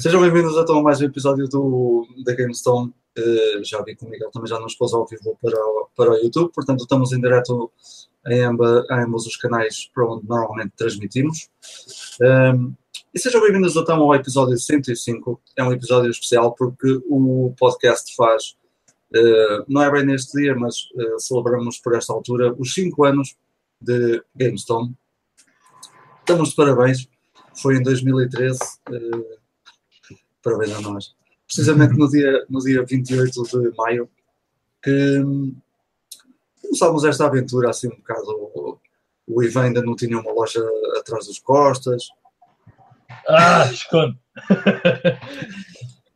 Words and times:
Sejam 0.00 0.22
bem-vindos 0.22 0.56
a 0.56 0.80
mais 0.80 0.98
um 1.02 1.04
episódio 1.04 1.46
do, 1.46 2.08
da 2.24 2.34
GameStone. 2.34 2.90
Uh, 3.18 3.62
já 3.62 3.82
vi 3.82 3.94
que 3.94 4.06
o 4.06 4.08
Miguel 4.08 4.30
também 4.30 4.48
já 4.48 4.58
nos 4.58 4.74
pôs 4.74 4.94
ao 4.94 5.06
vivo 5.06 5.36
para, 5.42 5.58
para 5.94 6.12
o 6.12 6.16
YouTube, 6.16 6.50
portanto 6.54 6.80
estamos 6.80 7.12
em 7.12 7.20
direto 7.20 7.70
em, 8.26 8.40
amba, 8.40 8.86
ambos 8.90 9.26
os 9.26 9.36
canais 9.36 9.90
para 9.94 10.06
onde 10.06 10.26
normalmente 10.26 10.72
transmitimos. 10.74 11.50
Um, 12.18 12.72
e 13.12 13.18
sejam 13.20 13.42
bem-vindos 13.42 13.76
então 13.76 14.00
ao 14.00 14.14
episódio 14.14 14.58
105. 14.58 15.38
É 15.54 15.62
um 15.62 15.70
episódio 15.70 16.10
especial 16.10 16.54
porque 16.54 16.98
o 17.06 17.52
podcast 17.58 18.16
faz, 18.16 18.56
uh, 19.14 19.66
não 19.68 19.82
é 19.82 19.92
bem 19.92 20.06
neste 20.06 20.32
dia, 20.40 20.54
mas 20.54 20.76
uh, 20.94 21.20
celebramos 21.20 21.76
por 21.78 21.94
esta 21.94 22.14
altura 22.14 22.54
os 22.58 22.72
5 22.72 23.04
anos 23.04 23.36
de 23.78 24.24
GameStone. 24.34 24.96
Estamos 26.20 26.48
de 26.48 26.56
parabéns. 26.56 27.06
Foi 27.60 27.76
em 27.76 27.82
2013. 27.82 28.58
Parabéns 30.42 30.72
a 30.72 30.80
nós. 30.80 31.14
Precisamente 31.46 31.96
no 31.98 32.08
dia, 32.08 32.46
no 32.48 32.60
dia 32.60 32.84
28 32.84 33.42
de 33.42 33.76
maio, 33.76 34.08
que 34.82 35.22
começámos 36.62 37.04
esta 37.04 37.26
aventura 37.26 37.70
assim 37.70 37.88
um 37.88 37.96
bocado. 37.96 38.80
O, 39.26 39.42
Ivan 39.42 39.64
ainda 39.64 39.82
não 39.82 39.94
tinha 39.94 40.18
uma 40.18 40.32
loja 40.32 40.60
atrás 40.98 41.26
dos 41.26 41.38
costas. 41.38 42.08
Ah, 43.28 43.68
esconde! 43.70 44.18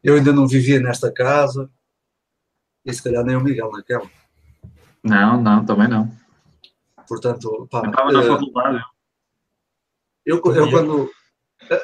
Eu 0.03 0.17
ainda 0.17 0.33
não 0.33 0.47
vivia 0.47 0.81
nesta 0.81 1.13
casa. 1.13 1.71
E 2.85 2.93
se 2.93 3.03
calhar 3.03 3.25
nem 3.25 3.37
o 3.37 3.41
Miguel 3.41 3.71
naquela. 3.71 4.09
Não, 5.03 5.41
não, 5.41 5.65
também 5.65 5.89
não. 5.89 6.11
Portanto, 7.09 7.67
pá. 7.71 7.83
Eu 7.85 7.91
estava 7.91 8.13
na 8.13 8.23
eh, 8.23 8.27
faculdade. 8.27 8.85
Eu, 10.25 10.37
eu 10.37 10.71
quando. 10.71 11.11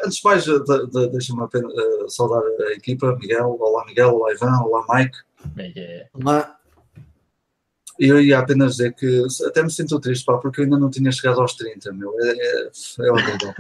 Antes 0.05 0.17
de 0.19 0.25
mais, 0.25 0.45
de- 0.45 0.59
de- 0.91 1.09
deixa-me 1.11 1.43
eh, 1.45 2.09
saudar 2.09 2.43
a 2.69 2.73
equipa, 2.73 3.17
Miguel, 3.17 3.57
olá 3.61 3.85
Miguel, 3.87 4.15
olá 4.15 4.33
Ivan, 4.33 4.59
olá 4.63 4.85
Mike. 4.91 5.19
Olá. 6.13 6.57
E 7.99 8.07
eu 8.07 8.21
ia 8.21 8.39
apenas 8.39 8.73
dizer 8.77 8.95
que 8.95 9.25
até 9.47 9.63
me 9.63 9.71
sinto 9.71 10.01
triste, 10.01 10.25
pá, 10.25 10.39
porque 10.39 10.61
eu 10.61 10.65
ainda 10.65 10.79
não 10.79 10.89
tinha 10.91 11.11
chegado 11.13 11.41
aos 11.41 11.55
30, 11.55 11.93
meu. 11.93 12.15
É, 12.21 12.31
é, 12.31 12.71
é 13.01 13.11
horrível. 13.13 13.55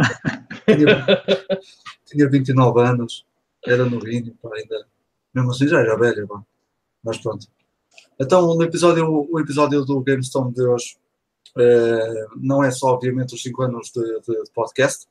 tinha, 0.66 1.22
tinha 2.06 2.28
29 2.30 2.80
anos, 2.80 3.26
era 3.66 3.84
novinho, 3.84 4.34
pá, 4.42 4.50
ainda. 4.54 4.86
Mesmo 5.34 5.50
assim 5.50 5.68
já 5.68 5.78
era 5.80 5.96
velho, 5.96 6.26
pá. 6.26 6.42
Mas 7.04 7.18
pronto. 7.18 7.46
Então, 8.18 8.54
no 8.54 8.62
episódio, 8.62 9.06
o 9.30 9.40
episódio 9.40 9.84
do 9.84 10.00
GameStone 10.00 10.52
de 10.54 10.62
hoje 10.62 10.96
eh, 11.58 12.26
não 12.36 12.62
é 12.64 12.70
só, 12.70 12.88
obviamente, 12.88 13.34
os 13.34 13.42
5 13.42 13.62
anos 13.62 13.90
de, 13.94 14.02
de- 14.20 14.42
de 14.44 14.50
podcast. 14.54 15.06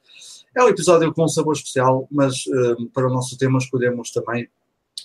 É 0.55 0.63
um 0.63 0.67
episódio 0.67 1.13
com 1.13 1.23
um 1.25 1.27
sabor 1.27 1.53
especial, 1.53 2.07
mas 2.11 2.43
eh, 2.47 2.75
para 2.93 3.07
o 3.07 3.13
nosso 3.13 3.37
tema 3.37 3.59
escolhemos 3.59 4.11
também 4.11 4.47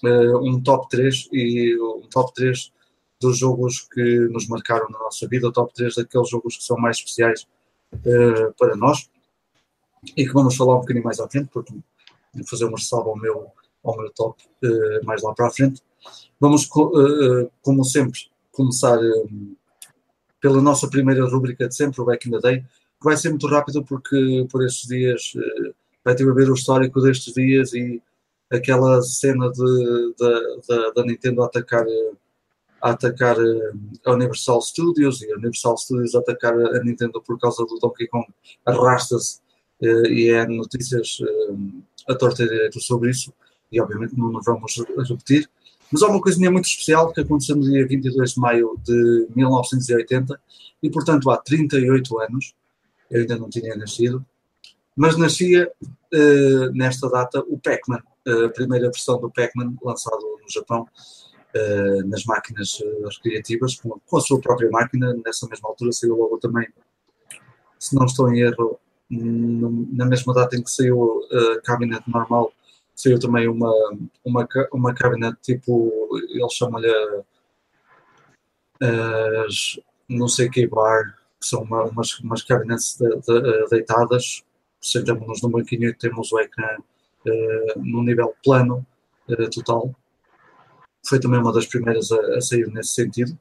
eh, 0.04 0.36
um 0.36 0.60
top 0.60 0.88
3 0.88 1.28
e 1.32 1.76
um 1.78 2.08
top 2.08 2.32
3 2.34 2.72
dos 3.20 3.38
jogos 3.38 3.80
que 3.92 4.02
nos 4.30 4.48
marcaram 4.48 4.88
na 4.90 4.98
nossa 4.98 5.26
vida, 5.28 5.48
o 5.48 5.52
top 5.52 5.72
3 5.74 5.94
daqueles 5.96 6.28
jogos 6.28 6.56
que 6.56 6.64
são 6.64 6.76
mais 6.76 6.96
especiais 6.96 7.46
eh, 8.04 8.52
para 8.58 8.74
nós 8.76 9.08
e 10.16 10.26
que 10.26 10.32
vamos 10.32 10.56
falar 10.56 10.76
um 10.76 10.80
bocadinho 10.80 11.04
mais 11.04 11.20
à 11.20 11.28
frente, 11.28 11.48
porque 11.52 11.72
vou 12.34 12.46
fazer 12.46 12.64
uma 12.64 12.76
ressalva 12.78 13.10
ao 13.10 13.16
meu, 13.16 13.46
ao 13.82 13.96
meu 13.96 14.10
top 14.12 14.42
mais 15.04 15.22
lá 15.22 15.32
para 15.34 15.46
a 15.46 15.50
frente. 15.50 15.80
Vamos, 16.38 16.66
co- 16.66 16.92
como 17.62 17.82
sempre, 17.84 18.20
começar 18.52 18.98
pela 20.40 20.60
nossa 20.60 20.88
primeira 20.90 21.24
rubrica 21.26 21.66
de 21.68 21.74
sempre, 21.74 22.00
o 22.02 22.04
Back 22.04 22.28
in 22.28 22.32
the 22.32 22.38
Day, 22.40 22.64
vai 23.04 23.16
ser 23.16 23.30
muito 23.30 23.46
rápido 23.46 23.84
porque 23.84 24.46
por 24.50 24.64
estes 24.64 24.88
dias 24.88 25.32
eh, 25.36 25.72
vai 26.04 26.14
ter 26.14 26.28
a 26.28 26.32
ver 26.34 26.50
o 26.50 26.54
histórico 26.54 27.00
destes 27.00 27.34
dias 27.34 27.72
e 27.74 28.02
aquela 28.50 29.00
cena 29.02 29.50
de, 29.50 30.14
da- 30.94 31.04
Nintendo 31.04 31.42
a 31.42 31.46
atacar, 31.46 31.86
eh, 31.86 32.12
a 32.80 32.90
atacar 32.90 33.36
eh, 33.38 33.72
a 34.06 34.12
Universal 34.12 34.60
Studios 34.62 35.22
e 35.22 35.30
a 35.30 35.36
Universal 35.36 35.76
Studios 35.76 36.14
a 36.14 36.20
atacar 36.20 36.54
a 36.58 36.82
Nintendo 36.82 37.20
por 37.22 37.38
causa 37.38 37.64
do 37.64 37.78
Donkey 37.78 38.08
Kong 38.08 38.26
arrasta-se 38.66 39.40
e 40.08 40.30
é 40.30 40.46
notícias 40.46 41.18
a 42.08 42.14
torta 42.14 42.42
e 42.44 42.48
direito 42.48 42.80
sobre 42.80 43.10
isso 43.10 43.32
e 43.70 43.80
obviamente 43.80 44.16
não 44.16 44.40
vamos 44.40 44.76
repetir. 45.08 45.50
Mas 45.92 46.02
há 46.02 46.08
uma 46.08 46.20
coisinha 46.20 46.50
muito 46.50 46.66
especial 46.66 47.12
que 47.12 47.20
aconteceu 47.20 47.56
no 47.56 47.62
dia 47.62 47.86
22 47.86 48.32
de 48.34 48.40
maio 48.40 48.78
de 48.82 49.28
1980 49.34 50.40
e, 50.82 50.90
portanto, 50.90 51.30
há 51.30 51.36
38 51.36 52.20
anos. 52.20 52.54
Eu 53.14 53.20
ainda 53.20 53.38
não 53.38 53.48
tinha 53.48 53.76
nascido, 53.76 54.26
mas 54.96 55.16
nascia 55.16 55.70
eh, 56.12 56.70
nesta 56.72 57.08
data 57.08 57.40
o 57.46 57.56
Pac-Man, 57.58 58.02
a 58.26 58.48
primeira 58.48 58.86
versão 58.86 59.20
do 59.20 59.30
Pac-Man 59.30 59.74
lançado 59.82 60.20
no 60.42 60.50
Japão 60.50 60.88
eh, 61.54 62.02
nas 62.06 62.24
máquinas 62.24 62.80
eh, 62.82 63.08
recreativas, 63.08 63.76
com, 63.76 64.00
com 64.04 64.16
a 64.16 64.20
sua 64.20 64.40
própria 64.40 64.68
máquina. 64.68 65.14
Nessa 65.24 65.46
mesma 65.46 65.68
altura 65.68 65.92
saiu 65.92 66.16
logo 66.16 66.38
também, 66.38 66.66
se 67.78 67.94
não 67.94 68.04
estou 68.04 68.28
em 68.34 68.40
erro, 68.40 68.80
na 69.08 70.06
mesma 70.06 70.34
data 70.34 70.56
em 70.56 70.62
que 70.62 70.70
saiu 70.70 71.20
a 71.30 71.60
cabinet 71.60 72.02
normal, 72.08 72.52
saiu 72.96 73.20
também 73.20 73.46
uma, 73.46 73.72
uma, 74.24 74.48
uma 74.72 74.94
cabinet 74.94 75.36
tipo, 75.40 76.18
eles 76.30 76.52
chamam-lhe 76.54 76.88
eh, 78.82 79.44
as 79.46 79.78
não 80.08 80.28
sei 80.28 80.48
que 80.50 80.66
bar, 80.66 81.16
que 81.44 81.50
são 81.50 81.62
uma, 81.62 81.84
umas, 81.84 82.18
umas 82.20 82.42
cabinets 82.42 82.96
de- 82.98 83.16
de- 83.20 83.68
deitadas, 83.68 84.42
sentamos-nos 84.80 85.42
num 85.42 85.50
banquinho 85.50 85.90
e 85.90 85.94
temos 85.94 86.32
o 86.32 86.40
ecrã 86.40 86.76
eh, 87.26 87.74
num 87.76 88.02
nível 88.02 88.34
plano 88.42 88.84
eh, 89.28 89.48
total. 89.50 89.94
Foi 91.06 91.20
também 91.20 91.38
uma 91.38 91.52
das 91.52 91.66
primeiras 91.66 92.10
a, 92.10 92.36
a 92.36 92.40
sair 92.40 92.66
nesse 92.68 92.94
sentido. 92.94 93.38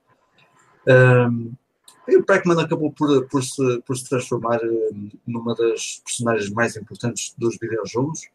Um, 0.86 1.54
e 2.06 2.18
o 2.18 2.26
Pac-Man 2.26 2.62
acabou 2.62 2.92
por, 2.92 3.26
por, 3.30 3.42
se, 3.42 3.82
por 3.88 3.96
se 3.96 4.10
transformar 4.10 4.60
eh, 4.62 4.90
numa 5.26 5.56
das 5.56 6.02
personagens 6.06 6.50
mais 6.50 6.76
importantes 6.76 7.34
dos 7.38 7.58
videojogos. 7.58 8.28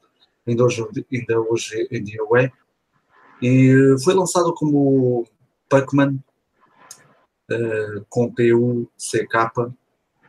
Ainda 0.47 0.65
hoje, 0.65 0.83
ainda 1.13 1.41
hoje 1.41 1.87
em 1.91 2.03
dia 2.03 2.25
o 2.25 2.35
é. 2.39 2.51
E 3.43 3.69
eh, 3.71 4.03
foi 4.03 4.15
lançado 4.15 4.55
como 4.55 5.27
Pac-Man 5.69 6.17
eh, 7.51 8.03
com 8.09 8.33
P-U-C-K. 8.33 9.53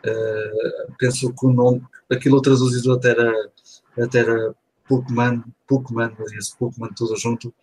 Eh, 0.04 0.88
penso 0.98 1.34
que 1.34 1.46
o 1.46 1.52
nome, 1.52 1.82
aquilo 2.10 2.42
traduzido 2.42 2.94
até 2.94 3.12
era, 3.12 3.52
até 3.98 4.20
era 4.20 4.56
Pokémon, 4.88 5.42
Pokémon, 5.68 6.12
esse 6.38 6.58
Pokémon 6.58 6.90
tudo 6.96 7.16
junto. 7.18 7.54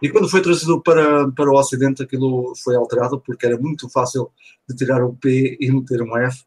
E 0.00 0.08
quando 0.08 0.28
foi 0.28 0.42
trazido 0.42 0.80
para, 0.80 1.30
para 1.32 1.50
o 1.50 1.58
Ocidente, 1.58 2.02
aquilo 2.02 2.54
foi 2.62 2.76
alterado 2.76 3.20
porque 3.20 3.46
era 3.46 3.58
muito 3.58 3.88
fácil 3.88 4.30
de 4.68 4.76
tirar 4.76 5.02
o 5.02 5.14
P 5.14 5.56
e 5.60 5.72
meter 5.72 6.02
um 6.02 6.16
F. 6.16 6.44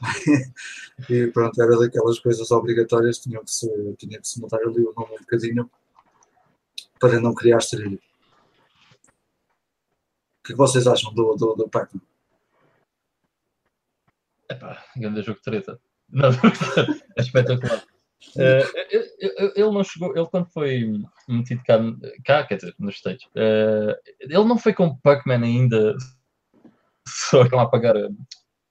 e 1.08 1.26
pronto, 1.28 1.60
era 1.62 1.78
daquelas 1.78 2.18
coisas 2.18 2.50
obrigatórias, 2.50 3.18
tinha 3.18 3.40
que 3.40 3.50
se, 3.50 3.68
tinha 3.98 4.20
que 4.20 4.26
se 4.26 4.40
mudar 4.40 4.58
ali 4.58 4.80
o 4.80 4.92
nome 4.96 5.14
um 5.14 5.20
bocadinho 5.20 5.70
para 6.98 7.20
não 7.20 7.34
criar 7.34 7.58
esterilho. 7.58 8.00
O 10.44 10.46
que 10.46 10.52
que 10.52 10.58
vocês 10.58 10.86
acham 10.86 11.10
do, 11.14 11.34
do, 11.36 11.54
do 11.54 11.68
Pac-Man? 11.70 12.02
Epá, 14.50 14.84
grande 14.94 15.22
jogo 15.22 15.38
de 15.38 15.42
treta. 15.42 15.80
Não, 16.12 16.28
é 17.16 17.20
espetacular. 17.20 17.82
Eu- 18.36 19.52
ele 19.56 19.70
não 19.70 19.82
chegou, 19.82 20.14
ele 20.14 20.26
quando 20.26 20.46
foi 20.50 20.92
metido 21.26 21.62
cá, 21.64 21.78
cá 22.24 22.44
quer 22.46 22.56
dizer, 22.56 22.74
nos 22.78 22.96
States, 22.96 23.26
eh, 23.34 23.98
ele 24.20 24.44
não 24.44 24.58
foi 24.58 24.72
com 24.74 24.96
Pac-Man 24.98 25.42
ainda, 25.42 25.96
só 27.08 27.44
iam 27.46 27.58
apagar 27.60 27.96
a, 27.96 28.08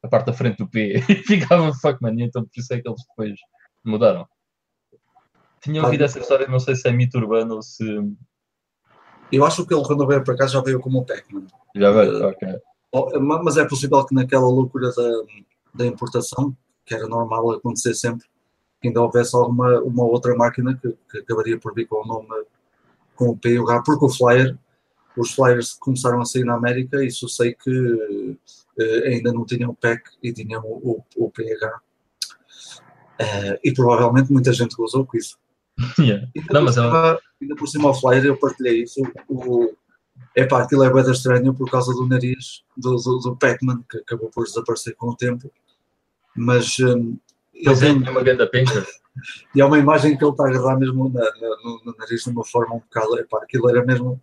a 0.03 0.07
parte 0.07 0.27
da 0.27 0.33
frente 0.33 0.57
do 0.57 0.67
P 0.69 0.97
e 0.97 1.01
ficava 1.25 1.71
Pac-Man, 1.81 2.15
então 2.19 2.43
por 2.43 2.51
isso 2.55 2.71
é 2.73 2.81
que 2.81 2.87
eles 2.87 3.01
depois 3.09 3.39
mudaram. 3.83 4.27
Tinha 5.61 5.83
ouvido 5.83 6.03
essa 6.03 6.19
história, 6.19 6.47
não 6.47 6.59
sei 6.59 6.75
se 6.75 6.87
é 6.87 6.91
mito 6.91 7.17
urbano 7.17 7.55
ou 7.55 7.61
se. 7.63 7.83
Eu 9.35 9.45
acho 9.45 9.65
que 9.65 9.73
ele, 9.73 9.83
quando 9.83 10.05
veio 10.07 10.23
para 10.23 10.35
cá, 10.37 10.47
já 10.47 10.61
veio 10.61 10.79
como 10.79 10.99
o 10.99 11.05
Pac-Man. 11.05 11.45
Já 11.75 11.91
veio, 11.91 12.27
ok. 12.27 12.47
Oh, 12.91 13.19
ma- 13.19 13.41
Mas 13.41 13.57
é 13.57 13.65
possível 13.65 14.05
que 14.05 14.13
naquela 14.13 14.47
loucura 14.47 14.91
da, 14.91 15.11
da 15.73 15.85
importação, 15.85 16.55
que 16.85 16.93
era 16.93 17.07
normal 17.07 17.51
acontecer 17.51 17.95
sempre, 17.95 18.27
ainda 18.83 19.01
houvesse 19.01 19.35
alguma 19.35 19.81
uma 19.81 20.03
outra 20.03 20.35
máquina 20.35 20.77
que, 20.79 20.95
que 21.09 21.17
acabaria 21.19 21.57
por 21.59 21.73
vir 21.73 21.87
com 21.87 22.03
o 22.03 22.05
nome 22.05 22.27
com 23.15 23.29
o 23.29 23.37
P 23.37 23.49
e 23.49 23.59
o 23.59 23.63
H, 23.69 23.83
porque 23.85 24.05
o 24.05 24.09
Flyer, 24.09 24.57
os 25.17 25.33
Flyers 25.33 25.73
começaram 25.73 26.19
a 26.21 26.25
sair 26.25 26.43
na 26.43 26.55
América, 26.55 27.03
isso 27.03 27.27
sei 27.29 27.53
que 27.53 28.37
eh, 28.79 29.07
ainda 29.07 29.31
não 29.31 29.45
tinham 29.45 29.69
o 29.71 29.75
PEC 29.75 30.03
e 30.21 30.33
tinham 30.33 30.63
o, 30.63 31.03
o, 31.15 31.25
o 31.25 31.29
PH. 31.31 31.79
Eh, 33.19 33.59
e 33.63 33.73
provavelmente 33.73 34.31
muita 34.31 34.51
gente 34.51 34.75
gozou 34.75 35.05
com 35.05 35.15
isso. 35.17 35.37
Yeah. 35.99 36.27
Ainda, 36.37 36.53
Não, 36.53 36.61
por 36.65 36.69
é 36.69 36.73
cima, 36.73 37.19
ainda 37.41 37.55
por 37.55 37.67
cima 37.67 37.87
ao 37.89 37.93
Flyer 37.99 38.25
eu 38.25 38.37
partilhei 38.37 38.83
isso. 38.83 39.01
O, 39.27 39.73
epá, 40.35 40.61
aquilo 40.63 40.83
é 40.83 40.93
bem 40.93 41.11
estranho 41.11 41.53
por 41.53 41.69
causa 41.69 41.91
do 41.93 42.07
nariz 42.07 42.63
do, 42.77 42.95
do, 42.97 43.17
do 43.19 43.35
Pac-Man, 43.35 43.83
que 43.89 43.97
acabou 43.97 44.29
por 44.29 44.45
desaparecer 44.45 44.95
com 44.95 45.09
o 45.09 45.15
tempo. 45.15 45.51
Mas 46.35 46.77
hum, 46.79 47.17
ele 47.53 47.73
é, 47.73 47.79
tem- 47.79 48.05
é 48.05 48.09
uma 48.09 48.21
grande 48.23 48.45
penca. 48.47 48.85
e 49.55 49.61
é 49.61 49.65
uma 49.65 49.77
imagem 49.79 50.15
que 50.17 50.23
ele 50.23 50.31
está 50.31 50.45
a 50.45 50.49
agarrar 50.49 50.77
mesmo 50.77 51.09
na- 51.09 51.21
na- 51.21 51.57
no, 51.63 51.81
no 51.85 51.95
nariz 51.97 52.23
de 52.23 52.29
uma 52.29 52.45
forma 52.45 52.75
um 52.75 52.79
bocado. 52.79 53.17
Epá, 53.19 53.39
aquilo 53.43 53.69
era 53.69 53.83
mesmo. 53.85 54.21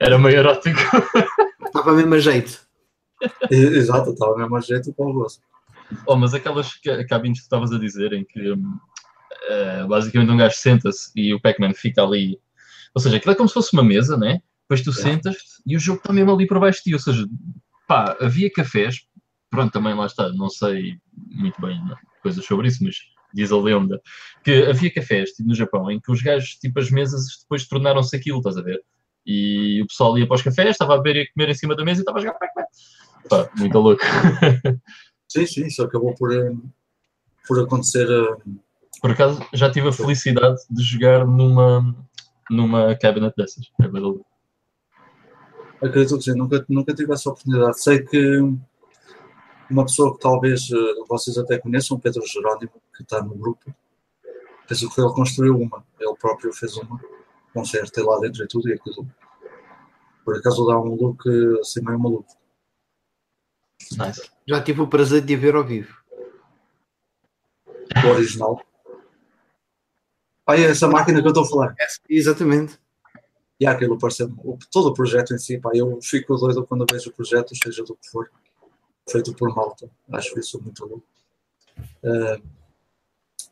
Era 0.00 0.18
meio 0.18 0.38
erótico. 0.38 0.78
Estava 1.66 1.92
mesmo 1.92 2.14
a 2.14 2.18
jeito. 2.18 2.60
e- 3.50 3.54
Exato, 3.56 4.10
estava 4.10 4.36
mesmo 4.36 4.54
a 4.56 4.60
jeito 4.60 4.92
para 4.92 5.06
o 5.06 5.12
gosto. 5.12 5.42
Oh, 6.06 6.16
mas 6.16 6.32
aquelas 6.34 6.74
ca- 6.76 7.04
cabines 7.06 7.38
que 7.40 7.44
estavas 7.44 7.72
a 7.72 7.78
dizer 7.78 8.12
em 8.12 8.24
que 8.24 8.52
hum, 8.52 8.78
eh, 9.48 9.84
basicamente 9.88 10.30
um 10.30 10.36
gajo 10.36 10.56
senta-se 10.56 11.10
e 11.16 11.32
o 11.34 11.40
Pac-Man 11.40 11.74
fica 11.74 12.02
ali. 12.02 12.38
Ou 12.94 13.00
seja, 13.00 13.16
aquilo 13.16 13.32
é 13.32 13.34
como 13.36 13.48
se 13.48 13.54
fosse 13.54 13.72
uma 13.72 13.82
mesa, 13.84 14.16
né? 14.16 14.40
Depois 14.62 14.82
tu 14.82 14.90
É. 14.90 14.92
sentas-te 14.94 15.62
e 15.66 15.76
o 15.76 15.80
jogo 15.80 15.98
está 15.98 16.12
mesmo 16.12 16.32
ali 16.32 16.46
por 16.46 16.58
baixo 16.60 16.78
de 16.78 16.84
ti. 16.84 16.94
Ou 16.94 17.00
seja, 17.00 17.26
pá, 17.86 18.16
havia 18.20 18.50
cafés, 18.50 19.06
pronto, 19.50 19.72
também 19.72 19.94
lá 19.94 20.06
está, 20.06 20.28
não 20.32 20.48
sei 20.48 20.96
muito 21.30 21.60
bem 21.60 21.76
né, 21.84 21.94
coisas 22.22 22.44
sobre 22.44 22.68
isso, 22.68 22.82
mas 22.82 22.96
diz 23.32 23.50
a 23.52 23.56
lenda 23.58 24.00
que 24.44 24.64
havia 24.64 24.92
cafés 24.92 25.30
tipo, 25.30 25.48
no 25.48 25.54
Japão 25.54 25.90
em 25.90 26.00
que 26.00 26.10
os 26.10 26.22
gajos, 26.22 26.50
tipo, 26.56 26.78
as 26.78 26.90
mesas 26.90 27.24
depois 27.42 27.66
tornaram-se 27.66 28.14
aquilo, 28.16 28.38
estás 28.38 28.56
a 28.56 28.62
ver? 28.62 28.80
E 29.26 29.82
o 29.82 29.86
pessoal 29.86 30.16
ia 30.18 30.26
para 30.26 30.36
os 30.36 30.42
cafés, 30.42 30.70
estava 30.70 30.94
a 30.94 30.98
beber 30.98 31.16
e 31.16 31.22
a 31.22 31.32
comer 31.32 31.50
em 31.50 31.54
cima 31.54 31.74
da 31.74 31.84
mesa 31.84 32.00
e 32.00 32.02
estava 32.02 32.18
a 32.18 32.20
jogar 32.20 32.34
Pac-Man. 32.38 32.64
Pá, 33.28 33.50
muito 33.56 33.78
louco. 33.78 34.02
Sim, 35.28 35.46
sim, 35.46 35.66
isso 35.66 35.82
acabou 35.82 36.14
por, 36.14 36.32
eh, 36.32 36.52
por 37.48 37.58
acontecer. 37.60 38.06
eh, 38.08 38.36
Por 39.04 39.10
acaso 39.10 39.46
já 39.52 39.70
tive 39.70 39.86
a 39.86 39.92
felicidade 39.92 40.62
de 40.70 40.82
jogar 40.82 41.26
numa, 41.26 41.94
numa 42.50 42.96
cabinet 42.96 43.34
dessas. 43.36 43.70
É 43.78 43.86
da 43.86 44.00
louco. 44.00 44.24
Acredito 45.76 46.16
que 46.16 46.24
sim, 46.24 46.34
nunca, 46.34 46.64
nunca 46.70 46.94
tive 46.94 47.12
essa 47.12 47.28
oportunidade. 47.28 47.82
Sei 47.82 48.02
que 48.02 48.38
uma 49.70 49.84
pessoa 49.84 50.14
que 50.14 50.20
talvez 50.20 50.70
eh, 50.72 51.04
vocês 51.06 51.36
até 51.36 51.58
conheçam, 51.58 52.00
Pedro 52.00 52.26
Jerónimo, 52.26 52.72
que 52.96 53.02
está 53.02 53.22
no 53.22 53.34
grupo, 53.34 53.74
penso 54.66 54.88
que 54.88 54.98
ele 54.98 55.12
construiu 55.12 55.58
uma, 55.58 55.84
ele 56.00 56.14
próprio 56.18 56.50
fez 56.54 56.74
uma, 56.78 56.98
com 57.52 57.62
CRT 57.62 58.00
lá 58.00 58.18
dentro 58.20 58.42
e 58.42 58.48
tudo, 58.48 58.70
e 58.70 58.72
aquilo. 58.72 59.06
Por 60.24 60.38
acaso 60.38 60.64
dá 60.64 60.80
um 60.80 60.94
look 60.94 61.28
assim 61.60 61.82
meio 61.84 61.98
maluco. 61.98 62.34
Nice. 63.98 64.30
Já 64.48 64.62
tive 64.62 64.80
o 64.80 64.88
prazer 64.88 65.20
de 65.20 65.34
a 65.34 65.38
ver 65.38 65.56
ao 65.56 65.62
vivo. 65.62 65.94
O 68.02 68.08
original. 68.08 68.64
É 70.48 70.62
essa 70.62 70.88
máquina 70.88 71.20
que 71.20 71.26
eu 71.26 71.30
estou 71.30 71.44
a 71.44 71.48
falar. 71.48 71.74
Exatamente. 72.08 72.78
E 73.58 73.66
há 73.66 73.72
aquilo 73.72 73.98
parece 73.98 74.28
todo 74.70 74.88
o 74.88 74.94
projeto 74.94 75.32
em 75.32 75.38
si, 75.38 75.58
pá, 75.58 75.70
eu 75.74 75.98
fico 76.02 76.36
doido 76.36 76.64
quando 76.66 76.86
vejo 76.90 77.10
o 77.10 77.12
projeto, 77.12 77.54
seja 77.56 77.84
do 77.84 77.94
que 77.94 78.10
for, 78.10 78.30
feito 79.08 79.32
por 79.34 79.54
malta. 79.54 79.88
Acho 80.12 80.38
isso 80.38 80.60
muito 80.60 80.84
louco. 80.84 81.04
Eh, 82.02 82.40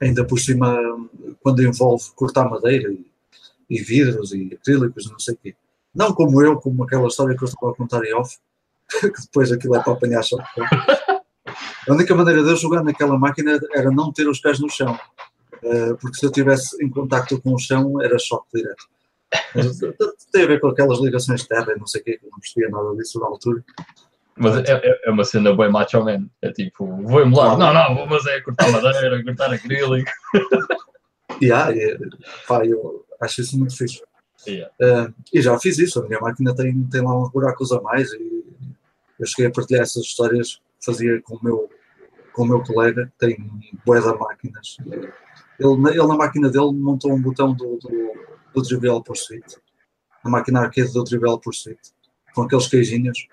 ainda 0.00 0.25
por 0.25 0.39
cima, 0.39 0.77
quando 1.41 1.62
envolve 1.62 2.11
cortar 2.15 2.49
madeira 2.49 2.93
e, 2.93 3.06
e 3.71 3.81
vidros 3.81 4.33
e 4.33 4.59
acrílicos, 4.61 5.11
não 5.11 5.19
sei 5.19 5.35
o 5.35 5.39
quê. 5.39 5.56
Não 5.94 6.12
como 6.12 6.43
eu, 6.43 6.59
como 6.59 6.85
aquela 6.85 7.06
história 7.06 7.37
que 7.37 7.43
eu 7.43 7.49
estava 7.49 7.73
a 7.73 7.77
contar 7.77 8.05
em 8.05 8.15
off, 8.15 8.39
que 9.00 9.23
depois 9.23 9.53
aquilo 9.53 9.77
é 9.77 9.83
para 9.83 9.93
apanhar 9.93 10.23
só. 10.23 10.37
A 11.89 11.93
única 11.93 12.15
maneira 12.15 12.43
de 12.43 12.50
eu 12.50 12.56
jogar 12.56 12.83
naquela 12.83 13.19
máquina 13.19 13.59
era 13.73 13.91
não 13.91 14.12
ter 14.12 14.29
os 14.29 14.41
pés 14.41 14.59
no 14.59 14.69
chão. 14.69 14.99
Eh, 15.62 15.94
porque 16.00 16.17
se 16.17 16.26
eu 16.26 16.31
estivesse 16.31 16.82
em 16.85 16.91
contacto 16.91 17.41
com 17.41 17.55
o 17.55 17.59
chão, 17.59 18.00
era 18.03 18.19
choque 18.19 18.49
direto. 18.55 18.85
Mas, 19.55 19.79
Tem 20.32 20.44
a 20.44 20.47
ver 20.47 20.61
com 20.61 20.69
aquelas 20.69 20.99
ligações 21.00 21.43
de 21.43 21.49
terra 21.49 21.73
e 21.75 21.79
não 21.79 21.87
sei 21.87 22.00
o 22.00 22.05
quê, 22.05 22.19
que 22.19 22.26
não 22.31 22.38
percebia 22.38 22.69
nada 22.69 22.94
disso 22.97 23.19
na 23.20 23.26
altura. 23.26 23.64
Mas 24.37 24.56
é, 24.56 24.73
é- 24.73 25.00
é 25.05 25.11
uma 25.11 25.25
cena 25.25 25.55
bem 25.55 25.70
macho 25.70 26.03
man. 26.03 26.26
É 26.41 26.50
tipo, 26.53 26.87
vou 27.03 27.20
emular. 27.20 27.56
Não, 27.56 27.73
não, 27.73 27.94
vou 27.94 28.06
mas 28.06 28.26
é 28.26 28.41
cortar 28.41 28.70
madeira, 28.70 29.23
cortar 29.25 29.53
acrílico. 29.53 30.11
E, 31.41 31.50
há, 31.50 31.73
e, 31.73 31.99
pá, 32.47 32.65
eu 32.65 33.05
acho 33.20 33.41
isso 33.41 33.58
muito 33.58 33.76
fixe. 33.76 34.00
Yeah. 34.47 34.73
Eh, 34.81 35.08
e 35.32 35.41
já 35.43 35.58
fiz 35.58 35.79
isso, 35.79 35.99
a 35.99 36.06
minha 36.06 36.20
máquina 36.20 36.55
tem, 36.55 36.85
tem 36.85 37.00
lá 37.00 37.19
uns 37.20 37.32
buracos 37.32 37.73
a 37.73 37.81
mais 37.81 38.12
e 38.12 38.44
eu 39.19 39.26
cheguei 39.26 39.47
a 39.47 39.50
partilhar 39.50 39.82
essas 39.82 40.05
histórias 40.05 40.56
que 40.79 40.85
fazia 40.85 41.20
com 41.23 41.37
o 41.37 41.43
meu, 41.43 41.70
com 42.32 42.43
o 42.43 42.47
meu 42.47 42.62
colega, 42.62 43.06
que 43.06 43.26
tem 43.26 43.37
de 43.37 44.19
máquinas. 44.19 44.76
Ele, 45.62 45.76
na- 45.81 45.91
ele 45.91 46.06
na 46.06 46.17
máquina 46.17 46.50
dele 46.50 46.73
montou 46.73 47.12
um 47.12 47.20
botão 47.20 47.53
do, 47.55 47.76
do, 47.76 47.91
do 48.55 48.62
Trivial 48.62 49.03
Pursuit, 49.03 49.56
na 50.25 50.31
máquina 50.31 50.61
arcade 50.61 50.93
do 50.93 51.05
Trivial 51.05 51.38
Pursuit, 51.38 51.81
com 52.35 52.43
aqueles 52.43 52.67
queijinhos. 52.69 53.26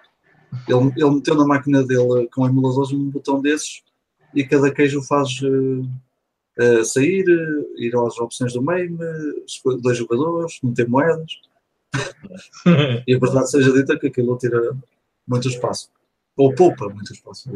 Ele, 0.67 0.91
ele 0.95 1.11
meteu 1.11 1.35
na 1.35 1.45
máquina 1.45 1.83
dele 1.83 2.27
com 2.33 2.45
emuladores 2.45 2.91
um 2.91 3.09
botão 3.09 3.41
desses 3.41 3.83
e 4.33 4.43
cada 4.43 4.71
queijo 4.71 5.01
faz 5.03 5.29
eh, 5.43 5.87
eh, 6.57 6.83
sair, 6.83 7.25
eh, 7.27 7.83
ir 7.85 7.95
às 7.95 8.17
opções 8.19 8.53
do 8.53 8.63
escolher 9.45 9.81
dois 9.81 9.97
jogadores, 9.97 10.59
meter 10.63 10.87
moedas. 10.87 11.31
E 13.07 13.15
a 13.15 13.19
verdade 13.19 13.49
seja 13.49 13.71
dita 13.73 13.97
que 13.97 14.07
aquilo 14.07 14.37
tira 14.37 14.77
muito 15.27 15.47
espaço. 15.47 15.89
Ou 16.37 16.53
poupa 16.53 16.87
muito 16.89 17.11
espaço. 17.13 17.49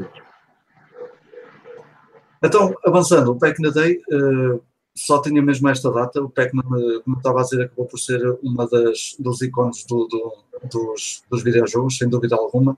Então, 2.44 2.76
avançando, 2.86 3.32
o 3.32 3.38
Pac-Man 3.40 3.72
Day 3.72 4.02
eh, 4.12 4.60
só 4.96 5.22
tinha 5.22 5.42
mesmo 5.42 5.70
esta 5.70 5.92
data. 5.92 6.22
O 6.22 6.30
Pac-Man, 6.30 6.64
eh, 6.78 7.00
como 7.04 7.18
estava 7.18 7.40
a 7.40 7.44
dizer, 7.44 7.64
acabou 7.64 7.86
por 7.86 7.98
ser 7.98 8.20
uma 8.44 8.68
das, 8.68 9.16
dos 9.20 9.42
ícones 9.42 9.86
do- 9.86 10.08
do- 10.08 10.34
dos, 10.70 11.24
dos 11.30 11.44
videojogos, 11.44 11.98
sem 11.98 12.10
dúvida 12.10 12.36
alguma. 12.36 12.78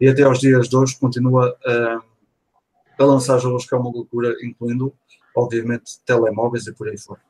E 0.00 0.08
até 0.08 0.22
aos 0.22 0.40
dias 0.40 0.68
de 0.68 0.76
hoje 0.76 0.98
continua 0.98 1.56
eh, 1.64 1.98
a 2.98 3.04
lançar 3.04 3.38
jogos 3.38 3.66
que 3.66 3.74
é 3.74 3.78
uma 3.78 3.90
loucura, 3.90 4.34
incluindo, 4.42 4.92
obviamente, 5.34 5.98
telemóveis 6.04 6.66
e 6.66 6.72
por 6.72 6.88
aí 6.88 6.98
fora. 6.98 7.20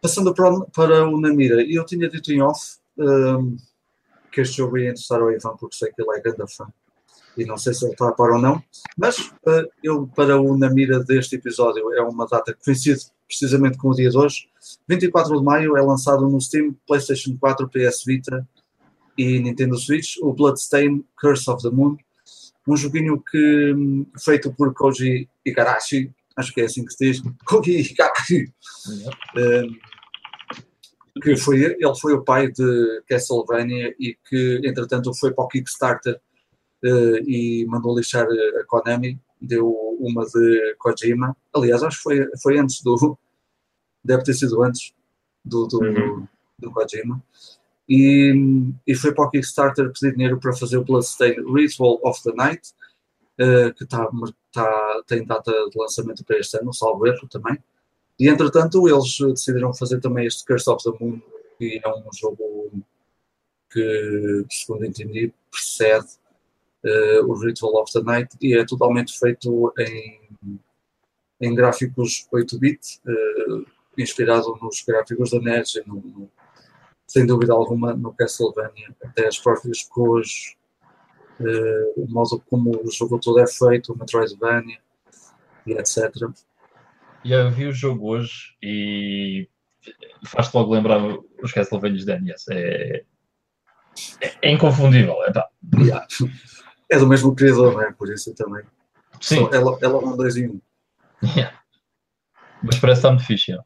Passando 0.00 0.32
para, 0.34 0.60
para 0.66 1.08
o 1.08 1.20
Namira, 1.20 1.60
eu 1.62 1.84
tinha 1.84 2.08
dito 2.08 2.32
em 2.32 2.40
off 2.40 2.78
eh, 2.98 3.58
que 4.32 4.40
este 4.40 4.56
jogo 4.58 4.78
ia 4.78 4.90
interessar 4.90 5.20
ao 5.20 5.30
Ivan, 5.32 5.56
porque 5.56 5.76
sei 5.76 5.92
que 5.92 6.00
ele 6.00 6.16
é 6.16 6.20
grande 6.20 6.54
fã. 6.54 6.66
E 7.38 7.44
não 7.44 7.56
sei 7.56 7.72
se 7.72 7.84
ele 7.84 7.92
está 7.92 8.08
a 8.08 8.12
par 8.12 8.30
ou 8.32 8.40
não, 8.40 8.60
mas 8.96 9.32
eh, 9.46 9.64
eu, 9.82 10.08
para 10.08 10.40
o 10.40 10.58
Namira 10.58 10.98
deste 11.04 11.36
episódio, 11.36 11.92
é 11.94 12.02
uma 12.02 12.26
data 12.26 12.52
que 12.52 12.64
coincide 12.64 13.00
precisamente 13.28 13.78
com 13.78 13.90
o 13.90 13.94
dia 13.94 14.10
de 14.10 14.18
hoje. 14.18 14.48
24 14.88 15.38
de 15.38 15.44
maio 15.44 15.76
é 15.76 15.82
lançado 15.82 16.28
no 16.28 16.40
Steam, 16.40 16.74
PlayStation 16.86 17.36
4, 17.38 17.68
PS 17.68 18.04
Vita 18.04 18.48
e 19.16 19.38
Nintendo 19.38 19.78
Switch 19.78 20.16
o 20.20 20.32
Bloodstain 20.32 21.04
Curse 21.20 21.50
of 21.50 21.62
the 21.62 21.70
Moon. 21.70 21.96
Um 22.66 22.76
joguinho 22.76 23.22
que, 23.22 23.72
hum, 23.72 24.06
feito 24.18 24.52
por 24.52 24.74
Koji 24.74 25.28
Igarashi, 25.44 26.10
acho 26.36 26.52
que 26.52 26.60
é 26.60 26.64
assim 26.64 26.84
que 26.84 26.92
se 26.92 27.04
diz, 27.04 27.22
Koji 27.46 27.92
Igarashi, 27.92 28.52
um, 29.36 31.20
que 31.20 31.36
foi, 31.36 31.62
ele 31.62 31.94
foi 32.00 32.14
o 32.14 32.22
pai 32.22 32.50
de 32.50 33.02
Castlevania 33.08 33.94
e 33.98 34.16
que, 34.28 34.60
entretanto, 34.64 35.12
foi 35.14 35.32
para 35.32 35.44
o 35.44 35.48
Kickstarter 35.48 36.20
e 36.82 37.66
mandou 37.68 37.96
lixar 37.96 38.26
a 38.26 38.64
Konami, 38.64 39.20
deu 39.40 39.70
uma 40.00 40.24
de 40.24 40.74
Kojima. 40.78 41.36
Aliás, 41.54 41.82
acho 41.82 41.96
que 41.98 42.02
foi, 42.02 42.28
foi 42.42 42.58
antes 42.58 42.82
do. 42.82 43.18
Deve 44.04 44.22
ter 44.22 44.34
sido 44.34 44.62
antes 44.62 44.92
do, 45.44 45.66
do, 45.66 45.80
Uhum. 45.80 46.26
do 46.58 46.70
Kojima. 46.72 47.22
E, 47.88 48.34
e 48.86 48.94
foi 48.94 49.14
para 49.14 49.24
o 49.24 49.30
Kickstarter 49.30 49.90
pedir 49.92 50.14
dinheiro 50.14 50.38
para 50.38 50.52
fazer 50.52 50.76
o 50.76 50.84
Bloodstain 50.84 51.36
Ritual 51.54 51.98
of 52.02 52.22
the 52.22 52.32
Night, 52.32 52.72
eh, 53.38 53.72
que 53.72 53.86
tá, 53.86 54.06
tá, 54.52 55.02
tem 55.06 55.24
data 55.24 55.50
de 55.50 55.78
lançamento 55.78 56.22
para 56.24 56.38
este 56.38 56.58
ano, 56.58 56.74
salvo 56.74 57.06
erro 57.06 57.26
também. 57.28 57.56
E 58.18 58.28
entretanto, 58.28 58.86
eles 58.86 59.18
eh, 59.22 59.28
decidiram 59.28 59.72
fazer 59.72 60.00
também 60.00 60.26
este 60.26 60.44
Curse 60.44 60.68
of 60.68 60.84
the 60.84 60.90
Moon, 61.02 61.20
que 61.56 61.80
é 61.82 61.88
um 61.88 62.12
jogo 62.12 62.70
que, 63.70 64.44
segundo 64.50 64.84
entendi, 64.84 65.32
precede 65.50 66.08
eh, 66.84 67.20
o 67.20 67.34
Ritual 67.34 67.82
of 67.82 67.92
the 67.92 68.00
Night 68.02 68.36
e 68.40 68.56
é 68.56 68.64
totalmente 68.64 69.18
feito 69.18 69.72
em, 69.78 70.20
em 71.40 71.54
gráficos 71.54 72.26
8-bit, 72.32 73.00
eh, 73.06 73.70
inspirado 73.96 74.56
nos 74.62 74.82
gráficos 74.86 75.30
da 75.30 75.40
NES 75.40 75.76
e 75.76 75.82
no, 75.88 75.96
no- 75.96 76.30
sem 77.06 77.24
dúvida 77.26 77.52
alguma 77.54 77.94
no 77.94 78.12
Castlevania, 78.12 78.94
até 79.02 79.26
as 79.26 79.38
próprias 79.38 79.82
cores, 79.84 80.54
eh, 81.40 81.92
o 81.96 82.06
modo 82.08 82.38
como 82.50 82.70
o 82.84 82.90
jogo 82.90 83.18
todo 83.18 83.40
é 83.40 83.46
feito, 83.46 83.92
o 83.92 83.98
Metroidvania 83.98 84.78
e 85.66 85.72
etc. 85.72 86.12
E 87.24 87.32
eu 87.32 87.50
vi 87.50 87.66
o 87.66 87.72
jogo 87.72 88.08
hoje 88.10 88.54
e 88.62 89.48
faz-te 90.26 90.54
logo 90.54 90.72
lembrar 90.72 91.00
os 91.42 91.52
Castlevanias 91.52 92.04
da 92.04 92.18
NES. 92.20 92.46
É, 92.50 93.02
é, 94.20 94.34
é 94.42 94.50
inconfundível. 94.52 95.14
É, 95.24 95.32
pá. 95.32 95.48
Yeah. 95.78 96.06
É 96.90 96.98
do 96.98 97.06
mesmo 97.06 97.34
criador, 97.34 97.72
não 97.74 97.82
é? 97.82 97.92
Por 97.92 98.08
isso 98.12 98.34
também. 98.34 98.64
Sim, 99.20 99.40
Só- 99.50 99.78
é 99.82 99.88
um 99.88 100.16
2 100.16 100.36
em 100.36 100.48
1. 100.48 100.60
mas 102.62 102.78
parece 102.78 102.98
está 103.00 103.10
muito 103.10 103.24
fixe. 103.26 103.52
é. 103.52 103.58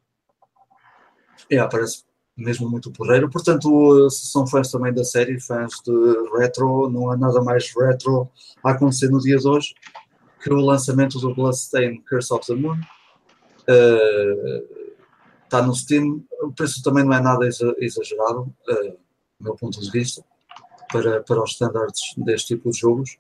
É, 1.51 1.67
parece 1.69 2.05
mesmo 2.37 2.69
muito 2.69 2.91
porreiro. 2.91 3.29
Portanto, 3.31 4.09
se 4.11 4.27
são 4.29 4.47
fãs 4.47 4.71
também 4.71 4.93
da 4.93 5.05
série, 5.05 5.39
fãs 5.41 5.73
de 5.87 5.93
retro, 6.39 6.89
não 6.89 7.11
há 7.11 7.17
nada 7.17 7.43
mais 7.43 7.71
retro 7.77 8.29
a 8.65 8.71
acontecer 8.71 9.09
no 9.11 9.19
dia 9.21 9.37
de 9.37 9.47
hoje 9.47 9.75
que 10.43 10.53
o 10.53 10.57
lançamento 10.57 11.19
do 11.21 11.35
Bloodstained 11.35 12.03
Curse 12.09 12.33
of 12.33 12.47
the 12.47 12.55
Moon 12.55 12.81
está 15.45 15.63
no 15.63 15.75
Steam. 15.75 16.25
O 16.43 16.53
preço 16.53 16.83
também 16.83 17.05
não 17.05 17.13
é 17.13 17.21
nada 17.21 17.47
exa- 17.47 17.75
exagerado, 17.79 18.53
eh, 18.69 18.89
do 18.91 18.97
meu 19.41 19.55
ponto 19.55 19.81
de 19.81 19.91
vista, 19.91 20.25
para, 20.93 21.23
para 21.23 21.43
os 21.43 21.53
standards 21.53 22.15
deste 22.19 22.55
tipo 22.55 22.71
de 22.71 22.79
jogos. 22.79 23.19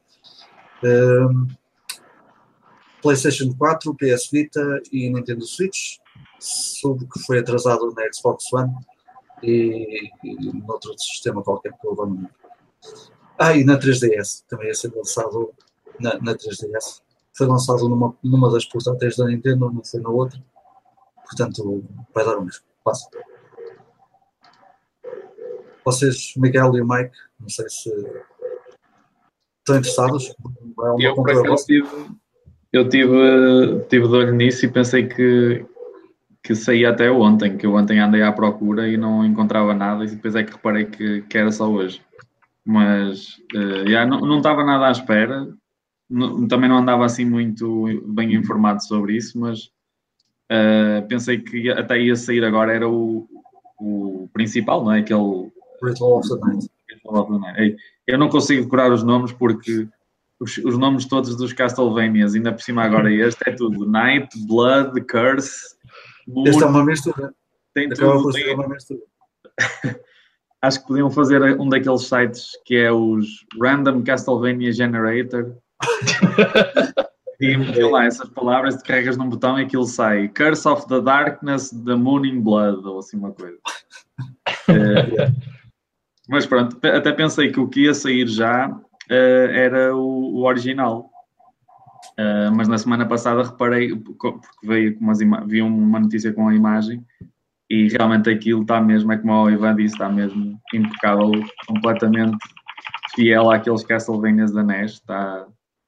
Eh, 0.83 1.59
PlayStation 3.01 3.53
4, 3.57 3.95
PS 3.97 4.31
Vita 4.31 4.81
e 4.93 5.11
Nintendo 5.11 5.45
Switch. 5.45 5.99
Soube 6.39 7.07
que 7.07 7.21
foi 7.21 7.39
atrasado 7.39 7.93
na 7.95 8.03
Xbox 8.13 8.53
One 8.53 8.73
e, 9.43 10.11
e 10.23 10.53
noutro 10.53 10.97
sistema 10.99 11.43
qualquer 11.43 11.73
que 11.73 11.87
eu 11.87 11.95
vou 11.95 12.07
no 12.07 12.31
Ah, 13.39 13.57
e 13.57 13.65
na 13.65 13.79
3DS, 13.79 14.45
também 14.49 14.69
ia 14.69 14.75
ser 14.75 14.93
lançado 14.95 15.53
na, 15.99 16.15
na 16.21 16.35
3DS. 16.35 17.01
Foi 17.35 17.47
lançado 17.47 17.89
numa, 17.89 18.15
numa 18.23 18.51
das 18.51 18.65
portáteis 18.65 19.17
da 19.17 19.27
Nintendo, 19.27 19.71
não 19.73 19.85
foi 19.85 20.01
na 20.01 20.11
outra. 20.11 20.41
Portanto, 21.25 21.85
vai 22.15 22.25
dar 22.25 22.37
o 22.37 22.45
mesmo. 22.45 22.63
Quase. 22.85 23.07
Vocês, 25.85 26.33
Miguel 26.37 26.77
e 26.77 26.81
o 26.81 26.89
Mike, 26.89 27.17
não 27.41 27.49
sei 27.49 27.69
se 27.69 27.91
estão 29.59 29.77
interessados. 29.79 30.29
É 31.01 31.07
Eu, 31.07 31.15
por 31.15 31.31
acaso, 31.31 31.67
tive, 31.67 31.89
eu 32.73 32.89
tive, 32.89 33.81
tive 33.89 34.09
de 34.09 34.15
olho 34.15 34.33
nisso 34.35 34.65
e 34.65 34.69
pensei 34.71 35.07
que, 35.07 35.65
que 36.43 36.55
saía 36.55 36.91
até 36.91 37.11
ontem, 37.11 37.57
que 37.57 37.67
eu 37.67 37.75
ontem 37.75 37.99
andei 38.01 38.23
à 38.23 38.33
procura 38.33 38.89
e 38.89 38.97
não 38.97 39.25
encontrava 39.25 39.75
nada, 39.75 40.05
e 40.05 40.09
depois 40.09 40.35
é 40.35 40.43
que 40.45 40.53
reparei 40.53 40.87
que, 40.87 41.23
que 41.23 41.39
era 41.39 41.51
só 41.51 41.69
hoje. 41.71 42.01
Mas 42.65 43.41
eh, 43.55 43.91
já, 43.91 44.07
não, 44.07 44.21
não 44.21 44.39
estava 44.39 44.63
nada 44.65 44.87
à 44.89 44.91
espera, 44.93 45.49
Não- 46.09 46.47
também 46.47 46.69
não 46.69 46.79
andava 46.79 47.05
assim 47.05 47.25
muito 47.25 47.87
bem 48.07 48.35
informado 48.35 48.83
sobre 48.85 49.17
isso, 49.17 49.39
mas 49.39 49.71
eh, 50.49 51.01
pensei 51.09 51.39
que 51.39 51.71
até 51.71 51.99
ia 52.01 52.15
sair 52.15 52.45
agora, 52.45 52.73
era 52.73 52.89
o, 52.89 53.27
o 53.81 54.29
principal, 54.33 54.85
não 54.85 54.93
é? 54.93 55.01
Aquele 55.01 55.51
Ritual 55.83 56.19
of 56.19 56.29
the 56.29 56.37
Night. 56.47 56.69
Ei, 57.59 57.77
Eu 58.07 58.19
não 58.19 58.29
consigo 58.29 58.63
decorar 58.63 58.93
os 58.93 59.03
nomes 59.03 59.33
porque 59.33 59.89
os, 60.41 60.59
os 60.59 60.79
nomes 60.79 61.07
todos 61.07 61.37
dos 61.37 61.53
Castlevanias, 61.53 62.35
ainda 62.35 62.53
por 62.53 62.63
cima 62.63 62.83
agora 62.85 63.13
este, 63.13 63.49
é 63.49 63.53
tudo 63.53 63.87
Night, 63.87 64.29
Blood, 64.47 65.01
Curse, 65.03 65.77
Moon, 66.27 66.47
Este 66.47 66.63
é 66.63 66.67
uma 66.67 66.85
mistura. 66.85 67.35
tem 67.75 67.87
Acaba 67.87 68.13
tudo. 68.15 68.33
Tem- 68.33 68.55
uma 68.55 68.69
mistura. 68.69 69.01
acho 70.63 70.81
que 70.81 70.87
podiam 70.87 71.11
fazer 71.11 71.61
um 71.61 71.69
daqueles 71.69 72.03
sites 72.03 72.51
que 72.65 72.77
é 72.77 72.93
os 72.93 73.27
Random 73.61 74.03
Castlevania 74.03 74.73
Generator. 74.73 75.57
E 77.41 77.57
metiam 77.57 77.91
lá 77.91 78.05
essas 78.05 78.29
palavras, 78.29 78.77
te 78.77 78.85
carregas 78.85 79.17
num 79.17 79.29
botão 79.29 79.59
e 79.59 79.65
aquilo 79.65 79.85
sai 79.85 80.29
Curse 80.29 80.69
of 80.69 80.87
the 80.87 81.01
Darkness, 81.01 81.71
The 81.71 81.97
Moon 81.97 82.25
in 82.25 82.41
Blood, 82.41 82.87
ou 82.87 83.01
assim 83.01 83.17
uma 83.17 83.33
coisa. 83.33 83.59
Eh, 84.69 85.33
mas 86.29 86.47
pronto, 86.47 86.79
até 86.87 87.13
pensei 87.13 87.51
que 87.51 87.61
o 87.61 87.69
que 87.69 87.85
ia 87.85 87.95
sair 87.95 88.27
já 88.29 88.71
eh, 89.11 89.51
era 89.53 89.95
o, 89.97 90.37
o 90.37 90.45
original. 90.45 91.11
Eh, 92.17 92.51
mas 92.51 92.69
na 92.69 92.79
semana 92.79 93.07
passada 93.07 93.43
reparei, 93.43 93.97
porque 93.97 94.39
veio 94.63 94.99
umas 94.99 95.19
vi 95.47 95.63
uma 95.63 96.01
notícia 96.01 96.33
com 96.33 96.49
a 96.49 96.55
imagem 96.55 97.05
e 97.71 97.89
realmente 97.89 98.29
aquilo 98.29 98.63
está 98.63 98.81
mesmo, 98.81 99.13
é 99.13 99.17
como 99.17 99.33
o 99.33 99.51
Ivan 99.51 99.75
disse, 99.75 99.95
está 99.95 100.09
mesmo 100.09 100.61
impecável, 100.75 101.31
completamente 101.67 102.37
fiel 103.15 103.51
àqueles 103.51 103.83
Castlevanias 103.83 104.53
da 104.53 104.63
NES, 104.63 104.93
está, 104.93 105.47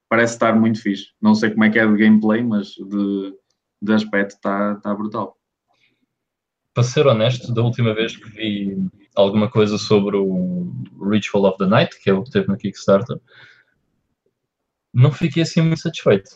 parece 0.09 0.33
estar 0.33 0.55
muito 0.55 0.81
fixe. 0.81 1.09
Não 1.21 1.35
sei 1.35 1.51
como 1.51 1.63
é 1.63 1.69
que 1.69 1.77
é 1.77 1.85
de 1.85 1.95
gameplay, 1.95 2.43
mas 2.43 2.69
de, 2.69 3.33
de 3.81 3.93
aspecto 3.93 4.31
está, 4.31 4.73
está 4.73 4.95
brutal. 4.95 5.37
Para 6.73 6.83
ser 6.83 7.05
honesto, 7.05 7.53
da 7.53 7.61
última 7.61 7.93
vez 7.93 8.17
que 8.17 8.29
vi 8.31 8.77
alguma 9.15 9.49
coisa 9.49 9.77
sobre 9.77 10.17
o 10.17 10.71
Ritual 11.09 11.45
of 11.45 11.57
the 11.57 11.65
Night, 11.65 11.99
que 12.01 12.09
é 12.09 12.13
o 12.13 12.23
que 12.23 12.31
teve 12.31 12.47
no 12.47 12.57
Kickstarter, 12.57 13.19
não 14.93 15.11
fiquei 15.11 15.43
assim 15.43 15.61
muito 15.61 15.81
satisfeito. 15.81 16.31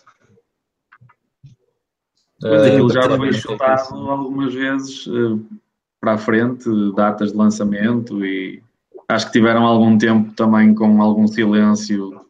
Mas 2.42 2.64
Eh, 2.64 2.68
aquilo 2.74 2.90
já 2.92 3.04
foi 3.04 3.34
chutado 3.34 3.72
assim. 3.72 4.10
algumas 4.10 4.54
vezes 4.54 5.08
eh, 5.08 5.58
para 6.00 6.14
a 6.14 6.18
frente, 6.18 6.70
datas 6.96 7.32
de 7.32 7.38
lançamento 7.38 8.26
e 8.26 8.64
acho 9.08 9.26
que 9.28 9.34
tiveram 9.34 9.66
algum 9.66 9.98
tempo 9.98 10.34
também 10.34 10.74
com 10.74 11.02
algum 11.02 11.28
silêncio 11.28 12.22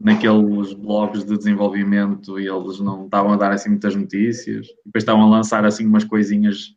naqueles 0.00 0.72
blogs 0.72 1.24
de 1.24 1.36
desenvolvimento 1.36 2.40
e 2.40 2.48
eles 2.48 2.80
não 2.80 3.04
estavam 3.04 3.32
a 3.32 3.36
dar 3.36 3.52
assim 3.52 3.70
muitas 3.70 3.94
notícias. 3.94 4.66
Depois 4.84 5.02
estavam 5.02 5.22
a 5.22 5.28
lançar 5.30 5.64
assim 5.64 5.86
umas 5.86 6.04
coisinhas 6.04 6.74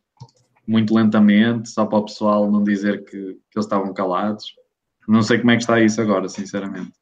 muito 0.66 0.94
lentamente, 0.94 1.68
só 1.70 1.86
para 1.86 1.98
o 1.98 2.04
pessoal 2.04 2.50
não 2.50 2.62
dizer 2.64 3.04
que, 3.04 3.10
que 3.10 3.56
eles 3.56 3.64
estavam 3.66 3.92
calados. 3.94 4.44
Não 5.08 5.22
sei 5.22 5.38
como 5.38 5.52
é 5.52 5.56
que 5.56 5.62
está 5.62 5.80
isso 5.80 6.00
agora, 6.00 6.28
sinceramente. 6.28 6.92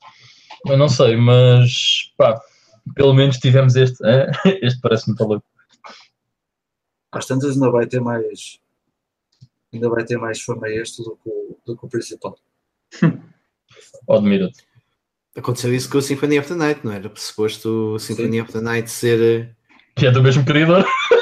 Eu 0.66 0.76
não 0.76 0.88
sei, 0.88 1.16
mas 1.16 2.12
pá, 2.16 2.40
pelo 2.94 3.14
menos 3.14 3.38
tivemos 3.38 3.76
este. 3.76 3.99
Este 4.62 4.80
parece 4.80 5.09
muito 5.09 5.25
louco. 5.25 5.47
Às 7.12 7.26
tantas 7.26 7.52
ainda 7.54 7.71
vai 7.71 7.87
ter 7.87 8.00
mais. 8.00 8.59
Ainda 9.73 9.88
vai 9.88 10.04
ter 10.04 10.18
mais 10.18 10.40
fama 10.42 10.68
este 10.68 11.02
do 11.02 11.16
que 11.16 11.28
o, 11.28 11.59
do 11.66 11.76
que 11.76 11.87
o 11.87 11.88
principal. 11.88 12.37
Admiro-te. 14.09 14.62
Aconteceu 15.37 15.75
isso 15.75 15.90
com 15.90 15.99
o 15.99 16.02
Symphony 16.02 16.38
of 16.38 16.49
the 16.49 16.54
Night, 16.54 16.80
não 16.85 16.92
era 16.92 17.11
suposto 17.16 17.94
o 17.94 17.99
Symphony 17.99 18.40
of 18.40 18.52
the 18.52 18.61
Night 18.61 18.88
ser. 18.90 19.21
eh, 19.21 19.54
Que 19.97 20.06
é 20.06 20.11
do 20.11 20.23
mesmo 20.23 20.44
criador. 20.44 20.85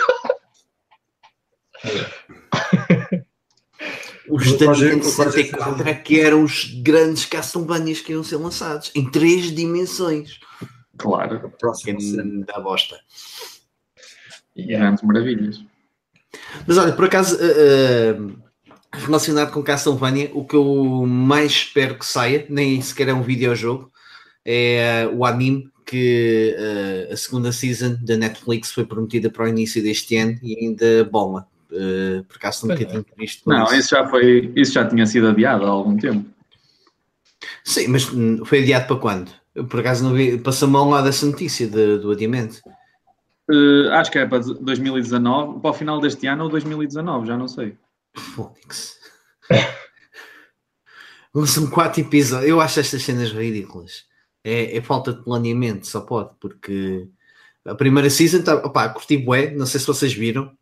Os 4.34 4.52
da 4.58 4.66
quase- 4.66 4.84
Nintendo 4.84 5.02
quase- 5.14 5.32
64 5.32 5.88
é 5.88 5.94
que 5.94 6.20
eram 6.20 6.42
os 6.44 6.64
grandes 6.82 7.24
Castlevanias 7.24 8.00
que 8.00 8.12
iam 8.12 8.24
ser 8.24 8.36
lançados 8.36 8.90
em 8.94 9.10
três 9.10 9.54
dimensões. 9.54 10.38
Claro, 10.96 11.52
cena. 12.00 12.44
da 12.46 12.60
bosta. 12.60 12.96
grandes 14.56 15.02
maravilhas. 15.02 15.64
Mas 16.66 16.78
olha, 16.78 16.92
por 16.92 17.04
acaso, 17.06 17.36
eh, 17.40 18.14
eh, 18.16 18.16
relacionado 18.92 19.52
com 19.52 19.62
Castlevania, 19.62 20.30
o 20.34 20.44
que 20.44 20.54
eu 20.56 21.04
mais 21.06 21.52
espero 21.52 21.98
que 21.98 22.06
saia, 22.06 22.46
nem 22.48 22.80
sequer 22.80 23.08
é 23.08 23.14
um 23.14 23.22
videojogo, 23.22 23.90
é 24.44 25.02
eh, 25.02 25.08
o 25.12 25.24
anime 25.24 25.70
que 25.84 26.54
eh, 26.56 27.08
a 27.12 27.16
segunda 27.16 27.52
season 27.52 27.96
da 28.02 28.16
Netflix 28.16 28.70
foi 28.72 28.86
prometida 28.86 29.28
para 29.30 29.44
o 29.44 29.48
início 29.48 29.82
deste 29.82 30.16
ano 30.16 30.38
e 30.42 30.56
ainda 30.64 31.04
bola. 31.04 31.46
Eh, 31.72 32.22
por 32.28 32.36
acaso 32.36 32.66
nunca 32.66 32.82
é. 32.82 32.86
tinha 32.86 33.04
visto 33.16 33.48
Não, 33.48 33.64
isso. 33.64 33.74
isso 33.76 33.88
já 33.90 34.06
foi, 34.06 34.52
isso 34.54 34.72
já 34.72 34.86
tinha 34.86 35.06
sido 35.06 35.28
adiado 35.28 35.64
há 35.64 35.68
algum 35.70 35.96
tempo. 35.96 36.28
Sim, 37.64 37.88
mas 37.88 38.08
hum, 38.12 38.44
foi 38.44 38.62
adiado 38.62 38.86
para 38.86 38.96
quando? 38.96 39.32
Eu, 39.54 39.66
por 39.66 39.80
acaso 39.80 40.04
não 40.04 40.12
vi, 40.14 40.38
passou-me 40.38 40.76
ao 40.76 40.88
lado 40.88 41.08
essa 41.08 41.24
notícia 41.26 41.66
de- 41.66 41.98
do 41.98 42.10
adiamento. 42.10 42.60
Uh, 43.50 43.90
acho 43.92 44.10
que 44.10 44.18
é 44.18 44.26
para 44.26 44.38
2019, 44.38 45.60
para 45.60 45.70
o 45.70 45.74
final 45.74 46.00
deste 46.00 46.26
ano 46.26 46.44
ou 46.44 46.50
2019, 46.50 47.26
já 47.26 47.36
não 47.36 47.48
sei. 47.48 47.76
Fónix. 48.16 48.98
Lançam 51.34 51.66
quatro 51.68 52.00
episódios. 52.00 52.48
Eu 52.48 52.60
acho 52.60 52.80
estas 52.80 53.02
cenas 53.02 53.30
ridículas. 53.32 54.04
É, 54.44 54.76
é 54.76 54.82
falta 54.82 55.12
de 55.12 55.22
planeamento, 55.22 55.86
só 55.86 56.00
pode, 56.00 56.30
porque 56.40 57.08
a 57.64 57.74
primeira 57.74 58.10
season 58.10 58.42
tá, 58.42 58.54
opá, 58.56 58.88
curti 58.88 59.16
bué, 59.16 59.50
não 59.52 59.66
sei 59.66 59.80
se 59.80 59.86
vocês 59.86 60.12
viram. 60.12 60.52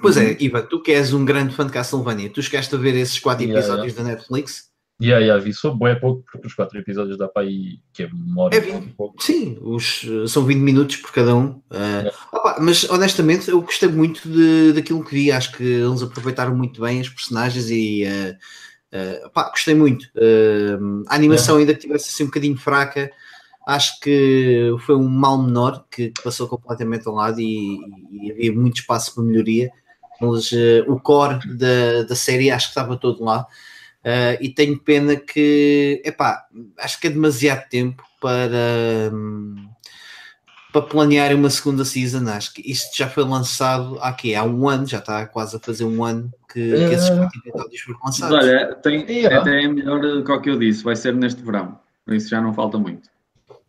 Pois 0.00 0.16
é, 0.16 0.36
Ivan, 0.40 0.62
tu 0.62 0.80
que 0.82 0.92
és 0.92 1.12
um 1.12 1.24
grande 1.24 1.54
fã 1.54 1.66
de 1.66 1.72
Castlevania, 1.72 2.30
tu 2.30 2.42
chegaste 2.42 2.74
a 2.74 2.78
ver 2.78 2.94
esses 2.94 3.18
quatro 3.18 3.44
Yeah, 3.44 3.60
episódios 3.60 3.94
da 3.94 4.02
Netflix? 4.02 4.68
E 5.00 5.12
aí, 5.12 5.24
yeah, 5.24 5.42
vi 5.42 5.54
só 5.54 5.70
bué 5.72 5.94
pouco, 5.94 6.24
porque 6.30 6.46
os 6.48 6.54
quatro 6.54 6.76
episódios 6.76 7.16
dá 7.16 7.28
para 7.28 7.42
aí, 7.42 7.78
que 7.92 8.02
é 8.02 8.10
hora 8.36 8.56
É 8.56 8.58
e 8.58 8.60
vinte. 8.60 8.94
pouco. 8.96 9.22
Sim, 9.22 9.56
os, 9.60 10.04
eh, 10.04 10.26
são 10.26 10.44
20 10.44 10.58
minutos 10.58 10.96
por 10.96 11.12
cada 11.12 11.36
um. 11.36 11.60
É. 11.70 12.10
opá, 12.32 12.56
mas 12.60 12.82
honestamente, 12.90 13.48
eu 13.48 13.60
gostei 13.62 13.88
muito 13.88 14.28
de, 14.28 14.72
daquilo 14.72 15.04
que 15.04 15.14
vi. 15.14 15.30
Acho 15.30 15.52
que 15.56 15.62
eles 15.62 16.02
aproveitaram 16.02 16.56
muito 16.56 16.80
bem 16.80 17.00
os 17.00 17.08
personagens 17.08 17.70
e 17.70 18.04
ah, 18.92 19.26
opá, 19.26 19.50
gostei 19.50 19.74
muito. 19.74 20.08
A 21.06 21.14
animação, 21.14 21.58
ainda 21.58 21.74
que 21.74 21.80
tivesse 21.80 22.08
assim 22.10 22.24
um 22.24 22.26
bocadinho 22.26 22.56
fraca, 22.56 23.10
acho 23.66 24.00
que 24.00 24.74
foi 24.86 24.96
um 24.96 25.08
mal 25.08 25.40
menor 25.40 25.84
que 25.90 26.12
passou 26.24 26.48
completamente 26.48 27.06
ao 27.06 27.14
lado 27.14 27.40
e, 27.40 27.78
e 28.10 28.32
havia 28.32 28.52
muito 28.52 28.80
espaço 28.80 29.14
para 29.14 29.22
melhoria. 29.22 29.70
Mas 30.20 30.50
ah, 30.52 30.84
o 30.90 30.98
core 31.00 31.38
da, 31.56 32.02
da 32.08 32.14
série 32.16 32.50
acho 32.50 32.66
que 32.66 32.70
estava 32.72 32.96
todo 32.96 33.22
lá. 33.24 33.46
Ah, 34.04 34.36
e 34.40 34.48
tenho 34.48 34.78
pena 34.78 35.16
que, 35.16 36.00
epá, 36.04 36.46
acho 36.78 37.00
que 37.00 37.06
é 37.06 37.10
demasiado 37.10 37.68
tempo 37.68 38.02
para, 38.20 39.10
hum, 39.12 39.68
para 40.72 40.82
planear 40.82 41.34
uma 41.34 41.50
segunda 41.50 41.84
season. 41.84 42.28
Acho 42.28 42.52
que 42.54 42.62
isto 42.70 42.96
já 42.96 43.08
foi 43.08 43.24
lançado 43.24 43.98
há, 44.00 44.12
quê? 44.12 44.34
há 44.34 44.44
um 44.44 44.68
ano, 44.68 44.86
já 44.86 44.98
está 44.98 45.26
quase 45.26 45.56
a 45.56 45.60
fazer 45.60 45.84
um 45.84 46.04
ano 46.04 46.32
que, 46.52 46.70
que 46.88 46.94
esses 46.94 47.10
Eh, 47.10 47.28
episódios 47.36 47.80
foram 47.82 47.98
Mas 48.04 48.18
lançados. 48.20 48.44
olha, 48.48 48.74
tem, 48.76 49.06
Yeah. 49.08 49.40
até 49.40 49.62
é 49.64 49.68
melhor 49.68 50.00
do 50.00 50.24
que 50.24 50.32
o 50.32 50.40
que 50.40 50.50
eu 50.50 50.58
disse, 50.58 50.82
vai 50.82 50.96
ser 50.96 51.14
neste 51.14 51.42
verão, 51.42 51.78
por 52.04 52.14
isso 52.14 52.28
já 52.28 52.40
não 52.40 52.52
falta 52.54 52.78
muito. 52.78 53.08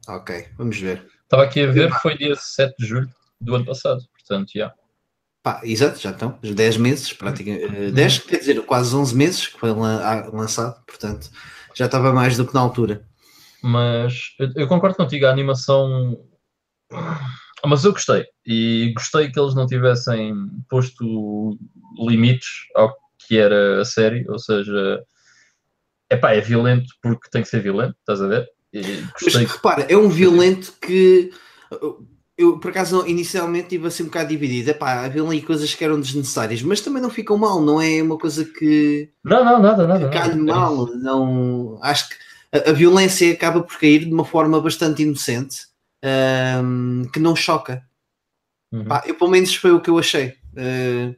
Ok, 0.08 0.48
vamos 0.58 0.80
ver. 0.80 1.06
Estava 1.24 1.44
aqui 1.44 1.62
a 1.62 1.68
ver, 1.72 1.92
foi 2.02 2.18
dia 2.18 2.36
7 2.36 2.76
de 2.80 2.86
julho 2.88 3.10
do 3.40 3.56
ano 3.56 3.66
passado, 3.66 4.02
portanto, 4.14 4.52
já. 4.56 4.74
Pá, 5.42 5.62
exato, 5.64 6.00
já 6.00 6.12
estão, 6.12 6.38
os 6.44 6.54
10 6.54 6.78
meses, 6.78 7.14
praticamente, 7.14 7.92
10, 7.92 8.20
quer 8.20 8.40
dizer, 8.40 8.62
quase 8.66 8.94
11 8.94 9.16
meses 9.16 9.48
que 9.48 9.60
foi 9.60 9.72
lançado, 9.72 10.84
portanto, 10.86 11.30
já 11.74 11.86
estava 11.86 12.12
mais 12.12 12.36
do 12.36 12.46
que 12.46 12.54
na 12.54 12.60
altura. 12.60 13.08
Mas 13.62 14.36
eu, 14.56 14.68
concordo 14.68 14.98
contigo, 14.98 15.26
a 15.26 15.32
animação. 15.32 16.20
Mas 17.66 17.84
eu 17.86 17.92
gostei, 17.92 18.26
e 18.46 18.94
gostei 18.96 19.32
que 19.32 19.40
eles 19.40 19.54
não 19.56 19.66
tivessem 19.66 20.34
posto 20.70 21.58
limites 21.98 22.50
ao 22.76 22.94
que 23.26 23.38
era 23.38 23.82
a 23.82 23.86
série, 23.86 24.26
ou 24.30 24.40
seja, 24.40 25.04
epá, 26.10 26.34
é 26.34 26.42
violento 26.42 26.88
porque 27.02 27.30
tem 27.30 27.44
que 27.44 27.50
ser 27.50 27.62
violento, 27.62 27.96
estás 28.00 28.22
a 28.22 28.28
ver? 28.28 28.50
E. 28.74 28.82
Mas 29.22 29.36
repara, 29.36 29.84
é 29.84 29.96
um 29.96 30.10
violento 30.10 30.74
que 30.82 31.32
eu 32.40 32.58
por 32.58 32.72
acaso 32.72 33.06
inicialmente 33.06 33.66
estive 33.66 33.88
assim 33.88 34.04
um 34.04 34.06
bocado 34.06 34.30
dividido. 34.30 34.70
Epá, 34.70 35.04
havia 35.04 35.22
ali 35.22 35.42
coisas 35.42 35.76
que 35.76 35.84
eram 35.84 36.00
desnecessárias, 36.00 36.62
mas 36.64 36.80
também 36.80 37.02
não 37.02 37.10
ficam 37.10 37.38
mal, 37.38 37.62
não 37.62 37.82
é 37.82 38.02
uma 38.02 38.18
coisa 38.18 38.46
que. 38.46 39.10
Não, 39.26 39.44
não, 39.44 39.62
nada, 39.62 39.86
nada. 39.86 40.10
Calhe 40.10 40.40
mal, 40.40 40.88
não. 40.96 41.78
Acho 41.84 42.08
que 42.08 42.16
a, 42.54 42.70
a, 42.70 42.74
violência 42.74 43.30
acaba 43.34 43.62
por 43.62 43.78
cair 43.78 44.06
de 44.06 44.14
uma 44.14 44.24
forma 44.24 44.62
bastante 44.62 45.04
inocente 45.04 45.68
um, 46.64 47.04
que 47.12 47.20
não 47.20 47.36
choca. 47.36 47.84
Uhum. 48.72 48.86
Pá, 48.86 49.04
eu, 49.06 49.16
pelo 49.16 49.32
menos 49.32 49.54
foi 49.54 49.74
o 49.74 49.82
que 49.82 49.90
eu 49.90 50.00
achei. 50.00 50.36
Uh, 50.54 51.14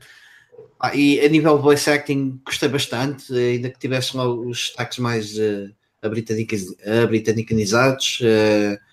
pá, 0.79 0.95
e 0.95 1.19
a 1.19 1.29
nível 1.29 1.59
voice 1.59 1.87
acting 1.87 2.41
gostei 2.43 2.67
bastante, 2.67 3.31
ainda 3.31 3.69
que 3.69 3.77
tivessem 3.77 4.19
os 4.19 4.57
destaques 4.57 4.97
mais 4.97 5.37
uh, 5.37 5.71
britannicanizados. 7.07 8.21
Uh, 8.21 8.90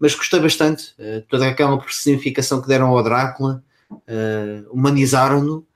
mas 0.00 0.14
gostei 0.14 0.40
bastante. 0.40 0.94
Uh, 0.98 1.22
toda 1.28 1.46
aquela 1.46 1.78
personificação 1.78 2.62
que 2.62 2.68
deram 2.68 2.88
ao 2.88 3.02
Drácula, 3.02 3.62
uh, 3.90 4.70
humanizaram-no, 4.72 5.66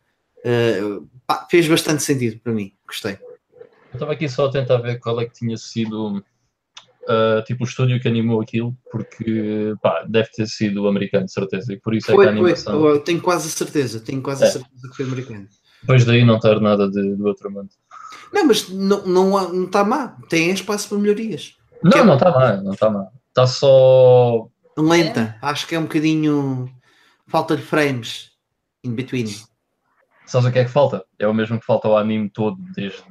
uh, 0.44 1.08
fez 1.50 1.68
bastante 1.68 2.02
sentido 2.02 2.40
para 2.40 2.52
mim. 2.52 2.72
Gostei. 2.86 3.18
Eu 3.52 3.96
estava 3.96 4.12
aqui 4.12 4.28
só 4.28 4.46
a 4.46 4.50
tentar 4.50 4.78
ver 4.78 4.98
qual 4.98 5.20
é 5.20 5.26
que 5.26 5.34
tinha 5.34 5.56
sido 5.56 6.18
uh, 7.04 7.42
tipo 7.46 7.64
o 7.64 7.66
estúdio 7.66 8.00
que 8.00 8.08
animou 8.08 8.40
aquilo, 8.40 8.76
porque 8.90 9.74
pá, 9.82 10.04
deve 10.08 10.30
ter 10.30 10.46
sido 10.46 10.88
americano, 10.88 11.26
de 11.26 11.32
certeza, 11.32 11.72
e 11.72 11.78
por 11.78 11.94
isso 11.94 12.06
foi, 12.06 12.14
é 12.14 12.28
que 12.28 12.28
a 12.28 12.32
animação. 12.32 12.80
Foi. 12.80 13.00
tenho 13.00 13.20
quase 13.20 13.48
a 13.48 13.50
certeza, 13.50 14.00
tenho 14.00 14.22
quase 14.22 14.44
é. 14.44 14.48
a 14.48 14.50
certeza 14.50 14.88
que 14.90 14.96
foi 14.96 15.04
americano. 15.04 15.46
Depois 15.82 16.04
daí 16.04 16.24
não 16.24 16.40
ter 16.40 16.60
nada 16.60 16.90
de, 16.90 17.14
do 17.14 17.26
outro 17.26 17.50
mundo. 17.50 17.68
Não, 18.32 18.46
mas 18.46 18.68
não, 18.68 19.06
não, 19.06 19.52
não 19.52 19.64
está 19.64 19.84
má, 19.84 20.16
tem 20.28 20.50
espaço 20.50 20.88
para 20.88 20.98
melhorias. 20.98 21.54
Não, 21.82 21.98
é... 21.98 22.04
não 22.04 22.14
está 22.14 22.30
má, 22.30 22.56
não 22.56 22.72
está 22.72 22.90
má. 22.90 23.06
Está 23.34 23.48
só. 23.48 24.48
Lenta, 24.78 25.36
acho 25.42 25.66
que 25.66 25.74
é 25.74 25.78
um 25.78 25.82
bocadinho. 25.82 26.72
Falta 27.26 27.56
de 27.56 27.62
frames 27.62 28.30
in 28.84 28.94
between. 28.94 29.26
Sabes 30.24 30.48
o 30.48 30.52
que 30.52 30.60
é 30.60 30.64
que 30.64 30.70
falta? 30.70 31.04
É 31.18 31.26
o 31.26 31.34
mesmo 31.34 31.58
que 31.58 31.66
falta 31.66 31.88
ao 31.88 31.98
anime 31.98 32.30
todo 32.30 32.56
desde 32.76 33.02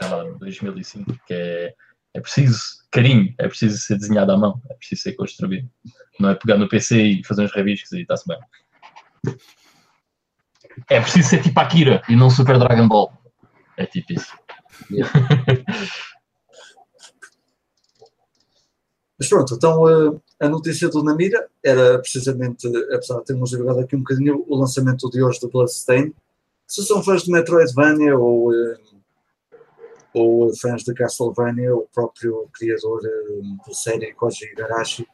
sei 0.00 0.08
lá, 0.08 0.24
2005, 0.40 1.16
que 1.24 1.34
é, 1.34 1.74
é 2.14 2.20
preciso 2.20 2.58
carinho, 2.90 3.32
é 3.38 3.46
preciso 3.46 3.78
ser 3.78 3.96
desenhado 3.96 4.32
à 4.32 4.36
mão, 4.36 4.60
é 4.68 4.74
preciso 4.74 5.02
ser 5.02 5.12
construído. 5.12 5.70
Não 6.18 6.30
é 6.30 6.34
pegar 6.34 6.58
no 6.58 6.68
PC 6.68 7.00
e 7.00 7.24
fazer 7.24 7.44
uns 7.44 7.52
rabiscos 7.52 7.92
e 7.92 8.02
está-se 8.02 8.24
bem. 8.26 8.38
É 10.90 11.00
preciso 11.00 11.28
ser 11.28 11.42
tipo 11.42 11.60
Akira 11.60 12.02
e 12.08 12.16
não 12.16 12.28
Super 12.28 12.58
Dragon 12.58 12.88
Ball. 12.88 13.12
É 13.76 13.86
tipo 13.86 14.14
isso. 14.14 14.36
Yeah. 14.90 15.12
Mas 19.18 19.28
pronto, 19.28 19.54
então 19.54 19.82
uh, 19.84 20.22
a 20.40 20.48
notícia 20.48 20.88
do 20.88 21.02
Namira 21.02 21.48
era 21.62 21.98
precisamente, 21.98 22.66
apesar 22.92 23.20
de 23.20 23.26
termos 23.26 23.50
jogado 23.50 23.80
aqui 23.80 23.94
um 23.94 24.00
bocadinho, 24.00 24.44
o 24.48 24.56
lançamento 24.56 25.08
de 25.08 25.22
hoje 25.22 25.40
do 25.40 25.48
Bloodstained. 25.48 26.14
Se 26.66 26.84
são 26.84 27.02
fãs 27.02 27.22
de 27.22 27.30
Metroidvania 27.30 28.18
ou, 28.18 28.50
uh, 28.50 28.76
ou 30.12 30.56
fãs 30.56 30.82
de 30.82 30.92
Castlevania, 30.94 31.74
o 31.74 31.88
próprio 31.94 32.48
criador 32.52 33.00
uh, 33.00 33.56
da 33.66 33.72
série 33.72 34.12
Koji 34.14 34.46
Igarashi 34.46 35.06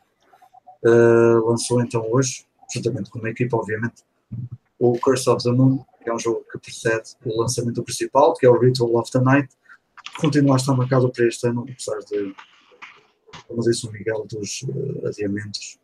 lançou 1.45 1.83
então 1.83 2.11
hoje, 2.11 2.47
juntamente 2.73 3.11
com 3.11 3.19
uma 3.19 3.29
equipa, 3.29 3.55
obviamente, 3.55 4.03
o 4.79 4.99
Curse 4.99 5.29
of 5.29 5.45
the 5.45 5.53
Moon, 5.53 5.85
que 6.03 6.09
é 6.09 6.15
um 6.15 6.19
jogo 6.19 6.43
que 6.51 6.59
precede 6.59 7.11
o 7.23 7.39
lançamento 7.39 7.83
principal, 7.83 8.33
que 8.33 8.47
é 8.47 8.49
o 8.49 8.59
Ritual 8.59 8.97
of 8.97 9.13
the 9.13 9.21
Night, 9.21 9.51
que 10.03 10.23
continua 10.23 10.55
a 10.55 10.57
estar 10.57 10.75
marcado 10.75 11.11
para 11.11 11.27
este 11.27 11.47
ano, 11.47 11.67
apesar 11.69 11.99
de 11.99 12.35
como 13.47 13.63
disse 13.63 13.87
o 13.87 13.93
Miguel, 13.93 14.27
dos 14.29 14.63
uh, 14.63 15.07
adiamentos, 15.07 15.79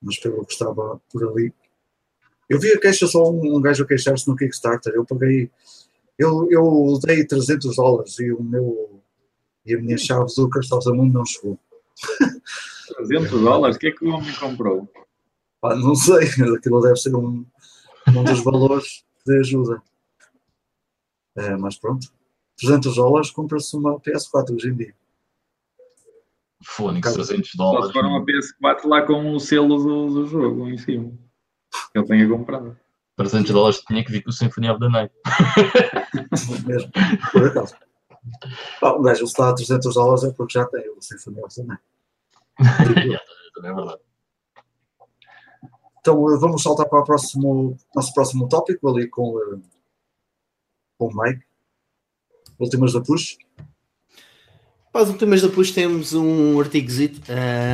mas 0.00 0.18
pelo 0.18 0.44
que 0.44 0.52
estava 0.52 1.00
por 1.10 1.28
ali. 1.28 1.52
Eu 2.48 2.58
vi 2.58 2.72
a 2.72 2.80
queixa 2.80 3.06
só 3.06 3.30
um, 3.30 3.56
um 3.56 3.60
gajo 3.60 3.84
a 3.84 3.86
queixar-se 3.86 4.28
no 4.28 4.36
Kickstarter. 4.36 4.92
Eu 4.94 5.04
paguei, 5.04 5.50
eu, 6.18 6.48
eu 6.50 6.98
dei 7.02 7.24
300 7.24 7.76
dólares 7.76 8.18
e 8.18 8.32
o 8.32 8.42
meu 8.42 9.02
e 9.64 9.74
a 9.74 9.80
minha 9.80 9.96
chave 9.96 10.26
do 10.36 10.50
Crystal 10.50 10.78
of 10.78 10.90
Mundo 10.90 11.14
não 11.14 11.24
chegou. 11.24 11.58
300 12.96 13.30
dólares? 13.30 13.76
O 13.76 13.78
que 13.78 13.88
é 13.88 13.92
que 13.92 14.04
o 14.04 14.10
homem 14.10 14.34
comprou? 14.34 14.88
Pá, 15.60 15.76
não 15.76 15.94
sei, 15.94 16.26
aquilo 16.56 16.80
deve 16.80 16.96
ser 16.96 17.14
um, 17.14 17.46
um 18.08 18.24
dos 18.24 18.42
valores 18.42 19.04
de 19.24 19.38
ajuda. 19.38 19.80
É, 21.36 21.56
mas 21.56 21.78
pronto, 21.78 22.12
300 22.58 22.96
dólares 22.96 23.30
compra-se 23.30 23.76
uma 23.76 23.98
PS4 24.00 24.54
hoje 24.54 24.68
em 24.68 24.76
dia. 24.76 24.94
Fônix, 26.64 27.12
300 27.12 27.50
dólares. 27.54 27.86
Só 27.86 27.92
se 27.92 27.98
for 27.98 28.04
uma 28.04 28.24
PS4 28.24 28.86
lá 28.86 29.02
com 29.02 29.34
o 29.34 29.40
selo 29.40 29.76
do, 29.76 30.06
do 30.14 30.26
jogo 30.26 30.68
em 30.68 30.78
cima. 30.78 31.12
Que 31.92 31.98
eu 31.98 32.04
tenha 32.04 32.28
comprado. 32.28 32.76
300 33.16 33.50
dólares 33.50 33.82
tinha 33.86 34.04
que 34.04 34.10
vir 34.10 34.22
com 34.22 34.30
o 34.30 34.32
Symphony 34.32 34.70
of 34.70 34.80
the 34.80 34.88
Night. 34.88 35.14
Mesmo, 36.66 36.90
por 37.30 37.46
acaso. 37.46 37.74
Bom, 38.80 38.98
o 38.98 39.02
gajo 39.02 39.24
está 39.24 39.50
a 39.50 39.54
300 39.54 39.94
dólares 39.94 40.24
é 40.24 40.32
porque 40.32 40.58
já 40.58 40.64
tem 40.66 40.88
o 40.90 41.00
Symphony 41.00 41.42
of 41.42 41.54
the 41.54 41.62
Night. 41.62 41.82
Também 43.54 43.70
é 43.70 43.74
verdade. 43.74 44.00
Então 46.00 46.16
vamos 46.38 46.62
saltar 46.62 46.88
para 46.88 47.00
o 47.00 47.04
próximo, 47.04 47.76
nosso 47.94 48.12
próximo 48.12 48.48
tópico 48.48 48.88
ali 48.88 49.08
com, 49.08 49.38
eh, 49.38 49.58
com 50.98 51.06
o 51.06 51.22
Mike. 51.22 51.44
Últimas 52.58 52.92
da 52.92 53.00
Push. 53.00 53.36
Para 54.92 55.04
os 55.04 55.08
últimos 55.08 55.40
depois 55.40 55.70
temos 55.70 56.12
um 56.12 56.60
artigozito 56.60 57.22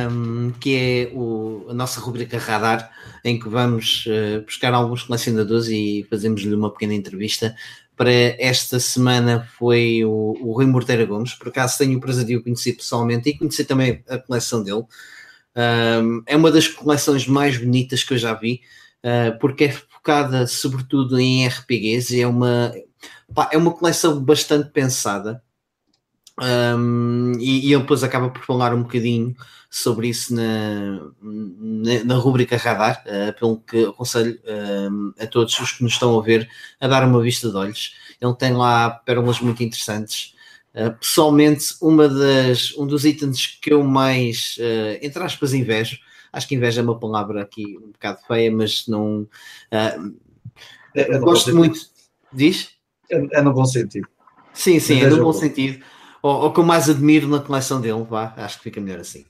um, 0.09 0.51
que 0.51 0.73
é 0.73 1.11
o, 1.13 1.65
a 1.69 1.73
nossa 1.73 1.99
rubrica 1.99 2.37
Radar, 2.37 2.89
em 3.25 3.37
que 3.37 3.49
vamos 3.49 4.05
uh, 4.05 4.41
buscar 4.45 4.73
alguns 4.73 5.03
colecionadores 5.03 5.67
e 5.67 6.07
fazemos-lhe 6.09 6.55
uma 6.55 6.71
pequena 6.71 6.93
entrevista. 6.93 7.53
Para 7.97 8.09
esta 8.09 8.79
semana 8.79 9.45
foi 9.57 10.05
o, 10.05 10.37
o 10.39 10.53
Rui 10.53 10.65
Morteira 10.65 11.05
Gomes, 11.05 11.33
por 11.33 11.49
acaso 11.49 11.77
tenho 11.77 11.97
o 11.97 11.99
prazer 11.99 12.23
de 12.23 12.37
o 12.37 12.41
conhecer 12.41 12.71
pessoalmente 12.71 13.29
e 13.29 13.37
conhecer 13.37 13.65
também 13.65 14.01
a 14.07 14.17
coleção 14.17 14.63
dele. 14.63 14.85
Um, 15.57 16.23
é 16.25 16.37
uma 16.37 16.49
das 16.49 16.69
coleções 16.69 17.27
mais 17.27 17.57
bonitas 17.57 18.01
que 18.01 18.13
eu 18.13 18.17
já 18.17 18.33
vi, 18.33 18.61
uh, 19.03 19.37
porque 19.39 19.65
é 19.65 19.71
focada 19.73 20.47
sobretudo 20.47 21.19
em 21.19 21.45
RPGs 21.45 22.15
e 22.15 22.21
é 22.21 22.27
uma, 22.27 22.73
pá, 23.35 23.49
é 23.51 23.57
uma 23.57 23.73
coleção 23.73 24.23
bastante 24.23 24.69
pensada 24.69 25.43
um, 26.41 27.33
e, 27.39 27.67
e 27.67 27.73
ele 27.73 27.81
depois 27.81 28.03
acaba 28.03 28.29
por 28.29 28.43
falar 28.43 28.73
um 28.73 28.83
bocadinho 28.83 29.35
sobre 29.69 30.07
isso 30.07 30.33
na, 30.33 31.11
na, 31.21 32.03
na 32.03 32.15
rubrica 32.15 32.57
Radar, 32.57 33.03
uh, 33.05 33.37
pelo 33.37 33.59
que 33.59 33.85
aconselho 33.85 34.39
uh, 34.45 35.13
a 35.21 35.27
todos 35.27 35.57
os 35.59 35.73
que 35.73 35.83
nos 35.83 35.93
estão 35.93 36.17
a 36.17 36.23
ver 36.23 36.49
a 36.79 36.87
dar 36.87 37.05
uma 37.05 37.21
vista 37.21 37.49
de 37.49 37.55
olhos. 37.55 37.93
Ele 38.19 38.33
tem 38.35 38.53
lá 38.53 38.89
pérolas 38.89 39.39
muito 39.39 39.61
interessantes. 39.61 40.33
Uh, 40.73 40.91
pessoalmente, 40.97 41.75
uma 41.81 42.07
das, 42.07 42.75
um 42.77 42.87
dos 42.87 43.05
itens 43.05 43.59
que 43.61 43.71
eu 43.71 43.83
mais, 43.83 44.57
uh, 44.59 44.97
entre 45.01 45.21
aspas, 45.21 45.53
invejo, 45.53 45.99
acho 46.33 46.47
que 46.47 46.55
inveja 46.55 46.81
é 46.81 46.83
uma 46.83 46.99
palavra 46.99 47.41
aqui 47.43 47.77
um 47.77 47.91
bocado 47.91 48.19
feia, 48.27 48.51
mas 48.51 48.87
não. 48.87 49.27
É, 49.71 49.99
é 50.95 51.19
gosto 51.19 51.55
muito. 51.55 51.79
Diz? 52.33 52.69
É, 53.11 53.39
é, 53.39 53.41
no 53.41 53.53
bom 53.53 53.65
sentido. 53.65 54.07
Sim, 54.53 54.79
sim, 54.79 55.01
é 55.01 55.09
no 55.09 55.23
bom 55.23 55.33
sentido 55.33 55.83
ou, 56.21 56.43
ou 56.43 56.53
que 56.53 56.59
eu 56.59 56.63
mais 56.63 56.89
admiro 56.89 57.27
na 57.27 57.39
coleção 57.39 57.79
dele, 57.81 58.03
vá, 58.03 58.33
acho 58.37 58.57
que 58.57 58.63
fica 58.63 58.81
melhor 58.81 58.99
assim. 58.99 59.25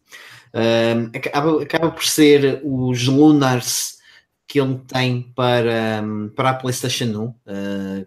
Um, 0.54 1.16
acaba, 1.16 1.64
acaba 1.64 1.92
por 1.92 2.04
ser 2.04 2.62
os 2.64 3.08
Lunars 3.08 4.00
que 4.48 4.60
ele 4.60 4.80
tem 4.88 5.32
para, 5.36 6.04
para 6.36 6.50
a 6.50 6.54
PlayStation 6.56 7.06
1, 7.06 7.24
uh, 7.24 7.36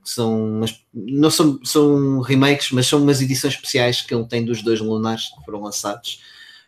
que 0.02 0.10
são 0.10 0.56
umas, 0.56 0.84
não 0.92 1.30
são, 1.30 1.60
são 1.64 2.20
remakes, 2.20 2.72
mas 2.72 2.88
são 2.88 3.00
umas 3.00 3.22
edições 3.22 3.54
especiais 3.54 4.00
que 4.00 4.12
ele 4.12 4.26
tem 4.26 4.44
dos 4.44 4.60
dois 4.60 4.80
Lunars 4.80 5.28
que 5.28 5.44
foram 5.44 5.62
lançados. 5.62 6.20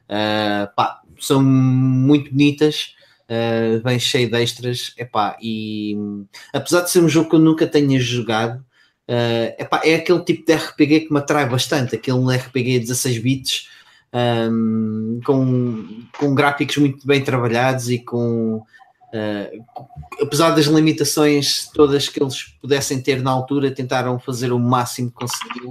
Uh, 0.05 0.72
pá, 0.77 1.00
são 1.18 1.42
muito 1.42 2.31
bonitas, 2.31 2.94
uh, 3.24 3.83
bem 3.83 3.98
cheio 3.98 4.31
de 4.31 4.40
extras, 4.40 4.94
epá, 4.96 5.37
e 5.42 5.96
apesar 6.53 6.83
de 6.83 6.90
ser 6.90 7.00
um 7.00 7.09
jogo 7.09 7.31
que 7.31 7.35
eu 7.35 7.40
nunca 7.40 7.66
tenha 7.66 7.98
jogado, 7.98 8.64
Uh, 9.09 9.53
epá, 9.59 9.83
é 9.85 9.97
aquele 9.97 10.21
tipo 10.21 10.47
de 10.47 10.55
RPG 10.55 11.01
que 11.01 11.12
me 11.12 11.19
atrai 11.19 11.47
bastante, 11.47 11.95
aquele 11.95 12.37
RPG 12.37 12.81
16 12.81 13.19
bits 13.19 13.69
um, 14.14 15.21
com, 15.25 16.07
com 16.19 16.35
gráficos 16.35 16.77
muito 16.77 17.07
bem 17.07 17.23
trabalhados 17.23 17.90
e 17.90 17.99
com, 17.99 18.57
uh, 18.59 19.64
apesar 20.23 20.53
das 20.53 20.67
limitações 20.67 21.69
todas 21.75 22.09
que 22.09 22.23
eles 22.23 22.45
pudessem 22.61 23.03
ter 23.03 23.21
na 23.21 23.33
altura, 23.33 23.71
tentaram 23.71 24.19
fazer 24.19 24.53
o 24.53 24.59
máximo 24.59 25.11
que 25.11 25.17
conseguiram 25.17 25.71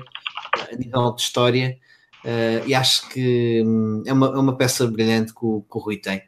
a 0.72 0.76
nível 0.76 1.12
de 1.14 1.22
história. 1.22 1.78
Uh, 2.24 2.68
e 2.68 2.76
acho 2.76 3.10
que 3.10 3.62
um, 3.66 4.04
é, 4.06 4.14
uma, 4.14 4.28
é 4.28 4.38
uma 4.38 4.56
peça 4.56 4.88
brilhante 4.88 5.34
que 5.34 5.46
o, 5.46 5.62
que 5.62 5.78
o 5.78 5.82
Rui 5.82 5.98
tem. 5.98 6.22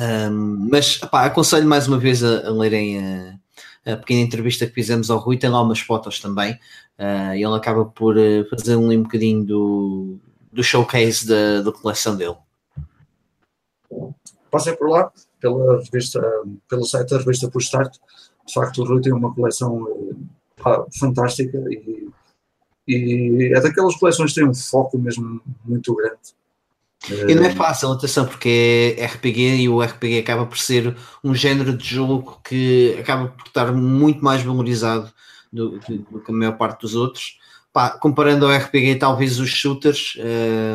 Um, 0.00 0.68
mas 0.70 1.00
opá, 1.02 1.24
aconselho 1.24 1.66
mais 1.66 1.88
uma 1.88 1.98
vez 1.98 2.22
a, 2.22 2.46
a 2.46 2.50
lerem 2.50 2.98
a, 2.98 3.34
a, 3.84 3.96
pequena 3.96 4.20
entrevista 4.20 4.66
que 4.66 4.74
fizemos 4.74 5.10
ao 5.10 5.18
Rui, 5.18 5.36
tem 5.36 5.50
lá 5.50 5.62
umas 5.62 5.80
fotos 5.80 6.20
também, 6.20 6.52
uh, 6.98 7.34
e 7.34 7.44
ele 7.44 7.56
acaba 7.56 7.84
por 7.84 8.16
uh, 8.16 8.48
fazer 8.50 8.76
um, 8.76 9.02
bocadinho 9.02 9.44
do, 9.44 10.18
do 10.52 10.62
showcase 10.62 11.26
da, 11.26 11.62
da 11.62 11.72
coleção 11.72 12.16
dele. 12.16 12.36
Passei 14.50 14.74
por 14.74 14.88
lá, 14.88 15.12
pela 15.40 15.82
revista, 15.82 16.20
pelo 16.68 16.84
site 16.84 17.10
da 17.10 17.18
revista 17.18 17.50
Push 17.50 17.64
Start, 17.64 17.96
de 18.46 18.52
facto 18.54 18.82
o 18.82 18.84
Rui 18.86 19.00
tem 19.00 19.12
uma 19.12 19.34
coleção 19.34 19.82
uh, 19.82 20.86
fantástica 20.98 21.58
e, 21.68 22.08
e 22.86 23.52
é 23.54 23.60
daquelas 23.60 23.96
coleções 23.96 24.32
que 24.32 24.40
têm 24.40 24.48
um 24.48 24.54
foco 24.54 24.98
mesmo 24.98 25.40
muito 25.64 25.94
grande 25.94 26.38
e 27.06 27.34
não 27.34 27.44
é 27.44 27.54
fácil, 27.54 27.92
atenção, 27.92 28.26
porque 28.26 28.96
é 28.98 29.06
RPG 29.06 29.62
e 29.62 29.68
o 29.68 29.80
RPG 29.80 30.18
acaba 30.18 30.44
por 30.44 30.58
ser 30.58 30.96
um 31.22 31.34
género 31.34 31.76
de 31.76 31.86
jogo 31.86 32.40
que 32.44 32.96
acaba 33.00 33.28
por 33.28 33.46
estar 33.46 33.72
muito 33.72 34.22
mais 34.22 34.42
valorizado 34.42 35.10
do, 35.52 35.78
do, 35.78 36.20
que 36.20 36.30
a 36.30 36.34
maior 36.34 36.56
parte 36.56 36.82
dos 36.82 36.94
outros. 36.94 37.38
Pá, 37.72 37.90
comparando 37.90 38.46
ao 38.46 38.52
RPG, 38.52 38.96
talvez 38.96 39.38
os 39.38 39.50
shooters 39.50 40.18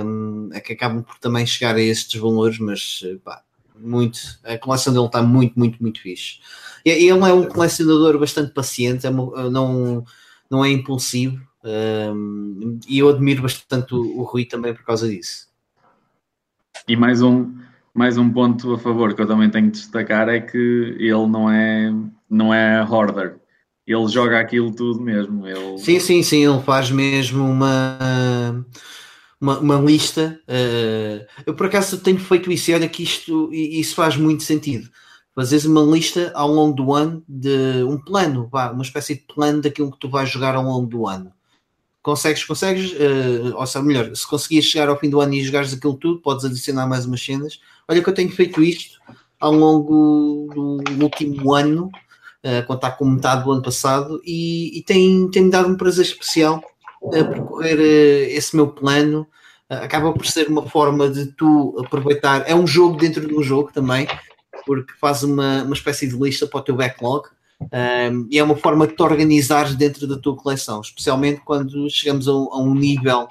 um, 0.06 0.50
é 0.54 0.60
que 0.60 0.74
acabam 0.74 1.04
por 1.04 1.18
também 1.20 1.46
chegar 1.46 1.76
a 1.76 1.82
estes 1.82 2.20
valores, 2.20 2.58
mas 2.58 3.02
pá, 3.24 3.44
muito, 3.76 4.20
a 4.44 4.58
coleção 4.58 4.94
dele 4.94 5.06
está 5.06 5.22
muito, 5.22 5.58
muito, 5.58 5.82
muito 5.82 6.02
fixe. 6.02 6.40
E, 6.86 6.90
ele 6.90 7.10
é 7.10 7.34
um 7.34 7.46
colecionador 7.46 8.18
bastante 8.18 8.54
paciente, 8.54 9.06
é, 9.06 9.12
não, 9.12 10.04
não 10.50 10.64
é 10.64 10.70
impulsivo, 10.70 11.42
um, 11.64 12.80
e 12.88 13.00
eu 13.00 13.10
admiro 13.10 13.42
bastante 13.42 13.94
o, 13.94 14.20
o 14.20 14.24
Rui 14.24 14.46
também 14.46 14.74
por 14.74 14.84
causa 14.84 15.08
disso. 15.08 15.53
E 16.88 16.96
mais 16.96 17.22
um, 17.22 17.54
mais 17.94 18.18
um 18.18 18.30
ponto 18.30 18.74
a 18.74 18.80
favor 18.80 19.14
que 19.14 19.22
eu 19.22 19.28
também 19.28 19.50
tenho 19.50 19.68
de 19.68 19.80
destacar 19.80 20.28
é 20.28 20.40
que 20.40 20.58
ele 20.58 21.28
não 21.28 21.50
é, 21.50 21.94
não 22.30 22.54
é 22.54 22.84
hoarder. 22.84 23.38
Ele 23.86 24.08
joga 24.08 24.40
aquilo 24.40 24.74
tudo 24.74 25.02
mesmo. 25.02 25.48
Ele... 25.48 25.78
Sim, 25.78 26.00
sim, 26.00 26.24
sim, 26.24 26.46
ele 26.46 26.62
faz 26.62 26.90
mesmo 26.90 27.44
uma, 27.46 28.66
uma, 29.40 29.60
uma 29.60 29.76
lista. 29.76 30.40
Uh, 30.48 31.26
eu 31.46 31.54
por 31.54 31.68
acaso 31.68 32.00
tenho 32.00 32.20
feito 32.20 32.52
isso 32.52 32.72
e 32.72 32.74
olha 32.74 32.90
que 32.90 33.04
isto 33.04 33.50
isso 33.54 33.96
faz 33.96 34.18
muito 34.18 34.44
sentido. 34.44 34.90
Fazes 35.36 35.66
uma 35.66 35.82
lista 35.82 36.32
ao 36.36 36.48
longo 36.48 36.76
do 36.76 36.94
ano 36.94 37.24
de 37.28 37.84
um 37.84 37.98
plano, 37.98 38.48
vá, 38.52 38.72
uma 38.72 38.84
espécie 38.84 39.16
de 39.16 39.22
plano 39.22 39.62
daquilo 39.62 39.92
que 39.92 40.00
tu 40.00 40.10
vais 40.10 40.30
jogar 40.30 40.56
ao 40.56 40.64
longo 40.64 40.86
do 40.88 41.08
ano 41.08 41.34
consegues, 42.04 42.44
consegues, 42.44 42.92
uh, 42.92 43.56
ou 43.56 43.66
seja, 43.66 43.84
melhor, 43.84 44.16
se 44.16 44.28
conseguires 44.28 44.66
chegar 44.66 44.90
ao 44.90 45.00
fim 45.00 45.10
do 45.10 45.22
ano 45.22 45.34
e 45.34 45.44
jogares 45.44 45.74
aquilo 45.74 45.96
tudo, 45.96 46.20
podes 46.20 46.44
adicionar 46.44 46.86
mais 46.86 47.06
umas 47.06 47.24
cenas. 47.24 47.60
Olha 47.88 48.04
que 48.04 48.10
eu 48.10 48.14
tenho 48.14 48.30
feito 48.30 48.62
isto 48.62 49.00
ao 49.40 49.54
longo 49.54 50.50
do 50.54 51.04
último 51.04 51.54
ano, 51.54 51.90
uh, 52.44 52.66
quando 52.68 52.78
está 52.78 52.92
com 52.92 53.06
metade 53.06 53.46
do 53.46 53.52
ano 53.54 53.62
passado, 53.62 54.22
e, 54.26 54.78
e 54.78 54.84
tem, 54.84 55.30
tem-me 55.32 55.50
dado 55.50 55.70
um 55.70 55.78
prazer 55.78 56.06
especial 56.06 56.62
uh, 57.02 57.10
percorrer 57.10 57.80
uh, 57.80 58.32
esse 58.32 58.56
meu 58.56 58.68
plano. 58.68 59.26
acaba 59.70 60.12
por 60.14 60.26
ser 60.26 60.50
uma 60.50 60.70
forma 60.70 61.10
de 61.10 61.28
tu 61.28 61.76
aproveitar. 61.80 62.44
É 62.48 62.54
um 62.54 62.68
jogo 62.68 62.98
dentro 62.98 63.26
de 63.26 63.34
um 63.34 63.42
jogo 63.42 63.72
também, 63.74 64.08
porque 64.66 64.94
faz 65.00 65.24
uma, 65.24 65.64
uma 65.64 65.74
espécie 65.74 66.08
de 66.08 66.16
lista 66.16 66.46
para 66.46 66.60
o 66.60 66.64
teu 66.64 66.76
backlog 66.76 67.30
um, 67.72 68.28
e 68.30 68.40
é 68.40 68.44
uma 68.44 68.56
forma 68.56 68.88
de 68.88 68.96
te 68.96 69.02
organizar 69.02 69.74
dentro 69.76 70.08
da 70.08 70.18
tua 70.18 70.36
coleção, 70.36 70.82
especialmente 70.82 71.42
quando 71.42 71.90
chegamos 71.90 72.28
a, 72.28 72.32
a 72.32 72.60
um 72.60 72.74
nível, 72.74 73.28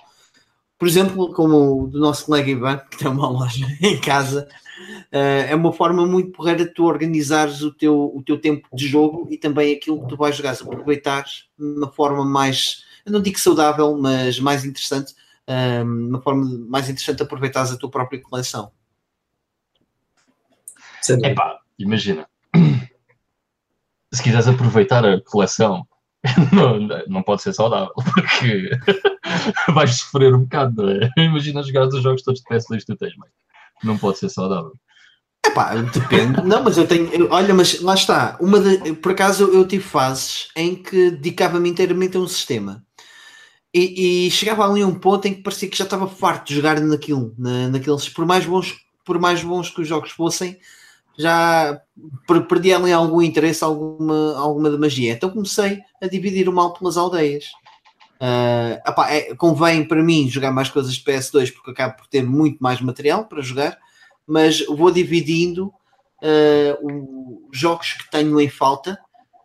por 0.79 0.88
exemplo, 0.88 1.33
como 1.33 1.85
o 1.85 1.87
do 1.87 2.01
nosso 2.01 2.27
colega 2.27 2.51
Ivan, 2.51 2.79
que 2.90 2.99
tem 2.99 3.09
uma 3.09 3.29
loja 3.31 3.66
em 3.81 4.01
casa, 4.01 4.49
uh, 5.12 5.47
é 5.49 5.55
uma 5.55 5.73
forma 5.73 6.07
muito 6.07 6.33
porreira 6.33 6.64
de 6.64 6.73
tu 6.73 6.85
organizares 6.85 7.62
o 7.62 7.73
teu, 7.73 8.12
o 8.14 8.23
teu 8.23 8.40
tempo 8.40 8.68
de 8.73 8.87
jogo 8.87 9.29
e 9.31 9.37
também 9.37 9.75
aquilo 9.75 10.03
que 10.03 10.09
tu 10.09 10.16
vais 10.16 10.37
jogar, 10.37 10.55
aproveitar 10.55 11.25
de 11.25 11.64
uma 11.64 11.90
forma 11.90 12.25
mais, 12.25 12.85
eu 13.05 13.12
não 13.12 13.23
digo 13.23 13.38
saudável, 13.38 13.97
mas 13.97 14.38
mais 14.40 14.64
interessante, 14.64 15.14
um, 15.49 16.09
uma 16.09 16.21
forma 16.21 16.45
mais 16.68 16.88
interessante 16.88 17.18
de 17.18 17.23
aproveitares 17.23 17.71
a 17.71 17.77
tua 17.77 17.90
própria 17.90 18.21
coleção. 18.21 18.71
Epá, 21.09 21.61
imagina 21.79 22.29
se 24.12 24.22
quiseres 24.22 24.48
aproveitar 24.48 25.05
a 25.05 25.20
coleção, 25.20 25.87
não, 26.53 26.79
não 27.09 27.22
pode 27.22 27.42
ser 27.42 27.53
saudável, 27.53 27.92
porque 28.14 28.70
vais 29.72 29.98
sofrer 29.98 30.35
um 30.35 30.42
bocado, 30.42 30.83
não 30.83 30.90
é? 30.90 31.11
Imagina 31.18 31.62
jogar 31.62 31.87
os 31.87 32.03
jogos 32.03 32.22
todos 32.22 32.40
de 32.40 32.46
PS2 32.46 32.81
que 32.81 32.87
tu 32.87 32.96
tens, 32.96 33.14
mas 33.16 33.31
não 33.83 33.98
pode 33.98 34.18
ser 34.18 34.29
saudável. 34.29 34.72
Epá, 35.44 35.75
depende. 35.75 36.40
Não, 36.42 36.62
mas 36.62 36.79
eu 36.79 36.87
tenho. 36.87 37.12
Eu, 37.12 37.29
olha, 37.31 37.53
mas 37.53 37.81
lá 37.81 37.94
está. 37.94 38.38
Uma 38.40 38.61
de, 38.61 38.92
por 38.94 39.12
acaso 39.12 39.44
eu, 39.44 39.55
eu 39.55 39.66
tive 39.66 39.83
fases 39.83 40.48
em 40.57 40.77
que 40.77 41.11
dedicava-me 41.11 41.68
inteiramente 41.68 42.16
a 42.16 42.20
um 42.20 42.29
sistema. 42.29 42.85
E, 43.75 44.27
e, 44.27 44.31
chegava 44.31 44.64
ali 44.68 44.85
um 44.85 44.94
ponto 44.94 45.27
em 45.27 45.35
que 45.35 45.42
parecia 45.42 45.68
que 45.68 45.77
já 45.77 45.85
estava 45.85 46.07
farto 46.07 46.48
de 46.48 46.55
jogar 46.55 46.79
naquilo, 46.79 47.35
na, 47.38 47.70
naqueles, 47.70 48.07
por 48.09 48.27
mais 48.27 48.44
bons, 48.44 48.77
por 49.05 49.18
mais 49.18 49.42
bons 49.42 49.70
que 49.70 49.81
os 49.81 49.88
jogos 49.88 50.11
fossem, 50.11 50.59
já 51.18 51.81
perdi 52.48 52.72
ali 52.72 52.92
algum 52.92 53.22
interesse, 53.22 53.62
alguma, 53.62 54.37
alguma 54.38 54.70
de 54.70 54.79
magia. 54.79 55.12
Então 55.12 55.31
comecei 55.31 55.81
a 56.01 56.07
dividir 56.07 56.48
o 56.48 56.53
mal 56.53 56.72
pelas 56.72 56.96
aldeias. 56.96 57.46
Uh, 58.20 58.79
é, 59.09 59.35
convém 59.35 59.85
para 59.85 60.03
mim 60.03 60.29
jogar 60.29 60.53
mais 60.53 60.70
coisas 60.70 60.94
de 60.94 61.03
PS2 61.03 61.53
porque 61.53 61.72
acabo 61.72 61.96
por 61.96 62.07
ter 62.07 62.22
muito 62.22 62.59
mais 62.61 62.81
material 62.81 63.25
para 63.25 63.42
jogar, 63.42 63.77
mas 64.27 64.64
vou 64.66 64.92
dividindo 64.92 65.66
uh, 66.22 67.48
os 67.51 67.59
jogos 67.59 67.94
que 67.94 68.11
tenho 68.11 68.40
em 68.40 68.48
falta 68.48 68.96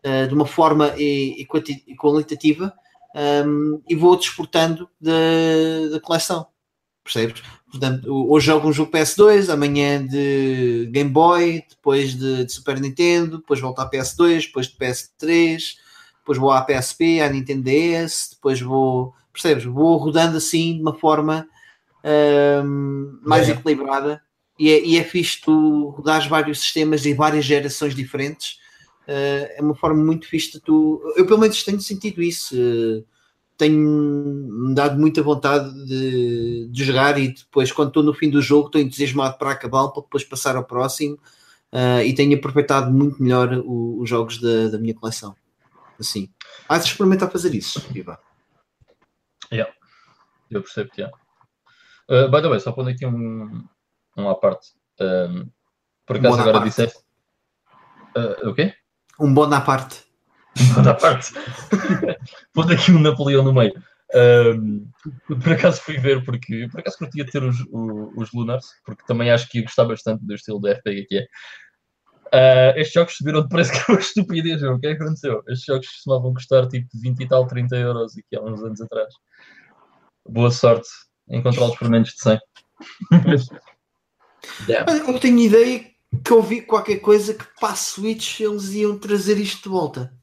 uh, 0.06 0.27
de 0.27 0.34
uma 0.34 0.45
forma 0.45 0.93
e, 0.95 1.41
e 1.88 1.95
qualitativa 1.95 2.71
um, 3.17 3.82
e 3.89 3.95
vou 3.95 4.15
desportando 4.15 4.88
da, 5.01 5.89
da 5.91 5.99
coleção. 5.99 6.47
Percebes? 7.03 7.41
Portanto, 7.69 8.30
hoje 8.30 8.45
jogo 8.45 8.69
um 8.69 8.73
jogo 8.73 8.91
PS2, 8.91 9.49
amanhã 9.49 10.06
de 10.06 10.88
Game 10.91 11.10
Boy, 11.10 11.63
depois 11.69 12.15
de, 12.15 12.45
de, 12.45 12.51
Super 12.51 12.80
Nintendo, 12.80 13.38
depois 13.38 13.60
volto 13.60 13.80
à 13.80 13.89
PS2, 13.89 14.45
depois 14.47 14.67
de 14.67 14.77
PS3, 14.77 15.75
depois 16.19 16.38
vou 16.38 16.51
à 16.51 16.62
PSP, 16.62 17.19
à 17.21 17.30
Nintendo 17.30 17.63
DS, 17.63 18.30
depois 18.36 18.62
vou, 18.62 19.13
percebes? 19.34 19.65
Vou 19.65 19.97
rodando 19.97 20.38
assim 20.38 20.75
de 20.75 20.82
uma 20.82 20.93
forma 20.93 21.47
um, 22.63 23.19
mais 23.21 23.49
é. 23.49 23.51
equilibrada 23.51 24.21
e 24.58 24.69
é, 24.69 24.86
e 24.86 24.97
é 24.97 25.03
fixe 25.03 25.41
tu 25.41 25.89
rodares 25.89 26.27
vários 26.27 26.60
sistemas 26.60 27.06
e 27.06 27.13
várias 27.13 27.45
gerações 27.45 27.93
diferentes. 27.93 28.60
Uh, 29.03 29.47
é 29.56 29.60
uma 29.62 29.75
forma 29.75 30.03
muito 30.03 30.27
fixe 30.27 30.53
de 30.53 30.60
tu. 30.60 31.01
Eu 31.15 31.25
pelo 31.25 31.39
menos 31.39 31.63
tenho 31.63 31.80
sentido 31.80 32.21
isso. 32.21 32.56
Uh, 32.56 33.06
tenho-me 33.58 34.76
dado 34.76 35.00
muita 35.00 35.22
vontade 35.24 35.74
de, 35.86 36.67
de, 36.70 36.84
jogar 36.84 37.17
e 37.20 37.30
depois, 37.30 37.72
quando 37.72 37.88
estou 37.88 38.04
no 38.04 38.13
fim 38.13 38.30
do 38.30 38.41
jogo, 38.41 38.67
estou 38.67 38.80
entusiasmado 38.80 39.38
para 39.38 39.52
acabar 39.52 39.88
para 39.89 40.04
depois 40.04 40.24
passar 40.24 40.56
ao 40.56 40.63
próximo 40.63 41.15
uh, 41.74 42.02
e 42.06 42.13
tenho 42.13 42.38
aproveitado 42.38 42.91
muito 42.91 43.22
melhor 43.22 43.52
o, 43.54 44.00
os 44.00 44.08
jogos 44.08 44.39
da, 44.39 44.70
da, 44.70 44.78
minha 44.78 44.93
coleção. 44.93 45.36
Assim, 46.00 46.30
há 46.70 46.78
de 46.78 46.86
experimentar 46.86 47.32
fazer 47.32 47.56
isso, 47.56 47.84
Iva. 47.96 48.20
Yeah. 49.52 49.74
Eu 50.52 50.62
percebo 50.62 50.91
que 50.91 51.02
é. 51.02 51.08
Uh, 52.10 52.30
by 52.30 52.41
the 52.41 52.50
way, 52.50 52.60
só 52.60 52.72
pondo 52.72 52.89
aqui 52.89 53.06
um, 53.06 53.65
um 54.15 54.30
à 54.30 54.36
parte. 54.36 54.70
Um, 55.00 55.50
por 56.06 56.17
acaso 56.17 56.41
agora 56.41 56.60
disseste. 56.63 57.00
Uh, 58.15 58.50
o 58.50 58.54
quê? 58.54 58.76
Um 59.20 59.34
bom 59.34 59.48
na 59.48 59.62
parte 59.62 60.07
da 60.84 60.93
parte. 60.93 61.34
Pôs 62.54 62.70
aqui 62.70 62.91
um 62.91 63.00
Napoleão 63.00 63.43
no 63.43 63.54
meio. 63.54 63.74
Um, 64.15 64.89
por 65.41 65.52
acaso 65.54 65.82
fui 65.82 65.98
ver, 65.98 66.24
porque 66.24 66.67
por 66.72 66.80
acaso 66.80 66.98
curtia 66.98 67.26
ter 67.26 67.43
os, 67.43 67.60
os, 67.72 68.17
os 68.17 68.34
Lunars, 68.34 68.65
porque 68.86 69.04
também 69.06 69.32
acho 69.32 69.50
que 69.50 69.60
ia 69.60 69.63
gostar 69.63 69.86
bastante 69.86 70.26
do 70.26 70.34
estilo 70.34 70.62
da 70.62 70.76
FPG 70.76 71.06
que 71.06 71.17
é. 71.17 71.28
Uh, 72.28 72.78
estes 72.78 72.93
jogos 72.93 73.15
subiram 73.15 73.41
de 73.41 73.48
preço 73.48 73.72
que 73.74 73.80
é 73.80 73.93
uma 73.93 74.00
estupidez. 74.00 74.63
O 74.63 74.80
que 74.80 74.88
é 74.88 74.96
que 74.96 75.04
aconteceu? 75.04 75.43
Estes 75.48 75.65
jogos 75.65 75.88
costumavam 75.88 76.34
custar 76.34 76.67
tipo 76.67 76.88
20 76.93 77.20
e 77.22 77.28
tal, 77.28 77.48
30 77.48 77.76
euros 77.78 78.17
aqui 78.17 78.36
há 78.36 78.41
uns 78.41 78.62
anos 78.63 78.82
atrás. 78.82 79.13
Boa 80.28 80.52
sorte 80.52 80.88
encontrá-los 81.30 81.78
por 81.78 81.89
menos 81.89 82.10
de 82.10 82.22
100. 82.22 82.39
yeah. 84.67 84.91
Eu 84.91 85.20
tenho 85.20 85.39
ideia 85.39 85.86
que 86.24 86.34
ouvi 86.34 86.62
qualquer 86.62 87.00
coisa 87.00 87.34
que 87.34 87.46
para 87.60 87.74
a 87.74 87.76
Switch 87.76 88.39
eles 88.39 88.70
iam 88.70 88.98
trazer 88.98 89.38
isto 89.38 89.63
de 89.63 89.70
volta 89.70 90.16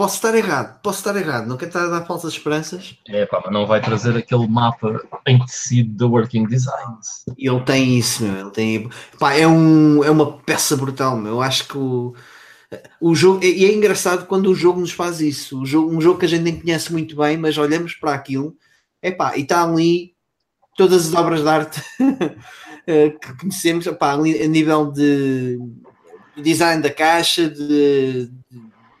posso 0.00 0.14
estar 0.14 0.34
errado, 0.34 0.80
posso 0.80 1.00
estar 1.00 1.14
errado, 1.14 1.46
não 1.46 1.58
quero 1.58 1.68
estar 1.68 1.84
a 1.84 1.88
dar 1.88 2.06
falsas 2.06 2.32
esperanças. 2.32 2.96
É 3.06 3.26
pá, 3.26 3.38
mas 3.44 3.52
não 3.52 3.66
vai 3.66 3.82
trazer 3.82 4.16
aquele 4.16 4.48
mapa 4.48 4.98
em 5.28 5.38
tecido 5.44 5.94
da 5.94 6.06
Working 6.06 6.46
Designs. 6.46 7.26
Ele 7.36 7.60
tem 7.60 7.98
isso, 7.98 8.24
meu. 8.24 8.46
Ele 8.46 8.50
tem. 8.50 8.90
Pá, 9.18 9.34
é, 9.34 9.46
um, 9.46 10.02
é 10.02 10.10
uma 10.10 10.38
peça 10.38 10.74
brutal, 10.74 11.18
meu. 11.18 11.32
Eu 11.32 11.42
acho 11.42 11.68
que 11.68 11.76
o, 11.76 12.14
o 12.98 13.14
jogo. 13.14 13.44
E 13.44 13.62
é 13.62 13.74
engraçado 13.74 14.24
quando 14.24 14.46
o 14.46 14.54
jogo 14.54 14.80
nos 14.80 14.90
faz 14.90 15.20
isso. 15.20 15.60
O 15.60 15.66
jogo, 15.66 15.94
um 15.94 16.00
jogo 16.00 16.18
que 16.18 16.24
a 16.24 16.28
gente 16.28 16.44
nem 16.44 16.58
conhece 16.58 16.90
muito 16.90 17.14
bem, 17.14 17.36
mas 17.36 17.58
olhamos 17.58 17.92
para 17.92 18.14
aquilo, 18.14 18.56
é 19.02 19.10
pá, 19.10 19.36
e 19.36 19.42
está 19.42 19.62
ali 19.62 20.14
todas 20.78 21.08
as 21.08 21.14
obras 21.14 21.42
de 21.42 21.48
arte 21.48 21.82
eh, 22.86 23.10
que 23.10 23.36
conhecemos, 23.38 23.86
pá, 23.98 24.12
a 24.12 24.16
nível 24.16 24.90
de 24.90 25.58
design 26.42 26.82
da 26.82 26.88
caixa, 26.88 27.50
de, 27.50 28.30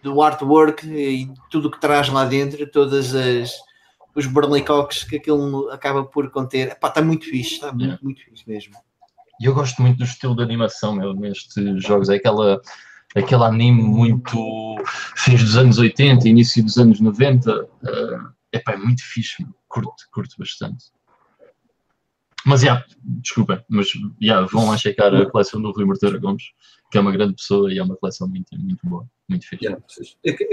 do 0.02 0.20
artwork 0.22 0.86
e 0.86 1.28
tudo 1.50 1.68
o 1.68 1.70
que 1.70 1.80
traz 1.80 2.08
lá 2.08 2.24
dentro, 2.24 2.70
todas 2.70 3.14
as 3.14 3.52
os 4.14 4.26
burleycocks 4.26 5.04
que 5.04 5.16
aquilo 5.16 5.70
acaba 5.70 6.04
por 6.04 6.30
conter. 6.30 6.68
Epá, 6.72 6.88
está 6.88 7.00
muito 7.02 7.26
fixe, 7.26 7.54
está 7.54 7.68
muito, 7.68 7.82
Yeah. 7.82 8.00
muito 8.02 8.24
fixe 8.24 8.44
mesmo. 8.48 8.74
E 9.40 9.44
eu 9.46 9.54
gosto 9.54 9.80
muito 9.80 9.98
do 9.98 10.04
estilo 10.04 10.34
de 10.36 10.42
animação 10.42 10.94
meu, 10.94 11.14
nestes 11.14 11.82
jogos. 11.82 12.08
É 12.08 12.16
aquela, 12.16 12.60
aquele 13.16 13.44
anime 13.44 13.82
muito 13.82 14.76
fins 15.16 15.42
dos 15.42 15.56
anos 15.56 15.78
80, 15.78 16.28
início 16.28 16.62
dos 16.62 16.76
anos 16.76 17.00
90. 17.00 17.68
É 18.52 18.58
epá, 18.58 18.72
é 18.72 18.76
muito 18.76 19.02
fixe, 19.02 19.42
meu. 19.42 19.54
curto, 19.68 19.94
curto 20.12 20.34
bastante. 20.38 20.86
Mas, 22.46 22.62
já, 22.62 22.84
desculpa, 23.04 23.64
mas 23.68 23.88
já, 24.20 24.40
vão 24.42 24.68
lá 24.70 24.76
checar 24.76 25.14
a 25.14 25.30
coleção 25.30 25.60
do 25.60 25.72
Rui 25.72 25.84
Morteira 25.84 26.18
Gomes, 26.18 26.44
que 26.90 26.96
é 26.98 27.00
uma 27.00 27.12
grande 27.12 27.34
pessoa 27.34 27.72
e 27.72 27.78
é 27.78 27.82
uma 27.82 27.96
coleção 27.96 28.26
muito, 28.26 28.48
muito 28.58 28.80
boa, 28.86 29.04
muito 29.28 29.46
fixe. 29.46 29.64
Yeah, 29.66 29.82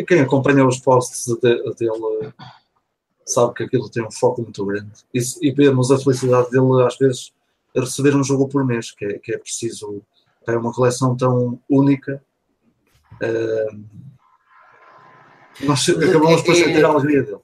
quem 0.07 0.19
acompanha 0.19 0.65
os 0.67 0.79
posts 0.79 1.25
de- 1.25 1.73
dele 1.75 2.33
sabe 3.25 3.53
que 3.53 3.63
aquilo 3.63 3.89
tem 3.89 4.05
um 4.05 4.11
foco 4.11 4.41
muito 4.41 4.65
grande. 4.65 4.91
E, 5.13 5.19
e 5.41 5.51
vemos 5.51 5.89
a 5.91 5.97
felicidade 5.97 6.49
dele, 6.51 6.83
às 6.85 6.97
vezes, 6.97 7.31
a 7.75 7.81
receber 7.81 8.15
um 8.15 8.23
jogo 8.23 8.47
por 8.47 8.65
mês, 8.65 8.91
que 8.91 9.05
é, 9.05 9.19
que 9.19 9.33
é 9.33 9.37
preciso. 9.37 10.01
É 10.45 10.55
uma 10.57 10.71
coleção 10.73 11.15
tão 11.15 11.59
única. 11.69 12.23
eh, 13.21 13.67
nós 15.61 15.87
acabamos 15.89 16.41
por 16.43 16.55
sentir 16.55 16.85
a 16.85 16.89
alegria 16.89 17.23
dele. 17.23 17.39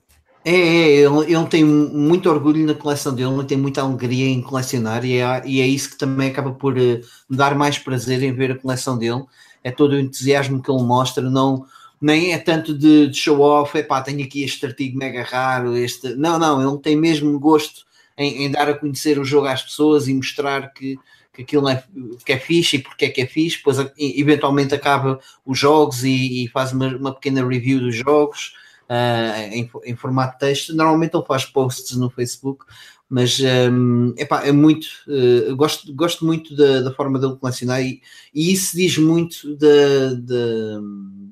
É, 0.46 0.52
é, 0.52 0.88
ele, 0.98 1.34
ele 1.34 1.48
tem 1.48 1.64
muito 1.64 2.30
orgulho 2.30 2.66
na 2.66 2.74
coleção 2.74 3.16
dele, 3.16 3.34
ele 3.34 3.46
tem 3.46 3.58
muita 3.58 3.82
alegria 3.82 4.28
em 4.28 4.42
colecionar 4.42 5.06
e 5.06 5.18
é, 5.18 5.42
e 5.46 5.62
é 5.62 5.68
isso 5.68 5.92
que 5.92 5.98
também 5.98 6.30
acaba 6.30 6.52
por 6.52 6.78
eh, 6.78 7.02
me 7.30 7.38
dar 7.38 7.56
mais 7.56 7.78
prazer 7.80 8.22
em 8.22 8.34
ver 8.34 8.52
a 8.52 8.58
coleção 8.58 8.98
dele. 8.98 9.24
É 9.64 9.72
todo 9.72 9.94
o 9.94 10.00
entusiasmo 10.00 10.62
que 10.62 10.70
ele 10.70 10.84
mostra, 10.84 11.30
não, 11.30 11.66
nem 12.02 12.34
é 12.34 12.38
tanto 12.38 12.78
de, 12.78 13.08
de 13.08 13.18
show 13.18 13.40
off, 13.40 13.78
é 13.78 13.84
pá, 13.84 14.02
tenho 14.02 14.24
aqui 14.24 14.44
este 14.44 14.66
artigo 14.66 14.98
mega 14.98 15.24
raro, 15.24 15.78
este. 15.78 16.16
Não, 16.16 16.38
não, 16.38 16.62
ele 16.62 16.82
tem 16.82 16.98
mesmo 16.98 17.40
gosto 17.40 17.86
em, 18.18 18.44
em 18.44 18.52
dar 18.52 18.68
a 18.70 18.74
conhecer 18.78 19.18
o 19.20 19.24
jogo 19.26 19.48
às 19.48 19.62
pessoas 19.62 20.10
e 20.10 20.14
mostrar 20.14 20.74
que, 20.74 21.00
que 21.32 21.44
aquilo 21.44 21.70
é, 21.70 21.82
que 22.26 22.34
é 22.34 22.40
fixe 22.40 22.76
e 22.76 22.80
porque 22.80 23.06
é 23.06 23.10
que 23.10 23.22
é 23.22 23.26
fixe, 23.26 23.58
depois 23.58 23.78
eventualmente 23.98 24.76
acaba 24.76 25.20
os 25.46 25.58
jogos 25.58 26.04
e, 26.04 26.44
e 26.44 26.48
faz 26.50 26.74
uma, 26.74 26.88
uma 26.98 27.14
pequena 27.14 27.48
review 27.48 27.80
dos 27.80 27.96
jogos 27.96 28.62
ah, 28.90 29.40
em, 29.52 29.70
em 29.86 29.96
formato 29.96 30.38
texto. 30.40 30.74
Normalmente 30.76 31.16
ele 31.16 31.26
faz 31.26 31.46
posts 31.46 31.96
no 31.98 32.10
Facebook, 32.10 32.66
mas 33.10 33.40
hum, 33.72 34.14
epá, 34.18 34.46
é 34.46 34.52
muito. 34.52 34.88
eh, 35.08 35.50
eu 35.50 35.56
gosto, 35.56 35.94
gosto 35.94 36.26
muito 36.26 36.56
da, 36.56 36.82
da 36.82 36.92
forma 36.94 37.20
dele 37.20 37.36
colecionar 37.38 37.82
e, 37.82 38.02
e 38.34 38.52
isso 38.54 38.76
diz 38.76 38.98
muito 38.98 39.56
da- 39.58 40.14
da- 40.16 40.80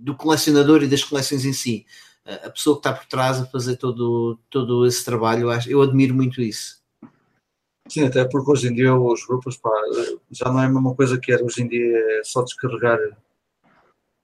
do 0.03 0.15
colecionador 0.15 0.83
e 0.83 0.87
das 0.87 1.03
coleções 1.03 1.45
em 1.45 1.53
si. 1.53 1.85
A 2.25 2.47
a 2.47 2.49
pessoa 2.51 2.75
que 2.75 2.79
está 2.87 2.93
por 2.93 3.05
trás 3.07 3.39
a 3.39 3.45
fazer 3.45 3.77
todo, 3.77 4.37
todo 4.49 4.85
esse 4.85 5.03
trabalho, 5.03 5.43
eu, 5.43 5.49
acho, 5.51 5.69
eu 5.69 5.81
admiro 5.81 6.13
muito 6.15 6.41
isso. 6.41 6.81
Sim, 7.87 8.05
até 8.05 8.25
porque 8.25 8.49
hoje 8.51 8.67
em 8.69 8.73
dia 8.73 8.95
os 8.95 9.25
grupos 9.25 9.57
pá, 9.57 9.69
já 10.31 10.45
não 10.51 10.61
é 10.61 10.65
a 10.65 10.69
mesma 10.69 10.95
coisa 10.95 11.19
que 11.19 11.31
era. 11.31 11.43
Hoje 11.43 11.61
em 11.63 11.67
dia 11.67 11.97
é 12.19 12.23
só 12.23 12.41
descarregar, 12.43 12.97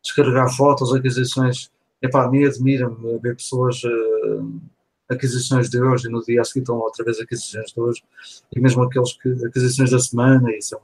descarregar 0.04 0.50
fotos, 0.56 0.94
aquisições. 0.94 1.70
Epá, 2.02 2.26
a 2.26 2.30
mim 2.30 2.46
admira-me 2.46 3.18
ver 3.20 3.36
pessoas, 3.36 3.82
eh, 3.84 4.42
aquisições 5.10 5.70
de 5.70 5.82
hoje 5.82 6.08
e 6.08 6.12
no 6.12 6.22
dia 6.24 6.42
a 6.42 6.44
seguir 6.44 6.60
estão 6.60 6.78
outra 6.78 7.04
vez 7.04 7.20
aquisições 7.20 7.72
de 7.72 7.80
hoje. 7.80 8.04
E 8.56 8.60
mesmo 8.60 8.84
aqueles 8.84 9.14
que 9.14 9.30
aquisições 9.46 9.92
da 9.92 10.00
semana 10.00 10.52
e 10.52 10.62
são 10.62 10.80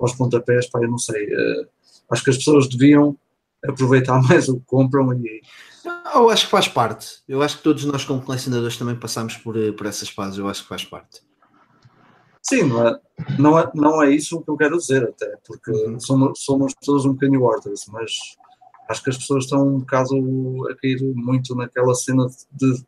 aos 0.00 0.14
pontapés, 0.14 0.68
pá, 0.70 0.80
eu 0.82 0.90
não 0.90 0.98
sei. 0.98 1.26
eh, 1.30 1.68
acho 2.10 2.24
que 2.24 2.30
as 2.30 2.36
pessoas 2.38 2.68
deviam 2.68 3.16
aproveitar 3.66 4.20
mais 4.28 4.48
o 4.48 4.58
que 4.58 4.66
compram 4.66 5.12
e 5.14 5.42
Eu 6.14 6.30
acho 6.30 6.46
que 6.46 6.50
faz 6.50 6.68
parte. 6.68 7.20
Eu 7.28 7.42
acho 7.42 7.58
que 7.58 7.62
todos 7.64 7.84
nós, 7.84 8.04
como 8.04 8.22
colecionadores, 8.22 8.76
também 8.76 8.96
passamos 8.96 9.36
por, 9.36 9.56
eh, 9.56 9.72
por 9.72 9.86
essas 9.86 10.08
fases. 10.08 10.38
Eu 10.38 10.48
acho 10.48 10.62
que 10.62 10.68
faz 10.68 10.84
parte. 10.84 11.20
Sim, 12.42 12.62
não 12.62 12.86
é, 12.88 13.00
não, 13.38 13.58
é, 13.58 13.70
não 13.74 14.02
é 14.02 14.10
isso 14.10 14.40
que 14.42 14.50
eu 14.50 14.56
quero 14.56 14.78
dizer, 14.78 15.04
até, 15.04 15.36
porque 15.46 15.70
Uhum. 15.70 16.00
somos, 16.00 16.42
somos 16.42 16.72
todos 16.82 17.04
um 17.04 17.12
bocadinho 17.12 17.42
orders, 17.42 17.84
mas 17.92 18.10
acho 18.88 19.02
que 19.04 19.10
as 19.10 19.18
pessoas 19.18 19.44
estão 19.44 19.66
um 19.68 19.78
bocado 19.80 20.14
a 20.70 20.74
cair 20.76 21.00
muito 21.14 21.54
naquela 21.54 21.94
cena 21.94 22.26
de, 22.52 22.82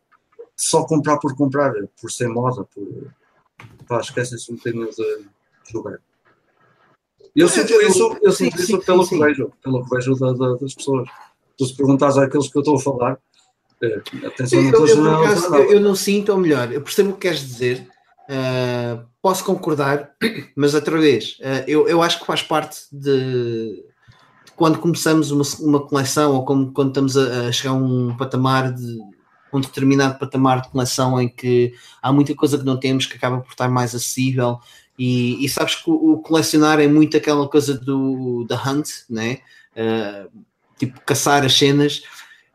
só 0.57 0.85
comprar 0.85 1.19
por 1.19 1.37
comprar, 1.37 1.73
por 2.01 2.11
ser 2.11 2.29
moda, 2.29 2.65
por. 2.65 2.87
Pá, 3.87 4.01
esquecem-se 4.01 4.51
um 4.53 4.57
bocadinho 4.57 4.89
de 4.89 5.27
jogar. 5.71 5.99
Eu 7.35 7.49
sinto 7.49 7.73
eu- 7.73 7.89
isso, 7.89 8.19
eu 8.23 8.33
sinto 8.33 8.57
sim, 8.57 8.63
isso 8.63 8.79
pelo 8.85 9.05
sim, 9.05 9.19
que 9.19 9.25
vejo, 9.25 9.53
pelo 9.63 9.85
que 9.85 9.95
vejo 9.95 10.15
da- 10.17 10.33
da- 10.33 10.55
das 10.57 10.75
pessoas. 10.75 11.09
Tu 11.57 11.67
se 11.67 11.77
perguntares 11.77 12.17
àqueles 12.17 12.49
que 12.49 12.57
eu 12.57 12.61
estou 12.61 12.77
a 12.77 12.81
falar, 12.81 13.19
eh, 13.83 14.03
atenção, 14.27 14.63
não 14.63 14.71
Eu, 14.71 14.85
estou 14.87 15.05
a 15.05 15.09
eu, 15.09 15.21
acaso, 15.21 15.51
nada. 15.51 15.63
eu, 15.63 15.73
eu 15.73 15.81
não 15.81 15.95
sinto, 15.95 16.33
ou 16.33 16.39
melhor, 16.39 16.73
eu 16.73 16.81
percebo 16.81 17.11
o 17.11 17.13
que 17.15 17.21
queres 17.21 17.41
dizer, 17.41 17.87
ah, 18.29 19.05
posso 19.21 19.45
concordar, 19.45 20.15
mas 20.57 20.75
outra 20.75 20.99
vez, 20.99 21.37
ah, 21.43 21.65
eu, 21.67 21.87
eu 21.89 22.03
acho 22.03 22.21
que 22.21 22.27
faz 22.27 22.43
parte 22.43 22.81
de 22.91 23.85
quando 24.61 24.79
começamos 24.79 25.31
uma, 25.31 25.43
uma 25.61 25.81
coleção 25.81 26.35
ou 26.35 26.45
como, 26.45 26.71
quando 26.71 26.89
estamos 26.89 27.17
a, 27.17 27.49
a 27.49 27.53
chegar 27.53 27.71
a 27.71 27.77
um 27.77 28.15
patamar 28.15 28.71
de 28.71 28.99
um 29.51 29.59
determinado 29.59 30.19
patamar 30.19 30.61
de 30.61 30.69
coleção 30.69 31.19
em 31.19 31.31
que 31.31 31.73
há 32.03 32.13
muita 32.13 32.35
coisa 32.35 32.59
que 32.59 32.65
não 32.67 32.77
temos 32.77 33.07
que 33.07 33.17
acaba 33.17 33.41
por 33.41 33.53
estar 33.53 33.71
mais 33.71 33.95
acessível 33.95 34.59
e, 34.99 35.43
e 35.43 35.49
sabes 35.49 35.77
que 35.77 35.89
o, 35.91 36.13
o 36.13 36.19
colecionar 36.19 36.79
é 36.79 36.87
muito 36.87 37.17
aquela 37.17 37.49
coisa 37.49 37.73
do 37.73 38.45
da 38.45 38.63
hunt, 38.63 38.87
né? 39.09 39.39
Ah, 39.75 40.27
tipo 40.79 41.01
caçar 41.07 41.43
as 41.43 41.55
cenas 41.55 42.03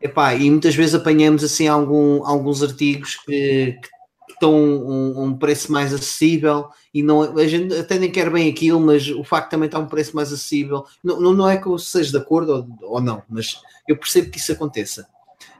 Epá, 0.00 0.32
e 0.36 0.48
muitas 0.48 0.76
vezes 0.76 0.94
apanhamos 0.94 1.42
assim 1.42 1.66
algum, 1.66 2.24
alguns 2.24 2.62
artigos 2.62 3.16
que, 3.16 3.76
que 3.82 4.32
estão 4.32 4.54
um, 4.54 5.24
um 5.24 5.36
preço 5.36 5.72
mais 5.72 5.92
acessível 5.92 6.68
e 6.98 7.02
não, 7.02 7.22
a 7.36 7.46
gente 7.46 7.74
até 7.74 7.98
nem 7.98 8.10
quer 8.10 8.30
bem 8.30 8.48
aquilo, 8.50 8.80
mas 8.80 9.08
o 9.08 9.22
facto 9.22 9.50
também 9.50 9.66
está 9.66 9.78
um 9.78 9.86
preço 9.86 10.14
mais 10.16 10.32
acessível, 10.32 10.84
não, 11.04 11.20
não, 11.20 11.32
não 11.34 11.48
é 11.48 11.56
que 11.58 11.66
eu 11.66 11.78
seja 11.78 12.10
de 12.10 12.16
acordo 12.16 12.68
ou, 12.80 12.94
ou 12.94 13.00
não, 13.00 13.22
mas 13.28 13.60
eu 13.86 13.96
percebo 13.96 14.30
que 14.30 14.38
isso 14.38 14.52
aconteça. 14.52 15.06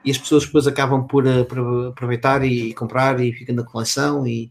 E 0.05 0.11
as 0.11 0.19
pessoas 0.19 0.47
depois 0.47 0.67
acabam 0.67 1.07
por, 1.07 1.27
eh, 1.27 1.45
por 1.45 1.89
aproveitar 1.89 2.45
e, 2.45 2.73
comprar 2.75 3.21
e 3.21 3.33
ficam 3.33 3.55
na 3.57 3.65
coleção 3.65 4.27
e 4.27 4.51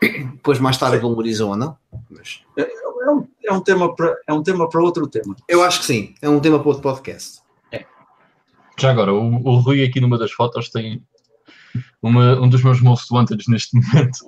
depois 0.00 0.58
mais 0.60 0.78
tarde 0.78 0.98
valorizam 0.98 1.48
ou 1.50 1.56
não. 1.56 1.76
Mas 2.08 2.42
É 2.56 3.10
um, 3.10 3.26
é 3.44 3.52
um 3.52 3.60
tema 3.60 3.94
para 3.94 4.14
é 4.26 4.32
um 4.32 4.42
tema 4.42 4.68
para 4.68 4.80
outro 4.82 5.06
tema. 5.08 5.34
eu 5.48 5.62
acho 5.62 5.80
que 5.80 5.86
sim, 5.86 6.14
é 6.22 6.28
um 6.28 6.40
tema 6.40 6.58
para 6.58 6.68
outro 6.68 6.82
podcast. 6.82 7.40
Já 8.78 8.92
agora, 8.92 9.12
o, 9.12 9.42
o 9.44 9.56
Rui 9.58 9.82
aqui 9.82 10.00
numa 10.00 10.16
das 10.16 10.30
fotos 10.30 10.68
tem 10.70 11.02
uma- 12.00 12.40
um 12.40 12.48
dos 12.48 12.62
meus 12.62 12.80
most 12.80 13.12
wanted 13.12 13.42
neste 13.48 13.74
momento, 13.74 14.18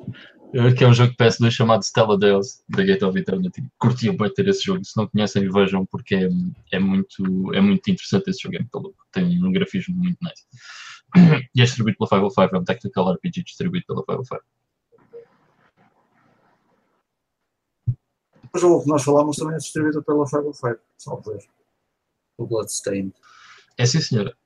que 0.77 0.83
é 0.83 0.89
um 0.89 0.93
jogo 0.93 1.13
de 1.13 1.17
PS2 1.17 1.51
chamado 1.51 1.83
Stella 1.83 2.19
Deus, 2.19 2.63
da 2.69 2.83
Gate 2.83 3.03
of 3.03 3.17
Eternity. 3.17 3.63
Curtia 3.79 4.13
bem 4.13 4.33
ter 4.35 4.49
esse 4.49 4.65
jogo, 4.65 4.85
se 4.85 4.97
não 4.97 5.07
conhecem 5.07 5.49
vejam 5.49 5.87
porque 5.87 6.17
é, 6.17 6.29
é, 6.73 6.79
muito, 6.79 7.55
é 7.55 7.61
muito 7.61 7.89
interessante 7.89 8.31
esse 8.31 8.43
jogo, 8.43 8.57
é 8.57 8.59
muito 8.59 8.79
louco. 8.79 9.07
tem 9.13 9.45
um 9.45 9.53
grafismo 9.53 9.97
muito 9.97 10.19
nice. 10.23 10.45
E 11.55 11.61
é 11.61 11.65
distribuído 11.65 11.99
pela 11.99 12.09
505, 12.09 12.57
é 12.57 12.59
um 12.59 12.65
technical 12.65 13.13
RPG 13.13 13.45
distribuído 13.45 13.87
pela 13.87 14.05
505. 14.05 14.43
O 18.53 18.59
jogo 18.59 18.83
que 18.83 18.89
nós 18.89 19.05
falámos 19.05 19.37
também 19.37 19.55
é 19.55 19.59
distribuído 19.59 20.03
pela 20.03 20.25
505, 20.25 20.81
salvo. 20.99 21.39
O 22.39 22.47
Bloodstained. 22.47 23.13
É 23.79 23.87
sim 23.87 24.01
senhora. 24.01 24.37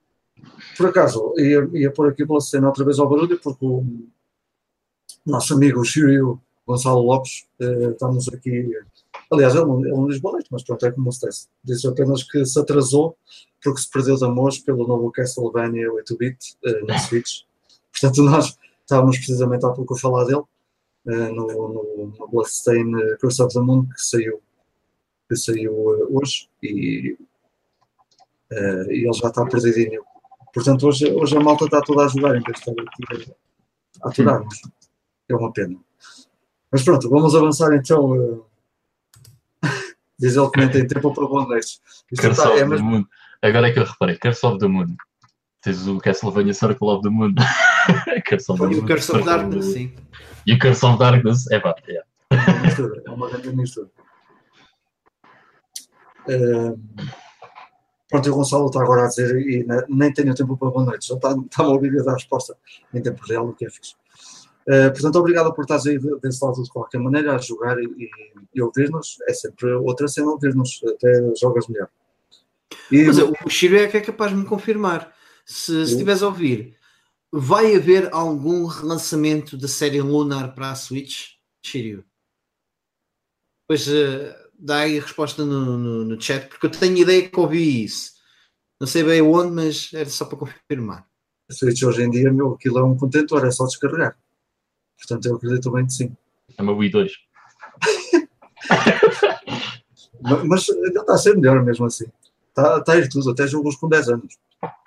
Por 0.77 0.89
acaso, 0.89 1.33
ia, 1.39 1.67
ia 1.73 1.91
pôr 1.91 2.11
aqui 2.11 2.25
o 2.25 2.27
Bloodstained 2.27 2.67
outra 2.67 2.85
vez 2.85 2.99
ao 2.99 3.09
barulho, 3.09 3.39
porque 3.39 3.65
o 3.65 3.85
nosso 5.25 5.55
amigo 5.55 5.85
Shiryu 5.85 6.41
Gonçalo 6.67 7.03
Lopes, 7.03 7.47
eh, 7.61 7.91
estamos 7.91 8.29
aqui. 8.29 8.71
Aliás, 9.31 9.55
ele, 9.55 9.65
diz 10.09 10.21
boa 10.21 10.33
noite, 10.33 10.49
mas 10.51 10.63
pronto, 10.63 10.87
é 10.87 10.93
como 10.93 11.13
se 11.13 11.27
disse. 11.27 11.49
Diz 11.63 11.85
apenas 11.85 12.23
que 12.23 12.45
se 12.45 12.59
atrasou 12.59 13.17
porque 13.63 13.81
se 13.81 13.91
perdeu 13.91 14.17
de 14.17 14.25
amores 14.25 14.59
pelo 14.59 14.87
novo 14.87 15.11
Castlevania 15.11 15.91
8-bit 15.91 16.57
eh, 16.65 16.83
na 16.87 16.99
Switch. 16.99 17.43
Portanto, 17.93 18.23
nós 18.23 18.59
estávamos 18.81 19.17
precisamente 19.17 19.65
há 19.65 19.71
pouco 19.71 19.95
a 19.95 19.99
falar 19.99 20.25
dele. 20.25 20.43
eh, 21.07 21.29
no, 21.31 21.47
no, 21.47 22.13
no 22.19 22.29
Bloodstained 22.29 22.95
eh, 23.01 23.17
Curse 23.21 23.43
of 23.43 23.55
the 23.55 23.61
Moon 23.61 23.87
que 23.87 24.01
saiu, 24.01 24.41
que 25.29 25.37
saiu 25.37 25.73
hoje 26.11 26.49
e, 26.63 27.17
e 28.51 29.05
ele 29.05 29.13
já 29.13 29.29
está 29.29 29.45
perdidinho 29.47 30.03
Portanto, 30.55 30.87
hoje, 30.87 31.13
hoje 31.13 31.37
a 31.37 31.41
malta 31.41 31.65
está 31.65 31.81
toda 31.81 32.05
a 32.05 32.09
jogar 32.09 32.37
em 32.37 32.43
vez 32.43 32.61
de 32.61 32.71
estar 32.71 32.71
aqui 32.71 33.35
a 34.01 34.09
aturar-nos. 34.09 34.63
É 35.29 35.35
uma 35.35 35.53
pena. 35.53 35.79
Mas 36.71 36.83
pronto, 36.83 37.09
vamos 37.09 37.35
avançar 37.35 37.73
então. 37.75 38.11
Uh... 38.13 38.45
Diz 40.19 40.37
ele 40.37 40.51
que 40.51 40.61
nem 40.61 40.71
tem 40.71 40.87
tempo 40.87 41.13
para 41.13 41.27
bom 41.27 41.47
Curse 41.47 41.81
tá, 42.37 42.57
é 42.57 42.65
Moon. 42.65 43.05
Agora 43.43 43.69
é 43.69 43.73
que 43.73 43.79
eu 43.79 43.85
reparei, 43.85 44.17
Curse 44.17 44.47
of 44.47 44.59
the 44.59 44.67
Moon. 44.67 44.97
Tens 45.61 45.87
o 45.87 45.99
Castlevania 45.99 46.55
Circle 46.55 46.89
of 46.89 47.03
the 47.03 47.11
Moon. 47.11 47.35
Curse 48.29 48.53
of 48.53 48.61
the 48.61 48.67
Moon. 48.67 48.73
E 48.73 48.79
o 48.81 48.87
Curse 48.87 49.13
of 49.13 49.25
Darkness, 49.25 49.65
sim. 49.67 49.95
E 50.47 50.53
o 50.55 50.59
Curse 50.59 50.87
of 50.87 50.99
Darkness, 50.99 51.51
é 51.51 51.59
pá, 51.59 51.75
yeah. 51.89 52.07
é 52.31 52.51
uma 52.51 52.61
mistura, 52.61 53.03
é 53.07 53.11
uma 53.11 53.31
grande 53.31 53.57
mistura. 53.57 53.91
Uh, 56.29 56.79
pronto, 58.09 58.31
o 58.31 58.35
Gonçalo 58.35 58.67
está 58.67 58.83
agora 58.83 59.05
a 59.05 59.09
dizer, 59.09 59.37
e 59.39 59.67
nem 59.89 60.13
tenho 60.13 60.35
tempo 60.35 60.57
para 60.57 60.71
boa 60.71 60.85
noite, 60.85 61.05
só 61.05 61.17
está, 61.17 61.33
está 61.33 61.63
a 61.63 61.69
ouvir 61.69 61.99
a 62.01 62.03
dar 62.03 62.13
a 62.13 62.15
resposta 62.15 62.57
em 62.93 63.03
tempo 63.03 63.23
real, 63.27 63.49
o 63.49 63.55
que 63.55 63.67
é 63.67 63.71
fixe. 63.71 63.95
Uh, 64.67 64.91
portanto, 64.93 65.17
obrigado 65.17 65.53
por 65.55 65.63
estares 65.63 65.87
aí 65.87 65.99
desse 66.23 66.43
lado 66.43 66.63
de 66.63 66.71
qualquer 66.71 66.99
maneira 66.99 67.35
a 67.35 67.39
jogar 67.39 67.79
e, 67.79 68.11
e 68.55 68.63
ouvir-nos. 68.63 69.19
É 69.29 69.35
sempre 69.35 69.73
outra 69.75 70.09
cena 70.09 70.31
ouvir-nos, 70.31 70.81
até 70.85 71.35
jogas 71.37 71.69
melhor. 71.69 71.89
E, 72.91 73.05
Mas 73.05 73.19
o 73.19 73.49
Shiro 73.49 73.77
é 73.77 73.89
que 73.89 73.97
é 73.97 74.01
capaz 74.01 74.33
de 74.33 74.39
me 74.39 74.47
confirmar. 74.47 75.15
Se, 75.45 75.83
estiveres 75.83 76.23
a 76.23 76.29
ouvir, 76.29 76.77
vai 77.31 77.77
haver 77.77 78.09
algum 78.13 78.65
relançamento 78.65 79.57
da 79.57 79.69
série 79.69 80.01
Lunar 80.01 80.55
para 80.55 80.71
a 80.71 80.75
Switch, 80.75 81.33
Shiryu? 81.63 82.05
Pois 83.69 83.87
uh, 83.89 84.35
dá 84.59 84.81
aí 84.81 84.99
a 84.99 85.03
resposta 85.03 85.45
no, 85.45 85.77
no, 85.77 86.05
no, 86.05 86.21
chat, 86.21 86.49
porque 86.49 86.67
eu 86.67 86.71
tenho 86.71 86.97
ideia 86.97 87.29
que 87.29 87.41
ouvi 87.41 87.85
isso. 87.85 88.15
Não 88.81 88.87
sei 88.87 89.03
bem 89.03 89.21
onde, 89.21 89.53
mas 89.53 89.91
era 89.93 90.09
só 90.09 90.25
para 90.25 90.39
confirmar. 90.39 91.07
A 91.51 91.53
Switch 91.53 91.83
hoje 91.83 92.03
em 92.03 92.11
dia, 92.11 92.33
meu, 92.33 92.53
aquilo 92.55 92.79
é 92.79 92.85
um 92.85 92.97
contentor, 92.97 93.45
é 93.45 93.51
só 93.51 93.67
descarregar. 93.67 94.19
Portanto, 94.99 95.27
eu 95.27 95.37
acredito 95.37 95.71
bem 95.71 95.87
que 95.87 95.93
sim. 95.93 96.17
É 96.57 96.63
uma 96.63 96.73
Wii 96.73 96.91
2. 96.91 97.13
mas 100.49 100.71
ainda 100.71 101.01
está 101.01 101.15
a 101.15 101.19
ser 101.19 101.37
melhor 101.37 101.63
mesmo 101.63 101.87
assim. 101.87 102.07
Está, 102.49 102.79
está 102.79 102.93
a 102.93 102.97
ir 102.97 103.09
tudo, 103.09 103.31
até 103.31 103.47
jogos 103.47 103.77
com 103.77 103.89
10 103.89 104.09
anos. 104.11 104.39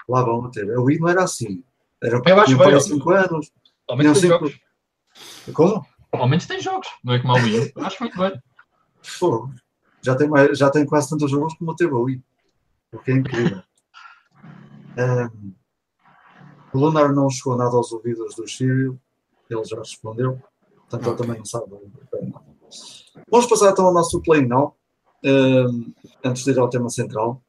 Lá 0.07 0.23
vão 0.23 0.49
ter. 0.49 0.71
A 0.73 0.81
Wii 0.81 0.99
não 0.99 1.09
era 1.09 1.23
assim. 1.23 1.63
Era 2.01 2.21
eu 2.25 2.39
acho 2.39 2.57
para 2.57 2.79
5 2.79 3.09
anos. 3.11 3.51
Ao 3.87 3.97
menos 3.97 4.19
tem 4.19 4.29
jogos. 4.29 4.59
Como? 5.53 5.85
Ao 6.11 6.27
menos 6.27 6.45
tem 6.45 6.59
jogos, 6.61 6.87
não 7.03 7.13
é 7.13 7.19
como 7.19 7.35
a 7.35 7.41
Wii. 7.41 7.73
Eu 7.75 7.85
acho 7.85 8.01
muito 8.01 8.17
bem. 8.17 8.41
Pô, 9.19 9.49
já 10.01 10.15
tem, 10.15 10.27
mais, 10.27 10.57
já 10.57 10.69
tem 10.69 10.85
quase 10.85 11.09
tantos 11.09 11.29
jogos 11.29 11.53
como 11.55 11.75
teve 11.75 11.93
a 11.93 11.97
Wii. 11.97 12.23
O 12.93 12.99
que 12.99 13.11
é 13.11 13.15
incrível. 13.15 13.61
Um, 14.99 15.53
o 16.73 16.79
Lunar 16.79 17.13
não 17.13 17.29
chegou 17.29 17.55
nada 17.55 17.75
aos 17.75 17.91
ouvidos 17.91 18.33
do 18.33 18.47
Shiryu 18.47 18.99
ele 19.49 19.63
já 19.65 19.77
respondeu, 19.77 20.39
portanto 20.89 21.01
okay. 21.01 21.11
ele 21.11 21.17
também 21.17 21.37
não 21.37 21.45
sabe. 21.45 21.71
Vamos 23.29 23.45
passar 23.47 23.71
então 23.71 23.85
ao 23.85 23.93
nosso 23.93 24.21
play 24.21 24.45
now, 24.45 24.75
uh, 25.25 25.93
antes 26.23 26.43
de 26.43 26.51
ir 26.51 26.59
ao 26.59 26.69
tema 26.69 26.89
central. 26.89 27.41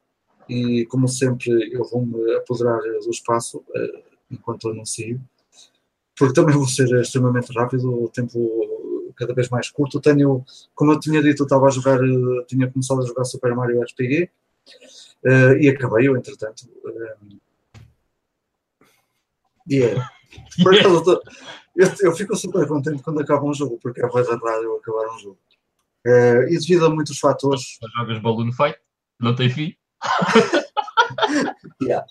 E 0.47 0.85
como 0.87 1.07
sempre, 1.07 1.71
eu 1.71 1.83
vou-me 1.85 2.35
apoderar 2.35 2.79
do 2.79 3.09
espaço 3.11 3.59
uh, 3.59 4.03
enquanto 4.31 4.69
anuncio, 4.69 5.21
porque 6.17 6.33
também 6.33 6.55
vou 6.55 6.67
ser 6.67 6.89
extremamente 6.99 7.53
rápido, 7.53 8.03
o 8.03 8.09
tempo 8.09 8.39
cada 9.15 9.33
vez 9.33 9.49
mais 9.49 9.69
curto. 9.69 9.99
Tenho, 9.99 10.43
como 10.73 10.93
eu 10.93 10.99
tinha 10.99 11.21
dito, 11.21 11.43
eu 11.43 11.45
estava 11.45 11.67
a 11.67 11.69
jogar, 11.69 12.01
uh, 12.01 12.45
tinha 12.47 12.71
começado 12.71 13.01
a 13.01 13.05
jogar 13.05 13.25
Super 13.25 13.53
Mario 13.55 13.81
RPG 13.83 14.29
uh, 15.25 15.57
e 15.59 15.69
acabei, 15.69 16.07
eu 16.07 16.17
entretanto. 16.17 16.67
e 19.67 19.75
yeah. 19.75 20.01
é. 20.01 20.63
Por 20.63 20.73
acaso, 20.77 21.21
eu, 21.79 21.95
eu, 22.01 22.15
fico 22.15 22.35
super 22.35 22.67
contente 22.67 23.01
quando 23.01 23.21
acaba 23.21 23.45
um 23.45 23.53
jogo, 23.53 23.79
porque 23.81 24.01
é 24.01 24.07
mais 24.07 24.27
raro 24.27 24.63
eu 24.63 24.77
acabar 24.77 25.15
um 25.15 25.19
jogo. 25.19 25.37
Uh, 26.05 26.43
e 26.49 26.57
devido 26.59 26.85
a 26.85 26.89
muitos 26.89 27.19
fatores. 27.19 27.77
Jogas 27.97 28.19
Balloon 28.19 28.51
Fight, 28.51 28.79
não 29.19 29.35
tem 29.35 29.49
fim. 29.49 29.75
yeah. 31.81 32.05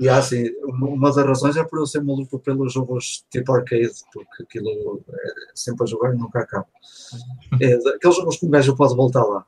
Yeah, 0.00 0.18
assim, 0.18 0.50
uma 0.64 1.12
das 1.12 1.26
razões 1.26 1.56
é 1.56 1.64
por 1.64 1.78
eu 1.78 1.86
ser 1.86 2.02
maluco 2.02 2.38
pelos 2.38 2.72
jogos 2.72 3.24
tipo 3.30 3.52
arcade, 3.52 3.92
porque 4.12 4.42
aquilo 4.42 5.02
é 5.08 5.32
sempre 5.54 5.84
a 5.84 5.86
jogar 5.86 6.14
e 6.14 6.18
nunca 6.18 6.40
acaba. 6.40 6.66
É, 7.60 7.74
aqueles 7.74 8.16
jogos 8.16 8.36
que 8.38 8.46
um 8.46 8.50
gajo 8.50 8.76
pode 8.76 8.94
voltar 8.94 9.24
lá. 9.24 9.44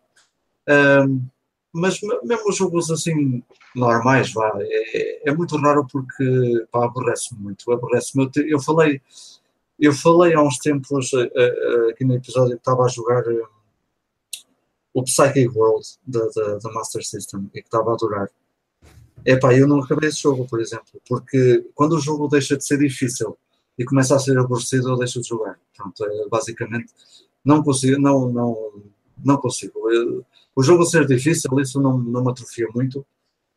Um, 0.68 1.26
mas 1.72 1.98
mesmo 2.22 2.48
os 2.48 2.56
jogos 2.56 2.90
assim 2.90 3.42
normais, 3.74 4.32
vá, 4.32 4.52
é, 4.60 5.28
é 5.28 5.34
muito 5.34 5.56
raro 5.56 5.84
porque 5.90 6.66
aborrece-me 6.72 7.40
muito, 7.42 7.70
aborrece-me. 7.72 8.30
Eu, 8.36 8.46
eu, 8.46 8.60
falei, 8.60 9.02
eu 9.78 9.92
falei 9.92 10.34
há 10.34 10.42
uns 10.42 10.58
tempos 10.58 11.12
uh, 11.12 11.18
uh, 11.18 11.90
aqui 11.90 12.04
no 12.04 12.14
episódio 12.14 12.54
que 12.54 12.60
estava 12.60 12.84
a 12.84 12.88
jogar 12.88 13.26
uh, 13.26 13.48
o 14.92 15.02
Psychic 15.02 15.48
World 15.48 15.86
da, 16.06 16.28
Master 16.72 17.04
System 17.04 17.50
e 17.52 17.60
que 17.60 17.66
estava 17.66 17.90
a 17.90 17.94
adorar. 17.94 18.30
Epá, 19.26 19.54
eu 19.54 19.66
não 19.66 19.80
acabei 19.80 20.08
esse 20.08 20.22
jogo, 20.22 20.46
por 20.46 20.60
exemplo, 20.60 21.00
porque 21.08 21.66
quando 21.74 21.94
o 21.96 22.00
jogo 22.00 22.28
deixa 22.28 22.56
de 22.56 22.64
ser 22.64 22.78
difícil 22.78 23.36
e 23.76 23.84
começa 23.84 24.14
a 24.14 24.18
ser 24.18 24.38
aborrecido, 24.38 24.90
eu 24.90 24.96
deixo 24.96 25.20
de 25.20 25.28
jogar. 25.28 25.58
Pronto, 25.76 26.04
é, 26.04 26.28
basicamente, 26.28 26.92
não 27.44 27.62
consigo, 27.62 28.00
não, 28.00 28.30
não, 28.30 28.82
não 29.24 29.36
consigo. 29.38 29.80
O 30.54 30.62
jogo 30.62 30.84
ser 30.84 31.06
difícil, 31.06 31.50
isso 31.58 31.80
não, 31.80 31.98
não 31.98 32.22
me 32.22 32.30
atrofia 32.30 32.68
muito. 32.72 33.04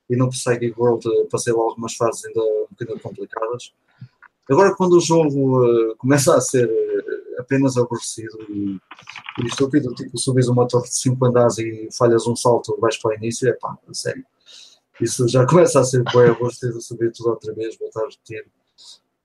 E 0.10 0.16
no 0.16 0.30
Psychic 0.30 0.74
World 0.78 1.06
passei 1.30 1.54
lá 1.54 1.62
algumas 1.62 1.94
fases 1.96 2.26
ainda 2.26 2.42
um 2.42 2.68
bocadinho 2.72 3.00
complicadas. 3.00 3.74
Agora, 4.50 4.76
quando 4.76 4.94
o 4.94 5.02
jogo 5.02 5.64
uh, 5.64 5.96
começa 5.98 6.36
a 6.36 6.42
ser 6.42 6.68
uh, 6.68 7.42
apenas 7.42 7.78
aborrecido 7.78 8.38
e, 8.50 8.80
e 9.40 9.46
estúpido, 9.46 9.94
tipo, 9.94 10.18
subis 10.18 10.48
uma 10.48 10.68
torre 10.68 10.88
de 10.88 10.96
5 10.96 11.26
andares 11.26 11.58
e 11.58 11.90
falhas 11.98 12.26
um 12.28 12.36
salto, 12.36 12.78
vais 12.80 12.98
para 12.98 13.12
o 13.12 13.14
início, 13.16 13.48
é 13.50 13.54
pá, 13.54 13.78
sério. 13.94 14.26
Isso 15.00 15.28
já 15.28 15.46
começa 15.46 15.80
a 15.80 15.84
ser 15.84 16.04
bem 16.04 16.30
aborrecido, 16.30 16.82
subir 16.82 17.12
tudo 17.12 17.30
outra 17.30 17.54
vez, 17.54 17.78
voltar 17.78 18.02
a 18.02 18.10
repetir. 18.10 18.46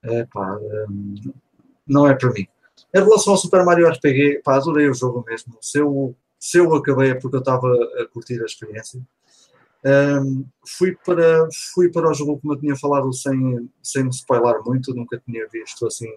É 0.03 0.25
pá, 0.25 0.59
um, 0.91 1.15
não 1.87 2.07
é 2.07 2.15
para 2.15 2.33
mim. 2.33 2.47
Em 2.95 3.01
relação 3.01 3.33
ao 3.33 3.39
Super 3.39 3.65
Mario 3.65 3.89
RPG, 3.89 4.43
pá, 4.45 4.57
adorei 4.57 4.89
o 4.89 4.95
jogo 4.95 5.25
mesmo. 5.27 5.57
Se 5.61 5.79
eu 5.79 6.15
se 6.43 6.59
eu 6.59 6.75
acabei 6.75 7.11
é 7.11 7.15
porque 7.15 7.37
eu 7.37 7.41
estava 7.41 7.69
a 8.01 8.07
curtir 8.07 8.43
a 8.43 8.45
experiência. 8.45 9.01
Um, 9.85 10.45
fui, 10.67 10.97
para, 11.05 11.49
fui 11.75 11.91
para 11.91 12.09
o 12.09 12.15
jogo, 12.15 12.39
como 12.41 12.55
eu 12.55 12.61
tinha 12.61 12.77
falado, 12.77 13.13
sem, 13.13 13.69
sem 13.83 14.05
me 14.05 14.11
spoiler 14.11 14.63
muito, 14.65 14.95
nunca 14.95 15.21
tinha 15.27 15.47
visto 15.53 15.87
assim 15.87 16.09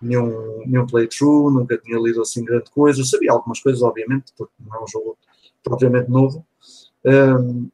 nenhum, 0.00 0.64
nenhum 0.66 0.86
playthrough, 0.86 1.50
nunca 1.50 1.76
tinha 1.78 1.98
lido 1.98 2.22
assim 2.22 2.44
grande 2.44 2.70
coisa. 2.70 3.04
Sabia 3.04 3.32
algumas 3.32 3.60
coisas, 3.60 3.82
obviamente, 3.82 4.32
porque 4.36 4.54
não 4.58 4.76
é 4.76 4.82
um 4.82 4.88
jogo 4.88 5.18
propriamente 5.62 6.10
novo. 6.10 6.46
Um, 7.04 7.68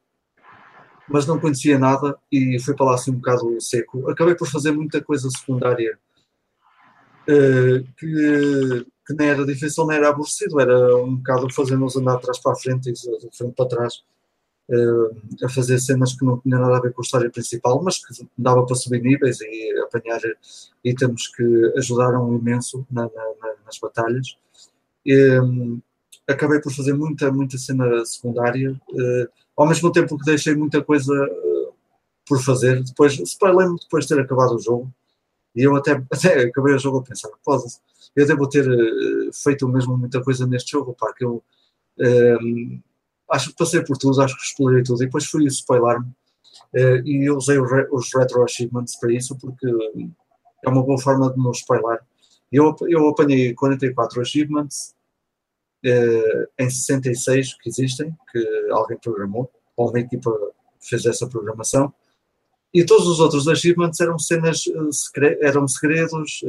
mas 1.07 1.25
não 1.25 1.39
conhecia 1.39 1.77
nada 1.77 2.17
e 2.31 2.59
fui 2.59 2.73
para 2.75 2.85
lá 2.85 2.95
assim 2.95 3.11
um 3.11 3.15
bocado 3.15 3.59
seco. 3.59 4.09
Acabei 4.09 4.35
por 4.35 4.47
fazer 4.47 4.71
muita 4.71 5.01
coisa 5.01 5.29
secundária 5.29 5.97
uh, 7.27 7.83
que 7.97 8.85
que 9.11 9.13
nem 9.15 9.29
era 9.29 9.45
difícil, 9.45 9.85
nem 9.85 9.97
era 9.97 10.09
aborrecido, 10.09 10.59
era 10.59 10.95
um 10.97 11.15
bocado 11.17 11.53
fazendo-nos 11.53 11.95
andar 11.95 12.15
de 12.17 12.21
trás 12.21 12.39
para 12.39 12.53
a 12.53 12.55
frente 12.55 12.89
e 12.89 12.93
de 12.93 13.37
frente 13.37 13.53
para 13.55 13.67
trás, 13.67 14.03
a 15.43 15.49
fazer 15.49 15.79
cenas 15.79 16.13
que 16.13 16.23
não 16.23 16.39
tinham 16.39 16.61
nada 16.61 16.77
a 16.77 16.81
ver 16.81 16.93
com 16.93 17.01
a 17.01 17.05
história 17.05 17.29
principal, 17.29 17.81
mas 17.83 18.03
que 18.03 18.27
dava 18.37 18.65
para 18.65 18.75
subir 18.75 19.01
níveis 19.01 19.39
e 19.41 19.79
apanhar 19.81 20.21
itens 20.83 21.27
que 21.27 21.73
ajudaram 21.77 22.33
imenso 22.37 22.85
na, 22.89 23.03
na, 23.03 23.53
nas 23.65 23.77
batalhas. 23.79 24.37
E, 25.05 25.39
um, 25.39 25.81
acabei 26.27 26.59
por 26.61 26.71
fazer 26.71 26.93
muita, 26.93 27.31
muita 27.31 27.57
cena 27.57 28.05
secundária, 28.05 28.71
uh, 28.71 29.29
ao 29.57 29.67
mesmo 29.67 29.91
tempo 29.91 30.17
que 30.17 30.25
deixei 30.25 30.55
muita 30.55 30.81
coisa 30.81 31.13
por 32.25 32.41
fazer. 32.41 32.83
Depois, 32.83 33.13
spoiler-me 33.19 33.77
depois 33.79 34.05
de 34.05 34.15
ter 34.15 34.21
acabado 34.21 34.55
o 34.55 34.59
jogo, 34.59 34.91
e 35.55 35.63
eu 35.63 35.75
até, 35.75 35.91
até 36.11 36.43
acabei 36.43 36.75
o 36.75 36.79
jogo 36.79 36.99
a 36.99 37.03
pensar, 37.03 37.29
pode 37.43 37.63
eu 38.15 38.27
devo 38.27 38.47
ter 38.47 38.65
feito 39.33 39.67
mesmo 39.69 39.97
muita 39.97 40.21
coisa 40.21 40.45
neste 40.45 40.71
jogo, 40.71 40.93
pá, 40.93 41.13
que 41.13 41.23
eu 41.23 41.41
acho 43.31 43.49
que 43.49 43.55
passei 43.55 43.83
por 43.83 43.97
tudo, 43.97 44.21
acho 44.21 44.35
que 44.35 44.43
explorei 44.43 44.83
tudo, 44.83 45.01
e 45.01 45.05
depois 45.05 45.25
fui 45.25 45.45
spoiler-me, 45.45 46.05
uh, 46.07 47.07
e 47.07 47.27
eu 47.27 47.37
usei 47.37 47.59
re, 47.59 47.87
os 47.91 48.13
retro 48.13 48.43
achievements 48.43 48.97
para 48.99 49.13
isso, 49.13 49.37
porque 49.37 49.67
é 50.63 50.69
uma 50.69 50.83
boa 50.83 50.99
forma 50.99 51.31
de 51.31 51.37
não 51.41 51.51
spoiler. 51.51 51.99
Eu, 52.51 52.75
eu 52.87 53.07
apanhei 53.07 53.53
44 53.53 54.21
achievements 54.21 54.93
uh, 55.85 56.47
em 56.59 56.69
66 56.69 57.55
que 57.55 57.69
existem, 57.69 58.15
que 58.31 58.69
alguém 58.71 58.97
programou, 58.97 59.49
ou 59.77 59.89
uma 59.89 59.99
equipa 59.99 60.31
fez 60.81 61.05
essa 61.05 61.27
programação, 61.27 61.93
e 62.73 62.85
todos 62.85 63.07
os 63.07 63.19
outros 63.19 63.47
achievements 63.47 63.99
eram 63.99 64.17
cenas, 64.17 64.63
eram 65.41 65.67
segredos, 65.67 66.41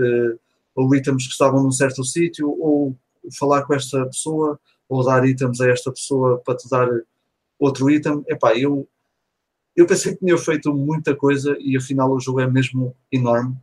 ou 0.72 0.94
itens 0.94 1.26
que 1.26 1.32
estavam 1.32 1.64
num 1.64 1.72
certo 1.72 2.04
sítio, 2.04 2.48
ou 2.48 2.96
falar 3.36 3.62
com 3.64 3.74
esta 3.74 4.06
pessoa, 4.06 4.58
ou 4.92 5.02
dar 5.02 5.26
itens 5.26 5.58
a 5.60 5.70
esta 5.70 5.90
pessoa 5.90 6.38
para 6.44 6.56
te 6.56 6.68
dar 6.68 6.86
outro 7.58 7.88
item. 7.90 8.22
Epá, 8.28 8.54
eu 8.54 8.86
eu 9.74 9.86
pensei 9.86 10.12
que 10.12 10.18
tinha 10.18 10.36
feito 10.36 10.74
muita 10.74 11.16
coisa 11.16 11.56
e 11.58 11.74
afinal 11.78 12.12
o 12.12 12.20
jogo 12.20 12.40
é 12.40 12.46
mesmo 12.46 12.94
enorme, 13.10 13.56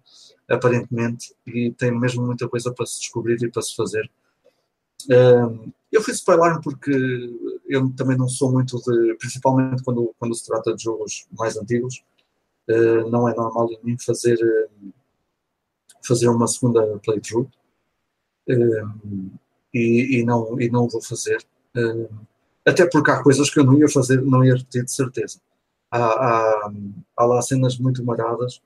aparentemente, 0.49 1.36
e 1.45 1.71
tem 1.71 1.91
mesmo 1.91 2.25
muita 2.25 2.49
coisa 2.49 2.73
para 2.73 2.88
se 2.88 2.99
descobrir 2.99 3.38
e 3.43 3.51
para 3.51 3.61
se 3.61 3.75
fazer. 3.75 4.09
Um, 5.07 5.71
eu 5.91 6.01
fui 6.01 6.13
spoiler 6.13 6.59
porque 6.61 6.91
eu 7.67 7.93
também 7.93 8.17
não 8.17 8.27
sou 8.27 8.51
muito 8.51 8.77
de, 8.82 9.15
principalmente 9.19 9.84
quando, 9.84 10.13
quando 10.17 10.34
se 10.34 10.47
trata 10.47 10.75
de 10.75 10.84
jogos 10.84 11.27
mais 11.38 11.55
antigos, 11.55 12.03
uh, 12.67 13.07
não 13.11 13.30
é 13.30 13.36
normal 13.36 13.71
em 13.71 13.80
mim 13.84 13.97
fazer, 13.99 14.36
uh, 14.36 14.93
fazer 16.03 16.27
uma 16.27 16.47
segunda 16.47 16.99
playthrough. 17.05 17.47
Uh, 18.49 19.32
e, 19.74 20.20
e, 20.20 20.26
não, 20.26 20.59
e 20.59 20.70
não 20.70 20.88
vou 20.88 21.01
fazer. 21.01 21.45
até 22.65 22.88
porque 22.88 23.11
há 23.11 23.22
coisas 23.24 23.49
que 23.49 23.59
eu 23.59 23.63
não 23.63 23.78
ia 23.78 23.88
fazer, 23.88 24.22
não 24.22 24.43
ia 24.43 24.55
repetir 24.55 24.84
de 24.84 24.91
certeza. 24.91 25.39
Há, 25.91 25.99
há, 25.99 26.72
há 27.17 27.26
lá 27.26 27.41
cenas 27.41 27.78
muito 27.78 28.03
maradas 28.03 28.61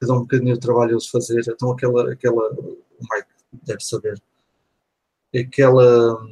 que 0.00 0.06
dão 0.06 0.16
um 0.16 0.20
bocadinho 0.20 0.54
de 0.54 0.60
trabalho 0.60 0.98
de 0.98 1.10
fazer. 1.10 1.42
Então 1.48 1.72
aquela, 1.72 2.12
aquela 2.12 2.52
o 2.52 2.78
Mike 3.00 3.28
deve 3.64 3.84
saber, 3.84 4.20
aquela 5.34 6.26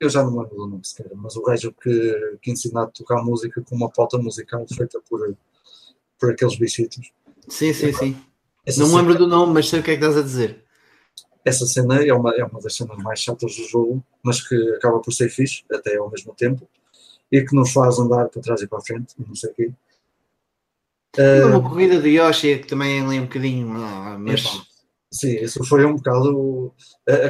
eu 0.00 0.10
já 0.10 0.22
não 0.22 0.32
me 0.32 0.38
lembro 0.38 0.56
do 0.56 0.66
nome 0.66 0.84
sequer, 0.84 1.10
mas 1.14 1.36
o 1.36 1.42
gajo 1.42 1.72
que, 1.72 2.38
que 2.42 2.50
ensina 2.50 2.82
a 2.82 2.86
tocar 2.86 3.22
música 3.22 3.62
com 3.62 3.74
uma 3.74 3.90
pauta 3.90 4.18
musical 4.18 4.66
feita 4.68 5.00
por, 5.08 5.34
por 6.18 6.30
aqueles 6.30 6.56
bichitos. 6.56 7.12
Sim, 7.48 7.72
sim, 7.72 7.92
sim. 7.92 8.16
Essa 8.66 8.80
não 8.80 8.88
me 8.88 8.96
lembro 8.96 9.16
do 9.16 9.26
nome, 9.26 9.54
mas 9.54 9.68
sei 9.68 9.80
o 9.80 9.82
que 9.82 9.92
é 9.92 9.96
que 9.96 10.04
estás 10.04 10.16
a 10.16 10.22
dizer. 10.22 10.63
Essa 11.44 11.66
cena 11.66 12.02
é 12.04 12.12
uma, 12.12 12.34
é 12.34 12.44
uma 12.44 12.60
das 12.60 12.74
cenas 12.74 12.96
mais 12.98 13.20
chatas 13.20 13.54
do 13.56 13.68
jogo, 13.68 14.04
mas 14.22 14.46
que 14.46 14.54
acaba 14.76 14.98
por 15.00 15.12
ser 15.12 15.28
fixe, 15.28 15.62
até 15.70 15.96
ao 15.96 16.10
mesmo 16.10 16.34
tempo, 16.34 16.66
e 17.30 17.42
que 17.42 17.54
nos 17.54 17.72
faz 17.72 17.98
andar 17.98 18.28
para 18.28 18.42
trás 18.42 18.62
e 18.62 18.66
para 18.66 18.78
a 18.78 18.82
frente, 18.82 19.14
não 19.18 19.34
sei 19.34 19.50
o 19.50 19.54
quê. 19.54 19.72
Uh, 21.16 21.46
uma 21.46 21.62
corrida 21.62 22.00
de 22.00 22.08
Yoshi 22.08 22.58
que 22.58 22.66
também 22.66 23.00
ali 23.00 23.20
um 23.20 23.24
bocadinho, 23.24 23.68
mas... 24.18 24.42
Sim, 25.12 25.36
isso 25.36 25.64
foi 25.64 25.84
um 25.84 25.94
bocado. 25.94 26.66
Uh, 26.66 26.74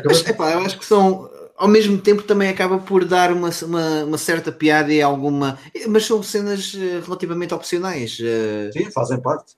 mas, 0.06 0.26
epá, 0.26 0.52
eu 0.52 0.60
acho 0.60 0.78
que 0.78 0.86
são 0.86 1.30
ao 1.56 1.68
mesmo 1.68 1.98
tempo 1.98 2.22
também 2.22 2.48
acaba 2.48 2.78
por 2.78 3.04
dar 3.04 3.32
uma, 3.32 3.50
uma, 3.62 4.04
uma, 4.04 4.18
certa 4.18 4.50
piada 4.50 4.92
e 4.92 5.00
alguma. 5.00 5.58
Mas 5.88 6.06
são 6.06 6.22
cenas 6.22 6.74
eh, 6.74 7.00
relativamente 7.04 7.54
opcionais. 7.54 8.18
Eh. 8.20 8.70
Sim, 8.72 8.90
fazem 8.90 9.20
parte. 9.20 9.54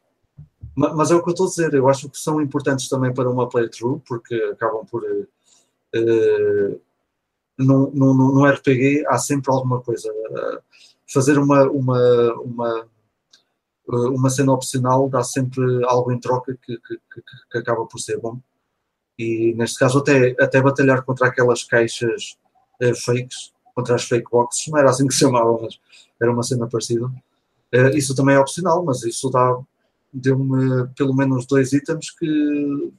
Mas, 0.77 1.11
é 1.11 1.14
o 1.14 1.22
que 1.22 1.31
eu 1.31 1.33
estou 1.33 1.47
a 1.47 1.49
dizer, 1.49 1.74
eu 1.74 1.89
acho 1.89 2.09
que 2.11 2.18
são 2.18 2.41
importantes 2.41 2.89
também 2.89 3.12
para 3.12 3.31
uma 3.31 3.49
playthrough, 3.49 4.01
porque 4.07 4.35
acabam 4.53 4.85
por. 4.85 5.03
Uh, 5.05 6.81
no, 7.59 7.91
no, 7.91 8.12
no 8.14 8.45
RPG 8.45 9.07
há 9.09 9.16
sempre 9.18 9.51
alguma 9.51 9.81
coisa. 9.81 10.11
Uh, 10.11 10.61
fazer 11.11 11.39
uma, 11.39 11.64
uma, 11.70 12.35
uma, 12.35 12.89
uma 13.89 14.31
cena 14.31 14.53
opcional 14.53 15.09
dá 15.09 15.22
sempre 15.22 15.62
algo 15.87 16.12
em 16.12 16.20
troca 16.20 16.59
que, 16.62 16.77
que, 16.77 16.97
que, 16.97 17.22
que 17.51 17.59
acaba 17.59 17.87
por 17.87 17.99
ser 17.99 18.20
bom 18.20 18.39
e 19.18 19.55
neste 19.55 19.79
caso 19.79 19.99
até, 19.99 20.37
até 20.39 20.61
batalhar 20.61 21.03
contra 21.03 21.29
aquelas 21.29 21.64
caixas 21.64 22.37
fakes, 23.05 23.53
contra 23.74 23.95
as 23.95 24.05
fake 24.05 24.31
boxes, 24.31 24.68
não 24.68 24.79
era 24.79 24.91
assim 24.91 25.07
que 25.07 25.14
se 25.14 25.20
chamava, 25.20 25.59
mas 25.61 25.81
era 26.20 26.31
uma 26.31 26.43
cena 26.43 26.68
parecida. 26.68 27.11
Isso 27.95 28.14
também 28.14 28.35
é 28.35 28.39
opcional, 28.39 28.85
mas 28.85 29.03
isso 29.03 29.31
dá, 29.31 29.59
deu-me 30.17 30.89
pelo 30.97 31.14
menos 31.14 31.47
dois 31.47 31.73
itens 31.73 32.11
que 32.11 32.93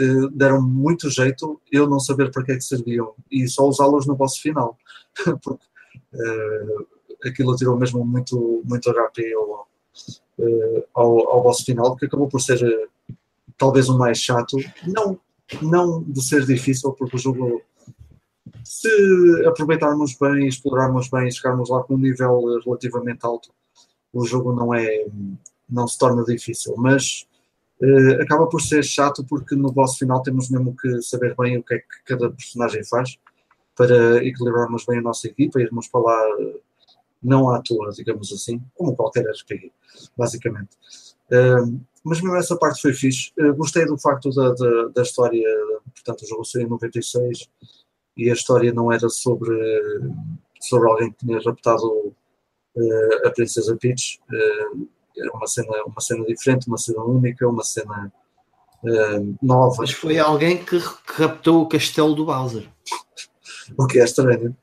uh, 0.00 0.30
deram 0.30 0.62
muito 0.62 1.10
jeito 1.10 1.60
eu 1.70 1.88
não 1.88 2.00
saber 2.00 2.30
para 2.30 2.44
que 2.44 2.52
é 2.52 2.56
que 2.56 2.64
serviam 2.64 3.14
e 3.30 3.48
só 3.48 3.66
usá-los 3.66 4.06
no 4.06 4.16
boss 4.16 4.38
final, 4.38 4.76
porque 5.42 5.68
aquilo 7.24 7.56
tirou 7.56 7.76
mesmo 7.76 8.04
muito, 8.04 8.62
muito 8.64 8.90
HP 8.92 9.34
ao, 9.34 9.68
ao, 10.94 11.28
ao 11.30 11.42
boss 11.42 11.62
final, 11.62 11.96
que 11.96 12.06
acabou 12.06 12.28
por 12.28 12.40
ser 12.40 12.60
talvez 13.56 13.88
o 13.88 13.98
mais 13.98 14.18
chato, 14.18 14.56
não 14.86 15.18
não 15.62 16.02
de 16.02 16.22
ser 16.22 16.44
difícil, 16.44 16.92
porque 16.92 17.16
o 17.16 17.18
jogo, 17.18 17.62
se 18.62 18.88
aproveitarmos 19.46 20.16
bem, 20.20 20.46
explorarmos 20.46 21.08
bem, 21.08 21.30
chegarmos 21.30 21.70
lá 21.70 21.82
com 21.82 21.94
um 21.94 21.98
nível 21.98 22.60
relativamente 22.64 23.24
alto, 23.24 23.50
o 24.12 24.26
jogo 24.26 24.52
não 24.52 24.74
é, 24.74 25.06
não 25.68 25.86
se 25.86 25.98
torna 25.98 26.24
difícil, 26.24 26.74
mas 26.76 27.26
uh, 27.82 28.22
acaba 28.22 28.46
por 28.46 28.60
ser 28.60 28.82
chato 28.84 29.24
porque 29.24 29.54
no 29.54 29.72
boss 29.72 29.96
final 29.98 30.22
temos 30.22 30.50
mesmo 30.50 30.74
que 30.76 31.02
saber 31.02 31.34
bem 31.36 31.58
o 31.58 31.62
que 31.62 31.74
é 31.74 31.78
que 31.78 32.04
cada 32.06 32.30
personagem 32.30 32.84
faz 32.84 33.18
para 33.76 34.24
equilibrarmos 34.24 34.84
bem 34.84 34.98
a 34.98 35.02
nossa 35.02 35.28
equipa, 35.28 35.60
irmos 35.60 35.88
para 35.88 36.00
lá 36.00 36.36
não 37.22 37.50
à 37.50 37.60
toa, 37.60 37.90
digamos 37.90 38.32
assim, 38.32 38.60
como 38.74 38.96
qualquer 38.96 39.24
RPG, 39.24 39.72
basicamente. 40.16 40.70
Uh, 41.30 41.80
mas 42.04 42.20
mesmo 42.20 42.36
essa 42.36 42.56
parte 42.56 42.80
foi 42.80 42.94
fixe. 42.94 43.32
Uh, 43.38 43.54
gostei 43.54 43.84
do 43.84 43.98
facto 43.98 44.30
da, 44.30 44.52
da, 44.52 44.88
da, 44.88 45.02
história, 45.02 45.46
portanto, 45.94 46.22
o 46.22 46.26
jogo 46.26 46.44
saiu 46.44 46.66
em 46.66 46.70
96 46.70 47.48
e 48.16 48.30
a 48.30 48.32
história 48.32 48.72
não 48.72 48.90
era 48.92 49.08
sobre, 49.08 49.50
sobre 50.60 50.88
alguém 50.88 51.12
que 51.12 51.26
tinha 51.26 51.40
raptado 51.40 51.86
uh, 51.86 53.26
a 53.26 53.30
Princesa 53.30 53.76
Peach. 53.76 54.20
Uh, 54.30 54.88
era 55.18 55.30
uma 55.32 55.46
cena, 55.46 55.84
uma 55.84 56.00
cena 56.00 56.24
diferente, 56.24 56.68
uma 56.68 56.78
cena 56.78 57.02
única, 57.02 57.48
uma 57.48 57.64
cena 57.64 58.12
nova. 59.42 59.76
Mas 59.78 59.92
foi 59.92 60.18
alguém 60.18 60.64
que, 60.64 60.78
raptou 61.06 61.62
o 61.62 61.68
castelo 61.68 62.14
do 62.14 62.24
Bowser. 62.24 62.68
o 63.76 63.86
que 63.86 64.00
é 64.00 64.04
estranho. 64.04 64.56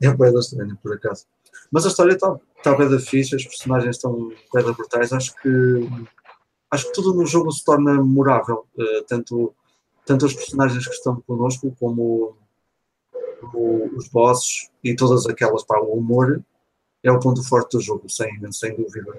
É 0.00 0.12
bem 0.12 0.38
estranho, 0.38 0.78
por 0.82 0.94
acaso. 0.94 1.24
Mas 1.70 1.84
a 1.84 1.88
história 1.88 2.12
está 2.12 2.38
tá 2.62 2.74
bem 2.74 2.88
da 2.88 2.98
ficha, 2.98 3.36
os 3.36 3.44
personagens 3.44 3.96
estão 3.96 4.32
bem 4.52 4.62
brutais. 4.64 5.12
Acho 5.12 5.34
que 5.36 5.88
acho 6.70 6.86
que 6.86 6.92
tudo 6.92 7.14
no 7.14 7.26
jogo 7.26 7.50
se 7.50 7.64
torna 7.64 7.94
memorável, 7.94 8.66
uh, 8.76 9.04
tanto, 9.06 9.54
tanto 10.04 10.26
os 10.26 10.34
personagens 10.34 10.86
que 10.86 10.94
estão 10.94 11.20
connosco 11.26 11.74
como, 11.78 12.36
como 13.40 13.96
os 13.96 14.08
bosses 14.08 14.68
e 14.82 14.94
todas 14.94 15.26
aquelas, 15.26 15.64
pá, 15.64 15.78
o 15.78 15.94
humor 15.94 16.42
é 17.02 17.10
o 17.10 17.20
ponto 17.20 17.42
forte 17.42 17.76
do 17.76 17.80
jogo, 17.80 18.08
sem, 18.08 18.52
sem 18.52 18.76
dúvida. 18.76 19.16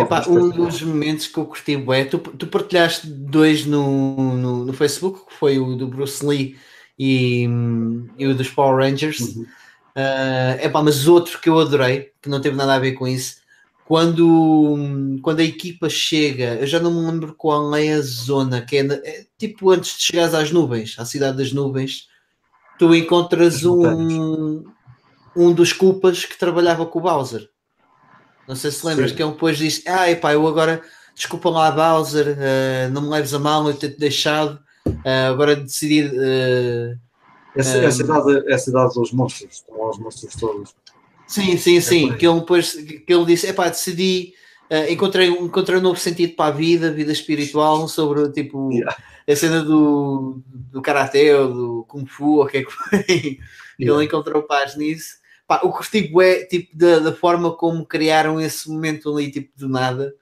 Epá, 0.00 0.24
um 0.28 0.50
dos 0.50 0.82
momentos 0.82 1.26
que 1.26 1.38
eu 1.38 1.46
curti 1.46 1.74
é 1.92 2.04
tu, 2.04 2.18
tu 2.18 2.46
partilhaste 2.46 3.06
dois 3.06 3.64
no, 3.64 4.34
no, 4.34 4.64
no, 4.64 4.72
Facebook, 4.72 5.26
que 5.26 5.34
foi 5.34 5.58
o 5.58 5.76
do 5.76 5.86
Bruce 5.86 6.24
Lee 6.24 6.56
e, 6.98 7.48
e 8.18 8.26
o 8.26 8.34
dos 8.34 8.48
Power 8.48 8.76
Rangers. 8.76 9.20
Uhum. 9.20 9.46
Uh, 9.96 10.64
epá, 10.64 10.82
mas 10.82 11.06
outro 11.06 11.40
que 11.40 11.48
eu 11.48 11.58
adorei, 11.58 12.12
que 12.20 12.28
não 12.28 12.40
teve 12.40 12.56
nada 12.56 12.74
a 12.74 12.78
ver 12.78 12.92
com 12.92 13.06
isso, 13.06 13.36
quando, 13.84 15.20
quando 15.22 15.40
a 15.40 15.44
equipa 15.44 15.88
chega, 15.88 16.56
eu 16.56 16.66
já 16.66 16.80
não 16.80 16.90
me 16.90 17.10
lembro 17.10 17.34
qual 17.34 17.74
é 17.76 17.92
a 17.92 18.00
zona, 18.00 18.62
que 18.62 18.76
é, 18.76 18.80
é 18.80 19.26
tipo 19.38 19.70
antes 19.70 19.96
de 19.96 20.02
chegares 20.02 20.34
às 20.34 20.50
nuvens, 20.50 20.96
à 20.98 21.04
cidade 21.04 21.36
das 21.36 21.52
nuvens, 21.52 22.08
tu 22.78 22.94
encontras 22.94 23.64
um, 23.64 24.64
um 25.36 25.52
dos 25.52 25.72
culpas 25.72 26.24
que 26.24 26.38
trabalhava 26.38 26.86
com 26.86 26.98
o 26.98 27.02
Bowser. 27.02 27.48
Não 28.46 28.54
sei 28.54 28.70
se 28.70 28.86
lembras, 28.86 29.10
Sim. 29.10 29.16
que 29.16 29.22
ele 29.22 29.32
depois 29.32 29.58
disse: 29.58 29.82
Ah, 29.88 30.10
epá, 30.10 30.32
eu 30.32 30.46
agora, 30.46 30.82
desculpa 31.14 31.48
lá, 31.48 31.70
Bowser, 31.70 32.36
uh, 32.36 32.90
não 32.92 33.02
me 33.02 33.08
leves 33.08 33.32
a 33.32 33.38
mal, 33.38 33.66
eu 33.66 33.74
ter-te 33.74 33.98
deixado, 33.98 34.58
uh, 34.86 35.30
agora 35.30 35.56
decidi. 35.56 36.02
Uh, 36.04 36.98
essa, 37.56 37.78
um, 37.78 37.86
a, 37.86 37.90
cidade, 37.90 38.50
é 38.50 38.54
a 38.54 38.58
cidade 38.58 38.94
dos 38.94 39.12
monstros, 39.12 39.54
estão 39.54 39.88
os 39.88 39.98
monstros 39.98 40.34
todos. 40.34 40.74
Sim, 41.26 41.56
sim, 41.56 41.78
é 41.78 41.80
sim. 41.80 42.12
que 42.16 42.26
ele 42.26 42.40
depois 42.40 42.72
que 42.72 43.04
ele 43.08 43.24
disse: 43.24 43.50
pá, 43.52 43.68
decidi, 43.68 44.34
uh, 44.70 44.92
encontrei, 44.92 45.28
encontrei 45.28 45.78
um 45.78 45.82
novo 45.82 45.98
sentido 45.98 46.34
para 46.34 46.52
a 46.52 46.56
vida, 46.56 46.92
vida 46.92 47.12
espiritual, 47.12 47.88
sobre 47.88 48.30
tipo 48.30 48.70
yeah. 48.72 48.96
a 49.28 49.36
cena 49.36 49.62
do, 49.62 50.42
do 50.46 50.82
karatê 50.82 51.32
ou 51.34 51.52
do 51.52 51.84
kung 51.88 52.04
fu, 52.04 52.36
ou 52.36 52.44
o 52.44 52.46
que 52.46 52.58
é 52.58 52.64
que 52.64 52.70
foi. 52.70 53.38
Yeah. 53.80 53.98
Ele 53.98 54.04
encontrou 54.04 54.42
paz 54.42 54.76
nisso. 54.76 55.16
Pá, 55.46 55.60
tipo 55.90 56.22
é 56.22 56.44
tipo 56.44 56.76
da, 56.76 56.98
da 56.98 57.12
forma 57.12 57.54
como 57.54 57.84
criaram 57.84 58.40
esse 58.40 58.68
momento 58.68 59.12
ali, 59.12 59.30
tipo 59.30 59.50
do 59.56 59.68
nada. 59.68 60.14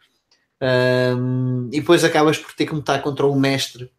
Um, 0.61 1.68
e 1.73 1.81
depois 1.81 2.05
acabas 2.05 2.39
por 2.39 2.53
ter 2.53 2.66
que 2.66 2.75
lutar 2.75 3.03
contra 3.03 3.27
o 3.27 3.39
mestre 3.39 3.91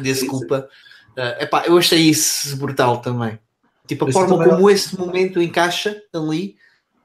desse 0.00 0.26
culpa. 0.26 0.68
Uh, 1.10 1.42
epá, 1.42 1.64
eu 1.66 1.76
achei 1.76 2.00
isso 2.00 2.56
brutal 2.56 2.98
também. 2.98 3.38
Tipo, 3.86 4.08
a 4.08 4.12
forma 4.12 4.42
como 4.44 4.68
é... 4.68 4.72
esse 4.72 4.98
momento 4.98 5.40
encaixa 5.40 6.02
ali 6.12 6.56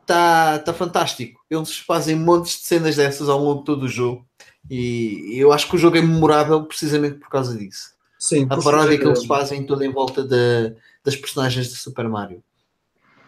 está 0.01 0.59
tá 0.59 0.73
fantástico. 0.73 1.41
Eles 1.49 1.77
fazem 1.77 2.15
montes 2.15 2.59
de 2.59 2.65
cenas 2.65 2.95
dessas 2.95 3.29
ao 3.29 3.39
longo 3.39 3.59
de 3.59 3.65
todo 3.65 3.83
o 3.83 3.89
jogo 3.89 4.25
e 4.69 5.33
eu 5.35 5.51
acho 5.51 5.67
que 5.67 5.75
o 5.75 5.79
jogo 5.79 5.97
é 5.97 6.01
memorável 6.01 6.63
precisamente 6.63 7.15
por 7.15 7.29
causa 7.29 7.57
disso. 7.57 7.93
Sim, 8.17 8.47
a 8.49 8.57
paródia 8.57 8.97
que 8.97 9.05
eles 9.05 9.25
fazem 9.25 9.65
toda 9.65 9.85
em 9.85 9.91
volta 9.91 10.23
de, 10.23 10.73
das 11.03 11.15
personagens 11.15 11.67
de 11.67 11.75
Super 11.75 12.07
Mario. 12.07 12.41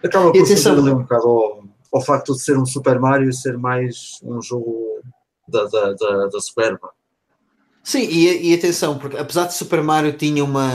Acaba 0.03 0.31
por 0.31 0.45
ser 0.45 0.71
um 0.71 0.99
bocado 0.99 1.27
ao, 1.27 1.63
ao, 1.93 2.01
facto 2.01 2.33
de 2.33 2.41
ser 2.41 2.57
um 2.57 2.65
Super 2.65 2.99
Mario 2.99 3.33
ser 3.33 3.57
mais 3.57 4.19
um 4.23 4.41
jogo 4.41 5.01
da, 5.47 5.65
da, 5.65 5.93
da, 5.93 6.27
da 6.27 6.39
Square. 6.39 6.77
Sim, 7.83 8.01
e, 8.01 8.51
e 8.51 8.53
atenção, 8.53 8.97
porque 8.97 9.17
apesar 9.17 9.45
de 9.45 9.53
Super 9.53 9.81
Mario 9.81 10.13
tinha 10.13 10.43
uma 10.43 10.67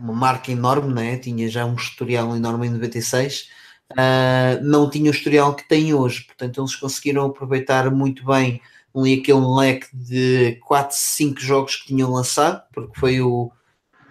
uma 0.00 0.14
marca 0.14 0.50
enorme, 0.50 0.94
né? 0.94 1.18
tinha 1.18 1.48
já 1.48 1.64
um 1.66 1.74
historial 1.74 2.34
enorme 2.36 2.66
em 2.66 2.70
96. 2.70 3.48
uh, 3.92 4.62
não 4.62 4.88
tinha 4.88 5.10
o 5.10 5.14
historial 5.14 5.54
que 5.54 5.68
tem 5.68 5.92
hoje. 5.92 6.24
Portanto, 6.24 6.60
eles 6.60 6.76
conseguiram 6.76 7.26
aproveitar 7.26 7.90
muito 7.90 8.24
bem 8.24 8.60
ali 8.94 9.20
aquele 9.20 9.44
leque 9.56 9.88
de 9.92 10.58
4, 10.66 10.96
5 10.96 11.40
jogos 11.40 11.76
que 11.76 11.88
tinham 11.88 12.10
lançado, 12.10 12.62
porque 12.72 12.98
foi 12.98 13.20
o, 13.20 13.50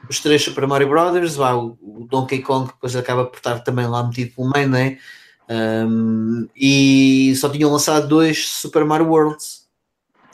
os 0.10 0.20
três 0.20 0.44
Super 0.44 0.68
Mario 0.68 0.90
Brothers, 0.90 1.38
o, 1.38 1.78
o 1.82 2.08
Donkey 2.10 2.42
Kong 2.42 2.68
depois 2.68 2.96
acaba 2.96 3.26
por 3.26 3.38
estar 3.38 3.60
também 3.60 3.88
lá 3.88 4.04
metido 4.04 4.36
pelo 4.36 4.50
meio, 4.50 4.70
né? 4.70 4.98
Um, 5.50 6.48
e 6.56 7.34
só 7.38 7.50
tinham 7.50 7.72
lançado 7.72 8.08
dois 8.08 8.48
Super 8.50 8.84
Mario 8.86 9.08
Worlds. 9.08 9.68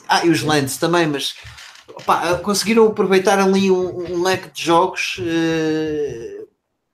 Ah, 0.08 0.26
e 0.26 0.30
os 0.30 0.42
Lands 0.42 0.78
também, 0.78 1.08
mas 1.08 1.36
conseguiram 2.44 2.88
aproveitar 2.88 3.40
ali 3.40 3.72
um, 3.72 4.14
um 4.14 4.24
leque 4.24 4.50
de 4.52 4.64
jogos 4.64 5.18
uh, 5.20 6.48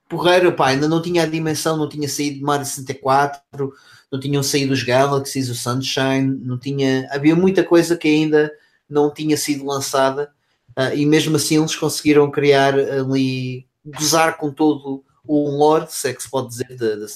porreiro, 0.08 0.52
pá, 0.52 0.68
ainda 0.68 0.88
não 0.88 1.02
tinha 1.02 1.22
a 1.22 1.26
dimensão, 1.26 1.76
não 1.76 1.88
tinha 1.88 2.08
saído 2.08 2.44
Mario 2.44 2.66
64, 2.66 3.72
não 4.10 4.20
tinham 4.20 4.42
saído 4.42 4.72
os 4.72 4.82
Galaxies, 4.82 5.48
o 5.48 5.54
Sunshine, 5.54 6.38
não 6.42 6.58
tinha, 6.58 7.08
havia 7.10 7.34
muita 7.34 7.64
coisa 7.64 7.96
que 7.96 8.08
ainda 8.08 8.52
não 8.88 9.12
tinha 9.12 9.36
sido 9.36 9.64
lançada 9.64 10.32
uh, 10.80 10.94
e 10.94 11.04
mesmo 11.04 11.36
assim 11.36 11.58
eles 11.58 11.76
conseguiram 11.76 12.30
criar 12.30 12.74
ali, 12.74 13.66
gozar 13.84 14.36
com 14.36 14.50
todo 14.50 15.04
o 15.26 15.50
lore, 15.50 15.86
se 15.88 16.08
é 16.08 16.14
que 16.14 16.22
se 16.22 16.30
pode 16.30 16.48
dizer, 16.48 16.76
da, 16.76 17.06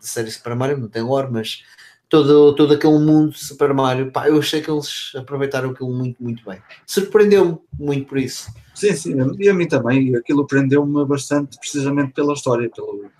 série 0.00 0.30
Super 0.30 0.54
Mario, 0.54 0.78
não 0.78 0.88
tem 0.88 1.02
lore, 1.02 1.28
mas 1.30 1.62
todo, 2.08 2.54
todo 2.54 2.74
aquele 2.74 2.98
mundo 2.98 3.32
Super 3.32 3.72
Mario, 3.72 4.12
pá, 4.12 4.28
eu 4.28 4.38
achei 4.38 4.60
que 4.60 4.70
eles 4.70 5.12
aproveitaram 5.16 5.70
aquilo 5.70 5.92
muito, 5.92 6.22
muito 6.22 6.44
bem. 6.44 6.60
Surpreendeu-me 6.86 7.58
muito 7.78 8.06
por 8.06 8.18
isso. 8.18 8.52
Sim, 8.74 8.94
sim, 8.94 9.14
e 9.38 9.48
a 9.48 9.54
mim 9.54 9.66
também, 9.66 10.14
aquilo 10.16 10.46
prendeu-me 10.46 11.04
bastante 11.06 11.58
precisamente 11.58 12.12
pela 12.12 12.34
história, 12.34 12.70
pelo, 12.70 13.10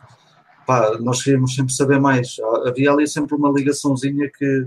pá, 0.67 0.99
nós 0.99 1.23
queríamos 1.23 1.55
sempre 1.55 1.73
saber 1.73 2.01
mais, 2.01 2.37
havia 2.67 2.91
ali 2.91 3.07
sempre 3.07 3.35
uma 3.35 3.51
ligaçãozinha 3.51 4.31
que, 4.31 4.67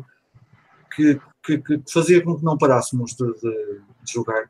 que, 0.95 1.19
que, 1.43 1.57
que 1.59 1.81
fazia 1.91 2.23
com 2.23 2.35
que 2.35 2.43
não 2.43 2.57
parássemos 2.57 3.13
de, 3.13 3.25
de, 3.25 3.81
de 4.05 4.13
jogar. 4.13 4.49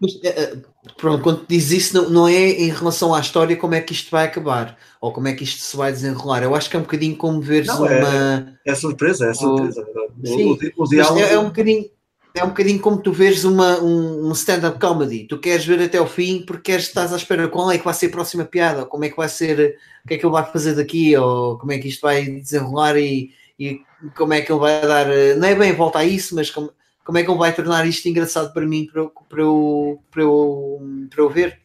Mas, 0.00 0.18
é, 0.22 0.28
é, 0.28 0.56
pronto, 0.96 1.22
quando 1.22 1.46
diz 1.48 1.70
isso, 1.70 1.94
não, 1.94 2.10
não 2.10 2.28
é 2.28 2.50
em 2.50 2.70
relação 2.70 3.14
à 3.14 3.20
história 3.20 3.56
como 3.56 3.74
é 3.74 3.80
que 3.80 3.92
isto 3.92 4.10
vai 4.10 4.26
acabar 4.26 4.76
ou 5.00 5.12
como 5.12 5.28
é 5.28 5.32
que 5.32 5.44
isto 5.44 5.60
se 5.60 5.76
vai 5.76 5.92
desenrolar. 5.92 6.42
Eu 6.42 6.54
acho 6.54 6.68
que 6.68 6.76
é 6.76 6.78
um 6.78 6.82
bocadinho 6.82 7.16
como 7.16 7.40
veres 7.40 7.68
não, 7.68 7.86
é, 7.86 8.00
uma. 8.00 8.58
É, 8.64 8.74
surpresa, 8.74 9.26
é 9.26 9.34
surpresa. 9.34 9.86
O, 10.22 10.26
Sim, 10.26 10.58
o, 10.76 10.82
o 10.82 10.88
diálogo... 10.88 11.20
é, 11.20 11.32
é, 11.32 11.38
um 11.38 11.46
bocadinho. 11.46 11.90
É 12.34 12.44
um 12.44 12.48
bocadinho 12.48 12.78
como 12.80 12.98
tu 12.98 13.12
vês 13.12 13.46
uma, 13.46 13.80
um, 13.80 14.28
um 14.28 14.32
stand-up 14.32 14.78
comedy. 14.78 15.24
Tu 15.24 15.38
queres 15.38 15.64
ver 15.64 15.80
até 15.80 15.98
o 15.98 16.06
fim 16.06 16.44
porque 16.46 16.72
queres, 16.72 16.84
estás 16.84 17.10
à 17.10 17.16
espera 17.16 17.48
qual 17.48 17.70
é 17.70 17.78
que 17.78 17.84
vai 17.84 17.94
ser 17.94 18.06
a 18.06 18.10
próxima 18.10 18.44
piada, 18.44 18.80
ou 18.80 18.86
como 18.86 19.06
é 19.06 19.08
que 19.08 19.16
vai 19.16 19.26
ser, 19.26 19.78
o 20.04 20.08
que 20.08 20.14
é 20.14 20.18
que 20.18 20.26
ele 20.26 20.32
vai 20.32 20.44
fazer 20.52 20.74
daqui, 20.74 21.16
ou 21.16 21.56
como 21.56 21.72
é 21.72 21.78
que 21.78 21.88
isto 21.88 22.02
vai 22.02 22.26
desenrolar 22.26 22.98
e, 22.98 23.30
e 23.58 23.80
como 24.14 24.34
é 24.34 24.42
que 24.42 24.52
ele 24.52 24.60
vai 24.60 24.82
dar. 24.82 25.06
Não 25.38 25.48
é 25.48 25.54
bem 25.54 25.72
volta 25.72 26.00
a 26.00 26.04
isso, 26.04 26.34
mas 26.34 26.50
como, 26.50 26.70
como 27.06 27.18
é 27.18 27.22
que 27.22 27.30
ele 27.30 27.38
vai 27.38 27.54
tornar 27.54 27.86
isto 27.86 28.08
engraçado 28.08 28.52
para 28.52 28.66
mim, 28.66 28.88
para, 28.92 29.06
para, 29.06 29.40
eu, 29.40 30.02
para, 30.10 30.22
eu, 30.22 31.06
para 31.08 31.22
eu 31.22 31.30
ver. 31.30 31.62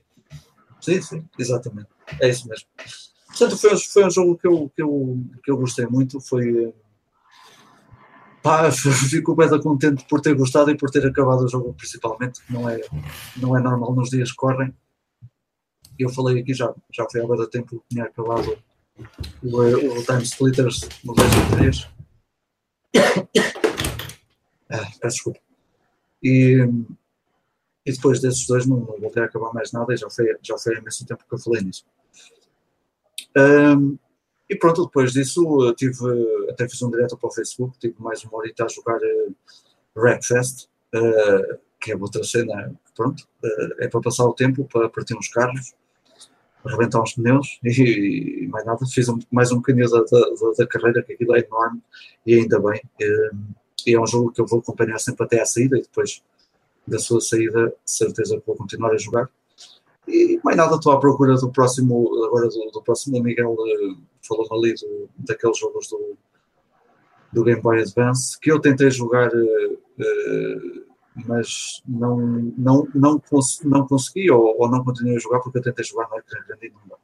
Sim, 0.79 1.01
sim, 1.01 1.27
exatamente. 1.37 1.89
É 2.19 2.29
isso 2.29 2.47
mesmo. 2.47 2.67
Portanto, 3.27 3.57
foi, 3.57 3.75
foi 3.75 4.05
um 4.05 4.11
jogo 4.11 4.37
que 4.37 4.47
eu, 4.47 4.71
que, 4.75 4.83
eu, 4.83 5.19
que 5.43 5.51
eu 5.51 5.57
gostei 5.57 5.87
muito. 5.87 6.21
Foi. 6.21 6.71
Pá, 8.43 8.69
fico 8.71 9.35
bem 9.35 9.49
contente 9.59 10.05
por 10.07 10.21
ter 10.21 10.35
gostado 10.35 10.69
e 10.69 10.77
por 10.77 10.91
ter 10.91 11.05
acabado 11.07 11.43
o 11.43 11.49
jogo, 11.49 11.73
principalmente, 11.73 12.39
que 12.45 12.53
não 12.53 12.69
é, 12.69 12.79
não 13.37 13.57
é 13.57 13.61
normal 13.61 13.95
nos 13.95 14.11
dias 14.11 14.29
que 14.29 14.37
correm. 14.37 14.71
Eu 15.97 16.09
falei 16.09 16.41
aqui 16.41 16.53
já, 16.53 16.71
já 16.93 17.07
foi 17.09 17.21
há 17.21 17.25
muito 17.25 17.47
tempo 17.47 17.79
que 17.79 17.95
tinha 17.95 18.05
acabado 18.05 18.55
o, 19.43 19.59
o 19.59 20.03
Time 20.03 20.21
Splitters 20.21 20.87
no 21.03 21.15
2 21.15 21.31
e 21.33 21.55
3 21.55 21.87
ah, 24.71 24.91
peço 24.99 25.15
desculpa. 25.15 25.39
E, 26.23 26.67
e 27.85 27.91
depois 27.91 28.21
desses 28.21 28.45
dois 28.45 28.65
não, 28.65 28.77
não 28.77 28.99
voltei 28.99 29.23
a 29.23 29.25
acabar 29.25 29.53
mais 29.53 29.71
nada 29.71 29.93
e 29.93 29.97
já 29.97 30.09
foi, 30.09 30.37
já 30.41 30.57
foi 30.57 30.75
há 30.75 30.79
imenso 30.79 31.05
tempo 31.05 31.25
que 31.27 31.33
eu 31.33 31.39
falei 31.39 31.61
nisso. 31.61 31.85
Um, 33.37 33.97
e 34.49 34.55
pronto, 34.55 34.85
depois 34.85 35.13
disso 35.13 35.73
tive, 35.77 35.97
até 36.49 36.67
fiz 36.67 36.81
um 36.81 36.91
direto 36.91 37.17
para 37.17 37.27
o 37.27 37.31
Facebook, 37.31 37.77
tive 37.79 37.95
mais 37.99 38.23
uma 38.23 38.37
horita 38.37 38.65
a 38.65 38.67
jogar 38.67 38.97
uh, 38.97 39.35
Wreckfest, 39.95 40.67
uh, 40.93 41.57
que 41.79 41.93
é 41.93 41.95
outra 41.95 42.23
cena, 42.23 42.73
pronto, 42.95 43.21
uh, 43.43 43.75
é 43.79 43.87
para 43.87 44.01
passar 44.01 44.25
o 44.25 44.33
tempo, 44.33 44.65
para 44.65 44.89
partir 44.89 45.17
uns 45.17 45.29
carros, 45.29 45.73
arrebentar 46.65 47.01
uns 47.01 47.13
pneus 47.13 47.59
e, 47.63 48.43
e 48.43 48.47
mais 48.47 48.65
nada, 48.65 48.85
fiz 48.85 49.07
um, 49.07 49.17
mais 49.31 49.51
um 49.51 49.57
bocadinho 49.57 49.89
da, 49.89 49.99
da, 49.99 50.51
da, 50.57 50.67
carreira, 50.67 51.01
que 51.01 51.13
aquilo 51.13 51.35
é 51.35 51.39
enorme 51.39 51.81
e 52.25 52.35
ainda 52.35 52.59
bem. 52.59 52.81
E 53.85 53.93
é 53.93 53.99
um 53.99 54.07
jogo 54.07 54.31
que 54.31 54.41
eu 54.41 54.45
vou 54.45 54.59
acompanhar 54.59 54.99
sempre 54.99 55.25
até 55.25 55.41
à 55.41 55.45
saída 55.45 55.77
e 55.77 55.81
depois 55.81 56.21
da 56.87 56.99
sua 56.99 57.21
saída, 57.21 57.73
certeza 57.85 58.39
que 58.39 58.45
vou 58.45 58.55
continuar 58.55 58.91
a 58.91 58.97
jogar. 58.97 59.29
E 60.07 60.39
mais 60.43 60.57
nada, 60.57 60.75
estou 60.75 60.91
à 60.91 60.99
procura 60.99 61.35
do 61.35 61.51
próximo, 61.51 62.25
agora 62.25 62.47
do, 62.49 62.71
do 62.71 62.81
próximo. 62.81 63.17
O 63.17 63.23
Miguel 63.23 63.53
uh, 63.53 63.97
falou-me 64.27 64.69
ali 64.69 64.75
do, 64.75 65.09
daqueles 65.17 65.57
jogos 65.57 65.87
do, 65.87 66.17
do 67.31 67.43
Game 67.43 67.61
Boy 67.61 67.81
Advance 67.81 68.39
que 68.39 68.51
eu 68.51 68.59
tentei 68.59 68.89
jogar, 68.89 69.29
uh, 69.29 69.73
uh, 69.73 70.85
mas 71.27 71.83
não, 71.87 72.17
não, 72.57 72.87
não, 72.95 73.19
cons 73.19 73.61
não 73.63 73.87
consegui 73.87 74.31
ou, 74.31 74.55
ou, 74.59 74.69
não 74.69 74.83
continuei 74.83 75.15
a 75.17 75.19
jogar 75.19 75.39
porque 75.39 75.59
eu 75.59 75.63
tentei 75.63 75.85
jogar 75.85 76.09
no 76.09 76.17
ecrã 76.17 76.39
grande 76.47 76.73
dá. 76.89 76.95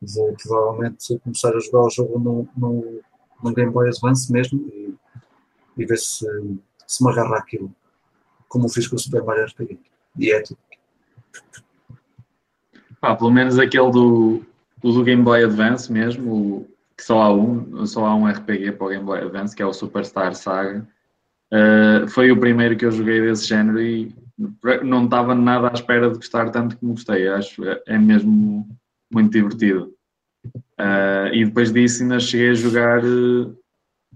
Vou 0.00 0.34
provavelmente 0.34 1.18
começar 1.18 1.54
a 1.54 1.60
jogar 1.60 1.84
o 1.84 1.90
jogo 1.90 2.18
no, 2.18 2.48
no, 2.56 3.00
no 3.42 3.54
Game 3.54 3.70
Boy 3.70 3.88
Advance 3.88 4.32
mesmo 4.32 4.58
e 4.68 4.94
e 5.76 5.86
ver 5.86 5.96
se, 5.96 6.26
se 6.86 7.04
me 7.04 7.10
agarra 7.10 7.38
aquilo, 7.38 7.74
como 8.48 8.68
fiz 8.68 8.86
com 8.86 8.96
o 8.96 8.98
Super 8.98 9.22
Mario 9.24 9.46
RPG. 9.46 9.78
E 10.18 10.32
é 10.32 10.42
tudo. 10.42 10.58
Pá, 13.00 13.16
pelo 13.16 13.30
menos 13.30 13.58
aquele 13.58 13.90
do, 13.90 14.42
do 14.82 15.02
Game 15.02 15.22
Boy 15.22 15.44
Advance 15.44 15.90
mesmo, 15.90 16.68
que 16.96 17.04
só 17.04 17.22
há 17.22 17.32
um, 17.32 17.84
só 17.86 18.06
há 18.06 18.14
um 18.14 18.28
RPG 18.28 18.72
para 18.72 18.86
o 18.86 18.90
Game 18.90 19.04
Boy 19.04 19.20
Advance, 19.20 19.56
que 19.56 19.62
é 19.62 19.66
o 19.66 19.72
Superstar 19.72 20.34
Saga. 20.34 20.86
Uh, 21.52 22.08
foi 22.08 22.30
o 22.30 22.38
primeiro 22.38 22.76
que 22.76 22.86
eu 22.86 22.92
joguei 22.92 23.20
desse 23.20 23.46
género 23.46 23.80
e 23.80 24.14
não 24.84 25.04
estava 25.04 25.34
nada 25.34 25.68
à 25.68 25.72
espera 25.72 26.08
de 26.08 26.16
gostar 26.16 26.50
tanto 26.50 26.76
como 26.78 26.94
gostei. 26.94 27.28
Acho 27.28 27.62
é 27.86 27.98
mesmo 27.98 28.68
muito 29.12 29.32
divertido. 29.32 29.92
Uh, 30.80 31.32
e 31.32 31.44
depois 31.44 31.72
disso 31.72 32.02
ainda 32.02 32.18
cheguei 32.18 32.50
a 32.50 32.54
jogar 32.54 33.04
uh, 33.04 33.56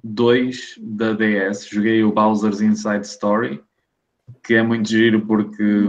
2 0.07 0.78
da 0.80 1.12
DS, 1.12 1.68
joguei 1.68 2.02
o 2.04 2.12
Bowser's 2.12 2.61
Inside 2.61 3.07
Story, 3.07 3.62
que 4.44 4.54
é 4.54 4.62
muito 4.62 4.88
giro 4.88 5.26
porque 5.26 5.84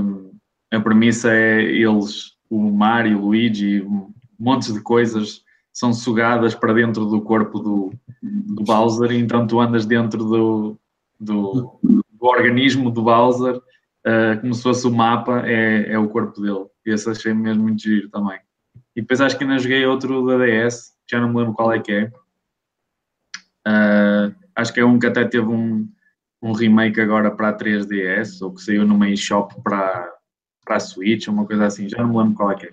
a 0.72 0.80
premissa 0.80 1.32
é 1.32 1.61
eles, 1.61 2.34
o 2.49 2.72
Mario, 2.72 3.20
o 3.20 3.28
Luigi, 3.28 3.86
montes 4.39 4.74
de 4.74 4.82
coisas 4.82 5.43
são 5.72 5.93
sugadas 5.93 6.55
para 6.55 6.74
dentro 6.74 7.05
do 7.05 7.22
corpo 7.22 7.59
do, 7.59 7.93
do 8.22 8.63
Bowser, 8.63 9.11
e 9.11 9.20
então 9.20 9.45
tu 9.45 9.59
andas 9.59 9.86
dentro 9.86 10.24
do, 10.24 10.80
do, 11.20 11.80
do 11.84 12.26
organismo 12.26 12.89
do 12.89 13.03
Bowser, 13.03 13.57
uh, 13.57 14.41
como 14.41 14.53
se 14.53 14.63
fosse 14.63 14.88
o 14.88 14.91
mapa, 14.91 15.43
é, 15.45 15.91
é 15.91 15.99
o 15.99 16.09
corpo 16.09 16.41
dele. 16.41 16.65
Esse 16.84 17.09
achei 17.09 17.34
mesmo 17.34 17.63
muito 17.63 17.84
giro 17.84 18.09
também. 18.09 18.39
E 18.95 19.01
depois 19.01 19.22
acho 19.22 19.38
que 19.38 19.43
ainda 19.43 19.59
joguei 19.59 19.86
outro 19.86 20.26
da 20.26 20.43
DS, 20.43 20.93
já 21.09 21.22
não 21.22 21.30
me 21.30 21.38
lembro 21.38 21.53
qual 21.53 21.72
é 21.72 21.80
que 21.80 21.91
é, 21.91 22.11
Uh, 23.68 24.34
acho 24.55 24.74
que 24.74 24.80
é 24.80 24.86
um 24.86 24.97
que 24.97 25.07
até 25.07 25.26
teve 25.26 25.47
um, 25.47 25.88
um 26.41 26.53
remake 26.53 27.01
agora 27.01 27.30
para 27.30 27.49
a 27.49 27.57
3DS, 27.57 28.41
ou 28.41 28.53
que 28.53 28.61
saiu 28.61 28.86
numa 28.86 29.09
eShop 29.09 29.61
para, 29.61 30.13
para 30.63 30.78
a 30.78 30.80
Switch, 30.80 31.28
uma 31.28 31.45
coisa 31.45 31.65
assim, 31.65 31.89
já 31.89 31.97
não 31.97 32.09
me 32.09 32.18
lembro 32.18 32.36
qual 32.36 32.51
é 32.51 32.55
que 32.55 32.68
é. 32.68 32.72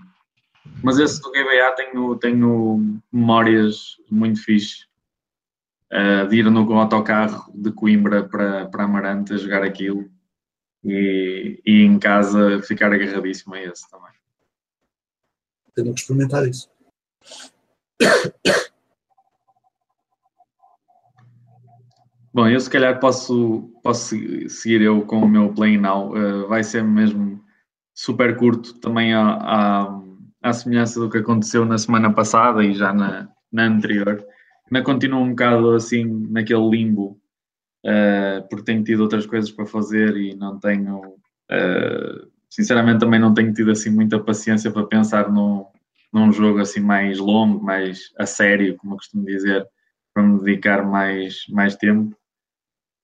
Mas 0.82 0.98
esse 0.98 1.20
do 1.20 1.30
GBA 1.30 1.72
tenho, 1.76 2.16
tenho 2.16 3.00
memórias 3.12 3.96
muito 4.10 4.42
fixe 4.42 4.86
uh, 5.92 6.28
de 6.28 6.36
ir 6.36 6.50
no 6.50 6.72
autocarro 6.78 7.52
de 7.54 7.72
Coimbra 7.72 8.22
para, 8.22 8.66
para 8.66 8.84
Amarante 8.84 9.34
a 9.34 9.36
jogar 9.36 9.62
aquilo 9.62 10.08
e, 10.84 11.60
e 11.66 11.82
em 11.82 11.98
casa 11.98 12.62
ficar 12.62 12.92
agarradíssimo 12.92 13.54
a 13.54 13.62
esse 13.62 13.90
também. 13.90 14.12
Tenho 15.74 15.92
que 15.92 16.00
experimentar 16.00 16.48
isso. 16.48 16.70
Bom, 22.34 22.48
eu 22.48 22.58
se 22.58 22.68
calhar 22.68 22.98
posso, 22.98 23.70
posso 23.80 24.16
seguir 24.48 24.82
eu 24.82 25.02
com 25.02 25.20
o 25.20 25.28
meu 25.28 25.54
Play 25.54 25.78
Now. 25.78 26.12
Uh, 26.12 26.48
vai 26.48 26.64
ser 26.64 26.82
mesmo 26.82 27.40
super 27.94 28.36
curto, 28.36 28.74
também 28.80 29.14
à, 29.14 29.34
à, 29.34 30.00
à, 30.42 30.52
semelhança 30.52 30.98
do 30.98 31.08
que 31.08 31.18
aconteceu 31.18 31.64
na 31.64 31.78
semana 31.78 32.12
passada 32.12 32.64
e 32.64 32.74
já 32.74 32.92
na, 32.92 33.28
na 33.52 33.66
anterior. 33.66 34.26
Ainda 34.66 34.84
continuo 34.84 35.20
um 35.20 35.30
bocado 35.30 35.70
assim 35.76 36.04
naquele 36.28 36.68
limbo, 36.68 37.20
uh, 37.86 38.48
porque 38.50 38.64
tenho 38.64 38.82
tido 38.82 39.04
outras 39.04 39.26
coisas 39.26 39.52
para 39.52 39.66
fazer 39.66 40.16
e 40.16 40.34
não 40.34 40.58
tenho. 40.58 41.02
Uh, 41.48 42.28
sinceramente, 42.50 42.98
também 42.98 43.20
não 43.20 43.32
tenho 43.32 43.54
tido 43.54 43.70
assim 43.70 43.90
muita 43.90 44.18
paciência 44.18 44.72
para 44.72 44.84
pensar 44.86 45.30
num, 45.30 45.66
num 46.12 46.32
jogo 46.32 46.58
assim 46.58 46.80
mais 46.80 47.20
longo, 47.20 47.62
mais 47.62 48.12
a 48.18 48.26
sério, 48.26 48.76
como 48.76 48.94
eu 48.94 48.96
costumo 48.96 49.24
dizer 49.24 49.64
para 50.12 50.24
me 50.24 50.40
dedicar 50.40 50.84
mais, 50.84 51.46
mais 51.48 51.76
tempo. 51.76 52.16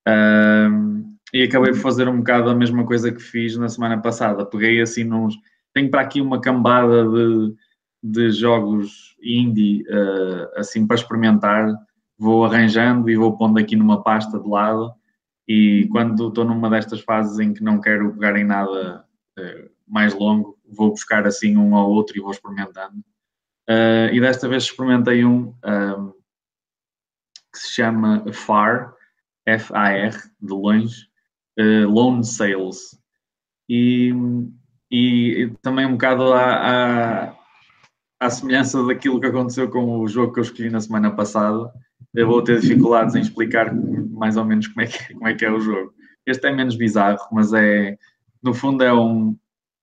Um, 0.09 1.17
e 1.33 1.43
acabei 1.43 1.73
por 1.73 1.81
fazer 1.81 2.09
um 2.09 2.19
bocado 2.19 2.51
a 2.51 2.55
mesma 2.55 2.85
coisa 2.85 3.13
que 3.13 3.21
fiz 3.21 3.57
na 3.57 3.69
semana 3.69 4.01
passada. 4.01 4.45
Peguei 4.45 4.81
assim 4.81 5.05
nos. 5.05 5.37
Tenho 5.73 5.91
para 5.91 6.01
aqui 6.01 6.21
uma 6.21 6.41
cambada 6.41 7.05
de, 7.09 7.55
de 8.03 8.31
jogos 8.33 9.17
indie 9.23 9.85
uh, 9.89 10.59
assim 10.59 10.87
para 10.87 10.97
experimentar. 10.97 11.73
Vou 12.19 12.45
arranjando 12.45 13.09
e 13.09 13.17
vou 13.17 13.37
pondo 13.37 13.59
aqui 13.59 13.77
numa 13.77 14.03
pasta 14.03 14.39
de 14.39 14.49
lado. 14.49 14.93
E 15.47 15.89
quando 15.91 16.29
estou 16.29 16.45
numa 16.45 16.69
destas 16.69 17.01
fases 17.01 17.39
em 17.39 17.53
que 17.53 17.63
não 17.63 17.81
quero 17.81 18.13
pegar 18.13 18.37
em 18.37 18.45
nada 18.45 19.05
uh, 19.39 19.71
mais 19.87 20.15
longo, 20.15 20.59
vou 20.69 20.91
buscar 20.91 21.27
assim 21.27 21.57
um 21.57 21.77
ao 21.77 21.91
outro 21.91 22.17
e 22.17 22.21
vou 22.21 22.31
experimentando. 22.31 22.99
Uh, 23.69 24.13
e 24.13 24.21
desta 24.21 24.49
vez 24.49 24.65
experimentei 24.65 25.25
um, 25.25 25.55
um 25.65 26.13
que 27.53 27.59
se 27.59 27.73
chama 27.73 28.25
FAR, 28.33 28.95
F-A-R, 29.47 30.17
de 30.41 30.53
longe, 30.53 31.07
uh, 31.59 31.89
Lone 31.89 32.25
Sales. 32.25 32.99
E, 33.69 34.13
e, 34.91 35.53
também 35.63 35.87
um 35.87 35.93
bocado 35.93 36.33
à, 36.33 37.29
à, 37.29 37.37
à, 38.19 38.31
semelhança 38.31 38.85
daquilo 38.85 39.21
que 39.21 39.27
aconteceu 39.27 39.71
com 39.71 40.01
o 40.01 40.09
jogo 40.09 40.33
que 40.33 40.41
eu 40.41 40.45
escolhi 40.45 40.71
na 40.71 40.81
semana 40.81 41.11
passada, 41.15 41.73
eu 42.15 42.27
vou 42.27 42.43
ter 42.43 42.61
dificuldades 42.61 43.15
em 43.15 43.21
explicar 43.21 43.73
mais 43.75 44.37
ou 44.37 44.45
menos 44.45 44.67
como 44.69 44.83
é 44.83 44.87
que, 44.87 45.15
como 45.15 45.29
é, 45.29 45.35
que 45.35 45.45
é 45.45 45.51
o 45.51 45.61
jogo. 45.61 45.95
Este 46.27 46.49
é 46.49 46.53
menos 46.53 46.77
bizarro, 46.77 47.21
mas 47.33 47.53
é, 47.53 47.97
no 48.43 48.53
fundo 48.53 48.83
é 48.83 48.93
um, 48.93 49.37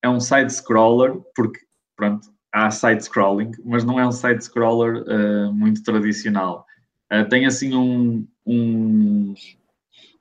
é 0.03 0.09
um 0.09 0.19
side-scroller, 0.19 1.15
porque, 1.35 1.59
pronto, 1.95 2.27
há 2.53 2.69
side-scrolling, 2.69 3.51
mas 3.63 3.83
não 3.83 3.99
é 3.99 4.07
um 4.07 4.11
side-scroller 4.11 5.03
uh, 5.03 5.53
muito 5.53 5.83
tradicional. 5.83 6.65
Uh, 7.11 7.27
tem 7.29 7.45
assim 7.45 7.73
um, 7.75 8.27
um, 8.45 9.33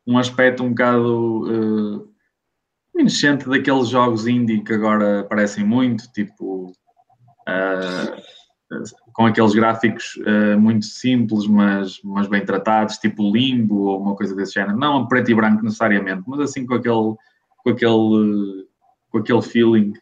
um 0.06 0.18
aspecto 0.18 0.62
um 0.62 0.70
bocado 0.70 2.00
uh, 2.00 2.08
daqueles 3.48 3.88
jogos 3.88 4.26
indie 4.26 4.62
que 4.62 4.72
agora 4.72 5.20
aparecem 5.20 5.64
muito, 5.64 6.10
tipo 6.12 6.72
uh, 7.48 8.22
com 9.12 9.26
aqueles 9.26 9.54
gráficos 9.54 10.16
uh, 10.16 10.58
muito 10.58 10.86
simples, 10.86 11.46
mas, 11.46 12.00
mas 12.02 12.26
bem 12.26 12.44
tratados, 12.44 12.98
tipo 12.98 13.32
Limbo 13.32 13.82
ou 13.82 14.00
uma 14.00 14.16
coisa 14.16 14.34
desse 14.34 14.54
género. 14.54 14.76
Não 14.76 15.06
preto 15.06 15.30
e 15.30 15.34
branco 15.34 15.62
necessariamente, 15.62 16.24
mas 16.26 16.40
assim 16.40 16.66
com 16.66 16.74
aquele, 16.74 17.14
com 17.62 17.70
aquele, 17.70 18.66
com 19.10 19.18
aquele 19.18 19.42
feeling. 19.42 19.92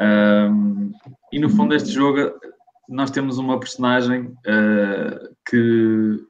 Um, 0.00 0.92
e 1.32 1.38
no 1.38 1.50
fundo, 1.50 1.74
este 1.74 1.90
jogo 1.90 2.32
nós 2.90 3.10
temos 3.10 3.38
uma 3.38 3.58
personagem 3.58 4.22
uh, 4.22 5.34
que 5.48 6.26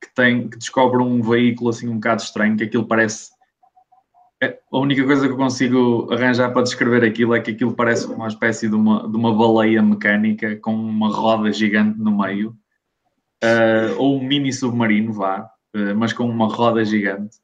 que 0.00 0.14
tem 0.14 0.48
que 0.48 0.56
descobre 0.56 1.02
um 1.02 1.20
veículo 1.20 1.70
assim 1.70 1.88
um 1.88 1.94
bocado 1.94 2.22
estranho, 2.22 2.56
que 2.56 2.62
aquilo 2.62 2.86
parece 2.86 3.32
é, 4.40 4.56
a 4.72 4.78
única 4.78 5.04
coisa 5.04 5.26
que 5.26 5.32
eu 5.32 5.36
consigo 5.36 6.08
arranjar 6.12 6.52
para 6.52 6.62
descrever 6.62 7.04
aquilo 7.04 7.34
é 7.34 7.40
que 7.40 7.50
aquilo 7.50 7.74
parece 7.74 8.06
uma 8.06 8.28
espécie 8.28 8.68
de 8.68 8.74
uma, 8.76 9.08
de 9.08 9.16
uma 9.16 9.34
baleia 9.34 9.82
mecânica 9.82 10.54
com 10.56 10.72
uma 10.72 11.08
roda 11.08 11.52
gigante 11.52 11.98
no 11.98 12.16
meio, 12.16 12.56
uh, 13.42 13.96
ou 13.98 14.16
um 14.16 14.22
mini 14.22 14.52
submarino, 14.52 15.12
vá, 15.12 15.50
uh, 15.74 15.96
mas 15.96 16.12
com 16.12 16.24
uma 16.24 16.46
roda 16.46 16.84
gigante. 16.84 17.38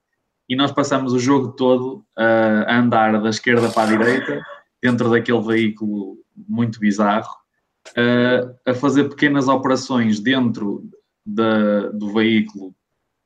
E 0.49 0.55
nós 0.55 0.71
passamos 0.71 1.13
o 1.13 1.19
jogo 1.19 1.49
todo 1.53 2.05
a 2.17 2.77
andar 2.77 3.21
da 3.21 3.31
esquerda 3.31 3.71
para 3.71 3.89
a 3.89 3.97
direita, 3.97 4.43
dentro 4.81 5.11
daquele 5.11 5.41
veículo 5.41 6.19
muito 6.37 6.79
bizarro, 6.79 7.44
a 8.67 8.75
fazer 8.75 9.09
pequenas 9.09 9.47
operações 9.47 10.21
dentro 10.21 10.89
da, 11.25 11.89
do 11.91 12.13
veículo 12.13 12.75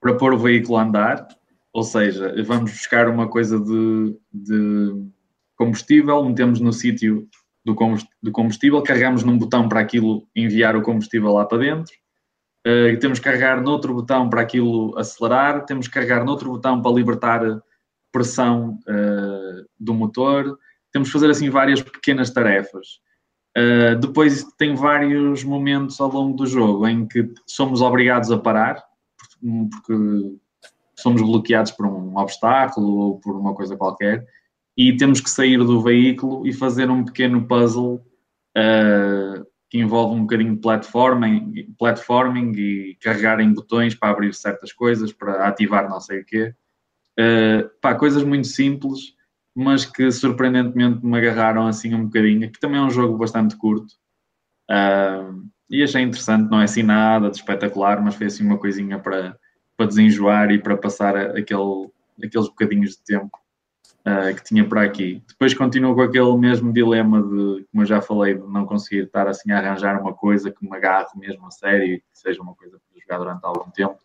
para 0.00 0.16
pôr 0.16 0.34
o 0.34 0.38
veículo 0.38 0.78
a 0.78 0.82
andar, 0.82 1.28
ou 1.72 1.82
seja, 1.82 2.34
vamos 2.44 2.72
buscar 2.72 3.08
uma 3.08 3.28
coisa 3.28 3.58
de, 3.58 4.16
de 4.32 5.10
combustível, 5.56 6.24
metemos 6.24 6.60
no 6.60 6.72
sítio 6.72 7.28
do 7.64 8.32
combustível, 8.32 8.82
carregamos 8.82 9.22
num 9.24 9.36
botão 9.36 9.68
para 9.68 9.80
aquilo 9.80 10.26
enviar 10.34 10.76
o 10.76 10.82
combustível 10.82 11.32
lá 11.32 11.44
para 11.44 11.58
dentro, 11.58 11.92
uh, 12.66 12.98
temos 12.98 13.18
que 13.18 13.24
carregar 13.24 13.60
noutro 13.60 13.92
botão 13.92 14.30
para 14.30 14.40
aquilo 14.40 14.96
acelerar, 14.96 15.64
temos 15.66 15.86
que 15.86 15.94
carregar 15.94 16.24
noutro 16.24 16.50
botão 16.50 16.80
para 16.80 16.92
libertar 16.92 17.60
pressão 18.10 18.78
uh, 18.88 19.66
do 19.78 19.92
motor, 19.92 20.58
temos 20.92 21.08
que 21.08 21.12
fazer 21.12 21.30
assim 21.30 21.50
várias 21.50 21.82
pequenas 21.82 22.30
tarefas. 22.30 23.00
Uh, 23.56 23.98
depois 23.98 24.44
tem 24.56 24.74
vários 24.74 25.42
momentos 25.42 26.00
ao 26.00 26.10
longo 26.10 26.36
do 26.36 26.46
jogo 26.46 26.86
em 26.86 27.06
que 27.06 27.28
somos 27.46 27.80
obrigados 27.80 28.30
a 28.30 28.38
parar, 28.38 28.84
porque 29.40 30.38
somos 30.96 31.22
bloqueados 31.22 31.72
por 31.72 31.86
um 31.86 32.16
obstáculo 32.16 32.96
ou 32.98 33.20
por 33.20 33.36
uma 33.36 33.54
coisa 33.54 33.76
qualquer, 33.76 34.26
e 34.76 34.96
temos 34.96 35.20
que 35.20 35.30
sair 35.30 35.58
do 35.58 35.80
veículo 35.80 36.46
e 36.46 36.52
fazer 36.52 36.90
um 36.90 37.04
pequeno 37.04 37.46
puzzle 37.46 38.04
uh, 38.56 39.46
que 39.70 39.78
envolve 39.78 40.14
um 40.14 40.22
bocadinho 40.22 40.54
de 40.54 40.60
platforming, 40.60 41.74
platforming 41.78 42.52
e 42.52 42.96
carregar 43.00 43.40
em 43.40 43.52
botões 43.52 43.94
para 43.94 44.10
abrir 44.10 44.34
certas 44.34 44.72
coisas, 44.72 45.12
para 45.12 45.46
ativar 45.46 45.88
não 45.88 46.00
sei 46.00 46.20
o 46.20 46.24
quê. 46.24 46.54
Uh, 47.18 47.68
pá, 47.80 47.94
coisas 47.94 48.22
muito 48.22 48.46
simples 48.46 49.17
mas 49.58 49.84
que 49.84 50.08
surpreendentemente 50.12 51.04
me 51.04 51.18
agarraram 51.18 51.66
assim 51.66 51.92
um 51.92 52.04
bocadinho, 52.04 52.48
que 52.48 52.60
também 52.60 52.78
é 52.78 52.82
um 52.84 52.90
jogo 52.90 53.18
bastante 53.18 53.56
curto. 53.56 53.92
Uh, 54.70 55.44
e 55.68 55.82
achei 55.82 56.00
interessante, 56.00 56.48
não 56.48 56.60
é 56.60 56.64
assim 56.64 56.84
nada 56.84 57.28
de 57.28 57.38
espetacular, 57.38 58.00
mas 58.00 58.14
foi 58.14 58.28
assim 58.28 58.46
uma 58.46 58.56
coisinha 58.56 59.00
para, 59.00 59.36
para 59.76 59.86
desenjoar 59.86 60.52
e 60.52 60.60
para 60.60 60.76
passar 60.76 61.16
aquele, 61.16 61.90
aqueles 62.22 62.46
bocadinhos 62.46 62.90
de 62.90 63.02
tempo 63.02 63.36
uh, 64.06 64.32
que 64.32 64.44
tinha 64.44 64.64
por 64.64 64.78
aqui. 64.78 65.24
Depois 65.26 65.52
continuo 65.54 65.92
com 65.92 66.02
aquele 66.02 66.36
mesmo 66.36 66.72
dilema 66.72 67.20
de, 67.20 67.66
como 67.72 67.82
eu 67.82 67.86
já 67.86 68.00
falei, 68.00 68.34
de 68.34 68.46
não 68.46 68.64
conseguir 68.64 69.06
estar 69.06 69.26
assim 69.26 69.50
a 69.50 69.58
arranjar 69.58 70.00
uma 70.00 70.14
coisa 70.14 70.52
que 70.52 70.64
me 70.64 70.76
agarre 70.76 71.08
mesmo 71.16 71.44
a 71.48 71.50
sério 71.50 71.94
e 71.94 71.98
que 71.98 72.04
seja 72.12 72.40
uma 72.40 72.54
coisa 72.54 72.78
para 72.78 73.00
jogar 73.02 73.18
durante 73.18 73.44
algum 73.44 73.72
tempo. 73.72 73.98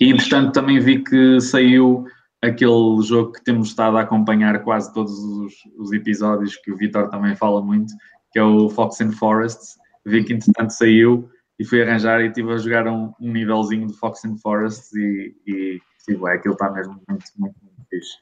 E 0.00 0.10
entretanto 0.10 0.52
também 0.52 0.78
vi 0.78 1.02
que 1.02 1.40
saiu 1.40 2.06
aquele 2.42 3.00
jogo 3.02 3.32
que 3.32 3.44
temos 3.44 3.68
estado 3.68 3.96
a 3.96 4.02
acompanhar 4.02 4.62
quase 4.64 4.92
todos 4.92 5.12
os, 5.12 5.54
os 5.78 5.92
episódios, 5.92 6.56
que 6.56 6.72
o 6.72 6.76
Vitor 6.76 7.08
também 7.08 7.36
fala 7.36 7.62
muito, 7.62 7.94
que 8.32 8.38
é 8.38 8.42
o 8.42 8.68
Fox 8.68 9.00
and 9.00 9.12
Forests. 9.12 9.76
Vi 10.04 10.24
que 10.24 10.32
entretanto 10.32 10.70
saiu 10.70 11.30
e 11.58 11.64
fui 11.64 11.80
arranjar 11.80 12.20
e 12.20 12.26
estive 12.26 12.52
a 12.52 12.58
jogar 12.58 12.88
um, 12.88 13.12
um 13.20 13.32
nívelzinho 13.32 13.86
de 13.86 13.96
Fox 13.96 14.24
and 14.24 14.36
Forests 14.38 14.92
e, 14.94 15.36
e 15.46 15.80
sim, 15.98 16.18
é, 16.26 16.32
aquilo 16.32 16.54
está 16.54 16.68
mesmo 16.70 17.00
muito, 17.08 17.24
muito, 17.36 17.56
muito 17.62 17.88
fixe. 17.88 18.18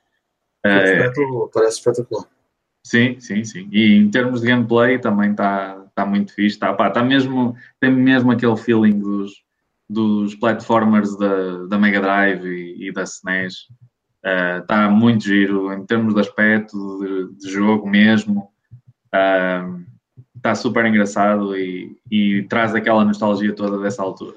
É, 0.67 1.11
parece 1.55 1.79
espetacular. 1.79 2.27
Sim, 2.85 3.19
sim, 3.19 3.43
sim. 3.45 3.69
E 3.73 3.97
em 3.97 4.11
termos 4.11 4.43
de 4.43 4.49
gameplay 4.49 4.99
também 4.99 5.31
está 5.31 5.87
tá 5.95 6.05
muito 6.05 6.35
fixe. 6.35 6.59
Tá, 6.59 6.75
pá, 6.75 6.91
tá 6.91 7.03
mesmo, 7.03 7.55
tem 7.81 7.91
mesmo 7.91 8.31
aquele 8.31 8.57
feeling 8.59 8.99
dos, 8.99 9.33
dos 9.89 10.35
platformers 10.35 11.17
da, 11.17 11.67
da 11.67 11.79
Mega 11.79 12.03
Drive 12.03 12.45
e, 12.45 12.89
e 12.89 12.93
da 12.93 13.05
SNES 13.05 13.69
está 14.23 14.85
eh, 14.85 14.87
uh, 14.87 14.91
muito 14.91 15.25
giro 15.25 15.73
em 15.73 15.85
termos 15.85 16.15
de 16.15 16.21
aspecto, 16.21 16.99
de, 17.01 17.39
de 17.39 17.51
jogo 17.51 17.89
mesmo. 17.89 18.51
Está 19.07 20.53
uh, 20.53 20.57
super 20.57 20.85
engraçado 20.87 21.57
e, 21.57 21.97
e, 22.11 22.43
traz 22.45 22.75
aquela 22.75 23.05
nostalgia 23.05 23.55
toda 23.55 23.79
dessa 23.79 24.03
altura. 24.03 24.37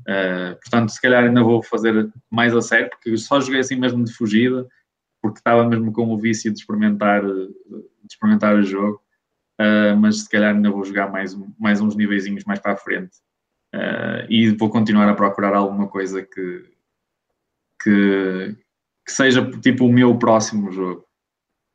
Uh, 0.00 0.56
portanto, 0.60 0.90
se 0.90 1.00
calhar 1.00 1.24
ainda 1.24 1.42
vou 1.42 1.62
fazer 1.62 2.10
mais 2.30 2.54
a 2.56 2.60
sério, 2.60 2.90
porque 2.90 3.16
só 3.16 3.40
joguei 3.40 3.60
assim 3.60 3.76
mesmo 3.76 4.02
de 4.02 4.12
fugida, 4.12 4.66
porque 5.20 5.38
estava 5.38 5.64
mesmo 5.64 5.92
com 5.92 6.08
o 6.08 6.18
vício 6.18 6.52
de 6.52 6.58
experimentar, 6.58 7.22
de 7.22 7.50
experimentar 8.08 8.56
o 8.56 8.62
jogo. 8.62 9.00
Uh, 9.60 9.94
mas 9.96 10.22
se 10.22 10.28
calhar 10.28 10.54
ainda 10.54 10.70
vou 10.70 10.84
jogar 10.84 11.12
mais, 11.12 11.38
mais 11.60 11.80
uns 11.80 11.94
niveizinhos 11.94 12.44
mais 12.44 12.58
para 12.58 12.72
a 12.72 12.76
frente. 12.76 13.18
E 14.28 14.50
vou 14.50 14.68
continuar 14.68 15.08
a 15.08 15.14
procurar 15.14 15.54
alguma 15.54 15.88
coisa 15.88 16.20
que, 16.20 16.64
que, 17.82 18.54
que 19.04 19.12
seja 19.12 19.48
tipo 19.60 19.86
o 19.86 19.92
meu 19.92 20.18
próximo 20.18 20.70
jogo. 20.70 21.04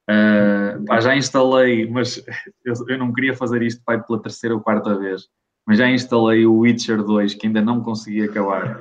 Uh, 0.09 0.85
pá, 0.85 1.01
já 1.01 1.15
instalei, 1.15 1.89
mas 1.89 2.23
eu, 2.63 2.97
não 2.97 3.11
queria 3.11 3.35
fazer 3.35 3.61
isto 3.61 3.83
pai, 3.83 4.01
pela 4.01 4.21
terceira 4.21 4.55
ou 4.55 4.61
quarta 4.61 4.97
vez, 4.97 5.27
mas 5.65 5.77
já 5.77 5.89
instalei 5.89 6.45
o 6.45 6.59
Witcher 6.59 7.03
2 7.03 7.33
que 7.33 7.47
ainda 7.47 7.61
não 7.61 7.83
consegui 7.83 8.23
acabar 8.23 8.79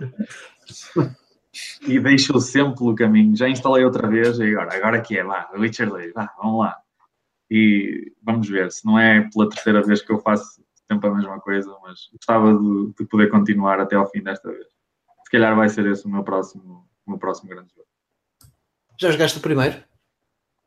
e 1.83 1.99
deixo 1.99 2.39
sempre 2.41 2.77
pelo 2.77 2.95
caminho. 2.95 3.37
Já 3.37 3.49
instalei 3.49 3.85
outra 3.85 4.09
vez 4.09 4.39
e 4.39 4.45
agora, 4.51 4.77
agora 4.77 5.01
que 5.01 5.19
é, 5.19 5.25
vá, 5.25 5.51
Witcher 5.55 5.89
2, 5.89 6.13
vá, 6.13 6.33
vamos 6.39 6.61
lá. 6.61 6.77
E 7.51 8.13
vamos 8.23 8.49
ver, 8.49 8.71
se 8.71 8.85
não 8.85 8.99
é 8.99 9.29
pela 9.33 9.49
terceira 9.49 9.83
vez 9.83 10.03
que 10.03 10.13
eu 10.13 10.19
faço 10.19 10.63
sempre 10.87 11.09
a 11.09 11.15
mesma 11.15 11.41
coisa, 11.41 11.77
mas 11.83 12.09
gostava 12.13 12.55
de, 12.55 12.93
de 12.99 13.05
poder 13.07 13.31
continuar 13.31 13.81
até 13.81 13.97
ao 13.97 14.09
fim 14.09 14.23
desta 14.23 14.51
vez. 14.51 14.67
Se 15.25 15.31
calhar 15.31 15.57
vai 15.57 15.69
ser 15.69 15.87
esse 15.87 16.07
o 16.07 16.11
meu 16.11 16.23
próximo, 16.23 16.89
o 17.05 17.11
meu 17.11 17.19
próximo 17.19 17.49
grande 17.49 17.73
jogo. 17.75 17.89
Já 18.99 19.11
jogaste 19.11 19.39
o 19.39 19.43
primeiro? 19.43 19.83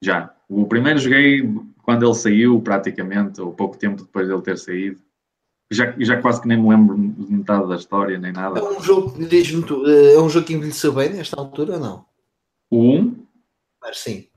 Já. 0.03 0.33
O 0.47 0.65
primeiro 0.65 0.99
joguei 0.99 1.41
quando 1.83 2.05
ele 2.05 2.15
saiu, 2.15 2.61
praticamente, 2.61 3.41
ou 3.41 3.53
pouco 3.53 3.77
tempo 3.77 4.03
depois 4.03 4.27
dele 4.27 4.41
ter 4.41 4.57
saído. 4.57 5.01
Já, 5.71 5.93
já 5.99 6.19
quase 6.21 6.41
que 6.41 6.47
nem 6.47 6.59
me 6.61 6.69
lembro 6.69 6.97
de 6.97 7.31
metade 7.31 7.67
da 7.67 7.75
história, 7.75 8.17
nem 8.17 8.31
É 8.31 8.33
nada. 8.33 8.63
um 8.63 8.81
jogo, 8.81 9.23
diz-me 9.27 9.63
tu, 9.63 9.85
eh, 9.87 10.13
é 10.15 10.19
um 10.19 10.29
jogo 10.29 10.47
que 10.47 10.53
envelheceu 10.53 10.91
bem 10.93 11.09
nesta 11.11 11.39
altura 11.39 11.73
ou 11.73 11.79
não? 11.79 12.05
O 12.71 12.95
1, 12.95 13.25
Mas 13.81 13.99
sim. 13.99 14.27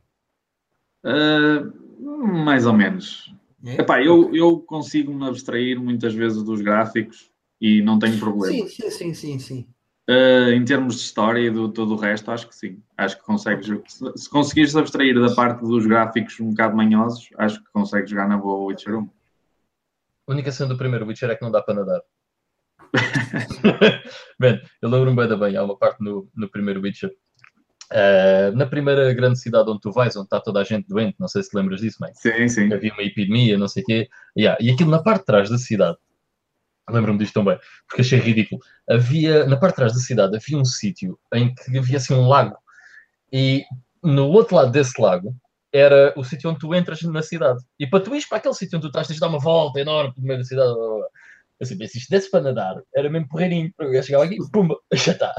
uh, 1.05 2.35
mais 2.45 2.67
ou 2.67 2.73
menos. 2.75 3.35
É? 3.65 3.81
Epá, 3.81 4.03
eu, 4.03 4.35
eu 4.35 4.59
consigo 4.61 5.13
me 5.15 5.27
abstrair 5.27 5.81
muitas 5.81 6.13
vezes 6.13 6.43
dos 6.43 6.61
gráficos 6.61 7.31
e 7.61 7.81
não 7.81 7.99
tenho 7.99 8.19
problema. 8.19 8.55
Sim, 8.55 8.69
sim, 8.69 8.91
sim, 8.91 9.15
sim, 9.15 9.39
sim. 9.39 9.72
Uh, 10.09 10.51
em 10.53 10.65
termos 10.65 10.97
de 10.97 11.03
história 11.03 11.41
e 11.41 11.51
do 11.51 11.69
todo 11.73 11.95
o 11.95 11.97
resto, 11.97 12.31
acho 12.31 12.49
que 12.49 12.55
sim. 12.57 12.83
Acho 12.97 13.17
que 13.19 13.25
consegues. 13.25 13.67
Se, 13.89 14.13
se 14.17 14.29
conseguires 14.29 14.75
abstrair 14.77 15.15
da 15.21 15.33
parte 15.35 15.61
dos 15.61 15.87
gráficos 15.87 16.39
um 16.41 16.51
bocado 16.51 16.77
manhosos, 16.77 17.29
acho 17.39 17.61
que 17.63 17.71
consegues 17.73 18.11
jogar 18.11 18.29
na 18.29 18.37
boa 18.37 18.67
Witcher 18.67 18.97
1. 18.99 19.11
A 20.29 20.33
única 20.33 20.51
cena 20.53 20.69
do 20.71 20.77
primeiro 20.79 21.07
Witcher 21.07 21.31
é 21.31 21.37
que 21.37 21.43
não 21.43 21.53
dá 21.53 21.63
para 21.63 21.75
nadar. 21.75 22.01
Man, 24.39 24.61
eu 24.81 24.89
lembro-me 24.89 25.17
bem 25.17 25.29
da 25.29 25.37
bem, 25.37 25.57
há 25.57 25.63
uma 25.65 25.77
parte 25.79 26.03
no, 26.03 26.29
no 26.35 26.49
primeiro 26.51 26.81
Witcher. 26.83 27.11
eh, 27.93 28.51
na 28.53 28.67
primeira 28.67 29.13
grande 29.15 29.39
cidade 29.39 29.71
onde 29.71 29.81
tu 29.81 29.93
vais, 29.93 30.17
onde 30.17 30.27
está 30.27 30.41
toda 30.41 30.61
a 30.61 30.65
gente 30.65 30.89
doente, 30.89 31.17
não 31.19 31.29
sei 31.29 31.43
se 31.43 31.51
te 31.51 31.57
lembras 31.57 31.81
disso, 31.81 31.99
mãe. 32.01 32.13
Sim, 32.15 32.49
sim. 32.49 32.73
Havia 32.73 32.93
uma 32.93 33.03
epidemia, 33.03 33.59
não 33.59 33.69
sei 33.69 33.83
o 33.83 33.87
quê. 33.87 34.09
Yeah, 34.37 34.59
E 34.63 34.71
aquilo 34.71 34.91
na 34.91 35.03
parte 35.03 35.21
de 35.21 35.27
trás 35.27 35.51
da 35.51 35.59
cidade, 35.59 35.99
lembro-me 36.91 37.19
disto 37.19 37.35
também, 37.35 37.59
porque 37.89 38.03
achei 38.03 38.19
ridículo. 38.19 38.61
Havia, 38.89 39.47
na 39.47 39.57
parte 39.57 39.75
de 39.75 39.77
trás 39.77 39.93
da 39.93 40.01
cidade, 40.01 40.37
havia 40.37 40.59
um 40.59 40.65
sítio 40.65 41.19
em 41.35 41.55
que 41.55 41.79
havia 41.79 41.97
assim 41.97 42.15
um 42.15 42.29
lago. 42.29 42.57
E 43.33 43.65
no 44.03 44.29
outro 44.29 44.57
lado 44.57 44.71
desse 44.71 45.01
lago 45.01 45.35
era 45.73 46.13
o 46.17 46.25
sítio 46.25 46.51
onde 46.51 46.59
tu 46.59 46.75
entras 46.75 47.01
na 47.03 47.23
cidade. 47.23 47.63
E 47.79 47.87
para 47.87 48.03
tu 48.03 48.15
ires 48.15 48.29
para 48.29 48.39
aquele 48.39 48.55
sítio 48.55 48.77
onde 48.77 48.87
tu 48.87 48.89
estás, 48.89 49.07
tens 49.07 49.15
de 49.15 49.21
dar 49.21 49.29
uma 49.29 49.39
volta 49.39 49.81
enorme 49.81 50.15
pelo 50.15 50.27
meio 50.27 50.39
da 50.39 50.45
cidade. 50.45 50.75
blá, 50.75 50.87
blá. 50.87 51.07
Eu 51.63 51.65
assim, 51.65 51.87
se 51.87 51.99
isto 51.99 52.11
desse 52.11 52.29
para 52.29 52.43
nadar, 52.43 52.83
era 52.93 53.09
mesmo 53.09 53.29
porreirinho. 53.29 53.73
Eu 53.79 53.95
ia 53.95 54.03
chegar 54.03 54.21
aqui, 54.21 54.37
pumba, 54.53 54.77
já 54.93 55.13
está. 55.13 55.33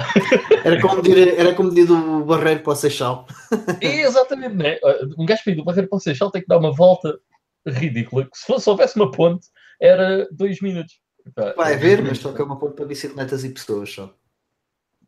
Era 0.64 0.82
como 0.82 1.04
medir, 1.04 1.38
era 1.38 1.54
como 1.54 1.68
medir 1.68 1.86
do 1.86 2.24
barreiro 2.24 2.62
para 2.62 2.72
o 2.72 2.76
Seixal. 2.78 3.28
Exatamente, 3.82 4.56
né? 4.56 4.80
Um 5.18 5.26
gajo 5.26 5.44
para 5.44 5.52
ir 5.52 5.56
do 5.58 5.66
barreiro 5.66 5.90
para 5.90 5.98
o 5.98 6.00
Seixal 6.00 6.32
tem 6.32 6.42
que 6.42 6.48
dar 6.48 6.60
uma 6.60 6.72
volta 6.72 7.20
ridícula. 7.68 8.24
que 8.24 8.38
Se, 8.38 8.46
fosse, 8.46 8.64
se 8.64 8.70
houvesse 8.70 8.96
uma 8.96 9.12
ponte, 9.12 9.48
era 9.82 10.26
dois 10.32 10.62
minutos. 10.62 10.94
Pá, 11.36 11.54
Vai 11.56 11.78
ver, 11.78 12.04
mas 12.04 12.18
só 12.20 12.34
que 12.34 12.42
é 12.42 12.46
uma 12.46 12.58
ponte 12.60 12.76
para 12.76 12.86
bicicletas 12.86 13.44
e 13.44 13.50
pessoas 13.50 13.92
só. 13.94 14.14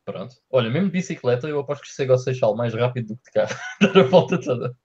Pronto. 0.06 0.36
Olha, 0.52 0.70
mesmo 0.70 0.88
de 0.88 0.94
bicicleta, 0.94 1.48
eu 1.48 1.60
aposto 1.60 1.82
que 1.82 1.90
chego 1.90 2.14
ao 2.14 2.20
Seixal 2.20 2.56
mais 2.56 2.74
rápido 2.74 3.08
do 3.08 3.18
que 3.18 3.24
de 3.26 3.32
carro. 3.32 3.56
Dar 3.82 3.98
a 4.00 4.04
volta 4.04 4.40
toda. 4.40 4.78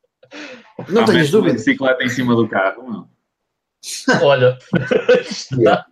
Não 0.88 1.04
tenhas 1.04 1.30
dúvida. 1.30 1.54
bicicleta 1.54 2.02
em 2.02 2.08
cima 2.08 2.34
do 2.34 2.48
carro, 2.48 2.82
não. 2.88 3.10
Olha, 4.22 4.58
está. 5.20 5.86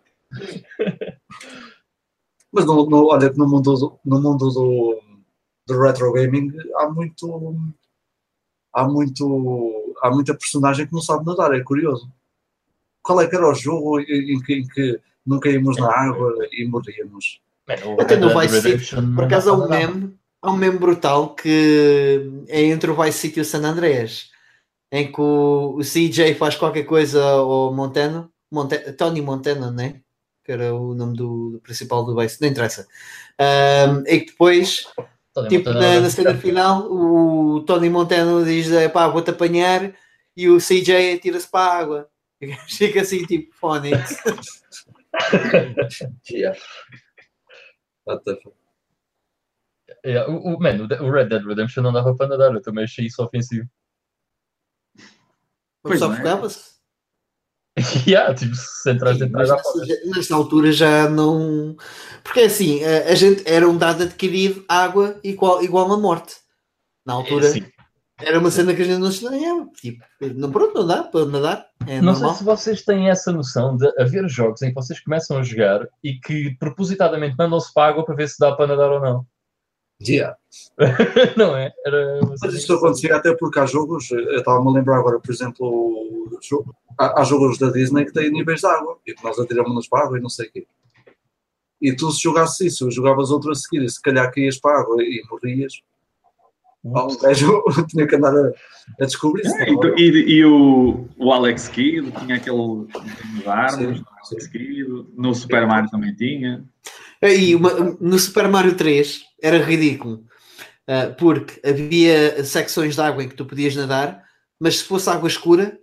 Mas 2.53 2.65
no, 2.67 2.89
no- 2.89 3.07
olha 3.09 3.31
que 3.31 3.39
no 3.39 3.47
mundo, 3.49 3.75
do, 3.75 4.01
no 4.05 4.21
mundo 4.21 4.51
do, 4.51 5.01
do 5.67 5.81
retro 5.81 6.13
gaming 6.13 6.51
há 6.77 6.89
muito. 6.89 7.73
Há 8.73 8.85
muito. 8.89 9.95
Há 10.03 10.11
muita 10.11 10.35
personagem 10.35 10.87
que 10.87 10.93
não 10.93 11.01
sabe 11.01 11.25
nadar, 11.27 11.55
é 11.55 11.63
curioso. 11.63 12.11
Qual 13.03 13.21
é 13.21 13.27
que 13.27 13.37
era 13.37 13.49
o 13.49 13.55
jogo 13.55 14.01
em, 14.01 14.35
em 14.35 14.41
que, 14.41 14.55
em 14.55 14.67
que 14.67 15.01
nunca 15.29 15.51
íamos 15.51 15.77
na 15.77 15.93
água 15.93 16.35
e 16.51 16.67
morríamos? 16.67 17.41
Mano, 17.67 18.01
Até 18.01 18.17
no 18.17 18.39
Vice 18.39 18.63
City, 18.63 18.95
Por 18.95 19.03
não 19.03 19.25
acaso 19.25 19.51
há 19.51 19.55
um 19.55 19.69
meme, 19.69 20.15
há 20.41 20.51
um 20.51 20.57
meme 20.57 20.79
brutal 20.79 21.35
que 21.35 22.45
é 22.49 22.63
entre 22.63 22.91
o 22.91 22.97
Vice 23.01 23.19
City 23.19 23.39
e 23.39 23.43
o 23.43 23.45
San 23.45 23.63
Andreas, 23.63 24.31
em 24.91 25.13
que 25.13 25.21
o, 25.21 25.77
o 25.77 25.81
CJ 25.81 26.35
faz 26.35 26.57
qualquer 26.57 26.85
coisa 26.85 27.23
ao 27.23 27.73
Montano, 27.75 28.33
Monte, 28.51 28.79
Tony 28.93 29.21
Montana, 29.21 29.71
né? 29.71 30.01
Que 30.43 30.53
era 30.53 30.75
o 30.75 30.95
nome 30.95 31.15
do, 31.15 31.51
do 31.51 31.61
principal 31.61 32.05
do 32.05 32.17
Vice, 32.17 32.41
não 32.41 32.49
interessa. 32.49 32.89
Ahm, 33.39 34.03
e 34.07 34.21
que 34.21 34.31
depois, 34.33 34.87
tipo, 35.51 35.69
Montana 35.69 35.95
na, 35.95 36.01
na 36.01 36.11
cena 36.11 36.35
final, 36.39 36.91
o 36.91 37.61
Tony 37.67 37.91
Montano 37.91 38.43
diz: 38.43 38.69
pá, 38.91 39.07
vou-te 39.09 39.31
apanhar, 39.31 39.93
e 40.35 40.49
o 40.49 40.59
CJ 40.59 41.15
atira-se 41.15 41.49
para 41.49 41.71
a 41.71 41.79
água. 41.79 42.09
Fica 42.69 43.03
assim, 43.03 43.27
tipo, 43.27 43.55
Phonics. 43.57 44.17
Yeah. 46.31 46.57
What 48.05 48.25
the 48.25 48.37
fuck? 48.37 48.55
Yeah, 50.05 50.31
o, 50.31 50.55
o, 50.55 50.61
man, 50.61 50.87
o 51.01 51.11
Red 51.11 51.27
Dead 51.27 51.45
Redemption 51.45 51.83
não 51.83 51.93
dava 51.93 52.15
para 52.15 52.29
nadar, 52.29 52.55
eu 52.55 52.63
também 52.63 52.85
achei 52.85 53.07
isso 53.07 53.23
ofensivo. 53.23 53.69
Pois 55.83 55.95
pessoal 55.95 56.13
é. 56.13 56.17
focava-se. 56.17 56.79
yeah, 58.07 58.35
tipo, 58.35 58.55
se 58.55 58.91
entras 58.91 59.19
dentro 59.19 59.39
da 59.39 59.57
nessa 60.07 60.35
altura 60.35 60.73
já 60.73 61.09
não. 61.09 61.77
Porque 62.23 62.41
assim, 62.41 62.83
a, 62.85 63.11
a 63.11 63.15
gente 63.15 63.43
era 63.47 63.69
um 63.69 63.77
dado 63.77 64.03
adquirido 64.03 64.65
água 64.69 65.19
igual, 65.23 65.63
igual 65.63 65.93
a 65.93 65.97
morte. 65.97 66.37
Na 67.07 67.15
altura 67.15 67.47
É, 67.47 67.51
sim. 67.51 67.67
Era 68.21 68.39
uma 68.39 68.51
cena 68.51 68.75
que 68.75 68.83
a 68.83 68.85
gente 68.85 68.99
não 68.99 69.11
estranhava. 69.11 69.69
Tipo, 69.81 70.05
não, 70.35 70.51
pronto, 70.51 70.75
não 70.75 70.87
dá 70.87 71.05
para 71.05 71.25
nadar. 71.27 71.67
É 71.87 72.01
Não 72.01 72.13
normal. 72.13 72.31
sei 72.31 72.39
se 72.39 72.45
vocês 72.45 72.83
têm 72.83 73.09
essa 73.09 73.33
noção 73.33 73.77
de 73.77 73.87
haver 73.99 74.29
jogos 74.29 74.61
em 74.63 74.69
que 74.69 74.75
vocês 74.75 75.01
começam 75.01 75.39
a 75.39 75.43
jogar 75.43 75.87
e 76.03 76.15
que 76.15 76.57
propositadamente 76.59 77.37
mandam-se 77.39 77.73
para 77.73 77.85
a 77.85 77.89
água 77.91 78.05
para 78.05 78.17
ver 78.17 78.29
se 78.29 78.39
dá 78.39 78.55
para 78.55 78.67
nadar 78.67 78.91
ou 78.91 79.01
não. 79.01 79.27
Yeah. 80.07 80.37
não 81.37 81.57
é? 81.57 81.73
Era 81.85 82.21
Mas 82.41 82.55
isto 82.55 82.73
acontecia 82.75 83.17
até 83.17 83.35
porque 83.35 83.59
há 83.59 83.67
jogos, 83.67 84.11
eu 84.11 84.39
estava-me 84.39 84.69
a 84.69 84.73
lembrar 84.73 84.99
agora, 84.99 85.19
por 85.19 85.31
exemplo, 85.31 86.29
há, 86.97 87.21
há 87.21 87.25
jogos 87.25 87.59
da 87.59 87.71
Disney 87.71 88.05
que 88.05 88.13
têm 88.13 88.31
níveis 88.31 88.61
de 88.61 88.67
água 88.67 88.99
e 89.07 89.15
que 89.15 89.25
nós 89.25 89.39
atiramos-nos 89.39 89.89
para 89.89 90.03
a 90.03 90.05
água 90.07 90.19
e 90.19 90.21
não 90.23 90.29
sei 90.29 90.47
o 90.47 90.53
quê. 90.53 90.67
E 91.81 91.95
tu, 91.95 92.11
se 92.11 92.23
jogasses 92.23 92.61
isso, 92.61 92.91
jogavas 92.91 93.31
outro 93.31 93.53
a 93.53 93.55
seguir, 93.55 93.85
e 93.85 93.89
se 93.89 94.01
calhar 94.03 94.33
caías 94.33 94.59
para 94.59 94.77
a 94.77 94.81
água 94.81 95.03
e 95.03 95.23
morrias, 95.31 95.81
um 96.85 97.17
gajo 97.19 97.63
tinha 97.89 98.07
que 98.07 98.17
andar 98.17 98.35
a, 98.35 98.53
a 99.01 99.05
descobrir 99.05 99.43
isso. 99.47 99.57
É, 99.57 99.69
e, 99.71 100.03
e- 100.11 100.33
e 100.39 100.45
o, 100.45 101.09
o 101.19 101.33
Alex 101.33 101.69
Kidd 101.69 102.11
tinha 102.13 102.37
aquele 102.37 102.87
armas, 103.47 104.01
Alex 104.31 104.47
Kidd, 104.49 105.07
no 105.17 105.35
Super 105.35 105.67
Mario 105.67 105.91
também 105.91 106.15
tinha. 106.15 106.65
E 107.23 107.55
uma- 107.55 107.97
no 108.01 108.19
Super 108.19 108.49
Mario 108.49 108.75
3 108.77 109.23
era 109.43 109.59
ridículo. 109.59 110.25
ah, 110.87 111.15
porque 111.19 111.61
havia 111.69 112.43
secções 112.45 112.95
de 112.95 113.01
água 113.01 113.23
em 113.23 113.29
que 113.29 113.35
tu 113.35 113.45
podias 113.45 113.75
nadar, 113.77 114.23
mas 114.61 114.79
se 114.79 114.85
fosse 114.85 115.11
água 115.11 115.29
escura, 115.29 115.79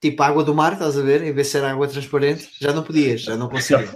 tipo 0.00 0.22
água 0.22 0.44
do 0.44 0.54
mar, 0.54 0.74
estás 0.74 0.96
a 0.98 1.02
ver? 1.02 1.22
Em 1.22 1.32
vez 1.32 1.46
de 1.48 1.52
ser 1.52 1.64
água 1.64 1.88
transparente, 1.88 2.48
já 2.60 2.72
não 2.72 2.82
podias, 2.82 3.22
já 3.22 3.36
não 3.36 3.48
conseguias. 3.50 3.90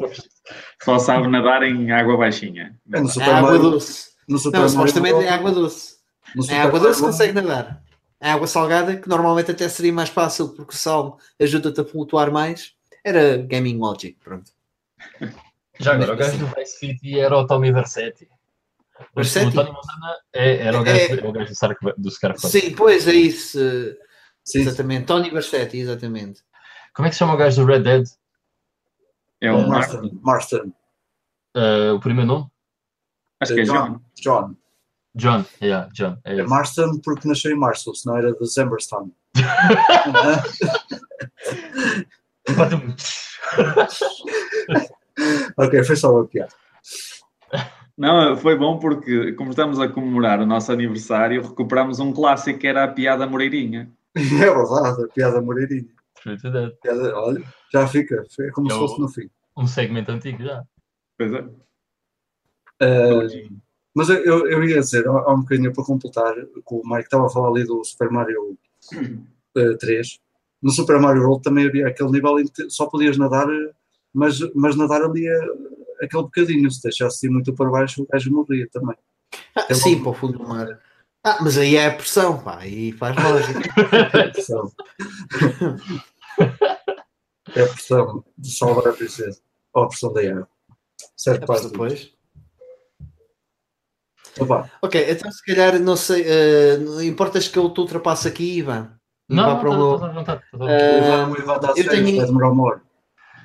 Só 0.82 0.98
sabe 0.98 1.28
nadar 1.28 1.62
em 1.62 1.90
água 1.92 2.16
baixinha. 2.16 2.74
É, 2.92 3.00
no 3.00 3.06
É 3.06 3.10
Super 3.12 3.28
água 3.34 3.52
Mario, 3.52 3.70
doce. 3.70 4.06
no 4.28 4.38
Super 4.38 4.60
Não, 4.60 4.68
supostamente 4.68 5.12
World- 5.14 5.28
é 5.28 5.32
água 5.32 5.52
doce. 5.52 5.99
No 6.34 6.44
É 6.50 6.60
água 6.60 6.80
doce 6.80 7.00
consegue 7.00 7.32
nadar. 7.32 7.82
É 8.20 8.30
água 8.32 8.46
salgada, 8.46 8.96
que 8.96 9.08
normalmente 9.08 9.50
até 9.50 9.68
seria 9.68 9.92
mais 9.92 10.08
fácil 10.10 10.50
porque 10.50 10.74
o 10.74 10.76
sal 10.76 11.18
ajuda-te 11.40 11.80
a 11.80 11.84
flutuar 11.84 12.30
mais. 12.30 12.74
Era 13.04 13.38
gaming 13.38 13.78
logic, 13.78 14.18
pronto. 14.22 14.50
Já 15.78 15.94
agora, 15.94 16.12
o 16.12 16.16
gajo 16.16 16.38
do 16.38 16.46
Vice 16.48 16.78
City 16.78 17.18
era 17.18 17.34
o 17.38 17.46
Tommy 17.46 17.72
Versetti. 17.72 18.28
O 18.98 19.04
Versetti? 19.16 19.54
Tony 19.54 19.72
Montana 19.72 20.16
é- 20.34 20.56
era 20.58 20.78
o 20.78 20.84
gajo, 20.84 20.98
É. 21.00 21.26
o 21.26 21.32
gajo 21.32 21.54
do, 21.54 21.94
do 21.96 22.10
Scarface. 22.10 22.60
Sim, 22.60 22.74
pois 22.74 23.08
é 23.08 23.14
isso. 23.14 23.58
Sim, 24.44 24.60
Exatamente. 24.60 25.06
Tony 25.06 25.30
Versetti, 25.30 25.78
exatamente. 25.78 26.42
Como 26.94 27.06
é 27.06 27.08
que 27.08 27.14
se 27.14 27.20
chama 27.20 27.32
o 27.34 27.36
gajo 27.38 27.64
do 27.64 27.66
Red 27.72 27.80
Dead? 27.80 28.04
É 29.40 29.50
o 29.50 29.56
É, 29.60 29.66
Martin. 29.66 29.96
Marston, 29.96 30.20
Marston, 30.22 30.72
Uh, 31.56 31.94
o 31.96 32.00
primeiro 32.00 32.28
nome? 32.28 32.46
Acho 33.40 33.54
que 33.54 33.60
é 33.60 33.64
John. 33.64 33.98
John. 34.20 34.54
John. 35.14 35.44
Yeah, 35.62 35.88
John. 35.92 36.16
É 36.24 36.38
É. 36.38 36.42
Marston 36.44 36.98
porque 37.04 37.28
nasceu 37.28 37.52
em 37.52 37.58
março, 37.58 37.94
senão 37.94 38.16
era 38.16 38.32
de 38.32 38.46
Zemberston. 38.46 39.10
Badum. 42.56 42.94
ok, 45.56 45.84
foi 45.84 45.96
só 45.96 46.12
uma 46.12 46.26
piada. 46.26 46.52
Não, 47.96 48.36
foi 48.36 48.56
bom 48.56 48.78
porque, 48.78 49.32
como 49.34 49.50
estamos 49.50 49.78
a 49.78 49.88
comemorar 49.88 50.40
o 50.40 50.46
nosso 50.46 50.72
aniversário, 50.72 51.42
recuperamos 51.42 52.00
um 52.00 52.12
clássico 52.12 52.58
que 52.58 52.66
era 52.66 52.84
a 52.84 52.88
piada 52.88 53.26
Moreirinha. 53.26 53.90
É 54.16 54.50
verdade, 54.50 55.04
a 55.04 55.08
piada 55.08 55.40
Moreirinha. 55.40 55.86
True 56.22 56.36
to 56.40 56.52
that. 56.52 56.76
Piada, 56.82 57.16
olha, 57.16 57.44
já 57.72 57.86
fica, 57.86 58.24
é 58.40 58.50
como 58.50 58.68
se 58.70 58.76
Eu- 58.76 58.80
fosse 58.80 59.00
no 59.00 59.08
fim. 59.08 59.30
Um 59.56 59.66
segmento 59.66 60.10
antigo 60.10 60.42
já. 60.42 60.62
Pois 61.18 61.32
é. 61.32 61.40
Uh, 62.82 63.60
mas 64.00 64.08
eu, 64.08 64.16
eu, 64.24 64.46
eu 64.48 64.64
ia 64.64 64.80
dizer, 64.80 65.06
há 65.06 65.10
há 65.12 65.34
um 65.34 65.40
bocadinho 65.40 65.72
para 65.74 65.84
completar, 65.84 66.34
que 66.34 66.62
o 66.74 66.82
Mike 66.84 67.04
estava 67.04 67.26
a 67.26 67.28
falar 67.28 67.48
ali 67.48 67.64
do 67.64 67.84
Super 67.84 68.10
Mario 68.10 68.56
uh, 69.56 69.78
3. 69.78 70.18
No 70.62 70.70
Super 70.70 70.98
Mario 70.98 71.22
World 71.22 71.42
também 71.42 71.66
havia 71.68 71.86
aquele 71.88 72.10
nível 72.10 72.38
em 72.40 72.46
que 72.46 72.70
só 72.70 72.86
podias 72.86 73.16
nadar, 73.18 73.46
mas, 74.12 74.38
mas 74.54 74.74
nadar 74.76 75.02
ali 75.02 75.28
uh, 75.28 75.76
aquele 76.02 76.22
bocadinho. 76.22 76.70
Se 76.70 76.82
deixasse 76.82 77.26
ir 77.26 77.30
muito 77.30 77.52
para 77.54 77.68
baixo, 77.70 78.02
o 78.02 78.06
gajo 78.10 78.32
morria 78.32 78.66
também. 78.72 78.96
Ah, 79.54 79.66
É 79.68 79.74
sim, 79.74 79.96
bom. 79.96 80.02
para 80.04 80.10
o 80.10 80.14
fundo 80.14 80.38
do 80.38 80.48
mar. 80.48 80.80
Ah, 81.22 81.38
mas 81.42 81.58
aí 81.58 81.76
é 81.76 81.86
a 81.86 81.94
pressão, 81.94 82.38
pá, 82.42 82.58
aí 82.60 82.92
faz 82.92 83.14
lógica. 83.22 83.60
É 84.16 84.20
a 84.22 84.30
pressão. 84.30 84.72
É 87.54 87.62
a 87.62 87.66
pressão 87.66 88.24
de 88.38 88.50
salvar 88.56 88.88
a 88.88 88.92
princesa. 88.92 89.38
Ou 89.74 89.84
a 89.84 89.88
versão 89.88 90.12
da 90.12 90.20
Air. 90.20 90.46
Certo, 91.16 91.42
É, 91.42 91.46
pá. 91.46 91.58
depois. 91.60 92.12
Opa, 94.40 94.70
Ok, 94.82 95.06
então 95.10 95.30
se 95.30 95.44
calhar, 95.44 95.78
não 95.78 95.96
sei, 95.96 96.24
eh, 96.26 96.76
não 96.78 97.02
importas 97.02 97.48
que 97.48 97.58
eu 97.58 97.68
te 97.70 97.80
ultrapasse 97.80 98.26
aqui, 98.28 98.58
Ivan? 98.58 98.90
Não, 99.28 99.46
não, 99.46 99.60
para 99.60 99.70
o 99.70 99.72
estás 99.72 99.78
meu- 99.78 99.94
estás 99.94 100.10
à 100.10 100.14
vontade. 100.14 100.42
estás 100.44 100.60
à 100.60 100.64
o 100.64 100.68
vontade. 100.68 101.06
Ivan, 101.06 101.28
o 101.30 101.38
Ivan 101.38 101.58
dá 101.60 101.68
eu 101.76 101.88
tenho-. 101.88 102.80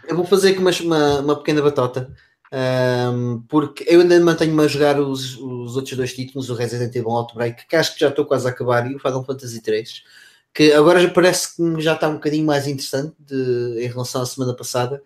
Eu 0.07 0.15
vou 0.15 0.25
fazer 0.25 0.49
aqui 0.51 0.59
uma, 0.59 0.71
uma, 0.81 1.19
uma 1.19 1.35
pequena 1.37 1.61
batota, 1.61 2.11
ahm, 2.51 3.41
porque 3.49 3.83
eu 3.87 4.01
ainda 4.01 4.19
mantenho-me 4.19 4.63
a 4.63 4.67
jogar 4.67 4.99
os, 4.99 5.35
os 5.39 5.75
outros 5.75 5.95
dois 5.97 6.13
títulos, 6.13 6.49
o 6.49 6.53
Resident 6.53 6.95
Evil 6.95 7.09
Outbreak, 7.11 7.67
que 7.67 7.75
acho 7.75 7.93
que 7.93 7.99
já 8.01 8.09
estou 8.09 8.25
quase 8.25 8.47
a 8.47 8.51
acabar, 8.51 8.89
e 8.89 8.95
o 8.95 8.99
Final 8.99 9.23
Fantasy 9.25 9.61
3, 9.61 10.03
que 10.53 10.71
agora 10.73 10.99
já 11.01 11.09
parece 11.09 11.55
que 11.55 11.81
já 11.81 11.93
está 11.95 12.07
um 12.07 12.13
bocadinho 12.15 12.45
mais 12.45 12.67
interessante 12.67 13.13
de- 13.19 13.83
em 13.83 13.87
relação 13.87 14.21
à 14.21 14.25
semana 14.25 14.55
passada, 14.55 15.01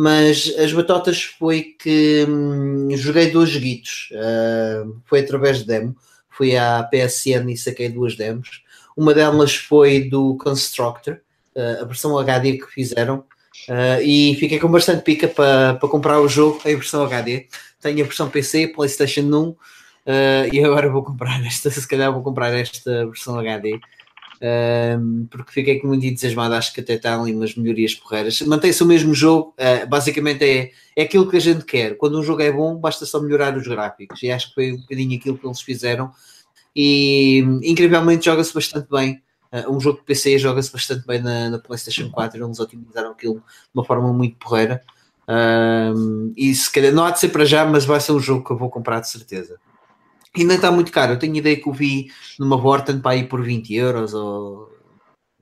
mas 0.00 0.54
as 0.56 0.72
batotas 0.72 1.24
foi 1.24 1.74
que 1.76 2.24
hum, 2.28 2.88
joguei 2.96 3.32
dois 3.32 3.50
joguitos, 3.50 4.10
ahm, 4.12 4.92
foi 5.04 5.18
através 5.18 5.58
de 5.58 5.64
demo, 5.66 5.96
fui 6.30 6.56
à 6.56 6.84
PSN 6.84 7.50
e 7.50 7.56
saquei 7.56 7.88
duas 7.88 8.14
demos, 8.14 8.62
uma 8.96 9.12
delas 9.12 9.56
foi 9.56 10.08
do 10.08 10.36
Constructor, 10.36 11.18
ah, 11.56 11.78
a 11.82 11.84
versão 11.84 12.16
HD 12.16 12.58
que 12.58 12.66
fizeram, 12.66 13.24
Uh, 13.68 14.00
e 14.02 14.36
fiquei 14.36 14.58
com 14.58 14.68
bastante 14.68 15.02
pica 15.02 15.26
para 15.26 15.74
para 15.74 15.88
comprar 15.88 16.20
o 16.20 16.28
jogo 16.28 16.60
em 16.64 16.76
versão 16.76 17.02
HD. 17.02 17.48
Tenho 17.80 18.02
a 18.02 18.06
versão 18.06 18.30
PC, 18.30 18.68
PlayStation 18.68 19.22
1 19.22 19.48
uh, 19.48 19.56
e 20.52 20.64
agora 20.64 20.88
vou 20.88 21.02
comprar 21.02 21.44
esta. 21.44 21.68
Se 21.68 21.86
calhar 21.86 22.10
vou 22.12 22.22
comprar 22.22 22.54
esta 22.54 23.04
versão 23.06 23.36
HD 23.38 23.80
um, 24.40 25.26
porque 25.30 25.52
fiquei 25.52 25.80
muito 25.82 26.06
entusiasmado. 26.06 26.54
Acho 26.54 26.72
que 26.72 26.80
até 26.80 26.94
estão 26.94 27.22
ali 27.22 27.34
umas 27.34 27.54
melhorias 27.54 27.94
porreiras. 27.94 28.40
Mantém-se 28.42 28.82
o 28.82 28.86
mesmo 28.86 29.14
jogo, 29.14 29.54
uh, 29.58 29.86
basicamente 29.88 30.44
é, 30.44 30.70
é 30.96 31.02
aquilo 31.02 31.28
que 31.28 31.36
a 31.36 31.40
gente 31.40 31.64
quer. 31.64 31.96
Quando 31.96 32.18
um 32.18 32.22
jogo 32.22 32.42
é 32.42 32.52
bom, 32.52 32.76
basta 32.76 33.04
só 33.04 33.20
melhorar 33.20 33.56
os 33.56 33.66
gráficos, 33.66 34.22
e 34.22 34.30
acho 34.30 34.48
que 34.48 34.54
foi 34.54 34.72
um 34.72 34.80
bocadinho 34.80 35.18
aquilo 35.18 35.38
que 35.38 35.46
eles 35.46 35.60
fizeram. 35.60 36.10
E 36.74 37.38
incrivelmente 37.62 38.26
joga-se 38.26 38.54
bastante 38.54 38.88
bem. 38.90 39.22
Uh, 39.52 39.74
um 39.74 39.80
jogo 39.80 39.98
de 39.98 40.04
PC 40.04 40.38
joga-se 40.38 40.70
bastante 40.70 41.06
bem 41.06 41.20
na, 41.20 41.50
na, 41.50 41.58
PlayStation 41.58 42.10
4. 42.10 42.44
Eles 42.44 42.60
otimizaram 42.60 43.10
aquilo 43.10 43.36
de 43.36 43.40
uma 43.74 43.84
forma 43.84 44.12
muito 44.12 44.36
porreira. 44.36 44.82
Um, 45.28 46.32
e 46.36 46.54
se 46.54 46.72
calhar 46.72 46.92
não 46.92 47.04
há 47.04 47.10
de 47.10 47.20
ser 47.20 47.28
para 47.28 47.44
já, 47.44 47.64
mas 47.66 47.84
vai 47.84 48.00
ser 48.00 48.12
um 48.12 48.20
jogo 48.20 48.44
que 48.44 48.50
eu 48.50 48.56
vou 48.56 48.70
comprar 48.70 49.00
de 49.00 49.10
certeza. 49.10 49.58
Ainda 50.42 50.54
está 50.54 50.70
muito 50.70 50.92
caro. 50.92 51.12
Eu 51.12 51.18
tenho 51.18 51.36
ideia 51.36 51.56
que 51.56 51.68
o 51.68 51.72
vi 51.72 52.10
numa 52.38 52.56
Vorten 52.56 53.00
para 53.00 53.16
ir 53.16 53.28
por 53.28 53.42
20 53.42 53.74
euros 53.74 54.14
ou 54.14 54.68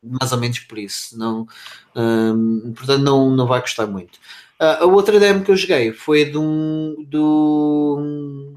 mais 0.03 0.33
ou 0.33 0.39
menos 0.39 0.59
por 0.61 0.79
isso. 0.79 1.19
Não, 1.19 1.47
um, 1.95 2.73
portanto, 2.75 3.03
não, 3.03 3.31
não 3.31 3.47
vai 3.47 3.61
custar 3.61 3.87
muito. 3.87 4.17
Uh, 4.61 4.83
a 4.83 4.87
outra 4.87 5.21
demo 5.21 5.45
que 5.45 5.51
eu 5.51 5.57
joguei 5.57 5.93
foi 5.93 6.25
de 6.25 6.39
um. 6.39 7.05
Do, 7.07 8.55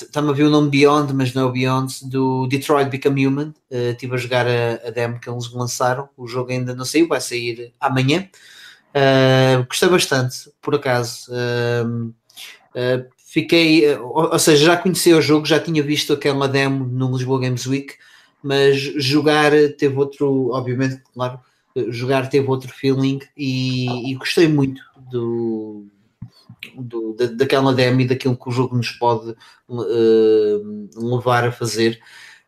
Está-me 0.00 0.28
uh, 0.28 0.30
a 0.30 0.34
ver 0.34 0.44
o 0.44 0.50
nome 0.50 0.70
Beyond, 0.70 1.12
mas 1.14 1.34
não 1.34 1.42
é 1.42 1.44
o 1.46 1.52
Beyond, 1.52 2.08
do 2.08 2.46
Detroit 2.46 2.88
Become 2.88 3.26
Human. 3.26 3.54
Uh, 3.70 3.90
estive 3.90 4.14
a 4.14 4.18
jogar 4.18 4.46
a, 4.46 4.86
a, 4.86 4.90
demo 4.90 5.18
que 5.18 5.28
eles 5.28 5.50
lançaram. 5.52 6.08
O 6.16 6.28
jogo 6.28 6.52
ainda 6.52 6.74
não 6.74 6.84
saiu, 6.84 7.08
vai 7.08 7.20
sair 7.20 7.72
amanhã. 7.80 8.28
Uh, 8.94 9.66
gostei 9.66 9.88
bastante, 9.88 10.50
por 10.60 10.74
acaso. 10.74 11.32
Fiquei, 13.32 13.96
ou, 13.96 14.30
ou, 14.30 14.38
seja, 14.38 14.66
já 14.66 14.76
conhecia 14.76 15.16
o 15.16 15.22
jogo, 15.22 15.46
já 15.46 15.58
tinha 15.58 15.82
visto 15.82 16.12
aquela 16.12 16.46
demo 16.46 16.84
no 16.84 17.16
Lisboa 17.16 17.40
Games 17.40 17.66
Week, 17.66 17.94
mas 18.42 18.76
jogar 18.76 19.52
teve 19.78 19.96
outro, 19.96 20.50
obviamente, 20.52 21.00
claro, 21.14 21.40
jogar 21.88 22.28
teve 22.28 22.46
outro 22.46 22.70
feeling 22.70 23.20
e, 23.34 24.10
e 24.12 24.14
gostei 24.16 24.46
muito 24.46 24.82
do, 25.10 25.86
do, 26.76 27.14
da, 27.14 27.24
daquela 27.24 27.72
demo 27.72 28.02
e 28.02 28.06
daquilo 28.06 28.36
que 28.36 28.50
o 28.50 28.52
jogo 28.52 28.76
nos 28.76 28.90
pode 28.90 29.30
uh, 29.66 30.90
levar 30.94 31.46
a 31.46 31.52
fazer. 31.52 31.98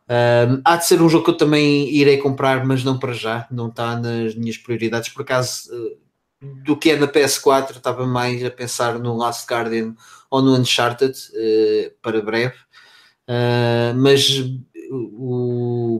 Um, 0.07 0.61
há 0.63 0.77
de 0.77 0.85
ser 0.85 1.01
um 1.01 1.09
jogo 1.09 1.25
que 1.25 1.31
eu 1.31 1.37
também 1.37 1.89
irei 1.89 2.19
comprar, 2.19 2.63
mas 2.63 2.83
não 2.83 2.99
para 2.99 3.13
já, 3.13 3.47
não 3.49 3.69
está 3.69 3.99
nas 3.99 4.35
minhas 4.35 4.57
prioridades. 4.57 5.09
Por 5.09 5.23
acaso, 5.23 5.67
uh, 5.73 5.97
do 6.63 6.77
que 6.77 6.91
é 6.91 6.95
na 6.95 7.07
PS4, 7.07 7.77
estava 7.77 8.05
mais 8.05 8.45
a 8.45 8.51
pensar 8.51 8.99
no 8.99 9.17
Last 9.17 9.51
Guardian 9.51 9.95
ou 10.35 10.41
no 10.41 10.55
Uncharted 10.55 11.17
uh, 11.17 11.91
para 12.01 12.21
breve. 12.21 12.55
mas 13.95 14.43
o 14.91 15.99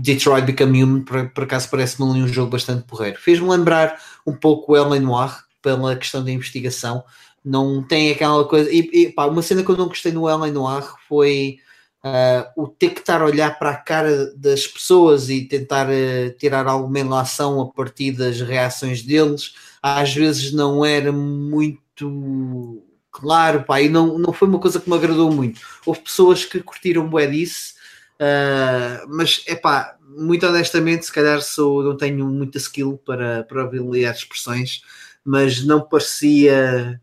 Detroit 0.00 0.44
Become 0.44 0.82
Human, 0.82 1.00
por, 1.02 1.30
por 1.30 1.44
acaso, 1.44 1.68
parece-me 1.70 2.08
ali 2.08 2.22
um 2.22 2.28
jogo 2.28 2.50
bastante 2.50 2.84
porreiro. 2.84 3.18
Fez-me 3.18 3.48
lembrar 3.48 4.00
um 4.26 4.32
pouco 4.32 4.72
o 4.72 4.76
Ellen 4.76 5.00
Noir 5.00 5.44
pela 5.62 5.96
questão 5.96 6.24
da 6.24 6.30
investigação. 6.30 7.02
Não 7.44 7.82
tem 7.82 8.10
aquela 8.10 8.44
coisa. 8.44 8.70
E, 8.70 8.88
e 8.92 9.12
pá, 9.12 9.26
uma 9.26 9.42
cena 9.42 9.62
que 9.62 9.70
eu 9.70 9.76
não 9.76 9.88
gostei 9.88 10.12
no 10.12 10.28
Ellen 10.28 10.52
Noir 10.52 10.84
foi 11.08 11.58
uh, 12.04 12.62
o 12.62 12.68
ter 12.68 12.90
que 12.90 13.00
estar 13.00 13.22
a 13.22 13.26
olhar 13.26 13.58
para 13.58 13.70
a 13.70 13.76
cara 13.76 14.32
das 14.36 14.66
pessoas 14.66 15.28
e 15.30 15.42
tentar 15.42 15.88
uh, 15.88 16.30
tirar 16.38 16.66
alguma 16.66 17.00
ilação 17.00 17.60
a 17.60 17.66
partir 17.66 18.12
das 18.12 18.40
reações 18.40 19.02
deles. 19.02 19.54
Às 19.82 20.14
vezes 20.14 20.52
não 20.52 20.84
era 20.84 21.12
muito 21.12 22.82
claro, 23.10 23.64
pá, 23.64 23.80
e 23.80 23.88
não, 23.88 24.18
não 24.18 24.32
foi 24.32 24.48
uma 24.48 24.58
coisa 24.58 24.80
que 24.80 24.88
me 24.88 24.96
agradou 24.96 25.32
muito. 25.32 25.60
Houve 25.84 26.00
pessoas 26.00 26.44
que 26.44 26.62
curtiram 26.62 27.08
bué 27.08 27.26
disso, 27.26 27.74
uh, 28.20 29.06
mas 29.08 29.42
é 29.46 29.54
pá, 29.54 29.96
muito 30.00 30.46
honestamente, 30.46 31.06
se 31.06 31.12
calhar 31.12 31.40
sou, 31.42 31.82
não 31.82 31.96
tenho 31.96 32.26
muita 32.26 32.58
skill 32.58 33.00
para, 33.04 33.44
para 33.44 33.62
avaliar 33.62 34.14
expressões, 34.14 34.82
mas 35.24 35.64
não 35.64 35.80
parecia. 35.80 37.00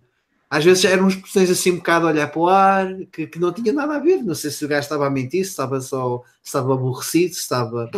Às 0.49 0.63
vezes 0.63 0.85
eram 0.85 1.07
expressões 1.07 1.49
assim 1.49 1.71
um 1.71 1.77
bocado 1.77 2.07
a 2.07 2.11
olhar 2.11 2.27
para 2.27 2.39
o 2.39 2.47
ar, 2.49 2.87
que, 3.11 3.27
que 3.27 3.39
não 3.39 3.51
tinha 3.51 3.73
nada 3.73 3.95
a 3.95 3.99
ver. 3.99 4.23
Não 4.23 4.35
sei 4.35 4.51
se 4.51 4.63
o 4.63 4.67
gajo 4.67 4.81
estava 4.81 5.07
a 5.07 5.09
mentir, 5.09 5.43
se 5.43 5.51
estava 5.51 5.81
só 5.81 6.23
se 6.41 6.49
estava 6.49 6.73
aborrecido, 6.73 7.33
se 7.33 7.41
estava. 7.41 7.89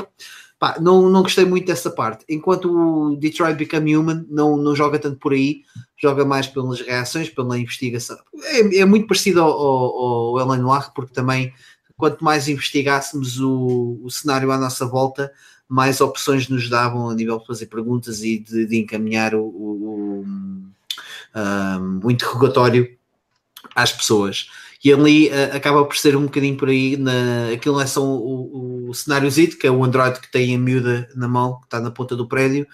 Pá, 0.59 0.77
não, 0.79 1.07
não 1.07 1.21
gostei 1.21 1.45
muito 1.45 1.67
dessa 1.67 1.91
parte. 1.91 2.25
Enquanto 2.27 2.71
o 2.71 3.15
Detroit 3.15 3.55
Become 3.55 3.95
Human 3.95 4.25
não, 4.27 4.57
não 4.57 4.75
joga 4.75 4.97
tanto 4.97 5.17
por 5.17 5.33
aí, 5.33 5.61
joga 5.95 6.25
mais 6.25 6.47
pelas 6.47 6.81
reações, 6.81 7.29
pela 7.29 7.59
investigação. 7.59 8.17
É, 8.43 8.79
é 8.79 8.85
muito 8.85 9.07
parecido 9.07 9.41
ao, 9.41 9.51
ao, 9.51 10.39
Ellen 10.39 10.61
Noir, 10.61 10.91
porque 10.95 11.13
também 11.13 11.53
quanto 11.95 12.23
mais 12.23 12.47
investigássemos 12.47 13.39
o, 13.39 13.99
o 14.03 14.09
cenário 14.09 14.51
à 14.51 14.57
nossa 14.57 14.85
volta, 14.85 15.31
mais 15.67 15.99
opções 15.99 16.47
nos 16.47 16.69
davam 16.69 17.09
a 17.09 17.13
nível 17.13 17.39
de 17.39 17.47
fazer 17.47 17.65
perguntas 17.65 18.23
e 18.23 18.39
de, 18.39 18.65
de 18.65 18.77
encaminhar 18.77 19.35
o, 19.35 19.43
o, 19.43 20.25
um, 21.35 21.99
o, 22.03 22.11
interrogatório 22.11 22.97
às 23.75 23.91
pessoas. 23.91 24.49
E 24.83 24.93
ali 24.93 25.27
uh, 25.29 25.55
acaba 25.55 25.83
por 25.85 25.97
ser 25.97 26.15
um 26.15 26.23
bocadinho 26.23 26.57
por 26.57 26.69
aí, 26.69 26.97
na, 26.97 27.49
aquilo 27.53 27.79
é 27.79 27.85
só 27.87 28.03
o, 28.03 28.89
o 28.89 28.93
cenáriozito, 28.93 29.57
que 29.57 29.67
é 29.67 29.71
o 29.71 29.83
Android 29.83 30.19
que 30.19 30.31
tem 30.31 30.55
a 30.55 30.59
miúda 30.59 31.09
na 31.15 31.27
mão, 31.27 31.59
que 31.59 31.65
está 31.65 31.79
na 31.79 31.91
ponta 31.91 32.15
do 32.15 32.27
prédio, 32.27 32.67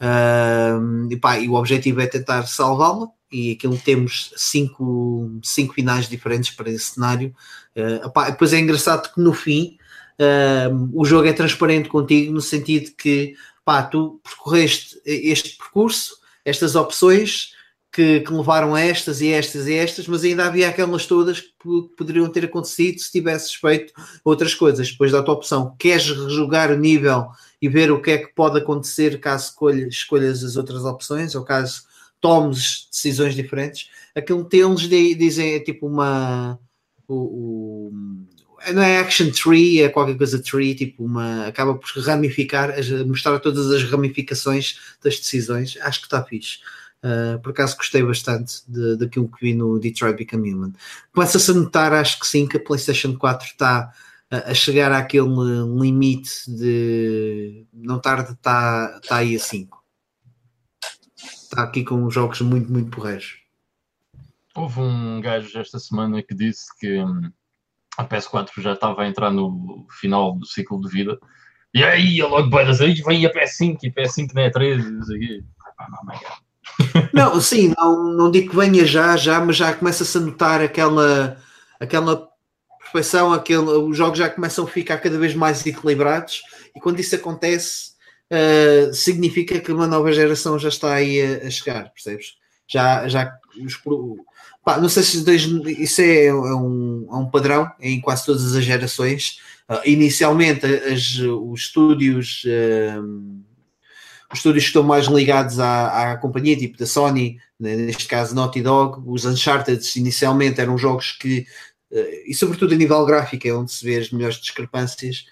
uh, 0.00 1.10
e, 1.10 1.16
pá, 1.16 1.38
e 1.38 1.48
o 1.48 1.54
objetivo 1.54 2.00
é 2.00 2.06
tentar 2.06 2.46
salvá-la, 2.46 3.08
e 3.30 3.52
aquilo 3.52 3.76
temos 3.78 4.32
cinco, 4.36 5.38
cinco 5.42 5.74
finais 5.74 6.08
diferentes 6.08 6.50
para 6.50 6.70
esse 6.70 6.92
cenário. 6.92 7.34
Uh, 7.76 8.10
pá, 8.10 8.30
depois 8.30 8.52
é 8.52 8.58
engraçado 8.58 9.12
que 9.12 9.20
no 9.20 9.32
fim 9.32 9.76
Uh, 10.14 10.90
o 10.92 11.04
jogo 11.04 11.26
é 11.26 11.32
transparente 11.32 11.88
contigo 11.88 12.32
no 12.32 12.40
sentido 12.40 12.92
que 12.96 13.34
pá, 13.64 13.82
tu 13.82 14.20
percorreste 14.22 15.00
este 15.04 15.56
percurso, 15.56 16.16
estas 16.44 16.76
opções 16.76 17.53
que, 17.94 18.20
que, 18.22 18.32
levaram 18.32 18.74
a 18.74 18.80
estas 18.80 19.20
e 19.20 19.28
estas 19.28 19.68
e 19.68 19.74
estas, 19.74 20.08
mas 20.08 20.24
ainda 20.24 20.46
havia 20.46 20.68
aquelas 20.68 21.06
todas 21.06 21.40
que 21.40 21.54
poderiam 21.96 22.28
ter 22.28 22.44
acontecido 22.44 22.98
se 22.98 23.12
tivesses 23.12 23.54
feito 23.54 23.92
outras 24.24 24.52
coisas. 24.52 24.90
Depois 24.90 25.12
da 25.12 25.22
tua 25.22 25.34
opção, 25.34 25.76
queres 25.78 26.08
rejogar 26.10 26.72
o 26.72 26.76
nível 26.76 27.28
e 27.62 27.68
ver 27.68 27.92
o 27.92 28.02
que 28.02 28.10
é 28.10 28.18
que 28.18 28.34
pode 28.34 28.58
acontecer 28.58 29.20
caso 29.20 29.50
escolhas, 29.50 29.94
escolhas 29.94 30.42
as 30.42 30.56
outras 30.56 30.84
opções 30.84 31.36
ou 31.36 31.44
caso 31.44 31.84
tomes 32.20 32.88
decisões 32.90 33.36
diferentes. 33.36 33.88
Aquilo 34.12 34.44
que 34.44 34.56
eles 34.56 34.80
dizem 34.80 35.54
é 35.54 35.60
tipo 35.60 35.86
uma. 35.86 36.58
O, 37.06 37.14
o, 37.14 37.92
não 38.72 38.82
é 38.82 38.98
action 38.98 39.30
tree, 39.30 39.82
é 39.82 39.88
qualquer 39.88 40.16
coisa 40.16 40.42
tree, 40.42 40.74
tipo 40.74 41.04
uma. 41.04 41.46
acaba 41.46 41.76
por 41.76 41.88
ramificar, 42.02 42.74
mostrar 43.06 43.38
todas 43.38 43.70
as 43.70 43.84
ramificações 43.84 44.80
das 45.00 45.16
decisões. 45.20 45.78
Acho 45.80 46.00
que 46.00 46.06
está 46.06 46.24
fixe. 46.24 46.58
Uh, 47.04 47.38
por 47.40 47.50
acaso 47.50 47.76
gostei 47.76 48.02
bastante 48.02 48.62
daquilo 48.98 49.28
que 49.28 49.44
vi 49.44 49.54
no 49.54 49.78
Detroit 49.78 50.16
Become 50.16 50.54
Human. 50.54 50.72
Começa-se 51.12 51.50
a 51.50 51.54
notar, 51.54 51.92
acho 51.92 52.18
que 52.18 52.26
sim, 52.26 52.48
que 52.48 52.56
a 52.56 52.60
PlayStation 52.60 53.14
4 53.14 53.46
está 53.46 53.92
a, 54.30 54.50
a 54.50 54.54
chegar 54.54 54.90
àquele 54.90 55.28
limite 55.78 56.30
de 56.48 57.66
não 57.74 57.98
tarde 57.98 58.32
está, 58.32 58.98
está 59.02 59.16
aí 59.16 59.36
a 59.36 59.38
5. 59.38 59.84
Está 61.14 61.62
aqui 61.64 61.84
com 61.84 62.08
jogos 62.08 62.40
muito, 62.40 62.72
muito 62.72 62.90
porreiros. 62.90 63.36
Houve 64.56 64.80
um 64.80 65.20
gajo 65.20 65.58
esta 65.58 65.78
semana 65.78 66.22
que 66.22 66.34
disse 66.34 66.74
que 66.78 67.02
hum, 67.02 67.30
a 67.98 68.04
PS4 68.06 68.50
já 68.62 68.72
estava 68.72 69.02
a 69.02 69.08
entrar 69.08 69.30
no 69.30 69.86
final 69.90 70.36
do 70.38 70.46
ciclo 70.46 70.80
de 70.80 70.88
vida. 70.88 71.18
E 71.74 71.84
aí, 71.84 72.22
logo 72.22 72.48
vai 72.48 72.64
dizer, 72.64 72.94
vem 73.04 73.26
a 73.26 73.32
PS5 73.32 73.78
e 73.82 73.88
a 73.88 73.92
PS5 73.92 74.32
não 74.32 74.42
é 74.42 74.50
13. 74.50 74.90
Não, 74.90 75.04
sim, 77.40 77.72
não, 77.76 78.12
não 78.14 78.30
digo 78.30 78.50
que 78.50 78.56
venha 78.56 78.84
já, 78.84 79.16
já, 79.16 79.40
mas 79.40 79.56
já 79.56 79.72
começa-se 79.72 80.16
a 80.16 80.20
notar 80.20 80.60
aquela, 80.60 81.36
aquela 81.78 82.28
perfeição, 82.80 83.32
aquele, 83.32 83.58
os 83.62 83.96
jogos 83.96 84.18
já 84.18 84.28
começam 84.28 84.64
a 84.64 84.68
ficar 84.68 84.98
cada 84.98 85.18
vez 85.18 85.34
mais 85.34 85.64
equilibrados 85.66 86.42
e 86.74 86.80
quando 86.80 87.00
isso 87.00 87.14
acontece 87.14 87.92
uh, 88.30 88.92
significa 88.94 89.60
que 89.60 89.72
uma 89.72 89.86
nova 89.86 90.12
geração 90.12 90.58
já 90.58 90.68
está 90.68 90.94
aí 90.94 91.20
a, 91.20 91.46
a 91.46 91.50
chegar, 91.50 91.90
percebes? 91.92 92.34
Já, 92.66 93.06
já 93.08 93.32
os, 93.62 93.80
pá, 94.64 94.78
não 94.78 94.88
sei 94.88 95.02
se 95.02 95.24
isso 95.82 96.00
é, 96.00 96.26
é, 96.26 96.34
um, 96.34 97.06
é 97.10 97.16
um 97.16 97.30
padrão 97.30 97.70
em 97.80 98.00
quase 98.00 98.24
todas 98.24 98.54
as 98.54 98.64
gerações. 98.64 99.38
Uh, 99.68 99.80
inicialmente 99.86 100.66
as, 100.66 101.18
os 101.18 101.60
estúdios 101.60 102.42
uh, 102.44 103.43
os 104.34 104.38
estúdios 104.40 104.64
que 104.64 104.70
estão 104.70 104.82
mais 104.82 105.06
ligados 105.06 105.58
à, 105.58 106.12
à 106.12 106.16
companhia, 106.16 106.56
tipo 106.56 106.76
da 106.76 106.86
Sony, 106.86 107.38
né, 107.58 107.76
neste 107.76 108.06
caso 108.06 108.34
Naughty 108.34 108.60
Dog, 108.60 109.02
os 109.06 109.24
Uncharted 109.24 109.80
inicialmente 109.96 110.60
eram 110.60 110.76
jogos 110.76 111.12
que, 111.12 111.46
uh, 111.90 112.22
e 112.26 112.34
sobretudo 112.34 112.74
a 112.74 112.76
nível 112.76 113.04
gráfico, 113.06 113.46
é 113.46 113.52
onde 113.52 113.72
se 113.72 113.84
vê 113.84 113.96
as 113.96 114.10
melhores 114.10 114.36
discrepâncias, 114.36 115.24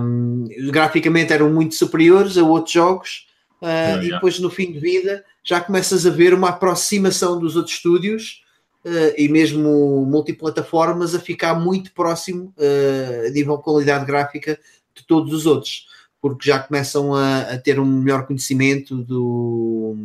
um, 0.00 0.44
graficamente 0.70 1.32
eram 1.32 1.50
muito 1.52 1.74
superiores 1.74 2.36
a 2.36 2.42
outros 2.42 2.72
jogos, 2.72 3.26
uh, 3.62 3.66
yeah, 3.66 4.04
e 4.04 4.10
depois 4.10 4.38
no 4.38 4.50
fim 4.50 4.72
de 4.72 4.78
vida 4.78 5.24
já 5.44 5.60
começas 5.60 6.06
a 6.06 6.10
ver 6.10 6.34
uma 6.34 6.50
aproximação 6.50 7.38
dos 7.38 7.56
outros 7.56 7.76
estúdios 7.76 8.42
uh, 8.84 9.14
e 9.16 9.28
mesmo 9.28 10.04
multiplataformas 10.06 11.14
a 11.14 11.20
ficar 11.20 11.54
muito 11.54 11.92
próximo 11.92 12.52
uh, 12.56 13.26
a 13.26 13.30
nível 13.30 13.56
de 13.56 13.62
qualidade 13.62 14.04
gráfica 14.04 14.58
de 14.94 15.06
todos 15.06 15.32
os 15.32 15.46
outros, 15.46 15.86
porque 16.20 16.48
já 16.48 16.58
começam 16.58 17.14
a, 17.14 17.40
a 17.40 17.58
ter 17.58 17.78
um 17.78 17.84
melhor 17.84 18.26
conhecimento 18.26 18.96
do, 18.96 19.96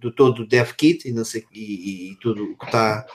do 0.00 0.10
todo 0.10 0.42
o 0.42 0.46
DevKit 0.46 1.08
e, 1.08 1.12
não 1.12 1.24
sei, 1.24 1.44
e, 1.52 2.12
e 2.12 2.16
tudo 2.16 2.44
o 2.44 2.56
que 2.56 2.66
está 2.66 3.06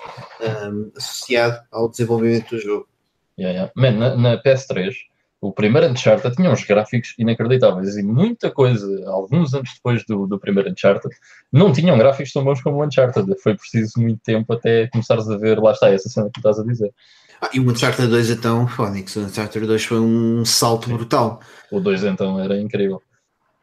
um, 0.70 0.91
associado 0.95 1.62
ao 1.72 1.89
desenvolvimento 1.89 2.56
do 2.56 2.62
jogo. 2.62 2.88
Yeah, 3.38 3.53
yeah. 3.53 3.72
Man, 3.76 3.99
na, 3.99 4.16
na 4.16 4.43
PS3 4.43 4.93
o 5.45 5.51
primeiro 5.51 5.88
Uncharted 5.88 6.36
tinha 6.36 6.49
uns 6.49 6.64
gráficos 6.64 7.14
inacreditáveis 7.20 7.95
e 7.97 8.03
muita 8.03 8.49
coisa, 8.49 8.88
alguns 9.08 9.53
anos 9.53 9.74
depois 9.76 10.03
do, 10.06 10.26
do 10.26 10.39
primeiro 10.39 10.72
Uncharted, 10.72 11.14
não 11.51 11.72
tinham 11.72 11.97
gráficos 11.97 12.34
tão 12.34 12.43
bons 12.43 12.62
como 12.62 12.78
o 12.78 12.86
Uncharted. 12.86 13.28
Foi 13.41 13.56
preciso 13.56 13.99
muito 13.99 14.22
tempo 14.24 14.51
até 14.53 14.88
começares 14.88 15.30
a 15.30 15.38
ver, 15.38 15.60
lá 15.60 15.72
está, 15.72 15.89
essa 15.89 16.10
cena 16.10 16.30
que 16.34 16.39
estás 16.39 16.60
a 16.60 16.64
dizer. 16.64 16.91
Ah, 17.42 17.50
e 17.54 17.60
o 17.60 17.70
Uncharted 17.70 18.08
2 18.08 18.32
é 18.32 18.36
tão 18.36 18.68
fónix, 18.68 19.16
o 19.16 19.22
Uncharted 19.22 19.66
2 19.66 19.86
foi 19.86 20.00
um 20.00 20.46
salto 20.46 20.90
brutal. 20.90 21.40
O 21.72 21.80
2 21.80 22.04
então 22.04 22.40
era 22.40 22.60
incrível. 22.60 23.02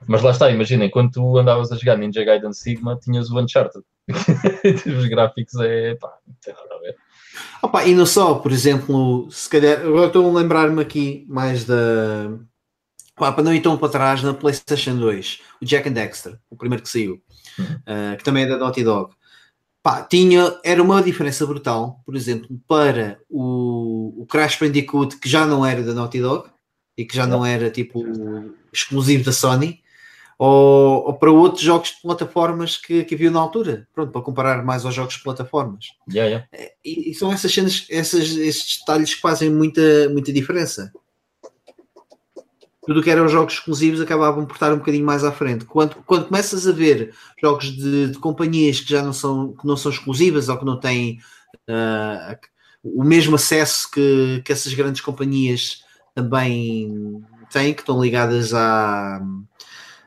Mas 0.06 0.22
lá 0.22 0.30
está, 0.30 0.50
imaginem, 0.50 0.90
quando 0.90 1.12
tu 1.12 1.38
andavas 1.38 1.70
a 1.70 1.76
jogar 1.76 1.96
Ninja 1.96 2.24
Gaiden 2.24 2.52
Sigma, 2.52 2.98
tinhas 3.00 3.30
o 3.30 3.38
Uncharted. 3.38 3.84
Os 4.98 5.06
gráficos 5.06 5.54
é 5.60 5.94
pá, 5.94 6.12
não 6.26 6.34
tem 6.42 6.54
nada 6.54 6.74
a 6.74 6.78
ver. 6.80 6.96
Opa, 7.62 7.84
e 7.84 7.94
não 7.94 8.04
só, 8.04 8.34
por 8.34 8.52
exemplo, 8.52 9.28
se 9.30 9.48
calhar, 9.48 9.80
agora 9.80 10.08
estou 10.08 10.28
a 10.28 10.40
lembrar-me 10.40 10.82
aqui 10.82 11.24
mais 11.28 11.64
da. 11.64 11.74
Opa, 13.16 13.32
para 13.32 13.44
não 13.44 13.54
ir 13.54 13.60
tão 13.60 13.76
para 13.76 13.88
trás, 13.88 14.22
na 14.22 14.34
PlayStation 14.34 14.96
2, 14.96 15.40
o 15.60 15.64
Jack 15.64 15.88
and 15.88 15.92
Dexter, 15.92 16.38
o 16.50 16.56
primeiro 16.56 16.82
que 16.82 16.88
saiu, 16.88 17.22
uhum. 17.58 17.64
uh, 17.64 18.16
que 18.16 18.24
também 18.24 18.44
é 18.44 18.48
da 18.48 18.58
Naughty 18.58 18.82
Dog. 18.82 19.14
Pá, 19.82 20.02
tinha, 20.02 20.56
era 20.64 20.80
uma 20.80 21.02
diferença 21.02 21.44
brutal, 21.44 22.00
por 22.06 22.14
exemplo, 22.14 22.48
para 22.68 23.18
o, 23.28 24.22
o 24.22 24.26
Crash 24.26 24.56
Bandicoot, 24.56 25.18
que 25.18 25.28
já 25.28 25.44
não 25.44 25.66
era 25.66 25.82
da 25.82 25.92
Naughty 25.92 26.20
Dog 26.20 26.48
e 26.96 27.04
que 27.04 27.16
já 27.16 27.26
não 27.26 27.44
era 27.44 27.68
tipo 27.68 28.04
exclusivo 28.72 29.24
da 29.24 29.32
Sony, 29.32 29.82
ou, 30.38 31.06
ou, 31.06 31.14
para 31.14 31.30
outros 31.30 31.62
jogos 31.62 31.90
de 31.90 32.02
plataformas 32.02 32.76
que, 32.76 33.04
que 33.04 33.14
havia 33.14 33.30
na 33.30 33.40
altura, 33.40 33.86
pronto, 33.92 34.12
para 34.12 34.22
comparar 34.22 34.64
mais 34.64 34.84
aos 34.84 34.94
jogos 34.94 35.14
de 35.14 35.22
plataformas. 35.22 35.86
Yeah, 36.08 36.46
yeah. 36.52 36.72
E, 36.84 37.10
e, 37.10 37.14
são 37.14 37.32
essas 37.32 37.52
cenas, 37.52 37.86
essas, 37.90 38.30
esses 38.36 38.78
detalhes 38.78 39.14
que 39.14 39.20
fazem 39.20 39.50
muita, 39.50 40.08
muita 40.10 40.32
diferença. 40.32 40.92
Tudo 42.84 43.02
que 43.02 43.10
eram 43.10 43.28
jogos 43.28 43.54
exclusivos 43.54 44.00
acabavam 44.00 44.44
por 44.44 44.54
estar 44.54 44.72
um 44.72 44.78
bocadinho 44.78 45.06
mais 45.06 45.22
à 45.22 45.30
frente. 45.30 45.64
Quando, 45.64 45.96
quando 46.04 46.26
começas 46.26 46.66
a 46.66 46.72
ver 46.72 47.14
jogos 47.40 47.66
de, 47.66 48.08
de 48.08 48.18
companhias 48.18 48.80
que 48.80 48.90
já 48.90 49.02
não 49.02 49.12
são, 49.12 49.52
que 49.52 49.66
não 49.66 49.76
são 49.76 49.92
exclusivas 49.92 50.48
ou 50.48 50.58
que 50.58 50.64
não 50.64 50.80
têm 50.80 51.20
uh, 51.68 52.36
o 52.82 53.04
mesmo 53.04 53.36
acesso 53.36 53.88
que, 53.90 54.42
que 54.44 54.52
essas 54.52 54.74
grandes 54.74 55.00
companhias 55.00 55.84
também 56.14 57.22
têm, 57.50 57.72
que 57.72 57.80
estão 57.80 58.02
ligadas 58.02 58.52
à, 58.52 59.20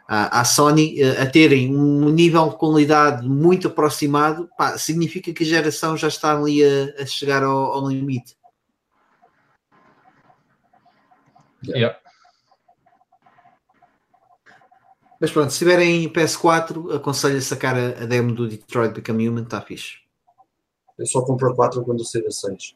à, 0.07 0.43
Sony 0.43 1.01
eh, 1.01 1.21
a 1.21 1.26
terem 1.26 1.76
um 1.76 2.09
nível 2.09 2.49
de 2.49 2.57
qualidade 2.57 3.28
muito 3.28 3.67
aproximado, 3.67 4.49
pá, 4.57 4.78
significa 4.78 5.34
que 5.34 5.43
a 5.43 5.47
geração 5.47 5.95
já 5.95 6.07
está 6.07 6.36
ali 6.36 6.63
a, 6.63 7.01
a 7.01 7.05
chegar 7.05 7.43
ao, 7.43 7.73
ao, 7.73 7.88
limite. 7.88 8.36
Yeah. 11.67 11.97
Mas 15.20 15.32
pronto, 15.32 15.51
se 15.51 15.59
tiverem 15.59 16.09
PS4, 16.09 16.95
aconselho 16.95 17.38
a 17.38 17.41
sacar 17.41 17.76
a, 17.76 18.03
a 18.03 18.05
demo 18.05 18.34
do 18.34 18.47
Detroit 18.47 18.93
Become 18.93 19.30
Human, 19.30 19.43
está 19.43 19.61
fixe. 19.61 19.99
Eu 20.97 21.05
só 21.05 21.22
compro 21.22 21.51
a 21.51 21.55
4 21.55 21.84
quando 21.84 22.05
sair 22.05 22.26
a 22.28 22.32
6. 22.32 22.76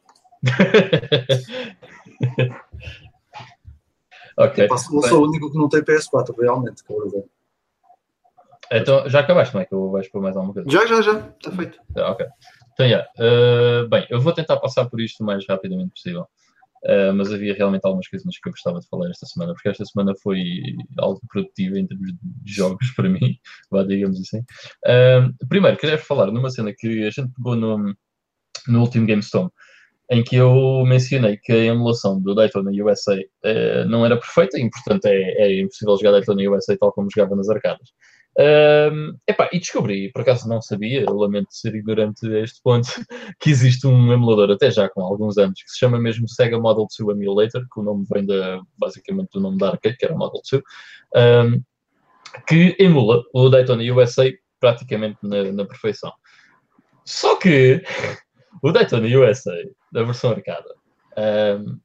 Ok. 4.40 4.70
Eu 4.72 4.78
sou 4.78 5.22
o 5.22 5.28
único 5.28 5.52
que 5.52 5.58
não 5.58 5.68
tem 5.68 5.82
PS4, 5.82 6.34
realmente, 6.40 6.82
que 6.82 6.94
eu 6.94 7.30
Então, 8.72 9.10
já 9.10 9.20
acabaste, 9.20 9.54
não 9.54 9.62
é? 9.62 9.66
Que 9.66 9.74
eu 9.74 9.92
vais 9.92 10.08
por 10.08 10.22
mais 10.22 10.38
alguma 10.38 10.54
coisa? 10.54 10.70
Já, 10.70 10.86
já, 10.86 11.02
já. 11.02 11.20
Está 11.20 11.52
feito. 11.52 11.78
Ah, 11.98 12.12
ok. 12.12 12.26
Então, 12.72 12.86
yeah. 12.86 13.06
Uh, 13.18 13.90
bem, 13.90 14.08
eu 14.10 14.22
vou 14.22 14.32
tentar 14.32 14.56
passar 14.56 14.90
por 14.90 15.02
isto 15.02 15.22
o 15.22 15.26
mais 15.26 15.46
rapidamente 15.46 15.92
possível. 15.92 16.26
Uh, 16.86 17.14
mas 17.14 17.32
havia 17.34 17.54
realmente 17.54 17.86
algumas 17.86 18.08
coisas 18.08 18.26
que 18.42 18.48
eu 18.48 18.54
gostava 18.54 18.80
de 18.80 18.88
falar 18.88 19.10
esta 19.10 19.26
semana, 19.26 19.54
porque 19.54 19.70
esta 19.70 19.84
semana 19.86 20.14
foi 20.24 20.44
algo 20.98 21.20
produtivo 21.30 21.78
em 21.78 21.86
termos 21.86 22.12
de 22.14 22.54
jogos 22.54 22.92
para 22.92 23.10
mim, 23.10 23.38
vá, 23.70 23.84
digamos 23.84 24.20
assim. 24.20 24.40
Uh, 24.86 25.48
primeiro, 25.48 25.78
queria 25.78 25.98
falar 25.98 26.32
numa 26.32 26.50
cena 26.50 26.74
que 26.76 27.06
a 27.06 27.10
gente 27.10 27.32
pegou 27.36 27.56
no, 27.56 27.94
no 28.68 28.82
último 28.82 29.06
GameStone, 29.06 29.50
em 30.12 30.24
que 30.24 30.36
eu 30.36 30.84
mencionei 30.86 31.38
que 31.38 31.52
a 31.52 31.66
emulação 31.66 32.20
do 32.20 32.34
Daytona 32.34 32.72
USA 32.84 33.20
eh, 33.44 33.86
não 33.86 34.04
era 34.04 34.18
perfeita 34.18 34.58
e, 34.60 34.68
portanto, 34.70 35.06
é, 35.06 35.14
é, 35.14 35.62
impossível 35.62 35.98
jogar 35.98 36.12
Daytona 36.14 36.50
USA 36.50 36.76
tal 36.78 36.92
como 36.92 37.10
jogava 37.14 37.36
nas 37.36 37.48
arcadas. 37.48 37.90
Uh, 38.40 39.20
epá, 39.28 39.50
e 39.52 39.60
descobri, 39.60 40.10
por 40.14 40.22
acaso 40.22 40.48
não 40.48 40.62
sabia, 40.62 41.04
lamento 41.10 41.50
ser 41.52 41.76
ignorante 41.76 42.26
a 42.26 42.40
este 42.40 42.62
ponto, 42.64 42.88
que 43.38 43.50
existe 43.50 43.86
um 43.86 44.14
emulador, 44.14 44.52
até 44.52 44.72
já 44.72 44.88
com 44.88 45.02
alguns 45.02 45.38
anos, 45.38 45.62
que 45.62 45.70
se 45.70 45.78
chama 45.78 46.00
mesmo 46.00 46.26
Sega 46.30 46.58
Model 46.58 46.88
2 46.98 47.18
Emulator, 47.20 47.68
que 47.70 47.80
o 47.82 47.84
nome 47.84 48.06
vem 48.10 48.26
da, 48.26 48.62
basicamente 48.78 49.32
do 49.34 49.42
nome 49.42 49.58
da 49.58 49.72
arcade, 49.72 49.98
que 49.98 50.06
era 50.06 50.16
Model 50.16 50.42
2, 50.50 50.64
um, 51.54 51.62
que 52.48 52.78
emula 52.80 53.24
o 53.34 53.50
Daytona 53.50 53.84
USA 53.94 54.32
praticamente 54.58 55.18
na, 55.22 55.52
na 55.52 55.66
perfeição. 55.66 56.14
Só 57.04 57.36
que 57.36 57.84
o 58.64 58.72
Daytona 58.72 59.08
USA, 59.18 59.58
da 59.92 60.04
versão 60.04 60.32
arcada, 60.32 60.74
um, 61.58 61.78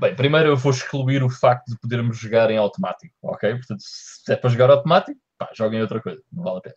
bem, 0.00 0.16
primeiro 0.16 0.48
eu 0.48 0.56
vou 0.56 0.72
excluir 0.72 1.22
o 1.22 1.28
facto 1.28 1.68
de 1.68 1.78
podermos 1.78 2.16
jogar 2.16 2.50
em 2.50 2.56
automático, 2.56 3.14
ok? 3.22 3.56
Portanto, 3.56 3.82
se 3.82 4.32
é 4.32 4.36
para 4.36 4.48
jogar 4.48 4.70
automático, 4.70 5.20
pá, 5.46 5.50
joguem 5.54 5.80
outra 5.80 6.00
coisa, 6.00 6.22
não 6.32 6.44
vale 6.44 6.58
a 6.58 6.60
pena. 6.60 6.74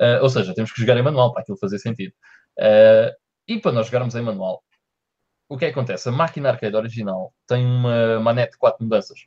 Uh, 0.00 0.22
ou 0.22 0.30
seja, 0.30 0.54
temos 0.54 0.72
que 0.72 0.80
jogar 0.80 0.96
em 0.96 1.02
manual 1.02 1.32
para 1.32 1.42
aquilo 1.42 1.58
fazer 1.58 1.78
sentido. 1.78 2.12
Uh, 2.58 3.14
e 3.46 3.58
para 3.58 3.72
nós 3.72 3.86
jogarmos 3.86 4.14
em 4.14 4.22
manual, 4.22 4.62
o 5.48 5.58
que 5.58 5.64
é 5.64 5.68
que 5.68 5.78
acontece? 5.78 6.08
A 6.08 6.12
máquina 6.12 6.50
arcade 6.50 6.76
original 6.76 7.34
tem 7.46 7.64
uma 7.64 8.20
manete 8.20 8.52
de 8.52 8.58
4 8.58 8.82
mudanças. 8.82 9.18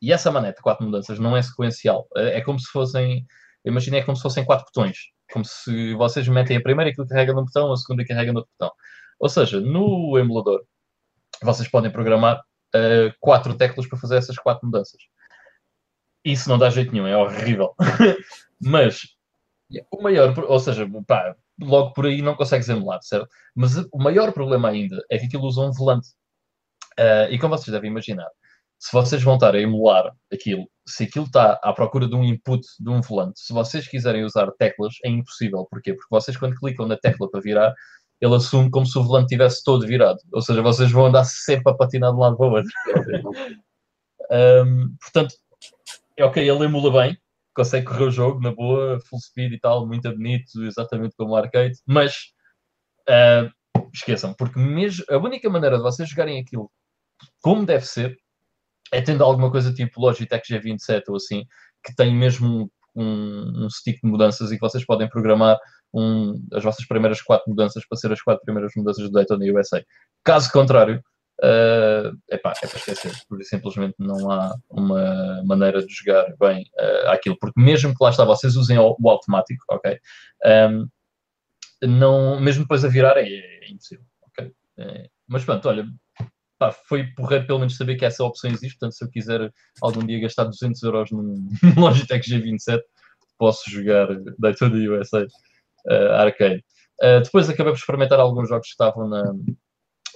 E 0.00 0.12
essa 0.12 0.30
manete 0.30 0.56
de 0.56 0.62
4 0.62 0.84
mudanças 0.84 1.18
não 1.18 1.36
é 1.36 1.42
sequencial. 1.42 2.06
É 2.16 2.40
como 2.42 2.58
se 2.58 2.70
fossem, 2.70 3.26
imaginei 3.64 4.00
é 4.00 4.04
como 4.04 4.16
se 4.16 4.22
fossem 4.22 4.44
4 4.44 4.66
botões 4.66 4.98
como 5.32 5.44
se 5.44 5.94
vocês 5.94 6.28
metem 6.28 6.56
a 6.56 6.62
primeira 6.62 6.90
e 6.90 6.92
aquilo 6.92 7.08
carrega 7.08 7.32
num 7.32 7.44
botão, 7.44 7.72
a 7.72 7.76
segunda 7.76 8.02
e 8.02 8.06
carrega 8.06 8.32
no 8.32 8.40
outro 8.40 8.52
botão. 8.58 8.74
Ou 9.18 9.28
seja, 9.28 9.60
no 9.60 10.18
emulador, 10.18 10.62
vocês 11.42 11.68
podem 11.68 11.90
programar 11.90 12.38
uh, 12.38 13.12
quatro 13.18 13.56
teclas 13.56 13.88
para 13.88 13.98
fazer 13.98 14.16
essas 14.16 14.36
quatro 14.36 14.66
mudanças. 14.66 15.00
Isso 16.24 16.48
não 16.48 16.58
dá 16.58 16.70
jeito 16.70 16.92
nenhum, 16.92 17.06
é 17.06 17.16
horrível. 17.16 17.74
Mas 18.60 19.00
o 19.90 20.02
maior, 20.02 20.38
ou 20.38 20.60
seja, 20.60 20.88
pá, 21.06 21.34
logo 21.60 21.92
por 21.92 22.06
aí 22.06 22.22
não 22.22 22.34
consegues 22.34 22.68
emular, 22.68 23.00
certo? 23.02 23.28
Mas 23.54 23.76
o 23.76 23.98
maior 23.98 24.32
problema 24.32 24.68
ainda 24.68 25.02
é 25.10 25.18
que 25.18 25.26
aquilo 25.26 25.44
usa 25.44 25.62
um 25.62 25.72
volante. 25.72 26.08
Uh, 26.98 27.30
e 27.30 27.38
como 27.38 27.56
vocês 27.56 27.72
devem 27.72 27.90
imaginar, 27.90 28.28
se 28.78 28.92
vocês 28.92 29.22
vão 29.22 29.34
estar 29.34 29.54
a 29.54 29.60
emular 29.60 30.12
aquilo, 30.32 30.68
se 30.86 31.04
aquilo 31.04 31.24
está 31.24 31.58
à 31.62 31.72
procura 31.72 32.08
de 32.08 32.14
um 32.14 32.24
input 32.24 32.66
de 32.80 32.90
um 32.90 33.00
volante, 33.00 33.40
se 33.40 33.52
vocês 33.52 33.86
quiserem 33.88 34.24
usar 34.24 34.50
teclas, 34.58 34.94
é 35.04 35.08
impossível. 35.08 35.66
Porquê? 35.70 35.94
Porque 35.94 36.08
vocês, 36.10 36.36
quando 36.36 36.56
clicam 36.56 36.86
na 36.86 36.96
tecla 36.96 37.30
para 37.30 37.40
virar, 37.40 37.72
ele 38.20 38.34
assume 38.34 38.70
como 38.70 38.84
se 38.86 38.98
o 38.98 39.04
volante 39.04 39.26
estivesse 39.26 39.62
todo 39.64 39.86
virado. 39.86 40.18
Ou 40.32 40.42
seja, 40.42 40.62
vocês 40.62 40.90
vão 40.90 41.06
andar 41.06 41.24
sempre 41.24 41.72
a 41.72 41.76
patinar 41.76 42.10
de 42.10 42.16
um 42.16 42.20
lado 42.20 42.36
para 42.36 42.46
o 42.46 42.52
outro. 42.52 42.70
um, 44.30 44.96
portanto, 45.00 45.34
ok, 46.20 46.48
ele 46.48 46.64
emula 46.64 47.02
bem, 47.02 47.18
consegue 47.54 47.86
correr 47.86 48.04
o 48.04 48.10
jogo 48.10 48.40
na 48.40 48.52
boa, 48.52 48.98
full 49.08 49.20
speed 49.20 49.52
e 49.52 49.60
tal, 49.60 49.86
muito 49.86 50.10
bonito, 50.10 50.64
exatamente 50.64 51.14
como 51.16 51.32
o 51.32 51.36
arcade, 51.36 51.78
mas 51.86 52.32
uh, 53.08 53.50
esqueçam, 53.92 54.34
porque 54.34 54.58
mesmo 54.58 55.04
a 55.10 55.16
única 55.18 55.48
maneira 55.50 55.76
de 55.76 55.82
vocês 55.82 56.08
jogarem 56.08 56.40
aquilo 56.40 56.70
como 57.40 57.64
deve 57.64 57.86
ser 57.86 58.16
é 58.92 59.00
tendo 59.00 59.24
alguma 59.24 59.50
coisa 59.50 59.72
tipo 59.72 60.00
Logitech 60.00 60.52
G27 60.52 61.04
ou 61.08 61.16
assim, 61.16 61.44
que 61.84 61.94
tem 61.94 62.14
mesmo 62.14 62.70
um, 62.94 63.64
um 63.64 63.70
stick 63.70 64.00
de 64.02 64.08
mudanças 64.08 64.50
e 64.50 64.54
que 64.54 64.60
vocês 64.60 64.84
podem 64.84 65.08
programar 65.08 65.58
um, 65.94 66.34
as 66.52 66.62
vossas 66.62 66.86
primeiras 66.86 67.22
quatro 67.22 67.48
mudanças 67.48 67.86
para 67.86 67.98
ser 67.98 68.12
as 68.12 68.20
quatro 68.20 68.44
primeiras 68.44 68.72
mudanças 68.76 69.04
do 69.04 69.12
Daytona 69.12 69.44
USA. 69.52 69.82
Caso 70.24 70.50
contrário, 70.52 71.02
uh, 71.42 72.16
epá, 72.30 72.52
é 72.62 72.66
para 72.66 72.78
esquecer, 72.78 73.12
porque 73.28 73.44
simplesmente 73.44 73.94
não 73.98 74.30
há 74.30 74.54
uma 74.70 75.42
maneira 75.44 75.84
de 75.84 75.92
jogar 75.92 76.32
bem 76.38 76.62
uh, 76.78 77.10
aquilo, 77.10 77.36
porque 77.38 77.60
mesmo 77.60 77.94
que 77.94 78.02
lá 78.02 78.10
está, 78.10 78.24
vocês 78.24 78.56
usem 78.56 78.78
o, 78.78 78.96
o 78.98 79.10
automático, 79.10 79.64
ok? 79.68 79.98
Um, 80.44 80.88
não, 81.82 82.40
mesmo 82.40 82.62
depois 82.62 82.84
a 82.84 82.88
virar 82.88 83.16
é, 83.16 83.26
é 83.26 83.70
impossível, 83.70 84.04
ok? 84.28 84.52
É, 84.78 85.08
mas 85.26 85.44
pronto, 85.44 85.68
olha, 85.68 85.86
pá, 86.58 86.70
foi 86.70 87.06
porreiro 87.14 87.46
pelo 87.46 87.58
menos 87.58 87.76
saber 87.76 87.96
que 87.96 88.04
essa 88.04 88.22
opção 88.24 88.50
existe, 88.50 88.78
portanto 88.78 88.96
se 88.96 89.04
eu 89.04 89.10
quiser 89.10 89.52
algum 89.80 90.06
dia 90.06 90.20
gastar 90.20 90.44
200 90.44 90.80
euros 90.84 91.10
num 91.10 91.48
Logitech 91.76 92.30
G27, 92.30 92.80
posso 93.36 93.68
jogar 93.68 94.08
Daytona 94.38 94.76
USA 94.76 95.26
uh, 95.86 96.12
Arcade. 96.12 96.64
Uh, 97.02 97.20
depois 97.20 97.50
acabei 97.50 97.72
por 97.72 97.78
experimentar 97.78 98.20
alguns 98.20 98.48
jogos 98.48 98.68
que 98.68 98.72
estavam 98.72 99.08
na, 99.08 99.24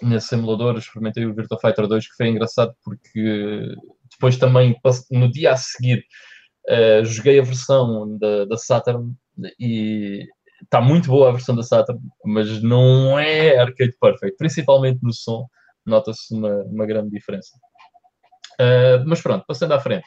nesse 0.02 0.28
simulador, 0.28 0.76
experimentei 0.78 1.24
o 1.24 1.34
Virtua 1.34 1.58
Fighter 1.60 1.86
2, 1.86 2.08
que 2.08 2.16
foi 2.16 2.28
engraçado 2.28 2.74
porque 2.84 3.74
depois 4.10 4.36
também, 4.36 4.74
no 5.10 5.30
dia 5.30 5.52
a 5.52 5.56
seguir, 5.56 6.04
uh, 6.68 7.04
joguei 7.04 7.38
a 7.38 7.42
versão 7.42 8.16
da, 8.18 8.44
da 8.44 8.56
Saturn 8.56 9.14
e 9.58 10.26
está 10.62 10.80
muito 10.80 11.08
boa 11.08 11.28
a 11.28 11.32
versão 11.32 11.54
da 11.54 11.62
Saturn, 11.62 12.00
mas 12.24 12.62
não 12.62 13.18
é 13.18 13.58
arcade 13.58 13.96
perfect, 14.00 14.36
principalmente 14.36 15.00
no 15.02 15.12
som, 15.12 15.46
nota-se 15.84 16.34
uma, 16.34 16.62
uma 16.64 16.86
grande 16.86 17.10
diferença. 17.10 17.56
Uh, 18.60 19.04
mas 19.06 19.20
pronto, 19.20 19.44
passando 19.46 19.72
à 19.72 19.80
frente. 19.80 20.06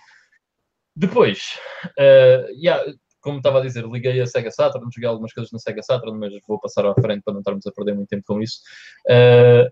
Depois, 0.96 1.58
uh, 1.86 2.52
yeah, 2.54 2.84
como 3.22 3.38
estava 3.38 3.60
a 3.60 3.62
dizer, 3.62 3.86
liguei 3.86 4.20
a 4.20 4.26
Sega 4.26 4.52
Saturn, 4.52 4.88
joguei 4.94 5.08
algumas 5.08 5.34
coisas 5.34 5.52
na 5.52 5.60
Sega 5.60 5.84
Saturn, 5.84 6.18
mas 6.18 6.34
vou 6.48 6.60
passar 6.60 6.86
à 6.86 6.94
frente 6.96 7.22
para 7.24 7.34
não 7.34 7.42
estarmos 7.42 7.66
a 7.68 7.72
perder 7.72 7.96
muito 7.96 8.10
tempo 8.10 8.24
com 8.26 8.42
isso. 8.42 8.60
Uh, 9.08 9.70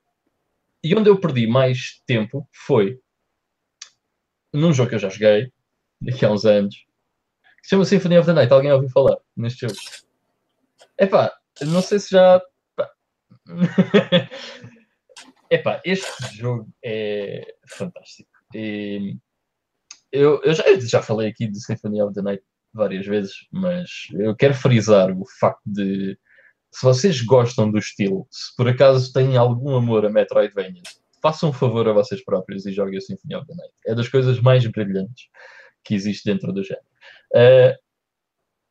e 0.84 0.96
onde 0.96 1.10
eu 1.10 1.20
perdi 1.20 1.48
mais 1.48 2.02
tempo 2.06 2.48
foi 2.54 3.00
num 4.54 4.74
jogo 4.74 4.90
que 4.90 4.96
eu 4.96 5.00
já 5.00 5.10
joguei, 5.10 5.52
daqui 6.02 6.26
a 6.26 6.32
uns 6.32 6.46
anos, 6.46 6.76
que 6.76 7.64
se 7.64 7.70
chama 7.70 7.86
Symphony 7.86 8.18
of 8.18 8.26
the 8.26 8.34
Night. 8.34 8.52
Alguém 8.54 8.72
ouviu 8.72 8.90
falar 8.90 9.18
neste 9.36 9.68
jogo? 9.68 9.80
Epá, 10.98 11.34
não 11.62 11.82
sei 11.82 12.00
se 12.00 12.12
já. 12.12 12.42
Epá, 15.50 15.82
este 15.86 16.36
jogo 16.36 16.70
é 16.84 17.56
fantástico. 17.68 18.30
E 18.54 19.18
eu, 20.12 20.42
eu 20.44 20.54
já, 20.54 20.64
já 20.80 21.02
falei 21.02 21.30
aqui 21.30 21.48
de 21.48 21.60
Symphony 21.60 22.02
of 22.02 22.14
the 22.14 22.22
Night 22.22 22.44
várias 22.74 23.06
vezes, 23.06 23.48
mas 23.52 24.08
eu 24.12 24.36
quero 24.36 24.54
frisar 24.54 25.12
o 25.12 25.26
facto 25.40 25.62
de 25.66 26.18
se 26.78 26.86
vocês 26.86 27.22
gostam 27.22 27.72
do 27.72 27.80
estilo, 27.80 28.28
se 28.30 28.56
por 28.56 28.68
acaso 28.68 29.12
têm 29.12 29.36
algum 29.36 29.76
amor 29.76 30.06
a 30.06 30.12
Metroidvania, 30.12 30.84
façam 31.20 31.50
um 31.50 31.54
favor 31.54 31.90
a 31.90 31.92
vocês 31.92 32.24
próprios 32.24 32.68
e 32.68 32.72
joguem 32.72 33.00
o 33.00 33.02
Symphony 33.02 33.34
of 33.34 33.48
the 33.48 33.56
Night. 33.56 33.74
É 33.88 33.96
das 33.96 34.08
coisas 34.08 34.40
mais 34.40 34.64
brilhantes 34.68 35.26
que 35.84 35.96
existe 35.96 36.26
dentro 36.26 36.54
do 36.54 36.64
género. 36.64 36.86
Uh, 37.34 37.74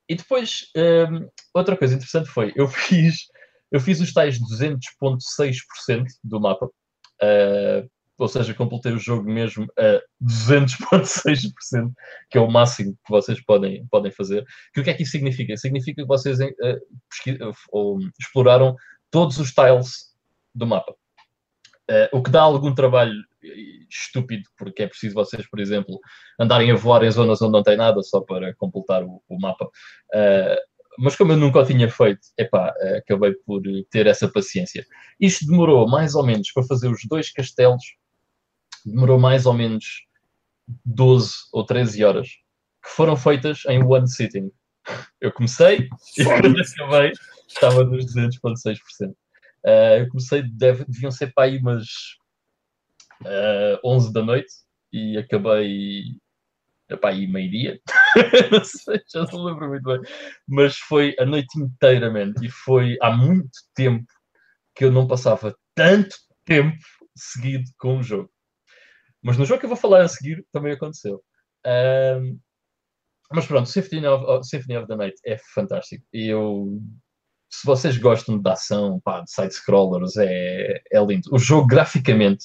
e 0.08 0.14
depois, 0.14 0.66
um, 0.76 1.16
ah, 1.16 1.30
outra 1.52 1.76
coisa 1.76 1.96
interessante 1.96 2.28
foi, 2.28 2.52
eu 2.54 2.68
fiz, 2.70 3.26
eu 3.72 3.80
fiz 3.80 4.00
os 4.00 4.12
tais 4.12 4.38
200.6% 4.38 6.04
do 6.22 6.40
mapa, 6.40 6.66
uh, 6.66 7.90
ou 8.18 8.28
seja, 8.28 8.54
completei 8.54 8.92
o 8.92 8.98
jogo 8.98 9.30
mesmo 9.30 9.66
a 9.78 10.00
200.6%, 10.22 11.92
que 12.30 12.38
é 12.38 12.40
o 12.40 12.50
máximo 12.50 12.92
que 12.92 13.10
vocês 13.10 13.42
podem, 13.44 13.86
podem 13.88 14.10
fazer. 14.10 14.44
Que 14.72 14.80
o 14.80 14.84
que 14.84 14.90
é 14.90 14.94
que 14.94 15.02
isso 15.02 15.12
significa? 15.12 15.56
Significa 15.56 16.02
que 16.02 16.08
vocês 16.08 16.38
uh, 16.40 17.98
exploraram 18.18 18.74
todos 19.10 19.38
os 19.38 19.52
tiles 19.52 20.14
do 20.54 20.66
mapa. 20.66 20.92
Uh, 21.90 22.16
o 22.16 22.22
que 22.22 22.30
dá 22.30 22.40
algum 22.40 22.74
trabalho 22.74 23.14
estúpido, 23.88 24.42
porque 24.58 24.82
é 24.82 24.88
preciso 24.88 25.14
vocês, 25.14 25.48
por 25.48 25.60
exemplo, 25.60 26.00
andarem 26.40 26.72
a 26.72 26.74
voar 26.74 27.04
em 27.04 27.10
zonas 27.10 27.40
onde 27.42 27.52
não 27.52 27.62
tem 27.62 27.76
nada 27.76 28.02
só 28.02 28.20
para 28.20 28.54
completar 28.54 29.04
o, 29.04 29.22
o 29.28 29.38
mapa. 29.38 29.66
Uh, 29.66 30.76
mas 30.98 31.14
como 31.14 31.32
eu 31.32 31.36
nunca 31.36 31.60
o 31.60 31.66
tinha 31.66 31.90
feito, 31.90 32.20
epá, 32.38 32.72
acabei 32.96 33.34
por 33.44 33.60
ter 33.90 34.06
essa 34.06 34.26
paciência. 34.26 34.86
Isto 35.20 35.46
demorou 35.46 35.86
mais 35.86 36.14
ou 36.14 36.24
menos 36.24 36.50
para 36.50 36.62
fazer 36.62 36.88
os 36.88 37.02
dois 37.06 37.30
castelos 37.30 37.84
demorou 38.86 39.18
mais 39.18 39.46
ou 39.46 39.52
menos 39.52 40.06
12 40.84 41.34
ou 41.52 41.64
13 41.64 42.04
horas, 42.04 42.28
que 42.28 42.90
foram 42.90 43.16
feitas 43.16 43.62
em 43.68 43.82
one 43.82 44.08
sitting. 44.08 44.50
Eu 45.20 45.32
comecei 45.32 45.88
e 46.16 46.24
quando 46.24 46.60
acabei 46.60 47.12
estava 47.48 47.84
nos 47.84 48.14
200,6%. 48.14 49.10
Uh, 49.64 49.98
eu 49.98 50.08
comecei, 50.08 50.42
deve, 50.42 50.84
deviam 50.84 51.10
ser 51.10 51.32
para 51.34 51.44
aí 51.44 51.58
umas 51.58 51.86
uh, 53.22 53.80
11 53.84 54.12
da 54.12 54.22
noite 54.22 54.52
e 54.92 55.18
acabei 55.18 56.04
para 57.00 57.10
aí 57.10 57.26
meio-dia. 57.26 57.80
não 58.52 58.64
sei, 58.64 59.00
já 59.12 59.24
não 59.32 59.44
lembro 59.44 59.68
muito 59.68 59.82
bem. 59.82 60.00
Mas 60.46 60.78
foi 60.78 61.16
a 61.18 61.26
noite 61.26 61.58
inteira, 61.58 62.10
man. 62.10 62.32
E 62.40 62.48
foi 62.48 62.96
há 63.02 63.10
muito 63.10 63.50
tempo 63.74 64.06
que 64.74 64.84
eu 64.84 64.92
não 64.92 65.08
passava 65.08 65.56
tanto 65.74 66.14
tempo 66.44 66.78
seguido 67.16 67.68
com 67.78 67.98
o 67.98 68.02
jogo. 68.02 68.30
Mas 69.22 69.36
no 69.36 69.44
jogo 69.44 69.60
que 69.60 69.66
eu 69.66 69.70
vou 69.70 69.78
falar 69.78 70.02
a 70.02 70.08
seguir 70.08 70.44
também 70.52 70.72
aconteceu. 70.72 71.22
Um, 71.66 72.38
mas 73.32 73.46
pronto, 73.46 73.68
Symphony 73.68 74.06
of, 74.06 74.48
Symphony 74.48 74.76
of 74.78 74.86
the 74.86 74.96
Night 74.96 75.16
é 75.24 75.36
fantástico. 75.54 76.04
Eu, 76.12 76.80
se 77.50 77.66
vocês 77.66 77.96
gostam 77.98 78.38
de 78.40 78.48
ação, 78.48 79.00
pá, 79.00 79.20
de 79.20 79.30
side-scrollers, 79.30 80.16
é, 80.16 80.80
é 80.92 81.04
lindo. 81.04 81.28
O 81.32 81.38
jogo, 81.38 81.66
graficamente, 81.66 82.44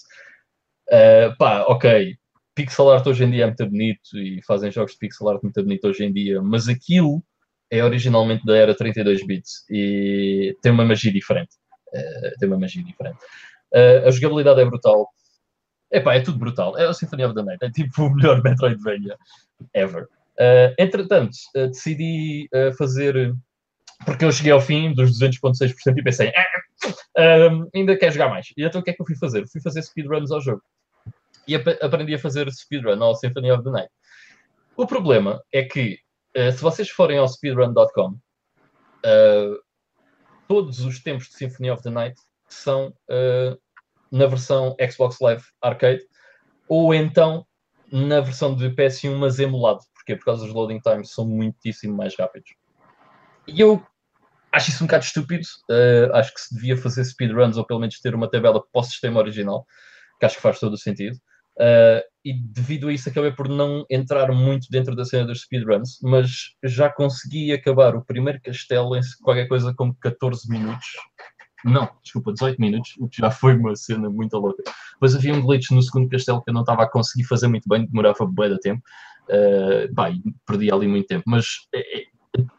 uh, 0.89 1.35
pá, 1.37 1.63
ok, 1.67 2.15
pixel 2.55 2.89
art 2.89 3.05
hoje 3.05 3.23
em 3.23 3.31
dia 3.31 3.43
é 3.43 3.47
muito 3.47 3.65
bonito 3.67 4.17
e 4.17 4.41
fazem 4.43 4.71
jogos 4.71 4.93
de 4.93 4.99
pixel 4.99 5.29
art 5.29 5.43
muito 5.43 5.61
bonito 5.61 5.87
hoje 5.87 6.03
em 6.03 6.11
dia, 6.11 6.41
mas 6.41 6.67
aquilo 6.67 7.23
é 7.69 7.83
originalmente 7.83 8.45
da 8.45 8.55
era 8.55 8.75
32 8.75 9.25
bits 9.25 9.63
e 9.69 10.55
tem 10.61 10.71
uma 10.71 10.83
magia 10.83 11.11
diferente. 11.11 11.55
Uh, 11.93 12.39
tem 12.39 12.47
uma 12.47 12.59
magia 12.59 12.83
diferente. 12.83 13.19
Uh, 13.73 14.07
a 14.07 14.11
jogabilidade 14.11 14.61
é 14.61 14.65
brutal. 14.65 15.07
Epá, 15.91 16.15
é 16.15 16.21
tudo 16.21 16.39
brutal. 16.39 16.77
É 16.77 16.87
o 16.87 16.93
Symphony 16.93 17.25
of 17.25 17.35
the 17.35 17.43
Night. 17.43 17.63
É 17.63 17.69
tipo 17.69 18.03
o 18.03 18.15
melhor 18.15 18.41
Metroidvania 18.43 19.17
ever. 19.73 20.07
Uh, 20.39 20.73
entretanto, 20.79 21.35
uh, 21.55 21.67
decidi 21.67 22.47
uh, 22.53 22.73
fazer. 22.77 23.35
Porque 24.05 24.25
eu 24.25 24.31
cheguei 24.31 24.51
ao 24.51 24.61
fim 24.61 24.93
dos 24.93 25.19
200,6% 25.19 25.95
e 25.95 26.03
pensei, 26.03 26.31
ah, 27.15 27.49
ainda 27.75 27.95
quer 27.95 28.11
jogar 28.11 28.29
mais. 28.29 28.47
E 28.57 28.63
então 28.63 28.81
o 28.81 28.83
que 28.83 28.89
é 28.89 28.93
que 28.93 29.01
eu 29.01 29.05
fui 29.05 29.15
fazer? 29.15 29.47
Fui 29.47 29.61
fazer 29.61 29.83
speedruns 29.83 30.31
ao 30.31 30.41
jogo. 30.41 30.63
E 31.47 31.53
ap 31.53 31.67
aprendi 31.79 32.15
a 32.15 32.19
fazer 32.19 32.51
speedrun 32.51 32.99
ao 33.03 33.13
Symphony 33.13 33.51
of 33.51 33.63
the 33.63 33.69
Night. 33.69 33.91
O 34.75 34.87
problema 34.87 35.39
é 35.53 35.61
que, 35.61 35.99
se 36.35 36.61
vocês 36.63 36.89
forem 36.89 37.19
ao 37.19 37.27
speedrun.com, 37.27 38.17
todos 40.47 40.79
os 40.79 40.99
tempos 41.03 41.27
de 41.27 41.35
Symphony 41.35 41.69
of 41.69 41.83
the 41.83 41.91
Night 41.91 42.19
são 42.49 42.91
na 44.11 44.27
versão 44.27 44.75
Xbox 44.91 45.17
Live 45.21 45.43
Arcade 45.61 46.01
ou 46.67 46.93
então 46.93 47.45
na 47.91 48.21
versão 48.21 48.55
de 48.55 48.69
PS1, 48.69 49.15
mas 49.17 49.39
emulado. 49.39 49.81
Porquê? 49.93 50.15
Por 50.15 50.25
causa 50.25 50.45
dos 50.45 50.53
loading 50.53 50.79
times 50.79 51.11
são 51.11 51.27
muitíssimo 51.27 51.95
mais 51.95 52.15
rápidos. 52.17 52.49
E 53.47 53.59
eu 53.59 53.85
acho 54.51 54.69
isso 54.69 54.83
um 54.83 54.87
bocado 54.87 55.03
estúpido. 55.03 55.45
Uh, 55.69 56.13
acho 56.13 56.33
que 56.33 56.41
se 56.41 56.55
devia 56.55 56.77
fazer 56.77 57.03
speedruns 57.03 57.57
ou 57.57 57.65
pelo 57.65 57.79
menos 57.79 57.99
ter 57.99 58.15
uma 58.15 58.29
tabela 58.29 58.61
para 58.61 58.79
o 58.79 58.83
sistema 58.83 59.19
original, 59.19 59.65
que 60.19 60.25
acho 60.25 60.37
que 60.37 60.41
faz 60.41 60.59
todo 60.59 60.73
o 60.73 60.77
sentido. 60.77 61.17
Uh, 61.59 62.01
e 62.23 62.33
devido 62.33 62.87
a 62.87 62.93
isso 62.93 63.09
acabei 63.09 63.31
por 63.31 63.49
não 63.49 63.85
entrar 63.89 64.31
muito 64.31 64.67
dentro 64.71 64.95
da 64.95 65.03
cena 65.03 65.25
dos 65.25 65.41
speedruns, 65.41 65.99
mas 66.01 66.55
já 66.63 66.89
consegui 66.89 67.51
acabar 67.51 67.95
o 67.95 68.05
primeiro 68.05 68.39
castelo 68.41 68.95
em 68.95 69.01
qualquer 69.21 69.47
coisa 69.47 69.73
como 69.75 69.93
14 69.95 70.49
minutos 70.49 70.87
não, 71.65 71.89
desculpa, 72.03 72.33
18 72.33 72.59
minutos, 72.59 72.95
o 72.99 73.07
que 73.07 73.17
já 73.17 73.31
foi 73.31 73.55
uma 73.55 73.75
cena 73.75 74.09
muito 74.09 74.37
louca. 74.37 74.63
Depois 74.93 75.15
havia 75.15 75.33
um 75.33 75.41
glitch 75.41 75.71
no 75.71 75.81
segundo 75.81 76.09
castelo 76.09 76.41
que 76.41 76.49
eu 76.49 76.53
não 76.53 76.61
estava 76.61 76.83
a 76.83 76.89
conseguir 76.89 77.25
fazer 77.25 77.47
muito 77.47 77.67
bem, 77.67 77.85
demorava 77.85 78.25
de 78.25 78.59
tempo. 78.59 78.81
Uh, 79.29 79.93
pá, 79.93 80.11
perdi 80.45 80.71
ali 80.71 80.87
muito 80.87 81.07
tempo. 81.07 81.23
Mas 81.27 81.45
é, 81.73 82.05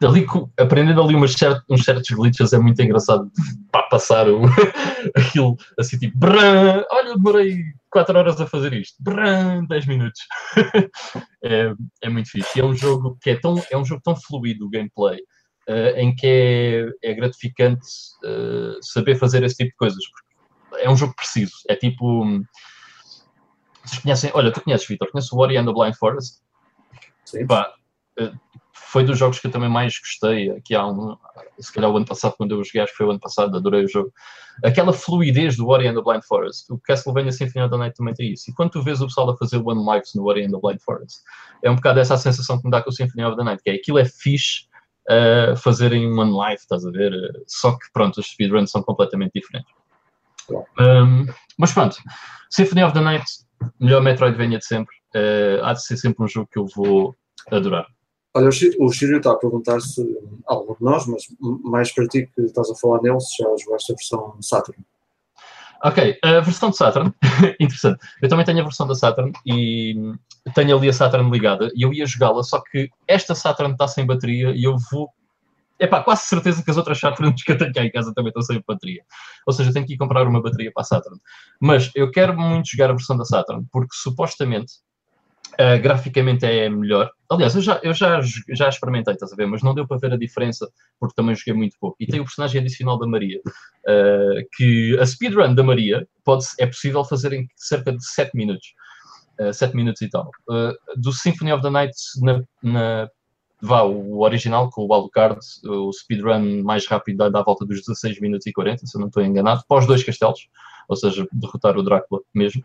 ali, 0.05 0.25
aprendendo 0.59 1.01
ali 1.01 1.15
umas 1.15 1.35
uns 1.69 1.83
certos 1.83 2.09
glitches 2.15 2.53
é 2.53 2.59
muito 2.59 2.81
engraçado 2.81 3.31
para 3.71 3.83
passar 3.83 4.27
o, 4.29 4.41
aquilo 5.15 5.55
assim 5.79 5.97
tipo, 5.97 6.17
brrr, 6.17 6.85
olha, 6.91 7.15
demorei 7.15 7.63
4 7.89 8.17
horas 8.17 8.41
a 8.41 8.47
fazer 8.47 8.73
isto. 8.73 8.95
Bram, 8.99 9.65
10 9.65 9.85
minutos. 9.87 10.19
é, 11.43 11.73
é 12.01 12.09
muito 12.09 12.29
fixe. 12.29 12.57
E 12.57 12.61
é 12.61 12.65
um 12.65 12.75
jogo 12.75 13.17
que 13.21 13.31
é 13.31 13.39
tão, 13.39 13.61
é 13.71 13.77
um 13.77 13.85
jogo 13.85 14.01
tão 14.03 14.15
fluido 14.15 14.65
o 14.65 14.69
gameplay, 14.69 15.19
uh, 15.69 15.97
em 15.97 16.15
que 16.15 16.93
é, 17.01 17.11
é 17.11 17.13
gratificante 17.13 17.87
uh, 18.23 18.77
saber 18.81 19.15
fazer 19.15 19.43
esse 19.43 19.57
tipo 19.57 19.71
de 19.71 19.77
coisas. 19.77 20.03
É 20.77 20.89
um 20.89 20.97
jogo 20.97 21.15
preciso. 21.15 21.53
É 21.67 21.75
tipo. 21.75 22.25
Vocês 23.83 24.01
conhecem. 24.01 24.31
Olha, 24.33 24.51
tu 24.51 24.61
conheces, 24.61 24.87
Vitor, 24.87 25.11
conheces 25.11 25.31
o 25.31 25.37
Ori 25.37 25.57
and 25.57 25.65
the 25.65 25.73
Blind 25.73 25.95
Forest? 25.95 26.41
Sim. 27.25 27.45
Pá, 27.45 27.73
uh, 28.19 28.39
foi 28.93 29.03
dos 29.03 29.17
jogos 29.17 29.39
que 29.39 29.47
eu 29.47 29.51
também 29.51 29.69
mais 29.69 29.97
gostei. 29.99 30.51
Aqui 30.51 30.75
há 30.75 30.85
um, 30.85 31.17
se 31.59 31.73
calhar 31.73 31.89
o 31.89 31.97
ano 31.97 32.05
passado, 32.05 32.35
quando 32.37 32.51
eu 32.51 32.63
joguei, 32.63 32.81
acho 32.81 32.91
que 32.91 32.97
foi 32.97 33.07
o 33.07 33.09
ano 33.09 33.19
passado, 33.19 33.57
adorei 33.57 33.83
o 33.83 33.87
jogo. 33.87 34.13
Aquela 34.63 34.93
fluidez 34.93 35.57
do 35.57 35.67
Ori 35.67 35.87
and 35.87 35.95
the 35.95 36.01
Blind 36.01 36.23
Forest. 36.23 36.71
O 36.71 36.77
Castlevania 36.77 37.31
Symphony 37.31 37.65
of 37.65 37.71
the 37.71 37.77
Night 37.77 37.97
também 37.97 38.13
tem 38.13 38.33
isso. 38.33 38.51
E 38.51 38.53
quando 38.53 38.71
tu 38.71 38.83
vês 38.83 39.01
o 39.01 39.07
pessoal 39.07 39.29
a 39.31 39.37
fazer 39.37 39.57
One 39.57 39.83
Lives 39.83 40.13
no 40.13 40.25
Ori 40.25 40.45
and 40.45 40.51
the 40.51 40.59
Blind 40.59 40.79
Forest, 40.79 41.21
é 41.63 41.71
um 41.71 41.75
bocado 41.75 41.99
essa 41.99 42.13
a 42.13 42.17
sensação 42.17 42.59
que 42.59 42.65
me 42.65 42.71
dá 42.71 42.81
com 42.81 42.89
o 42.89 42.93
Symphony 42.93 43.25
of 43.25 43.35
the 43.35 43.43
Night, 43.43 43.63
que 43.63 43.69
é 43.71 43.73
aquilo 43.73 43.97
é 43.97 44.05
fixe 44.05 44.67
uh, 45.09 45.55
fazerem 45.57 46.07
One 46.17 46.31
Life, 46.31 46.63
estás 46.63 46.85
a 46.85 46.91
ver? 46.91 47.11
só 47.47 47.71
que, 47.73 47.91
pronto, 47.93 48.19
os 48.19 48.27
speedruns 48.27 48.71
são 48.71 48.81
completamente 48.83 49.33
diferentes. 49.33 49.71
Um, 50.49 51.25
mas 51.57 51.71
pronto, 51.71 51.97
Symphony 52.49 52.83
of 52.83 52.93
the 52.93 53.01
Night, 53.01 53.25
melhor 53.79 54.01
Metroidvania 54.01 54.59
de 54.59 54.65
sempre. 54.65 54.95
Uh, 55.15 55.63
há 55.63 55.73
de 55.73 55.83
ser 55.83 55.97
sempre 55.97 56.23
um 56.23 56.27
jogo 56.27 56.49
que 56.51 56.59
eu 56.59 56.65
vou 56.75 57.15
adorar. 57.51 57.87
Olha, 58.35 58.49
o 58.79 58.91
Chirio 58.91 59.17
está 59.17 59.31
a 59.31 59.37
perguntar 59.37 59.79
se 59.79 60.03
algum 60.47 60.73
de 60.73 60.83
nós, 60.83 61.05
mas 61.05 61.23
mais 61.39 61.93
para 61.93 62.07
ti 62.07 62.27
que 62.33 62.41
estás 62.41 62.69
a 62.69 62.75
falar 62.75 62.99
nele, 63.01 63.19
se 63.19 63.43
já 63.43 63.47
jogaste 63.63 63.91
a 63.91 63.95
versão 63.95 64.37
Saturn. 64.41 64.83
Ok, 65.85 66.17
a 66.23 66.39
versão 66.39 66.69
de 66.69 66.77
Saturn, 66.77 67.13
interessante. 67.59 67.99
Eu 68.21 68.29
também 68.29 68.45
tenho 68.45 68.61
a 68.61 68.63
versão 68.63 68.87
da 68.87 68.95
Saturn 68.95 69.33
e 69.45 70.13
tenho 70.55 70.77
ali 70.77 70.87
a 70.87 70.93
Saturn 70.93 71.29
ligada 71.29 71.69
e 71.75 71.81
eu 71.81 71.93
ia 71.93 72.05
jogá-la, 72.05 72.41
só 72.41 72.61
que 72.61 72.89
esta 73.05 73.35
Saturn 73.35 73.73
está 73.73 73.85
sem 73.85 74.05
bateria 74.05 74.51
e 74.51 74.63
eu 74.63 74.77
vou. 74.89 75.09
É 75.77 75.85
pá, 75.85 76.01
quase 76.01 76.21
certeza 76.21 76.63
que 76.63 76.71
as 76.71 76.77
outras 76.77 76.99
Saturns 76.99 77.43
que 77.43 77.51
eu 77.51 77.57
tenho 77.57 77.73
cá 77.73 77.83
em 77.83 77.91
casa 77.91 78.13
também 78.13 78.29
estão 78.29 78.41
sem 78.41 78.63
bateria. 78.65 79.03
Ou 79.45 79.51
seja, 79.51 79.73
tenho 79.73 79.85
que 79.85 79.95
ir 79.95 79.97
comprar 79.97 80.25
uma 80.25 80.41
bateria 80.41 80.71
para 80.71 80.81
a 80.81 80.85
Saturn. 80.85 81.19
Mas 81.59 81.91
eu 81.93 82.09
quero 82.11 82.33
muito 82.37 82.69
jogar 82.69 82.89
a 82.89 82.93
versão 82.93 83.17
da 83.17 83.25
Saturn 83.25 83.65
porque 83.69 83.93
supostamente 83.93 84.75
Uh, 85.53 85.79
graficamente 85.81 86.45
é 86.45 86.67
melhor. 86.67 87.11
Aliás, 87.29 87.53
eu 87.55 87.61
já, 87.61 87.79
eu 87.83 87.93
já, 87.93 88.19
já 88.49 88.69
experimentei, 88.69 89.13
estás 89.13 89.31
a 89.31 89.35
ver? 89.35 89.45
Mas 89.45 89.61
não 89.61 89.75
deu 89.75 89.87
para 89.87 89.97
ver 89.97 90.13
a 90.13 90.17
diferença, 90.17 90.67
porque 90.99 91.13
também 91.15 91.35
joguei 91.35 91.53
muito 91.53 91.77
pouco. 91.79 91.95
E 91.99 92.07
tem 92.07 92.19
o 92.19 92.23
personagem 92.23 92.59
adicional 92.59 92.97
da 92.97 93.05
Maria, 93.05 93.39
uh, 93.39 94.47
que 94.55 94.97
a 94.99 95.05
speedrun 95.05 95.53
da 95.53 95.63
Maria 95.63 96.07
pode, 96.23 96.45
é 96.59 96.65
possível 96.65 97.03
fazer 97.05 97.33
em 97.33 97.47
cerca 97.55 97.91
de 97.91 98.03
7 98.03 98.35
minutos. 98.35 98.73
Uh, 99.39 99.53
7 99.53 99.75
minutos 99.75 100.01
e 100.01 100.09
tal. 100.09 100.29
Uh, 100.49 100.73
do 100.97 101.13
Symphony 101.13 101.53
of 101.53 101.61
the 101.61 101.69
Night, 101.69 101.95
na, 102.21 102.43
na, 102.63 103.09
vá, 103.61 103.83
o 103.83 104.21
original 104.21 104.71
com 104.71 104.87
o 104.87 104.93
Alucard, 104.93 105.39
o 105.65 105.91
speedrun 105.93 106.63
mais 106.63 106.87
rápido 106.87 107.17
dá, 107.17 107.29
dá 107.29 107.41
a 107.41 107.43
volta 107.43 107.63
dos 107.63 107.81
16 107.81 108.19
minutos 108.21 108.47
e 108.47 108.51
40, 108.51 108.87
se 108.87 108.97
eu 108.97 109.01
não 109.01 109.07
estou 109.07 109.23
enganado, 109.23 109.63
pós 109.67 109.85
dois 109.85 110.03
castelos, 110.03 110.47
ou 110.89 110.95
seja, 110.95 111.27
derrotar 111.31 111.77
o 111.77 111.83
Drácula 111.83 112.21
mesmo 112.33 112.63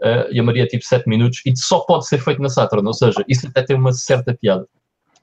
uh, 0.00 0.30
e 0.30 0.40
a 0.40 0.42
Maria 0.42 0.66
tipo 0.66 0.84
7 0.84 1.08
minutos, 1.08 1.40
e 1.44 1.56
só 1.56 1.80
pode 1.80 2.06
ser 2.06 2.18
feito 2.18 2.40
na 2.40 2.48
Saturn, 2.48 2.86
ou 2.86 2.94
seja, 2.94 3.24
isso 3.28 3.46
até 3.46 3.62
tem 3.62 3.76
uma 3.76 3.92
certa 3.92 4.34
piada. 4.34 4.66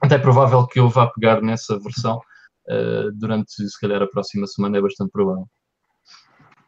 Até 0.01 0.15
é 0.15 0.19
provável 0.19 0.65
que 0.67 0.79
eu 0.79 0.89
vá 0.89 1.07
pegar 1.07 1.41
nessa 1.41 1.79
versão 1.79 2.19
uh, 2.69 3.11
durante, 3.13 3.51
se 3.51 3.79
calhar, 3.79 4.01
a 4.01 4.07
próxima 4.07 4.45
semana, 4.47 4.77
é 4.77 4.81
bastante 4.81 5.11
provável. 5.11 5.47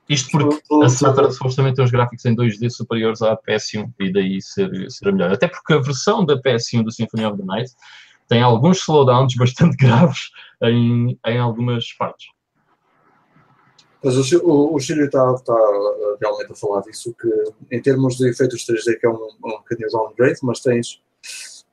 Isto 0.09 0.31
porque 0.31 0.59
a 0.83 0.87
Saturn 0.87 1.31
supostamente 1.33 1.75
tem 1.75 1.85
os 1.85 1.91
gráficos 1.91 2.23
em 2.23 2.33
2D 2.33 2.69
superiores 2.69 3.21
à 3.21 3.35
PS1 3.35 3.91
e 3.99 4.11
daí 4.11 4.41
ser, 4.41 4.69
ser 4.89 5.09
a 5.09 5.11
melhor. 5.11 5.33
Até 5.33 5.49
porque 5.49 5.73
a 5.73 5.79
versão 5.79 6.25
da 6.25 6.41
PS1 6.41 6.83
do 6.83 6.91
Symphony 6.91 7.25
of 7.25 7.37
the 7.37 7.43
Night 7.43 7.69
tem 8.29 8.41
alguns 8.41 8.79
slowdowns 8.79 9.35
bastante 9.37 9.75
graves 9.75 10.29
em, 10.63 11.19
em 11.25 11.37
algumas 11.37 11.91
partes. 11.93 12.27
Mas 14.07 14.31
o, 14.31 14.39
o, 14.45 14.75
o 14.75 14.79
Chile 14.79 15.03
está, 15.03 15.33
está 15.33 15.53
realmente 16.21 16.53
a 16.53 16.55
falar 16.55 16.79
disso, 16.81 17.13
que 17.13 17.27
em 17.75 17.81
termos 17.81 18.15
de 18.15 18.29
efeitos 18.29 18.65
3D, 18.65 18.97
que 18.99 19.05
é 19.05 19.09
um, 19.09 19.15
um 19.15 19.57
bocadinho 19.57 19.89
downgrade, 19.89 20.39
mas 20.43 20.61
tens 20.61 21.03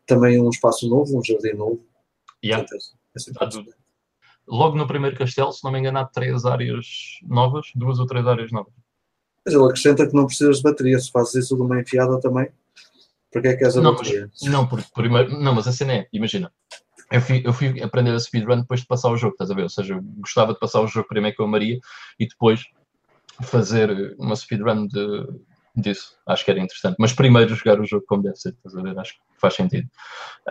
também 0.05 0.43
um 0.43 0.51
espaço 0.51 0.89
novo, 0.89 1.17
um 1.17 1.25
jardim 1.25 1.53
novo. 1.53 1.81
Yeah. 2.45 2.67
Portanto, 3.15 3.65
Logo 4.49 4.77
no 4.77 4.87
primeiro 4.87 5.17
castelo, 5.17 5.53
se 5.53 5.63
não 5.63 5.71
me 5.71 5.79
engano, 5.79 5.99
há 6.01 6.05
três 6.05 6.45
áreas 6.45 6.87
novas, 7.23 7.69
duas 7.75 8.01
ou 8.01 8.07
três 8.07 8.27
áreas 8.27 8.51
novas. 8.51 8.75
Mas 9.45 9.55
ele 9.55 9.65
acrescenta 9.65 10.07
que 10.07 10.15
não 10.15 10.27
precisas 10.27 10.57
de 10.57 10.63
bateria, 10.65 10.99
se 10.99 11.11
fazes 11.11 11.37
isso 11.37 11.57
de 11.57 11.63
uma 11.63 11.81
enfiada 11.81 12.19
também, 12.21 12.49
para 13.31 13.43
que 13.43 13.49
é 13.49 13.57
que 13.57 13.65
és 13.65 13.77
a 13.77 13.81
não, 13.81 13.95
bateria? 13.95 14.29
Mas, 14.43 14.51
não, 14.51 14.67
porque 14.67 14.89
primeiro, 14.93 15.39
não, 15.39 15.55
mas 15.55 15.69
a 15.69 15.73
cena 15.73 15.95
é, 15.95 16.09
imagina, 16.13 16.53
eu 17.15 17.21
fui, 17.21 17.43
eu 17.45 17.53
fui 17.53 17.81
aprender 17.81 18.13
a 18.13 18.19
speedrun 18.19 18.61
depois 18.61 18.81
de 18.81 18.87
passar 18.87 19.11
o 19.11 19.17
jogo, 19.17 19.35
estás 19.35 19.51
a 19.51 19.55
ver? 19.55 19.63
Ou 19.63 19.69
seja, 19.69 19.95
eu 19.95 20.03
gostava 20.19 20.53
de 20.53 20.59
passar 20.59 20.81
o 20.81 20.89
jogo 20.89 21.07
primeiro 21.07 21.37
com 21.37 21.45
a 21.45 21.49
Maria 21.49 21.79
e 22.19 22.27
depois 22.27 22.65
fazer 23.43 24.17
uma 24.19 24.35
speedrun 24.35 24.89
de, 24.89 25.27
disso. 25.77 26.17
Acho 26.27 26.45
que 26.45 26.51
era 26.51 26.61
interessante. 26.61 26.97
Mas 26.99 27.13
primeiro 27.13 27.55
jogar 27.55 27.81
o 27.81 27.87
jogo 27.87 28.05
como 28.09 28.23
deve 28.23 28.37
ser, 28.37 28.51
estás 28.51 28.77
a 28.77 28.83
ver? 28.83 28.99
Acho 28.99 29.15
que 29.15 29.21
faz 29.39 29.55
sentido. 29.55 29.89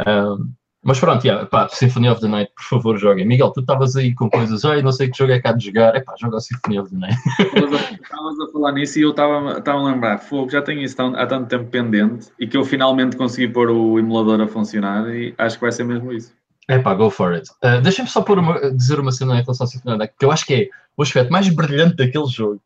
Um, 0.07 0.53
mas 0.85 0.99
pronto, 0.99 1.25
yeah, 1.25 1.45
pá, 1.45 1.67
Symphony 1.69 2.09
of 2.09 2.19
the 2.19 2.27
Night, 2.27 2.51
por 2.55 2.63
favor, 2.63 2.97
joguem. 2.97 3.25
Miguel, 3.25 3.51
tu 3.51 3.61
estavas 3.61 3.95
aí 3.95 4.13
com 4.13 4.29
coisas, 4.29 4.65
ai, 4.65 4.81
não 4.81 4.91
sei 4.91 5.09
que 5.09 5.17
jogo 5.17 5.31
é 5.31 5.41
cá 5.41 5.51
de 5.51 5.65
jogar. 5.65 5.95
É 5.95 6.01
pá, 6.01 6.13
joga 6.17 6.39
Symphony 6.39 6.79
of 6.79 6.89
the 6.91 6.97
Night. 6.97 7.17
Estavas 8.03 8.39
a 8.39 8.51
falar 8.51 8.71
nisso 8.73 8.99
e 8.99 9.01
eu 9.01 9.11
estava 9.11 9.61
a 9.65 9.83
lembrar, 9.83 10.17
fogo, 10.19 10.49
já 10.49 10.61
tenho 10.61 10.81
isso 10.81 11.01
há 11.01 11.25
tanto 11.25 11.47
tempo 11.47 11.69
pendente 11.69 12.27
e 12.39 12.47
que 12.47 12.55
eu 12.55 12.63
finalmente 12.63 13.17
consegui 13.17 13.51
pôr 13.51 13.69
o 13.69 13.99
emulador 13.99 14.39
a 14.41 14.47
funcionar 14.47 15.09
e 15.13 15.33
acho 15.37 15.55
que 15.55 15.61
vai 15.61 15.71
ser 15.71 15.83
mesmo 15.83 16.11
isso. 16.11 16.33
É 16.69 16.79
pá, 16.79 16.93
go 16.93 17.09
for 17.09 17.33
it. 17.33 17.49
Uh, 17.63 17.81
Deixa-me 17.81 18.09
só 18.09 18.23
uma, 18.23 18.71
dizer 18.73 18.99
uma 18.99 19.11
cena 19.11 19.39
em 19.39 19.41
relação 19.41 19.65
ao 19.65 19.67
Symphony 19.67 20.07
que 20.07 20.25
eu 20.25 20.31
acho 20.31 20.45
que 20.45 20.53
é 20.53 20.69
o 20.95 21.03
aspecto 21.03 21.31
mais 21.31 21.49
brilhante 21.49 21.95
daquele 21.95 22.27
jogo. 22.27 22.63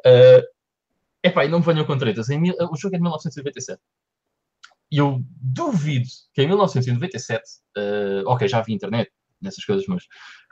Uh, 0.00 0.42
epá, 1.22 1.44
e 1.44 1.48
não 1.48 1.60
me 1.60 1.64
venham 1.64 1.84
com 1.84 1.96
tretas. 1.96 2.28
Em, 2.28 2.50
o 2.50 2.76
jogo 2.76 2.94
é 2.94 2.98
de 2.98 3.02
1997. 3.02 3.80
E 4.92 4.98
eu 4.98 5.22
duvido 5.40 6.08
que 6.34 6.42
em 6.42 6.48
1997, 6.48 7.42
uh, 7.78 8.28
ok, 8.28 8.48
já 8.48 8.58
havia 8.58 8.74
internet 8.74 9.10
nessas 9.40 9.64
coisas, 9.64 9.86
mas 9.86 10.04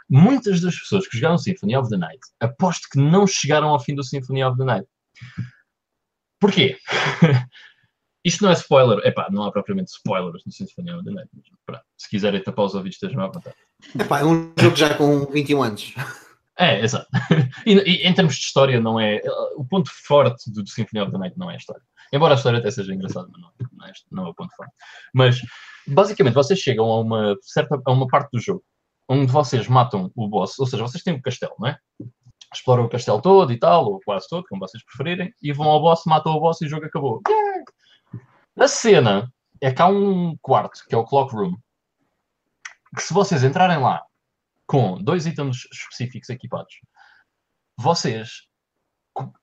muitas 0.09 0.61
das 0.61 0.79
pessoas 0.79 1.07
que 1.07 1.17
jogaram 1.17 1.37
Symphony 1.37 1.77
of 1.77 1.91
the 1.91 1.97
Night 1.97 2.21
aposto 2.41 2.89
que 2.91 2.99
não 2.99 3.27
chegaram 3.27 3.69
ao 3.69 3.81
fim 3.81 3.95
do 3.95 4.05
Symphony 4.05 4.43
of 4.45 4.57
the 4.57 4.65
Night. 4.65 4.89
Porquê? 6.41 6.79
Isto 8.29 8.45
não 8.45 8.51
é 8.51 8.55
spoiler, 8.55 8.99
epá, 9.07 9.29
não 9.31 9.45
há 9.45 9.51
propriamente 9.51 9.91
spoilers 9.91 10.45
no 10.45 10.53
Symphony 10.53 10.93
of 10.93 11.03
the 11.03 11.11
Night, 11.11 11.31
mas 11.35 11.47
pronto, 11.65 11.83
se 11.97 12.11
quiserem 12.11 12.43
tapar 12.43 12.67
os 12.67 12.75
ouvidos, 12.75 12.97
estejam 12.97 13.23
à 13.23 13.27
vontade. 13.27 13.57
Epá, 13.99 14.21
é 14.21 14.25
um 14.25 14.53
jogo 14.59 14.77
já 14.77 14.95
com 14.95 15.25
21 15.27 15.63
anos. 15.63 15.95
É, 16.61 16.81
exato. 16.81 17.07
E, 17.65 17.73
e, 17.73 18.07
em 18.07 18.13
termos 18.13 18.35
de 18.35 18.41
história, 18.41 18.81
não 18.81 18.99
é. 18.99 19.23
O 19.57 19.65
ponto 19.65 19.89
forte 20.05 20.51
do 20.51 20.67
Symphony 20.67 21.01
of 21.01 21.13
the 21.13 21.19
Night 21.19 21.39
não 21.39 21.49
é 21.49 21.55
a 21.55 21.57
história. 21.57 21.83
Embora 22.13 22.35
a 22.35 22.37
história 22.37 22.59
até 22.59 22.71
seja 22.71 22.93
engraçada, 22.93 23.29
mas 23.31 23.41
não, 23.41 23.51
não, 23.73 23.87
é, 23.87 23.93
não 24.11 24.27
é 24.27 24.29
o 24.31 24.35
ponto 24.35 24.55
forte. 24.57 24.73
Mas, 25.15 25.41
basicamente, 25.87 26.35
vocês 26.35 26.59
chegam 26.59 26.87
a 26.87 27.01
uma, 27.01 27.37
certa, 27.43 27.81
a 27.83 27.93
uma 27.93 28.09
parte 28.09 28.31
do 28.33 28.41
jogo 28.41 28.65
onde 29.09 29.33
vocês 29.33 29.67
matam 29.69 30.11
o 30.15 30.29
boss, 30.29 30.59
ou 30.59 30.67
seja, 30.67 30.83
vocês 30.83 31.03
têm 31.03 31.15
um 31.15 31.23
castelo, 31.23 31.55
não 31.59 31.69
é? 31.69 31.79
Exploram 32.53 32.85
o 32.85 32.89
castelo 32.89 33.23
todo 33.23 33.53
e 33.53 33.59
tal, 33.59 33.87
ou 33.87 34.01
quase 34.05 34.29
todo, 34.29 34.45
como 34.49 34.61
vocês 34.61 34.85
preferirem, 34.85 35.33
e 35.43 35.53
vão 35.53 35.69
ao 35.69 35.81
boss, 35.81 36.03
matam 36.07 36.33
o 36.33 36.41
boss 36.41 36.61
e 36.61 36.67
o 36.67 36.69
jogo 36.69 36.87
acabou. 36.87 37.23
A 38.59 38.67
cena 38.67 39.33
é 39.61 39.73
que 39.73 39.81
há 39.81 39.87
um 39.87 40.37
quarto, 40.43 40.85
que 40.89 40.95
é 40.95 40.99
o 40.99 41.05
Clock 41.05 41.33
Room, 41.33 41.57
que 42.97 43.03
se 43.03 43.15
vocês 43.15 43.45
entrarem 43.45 43.79
lá 43.79 44.03
com 44.67 45.01
dois 45.01 45.27
itens 45.27 45.69
específicos 45.73 46.29
equipados, 46.29 46.75
vocês 47.79 48.49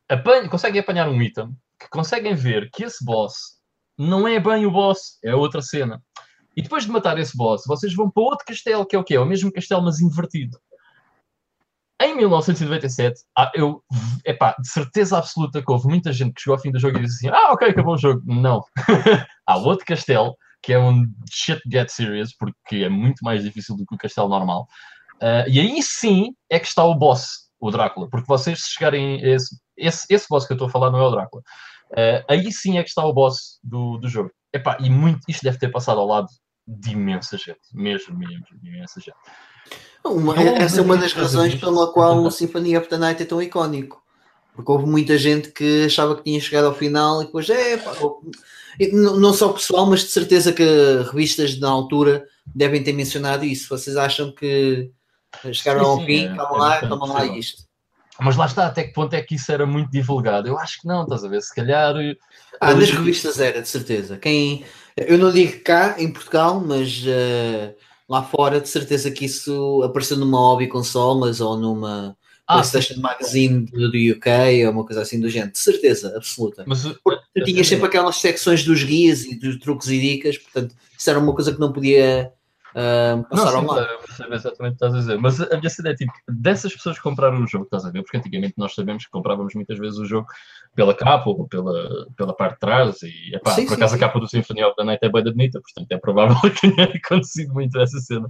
apanham, 0.09 0.49
conseguem 0.49 0.81
apanhar 0.81 1.07
um 1.07 1.21
item 1.21 1.55
que 1.79 1.87
conseguem 1.87 2.35
ver 2.35 2.69
que 2.71 2.83
esse 2.83 3.03
boss 3.05 3.61
não 3.97 4.27
é 4.27 4.37
bem 4.37 4.65
o 4.65 4.71
boss, 4.71 5.17
é 5.23 5.33
outra 5.33 5.61
cena. 5.61 6.03
E 6.55 6.61
depois 6.61 6.83
de 6.83 6.91
matar 6.91 7.17
esse 7.17 7.37
boss, 7.37 7.63
vocês 7.65 7.93
vão 7.95 8.11
para 8.11 8.23
outro 8.23 8.45
castelo, 8.45 8.85
que 8.85 8.97
é 8.97 8.99
o 8.99 9.03
quê? 9.03 9.15
É 9.15 9.19
o 9.19 9.25
mesmo 9.25 9.51
castelo, 9.51 9.83
mas 9.83 10.01
invertido. 10.01 10.59
Em 12.01 12.15
1997, 12.17 13.21
eu, 13.53 13.81
epá, 14.25 14.53
de 14.59 14.67
certeza 14.67 15.17
absoluta 15.17 15.63
que 15.63 15.71
houve 15.71 15.87
muita 15.87 16.11
gente 16.11 16.33
que 16.33 16.41
chegou 16.41 16.55
ao 16.55 16.61
fim 16.61 16.71
do 16.71 16.79
jogo 16.79 16.97
e 16.97 17.01
disse 17.01 17.27
assim: 17.27 17.35
Ah, 17.35 17.53
ok, 17.53 17.69
acabou 17.69 17.93
o 17.93 17.97
jogo. 17.97 18.21
Não. 18.25 18.61
Há 19.47 19.57
outro 19.57 19.85
castelo, 19.85 20.35
que 20.61 20.73
é 20.73 20.79
um 20.79 21.05
shit 21.31 21.61
get 21.71 21.87
serious, 21.89 22.35
porque 22.35 22.77
é 22.77 22.89
muito 22.89 23.23
mais 23.23 23.43
difícil 23.43 23.77
do 23.77 23.85
que 23.85 23.95
o 23.95 23.97
castelo 23.97 24.27
normal. 24.27 24.67
Uh, 25.21 25.47
e 25.47 25.59
aí 25.59 25.81
sim 25.81 26.35
é 26.49 26.59
que 26.59 26.67
está 26.67 26.83
o 26.83 26.95
boss, 26.95 27.49
o 27.61 27.71
Drácula, 27.71 28.09
porque 28.09 28.27
vocês 28.27 28.61
se 28.63 28.71
chegarem 28.71 29.23
a 29.23 29.27
esse, 29.27 29.55
esse, 29.77 30.05
esse 30.09 30.27
boss 30.29 30.45
que 30.45 30.51
eu 30.51 30.55
estou 30.55 30.67
a 30.67 30.71
falar 30.71 30.91
não 30.91 30.99
é 30.99 31.07
o 31.07 31.11
Drácula. 31.11 31.41
Uh, 31.91 32.25
aí 32.27 32.51
sim 32.51 32.77
é 32.77 32.83
que 32.83 32.89
está 32.89 33.05
o 33.05 33.13
boss 33.13 33.59
do, 33.63 33.97
do 33.99 34.09
jogo. 34.09 34.31
Epá, 34.53 34.77
e 34.81 34.89
muito, 34.89 35.21
isto 35.29 35.43
deve 35.43 35.57
ter 35.57 35.69
passado 35.69 35.99
ao 36.01 36.07
lado 36.07 36.27
de 36.67 36.91
imensa 36.91 37.37
gente, 37.37 37.59
mesmo, 37.73 38.17
mesmo, 38.17 38.45
de 38.61 38.69
imensa 38.69 38.99
gente. 38.99 39.17
Uma, 40.03 40.39
essa 40.39 40.79
é 40.79 40.83
uma 40.83 40.97
das 40.97 41.13
razões 41.13 41.55
pela 41.55 41.91
qual 41.91 42.23
o 42.23 42.31
Symphony 42.31 42.77
of 42.77 42.87
the 42.87 42.97
Night 42.97 43.23
é 43.23 43.25
tão 43.25 43.41
icónico. 43.41 44.03
Porque 44.53 44.71
houve 44.71 44.85
muita 44.85 45.17
gente 45.17 45.51
que 45.51 45.85
achava 45.85 46.15
que 46.15 46.23
tinha 46.23 46.39
chegado 46.39 46.65
ao 46.65 46.75
final 46.75 47.21
e 47.21 47.25
depois 47.25 47.49
é 47.49 47.77
pá, 47.77 47.91
não 48.93 49.33
só 49.33 49.49
o 49.49 49.53
pessoal, 49.53 49.85
mas 49.85 50.01
de 50.01 50.07
certeza 50.07 50.53
que 50.53 50.63
revistas 51.11 51.59
na 51.59 51.69
altura 51.69 52.25
devem 52.45 52.81
ter 52.81 52.93
mencionado 52.93 53.43
isso. 53.43 53.67
Vocês 53.67 53.97
acham 53.97 54.31
que 54.33 54.91
chegaram 55.51 55.83
sim, 55.83 55.89
ao 55.89 55.97
sim, 55.97 56.05
fim, 56.05 56.25
é, 56.25 56.35
calma 56.35 56.55
é 56.55 56.59
lá, 56.59 56.79
calma 56.87 57.13
lá 57.13 57.25
isto. 57.25 57.63
Mas 58.19 58.37
lá 58.37 58.45
está, 58.45 58.67
até 58.67 58.83
que 58.83 58.93
ponto 58.93 59.13
é 59.13 59.21
que 59.21 59.35
isso 59.35 59.51
era 59.51 59.65
muito 59.65 59.91
divulgado? 59.91 60.47
Eu 60.47 60.57
acho 60.57 60.79
que 60.79 60.87
não, 60.87 61.03
estás 61.03 61.25
a 61.25 61.27
ver? 61.27 61.41
Se 61.41 61.53
calhar. 61.53 61.93
Ah, 62.61 62.73
nas 62.73 62.89
revistas 62.89 63.39
era, 63.41 63.61
de 63.61 63.67
certeza. 63.67 64.17
Quem, 64.17 64.63
eu 64.97 65.17
não 65.17 65.31
digo 65.31 65.59
cá 65.61 65.95
em 65.99 66.11
Portugal, 66.11 66.59
mas 66.59 67.03
uh, 67.03 67.75
lá 68.07 68.23
fora, 68.23 68.61
de 68.61 68.69
certeza 68.69 69.11
que 69.11 69.25
isso 69.25 69.83
apareceu 69.83 70.17
numa 70.17 70.37
hobby 70.37 70.67
consolas 70.67 71.41
ou 71.41 71.57
numa 71.57 72.15
ah, 72.47 72.53
PlayStation 72.53 72.95
sim. 72.95 73.01
Magazine 73.01 73.65
do, 73.65 73.91
do 73.91 73.97
UK 73.97 74.65
ou 74.65 74.71
uma 74.71 74.85
coisa 74.85 75.01
assim 75.01 75.19
do 75.19 75.29
género, 75.29 75.51
de 75.51 75.59
certeza, 75.59 76.15
absoluta. 76.15 76.63
Mas 76.65 76.83
Porque 77.03 77.23
tu 77.35 77.43
tinhas 77.43 77.67
sempre 77.67 77.87
aquelas 77.87 78.15
secções 78.17 78.63
dos 78.63 78.83
guias 78.83 79.25
e 79.25 79.35
dos 79.35 79.57
truques 79.57 79.87
e 79.89 79.99
dicas, 79.99 80.37
portanto, 80.37 80.75
isso 80.97 81.09
era 81.09 81.19
uma 81.19 81.33
coisa 81.33 81.51
que 81.51 81.59
não 81.59 81.73
podia 81.73 82.31
Uh, 82.75 83.23
passaram 83.29 83.61
não, 83.61 83.73
sim, 83.73 83.79
lá. 83.79 83.97
percebo 84.05 84.33
exatamente 84.33 84.73
o 84.73 84.77
que 84.77 84.85
estás 84.85 84.93
a 84.93 84.97
dizer. 84.97 85.17
Mas 85.17 85.39
a 85.39 85.57
minha 85.57 85.69
cena 85.69 85.89
é 85.89 85.95
tipo, 85.95 86.11
dessas 86.27 86.73
pessoas 86.73 86.97
que 86.97 87.03
compraram 87.03 87.41
o 87.41 87.47
jogo, 87.47 87.63
estás 87.63 87.85
a 87.85 87.89
ver? 87.89 88.03
Porque 88.03 88.17
antigamente 88.17 88.55
nós 88.57 88.75
sabemos 88.75 89.05
que 89.05 89.11
comprávamos 89.11 89.55
muitas 89.55 89.79
vezes 89.79 89.97
o 89.97 90.05
jogo 90.05 90.27
pela 90.75 90.93
capa 90.93 91.29
ou 91.29 91.47
pela, 91.47 92.05
pela 92.17 92.35
parte 92.35 92.55
de 92.55 92.59
trás 92.59 93.01
e 93.01 93.33
epá, 93.33 93.51
sim, 93.51 93.65
por 93.65 93.75
acaso 93.75 93.95
sim, 93.95 94.03
a 94.03 94.05
capa 94.05 94.19
do 94.19 94.27
Symphony 94.27 94.61
of 94.61 94.75
the 94.75 94.83
Night 94.83 95.05
é 95.05 95.09
bem 95.09 95.23
bonita, 95.23 95.61
portanto 95.61 95.89
é 95.89 95.97
provável 95.97 96.35
que 96.51 96.69
tenha 96.69 96.89
acontecido 96.93 97.53
muito 97.53 97.79
essa 97.79 97.97
cena. 97.99 98.27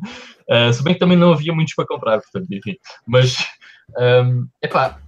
Uh, 0.48 0.72
se 0.72 0.84
bem 0.84 0.94
que 0.94 1.00
também 1.00 1.18
não 1.18 1.34
havia 1.34 1.54
muitos 1.54 1.74
para 1.74 1.88
comprar, 1.88 2.22
portanto, 2.22 2.46
enfim. 2.52 2.76
Mas, 3.08 3.36
um, 3.98 4.48
epá, 4.62 5.00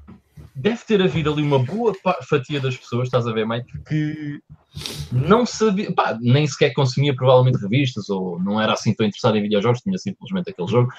deve 0.58 0.84
ter 0.86 1.02
havido 1.02 1.32
ali 1.32 1.44
uma 1.44 1.60
boa 1.60 1.94
fatia 2.28 2.60
das 2.60 2.76
pessoas, 2.76 3.08
estás 3.08 3.28
a 3.28 3.32
ver, 3.32 3.48
Mike, 3.48 3.72
que 3.88 4.42
não 5.12 5.46
sabia, 5.46 5.94
pá, 5.94 6.18
nem 6.20 6.48
sequer 6.48 6.74
consumia 6.74 7.16
provavelmente 7.16 7.62
revistas 7.62 8.10
ou 8.10 8.40
não 8.40 8.60
era 8.60 8.74
assim 8.74 8.94
tão 8.94 9.06
interessado 9.06 9.38
em 9.38 9.44
videojogos, 9.44 9.82
tinha 9.82 9.98
simplesmente 9.98 10.50
aquele 10.50 10.68
jogo. 10.68 10.92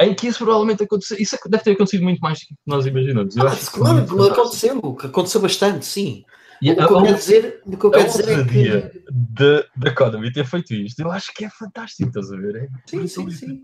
Em 0.00 0.14
que 0.14 0.28
isso 0.28 0.38
provavelmente 0.38 0.82
aconteceu, 0.82 1.18
isso 1.18 1.36
deve 1.46 1.62
ter 1.62 1.72
acontecido 1.72 2.02
muito 2.02 2.20
mais 2.20 2.40
do 2.40 2.46
que 2.46 2.54
nós 2.66 2.86
imaginamos. 2.86 3.36
Eu 3.36 3.46
ah, 3.46 3.52
acho 3.52 3.70
claro, 3.70 4.06
que 4.06 4.28
aconteceu, 4.30 4.98
aconteceu 5.04 5.40
bastante, 5.42 5.84
sim. 5.84 6.24
E 6.62 6.70
o 6.70 6.76
que 6.76 6.82
eu 6.82 7.02
quero 7.02 7.16
dizer, 7.16 7.62
o 7.66 7.76
que 7.76 7.84
eu 7.84 7.90
quero 7.90 8.06
dizer 8.06 8.28
é 8.28 8.44
que. 8.44 9.02
Da, 9.10 9.64
da 9.76 9.90
Economy 9.90 10.32
ter 10.32 10.46
feito 10.46 10.74
isto, 10.74 11.00
eu 11.00 11.10
acho 11.10 11.32
que 11.34 11.44
é 11.44 11.50
fantástico, 11.50 12.08
estás 12.08 12.32
a 12.32 12.36
ver? 12.36 12.56
É 12.56 12.68
sim, 12.86 13.06
sim, 13.06 13.30
sim. 13.30 13.60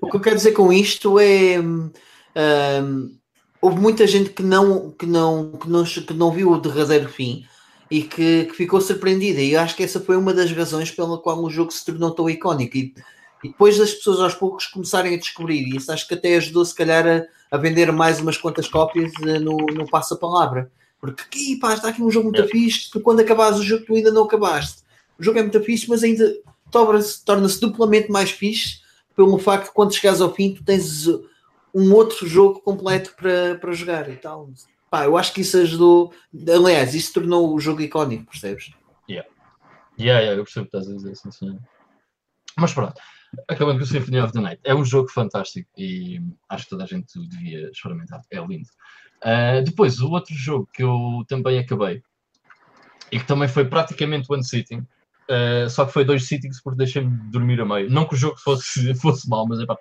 o 0.00 0.10
que 0.10 0.16
eu 0.16 0.20
quero 0.20 0.36
dizer 0.36 0.52
com 0.52 0.72
isto 0.72 1.18
é. 1.18 1.60
Um, 1.60 3.19
houve 3.60 3.78
muita 3.78 4.06
gente 4.06 4.30
que 4.30 4.42
não, 4.42 4.90
que 4.90 5.06
não, 5.06 5.52
que 5.52 5.68
não, 5.68 5.84
que 5.84 6.14
não 6.14 6.32
viu 6.32 6.50
o 6.50 6.60
derradeiro 6.60 7.08
fim 7.08 7.44
e 7.90 8.02
que, 8.02 8.46
que, 8.46 8.54
ficou 8.54 8.80
surpreendida. 8.80 9.40
E 9.40 9.52
eu 9.52 9.60
acho 9.60 9.76
que 9.76 9.82
essa 9.82 10.00
foi 10.00 10.16
uma 10.16 10.32
das 10.32 10.52
razões 10.52 10.90
pela 10.90 11.18
qual 11.18 11.42
o 11.42 11.50
jogo 11.50 11.72
se 11.72 11.84
tornou 11.84 12.12
tão 12.12 12.30
icónico. 12.30 12.76
E, 12.76 12.94
e 13.42 13.48
depois 13.48 13.78
das 13.78 13.92
pessoas 13.92 14.20
aos 14.20 14.34
poucos 14.34 14.66
começarem 14.66 15.14
a 15.14 15.18
descobrir, 15.18 15.62
e 15.62 15.76
isso 15.76 15.90
acho 15.90 16.06
que 16.06 16.14
até 16.14 16.36
ajudou, 16.36 16.64
se 16.64 16.74
calhar, 16.74 17.06
a, 17.06 17.56
a 17.56 17.58
vender 17.58 17.90
mais 17.90 18.20
umas 18.20 18.36
quantas 18.36 18.68
cópias 18.68 19.10
eh, 19.26 19.38
no, 19.38 19.56
no 19.56 19.88
passa-palavra. 19.88 20.70
Porque 21.00 21.58
pá, 21.60 21.74
está 21.74 21.88
aqui 21.88 22.02
um 22.02 22.10
jogo 22.10 22.26
muito 22.26 22.42
é. 22.42 22.46
fixe, 22.46 22.90
que 22.90 23.00
quando 23.00 23.20
acabares 23.20 23.58
o 23.58 23.62
jogo 23.62 23.84
tu 23.86 23.94
ainda 23.94 24.12
não 24.12 24.24
acabaste. 24.24 24.82
O 25.18 25.22
jogo 25.22 25.38
é 25.38 25.42
muito 25.42 25.60
fixe, 25.62 25.88
mas 25.88 26.02
ainda 26.02 26.32
torna-se 26.70 27.24
torna 27.24 27.48
duplamente 27.48 28.10
mais 28.10 28.30
fixe 28.30 28.80
pelo 29.16 29.38
facto 29.38 29.66
de 29.66 29.72
quando 29.72 29.94
chegares 29.94 30.20
ao 30.20 30.32
fim 30.32 30.54
tu 30.54 30.62
tens 30.62 31.08
um 31.74 31.92
outro 31.94 32.26
jogo 32.26 32.60
completo 32.60 33.14
para, 33.16 33.56
para 33.56 33.72
jogar 33.72 34.08
e 34.10 34.16
tal. 34.16 34.50
Pá, 34.90 35.04
eu 35.04 35.16
acho 35.16 35.32
que 35.32 35.42
isso 35.42 35.56
ajudou. 35.56 36.12
Aliás, 36.48 36.94
isso 36.94 37.14
tornou 37.14 37.54
o 37.54 37.60
jogo 37.60 37.80
icónico, 37.80 38.30
percebes? 38.30 38.72
Yeah. 39.08 39.28
Yeah, 39.98 40.20
yeah, 40.20 40.40
eu 40.40 40.44
percebo 40.44 40.68
que 40.68 40.76
estás 40.76 40.90
a 40.90 40.96
dizer, 40.96 41.14
sim, 41.14 41.30
sim. 41.30 41.58
Mas 42.56 42.72
pronto, 42.72 42.94
acabando 43.48 43.78
com 43.78 43.84
o 43.84 43.86
Symphony 43.86 44.20
of 44.20 44.32
the 44.32 44.40
Night, 44.40 44.60
é 44.64 44.74
um 44.74 44.84
jogo 44.84 45.08
fantástico 45.08 45.68
e 45.76 46.20
acho 46.48 46.64
que 46.64 46.70
toda 46.70 46.84
a 46.84 46.86
gente 46.86 47.12
devia 47.28 47.70
experimentar, 47.70 48.22
é 48.30 48.40
lindo. 48.40 48.68
Uh, 49.22 49.62
depois, 49.62 50.00
o 50.00 50.10
outro 50.10 50.34
jogo 50.34 50.68
que 50.72 50.82
eu 50.82 51.24
também 51.28 51.58
acabei 51.58 52.02
e 53.12 53.18
que 53.18 53.26
também 53.26 53.48
foi 53.48 53.64
praticamente 53.64 54.26
one 54.30 54.44
sitting, 54.44 54.86
uh, 55.28 55.68
só 55.68 55.84
que 55.84 55.92
foi 55.92 56.04
dois 56.04 56.26
sittings 56.26 56.62
porque 56.62 56.78
deixei-me 56.78 57.10
dormir 57.30 57.60
a 57.60 57.66
meio. 57.66 57.90
Não 57.90 58.06
que 58.06 58.14
o 58.14 58.18
jogo 58.18 58.38
fosse, 58.38 58.94
fosse 58.96 59.28
mau, 59.28 59.46
mas 59.46 59.60
é 59.60 59.66
pá, 59.66 59.76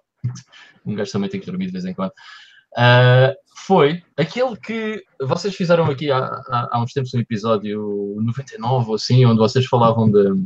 um 0.85 0.95
gajo 0.95 1.11
também 1.11 1.29
tem 1.29 1.39
que 1.39 1.45
dormir 1.45 1.67
de 1.67 1.71
vez 1.71 1.85
em 1.85 1.93
quando. 1.93 2.11
Uh, 2.73 3.33
foi 3.65 4.03
aquele 4.15 4.55
que 4.55 5.03
vocês 5.21 5.55
fizeram 5.55 5.85
aqui 5.85 6.11
há, 6.11 6.19
há, 6.19 6.69
há, 6.71 6.81
uns 6.81 6.93
tempos 6.93 7.13
um 7.13 7.19
episódio 7.19 8.15
99 8.19 8.89
ou 8.89 8.95
assim, 8.95 9.25
onde 9.25 9.39
vocês 9.39 9.65
falavam 9.65 10.09
de, 10.09 10.45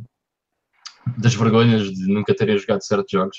das 1.17 1.35
vergonhas 1.35 1.91
de 1.91 2.07
nunca 2.07 2.35
terem 2.35 2.57
jogado 2.57 2.81
certos 2.81 3.11
jogos. 3.11 3.37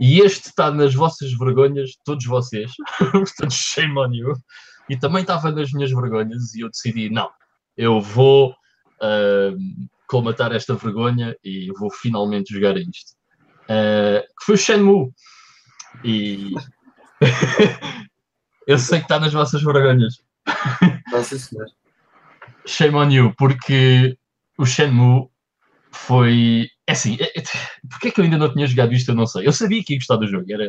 E 0.00 0.20
este 0.20 0.48
está 0.48 0.70
nas 0.70 0.94
vossas 0.94 1.32
vergonhas, 1.36 1.90
todos 2.04 2.24
vocês, 2.24 2.72
portanto, 3.12 3.52
shame 3.52 3.98
on 3.98 4.12
you. 4.12 4.34
E 4.88 4.96
também 4.96 5.22
estava 5.22 5.50
nas 5.50 5.72
minhas 5.72 5.90
vergonhas 5.90 6.54
e 6.54 6.60
eu 6.60 6.70
decidi, 6.70 7.10
não, 7.10 7.28
eu 7.76 8.00
vou 8.00 8.50
uh, 8.50 9.88
colmatar 10.06 10.52
esta 10.52 10.74
vergonha 10.74 11.36
e 11.44 11.70
vou 11.78 11.90
finalmente 11.90 12.54
jogar 12.54 12.76
isto. 12.76 13.12
Uh, 13.64 14.22
que 14.38 14.44
foi 14.46 14.54
o 14.54 14.58
Shenmue. 14.58 15.12
E 16.04 16.52
eu 18.66 18.78
sei 18.78 18.98
que 18.98 19.04
está 19.04 19.18
nas 19.18 19.32
vossas 19.32 19.62
vergonhas. 19.62 20.22
Nossa 21.10 21.38
senhora. 21.38 21.70
Shame 22.66 22.96
on 22.96 23.10
you, 23.10 23.34
porque 23.36 24.16
o 24.58 24.66
Shenmue 24.66 25.28
foi. 25.90 26.68
É 26.86 26.92
assim, 26.92 27.16
é, 27.20 27.38
é, 27.38 27.42
porque 27.88 28.08
é 28.08 28.10
que 28.10 28.20
eu 28.20 28.24
ainda 28.24 28.38
não 28.38 28.52
tinha 28.52 28.66
jogado 28.66 28.92
isto? 28.92 29.10
Eu 29.10 29.14
não 29.14 29.26
sei. 29.26 29.46
Eu 29.46 29.52
sabia 29.52 29.82
que 29.82 29.94
ia 29.94 29.98
gostar 29.98 30.16
do 30.16 30.26
jogo, 30.26 30.44
era. 30.50 30.64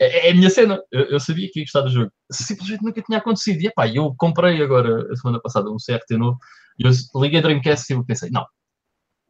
É, 0.00 0.28
é 0.28 0.30
a 0.32 0.34
minha 0.34 0.50
cena, 0.50 0.80
eu, 0.90 1.04
eu, 1.04 1.20
sabia 1.20 1.48
que 1.52 1.60
ia 1.60 1.64
gostar 1.64 1.82
do 1.82 1.90
jogo. 1.90 2.10
Simplesmente 2.30 2.82
nunca 2.82 3.02
tinha 3.02 3.18
acontecido. 3.18 3.62
E 3.62 3.68
epá, 3.68 3.86
eu 3.86 4.14
comprei 4.16 4.60
agora, 4.62 5.12
a 5.12 5.16
semana 5.16 5.40
passada, 5.40 5.70
um 5.70 5.76
CRT 5.76 6.16
novo, 6.16 6.38
e 6.78 6.86
eu 6.86 7.20
liguei 7.20 7.40
Dreamcast 7.40 7.92
e 7.92 7.96
eu 7.96 8.04
pensei: 8.04 8.30
não, 8.30 8.44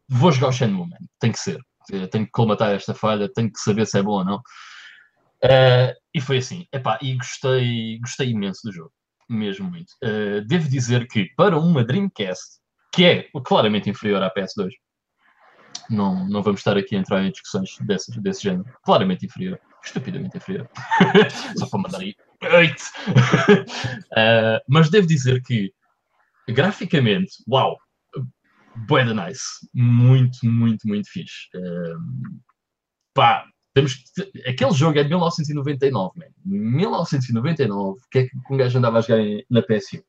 vou 0.09 0.32
jogar 0.32 0.48
o 0.48 0.52
Shenmue, 0.52 0.89
man. 0.89 0.97
tem 1.20 1.32
que 1.32 1.39
ser. 1.39 1.59
Tenho 2.10 2.24
que 2.24 2.32
colmatar 2.32 2.72
esta 2.72 2.94
falha, 2.94 3.31
tenho 3.35 3.52
que 3.52 3.60
saber 3.60 3.86
se 3.86 3.98
é 3.98 4.02
bom 4.02 4.18
ou 4.18 4.24
não. 4.24 4.40
Uh, 5.45 5.93
e 6.15 6.21
foi 6.23 6.39
assim, 6.39 6.66
epá, 6.73 6.99
e 7.03 7.15
gostei, 7.16 7.99
gostei 8.01 8.31
imenso 8.31 8.61
do 8.65 8.73
jogo, 8.73 8.93
mesmo 9.29 9.69
muito. 9.69 9.91
Uh, 10.03 10.41
devo 10.47 10.69
dizer 10.71 11.07
que 11.07 11.27
para 11.37 11.59
uma 11.59 11.85
Dreamcast, 11.85 12.61
que 12.91 13.05
é 13.05 13.29
claramente 13.45 13.91
inferior 13.91 14.23
à 14.23 14.33
PS2, 14.33 14.71
não, 15.91 16.27
não 16.27 16.43
vamos 16.43 16.61
estar 16.61 16.79
aqui 16.79 16.97
a 16.97 16.99
entrar 16.99 17.23
em 17.23 17.31
discussões 17.31 17.77
desse, 17.81 18.19
desse 18.23 18.43
género, 18.43 18.65
claramente 18.83 19.27
inferior, 19.27 19.61
estupidamente 19.85 20.39
inferior, 20.39 20.66
só 21.59 21.66
para 21.69 21.79
mandar 21.79 22.01
aí, 22.01 22.16
uh, 24.12 24.61
mas 24.66 24.89
devo 24.89 25.07
dizer 25.07 25.43
que 25.43 25.75
graficamente, 26.49 27.33
uau, 27.47 27.77
bué 28.89 29.05
nice, 29.05 29.45
muito, 29.75 30.39
muito, 30.47 30.89
muito 30.89 31.11
fixe. 31.11 31.49
Uh, 31.55 32.41
pá, 33.12 33.45
temos 33.75 33.95
que... 33.95 34.49
Aquele 34.49 34.73
jogo 34.73 34.99
é 34.99 35.03
de 35.03 35.09
1999, 35.09 36.13
man. 36.17 36.27
1999, 36.45 38.01
o 38.01 38.11
que 38.11 38.19
é 38.21 38.23
que 38.29 38.31
um 38.51 38.57
gajo 38.57 38.79
andava 38.79 38.99
a 38.99 39.01
jogar 39.01 39.23
na 39.51 39.63
PSU? 39.63 40.03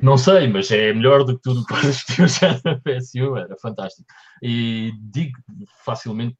Não 0.00 0.16
sei, 0.16 0.48
mas 0.48 0.68
é 0.72 0.92
melhor 0.92 1.22
do 1.22 1.36
que 1.36 1.42
tudo 1.42 1.64
que 1.64 1.74
existiu 1.74 2.26
já 2.26 2.58
na 2.64 2.80
PSU, 2.80 3.36
era 3.36 3.56
fantástico. 3.56 4.08
E 4.42 4.92
digo 4.98 5.38
facilmente, 5.84 6.36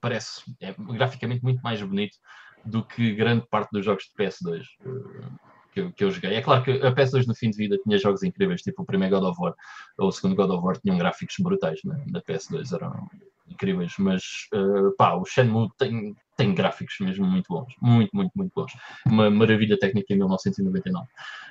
parece 0.00 0.42
é 0.60 0.74
graficamente 0.78 1.42
muito 1.42 1.60
mais 1.60 1.82
bonito 1.82 2.16
do 2.64 2.82
que 2.82 3.14
grande 3.14 3.46
parte 3.50 3.70
dos 3.72 3.84
jogos 3.84 4.04
de 4.04 4.24
PS2 4.24 4.62
eh, 4.86 5.28
que 5.72 5.80
eu, 5.80 5.92
que 5.92 6.04
eu 6.04 6.10
joguei. 6.10 6.34
É 6.34 6.40
claro 6.40 6.62
que 6.62 6.70
a 6.70 6.94
PS2 6.94 7.26
no 7.26 7.34
fim 7.34 7.50
de 7.50 7.58
vida 7.58 7.76
tinha 7.82 7.98
jogos 7.98 8.22
incríveis, 8.22 8.62
tipo 8.62 8.82
o 8.82 8.86
primeiro 8.86 9.20
God 9.20 9.30
of 9.30 9.40
War 9.40 9.54
ou 9.98 10.08
o 10.08 10.12
segundo 10.12 10.36
God 10.36 10.50
of 10.50 10.64
War 10.64 10.80
tinham 10.80 10.96
gráficos 10.96 11.36
brutais 11.40 11.80
né? 11.84 12.02
na 12.06 12.22
PS2, 12.22 12.72
eram 12.72 13.06
incríveis, 13.48 13.94
mas 13.98 14.22
uh, 14.54 14.94
pá, 14.96 15.14
o 15.14 15.24
Shenmue 15.24 15.68
tem, 15.78 16.14
tem 16.36 16.54
gráficos 16.54 16.96
mesmo 17.00 17.26
muito 17.26 17.48
bons, 17.48 17.74
muito, 17.80 18.10
muito, 18.14 18.32
muito 18.34 18.52
bons. 18.54 18.72
Uma 19.06 19.30
maravilha 19.30 19.78
técnica 19.78 20.12
em 20.12 20.16
1999. 20.16 21.06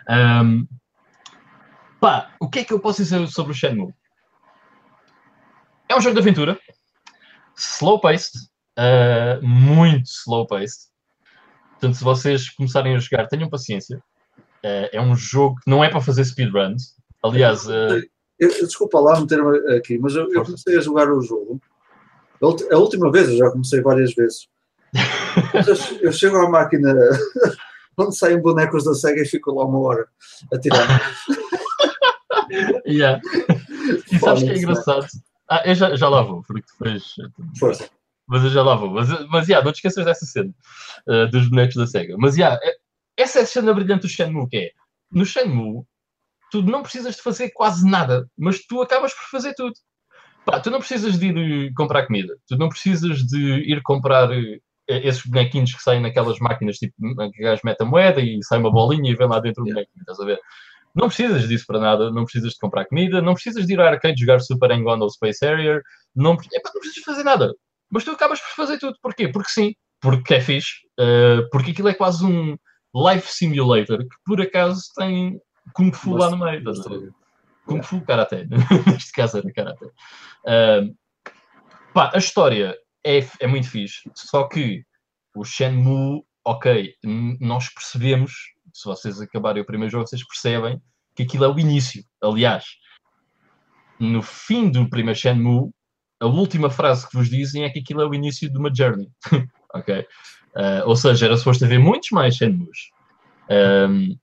Um, 0.10 0.68
pá, 1.99 2.34
o 2.40 2.49
que 2.49 2.60
é 2.60 2.64
que 2.64 2.74
eu 2.74 2.80
posso 2.80 3.03
dizer 3.03 3.28
sobre 3.28 3.52
o 3.52 3.56
Shenmue? 3.56 3.94
É 5.90 5.95
um 5.95 6.02
jogo 6.02 6.15
de 6.15 6.22
aventura, 6.22 6.60
slow-paced, 7.56 8.40
uh, 8.80 9.45
muito 9.45 10.07
slow-paced. 10.07 10.91
Portanto, 11.72 11.95
se 11.95 12.03
vocês 12.03 12.49
começarem 12.49 12.95
a 12.95 12.99
jogar, 12.99 13.28
tenham 13.28 13.49
paciência. 13.49 13.98
Uh, 14.64 14.88
é 14.91 15.02
um 15.02 15.15
jogo 15.15 15.57
que 15.61 15.70
não 15.70 15.84
é 15.84 15.90
para 15.90 16.02
fazer 16.02 16.24
speedruns. 16.24 16.95
Aliás, 17.22 17.68
uh... 17.68 18.02
eu, 18.40 18.65
desculpa 18.65 18.99
lá 18.99 19.20
meter-me 19.20 19.76
aqui, 19.76 19.98
mas 19.99 20.15
eu, 20.15 20.32
eu, 20.32 20.44
comecei 20.44 20.78
a 20.78 20.82
jogar 20.82 21.10
o 21.11 21.22
jogo 21.22 21.61
a 22.44 22.78
última 22.78 23.11
vez, 23.11 23.30
eu 23.30 23.38
já 23.38 23.49
comecei 23.52 23.82
várias 23.82 24.14
vezes. 24.14 24.48
eu, 26.02 26.11
chego 26.11 26.38
à 26.38 26.49
máquina 26.49 26.94
onde 27.98 28.15
saem 28.15 28.41
bonecos 28.41 28.84
da 28.84 28.94
SEGA 28.94 29.22
e 29.22 29.26
fico 29.26 29.53
lá 29.53 29.65
uma 29.65 29.80
hora 29.80 30.07
a 30.53 30.60
tirar. 30.60 30.88
Yeah. 32.86 33.20
E 34.11 34.20
sabes 34.20 34.44
que 34.44 34.49
é 34.49 34.57
engraçado? 34.57 35.07
Ah, 35.49 35.64
eu 35.65 35.74
já, 35.76 35.95
já 35.95 36.10
lá 36.10 36.22
vou, 36.22 36.44
porque 36.44 36.65
depois. 36.72 37.15
Força. 37.57 37.90
Mas 38.28 38.44
eu 38.44 38.49
já 38.49 38.61
lá 38.61 38.76
vou. 38.76 38.90
Mas, 38.90 39.10
mas 39.30 39.48
yeah, 39.48 39.64
não 39.64 39.72
te 39.72 39.78
esqueças 39.78 40.06
dessa 40.06 40.26
cena 40.26 40.53
uh, 41.07 41.28
dos 41.30 41.49
bonecos 41.49 41.76
da 41.76 41.88
SEGA. 41.88 42.15
Mas 42.18 42.36
yeah, 42.36 42.60
é- 42.64 42.78
essa 43.18 43.40
é 43.40 43.41
a 43.44 43.45
cena 43.45 43.74
brilhante 43.74 44.03
do 44.03 44.10
Shenmue, 44.10 44.48
que 44.48 44.57
é 44.57 44.72
no 45.11 45.26
Shenmue, 45.26 45.84
tu 46.52 46.61
não 46.61 46.82
precisas 46.82 47.15
de 47.15 47.22
fazer 47.22 47.52
quase 47.52 47.90
nada, 47.90 48.30
mas 48.38 48.65
tu 48.65 48.82
acabas 48.82 49.14
por 49.14 49.26
fazer 49.30 49.53
tudo. 49.53 49.74
Pá, 50.45 50.60
tu 50.60 50.70
não 50.70 50.80
precisas 50.80 51.18
de 51.18 51.28
ir 51.28 51.38
eh, 51.68 51.72
comprar 51.76 52.06
comida, 52.06 52.36
tu 52.48 52.57
não 52.57 52.70
precisas 52.70 53.20
de 53.26 53.38
ir 53.72 53.82
comprar 53.82 54.30
eh, 54.32 54.60
esses 54.88 55.26
bonequinhos 55.26 55.74
que 55.74 55.82
saem 55.82 56.02
naquelas 56.02 56.38
máquinas, 56.40 56.78
tipo, 56.78 56.94
que 57.32 57.41
o 57.41 57.45
gajo 57.45 57.61
mete 57.64 57.82
a 57.82 57.86
moeda 57.86 58.20
e 58.22 58.44
sai 58.44 58.60
uma 58.60 58.72
bolinha 58.72 59.10
e 59.11 59.15
vem 59.15 59.28
lá 59.28 59.40
dentro 59.40 59.64
o 59.64 59.65
Yeah. 59.68 59.76
bonequinho, 59.82 60.02
estás 60.02 60.20
a 60.20 60.26
ver? 60.26 60.40
Não 60.94 61.07
precisas 61.07 61.48
disso 61.48 61.65
para 61.65 61.80
nada, 61.80 62.11
não 62.11 62.24
precisas 62.26 62.52
de 62.52 62.60
comprar 62.60 62.86
comida, 62.86 63.22
não 63.22 63.34
precisas 63.34 63.65
de 63.65 63.74
ir 63.74 63.80
ao 63.80 63.88
arcade 63.88 64.20
jogar 64.20 64.40
Super 64.41 64.72
Hang-On 64.72 64.99
ou 64.99 65.10
Space 65.10 65.44
Harrier, 65.44 65.82
não, 66.15 66.36
pre- 66.36 66.48
epá, 66.53 66.70
não 66.74 66.82
precisas 66.82 66.95
de 66.95 67.03
fazer 67.06 67.24
nada. 67.24 67.53
Mas 67.90 68.03
tu 68.03 68.11
acabas 68.11 68.40
por 68.40 68.49
fazer 68.56 68.78
tudo. 68.78 68.98
Porquê? 69.02 69.28
Porque 69.30 69.49
sim, 69.49 69.74
porque 70.02 70.34
é 70.36 70.41
fixe, 70.41 70.74
eh, 70.99 71.41
porque 71.52 71.72
aquilo 71.72 71.88
é 71.88 71.94
quase 71.94 72.26
um 72.26 72.56
life 72.94 73.32
simulator 73.32 73.99
que 73.99 74.15
por 74.26 74.40
acaso 74.41 74.84
tem 74.95 75.40
Kung 75.74 75.91
Fu 75.94 76.15
lá 76.15 76.30
no 76.30 76.38
meio. 76.38 76.60
estás 76.60 76.86
a 76.86 76.90
ver? 76.90 77.11
Kung 77.65 77.81
Fu 77.81 78.02
Karate. 78.02 78.48
Neste 78.88 79.11
caso 79.11 79.38
era 79.38 79.53
Karate. 79.53 79.85
Ahm, 80.45 80.95
pá, 81.94 82.11
a 82.14 82.18
história 82.18 82.76
é, 83.06 83.26
é 83.40 83.48
muito 83.48 83.69
fixe, 83.69 84.10
só 84.15 84.48
que 84.48 84.84
o 85.35 85.44
Shenmue, 85.44 86.23
ok, 86.45 86.94
nós 87.40 87.69
percebemos, 87.69 88.34
se 88.73 88.85
vocês 88.85 89.19
acabarem 89.19 89.61
o 89.61 89.65
primeiro 89.65 89.91
jogo, 89.91 90.07
vocês 90.07 90.26
percebem 90.26 90.81
que 91.15 91.23
aquilo 91.23 91.45
é 91.45 91.48
o 91.48 91.60
início. 91.60 92.03
Aliás, 92.22 92.65
no 93.99 94.22
fim 94.22 94.69
do 94.69 94.90
primeiro 94.90 95.19
Shenmue, 95.19 95.72
a 96.19 96.27
última 96.27 96.69
frase 96.69 97.07
que 97.07 97.18
vos 97.18 97.30
dizem 97.30 97.64
é 97.64 97.69
que 97.69 97.80
aquilo 97.80 98.02
é 98.02 98.06
o 98.06 98.14
início 98.14 98.49
de 98.49 98.57
uma 98.57 98.73
journey. 98.73 99.10
ok? 99.73 100.06
Ah, 100.56 100.84
ou 100.85 100.95
seja, 100.95 101.26
era 101.26 101.38
suposto 101.38 101.65
haver 101.65 101.80
muitos 101.80 102.10
mais 102.11 102.35
Shenmues. 102.35 102.91
Ahm, 103.49 104.15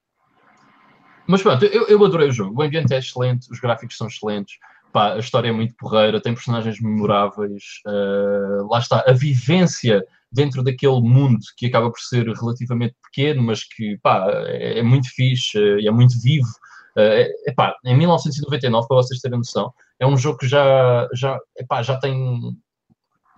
mas 1.30 1.42
pronto, 1.42 1.64
eu, 1.64 1.86
eu 1.86 2.04
adorei 2.04 2.28
o 2.28 2.32
jogo. 2.32 2.60
O 2.60 2.62
ambiente 2.62 2.92
é 2.92 2.98
excelente, 2.98 3.50
os 3.50 3.60
gráficos 3.60 3.96
são 3.96 4.06
excelentes, 4.08 4.56
pá, 4.92 5.14
a 5.14 5.18
história 5.18 5.48
é 5.48 5.52
muito 5.52 5.74
porreira, 5.76 6.20
tem 6.20 6.34
personagens 6.34 6.80
memoráveis. 6.80 7.80
ah, 7.86 8.66
lá 8.68 8.78
está, 8.78 9.04
a 9.06 9.12
vivência 9.12 10.04
dentro 10.32 10.62
daquele 10.62 11.00
mundo 11.00 11.40
que 11.56 11.66
acaba 11.66 11.90
por 11.90 12.00
ser 12.00 12.26
relativamente 12.28 12.94
pequeno, 13.02 13.42
mas 13.42 13.64
que 13.64 13.98
pá, 13.98 14.26
é, 14.46 14.78
é 14.78 14.82
muito 14.82 15.08
fixe 15.10 15.58
eh, 15.58 15.80
e 15.80 15.88
é 15.88 15.90
muito 15.90 16.20
vivo. 16.20 16.48
Eh, 16.96 17.22
é, 17.46 17.50
epá, 17.50 17.74
em 17.84 17.96
1999, 17.96 18.86
para 18.88 18.96
vocês 18.96 19.20
terem 19.20 19.38
noção, 19.38 19.72
é 19.98 20.06
um 20.06 20.16
jogo 20.16 20.38
que 20.38 20.48
já, 20.48 21.08
já, 21.14 21.38
epá, 21.56 21.82
já 21.82 21.96
tem. 21.98 22.56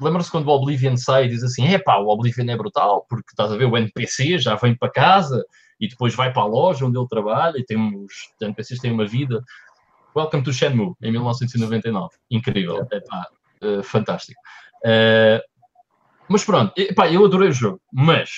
Lembra-se 0.01 0.31
quando 0.31 0.49
o 0.49 0.51
Oblivion 0.51 0.97
sai 0.97 1.27
e 1.27 1.29
diz 1.29 1.43
assim: 1.43 1.67
epá, 1.69 1.99
o 1.99 2.09
Oblivion 2.09 2.49
é 2.51 2.57
brutal, 2.57 3.07
porque 3.09 3.31
estás 3.31 3.53
a 3.53 3.57
ver, 3.57 3.67
o 3.67 3.77
NPC 3.77 4.39
já 4.39 4.55
vem 4.57 4.77
para 4.77 4.91
casa 4.91 5.45
e 5.83 5.89
depois 5.89 6.15
vai 6.15 6.33
para 6.33 6.43
a 6.43 6.47
loja 6.47 6.87
onde 6.87 6.97
ele 6.97 7.09
trabalha 7.09 7.59
e 7.59 7.65
tem 7.65 7.77
uns, 7.77 8.05
os 8.05 8.41
NPCs 8.41 8.79
têm 8.79 8.93
uma 8.93 9.05
vida. 9.05 9.43
Welcome 10.17 10.45
to 10.45 10.53
Shenmue, 10.53 10.95
em 11.03 11.11
1999. 11.11 12.15
Incrível, 12.31 12.87
epá, 12.93 13.27
eh, 13.61 13.83
fantástico. 13.83 14.41
Eh, 14.85 15.43
mas 16.29 16.45
pronto, 16.45 16.73
epá, 16.77 17.11
eu 17.11 17.25
adorei 17.25 17.49
o 17.49 17.53
jogo, 17.53 17.83
mas 17.93 18.31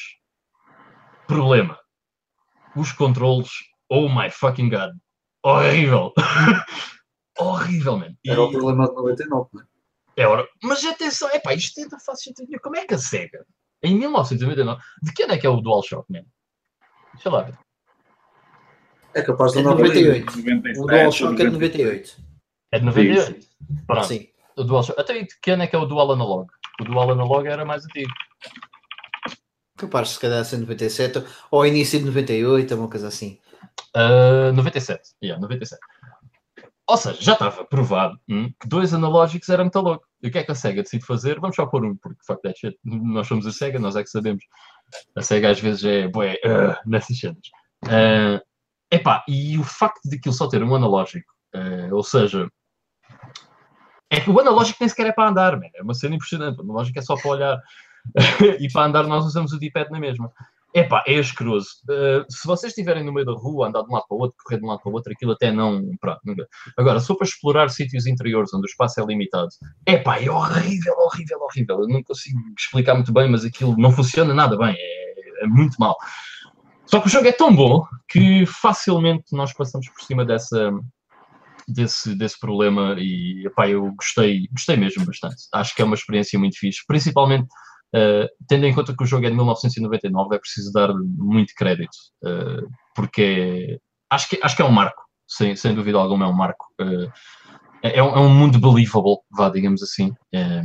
problema, 1.27 1.79
os 2.75 2.93
controles, 2.93 3.51
oh 3.91 4.09
my 4.09 4.31
fucking 4.31 4.71
god, 4.71 4.93
horrível, 5.45 6.15
horrível, 7.39 8.01
Era 8.27 8.41
o 8.41 8.51
problema 8.51 8.89
de 8.89 8.95
99, 8.95 9.49
não 9.53 9.61
é? 9.61 9.65
é 10.17 10.27
hora. 10.27 10.49
Mas 10.63 10.83
atenção, 10.83 11.29
é 11.29 11.39
pá, 11.39 11.53
isto 11.53 11.79
ainda 11.79 11.99
faz 11.99 12.23
sentido. 12.23 12.59
Como 12.63 12.77
é 12.77 12.87
que 12.87 12.95
a 12.95 12.99
SEGA, 12.99 13.45
em 13.83 13.99
1999, 13.99 14.83
de 15.03 15.13
que 15.13 15.25
ano 15.25 15.35
é 15.35 15.39
que 15.39 15.47
é 15.47 15.51
o 15.51 15.61
DualShock, 15.61 16.11
man? 16.11 16.25
Deixa 17.15 17.31
lá. 17.31 17.51
É 19.15 19.23
capaz 19.23 19.53
de 19.53 19.59
É 19.59 19.63
de 19.63 19.69
andar 19.69 19.77
por 19.77 19.91
aí. 19.91 20.25
98. 20.25 20.37
97, 20.37 20.81
O 20.81 20.87
DualShock 20.87 21.41
é 21.41 21.45
de 21.45 21.51
98. 21.51 22.17
É 22.73 22.79
de 22.79 22.85
98. 22.85 23.47
Pronto, 23.87 24.07
Sim. 24.07 24.29
o 24.57 24.65
DualShock. 24.65 25.01
Até 25.01 25.23
de 25.23 25.41
que 25.41 25.51
ano 25.51 25.63
é 25.63 25.67
que 25.67 25.77
é 25.77 25.79
o 25.79 25.87
Dual 25.87 26.13
Analog? 26.13 26.51
O 26.81 26.85
Dual 26.85 27.13
Analog 27.13 27.47
era 27.47 27.65
mais 27.65 27.85
antigo. 27.85 28.11
Capaz 29.77 30.09
de 30.09 30.15
se 30.15 30.21
calhar 30.21 30.45
ser 30.45 30.59
97 30.59 31.25
ou 31.51 31.67
início 31.67 31.99
de 31.99 32.05
98, 32.07 32.75
uma 32.75 32.89
coisa 32.89 33.09
assim. 33.09 33.39
Uh, 33.97 34.53
97. 34.53 35.11
Yeah, 35.23 35.41
97. 35.41 35.81
Ou 36.87 36.97
seja, 36.99 37.17
já 37.21 37.33
estava 37.33 37.65
provado 37.65 38.19
hum, 38.29 38.53
que 38.61 38.69
dois 38.69 38.93
analógicos 38.93 39.49
era 39.49 39.65
muito 39.65 39.81
louco. 39.81 40.07
E 40.23 40.29
o 40.29 40.31
que 40.31 40.39
é 40.39 40.45
que 40.45 40.53
a 40.53 40.55
SEGA 40.55 40.83
decide 40.83 41.05
fazer? 41.05 41.41
Vamos 41.41 41.57
só 41.57 41.67
pôr 41.67 41.85
um, 41.85 41.97
porque 41.97 42.21
fuck 42.27 42.43
that 42.43 42.59
shit. 42.59 42.79
Nós 42.85 43.27
somos 43.27 43.47
a 43.47 43.53
SEGA, 43.53 43.79
nós 43.79 43.97
é 43.97 44.03
que 44.03 44.11
sabemos. 44.11 44.45
A 45.17 45.23
SEGA 45.23 45.51
às 45.51 45.61
vezes 45.61 45.85
é 45.85 46.09
bué, 46.09 46.35
uh, 46.45 46.89
nessas 46.89 47.19
cenas. 47.19 47.47
Uh, 47.85 48.41
epá, 48.91 49.25
e 49.29 49.59
o 49.59 49.65
facto 49.65 50.09
de 50.09 50.17
aquilo 50.17 50.35
só 50.35 50.49
ter 50.49 50.63
um 50.63 50.75
analógico, 50.75 51.33
uh, 51.55 51.95
ou 51.95 52.03
seja, 52.03 52.49
é 54.11 54.21
que 54.21 54.31
o 54.31 54.39
analógico 54.39 54.79
nem 54.81 54.89
sequer 54.89 55.07
é 55.07 55.13
para 55.13 55.29
andar, 55.29 55.57
man. 55.57 55.67
é 55.75 55.83
uma 55.83 55.95
cena 55.95 56.15
impressionante. 56.15 56.59
O 56.59 56.63
analógico 56.63 56.99
é 56.99 57.03
só 57.03 57.17
para 57.17 57.31
olhar. 57.31 57.63
e 58.61 58.71
para 58.71 58.87
andar 58.87 59.05
nós 59.05 59.25
usamos 59.25 59.53
o 59.53 59.59
D-pad 59.59 59.91
na 59.91 59.99
mesma. 59.99 60.31
Epá, 60.75 61.05
é 61.07 61.19
asqueroso. 61.19 61.69
Uh, 61.89 62.25
se 62.29 62.45
vocês 62.47 62.73
estiverem 62.73 63.05
no 63.05 63.13
meio 63.13 63.25
da 63.25 63.33
rua, 63.33 63.69
andar 63.69 63.83
de 63.83 63.89
um 63.89 63.93
lado 63.93 64.07
para 64.09 64.17
o 64.17 64.21
outro, 64.21 64.37
correr 64.43 64.59
de 64.59 64.65
um 64.65 64.69
lado 64.69 64.81
para 64.81 64.91
o 64.91 64.93
outro, 64.93 65.13
aquilo 65.13 65.31
até 65.31 65.53
não. 65.53 65.81
Pronto, 66.01 66.21
nunca. 66.25 66.49
Agora, 66.77 67.01
for 67.01 67.17
para 67.17 67.29
explorar 67.29 67.69
sítios 67.71 68.07
interiores 68.07 68.53
onde 68.53 68.67
o 68.67 68.71
espaço 68.71 69.01
é 69.01 69.05
limitado, 69.05 69.51
epá, 69.87 70.21
é 70.21 70.29
horrível, 70.29 70.95
horrível, 70.99 71.39
horrível. 71.43 71.81
Eu 71.83 71.89
não 71.89 72.03
consigo 72.03 72.41
explicar 72.59 72.95
muito 72.95 73.13
bem, 73.13 73.31
mas 73.31 73.45
aquilo 73.45 73.77
não 73.79 73.93
funciona 73.93 74.35
nada 74.35 74.59
bem. 74.59 74.75
É, 74.77 75.45
é 75.45 75.47
muito 75.47 75.77
mal. 75.79 75.97
Só 76.87 77.01
que 77.01 77.07
o 77.07 77.11
jogo 77.11 77.29
é 77.29 77.33
tão 77.33 77.55
bom 77.55 77.87
que 78.09 78.45
facilmente 78.45 79.25
nós 79.33 79.53
passamos 79.53 79.89
por 79.89 80.03
cima 80.03 80.25
dessa, 80.25 80.73
desse, 81.69 82.17
desse 82.17 82.39
problema 82.39 82.97
e 82.99 83.47
epá, 83.47 83.69
eu 83.69 83.93
gostei, 83.95 84.49
gostei 84.51 84.77
mesmo 84.77 85.07
bastante. 85.07 85.37
Acho 85.53 85.73
que 85.75 85.83
é 85.83 85.85
uma 85.85 85.95
experiência 85.95 86.37
muito 86.37 86.59
fixe, 86.59 86.81
principalmente 86.85 87.47
Uh, 87.95 88.27
tendo 88.49 88.67
em 88.67 88.75
conta 88.75 88.93
que 88.97 89.05
o 89.05 89.07
jogo 89.07 89.25
é 89.25 89.31
de 89.31 89.37
1999, 89.37 90.35
é 90.35 90.39
preciso 90.41 90.73
dar 90.73 90.93
muito 90.93 91.55
crédito, 91.57 91.95
uh, 92.25 92.69
porque 92.93 93.79
acho 94.11 94.29
que, 94.29 94.41
acho 94.43 94.57
que 94.57 94.63
é 94.63 94.65
um 94.65 94.73
marco, 94.73 95.01
sem, 95.29 95.55
sem 95.55 95.73
dúvida 95.77 95.99
alguma 95.99 96.25
é 96.25 96.29
um 96.29 96.33
marco. 96.33 96.67
Uh, 96.81 97.09
é, 97.85 97.99
é, 97.99 98.03
um, 98.03 98.09
é 98.09 98.19
um 98.19 98.35
mundo 98.35 98.59
believable, 98.59 99.19
vá, 99.31 99.49
digamos 99.49 99.81
assim. 99.81 100.13
É, 100.35 100.65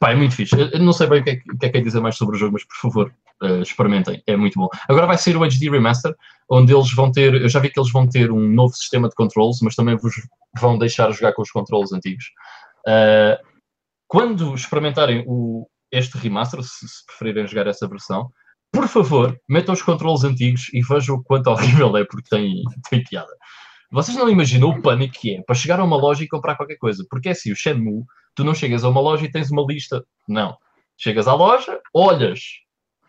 pá, 0.00 0.12
é 0.12 0.14
muito 0.14 0.34
fixe. 0.34 0.56
Eu 0.58 0.80
não 0.80 0.94
sei 0.94 1.08
bem 1.08 1.20
o 1.20 1.24
que 1.24 1.30
é, 1.30 1.34
o 1.52 1.58
que 1.58 1.66
é 1.66 1.68
que 1.68 1.76
é 1.76 1.80
dizer 1.82 2.00
mais 2.00 2.16
sobre 2.16 2.36
o 2.36 2.38
jogo, 2.38 2.54
mas 2.54 2.64
por 2.64 2.76
favor, 2.76 3.14
experimentem, 3.60 4.22
é 4.26 4.36
muito 4.36 4.58
bom. 4.58 4.68
Agora 4.88 5.06
vai 5.06 5.18
sair 5.18 5.36
o 5.36 5.44
HD 5.44 5.68
Remaster, 5.68 6.14
onde 6.50 6.72
eles 6.72 6.92
vão 6.94 7.12
ter, 7.12 7.34
eu 7.34 7.48
já 7.48 7.60
vi 7.60 7.68
que 7.68 7.78
eles 7.78 7.92
vão 7.92 8.08
ter 8.08 8.30
um 8.30 8.48
novo 8.48 8.74
sistema 8.74 9.08
de 9.08 9.14
controles, 9.14 9.58
mas 9.60 9.74
também 9.74 9.96
vos 9.96 10.14
vão 10.58 10.78
deixar 10.78 11.10
jogar 11.10 11.34
com 11.34 11.42
os 11.42 11.50
controles 11.50 11.92
antigos. 11.92 12.26
quando 14.08 14.54
experimentarem 14.54 15.24
o, 15.26 15.66
este 15.90 16.18
remaster, 16.18 16.62
se, 16.62 16.88
se, 16.88 17.06
preferirem 17.06 17.46
jogar 17.46 17.66
essa 17.66 17.88
versão, 17.88 18.30
por 18.72 18.86
favor, 18.88 19.38
metam 19.48 19.72
os 19.72 19.82
controles 19.82 20.24
antigos 20.24 20.68
e 20.72 20.82
vejam 20.82 21.16
o 21.16 21.22
quanto 21.22 21.48
horrível 21.48 21.96
é, 21.96 22.04
porque 22.04 22.28
tem, 22.28 22.62
tem 22.90 23.02
piada. 23.02 23.32
Vocês 23.90 24.16
não 24.16 24.28
imaginam 24.28 24.68
o 24.68 24.82
pânico 24.82 25.14
que 25.18 25.36
é 25.36 25.42
para 25.42 25.54
chegar 25.54 25.80
a 25.80 25.84
uma 25.84 25.96
loja 25.96 26.22
e 26.22 26.28
comprar 26.28 26.56
qualquer 26.56 26.76
coisa, 26.76 27.04
porque 27.08 27.28
é 27.28 27.32
assim, 27.32 27.50
o 27.50 27.56
Shenmue, 27.56 28.04
tu 28.34 28.44
não 28.44 28.54
chegas 28.54 28.84
a 28.84 28.88
uma 28.88 29.00
loja 29.00 29.24
e 29.24 29.30
tens 29.30 29.50
uma 29.50 29.64
lista. 29.66 30.04
Não. 30.28 30.56
Chegas 30.98 31.26
à 31.26 31.34
loja, 31.34 31.80
olhas 31.94 32.40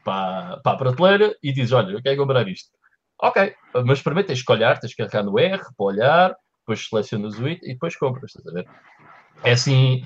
para, 0.05 0.57
para 0.63 0.71
a 0.71 0.77
prateleira 0.77 1.35
e 1.43 1.51
dizes, 1.51 1.73
olha, 1.73 1.91
eu 1.91 2.01
quero 2.01 2.17
comprar 2.17 2.47
isto. 2.47 2.69
Ok, 3.21 3.53
mas 3.85 4.01
primeiro 4.01 4.27
tens 4.27 4.41
que 4.41 4.51
olhar, 4.51 4.79
tens 4.79 4.95
que 4.95 5.03
carregar 5.03 5.23
no 5.23 5.37
R 5.37 5.61
para 5.75 5.85
olhar, 5.85 6.35
depois 6.59 6.87
selecionas 6.87 7.37
o 7.37 7.49
item 7.49 7.71
e 7.71 7.73
depois 7.73 7.97
compras, 7.97 8.31
estás 8.33 8.47
a 8.47 8.51
ver? 8.53 8.67
É 9.43 9.51
assim, 9.51 10.01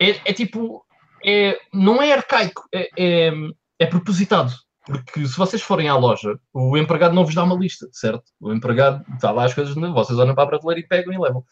é, 0.00 0.10
é 0.30 0.32
tipo, 0.32 0.83
é, 1.24 1.58
não 1.72 2.02
é 2.02 2.12
arcaico, 2.12 2.62
é, 2.72 2.88
é, 2.98 3.32
é, 3.78 3.86
propositado. 3.86 4.52
Porque 4.86 5.26
se 5.26 5.36
vocês 5.36 5.62
forem 5.62 5.88
à 5.88 5.96
loja, 5.96 6.38
o 6.52 6.76
empregado 6.76 7.14
não 7.14 7.24
vos 7.24 7.34
dá 7.34 7.42
uma 7.42 7.56
lista, 7.56 7.88
certo? 7.90 8.24
O 8.38 8.52
empregado 8.52 9.02
está 9.14 9.30
lá 9.30 9.44
as 9.44 9.54
coisas, 9.54 9.74
vocês 9.74 10.18
olham 10.18 10.34
para 10.34 10.44
a 10.44 10.46
prateleira 10.46 10.80
e 10.80 10.86
pegam 10.86 11.14
e 11.14 11.18
levam. 11.18 11.42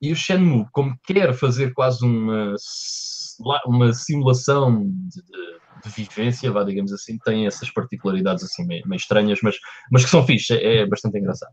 E 0.00 0.12
o 0.12 0.16
Shenmue, 0.16 0.66
como 0.70 0.96
quer 1.04 1.34
fazer 1.34 1.72
quase 1.72 2.04
uma, 2.04 2.54
uma 3.66 3.92
simulação 3.92 4.84
de, 4.84 5.22
de, 5.22 5.58
de 5.84 5.90
vivência, 5.90 6.50
vá, 6.50 6.64
digamos 6.64 6.92
assim, 6.92 7.18
tem 7.18 7.46
essas 7.46 7.70
particularidades 7.70 8.44
assim 8.44 8.64
meio, 8.66 8.86
meio 8.86 8.98
estranhas, 8.98 9.38
mas, 9.42 9.56
mas 9.90 10.04
que 10.04 10.10
são 10.10 10.26
fixe, 10.26 10.54
é, 10.54 10.78
é 10.78 10.86
bastante 10.86 11.18
engraçado. 11.18 11.52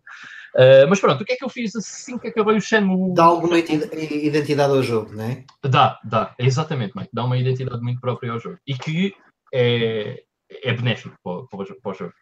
Uh, 0.55 0.87
mas 0.87 0.99
pronto, 0.99 1.21
o 1.21 1.25
que 1.25 1.33
é 1.33 1.35
que 1.35 1.43
eu 1.43 1.49
fiz 1.49 1.75
assim 1.75 2.17
que 2.17 2.27
acabei 2.27 2.55
o 2.55 2.61
Shenmue? 2.61 3.13
Dá 3.13 3.23
alguma 3.25 3.57
identidade 3.57 4.71
ao 4.71 4.83
jogo, 4.83 5.13
não 5.13 5.23
é? 5.23 5.43
Dá, 5.63 5.99
dá, 6.03 6.33
exatamente, 6.37 6.93
Mike. 6.95 7.09
Dá 7.11 7.23
uma 7.25 7.37
identidade 7.37 7.81
muito 7.81 7.99
própria 7.99 8.31
ao 8.31 8.39
jogo. 8.39 8.57
E 8.67 8.75
que 8.75 9.15
é, 9.53 10.23
é 10.63 10.73
benéfico 10.73 11.15
para, 11.23 11.33
o- 11.33 11.47
para 11.47 11.75
para 11.81 11.91
o 11.91 11.93
jogo. 11.95 12.13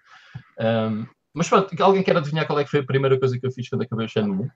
Um, 0.60 1.06
mas 1.34 1.49
pronto, 1.49 1.84
alguém 1.84 2.03
quer 2.03 2.15
adivinhar 2.18 2.45
qual 2.48 2.60
é 2.60 2.64
que 2.64 2.69
foi 2.72 2.80
a 2.82 2.86
primeira 2.86 3.19
coisa 3.19 3.38
que 3.40 3.45
eu 3.45 3.52
fiz 3.52 3.68
quando 3.69 3.84
acabei 3.84 4.06
o 4.06 4.10
Shenmue 4.10 4.45
1? 4.45 4.49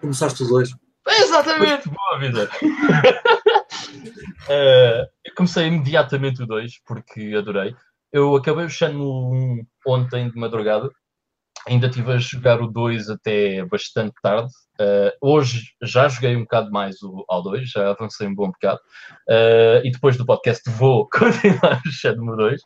Começaste 0.00 0.42
os 0.42 0.48
dois. 0.48 0.70
Exatamente, 1.08 1.88
boa 1.88 2.18
vida. 2.18 2.50
Eh, 4.48 5.08
eu 5.24 5.34
comecei 5.34 5.66
imediatamente 5.66 6.42
o 6.42 6.46
2 6.46 6.80
porque 6.84 7.34
adorei. 7.36 7.74
Eu 8.12 8.34
acabei 8.36 8.64
o 8.64 8.70
Shenmue 8.70 9.04
1 9.04 9.66
ontem 9.86 10.30
de 10.30 10.38
madrugada. 10.38 10.90
Ainda 11.66 11.88
estive 11.88 12.12
a 12.12 12.18
jogar 12.18 12.60
o 12.62 12.68
2 12.68 13.10
até 13.10 13.64
bastante 13.64 14.14
tarde. 14.22 14.52
Eh, 14.80 15.16
hoje 15.20 15.72
já 15.82 16.08
joguei 16.08 16.36
um 16.36 16.42
bocado 16.42 16.70
mais 16.70 17.02
o, 17.02 17.24
ao 17.28 17.42
2, 17.42 17.68
já 17.70 17.90
avancei 17.90 18.26
um 18.28 18.34
bom 18.34 18.48
bocado. 18.48 18.80
Eh, 19.28 19.82
e 19.84 19.90
depois 19.90 20.16
do 20.16 20.26
podcast 20.26 20.68
vou 20.70 21.08
continuar 21.10 21.82
o 21.84 21.90
Shenmue 21.90 22.36
2. 22.36 22.62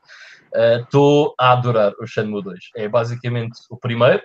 Estou 0.82 1.34
a 1.38 1.52
adorar 1.52 1.92
o 2.00 2.06
Shenmue 2.06 2.42
2. 2.42 2.58
É 2.76 2.88
basicamente 2.88 3.58
o 3.70 3.76
primeiro, 3.76 4.22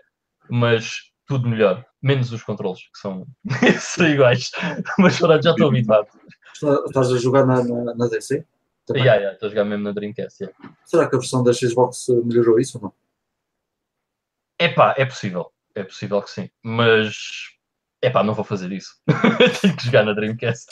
mas 0.50 0.98
tudo 1.28 1.50
melhor. 1.50 1.84
Menos 2.02 2.32
os 2.32 2.44
controles, 2.44 2.82
que 2.82 3.00
são, 3.00 3.26
são 3.80 4.08
iguais. 4.08 4.52
Mas 4.98 5.18
pronto, 5.18 5.44
já 5.44 5.52
estou 5.52 5.70
habituado. 5.70 6.08
Está- 6.56 6.84
Estás 6.88 7.12
a 7.12 7.18
jogar 7.18 7.46
na, 7.46 7.64
na, 7.64 7.94
na 7.96 8.08
DC? 8.08 8.46
Também? 8.86 9.04
Yeah, 9.04 9.20
yeah, 9.20 9.34
Estou 9.34 9.48
a 9.48 9.50
jogar 9.50 9.66
mesmo 9.66 9.84
na 9.84 9.92
Dreamcast. 9.92 10.44
Yeah. 10.44 10.76
Será 10.86 11.10
que 11.10 11.16
a 11.16 11.20
versão 11.20 11.44
da 11.44 11.52
Xbox 11.54 12.06
melhorou 12.24 12.60
isso 12.60 12.78
ou 12.78 12.84
não? 12.84 12.94
Epá, 14.60 14.94
é 14.98 15.06
possível. 15.06 15.52
É 15.74 15.84
possível 15.84 16.22
que 16.22 16.30
sim. 16.32 16.50
Mas, 16.64 17.16
epá, 18.02 18.24
não 18.24 18.34
vou 18.34 18.46
fazer 18.46 18.72
isso. 18.72 18.96
Tenho 19.62 19.76
que 19.76 19.86
jogar 19.86 20.06
na 20.06 20.14
Dreamcast. 20.14 20.68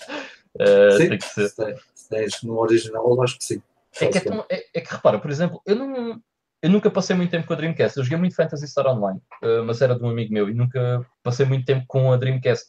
Eh, 0.59 0.91
sim, 0.97 1.09
tem 1.09 1.17
que 1.17 1.25
ser. 1.25 1.49
se 1.49 2.09
tens- 2.09 2.43
no 2.43 2.57
original, 2.59 3.05
eu 3.09 3.21
acho 3.21 3.37
que 3.37 3.43
sim. 3.43 3.61
É 3.99 4.07
que, 4.07 4.17
é, 4.17 4.21
tão- 4.21 4.45
é- 4.49 4.65
é 4.75 4.81
que 4.81 4.93
repara, 4.93 5.19
por 5.19 5.29
exemplo, 5.29 5.61
eu, 5.65 5.75
não, 5.75 6.21
eu 6.61 6.69
nunca 6.69 6.89
passei 6.89 7.15
muito 7.15 7.31
tempo 7.31 7.45
com 7.47 7.53
a 7.53 7.57
Dreamcast. 7.57 7.97
Eu 7.97 8.03
joguei 8.03 8.17
muito 8.17 8.35
Fantasy 8.35 8.67
Star 8.67 8.87
Online, 8.87 9.19
eh, 9.41 9.61
mas 9.61 9.81
era 9.81 9.95
de 9.95 10.03
um 10.03 10.09
amigo 10.09 10.31
meu 10.33 10.49
e 10.49 10.53
nunca 10.53 11.05
passei 11.21 11.45
muito 11.45 11.65
tempo 11.65 11.83
com 11.87 12.11
a 12.13 12.17
Dreamcast. 12.17 12.67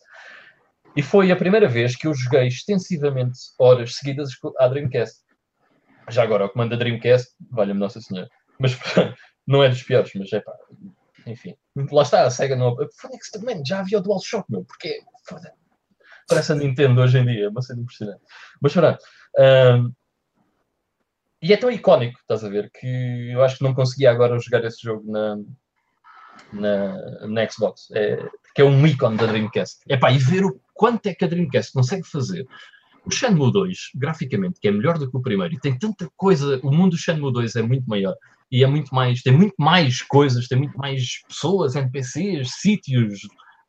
E 0.97 1.03
foi 1.03 1.31
a 1.31 1.37
primeira 1.37 1.69
vez 1.69 1.97
que 1.97 2.07
eu 2.07 2.15
joguei 2.15 2.47
extensivamente 2.47 3.39
horas 3.59 3.97
seguidas 3.97 4.31
a 4.59 4.69
Dreamcast. 4.69 5.23
Já 6.09 6.23
agora, 6.23 6.47
o 6.47 6.51
comando 6.51 6.71
da 6.71 6.77
Dreamcast, 6.77 7.33
valha-me 7.51 7.81
Nossa 7.81 8.01
Senhora. 8.01 8.29
Mas 8.59 8.73
não 9.47 9.63
é 9.63 9.69
dos 9.69 9.83
piores, 9.83 10.13
mas 10.15 10.33
é 10.33 10.41
pá. 10.41 10.53
Enfim, 11.27 11.57
lá 11.91 12.03
está, 12.03 12.27
a 12.27 12.31
SEGA 12.31 12.55
não. 12.55 12.77
Foda-se 12.77 13.33
também, 13.33 13.63
já 13.67 13.81
havia 13.81 13.99
o 13.99 14.03
DualShock, 14.03 14.51
meu, 14.51 14.65
porque 14.65 15.01
foda 15.27 15.53
parece 16.29 16.53
a 16.53 16.55
Nintendo 16.55 17.01
hoje 17.01 17.19
em 17.19 17.27
dia, 17.27 17.45
é 17.47 17.49
uma 17.49 17.63
cena 17.63 17.83
impressionante. 17.83 18.23
Mas 18.61 18.73
pronto. 18.73 18.99
ahm, 19.39 19.93
e 21.43 21.53
é 21.53 21.57
tão 21.57 21.71
icónico, 21.71 22.19
estás 22.21 22.43
a 22.43 22.49
ver, 22.49 22.71
que 22.71 23.31
eu 23.31 23.43
acho 23.43 23.59
que 23.59 23.65
não 23.65 23.75
conseguia 23.75 24.11
agora 24.11 24.39
jogar 24.39 24.65
esse 24.65 24.83
jogo 24.83 25.11
na, 25.11 25.37
na, 26.53 27.27
na 27.27 27.51
Xbox. 27.51 27.91
É, 27.91 28.17
porque 28.55 28.63
é 28.63 28.65
um 28.65 28.87
ícone 28.87 29.17
da 29.17 29.27
Dreamcast. 29.27 29.81
Epá, 29.89 30.13
e 30.13 30.19
ver 30.19 30.45
o 30.45 30.61
quanto 30.73 31.07
é 31.07 31.15
que 31.15 31.25
a 31.25 31.29
Dreamcast 31.29 31.73
consegue 31.73 32.07
fazer. 32.07 32.47
O 33.05 33.11
Shenmue 33.11 33.53
2, 33.53 33.77
graficamente, 33.97 34.61
que 34.61 34.69
é 34.69 34.71
melhor 34.71 34.97
do 34.97 35.11
que 35.11 35.17
o 35.17 35.21
primeiro, 35.21 35.53
e 35.53 35.59
tem 35.59 35.77
tanta 35.77 36.09
coisa, 36.17 36.61
o 36.63 36.71
mundo 36.71 36.93
do 36.93 36.97
Shenmue 36.97 37.33
2 37.33 37.57
é 37.57 37.63
muito 37.63 37.85
maior, 37.87 38.15
e 38.51 38.63
é 38.63 38.67
muito 38.67 38.95
mais, 38.95 39.23
tem 39.23 39.33
muito 39.33 39.57
mais 39.59 40.01
coisas, 40.03 40.47
tem 40.47 40.57
muito 40.57 40.79
mais 40.79 41.21
pessoas, 41.27 41.75
NPCs, 41.75 42.53
sítios, 42.61 43.19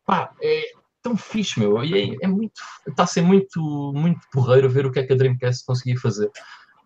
pá, 0.06 0.32
é 0.42 0.62
tão 1.02 1.18
fixe, 1.18 1.60
meu, 1.60 1.84
e 1.84 2.12
é, 2.12 2.16
é 2.22 2.28
muito, 2.28 2.62
está 2.88 3.04
a 3.04 3.08
ser 3.08 3.24
muito, 3.24 3.92
muito 3.94 4.22
porreiro 4.32 4.70
ver 4.70 4.86
o 4.86 4.92
que 4.92 5.00
é 5.00 5.04
que 5.04 5.14
a 5.14 5.18
Dreamcast 5.18 5.66
conseguia 5.66 6.00
fazer. 6.00 6.30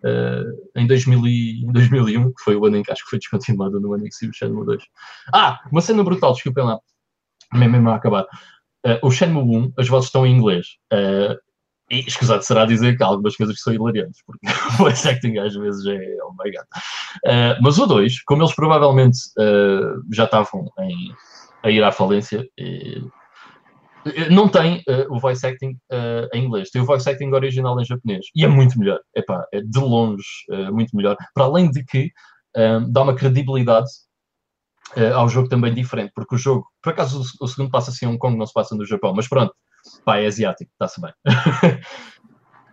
Uh, 0.02 0.80
em, 0.80 0.88
2000 0.88 1.28
e, 1.28 1.66
em 1.66 1.72
2001, 1.74 2.32
que 2.32 2.42
foi 2.42 2.56
o 2.56 2.66
ano 2.66 2.78
em 2.78 2.84
que 2.84 2.92
acho 2.92 3.04
que 3.04 3.10
foi 3.10 3.20
descontinuado 3.20 3.82
no 3.82 3.94
ano 3.94 4.06
em 4.06 4.10
que 4.10 4.16
saiu 4.16 4.32
o 4.32 4.34
Shenmue 4.34 4.66
2. 4.66 4.82
Ah, 5.34 5.60
uma 5.70 5.82
cena 5.82 6.02
brutal, 6.06 6.32
desculpem 6.32 6.64
lá, 6.64 6.80
mesmo, 7.54 7.90
a 7.90 7.96
acabar. 7.96 8.24
Uh, 8.86 9.00
o 9.02 9.12
Shenmue 9.12 9.58
1, 9.58 9.74
as 9.78 9.88
vozes 9.88 10.08
estão 10.08 10.26
em 10.26 10.36
inglês. 10.36 10.68
Uh, 10.94 11.38
e 11.92 12.00
escusado 12.02 12.44
será 12.44 12.66
dizer 12.66 12.96
que 12.96 13.04
há 13.04 13.08
algumas 13.08 13.36
coisas 13.36 13.56
que 13.56 13.62
são 13.62 13.74
hilariantes, 13.74 14.22
porque 14.26 14.46
o 14.74 14.78
voice 14.78 15.08
acting 15.08 15.38
às 15.38 15.56
vezes 15.56 15.86
é 15.86 16.18
oh 16.24 16.32
my 16.32 16.52
god. 16.52 16.66
Uh, 17.26 17.62
mas 17.62 17.78
o 17.78 17.86
2, 17.86 18.24
como 18.24 18.44
eles 18.44 18.56
provavelmente 18.56 19.18
uh, 19.40 20.02
já 20.14 20.26
estavam 20.26 20.72
em, 20.80 21.14
a 21.64 21.72
ir 21.72 21.84
à 21.84 21.92
falência, 21.92 22.48
e, 22.58 23.02
não 24.32 24.48
tem 24.48 24.78
uh, 24.88 25.14
o 25.14 25.20
voice 25.20 25.46
acting 25.46 25.78
em 26.34 26.46
inglês, 26.46 26.70
tem 26.70 26.82
o 26.82 26.86
voice 26.86 27.08
acting 27.10 27.32
original 27.32 27.80
em 27.80 27.86
japonês 27.86 28.26
e 28.34 28.46
é 28.46 28.48
muito 28.48 28.80
melhor, 28.80 29.00
Epá, 29.14 29.46
é 29.52 29.62
de 29.62 29.78
longe 29.78 30.24
muito 30.72 30.96
melhor, 30.96 31.18
para 31.34 31.44
além 31.44 31.70
de 31.70 31.84
que 31.84 32.10
dá 32.90 33.02
uma 33.02 33.14
credibilidade 33.14 33.90
ao 35.16 35.30
jogo 35.30 35.48
também 35.48 35.74
diferente, 35.74 36.12
porque 36.16 36.36
o 36.36 36.38
jogo, 36.38 36.68
por 36.82 36.92
acaso 36.92 37.22
o, 37.22 37.46
o 37.46 37.48
segundo 37.48 37.70
passa-se 37.70 38.06
em 38.06 38.08
Hong 38.08 38.18
Kong, 38.18 38.38
não 38.38 38.46
se 38.46 38.54
passa 38.54 38.76
no 38.76 38.86
Japão, 38.86 39.14
mas 39.16 39.28
pronto, 39.28 39.54
Pá, 40.04 40.18
é 40.18 40.28
asiático, 40.28 40.72
está-se 40.72 41.02
bem. 41.02 41.14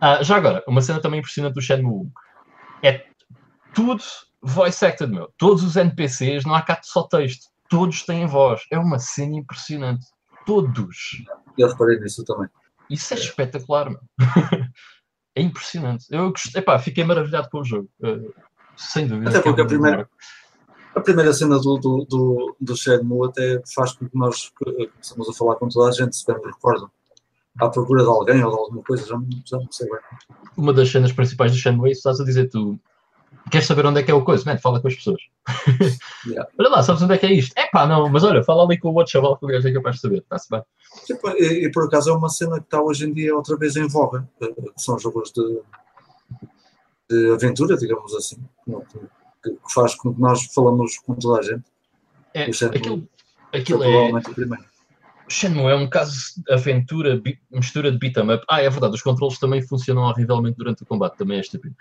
ah, 0.00 0.22
já 0.22 0.36
agora, 0.36 0.62
uma 0.66 0.80
cena 0.80 1.00
também 1.00 1.20
impressionante 1.20 1.54
do 1.54 1.60
Shenmue 1.60 2.06
1 2.06 2.10
é 2.82 3.06
tudo 3.74 4.02
voice 4.42 4.84
acted, 4.84 5.10
meu. 5.10 5.32
Todos 5.38 5.62
os 5.62 5.76
NPCs, 5.76 6.44
não 6.44 6.54
há 6.54 6.62
cá 6.62 6.78
só 6.82 7.04
texto. 7.04 7.46
Todos 7.68 8.04
têm 8.04 8.26
voz. 8.26 8.62
É 8.70 8.78
uma 8.78 8.98
cena 8.98 9.36
impressionante. 9.36 10.06
Todos. 10.44 11.24
Eu 11.58 11.68
reparei 11.68 11.98
nisso 11.98 12.24
também. 12.24 12.48
Isso 12.88 13.12
é 13.14 13.16
espetacular, 13.16 13.90
meu. 13.90 14.00
é 15.34 15.42
impressionante. 15.42 16.06
Eu 16.10 16.30
gostei, 16.30 16.62
pá, 16.62 16.78
fiquei 16.78 17.02
maravilhado 17.02 17.48
com 17.50 17.60
o 17.60 17.64
jogo. 17.64 17.88
Uh, 18.00 18.32
sem 18.76 19.06
dúvida. 19.06 19.30
Até 19.30 19.40
porque 19.40 19.62
a 19.62 19.66
primeira, 19.66 20.08
a 20.96 21.00
primeira 21.02 21.32
cena 21.34 21.58
do, 21.58 21.76
do, 21.76 22.06
do, 22.08 22.56
do 22.58 22.76
Shenmue 22.76 23.28
até 23.28 23.62
faz 23.74 23.92
com 23.92 24.08
que 24.08 24.16
nós 24.16 24.50
começamos 24.58 25.28
a 25.28 25.32
falar 25.34 25.56
com 25.56 25.68
toda 25.68 25.90
a 25.90 25.92
gente, 25.92 26.16
se 26.16 26.26
bem 26.26 26.36
me 26.38 26.46
recordo. 26.46 26.90
À 27.60 27.68
procura 27.68 28.02
de 28.02 28.08
alguém 28.08 28.42
ou 28.42 28.50
de 28.50 28.56
alguma 28.58 28.82
coisa, 28.82 29.06
já, 29.06 29.16
já 29.44 29.58
não 29.58 29.70
sei 29.70 29.88
bem. 29.88 30.00
Uma 30.56 30.72
das 30.72 30.90
cenas 30.90 31.12
principais 31.12 31.52
do 31.52 31.58
Shenmue, 31.58 31.90
estás 31.90 32.18
a 32.18 32.24
dizer, 32.24 32.48
tu 32.48 32.78
queres 33.50 33.66
saber 33.66 33.84
onde 33.84 34.00
é 34.00 34.02
que 34.02 34.10
é 34.10 34.14
o 34.14 34.24
coisa? 34.24 34.44
Man, 34.46 34.58
fala 34.58 34.80
com 34.80 34.88
as 34.88 34.94
pessoas. 34.94 35.20
Yeah. 36.26 36.50
olha 36.58 36.68
lá, 36.68 36.82
sabes 36.82 37.02
onde 37.02 37.14
é 37.14 37.18
que 37.18 37.26
é 37.26 37.32
isto? 37.32 37.56
É 37.56 37.68
pá, 37.68 37.86
não, 37.86 38.08
mas 38.08 38.24
olha, 38.24 38.42
fala 38.42 38.64
ali 38.64 38.76
com 38.80 38.88
o 38.88 38.94
outro 38.94 39.12
chaval 39.12 39.36
que 39.36 39.44
o 39.44 39.48
gajo 39.48 39.68
é 39.68 39.72
capaz 39.72 39.94
de 39.94 40.02
saber, 40.02 40.18
está-se 40.18 40.50
bem. 40.50 40.60
Tipo, 41.04 41.28
e, 41.28 41.66
e, 41.66 41.70
por 41.70 41.84
acaso 41.84 42.10
é 42.10 42.12
uma 42.12 42.28
cena 42.28 42.58
que 42.58 42.64
está 42.64 42.82
hoje 42.82 43.08
em 43.08 43.12
dia 43.12 43.32
outra 43.32 43.56
vez 43.56 43.76
em 43.76 43.86
voga. 43.86 44.28
Uh, 44.42 44.72
são 44.76 44.98
jogos 44.98 45.30
de, 45.30 45.60
de 47.08 47.30
aventura, 47.30 47.76
digamos 47.76 48.12
assim, 48.16 48.38
que 49.50 49.72
faz 49.72 49.94
com 49.94 50.14
que 50.14 50.20
nós 50.20 50.44
falamos 50.54 50.98
com 50.98 51.14
toda 51.14 51.40
a 51.40 51.42
gente. 51.42 51.64
É, 52.34 52.44
aquilo, 52.44 53.08
aquilo 53.52 53.82
é. 53.82 53.86
provavelmente 53.90 54.30
o 54.30 54.34
primeiro. 54.34 54.64
Shenmue 55.28 55.72
é 55.72 55.74
um 55.74 55.88
caso 55.88 56.14
de 56.36 56.52
aventura, 56.52 57.16
bi- 57.16 57.38
mistura 57.50 57.90
de 57.90 57.98
beat 57.98 58.16
'em 58.16 58.32
up. 58.32 58.44
Ah, 58.48 58.62
é 58.62 58.70
verdade, 58.70 58.94
os 58.94 59.02
controles 59.02 59.38
também 59.40 59.60
funcionam 59.60 60.02
horrivelmente 60.02 60.56
durante 60.56 60.84
o 60.84 60.86
combate, 60.86 61.16
também 61.16 61.38
é 61.38 61.40
estúpido. 61.40 61.74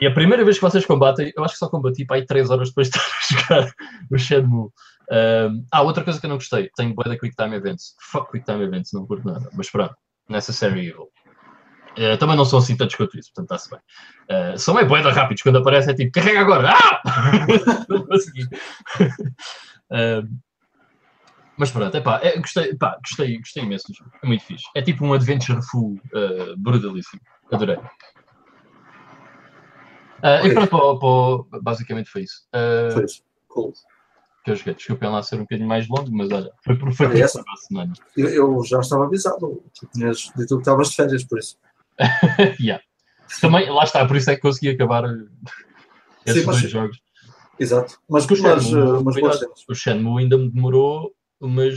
E 0.00 0.06
a 0.06 0.14
primeira 0.14 0.44
vez 0.44 0.56
que 0.56 0.62
vocês 0.62 0.86
combatem, 0.86 1.32
eu 1.36 1.42
acho 1.42 1.54
que 1.54 1.58
só 1.58 1.68
combati 1.68 2.04
para 2.04 2.16
aí 2.16 2.24
3 2.24 2.48
horas 2.48 2.68
depois 2.68 2.88
de 2.88 2.96
estar 3.28 3.48
a 3.50 3.56
jogar 3.56 3.74
o 4.10 4.16
Shenmue. 4.18 4.68
Um, 5.10 5.64
ah, 5.72 5.82
outra 5.82 6.04
coisa 6.04 6.20
que 6.20 6.26
eu 6.26 6.30
não 6.30 6.36
gostei, 6.36 6.70
tem 6.76 6.92
bué 6.92 7.04
da 7.08 7.18
Quick 7.18 7.34
Time 7.34 7.56
Events. 7.56 7.94
Fuck 8.00 8.30
Quick 8.30 8.44
Time 8.44 8.62
Events, 8.62 8.92
não 8.92 9.04
curto 9.04 9.26
nada. 9.26 9.50
Mas 9.54 9.68
pronto, 9.68 9.94
Necessary 10.28 10.88
Evil. 10.88 11.08
Uh, 11.96 12.16
também 12.18 12.36
não 12.36 12.44
são 12.44 12.58
assim 12.58 12.76
tantos 12.76 12.94
quanto 12.94 13.18
isso, 13.18 13.32
portanto 13.34 13.56
está-se 13.56 13.70
bem. 13.70 14.52
Uh, 14.54 14.58
são 14.58 14.74
meio 14.74 14.86
bué 14.86 15.02
da 15.02 15.12
rápidos, 15.12 15.42
quando 15.42 15.58
aparece 15.58 15.90
é 15.90 15.94
tipo, 15.94 16.12
carrega 16.12 16.40
agora! 16.40 16.70
Ah! 16.72 17.00
Um, 19.88 20.40
mas 21.56 21.70
pronto, 21.70 21.96
epá, 21.96 22.20
é, 22.22 22.38
gostei, 22.38 22.70
epá, 22.70 22.98
gostei, 23.00 23.38
gostei 23.38 23.62
imenso 23.62 23.88
do 23.88 23.94
jogo. 23.94 24.10
É 24.22 24.26
muito 24.26 24.44
fixe. 24.44 24.64
É 24.74 24.82
tipo 24.82 25.04
um 25.04 25.14
adventure 25.14 25.60
full 25.62 25.98
uh, 26.12 26.56
brutalíssimo. 26.58 27.22
Adorei. 27.50 27.76
Uh, 30.22 30.46
E 30.46 30.52
pronto, 30.52 30.68
pô, 30.68 30.98
pô, 30.98 31.48
basicamente 31.62 32.10
foi 32.10 32.22
isso. 32.22 32.46
Uh, 32.54 32.92
Foi 32.92 33.04
isso. 33.04 33.22
Cool. 33.48 33.72
que 34.44 34.50
eu 34.50 34.56
joguei. 34.56 34.74
Desculpem 34.74 35.08
lá 35.08 35.22
ser 35.22 35.36
um 35.36 35.40
bocadinho 35.40 35.68
mais 35.68 35.88
longo, 35.88 36.10
mas 36.10 36.30
olha, 36.30 36.50
foi 36.62 36.76
por 36.76 36.90
Essa? 37.16 37.42
Eu, 38.16 38.28
eu 38.28 38.64
já 38.64 38.80
estava 38.80 39.06
avisado. 39.06 39.62
Tu 39.78 39.86
tinhas 39.94 40.30
dito 40.36 40.56
que 40.56 40.60
estavas 40.60 40.90
de 40.90 40.96
férias, 40.96 41.24
por 41.24 41.38
isso. 41.38 41.56
yeah. 42.60 42.82
Também, 43.40 43.68
lá 43.70 43.84
está, 43.84 44.06
por 44.06 44.16
isso 44.16 44.30
é 44.30 44.36
que 44.36 44.42
consegui 44.42 44.70
acabar 44.70 45.04
uh, 45.04 45.28
esses 46.24 46.42
Sim, 46.42 46.46
mas- 46.46 46.60
dois 46.60 46.70
jogos. 46.70 47.00
Exato. 47.58 47.98
Mas, 48.08 48.26
Porque 48.26 48.40
o 48.40 48.44
mas, 48.44 48.72
uh, 48.72 49.02
mas 49.02 49.14
cuidado, 49.14 49.46
o 49.68 49.74
Shenmue 49.74 50.22
ainda 50.22 50.36
me 50.36 50.50
demorou 50.50 51.10
umas 51.40 51.74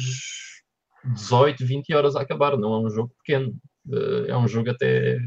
18, 1.05 1.65
20 1.65 1.93
horas 1.93 2.15
a 2.17 2.21
acabar. 2.21 2.57
Não 2.57 2.73
é 2.73 2.79
um 2.87 2.89
jogo 2.89 3.13
pequeno. 3.23 3.55
Uh, 3.87 4.25
É 4.27 4.37
um 4.37 4.45
jogo 4.47 4.69
até, 4.69 5.17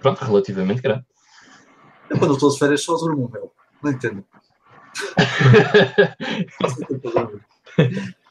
pronto, 0.00 0.20
relativamente 0.24 0.82
grande. 0.82 1.04
Eu 2.10 2.18
quando 2.18 2.34
estou 2.34 2.50
de 2.50 2.58
férias 2.58 2.82
só 2.82 2.96
durmo, 2.96 3.30
meu. 3.32 3.52
Não 3.82 3.92
entendo. 3.92 4.24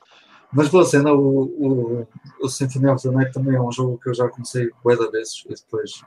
Mas 0.53 0.69
boa 0.69 0.85
cena, 0.85 1.13
o, 1.13 1.43
o, 1.43 2.07
o 2.41 2.49
Symphony 2.49 2.87
of 2.87 3.01
the 3.01 3.11
Night 3.11 3.33
também 3.33 3.55
é 3.55 3.61
um 3.61 3.71
jogo 3.71 3.99
que 3.99 4.09
eu 4.09 4.13
já 4.13 4.27
comecei 4.29 4.65
de 4.65 5.11
vezes 5.11 5.43
e 5.45 5.53
depois 5.53 6.01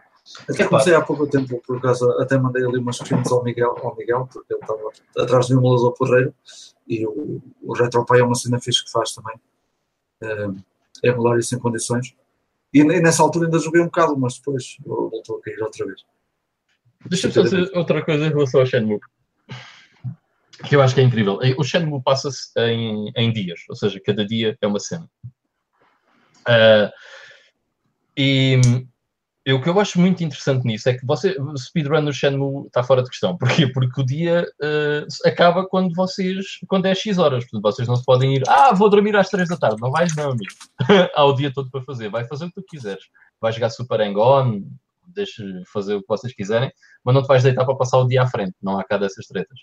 Até 0.49 0.67
comecei 0.67 0.95
há 0.95 1.01
pouco 1.01 1.27
tempo, 1.27 1.61
por 1.67 1.79
acaso, 1.79 2.11
até 2.21 2.39
mandei 2.39 2.65
ali 2.65 2.79
umas 2.79 2.99
questões 2.99 3.31
ao 3.31 3.43
Miguel, 3.43 3.77
ao 3.83 3.97
Miguel 3.97 4.29
porque 4.33 4.55
ele 4.55 4.61
estava 4.61 4.91
atrás 5.19 5.47
de 5.47 5.55
um 5.55 5.59
emulador 5.59 5.93
porreiro 5.95 6.35
e 6.87 7.07
o, 7.07 7.43
o 7.63 7.73
RetroPie 7.75 8.21
é 8.21 8.25
uma 8.25 8.35
cena 8.35 8.61
fixe 8.61 8.85
que 8.85 8.91
faz 8.91 9.13
também. 9.15 9.39
É 11.03 11.09
emular 11.09 11.39
isso 11.39 11.55
em 11.55 11.59
condições. 11.59 12.15
E, 12.73 12.81
e 12.81 13.01
nessa 13.01 13.23
altura 13.23 13.47
ainda 13.47 13.59
joguei 13.59 13.81
um 13.81 13.87
bocado, 13.87 14.19
mas 14.19 14.39
depois 14.39 14.77
voltou 14.85 15.39
a 15.39 15.43
cair 15.43 15.63
outra 15.63 15.87
vez. 15.87 16.05
Deixa-me 17.07 17.33
só 17.33 17.43
dizer 17.43 17.71
outra 17.75 18.05
coisa 18.05 18.27
em 18.27 18.31
relação 18.31 18.61
ao 18.61 18.67
Shenmue. 18.67 19.01
Que 20.67 20.75
eu 20.75 20.83
acho 20.83 20.95
que 20.95 21.01
é 21.01 21.05
incrível. 21.05 21.39
O 21.57 21.65
Shenmue 21.65 22.03
passa-se 22.03 22.51
em, 22.59 23.13
em 23.17 23.33
dias, 23.33 23.61
ou 23.69 23.77
seja, 23.77 24.01
cada 24.05 24.27
dia 24.27 24.57
é 24.61 24.67
uma 24.67 24.81
cena. 24.81 25.09
Uh, 26.49 26.91
e 28.17 28.61
o 29.53 29.63
que 29.63 29.69
eu 29.69 29.81
acho 29.81 29.99
muito 29.99 30.23
interessante 30.23 30.67
nisso 30.67 30.89
é 30.89 30.95
que 30.95 31.07
você, 31.07 31.35
speedrun 31.57 32.03
no 32.03 32.13
Shenmue 32.13 32.67
está 32.67 32.83
fora 32.83 33.03
de 33.03 33.09
questão. 33.09 33.37
Porquê? 33.39 33.67
Porque 33.73 34.01
o 34.01 34.05
dia 34.05 34.45
uh, 34.61 35.29
acaba 35.29 35.67
quando 35.67 35.95
vocês, 35.95 36.59
quando 36.67 36.87
é 36.87 36.95
X 36.95 37.19
horas. 37.19 37.45
Portanto, 37.45 37.63
vocês 37.63 37.89
não 37.89 37.97
se 37.97 38.05
podem 38.05 38.35
ir, 38.35 38.43
ah, 38.47 38.75
vou 38.75 38.91
dormir 38.91 39.17
às 39.17 39.31
3 39.31 39.49
da 39.49 39.57
tarde. 39.57 39.81
Não 39.81 39.91
vais 39.91 40.15
não, 40.17 40.33
amigo. 40.33 40.53
Há 41.15 41.25
o 41.25 41.33
dia 41.33 41.53
todo 41.53 41.71
para 41.71 41.83
fazer. 41.85 42.11
Vai 42.11 42.27
fazer 42.27 42.45
o 42.45 42.49
que 42.49 42.57
tu 42.57 42.65
quiseres. 42.69 43.05
Vai 43.41 43.53
jogar 43.53 43.71
Super 43.71 44.01
Hang-On, 44.01 44.63
deixe 45.15 45.43
fazer 45.73 45.95
o 45.95 46.01
que 46.01 46.09
vocês 46.09 46.35
quiserem, 46.35 46.71
mas 47.05 47.15
não 47.15 47.23
te 47.23 47.29
vais 47.29 47.43
deitar 47.43 47.65
para 47.65 47.77
passar 47.77 47.99
o 47.99 48.07
dia 48.07 48.23
à 48.23 48.27
frente. 48.27 48.55
Não 48.63 48.79
há 48.79 48.85
cá 48.85 48.99
dessas 48.99 49.27
tretas. 49.27 49.59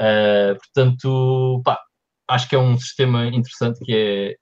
Uh, 0.00 0.58
portanto, 0.58 1.62
pá, 1.64 1.78
acho 2.28 2.48
que 2.48 2.54
é 2.54 2.58
um 2.58 2.78
sistema 2.78 3.26
interessante 3.26 3.80
que 3.84 3.92
é 3.92 4.36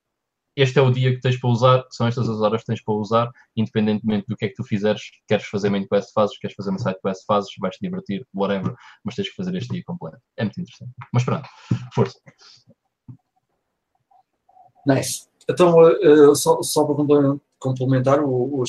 este 0.58 0.76
é 0.76 0.82
o 0.82 0.90
dia 0.90 1.14
que 1.14 1.20
tens 1.20 1.38
para 1.38 1.50
usar, 1.50 1.84
são 1.88 2.08
estas 2.08 2.28
as 2.28 2.40
horas 2.40 2.62
que 2.62 2.66
tens 2.66 2.82
para 2.82 2.94
usar, 2.94 3.30
independentemente 3.56 4.26
do 4.26 4.36
que 4.36 4.46
é 4.46 4.48
que 4.48 4.54
tu 4.54 4.64
fizeres, 4.64 5.02
queres 5.28 5.46
fazer 5.46 5.70
main 5.70 5.86
quest 5.86 6.12
fazes, 6.12 6.36
queres 6.36 6.56
fazer 6.56 6.70
uma 6.70 6.80
side 6.80 6.98
quest 7.00 7.24
fazes, 7.26 7.50
vais-te 7.60 7.80
divertir, 7.80 8.26
whatever, 8.34 8.74
mas 9.04 9.14
tens 9.14 9.28
que 9.28 9.36
fazer 9.36 9.54
este 9.54 9.72
dia 9.72 9.84
completo. 9.86 10.18
É 10.36 10.42
muito 10.42 10.60
interessante. 10.60 10.90
Mas 11.12 11.22
pronto, 11.22 11.48
força. 11.94 12.18
Nice. 14.84 15.28
Então, 15.48 15.78
uh, 15.78 16.34
só, 16.34 16.60
só, 16.60 16.84
para 16.84 16.96
complementar, 17.60 18.20
o, 18.20 18.60
o 18.60 18.66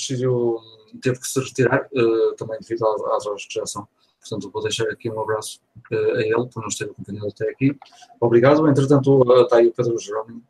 teve 1.01 1.19
que 1.19 1.27
se 1.27 1.39
retirar, 1.39 1.87
uh, 1.93 2.35
também 2.35 2.59
devido 2.59 2.85
às 2.85 3.25
horas 3.25 3.45
que 3.45 3.53
já 3.55 3.65
são. 3.65 3.87
Portanto, 4.19 4.51
vou 4.51 4.61
deixar 4.61 4.87
aqui 4.89 5.09
um 5.09 5.21
abraço 5.21 5.61
uh, 5.91 6.15
a 6.15 6.21
ele 6.21 6.47
por 6.47 6.63
nos 6.63 6.75
ter 6.75 6.85
acompanhado 6.85 7.27
até 7.27 7.49
aqui. 7.49 7.77
Obrigado. 8.19 8.67
Entretanto, 8.67 9.23
está 9.43 9.57
aí 9.57 9.67
o 9.67 9.73
Pedro 9.73 9.97
Jerónimo 9.97 10.43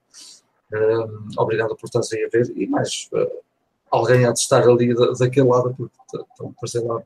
Uh, 0.72 1.42
obrigado 1.42 1.76
por 1.76 1.88
estares 1.88 2.14
aí 2.14 2.26
a 2.26 2.30
ver 2.30 2.54
e 2.56 2.68
mais 2.68 3.10
uh, 3.12 3.42
alguém 3.90 4.24
há 4.24 4.32
de 4.32 4.38
estar 4.38 4.62
ali 4.62 4.94
da, 4.94 5.14
daquele 5.14 5.48
lado 5.48 5.74
porque 5.76 5.92
estão 6.06 6.46
a 6.46 6.50
aparecer 6.52 6.84
lá 6.84 7.02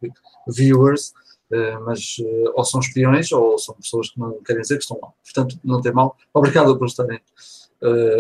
viewers 0.49 1.14
uh, 1.49 1.80
mas 1.85 2.18
ou 2.55 2.65
são 2.65 2.81
espiões 2.81 3.31
ou 3.31 3.57
são 3.57 3.73
pessoas 3.76 4.10
que 4.10 4.19
não 4.19 4.34
querem 4.43 4.64
dizer 4.64 4.76
que 4.76 4.84
estão 4.84 4.99
lá 5.01 5.14
portanto 5.23 5.57
não 5.64 5.80
tem 5.80 5.93
mal, 5.93 6.18
obrigado 6.34 6.77
por 6.77 6.88
estarem 6.88 7.22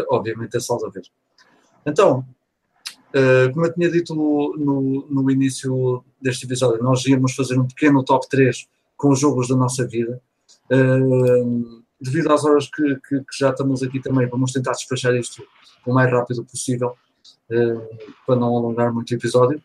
obviamente 0.09 0.55
é 0.55 0.61
só 0.61 0.75
a 0.75 0.89
ver 0.89 1.03
então 1.85 2.25
como 3.53 3.65
eu 3.65 3.73
tinha 3.73 3.91
dito 3.91 4.15
no, 4.15 5.05
no, 5.09 5.29
início 5.29 6.03
deste 6.19 6.45
episódio 6.45 6.83
nós 6.83 7.05
íamos 7.05 7.35
fazer 7.35 7.59
um 7.59 7.67
pequeno 7.67 8.03
top 8.03 8.27
3 8.27 8.67
com 8.97 9.11
os 9.11 9.19
jogos 9.19 9.47
da 9.47 9.55
nossa 9.55 9.85
vida 9.87 10.19
devido 12.03 12.31
às 12.33 12.43
horas 12.43 12.67
que, 12.67 12.95
que, 13.07 13.19
que, 13.19 13.39
já 13.39 13.51
estamos 13.51 13.81
aqui 13.81 13.99
também, 13.99 14.27
vamos 14.27 14.51
tentar 14.51 14.73
despachar 14.73 15.15
isto 15.15 15.41
o 15.85 15.93
mais 15.93 16.11
rápido 16.11 16.43
possível, 16.43 16.95
uh, 17.49 18.13
para 18.27 18.35
não 18.35 18.57
alongar 18.57 18.93
muito 18.93 19.11
o 19.11 19.15
episódio. 19.15 19.63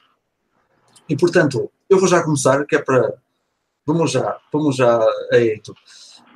E, 1.09 1.17
portanto, 1.17 1.71
eu 1.91 1.99
vou 1.99 2.09
já 2.09 2.23
começar, 2.23 2.65
que 2.65 2.77
é 2.77 2.83
para... 2.83 3.15
Vamos 3.85 4.13
já, 4.13 4.39
vamos 4.53 4.77
já 4.77 5.01
a 5.33 5.37
Eito. 5.37 5.75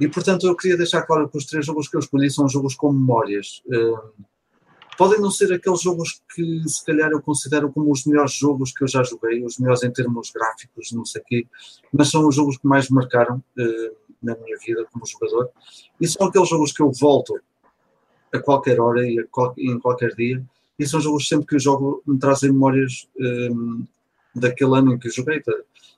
E, 0.01 0.09
portanto, 0.09 0.47
eu 0.47 0.56
queria 0.56 0.76
deixar 0.76 1.02
claro 1.02 1.28
que 1.28 1.39
os 1.39 1.44
três 1.44 1.64
jogos 1.64 1.89
que 1.89 1.97
eu 1.97 2.01
escolhi 2.01 2.30
são 2.30 2.48
jogos 2.48 2.74
com 2.74 2.93
memórias. 2.93 3.62
Uh, 3.66 4.24
podem 4.97 5.20
não 5.20 5.31
ser 5.31 5.52
aqueles 5.52 5.81
jogos 5.81 6.20
que, 6.35 6.69
se 6.69 6.85
calhar, 6.85 7.10
eu 7.10 7.23
considero 7.23 7.73
como 7.73 7.90
os 7.90 8.05
melhores 8.05 8.35
jogos 8.35 8.73
que 8.73 8.85
eu 8.85 8.89
já 8.89 9.02
joguei, 9.02 9.44
os 9.44 9.59
melhores 9.59 9.82
em 9.82 9.90
termos 9.90 10.31
gráficos, 10.31 10.93
não 10.93 11.05
sei 11.05 11.20
o 11.23 11.24
quê, 11.24 11.47
mas 11.93 12.10
são 12.10 12.27
os 12.27 12.35
jogos 12.35 12.56
que 12.59 12.66
mais 12.66 12.89
marcaram. 12.89 13.43
Uh, 13.59 14.02
na 14.23 14.36
minha 14.36 14.56
vida 14.59 14.86
como 14.93 15.06
jogador. 15.06 15.51
E 16.01 16.06
são 16.06 16.27
aqueles 16.27 16.48
jogos 16.48 16.73
que 16.73 16.81
eu 16.81 16.90
volto 16.93 17.39
a 18.32 18.39
qualquer 18.39 18.81
hora 18.81 19.06
e 19.06 19.27
em 19.59 19.78
qualquer 19.78 20.14
dia. 20.14 20.43
E 20.78 20.86
são 20.86 21.01
jogos 21.01 21.28
sempre 21.28 21.47
que 21.47 21.56
eu 21.56 21.60
jogo 21.60 22.02
me 22.06 22.19
trazem 22.19 22.52
memórias 22.52 23.09
um, 23.19 23.85
daquele 24.35 24.78
ano 24.78 24.94
em 24.94 24.98
que 24.98 25.09
eu 25.09 25.12
joguei, 25.12 25.43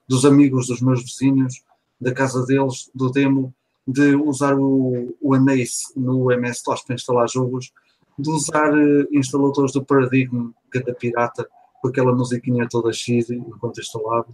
dos 0.08 0.24
amigos, 0.24 0.66
dos 0.66 0.80
meus 0.80 1.02
vizinhos, 1.02 1.62
da 2.00 2.12
casa 2.12 2.44
deles, 2.44 2.90
do 2.94 3.10
demo, 3.10 3.54
de 3.86 4.14
usar 4.16 4.58
o, 4.58 5.14
o 5.20 5.34
Anace 5.34 5.92
no 5.94 6.32
MS-DOS 6.32 6.82
para 6.82 6.94
instalar 6.94 7.28
jogos, 7.28 7.72
de 8.18 8.30
usar 8.30 8.72
uh, 8.72 9.08
instaladores 9.12 9.72
do 9.72 9.84
Paradigm, 9.84 10.50
que 10.70 10.78
é 10.78 10.82
da 10.82 10.94
pirata, 10.94 11.48
com 11.80 11.88
aquela 11.88 12.14
musiquinha 12.14 12.66
toda 12.68 12.92
X 12.92 13.28
enquanto 13.30 13.80
instalava 13.80 14.28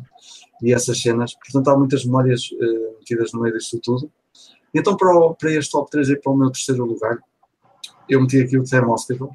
e 0.63 0.73
essas 0.73 1.01
cenas. 1.01 1.35
Portanto, 1.35 1.69
há 1.69 1.77
muitas 1.77 2.05
memórias 2.05 2.51
uh, 2.53 2.99
metidas 2.99 3.33
no 3.33 3.41
meio 3.41 3.57
disso 3.57 3.81
tudo. 3.83 4.11
Então, 4.73 4.97
para, 4.97 5.13
o, 5.17 5.35
para 5.35 5.51
este 5.51 5.73
top 5.73 5.91
3 5.91 6.11
e 6.11 6.17
para 6.17 6.31
o 6.31 6.37
meu 6.37 6.51
terceiro 6.51 6.85
lugar, 6.85 7.19
eu 8.09 8.21
meti 8.21 8.41
aqui 8.41 8.57
o 8.57 8.63
Time 8.63 8.87
Hospital. 8.87 9.35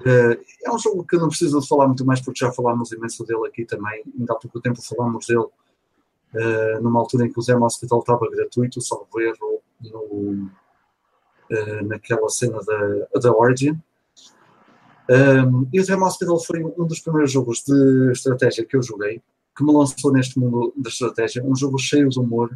Uh, 0.00 0.38
é 0.64 0.72
um 0.72 0.78
jogo 0.78 1.04
que 1.04 1.16
eu 1.16 1.20
não 1.20 1.28
preciso 1.28 1.60
de 1.60 1.66
falar 1.66 1.86
muito 1.86 2.04
mais 2.04 2.20
porque 2.20 2.44
já 2.44 2.52
falámos 2.52 2.92
imenso 2.92 3.24
dele 3.24 3.46
aqui 3.46 3.64
também. 3.64 4.04
Ainda 4.18 4.32
há 4.32 4.36
pouco 4.36 4.60
tempo 4.60 4.80
falámos 4.82 5.26
dele 5.26 5.40
uh, 5.40 6.82
numa 6.82 7.00
altura 7.00 7.26
em 7.26 7.32
que 7.32 7.38
o 7.38 7.42
Time 7.42 7.62
Hospital 7.62 8.00
estava 8.00 8.30
gratuito, 8.30 8.80
salvo 8.80 9.20
erro, 9.20 9.60
no, 9.80 10.50
uh, 11.54 11.86
naquela 11.86 12.28
cena 12.28 12.58
da, 12.64 13.20
da 13.20 13.32
Origin. 13.32 13.80
Um, 15.08 15.68
e 15.72 15.80
o 15.80 15.84
Time 15.84 16.02
Hospital 16.02 16.42
foi 16.42 16.64
um 16.64 16.86
dos 16.86 17.00
primeiros 17.00 17.30
jogos 17.30 17.62
de 17.62 18.12
estratégia 18.12 18.64
que 18.64 18.76
eu 18.76 18.82
joguei, 18.82 19.20
que 19.56 19.62
me 19.62 19.72
lançou 19.72 20.12
neste 20.12 20.38
mundo 20.38 20.72
da 20.76 20.88
estratégia, 20.88 21.44
um 21.44 21.54
jogo 21.54 21.78
cheio 21.78 22.08
de 22.08 22.18
humor, 22.18 22.50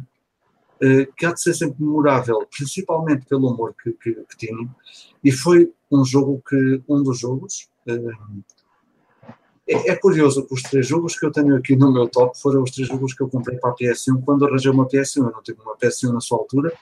uh, 0.81 1.13
que 1.15 1.25
há 1.25 1.33
de 1.33 1.41
ser 1.41 1.53
sempre 1.53 1.83
memorável, 1.83 2.45
principalmente 2.55 3.25
pelo 3.27 3.51
humor 3.51 3.75
que, 3.81 3.91
que, 3.93 4.13
que 4.13 4.37
tinha, 4.37 4.67
e 5.23 5.31
foi 5.31 5.71
um 5.91 6.03
jogo 6.03 6.41
que, 6.47 6.81
um 6.87 7.03
dos 7.03 7.19
jogos, 7.19 7.69
uh, 7.87 8.43
é, 9.67 9.91
é, 9.91 9.95
curioso 9.95 10.47
que 10.47 10.53
os 10.55 10.63
três 10.63 10.87
jogos 10.87 11.17
que 11.17 11.23
eu 11.23 11.31
tenho 11.31 11.55
aqui 11.55 11.75
no 11.75 11.93
meu 11.93 12.07
top 12.07 12.35
foram 12.41 12.63
os 12.63 12.71
três 12.71 12.87
jogos 12.87 13.13
que 13.13 13.21
eu 13.21 13.29
comprei 13.29 13.55
para 13.59 13.69
a 13.69 13.75
PS1 13.75 14.23
quando 14.25 14.45
arranjei 14.45 14.71
uma 14.71 14.87
PS1, 14.87 15.17
eu 15.17 15.31
não 15.31 15.43
tive 15.43 15.61
uma 15.61 15.77
PS1 15.77 16.11
na 16.11 16.19
sua 16.19 16.39
altura, 16.39 16.73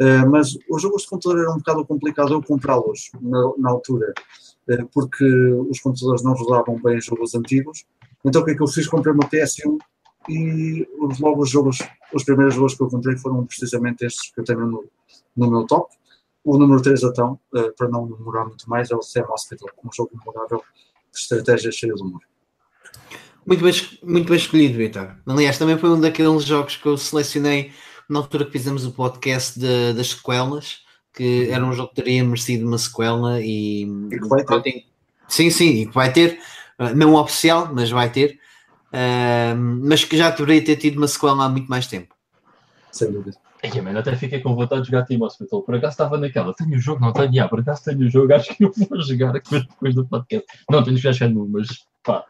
Uh, 0.00 0.28
mas 0.30 0.56
os 0.68 0.82
jogos 0.82 1.02
de 1.02 1.08
computador 1.08 1.42
eram 1.42 1.54
um 1.54 1.58
bocado 1.58 1.84
complicado 1.86 2.32
eu 2.32 2.42
comprá-los 2.42 3.10
na, 3.20 3.52
na, 3.58 3.70
altura, 3.70 4.12
uh, 4.68 4.88
porque 4.92 5.24
os 5.24 5.80
computadores 5.80 6.22
não 6.22 6.34
rodavam 6.34 6.80
bem 6.80 7.00
jogos 7.00 7.34
antigos. 7.34 7.84
Então 8.24 8.42
o 8.42 8.44
que 8.44 8.50
é 8.50 8.54
que 8.54 8.62
eu 8.62 8.66
fiz? 8.66 8.86
Comprei 8.86 9.14
uma 9.14 9.28
PS1 9.28 9.78
e 10.28 10.86
logo 11.20 11.42
os 11.42 11.50
jogos, 11.50 11.78
os 12.12 12.24
primeiros 12.24 12.54
jogos 12.54 12.74
que 12.74 12.82
eu 12.82 12.88
comprei 12.88 13.16
foram 13.16 13.46
precisamente 13.46 14.04
estes 14.04 14.32
que 14.32 14.40
eu 14.40 14.44
tenho 14.44 14.66
no, 14.66 14.84
no 15.36 15.50
meu 15.50 15.66
top. 15.66 15.94
O 16.44 16.58
número 16.58 16.80
3 16.80 17.02
então, 17.02 17.38
uh, 17.54 17.72
para 17.76 17.88
não 17.88 18.06
demorar 18.06 18.44
muito 18.44 18.68
mais, 18.68 18.90
é 18.90 18.96
o 18.96 19.02
Sam 19.02 19.26
Hospital, 19.30 19.68
um 19.84 19.92
jogo 19.92 20.10
memorável 20.14 20.62
de 21.12 21.18
estratégia 21.18 21.72
cheio 21.72 21.94
de 21.94 22.02
humor. 22.02 22.20
Muito 23.46 23.62
bem, 23.62 23.72
muito 24.02 24.28
bem 24.28 24.36
escolhido, 24.36 24.76
Vitor. 24.76 25.16
Aliás, 25.26 25.56
também 25.56 25.78
foi 25.78 25.90
um 25.90 26.00
daqueles 26.00 26.44
jogos 26.44 26.76
que 26.76 26.86
eu 26.86 26.96
selecionei 26.96 27.72
na 28.08 28.18
altura 28.18 28.44
que 28.44 28.52
fizemos 28.52 28.84
o 28.84 28.92
podcast 28.92 29.58
de, 29.58 29.92
das 29.92 30.10
sequelas, 30.10 30.80
que 31.12 31.48
era 31.50 31.64
um 31.64 31.72
jogo 31.72 31.88
que 31.88 31.96
teria 31.96 32.22
merecido 32.24 32.66
uma 32.66 32.78
sequela 32.78 33.40
e, 33.40 33.82
e 33.82 34.20
que 34.20 34.28
vai 34.28 34.44
ter. 34.62 34.84
Sim, 35.28 35.50
sim, 35.50 35.68
e 35.82 35.86
que 35.86 35.94
vai 35.94 36.12
ter, 36.12 36.38
uh, 36.78 36.94
não 36.94 37.14
oficial, 37.14 37.70
mas 37.72 37.90
vai 37.90 38.10
ter, 38.10 38.38
uh, 38.92 39.56
mas 39.56 40.04
que 40.04 40.16
já 40.16 40.30
deveria 40.30 40.64
ter 40.64 40.76
tido 40.76 40.98
uma 40.98 41.08
sequela 41.08 41.44
há 41.44 41.48
muito 41.48 41.68
mais 41.68 41.86
tempo. 41.86 42.14
Sem 42.92 43.10
dúvida. 43.10 43.38
Mano, 43.82 43.98
até 43.98 44.14
fiquei 44.14 44.40
com 44.40 44.54
vontade 44.54 44.82
de 44.82 44.90
jogar 44.90 45.04
Team 45.04 45.22
Hospital. 45.22 45.62
Por 45.62 45.74
acaso 45.74 45.92
estava 45.92 46.18
naquela, 46.18 46.54
tenho 46.54 46.76
o 46.76 46.78
jogo, 46.78 47.00
não 47.00 47.12
tenho, 47.12 47.44
ah, 47.44 47.48
por 47.48 47.58
acaso 47.58 47.84
tenho 47.84 48.06
o 48.06 48.08
jogo, 48.08 48.32
acho 48.32 48.54
que 48.54 48.64
eu 48.64 48.72
vou 48.72 49.02
jogar 49.02 49.32
depois 49.32 49.94
do 49.94 50.06
podcast. 50.06 50.46
Não, 50.70 50.84
tenho 50.84 50.96
que 50.96 51.02
jogar 51.02 51.14
Shenmue, 51.14 51.48
mas 51.48 51.66
pá, 52.04 52.24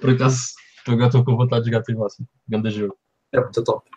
por 0.00 0.10
acaso 0.10 0.54
agora 0.86 1.06
estou 1.06 1.24
com 1.24 1.36
vontade 1.36 1.64
de 1.64 1.70
jogar 1.70 1.84
Team 1.84 2.00
Hospital. 2.00 2.28
Grande 2.48 2.70
jogo. 2.70 2.96
É 3.32 3.40
muito 3.40 3.62
top. 3.62 3.88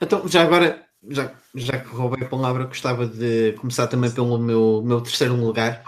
Então, 0.00 0.26
já 0.28 0.42
agora, 0.42 0.84
já, 1.08 1.32
já 1.54 1.78
que 1.78 1.88
roubei 1.88 2.24
a 2.24 2.28
palavra, 2.28 2.64
gostava 2.64 3.06
de 3.06 3.52
começar 3.58 3.86
também 3.86 4.10
pelo 4.10 4.38
meu, 4.38 4.82
meu 4.84 5.00
terceiro 5.00 5.34
lugar. 5.34 5.82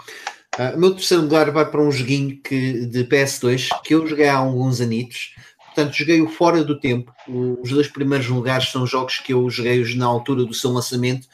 Uh, 0.57 0.75
o 0.75 0.79
meu 0.79 0.91
terceiro 0.95 1.23
lugar 1.23 1.51
vai 1.51 1.69
para 1.69 1.81
um 1.81 1.91
joguinho 1.91 2.39
que, 2.41 2.85
de 2.85 3.05
PS2 3.05 3.69
que 3.83 3.93
eu 3.93 4.07
joguei 4.07 4.27
há 4.27 4.37
alguns 4.37 4.81
anitos. 4.81 5.35
Portanto, 5.67 5.93
joguei-o 5.93 6.27
fora 6.27 6.63
do 6.63 6.79
tempo. 6.79 7.13
Os 7.27 7.69
dois 7.69 7.87
primeiros 7.87 8.27
lugares 8.27 8.69
são 8.69 8.85
jogos 8.85 9.19
que 9.19 9.33
eu 9.33 9.49
joguei 9.49 9.83
na 9.95 10.05
altura 10.05 10.43
do 10.43 10.53
seu 10.53 10.71
lançamento. 10.71 11.27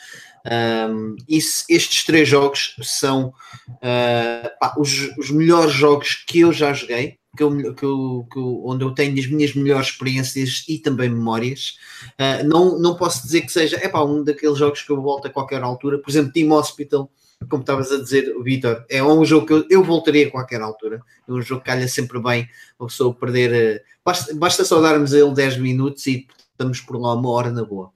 Um, 0.46 1.16
isso, 1.28 1.66
estes 1.68 2.04
três 2.06 2.30
jogos 2.30 2.76
são 2.84 3.34
uh, 3.68 4.50
pá, 4.60 4.76
os, 4.78 5.10
os, 5.18 5.32
melhores 5.32 5.74
jogos 5.74 6.24
que 6.28 6.42
eu 6.42 6.54
já 6.54 6.72
joguei, 6.72 7.18
que 7.36 7.44
eu, 7.44 7.74
que 7.74 7.84
eu, 7.84 8.28
que 8.32 8.38
eu, 8.40 8.62
onde 8.66 8.84
eu 8.84 8.92
tenho 8.92 9.18
as 9.20 9.28
minhas 9.28 9.54
melhores 9.54 9.88
experiências 9.88 10.64
e 10.68 10.78
também 10.80 11.10
memórias. 11.10 11.78
Uh, 12.14 12.48
não, 12.48 12.80
não 12.80 12.96
posso 12.96 13.24
dizer 13.24 13.42
que 13.42 13.52
seja 13.52 13.78
é 13.78 13.98
um 13.98 14.24
daqueles 14.24 14.58
jogos 14.58 14.82
que 14.82 14.92
eu 14.92 15.02
volto 15.02 15.28
a 15.28 15.30
qualquer 15.30 15.62
altura. 15.62 16.00
Por 16.00 16.10
exemplo, 16.10 16.32
Team 16.32 16.52
Hospital, 16.52 17.10
como 17.50 17.62
estavas 17.62 17.92
a 17.92 17.98
dizer, 17.98 18.34
Vitor, 18.44 18.86
é 18.90 19.04
um 19.04 19.24
jogo 19.26 19.46
que 19.46 19.54
eu, 19.54 19.66
eu, 19.70 19.84
voltaria 19.84 20.28
a 20.28 20.32
qualquer 20.32 20.62
altura. 20.62 21.02
É 21.28 21.32
um 21.32 21.42
jogo 21.42 21.62
que 21.62 21.68
calha 21.68 21.88
sempre 21.88 22.20
bem 22.20 22.48
a 22.80 22.86
pessoa 22.86 23.14
perder. 23.14 23.82
Uh, 23.82 23.84
basta, 24.04 24.34
basta 24.36 24.64
só 24.66 24.82
darmos 24.82 25.14
a 25.14 25.20
ele 25.20 25.34
10 25.34 25.58
minutos 25.58 26.06
e 26.08 26.28
estamos 26.52 26.80
por 26.80 27.00
lá 27.00 27.14
uma 27.14 27.30
hora 27.30 27.52
na 27.52 27.64
boa. 27.64 27.92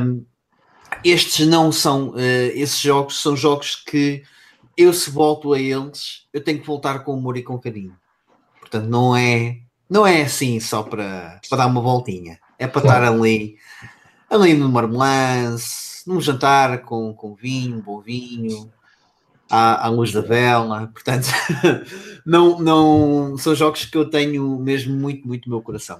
Um, 0.00 0.24
estes 1.04 1.46
não 1.46 1.70
são 1.72 2.10
uh, 2.10 2.18
esses 2.54 2.80
jogos, 2.80 3.20
são 3.20 3.36
jogos 3.36 3.74
que 3.74 4.22
eu 4.76 4.92
se 4.92 5.10
volto 5.10 5.52
a 5.52 5.60
eles, 5.60 6.26
eu 6.32 6.42
tenho 6.42 6.60
que 6.60 6.66
voltar 6.66 7.00
com 7.00 7.14
humor 7.14 7.36
e 7.36 7.42
com 7.42 7.58
carinho. 7.58 7.96
Portanto, 8.76 8.90
não 8.90 9.16
é, 9.16 9.58
não 9.88 10.06
é 10.06 10.22
assim 10.22 10.60
só 10.60 10.82
para, 10.82 11.40
para 11.48 11.58
dar 11.58 11.66
uma 11.66 11.80
voltinha. 11.80 12.38
É 12.58 12.66
para 12.66 12.82
claro. 12.82 13.04
estar 13.04 13.12
ali, 13.12 13.56
ali 14.30 14.54
no 14.54 14.68
marmelance, 14.68 16.02
num 16.06 16.20
jantar 16.20 16.82
com, 16.82 17.14
com 17.14 17.34
vinho, 17.34 17.82
bom 17.82 18.00
vinho, 18.00 18.70
à, 19.50 19.86
à 19.86 19.88
luz 19.88 20.12
da 20.12 20.20
vela. 20.20 20.90
Portanto, 20.92 21.26
não, 22.24 22.58
não 22.58 23.38
são 23.38 23.54
jogos 23.54 23.84
que 23.84 23.96
eu 23.96 24.08
tenho 24.08 24.58
mesmo 24.58 24.94
muito, 24.94 25.26
muito 25.26 25.48
no 25.48 25.56
meu 25.56 25.62
coração. 25.62 25.98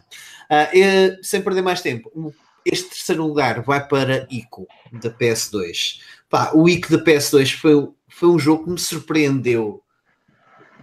Uh, 0.50 1.22
sem 1.22 1.42
perder 1.42 1.62
mais 1.62 1.80
tempo, 1.80 2.34
este 2.64 2.90
terceiro 2.90 3.26
lugar 3.26 3.62
vai 3.62 3.86
para 3.86 4.26
ICO 4.30 4.66
da 4.92 5.10
PS2. 5.10 6.00
Pá, 6.28 6.50
o 6.54 6.68
ICO 6.68 6.90
da 6.96 7.02
PS2 7.02 7.54
foi, 7.58 7.88
foi 8.08 8.28
um 8.28 8.38
jogo 8.38 8.64
que 8.64 8.70
me 8.70 8.78
surpreendeu 8.78 9.82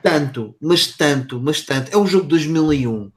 tanto, 0.03 0.55
mas 0.61 0.87
tanto, 0.87 1.41
mas 1.41 1.61
tanto. 1.61 1.91
É 1.91 1.97
um 1.97 2.05
jogo 2.05 2.23
de 2.23 2.29
2001. 2.29 3.11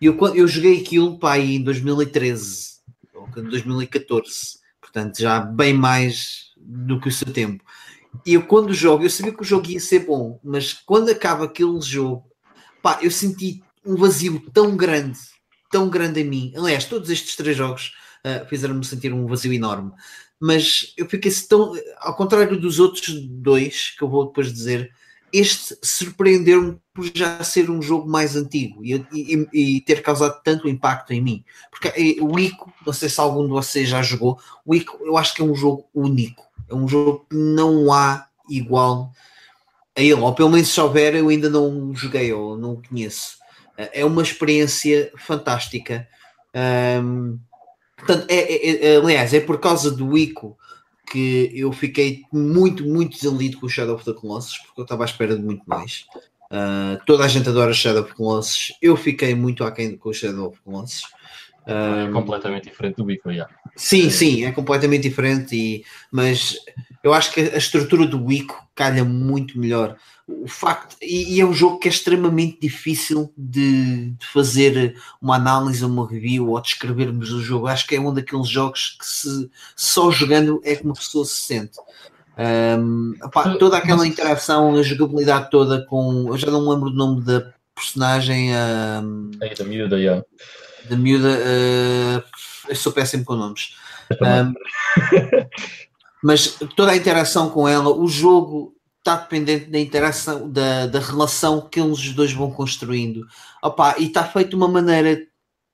E 0.00 0.06
eu, 0.06 0.18
eu 0.34 0.48
joguei 0.48 0.82
aquilo 0.82 1.18
pá, 1.18 1.38
em 1.38 1.62
2013 1.62 2.74
ou 3.14 3.28
2014. 3.28 4.58
Portanto, 4.80 5.18
já 5.18 5.40
bem 5.40 5.72
mais 5.72 6.52
do 6.56 7.00
que 7.00 7.08
o 7.08 7.12
seu 7.12 7.32
tempo. 7.32 7.64
E 8.26 8.34
eu 8.34 8.46
quando 8.46 8.74
jogo, 8.74 9.04
eu 9.04 9.10
sabia 9.10 9.32
que 9.32 9.42
o 9.42 9.44
jogo 9.44 9.70
ia 9.70 9.80
ser 9.80 10.00
bom, 10.00 10.38
mas 10.42 10.72
quando 10.72 11.10
acaba 11.10 11.44
aquele 11.44 11.80
jogo, 11.80 12.24
pá, 12.82 12.98
eu 13.02 13.10
senti 13.10 13.62
um 13.84 13.96
vazio 13.96 14.40
tão 14.52 14.76
grande, 14.76 15.18
tão 15.70 15.88
grande 15.88 16.20
em 16.20 16.24
mim. 16.24 16.52
Aliás, 16.56 16.84
todos 16.84 17.10
estes 17.10 17.36
três 17.36 17.56
jogos 17.56 17.92
uh, 18.24 18.46
fizeram-me 18.48 18.84
sentir 18.84 19.12
um 19.12 19.26
vazio 19.26 19.52
enorme. 19.52 19.92
Mas 20.40 20.92
eu 20.96 21.08
fiquei 21.08 21.32
tão. 21.48 21.72
Ao 21.98 22.14
contrário 22.14 22.60
dos 22.60 22.78
outros 22.78 23.14
dois, 23.14 23.94
que 23.96 24.02
eu 24.02 24.08
vou 24.08 24.26
depois 24.26 24.52
dizer, 24.52 24.92
este 25.34 25.76
surpreendeu-me 25.82 26.78
por 26.94 27.04
já 27.12 27.42
ser 27.42 27.68
um 27.68 27.82
jogo 27.82 28.08
mais 28.08 28.36
antigo 28.36 28.84
e, 28.84 28.94
e, 29.12 29.48
e, 29.52 29.80
ter 29.80 30.00
causado 30.00 30.40
tanto 30.44 30.68
impacto 30.68 31.12
em 31.12 31.20
mim. 31.20 31.44
Porque 31.70 31.88
eh, 31.88 32.22
o 32.22 32.38
Ico, 32.38 32.72
não 32.86 32.92
sei 32.92 33.08
se 33.08 33.20
algum 33.20 33.42
de 33.44 33.50
vocês 33.50 33.88
já 33.88 34.00
jogou, 34.00 34.38
o 34.64 34.74
Ico 34.74 34.98
eu 35.04 35.16
acho 35.16 35.34
que 35.34 35.42
é 35.42 35.44
um 35.44 35.54
jogo 35.54 35.86
único. 35.92 36.44
É 36.68 36.74
um 36.74 36.86
jogo 36.86 37.26
que 37.28 37.36
não 37.36 37.92
há 37.92 38.28
igual 38.48 39.10
a 39.96 40.00
ele, 40.00 40.14
ou 40.14 40.32
pelo 40.34 40.50
menos 40.50 40.68
se 40.68 40.80
houver, 40.80 41.16
eu 41.16 41.28
ainda 41.28 41.50
não 41.50 41.92
joguei 41.94 42.32
ou 42.32 42.56
não 42.56 42.74
o 42.74 42.82
conheço. 42.88 43.36
Eh, 43.76 44.00
é 44.00 44.04
uma 44.04 44.22
experiência 44.22 45.12
fantástica. 45.16 46.06
Um, 47.02 47.38
Portanto, 47.96 48.26
é, 48.28 48.36
é, 48.36 48.86
é, 48.86 48.96
aliás, 48.96 49.32
é 49.32 49.40
por 49.40 49.58
causa 49.58 49.90
do 49.90 50.16
Ico 50.16 50.58
que 51.06 51.50
eu 51.54 51.72
fiquei 51.72 52.22
muito, 52.32 52.84
muito 52.84 53.16
desiludido 53.16 53.58
com 53.58 53.66
o 53.66 53.70
Shadow 53.70 53.94
of 53.94 54.04
the 54.04 54.12
Colossus, 54.12 54.58
porque 54.58 54.80
eu 54.80 54.84
estava 54.84 55.04
à 55.04 55.06
espera 55.06 55.36
de 55.36 55.42
muito 55.42 55.62
mais. 55.66 56.06
Uh, 56.44 57.02
toda 57.06 57.24
a 57.24 57.28
gente 57.28 57.48
adora 57.48 57.72
Shadow 57.72 58.02
of 58.02 58.10
the 58.10 58.16
Colossus. 58.16 58.72
Eu 58.80 58.96
fiquei 58.96 59.34
muito 59.34 59.64
aquém 59.64 59.96
com 59.96 60.10
o 60.10 60.14
Shadow 60.14 60.48
of 60.48 60.56
the 60.56 60.62
Colossus. 60.64 61.04
É 61.66 62.10
completamente 62.12 62.68
diferente 62.68 62.96
do 62.96 63.10
Ico, 63.10 63.32
já. 63.32 63.48
Sim, 63.76 64.10
sim, 64.10 64.44
é 64.44 64.52
completamente 64.52 65.08
diferente, 65.08 65.56
e, 65.56 65.84
mas 66.10 66.58
eu 67.02 67.12
acho 67.12 67.32
que 67.32 67.40
a 67.40 67.56
estrutura 67.56 68.06
do 68.06 68.30
Ico 68.30 68.66
calha 68.74 69.04
muito 69.04 69.58
melhor 69.58 69.96
o 70.26 70.48
facto 70.48 70.96
e, 71.02 71.34
e, 71.34 71.40
é 71.40 71.44
um 71.44 71.52
jogo 71.52 71.78
que 71.78 71.86
é 71.86 71.90
extremamente 71.90 72.58
difícil 72.60 73.30
de, 73.36 74.10
de, 74.12 74.26
fazer 74.26 74.96
uma 75.20 75.36
análise, 75.36 75.84
uma 75.84 76.08
review 76.08 76.48
ou 76.48 76.60
descrevermos 76.60 77.30
o 77.30 77.42
jogo. 77.42 77.66
Acho 77.66 77.86
que 77.86 77.94
é 77.94 78.00
um 78.00 78.12
daqueles 78.12 78.48
jogos 78.48 78.96
que 78.98 79.06
se 79.06 79.50
só 79.76 80.10
jogando 80.10 80.62
é 80.64 80.76
que 80.76 80.84
uma 80.84 80.94
pessoa 80.94 81.26
se 81.26 81.42
sente. 81.42 81.78
Um, 82.38 83.12
toda 83.58 83.76
aquela 83.76 84.06
interação, 84.06 84.74
a 84.74 84.82
jogabilidade 84.82 85.50
toda 85.50 85.84
com. 85.86 86.26
Eu 86.28 86.38
já 86.38 86.50
não 86.50 86.68
lembro 86.68 86.90
do 86.90 86.96
nome 86.96 87.22
da 87.22 87.52
personagem. 87.74 88.50
Um, 88.50 89.30
é 89.42 89.54
da 89.54 89.64
miúda, 89.64 89.98
yeah. 89.98 90.24
Da 90.88 90.96
miúda. 90.96 91.28
Uh, 91.28 92.22
eu 92.68 92.76
sou 92.76 92.92
péssimo 92.92 93.24
com 93.24 93.34
nomes. 93.34 93.76
Um, 94.20 94.54
mas 96.22 96.58
toda 96.76 96.92
a 96.92 96.96
interação 96.96 97.50
com 97.50 97.68
ela, 97.68 97.90
o 97.90 98.06
jogo 98.08 98.74
está 98.98 99.16
dependente 99.16 99.70
da 99.70 99.78
interação, 99.78 100.50
da, 100.50 100.86
da 100.86 100.98
relação 100.98 101.68
que 101.68 101.78
eles 101.78 102.12
dois 102.12 102.32
vão 102.32 102.50
construindo. 102.50 103.26
Opa, 103.62 103.96
e 103.98 104.06
está 104.06 104.24
feito 104.24 104.50
de 104.50 104.56
uma 104.56 104.68
maneira 104.68 105.20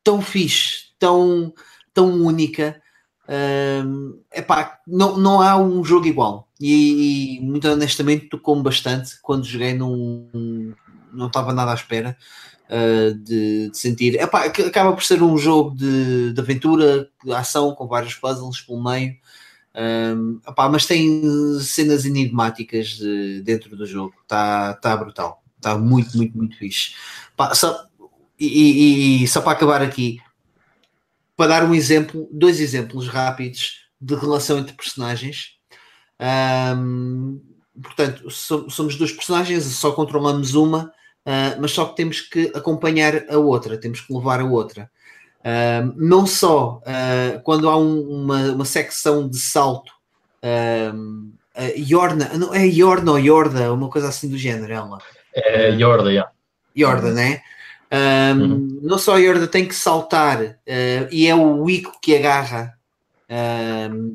tão 0.03 0.21
fixe, 0.21 0.89
tão, 0.99 1.55
tão 1.95 2.11
única. 2.11 2.83
Um, 3.29 4.21
epá, 4.35 4.81
não, 4.87 5.17
não 5.17 5.41
há 5.41 5.57
um 5.57 5.85
jogo 5.85 6.07
igual. 6.07 6.49
E, 6.61 7.37
e 7.37 7.41
muito 7.41 7.69
honestamente 7.69 8.29
tocou-me 8.29 8.63
bastante 8.63 9.21
quando 9.23 9.47
joguei, 9.47 9.75
não, 9.75 10.29
não 11.13 11.29
estava 11.29 11.53
nada 11.53 11.71
à 11.71 11.75
espera. 11.75 12.17
Uh, 12.71 13.15
de, 13.15 13.69
de, 13.69 13.77
sentir. 13.77 14.15
Epá, 14.15 14.45
acaba 14.45 14.93
por 14.93 15.03
ser 15.03 15.21
um 15.25 15.37
jogo 15.37 15.75
de, 15.75 16.33
de 16.33 16.41
aventura, 16.41 17.11
de 17.25 17.33
ação, 17.33 17.75
com 17.75 17.89
vários 17.89 18.15
puzzles 18.15 18.61
pelo 18.61 18.81
meio. 18.83 19.17
Um, 19.75 20.41
opá, 20.47 20.69
mas 20.69 20.87
tem 20.87 21.21
cenas 21.61 22.05
enigmáticas 22.05 22.91
de, 22.91 23.43
dentro 23.43 23.77
do 23.77 23.87
jogo. 23.87 24.15
Está 24.23 24.75
tá 24.75 24.97
brutal. 24.97 25.43
Está 25.57 25.77
muito, 25.77 26.17
muito, 26.17 26.37
muito 26.37 26.57
fixe. 26.57 26.95
Pá, 27.37 27.55
só, 27.55 27.87
e, 28.39 28.47
e, 28.47 29.25
e, 29.25 29.29
só 29.29 29.41
para 29.43 29.53
acabar 29.53 29.83
aqui, 29.83 30.19
para 31.37 31.49
dar 31.49 31.65
um 31.65 31.75
exemplo, 31.75 32.29
dois 32.33 32.61
exemplos 32.61 33.09
rápidos 33.09 33.87
de 34.01 34.15
relação 34.15 34.59
entre 34.59 34.75
personagens. 34.75 35.57
Um, 36.77 37.41
portanto, 37.83 38.31
somos 38.31 38.97
dois 38.97 39.13
personagens, 39.13 39.65
só 39.65 39.93
controlamos 39.93 40.55
uma, 40.55 40.93
uh, 41.27 41.61
mas 41.61 41.73
só 41.73 41.87
que 41.87 41.97
temos 41.97 42.21
que 42.21 42.53
acompanhar 42.55 43.25
a 43.29 43.39
outra, 43.39 43.79
temos 43.79 44.01
que 44.01 44.13
levar 44.13 44.41
a 44.41 44.45
outra. 44.45 44.91
Uh, 45.41 45.95
não 45.97 46.27
só 46.27 46.83
uh, 46.83 47.41
quando 47.43 47.69
há 47.71 47.77
um, 47.77 48.01
uma, 48.01 48.53
uma 48.53 48.65
secção 48.65 49.27
de 49.27 49.39
salto, 49.39 49.91
uh, 50.45 51.31
Yorna, 51.77 52.31
não, 52.35 52.55
é 52.55 52.67
Yorna 52.67 53.13
ou 53.13 53.19
Yorda, 53.19 53.73
uma 53.73 53.89
coisa 53.89 54.09
assim 54.09 54.29
do 54.29 54.37
género, 54.37 54.73
ela. 54.73 54.99
É 55.35 55.71
Yorda, 55.71 56.11
yeah. 56.11 56.31
Yorda, 56.77 57.13
né? 57.13 57.41
Um, 57.93 58.41
uhum. 58.41 58.81
Não 58.83 58.99
só 58.99 59.17
a 59.17 59.19
Yorda 59.19 59.47
tem 59.47 59.67
que 59.67 59.75
saltar 59.75 60.59
e 61.11 61.27
é 61.27 61.35
o 61.35 61.69
Ico 61.69 61.99
que 62.01 62.15
agarra 62.17 62.75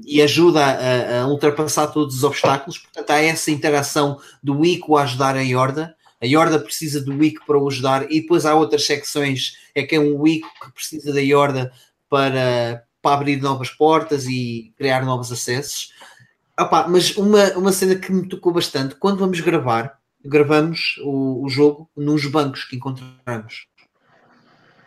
e 0.05 0.21
ajuda 0.21 0.63
a, 0.63 1.21
a, 1.21 1.27
ultrapassar 1.27 1.87
todos 1.87 2.15
os 2.15 2.23
obstáculos, 2.23 2.77
portanto 2.77 3.11
há 3.11 3.21
essa 3.21 3.51
interação 3.51 4.17
do 4.41 4.65
Ico 4.65 4.97
a 4.97 5.03
ajudar 5.03 5.35
a 5.35 5.41
Yorda 5.41 5.93
a 6.25 6.27
Yorda 6.27 6.59
precisa 6.59 6.99
do 6.99 7.15
Wick 7.15 7.45
para 7.45 7.57
o 7.57 7.67
ajudar 7.67 8.11
e 8.11 8.21
depois 8.21 8.45
há 8.45 8.55
outras 8.55 8.85
secções, 8.85 9.57
é 9.75 9.83
que 9.83 9.95
é 9.95 9.99
um 9.99 10.19
Wick 10.19 10.47
que 10.59 10.71
precisa 10.71 11.13
da 11.13 11.21
Yorda 11.21 11.71
para, 12.09 12.83
para 13.01 13.15
abrir 13.15 13.39
novas 13.41 13.69
portas 13.69 14.25
e 14.25 14.73
criar 14.75 15.05
novos 15.05 15.31
acessos. 15.31 15.93
Opa, 16.59 16.87
mas 16.87 17.15
uma, 17.15 17.51
uma 17.53 17.71
cena 17.71 17.95
que 17.95 18.11
me 18.11 18.27
tocou 18.27 18.51
bastante, 18.51 18.95
quando 18.95 19.19
vamos 19.19 19.39
gravar, 19.39 19.99
gravamos 20.23 20.99
o, 21.03 21.45
o 21.45 21.49
jogo 21.49 21.89
nos 21.95 22.25
bancos 22.25 22.63
que 22.63 22.75
encontramos. 22.75 23.67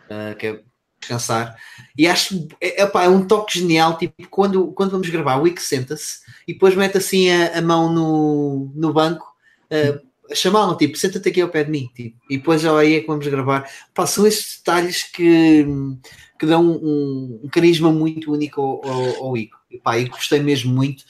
Uh, 0.09 0.35
que 0.35 0.47
é 0.47 0.63
descansar. 0.99 1.55
E 1.97 2.07
acho 2.07 2.47
é, 2.59 2.81
é, 2.81 2.91
é, 2.91 3.09
um 3.09 3.25
toque 3.25 3.59
genial. 3.59 3.97
Tipo, 3.97 4.27
quando, 4.27 4.73
quando 4.73 4.91
vamos 4.91 5.07
gravar, 5.07 5.37
o 5.37 5.43
Wick 5.43 5.61
senta-se 5.61 6.19
e 6.47 6.53
depois 6.53 6.75
mete 6.75 6.97
assim 6.97 7.29
a, 7.29 7.59
a 7.59 7.61
mão 7.61 7.93
no, 7.93 8.71
no 8.75 8.91
banco. 8.91 9.25
Uh, 9.71 10.08
chamá-lo, 10.33 10.75
tipo, 10.75 10.97
senta-te 10.97 11.29
aqui 11.29 11.41
ao 11.41 11.49
pé 11.49 11.63
de 11.63 11.71
mim, 11.71 11.89
tipo, 11.93 12.17
e 12.29 12.37
depois 12.37 12.61
já 12.61 12.77
aí 12.77 12.95
é 12.95 13.01
que 13.01 13.07
vamos 13.07 13.27
gravar. 13.27 13.69
Pá, 13.93 14.05
são 14.05 14.25
esses 14.25 14.57
detalhes 14.57 15.03
que, 15.03 15.65
que 16.37 16.45
dão 16.45 16.63
um, 16.63 17.41
um 17.43 17.49
carisma 17.49 17.91
muito 17.91 18.31
único 18.31 18.61
ao, 18.61 18.89
ao, 18.89 19.25
ao 19.25 19.37
Ico. 19.37 19.57
E, 19.69 19.77
pá, 19.77 19.97
e 19.97 20.05
gostei 20.05 20.39
mesmo 20.39 20.73
muito. 20.73 21.01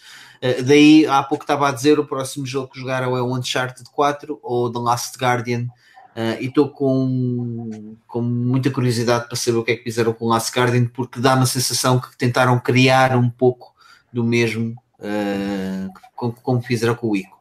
Uh, 0.42 0.64
daí, 0.64 1.06
há 1.06 1.22
pouco 1.24 1.44
estava 1.44 1.68
a 1.68 1.72
dizer, 1.72 2.00
o 2.00 2.06
próximo 2.06 2.46
jogo 2.46 2.70
que 2.70 2.80
jogaram 2.80 3.16
é 3.16 3.22
o 3.22 3.36
Uncharted 3.36 3.90
4 3.92 4.40
ou 4.42 4.72
The 4.72 4.80
Last 4.80 5.18
Guardian. 5.18 5.68
Uh, 6.16 6.42
e 6.42 6.48
estou 6.48 6.70
com, 6.70 7.96
com 8.08 8.22
muita 8.22 8.72
curiosidade 8.72 9.28
para 9.28 9.38
saber 9.38 9.58
o 9.58 9.64
que 9.64 9.72
é 9.72 9.76
que 9.76 9.84
fizeram 9.84 10.12
com 10.12 10.26
o 10.26 10.28
Last 10.28 10.52
Guardian, 10.58 10.86
porque 10.88 11.20
dá-me 11.20 11.44
a 11.44 11.46
sensação 11.46 12.00
que 12.00 12.18
tentaram 12.18 12.60
criar 12.60 13.16
um 13.16 13.30
pouco 13.30 13.74
do 14.12 14.24
mesmo 14.24 14.76
uh, 15.00 15.94
como, 16.16 16.34
como, 16.34 16.62
fizeram 16.62 16.96
com 16.96 17.10
o 17.10 17.16
Ico. 17.16 17.39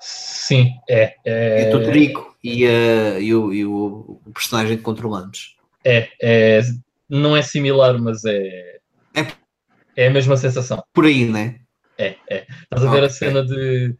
Sim, 0.00 0.72
é. 0.88 1.14
é... 1.24 1.70
E 1.70 1.74
o 1.74 1.84
Trico 1.84 2.36
e, 2.42 2.66
uh, 2.66 3.20
e, 3.20 3.34
o, 3.34 3.52
e 3.52 3.66
o, 3.66 4.20
o, 4.26 4.32
personagem 4.32 4.76
que 4.76 4.82
controlamos. 4.82 5.56
É, 5.84 6.08
é, 6.20 6.60
não 7.08 7.36
é 7.36 7.42
similar, 7.42 7.98
mas 7.98 8.24
é, 8.24 8.78
é. 9.14 9.26
É 9.96 10.06
a 10.06 10.10
mesma 10.10 10.36
sensação. 10.36 10.82
Por 10.92 11.04
aí, 11.04 11.26
né? 11.26 11.60
É, 11.98 12.16
é. 12.30 12.46
Estás 12.62 12.84
a 12.84 12.90
ver 12.90 12.96
okay. 12.96 13.06
a 13.06 13.10
cena 13.10 13.44
de 13.44 13.94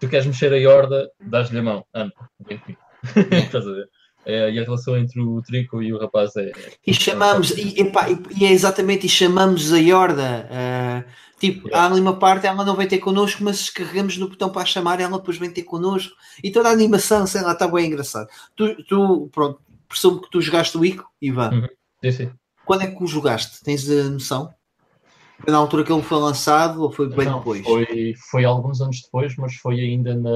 tu 0.00 0.08
queres 0.08 0.26
mexer 0.26 0.52
a 0.52 0.70
horda, 0.70 1.10
dás-lhe 1.20 1.58
a 1.58 1.62
mão. 1.62 1.84
Anda, 1.94 2.12
Estás 3.44 3.66
a 3.66 3.72
ver? 3.72 3.88
É, 4.24 4.50
e 4.50 4.58
a 4.58 4.62
relação 4.62 4.96
entre 4.96 5.20
o 5.20 5.42
Trico 5.42 5.82
e 5.82 5.92
o 5.92 5.98
rapaz 5.98 6.34
é. 6.36 6.52
E 6.86 6.94
chamamos, 6.94 7.50
e, 7.50 7.80
epá, 7.80 8.06
e, 8.08 8.44
é 8.44 8.52
exatamente, 8.52 9.06
e 9.06 9.08
chamamos 9.08 9.72
a 9.72 9.78
Yorda. 9.78 10.48
Uh, 10.48 11.10
tipo, 11.42 11.74
há 11.74 11.88
uma 11.88 12.16
parte, 12.16 12.46
ela 12.46 12.64
não 12.64 12.76
vem 12.76 12.86
ter 12.86 12.98
connosco, 12.98 13.42
mas 13.42 13.58
se 13.58 13.74
carregamos 13.74 14.16
no 14.16 14.28
botão 14.28 14.48
para 14.48 14.62
a 14.62 14.64
chamar, 14.64 15.00
ela 15.00 15.18
depois 15.18 15.36
vem 15.38 15.50
ter 15.50 15.64
connosco. 15.64 16.14
E 16.42 16.52
toda 16.52 16.68
a 16.68 16.72
animação, 16.72 17.26
sei 17.26 17.42
lá, 17.42 17.50
está 17.50 17.66
bem 17.66 17.86
engraçado. 17.86 18.28
Tu, 18.54 18.76
tu 18.84 19.28
pronto, 19.32 19.60
presumo 19.88 20.22
que 20.22 20.30
tu 20.30 20.40
jogaste 20.40 20.78
o 20.78 20.84
Ico, 20.84 21.04
Ivan. 21.20 21.50
Uhum. 21.50 21.68
Sim, 22.04 22.12
sim. 22.12 22.30
Quando 22.64 22.82
é 22.82 22.86
que 22.86 23.02
o 23.02 23.08
jogaste? 23.08 23.60
Tens 23.64 23.90
a 23.90 24.04
noção? 24.04 24.54
Foi 25.40 25.50
na 25.50 25.58
altura 25.58 25.82
que 25.82 25.92
ele 25.92 26.02
foi 26.02 26.18
lançado 26.18 26.80
ou 26.80 26.92
foi 26.92 27.08
bem 27.08 27.26
não, 27.26 27.38
depois? 27.38 27.64
Foi, 27.64 28.14
foi 28.30 28.44
alguns 28.44 28.80
anos 28.80 29.02
depois, 29.02 29.34
mas 29.36 29.56
foi 29.56 29.80
ainda 29.80 30.14
na, 30.14 30.30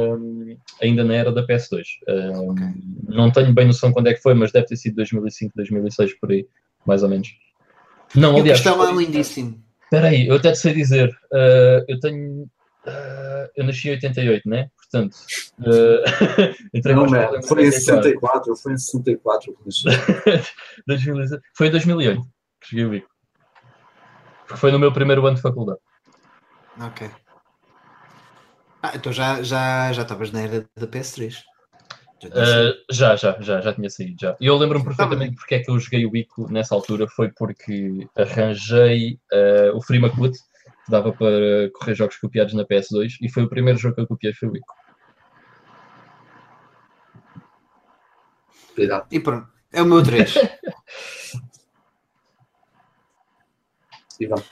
ainda 0.83 1.05
na 1.05 1.15
era 1.15 1.31
da 1.31 1.47
PS2. 1.47 1.85
Um, 2.09 2.51
okay. 2.51 2.66
Não 3.05 3.31
tenho 3.31 3.55
bem 3.55 3.69
noção 3.69 3.93
quando 3.93 4.09
é 4.09 4.15
que 4.15 4.20
foi, 4.20 4.35
mas 4.35 4.51
deve 4.51 4.66
ter 4.66 4.77
sido 4.77 4.97
2005, 4.97 5.53
2006, 5.55 6.19
por 6.19 6.33
aí, 6.33 6.49
mais 6.85 7.05
ou 7.05 7.09
menos. 7.09 7.28
Não, 8.12 8.37
e 8.37 8.41
aliás. 8.41 8.61
O 8.61 8.65
castelo 8.65 8.89
é 8.89 9.05
lindíssimo. 9.05 9.65
Espera 9.87 10.09
aí, 10.09 10.27
eu 10.27 10.35
até 10.37 10.53
te 10.53 10.59
sei 10.59 10.75
dizer. 10.75 11.09
Uh, 11.33 11.85
eu 11.89 11.99
tenho. 12.01 12.43
Uh, 12.87 13.49
eu 13.57 13.65
nasci 13.65 13.89
em 13.89 13.93
88, 13.93 14.49
né? 14.49 14.69
Portanto. 14.77 15.17
Uh, 15.59 16.03
não, 16.95 17.07
man, 17.07 17.43
foi 17.49 17.67
em 17.67 17.73
64, 17.73 18.55
foi 18.57 18.75
em 18.75 18.77
64 18.77 19.57
foi 21.57 21.69
em 21.69 21.71
2008 21.71 22.21
que 22.61 22.69
cheguei 22.69 22.85
o 22.85 22.91
bico. 22.91 23.09
Porque 24.47 24.61
foi 24.61 24.71
no 24.71 24.79
meu 24.79 24.93
primeiro 24.93 25.27
ano 25.27 25.37
de 25.37 25.43
faculdade. 25.43 25.81
Ok. 26.79 27.11
Ah, 28.83 28.93
então 28.95 29.13
já, 29.13 29.43
já, 29.43 29.93
já 29.93 30.03
estavas 30.03 30.31
na 30.31 30.43
era 30.43 30.69
da 30.77 30.87
PS3. 30.87 31.43
Já, 32.20 32.28
uh, 32.28 32.74
já, 32.90 33.16
já, 33.16 33.40
já, 33.40 33.60
já 33.60 33.72
tinha 33.74 33.90
saído. 33.90 34.16
Já. 34.20 34.36
E 34.40 34.47
eu 34.47 34.56
lembro-me 34.56 34.84
perfeitamente 34.84 35.36
porque 35.36 35.56
é 35.56 35.59
que 35.60 35.70
eu 35.70 35.78
joguei 35.78 36.06
o 36.06 36.16
Ico 36.16 36.51
nessa 36.51 36.74
altura. 36.74 37.06
Foi 37.09 37.30
porque 37.30 38.09
arranjei 38.16 39.18
uh, 39.32 39.76
o 39.76 39.82
FreeMacut, 39.82 40.32
que 40.32 40.90
dava 40.90 41.12
para 41.12 41.70
correr 41.74 41.94
jogos 41.94 42.16
copiados 42.16 42.55
na 42.55 42.64
PS2, 42.64 43.16
e 43.20 43.28
foi 43.28 43.43
o 43.43 43.48
primeiro 43.48 43.78
jogo 43.78 43.94
que 43.94 44.01
eu 44.01 44.06
copiei, 44.06 44.32
foi 44.32 44.48
o 44.48 44.56
Ico. 44.56 44.74
E 49.10 49.20
pronto, 49.20 49.48
é 49.72 49.82
o 49.82 49.86
meu 49.86 50.02
3. 50.02 50.34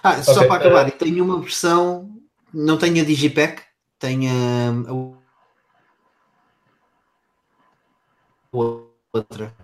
Ah, 0.02 0.22
só 0.22 0.32
okay. 0.32 0.46
para 0.46 0.56
acabar, 0.56 0.88
uh... 0.88 0.90
tenho 0.90 1.24
uma 1.24 1.40
versão, 1.40 2.10
não 2.52 2.76
tenho 2.76 3.00
a 3.00 3.06
Digipack, 3.06 3.62
tenho 3.98 4.30
a, 4.30 5.23
outra. 8.58 9.54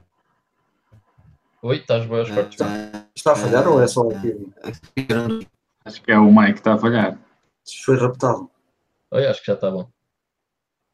Oi, 1.63 1.77
estás 1.77 2.07
boas 2.07 2.29
uh, 2.29 2.41
está, 2.41 3.07
está 3.15 3.33
a 3.33 3.37
falhar 3.37 3.69
uh, 3.69 3.73
ou 3.73 3.83
é 3.83 3.87
só 3.87 4.09
aqui? 4.09 4.35
Acho 5.85 6.03
que 6.03 6.11
é 6.11 6.19
o 6.19 6.33
Mike 6.33 6.55
que 6.55 6.59
está 6.61 6.75
a 6.75 6.79
falhar. 6.79 7.19
Foi 7.85 7.97
raptado. 7.97 8.51
Oi, 9.11 9.27
acho 9.27 9.41
que 9.41 9.47
já 9.47 9.55
está 9.55 9.71
bom. 9.71 9.89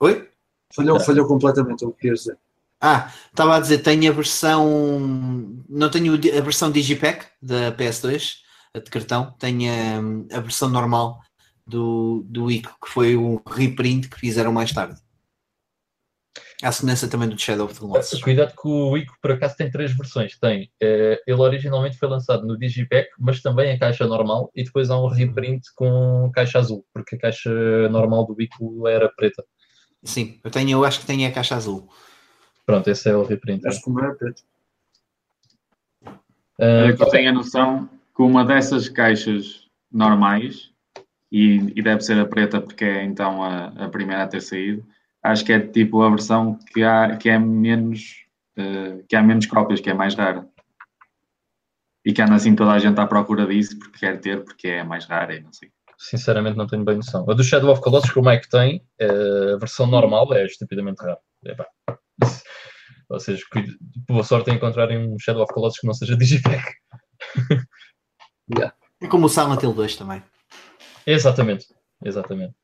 Oi? 0.01 0.29
Falhou, 0.75 1.01
falhou 1.01 1.27
completamente 1.27 1.85
o 1.85 1.93
que 1.93 2.03
queres 2.03 2.21
dizer. 2.21 2.39
Ah, 2.81 3.11
estava 3.31 3.57
a 3.57 3.61
dizer, 3.61 3.79
tenho 3.79 4.11
a 4.11 4.15
versão. 4.15 5.65
Não 5.69 5.91
tenho 5.91 6.15
a 6.15 6.41
versão 6.41 6.71
Digipack 6.71 7.27
da 7.41 7.73
PS2, 7.73 8.37
de 8.75 8.91
cartão, 8.91 9.35
tem 9.39 9.71
a, 9.71 9.99
a 10.37 10.41
versão 10.41 10.69
normal 10.69 11.21
do, 11.67 12.25
do 12.29 12.51
ICO, 12.51 12.77
que 12.85 12.91
foi 12.91 13.17
o 13.17 13.43
reprint 13.47 14.09
que 14.09 14.21
fizeram 14.21 14.53
mais 14.53 14.73
tarde. 14.73 15.01
A 16.63 16.73
semelhança 16.73 17.07
também 17.07 17.29
do 17.29 17.39
Shadow 17.39 17.67
of 17.67 17.75
the 17.75 17.81
Colossus. 17.81 18.23
Cuidado 18.23 18.55
que 18.55 18.67
o 18.67 18.97
ICO 18.97 19.15
por 19.21 19.33
acaso 19.33 19.57
tem 19.57 19.71
três 19.71 19.95
versões. 19.95 20.39
Tem, 20.39 20.71
eh, 20.81 21.21
ele 21.27 21.41
originalmente 21.41 21.99
foi 21.99 22.09
lançado 22.09 22.47
no 22.47 22.59
Digipack, 22.59 23.11
mas 23.19 23.43
também 23.43 23.75
em 23.75 23.79
caixa 23.79 24.07
normal, 24.07 24.51
e 24.55 24.65
depois 24.65 24.91
há 24.91 24.99
um 24.99 25.07
reprint 25.07 25.63
com 25.75 26.31
caixa 26.35 26.59
azul, 26.59 26.87
porque 26.95 27.17
a 27.17 27.19
caixa 27.19 27.51
normal 27.91 28.27
do 28.27 28.41
ICO 28.41 28.89
era 28.89 29.09
preta. 29.11 29.45
Sim, 30.03 30.41
eu 30.43 30.51
tenho, 30.51 30.71
eu 30.71 30.85
acho 30.85 31.01
que 31.01 31.07
tenho 31.07 31.29
a 31.29 31.33
caixa 31.33 31.57
azul. 31.57 31.91
Pronto, 32.65 32.89
esse 32.89 33.09
é 33.09 33.15
o 33.15 33.23
reprint. 33.23 33.67
Acho 33.67 33.83
que 33.83 33.91
não 33.91 34.05
é 34.05 34.15
preto. 34.15 34.43
Uh, 36.59 36.89
eu 36.99 37.11
tenho 37.11 37.29
a 37.29 37.33
noção 37.33 37.89
com 38.15 38.27
uma 38.27 38.45
dessas 38.45 38.89
caixas 38.89 39.69
normais, 39.93 40.71
e, 41.31 41.57
e, 41.75 41.83
deve 41.83 42.03
ser 42.03 42.19
a 42.19 42.27
preta 42.27 42.61
porque 42.61 42.85
é 42.85 43.05
então 43.05 43.43
a, 43.43 43.67
a, 43.67 43.89
primeira 43.89 44.23
a 44.23 44.29
ter 44.29 44.41
saído, 44.41 44.87
acho 45.31 45.45
que 45.45 45.53
é 45.53 45.61
tipo 45.61 46.03
a 46.03 46.11
versão 46.11 46.59
que, 46.73 46.83
há, 46.83 47.17
que 47.17 47.29
é 47.29 47.39
menos 47.39 48.27
uh, 48.59 49.05
que 49.09 49.17
há 49.17 49.23
menos 49.23 49.47
cópias, 49.47 49.81
que 49.81 49.91
é 49.91 49.95
mais 49.95 50.15
rara. 50.15 50.47
E 52.05 52.13
que 52.13 52.23
anda 52.23 52.35
assim 52.35 52.55
toda 52.55 52.73
a 52.73 52.79
gente 52.79 53.01
à 53.01 53.07
procura 53.07 53.47
disso 53.47 53.79
porque 53.79 53.99
quer 53.99 54.21
ter, 54.21 54.45
porque 54.45 54.69
é 54.69 54.85
mais 54.85 55.07
rara 55.07 55.35
e 55.35 55.41
não 55.41 55.53
sei. 55.53 55.71
Sinceramente 55.99 56.57
não 56.57 56.67
tenho 56.67 56.85
bem 56.85 56.97
noção. 56.97 57.29
A 57.29 57.35
do 57.35 57.43
Shadow 57.43 57.71
of 57.71 57.81
Colossus 57.81 58.11
que 58.11 58.19
o 58.19 58.25
Mike 58.25 58.49
tem, 58.49 58.83
uh, 59.01 59.55
a 59.55 59.59
versão 59.59 59.87
normal 59.87 60.33
é 60.35 60.45
estupidamente 60.47 61.03
rara. 61.03 61.19
Epá. 61.45 61.67
Vocês, 63.09 63.41
boa 64.09 64.25
sorte 64.25 64.51
em 64.51 64.55
encontrarem 64.55 64.99
um 64.99 65.19
Shadow 65.19 65.43
of 65.43 65.53
Colossus 65.53 65.81
que 65.81 65.87
não 65.87 65.95
seja 65.95 66.17
Digipack. 66.17 66.65
Yeah. 68.49 68.73
É 69.03 69.09
como 69.09 69.27
o 69.27 69.29
Silent 69.29 69.61
Hill 69.61 69.73
2 69.73 69.97
também. 69.97 70.23
Exatamente, 71.05 71.67
exatamente. 72.05 72.55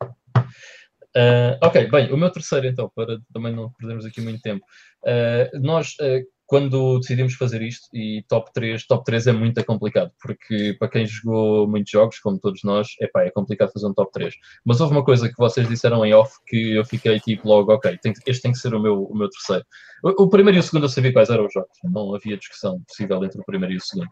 Uh, 1.15 1.59
ok, 1.61 1.91
bem, 1.91 2.11
o 2.11 2.17
meu 2.17 2.31
terceiro 2.31 2.67
então, 2.67 2.91
para 2.95 3.19
também 3.33 3.55
não 3.55 3.71
perdermos 3.73 4.07
aqui 4.07 4.21
muito 4.21 4.41
tempo. 4.41 4.65
Uh, 5.05 5.61
nós, 5.61 5.91
uh, 6.01 6.25
quando 6.47 6.99
decidimos 7.01 7.35
fazer 7.35 7.61
isto, 7.61 7.87
e 7.95 8.25
top 8.29 8.51
3, 8.53 8.87
top 8.87 9.05
3 9.05 9.27
é 9.27 9.33
muito 9.33 9.63
complicado, 9.65 10.11
porque 10.21 10.75
para 10.79 10.89
quem 10.89 11.07
jogou 11.07 11.69
muitos 11.69 11.91
jogos, 11.91 12.19
como 12.19 12.39
todos 12.39 12.63
nós, 12.63 12.89
epá, 13.01 13.25
é 13.25 13.31
complicado 13.31 13.73
fazer 13.73 13.87
um 13.87 13.95
top 13.95 14.11
3. 14.13 14.35
Mas 14.65 14.81
houve 14.81 14.95
uma 14.95 15.05
coisa 15.05 15.29
que 15.29 15.37
vocês 15.37 15.69
disseram 15.69 16.05
em 16.05 16.15
off 16.15 16.35
que 16.47 16.75
eu 16.77 16.85
fiquei 16.85 17.21
tipo 17.21 17.47
logo, 17.47 17.73
ok, 17.73 17.99
tem, 17.99 18.13
este 18.27 18.43
tem 18.43 18.53
que 18.53 18.59
ser 18.59 18.75
o 18.75 18.81
meu, 18.81 19.03
o 19.03 19.17
meu 19.17 19.29
terceiro. 19.29 19.65
O, 20.03 20.25
o, 20.25 20.29
primeiro 20.31 20.59
e 20.59 20.61
o 20.61 20.63
segundo 20.63 20.85
eu 20.85 20.89
sabia 20.89 21.13
quais 21.13 21.29
eram 21.29 21.47
os 21.47 21.53
jogos, 21.53 21.77
não 21.85 22.15
havia 22.15 22.37
discussão 22.37 22.83
possível 22.89 23.23
entre 23.23 23.41
o 23.41 23.45
primeiro 23.45 23.75
e 23.75 23.77
o 23.77 23.83
segundo. 23.83 24.11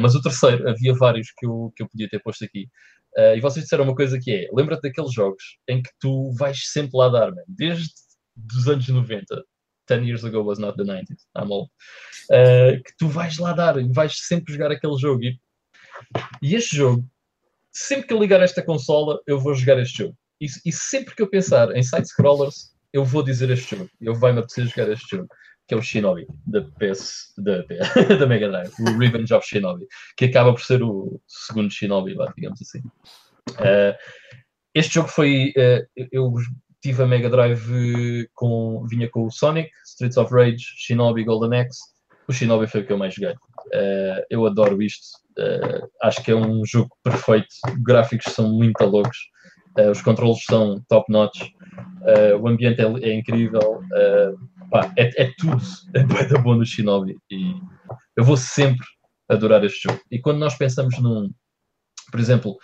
Mas 0.00 0.14
o 0.14 0.22
terceiro, 0.22 0.68
havia 0.68 0.94
vários 0.94 1.32
que 1.36 1.46
eu, 1.46 1.72
que 1.76 1.82
eu 1.82 1.88
podia 1.88 2.08
ter 2.08 2.20
posto 2.20 2.44
aqui. 2.44 2.68
Uh, 3.18 3.36
e 3.36 3.40
vocês 3.40 3.64
disseram 3.64 3.84
uma 3.84 3.96
coisa 3.96 4.18
que 4.20 4.30
é, 4.30 4.48
lembra-te 4.52 4.82
daqueles 4.82 5.12
jogos 5.12 5.42
em 5.68 5.82
que 5.82 5.90
tu 5.98 6.30
vais 6.38 6.70
sempre 6.70 6.96
lá 6.96 7.08
dar, 7.08 7.32
man, 7.32 7.42
desde 7.48 7.90
os 8.56 8.68
anos 8.68 8.88
90 8.88 9.44
10 9.88 10.06
years 10.06 10.24
ago 10.24 10.42
was 10.42 10.58
not 10.58 10.76
the 10.76 10.84
90s, 10.84 11.26
I'm 11.36 11.50
old. 11.50 11.70
Uh, 12.30 12.80
que 12.84 12.92
tu 12.98 13.08
vais 13.08 13.38
lá 13.38 13.52
dar 13.52 13.80
e 13.80 13.90
vais 13.92 14.14
sempre 14.26 14.52
jogar 14.52 14.70
aquele 14.70 14.96
jogo. 14.98 15.24
E, 15.24 15.40
e 16.42 16.54
este 16.54 16.76
jogo, 16.76 17.04
sempre 17.72 18.06
que 18.06 18.12
eu 18.12 18.20
ligar 18.20 18.40
esta 18.40 18.62
consola, 18.62 19.18
eu 19.26 19.40
vou 19.40 19.54
jogar 19.54 19.80
este 19.80 19.98
jogo. 19.98 20.16
E, 20.40 20.46
e 20.66 20.72
sempre 20.72 21.14
que 21.14 21.22
eu 21.22 21.28
pensar 21.28 21.74
em 21.74 21.82
side-scrollers, 21.82 22.72
eu 22.92 23.04
vou 23.04 23.22
dizer 23.22 23.50
este 23.50 23.76
jogo. 23.76 23.90
Eu 24.00 24.14
vai-me 24.14 24.38
apetecer 24.38 24.66
jogar 24.66 24.92
este 24.92 25.16
jogo. 25.16 25.28
Que 25.68 25.74
é 25.74 25.76
o 25.76 25.82
Shinobi, 25.82 26.26
da 26.46 26.62
PS, 26.62 27.34
da, 27.36 27.62
da 28.18 28.26
Mega 28.26 28.48
Drive, 28.48 28.72
o 28.80 28.98
Revenge 28.98 29.34
of 29.34 29.46
Shinobi, 29.46 29.86
que 30.16 30.24
acaba 30.24 30.52
por 30.52 30.62
ser 30.62 30.82
o 30.82 31.20
segundo 31.28 31.70
Shinobi, 31.70 32.14
lá, 32.14 32.32
digamos 32.34 32.60
assim. 32.62 32.80
Uh, 33.50 33.94
este 34.74 34.94
jogo 34.94 35.08
foi. 35.08 35.52
Uh, 35.56 36.06
eu 36.10 36.32
tive 36.80 37.02
a 37.02 37.06
Mega 37.06 37.28
Drive 37.28 38.28
com, 38.34 38.86
vinha 38.88 39.10
com 39.10 39.26
o 39.26 39.30
Sonic, 39.30 39.70
Streets 39.84 40.16
of 40.16 40.32
Rage, 40.32 40.64
Shinobi, 40.76 41.24
Golden 41.24 41.60
Axe. 41.60 41.80
O 42.26 42.32
Shinobi 42.32 42.66
foi 42.66 42.80
o 42.80 42.86
que 42.86 42.92
eu 42.92 42.98
mais 42.98 43.14
joguei. 43.14 43.32
Uh, 43.32 44.24
eu 44.30 44.46
adoro 44.46 44.82
isto. 44.82 45.18
Acho 46.02 46.22
que 46.24 46.32
é 46.32 46.34
um 46.34 46.64
jogo 46.64 46.90
perfeito. 47.04 47.46
Os 47.68 47.82
gráficos 47.82 48.32
são 48.32 48.48
muito 48.52 48.84
loucos. 48.84 49.18
Os 49.90 50.02
controles 50.02 50.42
são 50.44 50.82
top 50.88 51.12
notch. 51.12 51.40
o 52.40 52.48
ambiente 52.48 52.80
é, 52.80 53.08
é 53.08 53.14
incrível. 53.14 53.80
Pá, 54.70 54.92
é, 54.96 55.22
é, 55.22 55.32
tudo. 55.38 55.62
É 55.94 56.04
muito 56.04 56.42
bom 56.42 56.54
no 56.54 56.64
Shinobi. 56.64 57.16
E 57.30 57.54
eu 58.16 58.24
vou 58.24 58.36
sempre 58.36 58.86
adorar 59.28 59.64
este 59.64 59.88
jogo. 59.88 60.00
E 60.10 60.18
quando 60.18 60.38
nós 60.38 60.56
pensamos 60.56 60.98
num, 60.98 61.30
por 62.10 62.20
exemplo, 62.20 62.56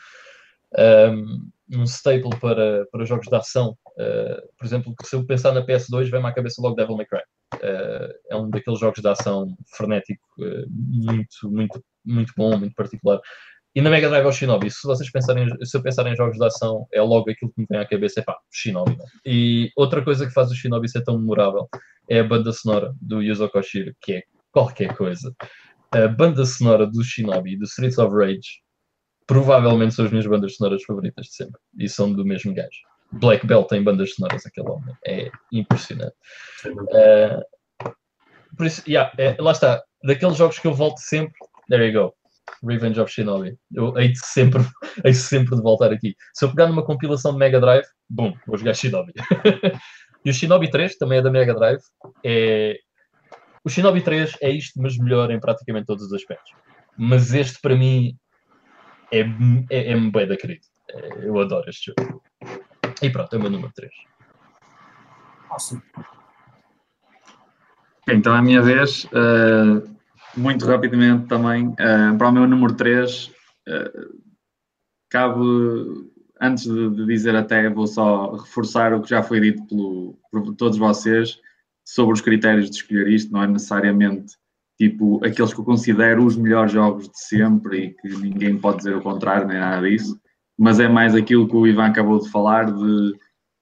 um, 0.78 1.50
um 1.72 1.84
staple 1.84 2.36
para, 2.40 2.86
para 2.90 3.04
jogos 3.04 3.26
de 3.26 3.36
ação. 3.36 3.76
Uh, 3.96 4.42
por 4.58 4.66
exemplo, 4.66 4.94
se 5.02 5.14
eu 5.14 5.24
pensar 5.24 5.52
na 5.52 5.64
PS2, 5.64 6.10
vem-me 6.10 6.26
à 6.26 6.32
cabeça 6.32 6.60
logo 6.60 6.74
Devil 6.74 6.96
May 6.96 7.06
Cry. 7.06 7.22
Uh, 7.54 8.12
é 8.30 8.36
um 8.36 8.50
daqueles 8.50 8.80
jogos 8.80 9.00
de 9.00 9.08
ação 9.08 9.56
frenético, 9.76 10.24
uh, 10.38 10.66
muito, 10.68 11.50
muito, 11.50 11.84
muito 12.04 12.32
bom, 12.36 12.58
muito 12.58 12.74
particular. 12.74 13.20
E 13.74 13.80
na 13.80 13.90
Mega 13.90 14.08
Drive 14.08 14.24
é 14.24 14.28
o 14.28 14.32
Shinobi. 14.32 14.70
Se 14.70 14.86
vocês 14.86 15.10
pensarem, 15.10 15.48
se 15.64 15.76
eu 15.76 15.82
pensar 15.82 16.06
em 16.06 16.14
jogos 16.14 16.38
de 16.38 16.44
ação, 16.44 16.86
é 16.92 17.02
logo 17.02 17.28
aquilo 17.28 17.52
que 17.52 17.60
me 17.60 17.66
vem 17.68 17.80
à 17.80 17.86
cabeça, 17.86 18.20
é 18.20 18.22
pá, 18.22 18.38
Shinobi. 18.52 18.96
Né? 18.96 19.04
E 19.26 19.70
outra 19.76 20.02
coisa 20.02 20.26
que 20.26 20.32
faz 20.32 20.50
o 20.50 20.54
Shinobi 20.54 20.88
ser 20.88 21.02
tão 21.02 21.18
memorável 21.18 21.68
é 22.08 22.20
a 22.20 22.24
banda 22.24 22.52
sonora 22.52 22.94
do 23.00 23.20
Yuzo 23.20 23.48
Koshiro, 23.48 23.92
que 24.00 24.12
é 24.12 24.22
qualquer 24.52 24.94
coisa. 24.96 25.34
A 25.90 26.06
banda 26.06 26.44
sonora 26.46 26.86
do 26.86 27.02
Shinobi, 27.02 27.56
do 27.56 27.64
Streets 27.64 27.98
of 27.98 28.14
Rage, 28.14 28.62
provavelmente 29.26 29.94
são 29.94 30.04
as 30.04 30.10
minhas 30.12 30.26
bandas 30.26 30.54
sonoras 30.54 30.84
favoritas 30.84 31.26
de 31.26 31.34
sempre. 31.34 31.60
E 31.78 31.88
são 31.88 32.12
do 32.12 32.24
mesmo 32.24 32.54
gajo. 32.54 32.70
Black 33.12 33.44
Belt 33.44 33.68
tem 33.68 33.82
bandas 33.82 34.14
sonoras, 34.14 34.46
aquele 34.46 34.68
homem. 34.68 34.94
É 35.06 35.30
impressionante. 35.52 36.14
Uh, 36.66 37.42
por 38.56 38.66
isso, 38.66 38.82
yeah, 38.88 39.12
é, 39.18 39.36
lá 39.40 39.52
está. 39.52 39.82
Daqueles 40.04 40.36
jogos 40.36 40.58
que 40.58 40.66
eu 40.66 40.74
volto 40.74 40.98
sempre, 40.98 41.34
there 41.68 41.84
you 41.84 41.92
go. 41.92 42.14
Revenge 42.62 43.00
of 43.00 43.12
Shinobi. 43.12 43.56
Eu 43.72 43.96
hei 43.98 44.12
sempre, 44.16 44.62
hei 45.04 45.14
sempre 45.14 45.56
de 45.56 45.62
voltar 45.62 45.92
aqui. 45.92 46.14
Se 46.32 46.44
eu 46.44 46.50
pegar 46.50 46.66
numa 46.66 46.84
compilação 46.84 47.32
de 47.32 47.38
Mega 47.38 47.60
Drive, 47.60 47.86
bum, 48.08 48.34
vou 48.46 48.56
jogar 48.56 48.74
Shinobi. 48.74 49.12
e 50.24 50.30
o 50.30 50.34
Shinobi 50.34 50.70
3 50.70 50.96
também 50.96 51.18
é 51.18 51.22
da 51.22 51.30
Mega 51.30 51.54
Drive. 51.54 51.80
É... 52.24 52.78
O 53.64 53.68
Shinobi 53.68 54.02
3 54.02 54.36
é 54.42 54.50
isto, 54.50 54.80
mas 54.80 54.96
melhor 54.98 55.30
em 55.30 55.40
praticamente 55.40 55.86
todos 55.86 56.04
os 56.04 56.12
aspectos. 56.12 56.52
Mas 56.96 57.32
este, 57.32 57.60
para 57.60 57.74
mim, 57.74 58.16
é, 59.10 59.20
é, 59.70 59.92
é 59.92 59.96
bem 59.96 60.26
da 60.26 60.36
querido. 60.36 60.66
É, 60.90 61.26
eu 61.26 61.38
adoro 61.40 61.68
este 61.68 61.92
jogo. 61.96 62.22
E 63.02 63.10
pronto, 63.10 63.34
é 63.34 63.38
o 63.38 63.40
meu 63.40 63.50
número 63.50 63.72
3. 63.74 63.90
Awesome. 65.50 65.82
Então, 68.08 68.34
a 68.34 68.42
minha 68.42 68.60
vez, 68.60 69.04
uh, 69.04 69.93
muito 70.36 70.66
rapidamente 70.66 71.26
também, 71.26 71.68
uh, 71.68 72.16
para 72.18 72.28
o 72.28 72.32
meu 72.32 72.46
número 72.46 72.74
3, 72.74 73.26
uh, 73.26 73.30
eh, 73.68 73.92
cabe, 75.10 75.40
antes 76.40 76.64
de, 76.64 76.90
de, 76.90 77.06
dizer 77.06 77.36
até, 77.36 77.68
vou 77.70 77.86
só 77.86 78.36
reforçar 78.36 78.92
o 78.92 79.00
que 79.00 79.10
já 79.10 79.22
foi 79.22 79.40
dito 79.40 79.66
pelo, 79.66 80.18
por 80.30 80.54
todos 80.56 80.78
vocês 80.78 81.38
sobre 81.84 82.14
os 82.14 82.20
critérios 82.20 82.70
de 82.70 82.76
escolher 82.76 83.08
isto, 83.08 83.32
não 83.32 83.42
é 83.42 83.46
necessariamente 83.46 84.34
tipo 84.76 85.24
aqueles 85.24 85.54
que 85.54 85.60
eu 85.60 85.64
considero 85.64 86.24
os 86.24 86.36
melhores 86.36 86.72
jogos 86.72 87.08
de 87.08 87.18
sempre 87.18 87.78
e 87.78 87.94
que 87.94 88.08
ninguém 88.16 88.58
pode 88.58 88.78
dizer 88.78 88.96
o 88.96 89.02
contrário 89.02 89.46
nem 89.46 89.58
nada 89.58 89.88
disso, 89.88 90.18
mas 90.58 90.80
é 90.80 90.88
mais 90.88 91.14
aquilo 91.14 91.48
que 91.48 91.56
o 91.56 91.66
Ivan 91.66 91.86
acabou 91.86 92.18
de 92.18 92.30
falar, 92.30 92.72
de 92.72 93.14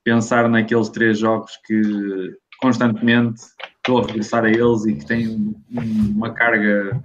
pensar 0.04 0.48
naqueles 0.48 0.88
três 0.88 1.18
jogos 1.18 1.52
que 1.66 2.34
constantemente 2.60 3.42
estou 3.82 3.98
a 3.98 4.06
regressar 4.06 4.44
a 4.44 4.48
eles 4.48 4.86
e 4.86 4.94
que 4.94 5.04
têm 5.04 5.56
uma 5.68 6.32
carga 6.32 7.02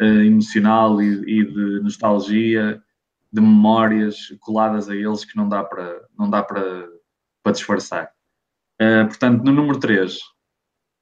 uh, 0.00 0.04
emocional 0.04 1.00
e, 1.02 1.40
e, 1.40 1.44
de 1.44 1.80
nostalgia, 1.80 2.82
de 3.30 3.40
memórias 3.40 4.34
coladas 4.40 4.88
a 4.88 4.96
eles 4.96 5.26
que 5.26 5.36
não 5.36 5.46
dá 5.46 5.62
para, 5.62 6.02
não 6.18 6.30
dá 6.30 6.42
para, 6.42 6.88
para 7.42 7.52
disfarçar. 7.52 8.10
Uh, 8.80 9.06
portanto, 9.06 9.44
no 9.44 9.52
número 9.52 9.78
3, 9.78 10.16
uh, 10.16 10.18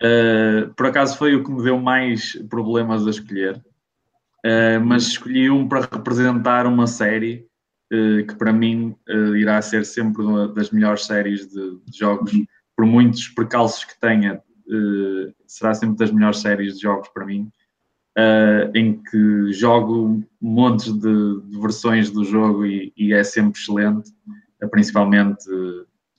eh, 0.03 0.71
por 0.77 0.87
acaso 0.87 1.17
foi 1.17 1.37
o 1.37 1.45
que 1.45 1.51
me 1.51 1.63
deu 1.63 1.79
mais 1.79 2.33
problemas 2.51 3.07
a 3.07 3.11
escolher, 3.11 3.63
mas 4.85 5.05
escolhi 5.05 5.49
um 5.49 5.67
para 5.67 5.89
representar 5.91 6.67
uma 6.67 6.87
série 6.87 7.47
que 7.91 8.35
para 8.37 8.53
mim 8.53 8.95
irá 9.39 9.63
ser 9.63 9.87
sempre 9.87 10.23
uma 10.23 10.47
das 10.49 10.71
melhores 10.71 11.07
séries 11.07 11.47
de, 11.49 11.81
de 11.87 11.99
jogos, 11.99 12.31
por 12.77 12.85
muitos 12.85 13.29
percalços 13.29 13.85
que 13.85 13.99
tenha, 13.99 14.43
será 15.47 15.75
sempre 15.75 15.97
das 15.97 16.11
melhores 16.11 16.41
séries 16.41 16.77
de 16.77 16.83
jogos 16.83 17.09
para 17.09 17.27
mim, 17.27 17.51
em 18.75 19.03
que 19.03 19.53
jogo 19.53 20.23
montes 20.41 20.93
de, 20.93 21.41
de 21.43 21.61
versões 21.61 22.11
do 22.11 22.25
jogo 22.25 22.65
e, 22.65 22.93
e, 22.97 23.13
é 23.13 23.23
sempre 23.25 23.61
excelente, 23.61 24.11
principalmente 24.71 25.45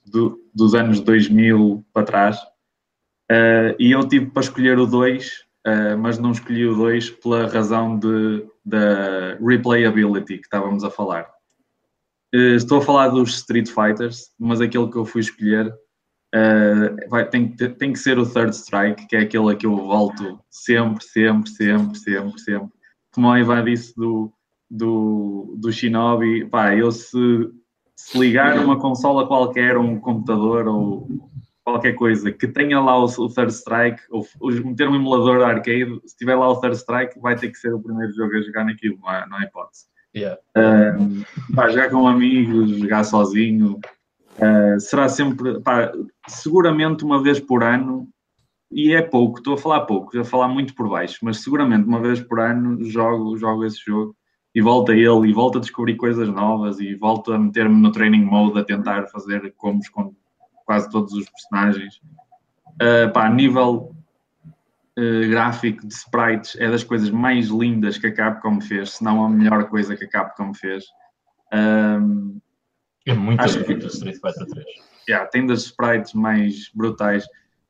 do, 0.06 0.40
dos 0.54 0.74
anos 0.74 1.00
2000 1.00 1.84
para 1.92 2.06
trás. 2.06 2.38
e 3.78 3.90
eu 3.90 4.06
tive 4.06 4.26
para 4.26 4.42
escolher 4.42 4.78
o 4.78 4.86
2, 4.86 5.44
mas 5.98 6.18
não 6.18 6.32
escolhi 6.32 6.66
o 6.66 6.76
2 6.76 7.10
pela 7.10 7.46
razão 7.48 7.98
de, 7.98 8.46
da 8.64 9.36
replayability 9.40 10.38
que 10.38 10.46
estávamos 10.46 10.82
a 10.82 10.90
falar. 10.90 11.26
Uh, 12.34 12.56
estou 12.56 12.78
a 12.78 12.82
falar 12.82 13.08
dos 13.08 13.36
Street 13.36 13.68
Fighters, 13.68 14.32
mas 14.38 14.60
aquele 14.60 14.90
que 14.90 14.96
eu 14.96 15.04
fui 15.04 15.20
escolher 15.20 15.72
uh, 16.34 17.08
vai, 17.08 17.28
tem, 17.28 17.48
tem 17.48 17.92
que 17.92 17.98
ser 17.98 18.18
o 18.18 18.26
Third 18.26 18.54
Strike, 18.54 19.06
que 19.06 19.16
é 19.16 19.20
aquele 19.20 19.50
a 19.50 19.54
que 19.54 19.66
eu 19.66 19.76
volto 19.76 20.38
sempre, 20.50 21.04
sempre, 21.04 21.50
sempre, 21.50 21.98
sempre, 21.98 22.40
sempre. 22.40 22.68
Como 23.12 23.30
a 23.30 23.40
Ivan 23.40 23.64
disse 23.64 23.94
do, 23.96 24.32
do, 24.70 25.56
do 25.58 25.72
Shinobi, 25.72 26.46
pá, 26.46 26.74
eu 26.74 26.90
se, 26.90 27.50
se 27.96 28.18
ligar 28.18 28.58
uma 28.58 28.78
consola 28.78 29.26
qualquer, 29.26 29.76
um 29.76 29.98
computador 29.98 30.68
ou 30.68 31.08
qualquer 31.64 31.94
coisa 31.94 32.30
que 32.30 32.46
tenha 32.46 32.80
lá 32.80 32.96
o, 32.96 33.06
o 33.06 33.28
Third 33.28 33.52
Strike, 33.52 34.02
ou, 34.10 34.24
ou 34.38 34.52
meter 34.52 34.88
um 34.88 34.94
emulador 34.94 35.38
de 35.38 35.44
arcade, 35.44 36.00
se 36.06 36.16
tiver 36.16 36.36
lá 36.36 36.48
o 36.48 36.60
Third 36.60 36.76
Strike, 36.76 37.18
vai 37.20 37.36
ter 37.36 37.50
que 37.50 37.58
ser 37.58 37.74
o 37.74 37.80
primeiro 37.80 38.12
jogo 38.12 38.36
a 38.36 38.42
jogar 38.42 38.64
naquilo, 38.64 38.98
não 39.00 39.12
é, 39.12 39.28
não 39.28 39.40
é 39.40 39.44
hipótese. 39.44 39.86
Yeah. 40.14 40.40
Uh, 40.56 41.54
pá, 41.54 41.68
jogar 41.68 41.90
com 41.90 42.06
amigos, 42.06 42.78
jogar 42.78 43.04
sozinho, 43.04 43.78
uh, 44.38 44.80
será 44.80 45.08
sempre, 45.08 45.60
pá, 45.60 45.92
seguramente 46.26 47.04
uma 47.04 47.22
vez 47.22 47.40
por 47.40 47.62
ano, 47.62 48.08
e 48.70 48.92
é 48.92 49.02
pouco, 49.02 49.38
estou 49.38 49.54
a 49.54 49.58
falar 49.58 49.80
pouco, 49.82 50.06
estou 50.06 50.22
a 50.22 50.24
falar 50.24 50.48
muito 50.48 50.74
por 50.74 50.88
baixo, 50.88 51.18
mas 51.22 51.42
seguramente 51.42 51.86
uma 51.86 52.00
vez 52.00 52.20
por 52.20 52.40
ano 52.40 52.82
jogo, 52.84 53.36
jogo 53.36 53.64
esse 53.64 53.78
jogo 53.84 54.16
e 54.54 54.60
volto 54.60 54.90
a 54.90 54.96
ele 54.96 55.28
e 55.28 55.32
volto 55.32 55.58
a 55.58 55.60
descobrir 55.60 55.96
coisas 55.96 56.28
novas 56.28 56.80
e 56.80 56.94
volto 56.94 57.32
a 57.32 57.38
meter-me 57.38 57.80
no 57.80 57.92
training 57.92 58.24
mode 58.24 58.58
a 58.58 58.64
tentar 58.64 59.06
fazer 59.08 59.54
combos 59.56 59.88
com 59.88 60.14
quase 60.64 60.90
todos 60.90 61.12
os 61.12 61.28
personagens. 61.28 62.00
Uh, 62.82 63.12
pá, 63.12 63.28
nível 63.28 63.94
uh, 64.98 65.28
gráfico 65.28 65.86
de 65.86 65.94
sprites 65.94 66.56
é 66.58 66.68
das 66.70 66.82
coisas 66.82 67.10
mais 67.10 67.48
lindas 67.48 67.98
que 67.98 68.08
a 68.08 68.14
Capcom 68.14 68.60
fez, 68.60 68.92
se 68.92 69.04
não 69.04 69.24
a 69.24 69.28
melhor 69.28 69.68
coisa 69.68 69.96
que 69.96 70.04
a 70.04 70.08
Capcom 70.08 70.52
fez. 70.52 70.84
É 73.06 73.14
muito 73.14 73.40
acho 73.40 73.62
que, 73.64 73.72
Street 73.72 74.16
Fighter 74.16 74.46
3. 74.46 74.66
Yeah, 75.08 75.28
tem 75.30 75.46
das 75.46 75.62
sprites 75.64 76.12
mais 76.12 76.68
brutais. 76.74 77.24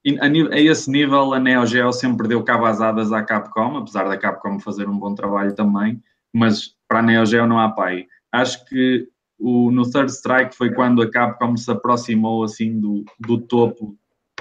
E 0.04 0.18
a, 0.18 0.24
a, 0.24 0.60
esse 0.60 0.90
nível, 0.90 1.34
a 1.34 1.38
Neo 1.38 1.66
Geo 1.66 1.92
sempre 1.92 2.28
deu 2.28 2.42
cavazadas 2.42 3.12
à 3.12 3.22
Capcom, 3.22 3.76
apesar 3.76 4.08
da 4.08 4.16
Capcom 4.16 4.58
fazer 4.58 4.88
um 4.88 4.98
bom 4.98 5.14
trabalho 5.14 5.54
também, 5.54 6.02
mas 6.32 6.74
para 6.88 7.00
a 7.00 7.02
Neo 7.02 7.26
Geo 7.26 7.46
não 7.46 7.58
há 7.58 7.70
pai. 7.70 8.06
Acho 8.32 8.64
que 8.64 9.08
o, 9.38 9.70
no 9.70 9.88
Third 9.90 10.10
Strike 10.10 10.56
foi 10.56 10.72
quando 10.72 11.02
a 11.02 11.10
Capcom 11.10 11.56
se 11.56 11.70
aproximou 11.70 12.42
assim 12.42 12.80
do, 12.80 13.04
do 13.20 13.38
topo 13.38 13.96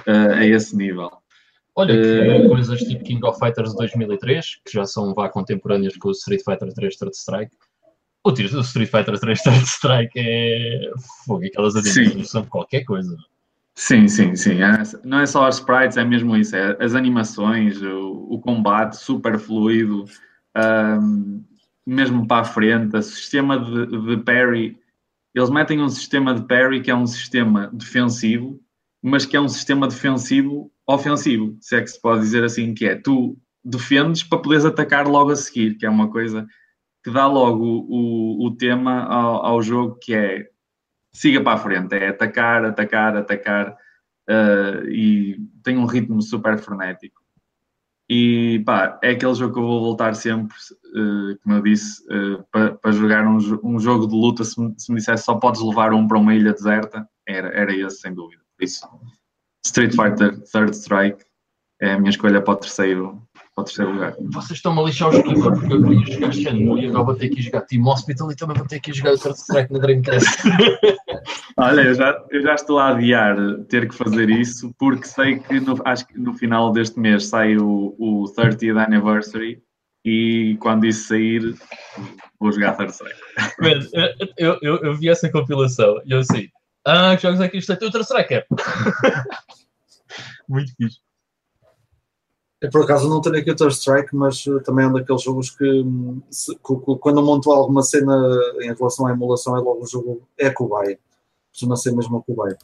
uh, 0.07 0.33
a 0.33 0.45
esse 0.45 0.75
nível. 0.75 1.11
Olha, 1.75 1.93
que 1.93 2.45
uh, 2.45 2.47
coisas 2.47 2.79
tipo 2.81 3.03
King 3.03 3.25
of 3.25 3.37
Fighters 3.37 3.75
2003, 3.75 4.61
que 4.65 4.71
já 4.71 4.85
são 4.85 5.13
vá 5.13 5.27
contemporâneas 5.27 5.97
com 5.97 6.07
o 6.07 6.11
Street 6.11 6.41
Fighter 6.43 6.71
3 6.73 6.95
Third 6.95 7.15
Strike. 7.15 7.55
O 8.25 8.31
tiro 8.31 8.49
do 8.49 8.61
Street 8.61 8.89
Fighter 8.89 9.19
3 9.19 9.39
Third 9.39 9.63
Strike 9.67 10.13
é 10.17 10.91
fogo, 11.27 11.45
aquelas 11.45 11.75
animações 11.75 12.27
são 12.27 12.43
qualquer 12.43 12.83
coisa. 12.83 13.15
Sim, 13.75 14.07
sim, 14.07 14.35
sim. 14.35 14.63
É, 14.63 14.81
não 15.03 15.19
é 15.19 15.27
só 15.27 15.45
as 15.45 15.59
sprites, 15.59 15.95
é 15.95 16.03
mesmo 16.03 16.35
isso. 16.35 16.55
É 16.55 16.75
as 16.83 16.95
animações, 16.95 17.79
o, 17.83 18.27
o 18.31 18.39
combate 18.39 18.97
super 18.97 19.37
fluido, 19.37 20.05
um, 20.57 21.43
mesmo 21.85 22.27
para 22.27 22.41
a 22.41 22.45
frente. 22.45 22.97
O 22.97 23.01
sistema 23.03 23.59
de, 23.59 23.85
de 23.85 24.17
parry, 24.23 24.75
eles 25.35 25.51
metem 25.51 25.79
um 25.79 25.89
sistema 25.89 26.33
de 26.33 26.47
parry 26.47 26.81
que 26.81 26.89
é 26.89 26.95
um 26.95 27.05
sistema 27.05 27.69
defensivo, 27.71 28.59
mas 29.03 29.27
que 29.27 29.37
é 29.37 29.39
um 29.39 29.47
sistema 29.47 29.87
defensivo 29.87 30.71
ofensivo, 30.87 31.55
se 31.61 31.75
é 31.75 31.81
que 31.81 31.91
se 31.91 32.01
pode 32.01 32.21
dizer 32.21 32.43
assim, 32.43 32.73
que 32.73 32.87
é 32.87 32.95
tu 32.95 33.37
defendes 33.63 34.23
para 34.23 34.39
poderes 34.39 34.65
atacar 34.65 35.07
logo 35.07 35.29
a 35.29 35.35
seguir, 35.35 35.75
que 35.75 35.85
é 35.85 35.89
uma 35.89 36.09
coisa 36.09 36.47
que 37.05 37.11
dá 37.11 37.27
logo 37.27 37.85
o, 37.87 38.47
o 38.47 38.55
tema 38.57 39.03
ao, 39.03 39.45
ao 39.45 39.61
jogo, 39.61 39.99
que 40.01 40.15
é 40.15 40.49
siga 41.13 41.39
para 41.39 41.53
a 41.53 41.57
frente, 41.57 41.93
é 41.93 42.07
atacar, 42.07 42.65
atacar, 42.65 43.15
atacar, 43.15 43.77
uh, 44.27 44.89
e 44.89 45.37
tem 45.63 45.77
um 45.77 45.85
ritmo 45.85 46.19
super 46.19 46.57
frenético. 46.57 47.21
E 48.09 48.63
pá, 48.65 48.99
é 49.03 49.11
aquele 49.11 49.35
jogo 49.35 49.53
que 49.53 49.59
eu 49.59 49.67
vou 49.67 49.81
voltar 49.81 50.15
sempre, 50.15 50.57
uh, 50.95 51.37
como 51.43 51.55
eu 51.57 51.61
disse, 51.61 52.01
uh, 52.11 52.43
para, 52.51 52.73
para 52.73 52.91
jogar 52.91 53.27
um, 53.27 53.37
um, 53.63 53.79
jogo 53.79 54.07
de 54.07 54.15
luta. 54.15 54.43
Se 54.43 54.59
me, 54.59 54.73
se 54.75 54.91
me 54.91 54.97
dissesse 54.97 55.25
só 55.25 55.35
podes 55.35 55.61
levar 55.61 55.93
um 55.93 56.07
para 56.07 56.17
uma 56.17 56.33
ilha 56.33 56.53
deserta, 56.53 57.07
era, 57.27 57.49
era 57.49 57.71
esse, 57.71 58.01
sem 58.01 58.15
dúvida. 58.15 58.41
Por 58.57 58.65
isso, 58.65 58.83
Street 59.63 59.91
Fighter 59.95 60.41
Third 60.51 60.75
Strike 60.75 61.23
é 61.79 61.93
a 61.93 61.99
minha 61.99 62.09
escolha 62.09 62.41
para 62.41 62.55
o 62.55 62.57
terceiro, 62.57 63.24
para 63.55 63.61
o 63.61 63.65
terceiro 63.65 63.91
lugar. 63.93 64.15
Vocês 64.33 64.57
estão-me 64.57 64.81
a 64.81 64.83
lixar 64.83 65.09
os 65.09 65.23
níveis 65.23 65.41
porque 65.41 65.73
eu 65.73 65.83
queria 65.83 66.13
jogar 66.13 66.33
Shenmue 66.33 66.81
e 66.81 66.87
agora 66.89 67.03
vou 67.05 67.15
ter 67.15 67.29
que 67.29 67.41
jogar 67.41 67.61
Team 67.61 67.87
Hospital 67.87 68.31
e 68.31 68.35
também 68.35 68.57
vou 68.57 68.67
ter 68.67 68.81
que 68.81 68.93
jogar 68.93 69.13
o 69.13 69.17
Third 69.17 69.37
Strike 69.37 69.71
na 69.73 69.79
Dreamcast. 69.79 70.27
Olha, 71.57 71.81
eu 71.81 71.93
já, 71.93 72.21
eu 72.31 72.41
já 72.41 72.53
estou 72.53 72.77
a 72.79 72.89
adiar 72.89 73.37
ter 73.69 73.87
que 73.87 73.95
fazer 73.95 74.29
isso 74.29 74.75
porque 74.77 75.05
sei 75.05 75.39
que 75.39 75.61
no, 75.61 75.81
acho 75.85 76.05
que 76.05 76.19
no 76.19 76.33
final 76.33 76.73
deste 76.73 76.99
mês 76.99 77.27
sai 77.27 77.55
o, 77.55 77.95
o 77.97 78.25
30th 78.37 78.85
Anniversary 78.85 79.63
e 80.03 80.57
quando 80.59 80.85
isso 80.85 81.07
sair, 81.07 81.55
vou 82.37 82.51
jogar 82.51 82.75
Third 82.75 82.91
Strike. 82.91 83.19
Man, 83.59 83.79
eu, 84.37 84.59
eu, 84.61 84.77
eu 84.83 84.93
vi 84.95 85.07
essa 85.07 85.31
compilação 85.31 86.01
e 86.05 86.11
eu 86.11 86.19
assim, 86.19 86.49
ah, 86.85 87.15
que 87.15 87.21
jogos 87.23 87.39
é 87.39 87.47
que 87.47 87.57
isto 87.57 87.71
é? 87.71 87.77
Third 87.77 88.01
Striker. 88.01 88.45
Muito 90.47 90.73
fixe. 90.75 91.04
Eu, 92.65 92.71
por 92.71 92.83
acaso, 92.83 93.09
não 93.09 93.21
tenho 93.21 93.37
aqui 93.37 93.51
o 93.51 93.67
Strike, 93.67 94.15
mas 94.15 94.45
uh, 94.47 94.59
também 94.61 94.85
é 94.85 94.87
um 94.87 94.93
daqueles 94.93 95.21
jogos 95.21 95.49
que, 95.51 95.63
hum, 95.81 96.21
se- 96.29 96.55
cu- 96.57 96.97
quando 96.97 97.19
eu 97.19 97.25
monto 97.25 97.51
alguma 97.51 97.81
cena 97.83 98.15
em 98.61 98.73
relação 98.73 99.05
à 99.05 99.11
emulação, 99.11 99.55
é 99.55 99.59
logo 99.59 99.83
um 99.83 99.87
jogo, 99.87 100.27
é 100.37 100.49
cobaia. 100.49 100.99
Costuma 101.51 101.75
ser 101.75 101.91
mesmo 101.95 102.17
a 102.17 102.23
cobaia. 102.23 102.57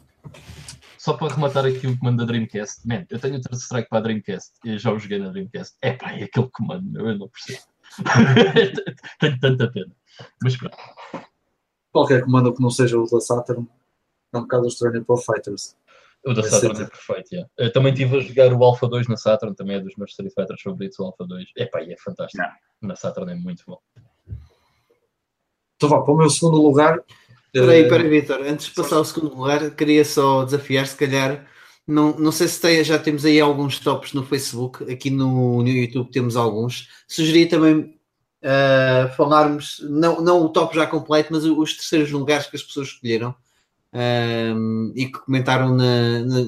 Só 0.98 1.14
para 1.14 1.34
rematar 1.34 1.66
aqui 1.66 1.88
o 1.88 1.98
comando 1.98 2.20
da 2.20 2.26
Dreamcast, 2.26 2.88
man, 2.88 3.06
eu 3.10 3.20
tenho 3.20 3.38
o 3.38 3.42
Third 3.42 3.58
Strike 3.58 3.90
para 3.90 4.00
a 4.00 4.02
Dreamcast 4.02 4.52
e 4.64 4.78
já 4.78 4.92
o 4.92 5.00
joguei 5.00 5.18
na 5.20 5.30
Dreamcast. 5.30 5.76
É 5.82 5.94
pá, 5.94 6.12
é 6.12 6.24
aquele 6.24 6.50
comando, 6.52 7.00
eu 7.00 7.18
não 7.18 7.28
percebo. 7.28 7.62
tenho 9.20 9.40
tanta 9.40 9.72
pena. 9.72 9.92
Mas 10.44 10.56
pronto. 10.58 10.78
Qualquer 11.92 12.24
comando 12.24 12.54
que 12.54 12.62
não 12.62 12.70
seja 12.70 13.00
o 13.00 13.06
da 13.06 13.20
Saturn 13.20 13.68
é 14.34 14.38
um 14.38 14.42
bocado 14.42 14.68
estranho 14.68 15.04
para 15.04 15.16
o 15.16 15.18
Fighters. 15.18 15.76
O 16.24 16.34
da 16.34 16.44
Saturn 16.44 16.82
é 16.82 16.86
perfeito, 16.86 17.32
yeah. 17.32 17.50
Eu 17.58 17.72
também 17.72 17.94
estive 17.94 18.18
a 18.18 18.20
jogar 18.20 18.54
o 18.54 18.64
Alpha 18.64 18.88
2 18.88 19.08
na 19.08 19.18
Saturn, 19.18 19.56
também 19.56 19.78
é 19.78 19.80
dos 19.80 19.96
meus 19.96 20.12
Street 20.12 20.32
Fighters 20.34 20.62
favoritos, 20.62 21.00
o 21.00 21.04
Alpha 21.06 21.26
2. 21.26 21.46
Epá, 21.58 21.82
e 21.82 21.94
é 21.94 21.96
fantástico. 21.98 22.42
Yeah. 22.42 22.60
Na 22.82 22.96
Saturn 22.96 23.32
é 23.32 23.36
muito 23.36 23.64
bom. 23.66 23.80
Então 25.76 25.90
vá, 25.90 26.02
para 26.02 26.14
o 26.14 26.18
meu 26.18 26.30
segundo 26.30 26.62
lugar. 26.62 27.04
Espera 27.54 27.72
aí, 27.72 27.80
eh, 27.80 27.84
espera 27.84 28.04
aí, 28.04 28.10
Vitor. 28.10 28.42
Antes 28.42 28.68
de 28.68 28.74
passar 28.74 28.98
ao 28.98 29.06
segundo 29.06 29.36
lugar, 29.36 29.72
queria 29.72 30.06
só 30.06 30.46
desafiar, 30.46 30.86
se 30.86 30.96
calhar, 30.96 31.48
não, 31.88 32.16
não 32.18 32.32
sei 32.32 32.48
se 32.48 32.62
tem, 32.62 32.84
já 32.84 33.00
temos 33.00 33.26
aí 33.26 33.40
alguns 33.40 33.80
tops 33.80 34.14
no 34.14 34.24
Facebook, 34.24 34.92
aqui 34.92 35.10
no, 35.10 35.64
no 35.64 35.68
YouTube 35.68 36.12
temos 36.12 36.36
alguns. 36.36 36.88
Sugeria 37.08 37.50
também 37.50 38.00
ah, 38.44 39.12
falarmos, 39.16 39.80
não, 39.88 40.20
não 40.22 40.44
o 40.44 40.50
top 40.50 40.76
já 40.76 40.88
completo, 40.88 41.30
mas 41.32 41.46
os 41.46 41.76
terceiros 41.76 42.12
lugares 42.12 42.48
que 42.48 42.56
as 42.56 42.64
pessoas 42.64 42.88
escolheram 42.88 43.36
ahm, 43.94 44.92
e 44.96 45.06
que 45.06 45.20
comentaram 45.20 45.76
na- 45.76 46.20
na- 46.22 46.46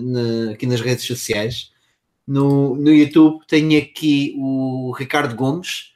na- 0.48 0.52
aqui 0.53 0.65
nas 0.65 0.82
redes 0.82 1.06
sociais. 1.06 1.72
No, 2.28 2.76
no 2.76 2.90
YouTube 2.91 3.45
tenho 3.48 3.78
aqui 3.78 4.34
o 4.38 4.94
Ricardo 4.98 5.36
Gomes, 5.36 5.91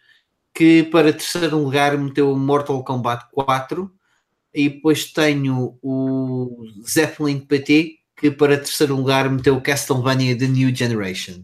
que 0.53 0.83
para 0.83 1.13
terceiro 1.13 1.57
lugar 1.57 1.97
meteu 1.97 2.35
Mortal 2.35 2.83
Kombat 2.83 3.25
4. 3.31 3.91
E 4.53 4.69
depois 4.69 5.11
tenho 5.11 5.77
o 5.83 6.65
Zeppelin 6.87 7.39
PT, 7.39 7.99
que 8.15 8.31
para 8.31 8.57
terceiro 8.57 8.95
lugar 8.95 9.29
meteu 9.29 9.61
Castlevania 9.61 10.37
The 10.37 10.47
New 10.47 10.75
Generation. 10.75 11.43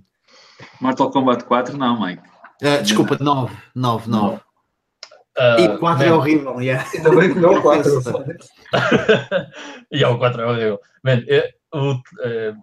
Mortal 0.82 1.12
Kombat 1.12 1.44
4, 1.46 1.78
não, 1.78 2.02
Mike. 2.02 2.24
Ah, 2.62 2.78
desculpa, 2.82 3.18
9, 3.20 3.56
9, 3.76 4.10
9. 4.10 4.42
Ah, 5.38 5.56
E 5.60 5.78
4 5.78 6.06
é 6.06 6.14
horrível, 6.14 6.62
yeah. 6.62 6.88
Ainda 6.94 7.10
bem 7.16 7.34
que 7.34 7.40
não 7.40 7.56
é 7.56 7.60
o 7.60 7.62
4. 7.62 7.92
e 9.92 10.04
há 10.04 10.10
o 10.10 10.18
4 10.20 10.42
é 10.42 10.46
horrível. 10.46 10.80
Man, 11.04 11.24
é, 11.28 11.54
o, 11.74 12.00
eh, 12.22 12.54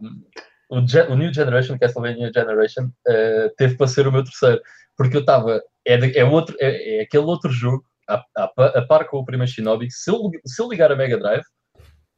o, 0.69 0.77
o 0.79 1.17
New 1.17 1.35
Generation, 1.35 1.79
Castlevania 1.79 2.31
Generation, 2.33 2.91
eh, 3.09 3.53
teve 3.57 3.77
para 3.77 3.89
ser 3.89 4.07
o 4.07 4.13
meu 4.13 4.23
terceiro, 4.23 4.61
porque 4.97 5.17
eu 5.17 5.21
estava. 5.21 5.61
É, 5.85 6.21
é, 6.21 6.25
outro, 6.25 6.57
é, 6.61 6.99
é 6.99 7.03
aquele 7.03 7.25
outro 7.25 7.51
jogo, 7.51 7.85
a, 8.09 8.25
a, 8.37 8.45
a 8.79 8.87
par 8.87 9.07
com 9.07 9.19
o 9.19 9.25
primeiro 9.25 9.51
Shinobi, 9.51 9.87
que 9.87 9.93
se 9.93 10.11
eu, 10.11 10.31
se 10.47 10.63
eu 10.63 10.69
ligar 10.69 10.93
a 10.93 10.97
Mega 10.97 11.19
Drive, 11.19 11.45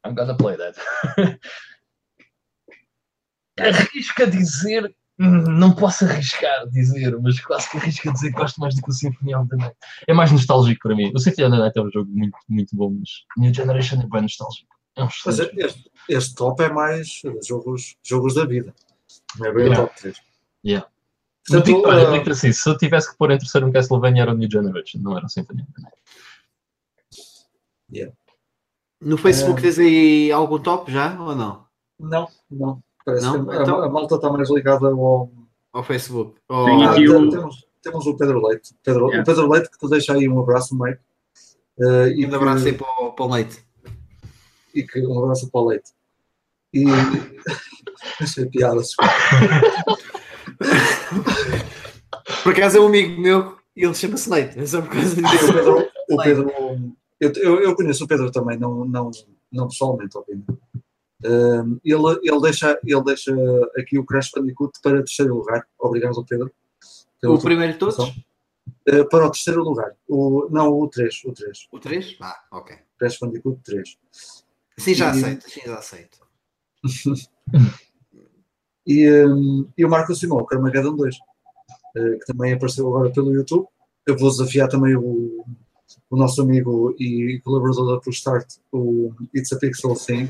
I'm 0.04 0.14
gonna 0.14 0.36
play 0.36 0.56
that. 0.56 0.78
Arrisca 3.58 4.26
dizer. 4.26 4.94
Não 5.22 5.72
posso 5.74 6.04
arriscar 6.04 6.68
dizer, 6.68 7.16
mas 7.20 7.38
quase 7.40 7.70
que 7.70 7.76
arrisca 7.76 8.12
dizer 8.12 8.32
que 8.32 8.38
gosto 8.38 8.60
mais 8.60 8.74
do 8.74 8.82
que 8.82 8.90
o 8.90 8.92
Symphony 8.92 9.34
of 9.34 9.48
the 9.48 9.56
Night. 9.56 9.76
É 10.08 10.12
mais 10.12 10.32
nostálgico 10.32 10.80
para 10.88 10.96
mim. 10.96 11.12
O 11.14 11.18
Symphony 11.18 11.46
of 11.46 11.56
the 11.56 11.62
Night 11.62 11.78
é 11.78 11.82
um 11.82 11.90
jogo 11.90 12.10
muito, 12.10 12.36
muito 12.48 12.74
bom, 12.76 12.90
mas 12.90 13.08
New 13.36 13.54
Generation 13.54 14.00
é 14.00 14.06
bem 14.06 14.22
nostálgico. 14.22 14.68
É 14.96 15.04
um 15.04 15.08
Mas 15.24 15.38
este, 15.38 15.90
este 16.08 16.34
top 16.34 16.62
é 16.62 16.72
mais 16.72 17.20
eh, 17.24 17.32
jogos, 17.46 17.96
jogos 18.04 18.34
da 18.34 18.44
vida. 18.44 18.74
Não 19.38 19.46
é 19.46 19.52
bem 19.52 19.64
Yeah. 19.64 19.82
o 19.82 19.86
top 19.86 20.00
3. 20.00 20.16
Yeah. 20.64 20.86
Eu 20.86 20.92
Portanto, 21.60 21.64
digo, 21.66 21.88
olha, 21.88 22.00
eh, 22.00 22.04
eu 22.06 22.12
digo 22.18 22.30
assim, 22.30 22.52
se 22.52 22.68
eu 22.68 22.76
tivesse 22.76 23.10
que 23.10 23.16
pôr 23.18 23.30
em 23.30 23.38
terceiro 23.38 23.66
um 23.66 23.72
Castlevania 23.72 24.22
era 24.22 24.32
o 24.32 24.36
New 24.36 24.50
Generation, 24.50 24.98
não 25.00 25.16
era 25.16 25.26
o 25.26 25.28
Symphony 25.28 25.62
of 25.62 25.72
the 25.72 25.82
Night. 25.82 25.96
No 29.00 29.16
Facebook 29.18 29.58
É. 29.58 29.62
tens 29.62 29.78
aí 29.78 30.30
algum 30.30 30.58
top 30.58 30.90
já 30.92 31.20
ou 31.20 31.34
não? 31.34 31.66
não, 31.98 32.28
não. 32.50 32.82
Parece 33.04 33.24
Não? 33.26 33.44
que 33.46 33.56
a, 33.56 33.62
Então- 33.62 33.82
a 33.82 33.88
malta 33.88 34.14
está 34.16 34.30
mais 34.30 34.50
ligada 34.50 34.88
ao. 34.88 35.30
Ao 35.72 35.82
Facebook? 35.82 36.34
Tem 36.48 36.84
Ah, 36.84 36.92
o- 36.92 37.30
temos, 37.30 37.66
temos 37.82 38.06
o 38.06 38.16
Pedro 38.16 38.46
Leite. 38.46 38.74
Pedro, 38.84 39.06
Yeah. 39.06 39.22
O 39.22 39.26
Pedro 39.26 39.50
Leite 39.50 39.70
que 39.70 39.78
te 39.78 39.88
deixa 39.88 40.12
aí 40.12 40.28
um 40.28 40.38
abraço, 40.40 40.76
Mike. 40.78 41.00
Eh, 41.80 42.08
e 42.16 42.26
Um 42.26 42.28
que- 42.28 42.34
abraço 42.34 42.66
aí 42.66 42.72
para 42.74 42.86
o, 43.00 43.12
para 43.12 43.24
o 43.24 43.32
Leite. 43.32 43.64
e 44.74 44.82
que 44.82 45.06
um 45.06 45.18
abraço 45.18 45.50
para 45.50 45.60
o 45.60 45.68
Leite. 45.68 45.90
E 46.74 46.84
achei 48.20 48.46
piadas. 48.46 48.90
Por 52.42 52.52
acaso 52.52 52.78
é 52.78 52.80
um 52.80 52.86
amigo 52.86 53.20
meu 53.20 53.56
e 53.76 53.84
ele 53.84 53.94
chama-se 53.94 54.28
Leite. 54.30 54.58
É 54.58 54.66
só 54.66 54.80
por 54.82 54.90
causa 54.90 55.14
O 55.18 55.22
disso. 55.22 55.52
Pedro, 55.52 55.88
o 56.10 56.16
Pedro 56.22 56.50
eu, 57.20 57.32
eu, 57.36 57.60
eu 57.60 57.76
conheço 57.76 58.04
o 58.04 58.08
Pedro 58.08 58.30
também, 58.32 58.58
não, 58.58 58.84
não, 58.84 59.10
não 59.52 59.68
pessoalmente, 59.68 60.16
obviamente. 60.18 60.46
Um, 61.24 61.78
ele, 61.84 62.18
ele, 62.22 62.40
deixa, 62.40 62.78
ele 62.84 63.04
deixa 63.04 63.32
aqui 63.76 63.98
o 63.98 64.04
Crash 64.04 64.30
Bandicoot 64.34 64.72
para 64.82 64.98
terceiro 64.98 65.34
lugar. 65.36 65.66
Obrigado, 65.78 66.24
Pedro. 66.24 66.52
pela 67.20 67.34
O 67.34 67.40
primeiro 67.40 67.72
de 67.74 67.78
todos? 67.78 67.98
Uh, 67.98 69.08
para 69.08 69.26
o 69.26 69.30
terceiro 69.30 69.62
lugar. 69.62 69.94
O, 70.08 70.48
não, 70.50 70.68
o 70.72 70.88
3. 70.88 71.22
O 71.24 71.32
3. 71.32 71.68
O 71.70 71.78
3? 71.78 72.16
Ah, 72.20 72.40
ok. 72.52 72.76
Crash 72.98 73.18
Bandicoot 73.18 73.60
3. 73.62 73.98
Sim, 74.78 74.94
já 74.94 75.06
E- 75.06 75.10
aceito. 75.10 75.50
Sim, 75.50 75.60
já 75.64 75.78
aceito. 75.78 76.18
E, 78.84 79.08
um, 79.24 79.68
e 79.78 79.84
o 79.84 79.88
Marco 79.88 80.12
Simão, 80.12 80.38
o 80.38 80.44
Carmageddon 80.44 80.96
2, 80.96 81.14
uh, 81.14 82.18
que 82.18 82.26
também 82.26 82.52
apareceu 82.52 82.88
agora 82.88 83.12
pelo 83.12 83.32
YouTube. 83.32 83.66
Eu 84.04 84.18
vou 84.18 84.28
desafiar 84.28 84.68
também 84.68 84.96
o, 84.96 85.44
o 86.10 86.16
nosso 86.16 86.42
amigo 86.42 86.94
e 86.98 87.40
colaborador 87.44 88.02
da 88.04 88.10
Start, 88.10 88.56
o 88.72 89.12
It's 89.34 89.52
a 89.52 89.58
Pixel 89.58 89.94
Thing, 89.94 90.28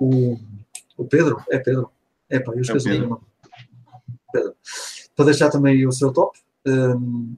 o, 0.00 0.38
o 0.96 1.04
Pedro. 1.04 1.42
É 1.50 1.58
Pedro. 1.58 1.90
É 2.28 2.38
pá, 2.40 2.52
eu 2.52 2.60
esqueci 2.60 2.88
o 2.88 2.92
Pedro. 2.92 3.08
nome. 3.08 3.22
Pedro. 4.32 4.54
Para 5.14 5.24
deixar 5.26 5.50
também 5.50 5.86
o 5.86 5.92
seu 5.92 6.12
top. 6.12 6.38
um, 6.66 7.36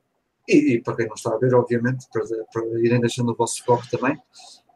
e, 0.48 0.74
e 0.74 0.82
para 0.82 0.96
quem 0.96 1.06
não 1.06 1.14
está 1.14 1.34
a 1.34 1.38
ver, 1.38 1.54
obviamente, 1.54 2.06
para, 2.10 2.24
para 2.52 2.80
irem 2.80 3.00
deixando 3.00 3.32
o 3.32 3.34
vosso 3.34 3.62
top 3.64 3.88
também. 3.90 4.18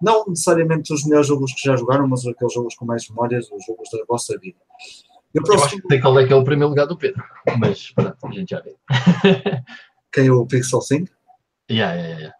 Não 0.01 0.27
necessariamente 0.27 0.93
os 0.93 1.05
melhores 1.05 1.29
jogos 1.29 1.53
que 1.55 1.63
já 1.67 1.77
jogaram, 1.77 2.07
mas 2.07 2.27
aqueles 2.27 2.53
jogos 2.53 2.75
com 2.75 2.85
mais 2.85 3.09
memórias, 3.09 3.51
os 3.51 3.65
jogos 3.65 3.89
da 3.91 4.05
vossa 4.07 4.37
vida. 4.39 4.59
E 5.35 5.39
o 5.39 5.43
Eu 5.43 5.55
acho 5.55 5.61
próximo, 5.61 5.83
que 5.83 5.89
sei 5.89 6.01
qual 6.01 6.19
é 6.19 6.27
que 6.27 6.33
é 6.33 6.37
o 6.37 6.45
primeiro 6.45 6.69
lugar 6.69 6.87
do 6.87 6.99
Pedro, 6.99 7.25
mas 7.59 7.91
pronto, 7.93 8.19
a 8.27 8.33
gente 8.33 8.51
já 8.51 8.61
vê. 8.61 8.77
quem 10.13 10.27
é 10.27 10.33
o 10.33 10.45
Pixel 10.45 10.83
5? 10.83 11.11
Yeah, 11.71 11.95
yeah, 11.95 12.19
yeah. 12.19 12.37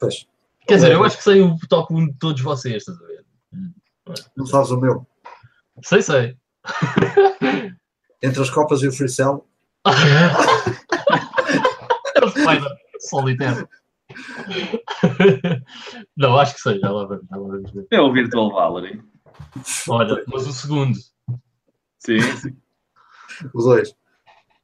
Pois, 0.00 0.26
Quer 0.66 0.76
dizer, 0.76 0.92
eu 0.92 1.04
acho 1.04 1.18
que 1.18 1.22
sei 1.22 1.42
o 1.42 1.56
top 1.68 1.92
1 1.92 2.06
de 2.06 2.14
todos 2.14 2.40
vocês, 2.40 2.76
estás 2.76 3.00
a 3.00 3.06
ver? 3.06 3.23
Não 4.36 4.46
sabes 4.46 4.70
o 4.70 4.80
meu. 4.80 5.06
Sei, 5.82 6.02
sei. 6.02 6.36
Entre 8.22 8.40
as 8.40 8.50
copas 8.50 8.82
e 8.82 8.88
o 8.88 8.92
Free 8.92 9.08
Cell, 9.08 9.46
Era 12.16 12.26
o 12.26 12.30
Spider 12.30 12.76
solitário. 13.00 13.68
Não, 16.16 16.38
acho 16.38 16.54
que 16.54 16.60
sei, 16.60 16.78
já 16.78 16.90
lá 16.90 17.04
vamos, 17.06 17.26
já 17.28 17.36
lá 17.36 17.48
vamos 17.48 17.70
ver. 17.72 17.86
É 17.90 18.00
o 18.00 18.12
Virtual 18.12 18.50
Valerie. 18.52 19.02
Olha, 19.88 20.24
mas 20.26 20.46
o 20.46 20.52
segundo. 20.52 20.96
Sim, 21.98 22.20
sim. 22.20 22.56
os 23.52 23.64
dois. 23.64 23.94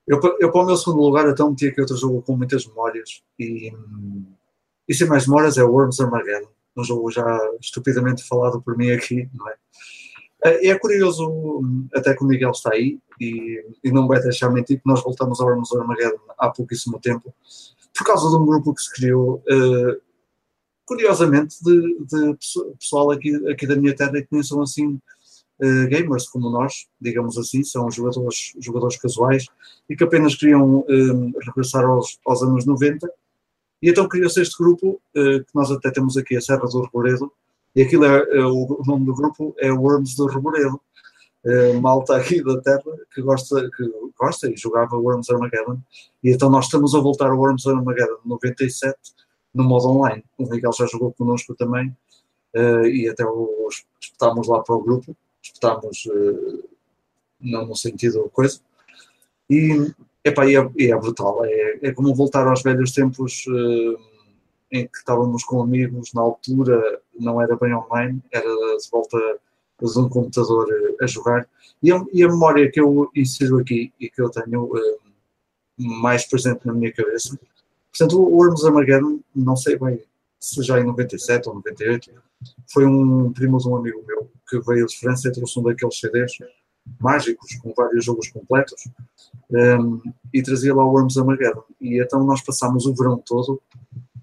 Eu, 0.06 0.20
eu 0.40 0.50
para 0.50 0.62
o 0.62 0.66
meu 0.66 0.76
segundo 0.76 1.02
lugar, 1.02 1.28
então, 1.28 1.50
meti 1.50 1.68
aqui 1.68 1.80
outro 1.80 1.96
jogo 1.96 2.22
com 2.22 2.36
muitas 2.36 2.66
memórias. 2.66 3.22
E, 3.38 3.72
e 4.88 4.94
sem 4.94 5.06
mais 5.06 5.26
memórias 5.26 5.58
é 5.58 5.64
o 5.64 5.70
Worms 5.70 6.00
Armageddon. 6.00 6.50
Um 6.80 6.84
jogo 6.84 7.10
já 7.10 7.24
estupidamente 7.60 8.26
falado 8.26 8.60
por 8.62 8.76
mim 8.76 8.90
aqui, 8.90 9.28
não 9.34 9.48
é? 9.48 9.54
É 10.42 10.68
é 10.68 10.78
curioso, 10.78 11.28
hum, 11.28 11.86
até 11.94 12.14
que 12.14 12.24
o 12.24 12.26
Miguel 12.26 12.50
está 12.50 12.72
aí 12.72 12.98
e, 13.20 13.62
e 13.84 13.92
não 13.92 14.08
vai 14.08 14.20
deixar 14.20 14.48
mentir 14.50 14.78
que 14.80 14.86
nós 14.88 15.02
voltamos 15.02 15.40
ao 15.40 15.46
Worms 15.48 15.70
Armageddon 15.72 16.18
há 16.38 16.48
pouquíssimo 16.48 16.98
tempo 16.98 17.34
por 17.96 18.04
causa 18.06 18.30
de 18.30 18.36
um 18.36 18.46
grupo 18.46 18.72
que 18.74 18.80
se 18.82 18.90
criou, 18.94 19.42
eh, 19.46 19.98
curiosamente, 20.86 21.56
de, 21.62 21.98
de 22.06 22.34
pesso- 22.36 22.74
pessoal 22.78 23.10
aqui, 23.10 23.34
aqui 23.50 23.66
da 23.66 23.76
minha 23.76 23.94
terra 23.94 24.12
que 24.22 24.28
nem 24.30 24.42
são 24.42 24.62
assim 24.62 24.98
eh, 25.60 25.86
gamers 25.86 26.26
como 26.28 26.48
nós, 26.48 26.86
digamos 26.98 27.36
assim, 27.36 27.62
são 27.62 27.90
jogadores, 27.90 28.52
jogadores 28.58 28.96
casuais 28.96 29.46
e 29.88 29.94
que 29.94 30.04
apenas 30.04 30.34
queriam 30.34 30.84
eh, 30.88 31.38
regressar 31.44 31.84
aos, 31.84 32.18
aos 32.24 32.42
anos 32.42 32.64
90. 32.64 33.06
E 33.82 33.90
então 33.90 34.08
criou-se 34.08 34.40
este 34.40 34.56
grupo, 34.58 35.00
eh, 35.14 35.40
que 35.40 35.54
nós 35.54 35.70
até 35.70 35.90
temos 35.90 36.16
aqui 36.16 36.36
a 36.36 36.40
Serra 36.40 36.66
do 36.66 36.82
Reboredo, 36.82 37.32
e 37.74 37.82
aquilo 37.82 38.04
é, 38.04 38.18
é 38.38 38.44
o, 38.44 38.82
nome 38.86 39.06
do 39.06 39.14
grupo 39.14 39.54
é 39.58 39.70
Worms 39.72 40.16
do 40.16 40.26
Reboredo. 40.26 40.80
Eh, 41.44 41.72
malta 41.74 42.16
aqui 42.16 42.42
da 42.44 42.60
terra 42.60 42.82
que 43.14 43.22
gosta, 43.22 43.68
que, 43.76 44.10
Costa 44.20 44.50
e 44.50 44.56
jogava 44.56 44.98
Worms 44.98 45.30
Armageddon. 45.30 45.78
E 46.22 46.30
então 46.30 46.50
nós 46.50 46.66
estamos 46.66 46.94
a 46.94 47.00
voltar 47.00 47.30
ao 47.30 47.38
Worms 47.38 47.66
Armageddon 47.66 48.18
97 48.26 48.98
no 49.54 49.64
modo 49.64 49.88
online. 49.88 50.22
O 50.36 50.46
Miguel 50.46 50.72
já 50.74 50.86
jogou 50.86 51.14
connosco 51.14 51.54
também 51.54 51.88
uh, 52.54 52.84
e 52.84 53.08
até 53.08 53.24
o, 53.24 53.66
espetámos 53.98 54.46
lá 54.46 54.62
para 54.62 54.74
o 54.74 54.82
grupo, 54.82 55.16
espetámos 55.42 56.04
uh, 56.04 56.68
não 57.40 57.66
no 57.66 57.74
sentido 57.74 58.28
coisa. 58.30 58.60
E, 59.48 59.90
epá, 60.24 60.46
e, 60.46 60.56
é, 60.56 60.70
e 60.76 60.92
é 60.92 60.96
brutal, 60.96 61.44
é, 61.44 61.78
é 61.82 61.92
como 61.92 62.14
voltar 62.14 62.46
aos 62.46 62.62
velhos 62.62 62.92
tempos 62.92 63.44
uh, 63.46 63.98
em 64.70 64.86
que 64.86 64.98
estávamos 64.98 65.44
com 65.44 65.62
amigos, 65.62 66.12
na 66.12 66.22
altura 66.22 67.00
não 67.18 67.40
era 67.40 67.56
bem 67.56 67.74
online, 67.74 68.22
era 68.30 68.48
de 68.48 68.90
volta 68.90 69.18
de 69.82 69.98
um 69.98 70.08
computador 70.08 70.68
a 71.00 71.06
jogar. 71.06 71.48
E 71.82 71.90
a, 71.90 72.04
e 72.12 72.22
a 72.22 72.28
memória 72.28 72.70
que 72.70 72.80
eu 72.80 73.10
insiro 73.16 73.58
aqui 73.58 73.92
e 73.98 74.10
que 74.10 74.20
eu 74.20 74.28
tenho 74.30 74.70
mais 75.76 76.26
presente 76.26 76.66
na 76.66 76.74
minha 76.74 76.92
cabeça 76.92 77.38
Portanto, 77.90 78.20
o 78.20 78.36
Worms 78.36 78.64
Armageddon, 78.64 79.20
não 79.34 79.56
sei 79.56 79.78
bem 79.78 80.02
se 80.38 80.62
já 80.62 80.80
em 80.80 80.84
97 80.84 81.48
ou 81.48 81.56
98, 81.56 82.10
foi 82.72 82.86
um 82.86 83.32
primo 83.32 83.58
de 83.58 83.68
um 83.68 83.76
amigo 83.76 84.02
meu 84.06 84.30
que 84.48 84.58
veio 84.60 84.86
de 84.86 84.98
França 84.98 85.28
e 85.28 85.32
trouxe 85.32 85.58
um 85.58 85.62
daqueles 85.62 85.98
CDs 85.98 86.32
mágicos, 86.98 87.54
com 87.56 87.72
vários 87.76 88.04
jogos 88.04 88.28
completos, 88.28 88.88
um, 89.50 90.00
e 90.32 90.42
trazia 90.42 90.74
lá 90.74 90.84
o 90.84 90.92
Worms 90.92 91.16
Armageddon. 91.16 91.64
E 91.80 92.02
então 92.02 92.24
nós 92.24 92.40
passámos 92.40 92.86
o 92.86 92.94
verão 92.94 93.22
todo 93.24 93.60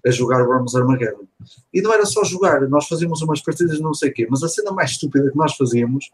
a 0.06 0.10
jogar 0.10 0.46
Worms 0.46 0.74
Armageddon. 0.74 1.26
E 1.72 1.80
não 1.80 1.92
era 1.92 2.04
só 2.06 2.24
jogar, 2.24 2.60
nós 2.68 2.86
fazíamos 2.86 3.22
umas 3.22 3.40
partidas 3.40 3.80
não 3.80 3.94
sei 3.94 4.10
o 4.10 4.14
quê, 4.14 4.26
mas 4.28 4.42
a 4.42 4.48
cena 4.48 4.72
mais 4.72 4.92
estúpida 4.92 5.30
que 5.30 5.36
nós 5.36 5.54
fazíamos 5.56 6.10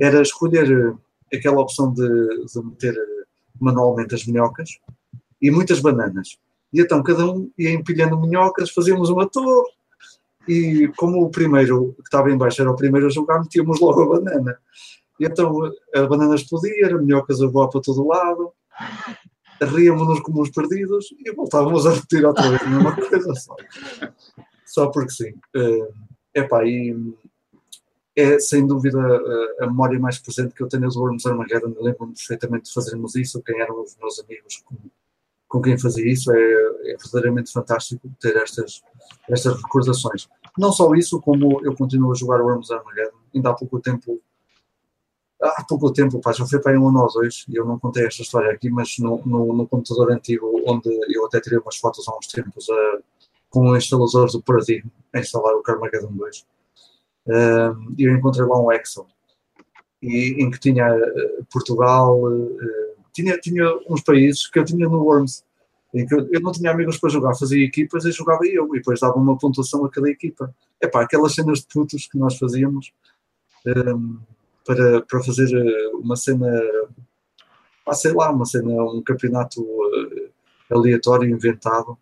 era 0.00 0.20
escolher 0.22 0.70
eh, 0.70 1.36
aquela 1.36 1.60
opção 1.60 1.92
de, 1.92 2.06
de 2.06 2.64
meter 2.64 2.94
eh, 2.94 3.24
manualmente 3.60 4.14
as 4.14 4.26
minhocas 4.26 4.78
e 5.40 5.50
muitas 5.50 5.80
bananas. 5.80 6.38
E 6.72 6.80
então 6.80 7.02
cada 7.02 7.24
um 7.26 7.50
ia 7.58 7.70
empilhando 7.70 8.20
minhocas, 8.20 8.70
fazíamos 8.70 9.10
uma 9.10 9.28
torre. 9.28 9.70
E 10.46 10.90
como 10.96 11.22
o 11.22 11.30
primeiro 11.30 11.94
que 11.94 12.02
estava 12.02 12.30
em 12.30 12.36
baixo 12.36 12.60
era 12.60 12.70
o 12.70 12.76
primeiro 12.76 13.06
a 13.06 13.10
jogar, 13.10 13.40
metíamos 13.40 13.80
logo 13.80 14.02
a 14.02 14.20
banana. 14.20 14.58
E 15.20 15.26
então 15.26 15.70
a 15.94 16.06
banana 16.06 16.34
explodia, 16.34 16.86
as 16.86 17.02
minhocas 17.04 17.40
a 17.40 17.46
voar 17.46 17.68
para 17.68 17.80
todo 17.80 18.06
lado, 18.06 18.52
ríamos-nos 19.62 20.20
como 20.20 20.50
perdidos 20.52 21.06
e 21.24 21.32
voltávamos 21.32 21.86
a 21.86 21.92
repetir 21.92 22.24
outra 22.24 22.48
vez 22.48 22.62
a 22.62 22.66
mesma 22.66 22.94
coisa 22.96 23.34
só. 23.34 23.56
Só 24.66 24.86
porque 24.88 25.10
sim. 25.10 25.30
Uh, 25.56 25.92
epá, 26.34 26.64
e 26.66 27.14
é 28.16 28.38
sem 28.38 28.66
dúvida 28.66 28.98
a, 28.98 29.64
a, 29.64 29.66
memória 29.66 29.98
mais 29.98 30.18
presente 30.18 30.54
que 30.54 30.62
eu 30.62 30.68
tenho 30.68 30.88
do 30.88 31.00
Worms 31.00 31.26
Armageddon. 31.26 31.74
Lembro-me 31.80 32.14
perfeitamente 32.14 32.64
de 32.64 32.72
fazermos 32.72 33.14
isso, 33.14 33.42
quem 33.42 33.60
eram 33.60 33.82
os 33.82 33.96
meus 33.96 34.20
amigos, 34.20 34.62
como 34.64 34.90
com 35.48 35.62
quem 35.62 35.78
fazia 35.78 36.10
isso, 36.10 36.32
é, 36.32 36.36
é 36.36 36.96
verdadeiramente 36.96 37.52
fantástico 37.52 38.10
ter 38.20 38.36
estas, 38.36 38.82
estas 39.28 39.54
recordações. 39.62 40.28
Não 40.58 40.72
só 40.72 40.92
isso, 40.94 41.20
como 41.20 41.64
eu 41.64 41.76
continuo 41.76 42.10
a 42.10 42.14
jogar 42.16 42.40
Worms 42.40 42.72
Armageddon, 42.72 43.18
ainda 43.32 43.50
há 43.50 43.54
pouco 43.54 43.80
tempo, 43.80 44.20
há 45.40 45.64
pouco 45.68 45.92
tempo, 45.92 46.20
pá, 46.20 46.32
já 46.32 46.46
foi 46.46 46.60
para 46.60 46.78
um 46.78 46.88
ano 46.88 47.02
ou 47.02 47.12
dois, 47.12 47.44
e 47.48 47.56
eu 47.56 47.64
não 47.64 47.78
contei 47.78 48.06
esta 48.06 48.22
história 48.22 48.50
aqui, 48.50 48.70
mas 48.70 48.98
no, 48.98 49.20
no, 49.24 49.52
no 49.52 49.66
computador 49.66 50.12
antigo, 50.12 50.62
onde 50.66 50.88
eu 51.14 51.26
até 51.26 51.40
tirei 51.40 51.58
umas 51.58 51.76
fotos 51.76 52.06
há 52.08 52.16
uns 52.16 52.26
tempos, 52.28 52.68
uh, 52.68 53.02
com 53.50 53.76
instalador 53.76 54.30
do 54.30 54.42
Paradigm, 54.42 54.86
a 55.12 55.20
instalar 55.20 55.54
o 55.54 55.62
Carmageddon 55.62 56.12
2, 56.12 56.38
uh, 56.38 57.94
eu 57.98 58.14
encontrei 58.14 58.46
lá 58.46 58.60
um 58.60 58.72
Excel, 58.72 59.06
e, 60.02 60.42
em 60.42 60.50
que 60.50 60.58
tinha 60.58 60.94
uh, 60.94 61.44
Portugal, 61.52 62.20
uh, 62.22 62.94
tinha, 63.12 63.38
tinha 63.38 63.64
uns 63.88 64.02
países 64.02 64.48
que 64.48 64.58
eu 64.58 64.64
tinha 64.64 64.88
no 64.88 65.02
Worms, 65.02 65.44
em 65.94 66.04
que 66.04 66.14
eu, 66.14 66.28
eu, 66.32 66.40
não 66.40 66.50
tinha 66.50 66.72
amigos 66.72 66.98
para 66.98 67.08
jogar, 67.08 67.36
fazia 67.36 67.64
equipas 67.64 68.04
e 68.04 68.10
jogava 68.10 68.44
eu, 68.44 68.66
e 68.74 68.78
depois 68.78 68.98
dava 68.98 69.16
uma 69.16 69.38
pontuação 69.38 69.84
a 69.84 69.90
cada 69.90 70.10
equipa. 70.10 70.52
É 70.80 70.88
pá, 70.88 71.02
aquelas 71.02 71.34
cenas 71.34 71.60
de 71.60 71.66
putos 71.68 72.08
que 72.08 72.18
nós 72.18 72.36
fazíamos 72.36 72.92
um, 73.64 74.18
para, 74.64 75.02
para 75.02 75.22
fazer 75.22 75.48
eh, 75.54 75.88
uma 75.94 76.16
cena, 76.16 76.50
ah, 77.86 77.94
sei 77.94 78.12
lá, 78.12 78.30
uma 78.30 78.46
cena, 78.46 78.70
um 78.70 79.02
campeonato 79.02 79.62
uh, 79.62 80.30
aleatório 80.70 81.28
inventado. 81.28 81.98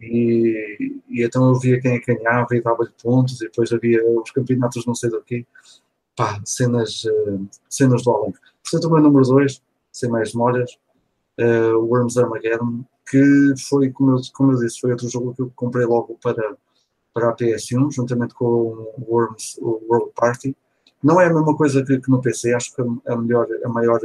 E, 0.00 1.00
e, 1.08 1.24
então 1.24 1.48
eu 1.48 1.58
via 1.58 1.80
quem 1.80 1.92
é 1.94 2.00
ganhava 2.00 2.48
e 2.56 2.60
dava-lhe 2.60 2.90
pontos, 3.02 3.40
e 3.40 3.44
depois 3.44 3.72
havia 3.72 4.04
os 4.06 4.30
campeonatos 4.30 4.86
não 4.86 4.94
sei 4.94 5.10
do 5.10 5.22
quê. 5.22 5.46
Pá, 6.16 6.40
cenas, 6.44 7.04
uh, 7.04 7.48
cenas 7.68 8.02
do 8.02 8.10
além. 8.10 8.34
Portanto, 8.62 8.88
o 8.88 8.92
meu 8.94 9.02
número 9.02 9.24
2 9.26 9.62
sem 9.94 10.10
mais 10.10 10.34
memórias, 10.34 10.76
uh, 11.40 11.78
Worms 11.78 12.18
Armageddon, 12.18 12.84
que 13.08 13.54
foi, 13.68 13.90
como 13.90 14.10
eu, 14.10 14.20
como 14.32 14.52
eu 14.52 14.58
disse, 14.58 14.80
foi 14.80 14.90
outro 14.90 15.08
jogo 15.08 15.34
que 15.34 15.42
eu 15.42 15.52
comprei 15.54 15.86
logo 15.86 16.18
para, 16.20 16.56
para 17.12 17.30
a 17.30 17.36
PS1, 17.36 17.92
juntamente 17.92 18.34
com 18.34 18.44
o 18.44 19.04
Worms 19.06 19.56
o 19.60 19.80
World 19.88 20.10
Party. 20.16 20.56
Não 21.04 21.20
é 21.20 21.26
a 21.26 21.34
mesma 21.34 21.54
coisa 21.54 21.84
que, 21.84 22.00
que 22.00 22.10
no 22.10 22.22
PC, 22.22 22.54
acho 22.54 22.74
que 22.74 22.82
a, 23.06 23.16
melhor, 23.16 23.46
a 23.62 23.68
maior 23.68 24.00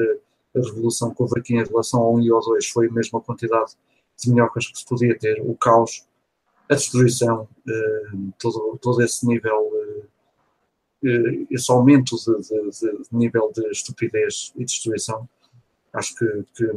revolução 0.53 1.13
que 1.13 1.23
houve 1.23 1.39
aqui 1.39 1.55
em 1.55 1.63
relação 1.63 2.01
ao 2.01 2.15
1 2.15 2.21
e 2.21 2.29
ao 2.29 2.41
2 2.41 2.67
foi 2.67 2.89
mesmo 2.89 3.17
a 3.17 3.21
quantidade 3.21 3.71
de 4.17 4.29
minhocas 4.29 4.67
que 4.67 4.77
se 4.77 4.85
podia 4.85 5.17
ter, 5.17 5.41
o 5.41 5.55
caos, 5.55 6.05
a 6.69 6.75
destruição, 6.75 7.47
uh, 7.67 8.33
todo, 8.37 8.77
todo 8.81 9.01
esse 9.01 9.25
nível, 9.25 9.71
uh, 11.03 11.47
esse 11.49 11.71
aumento 11.71 12.17
de, 12.17 12.41
de, 12.41 12.69
de, 12.69 13.07
nível 13.13 13.49
de 13.55 13.65
estupidez 13.71 14.51
e 14.57 14.65
destruição 14.65 15.27
acho 15.93 16.15
que, 16.15 16.43
que 16.53 16.69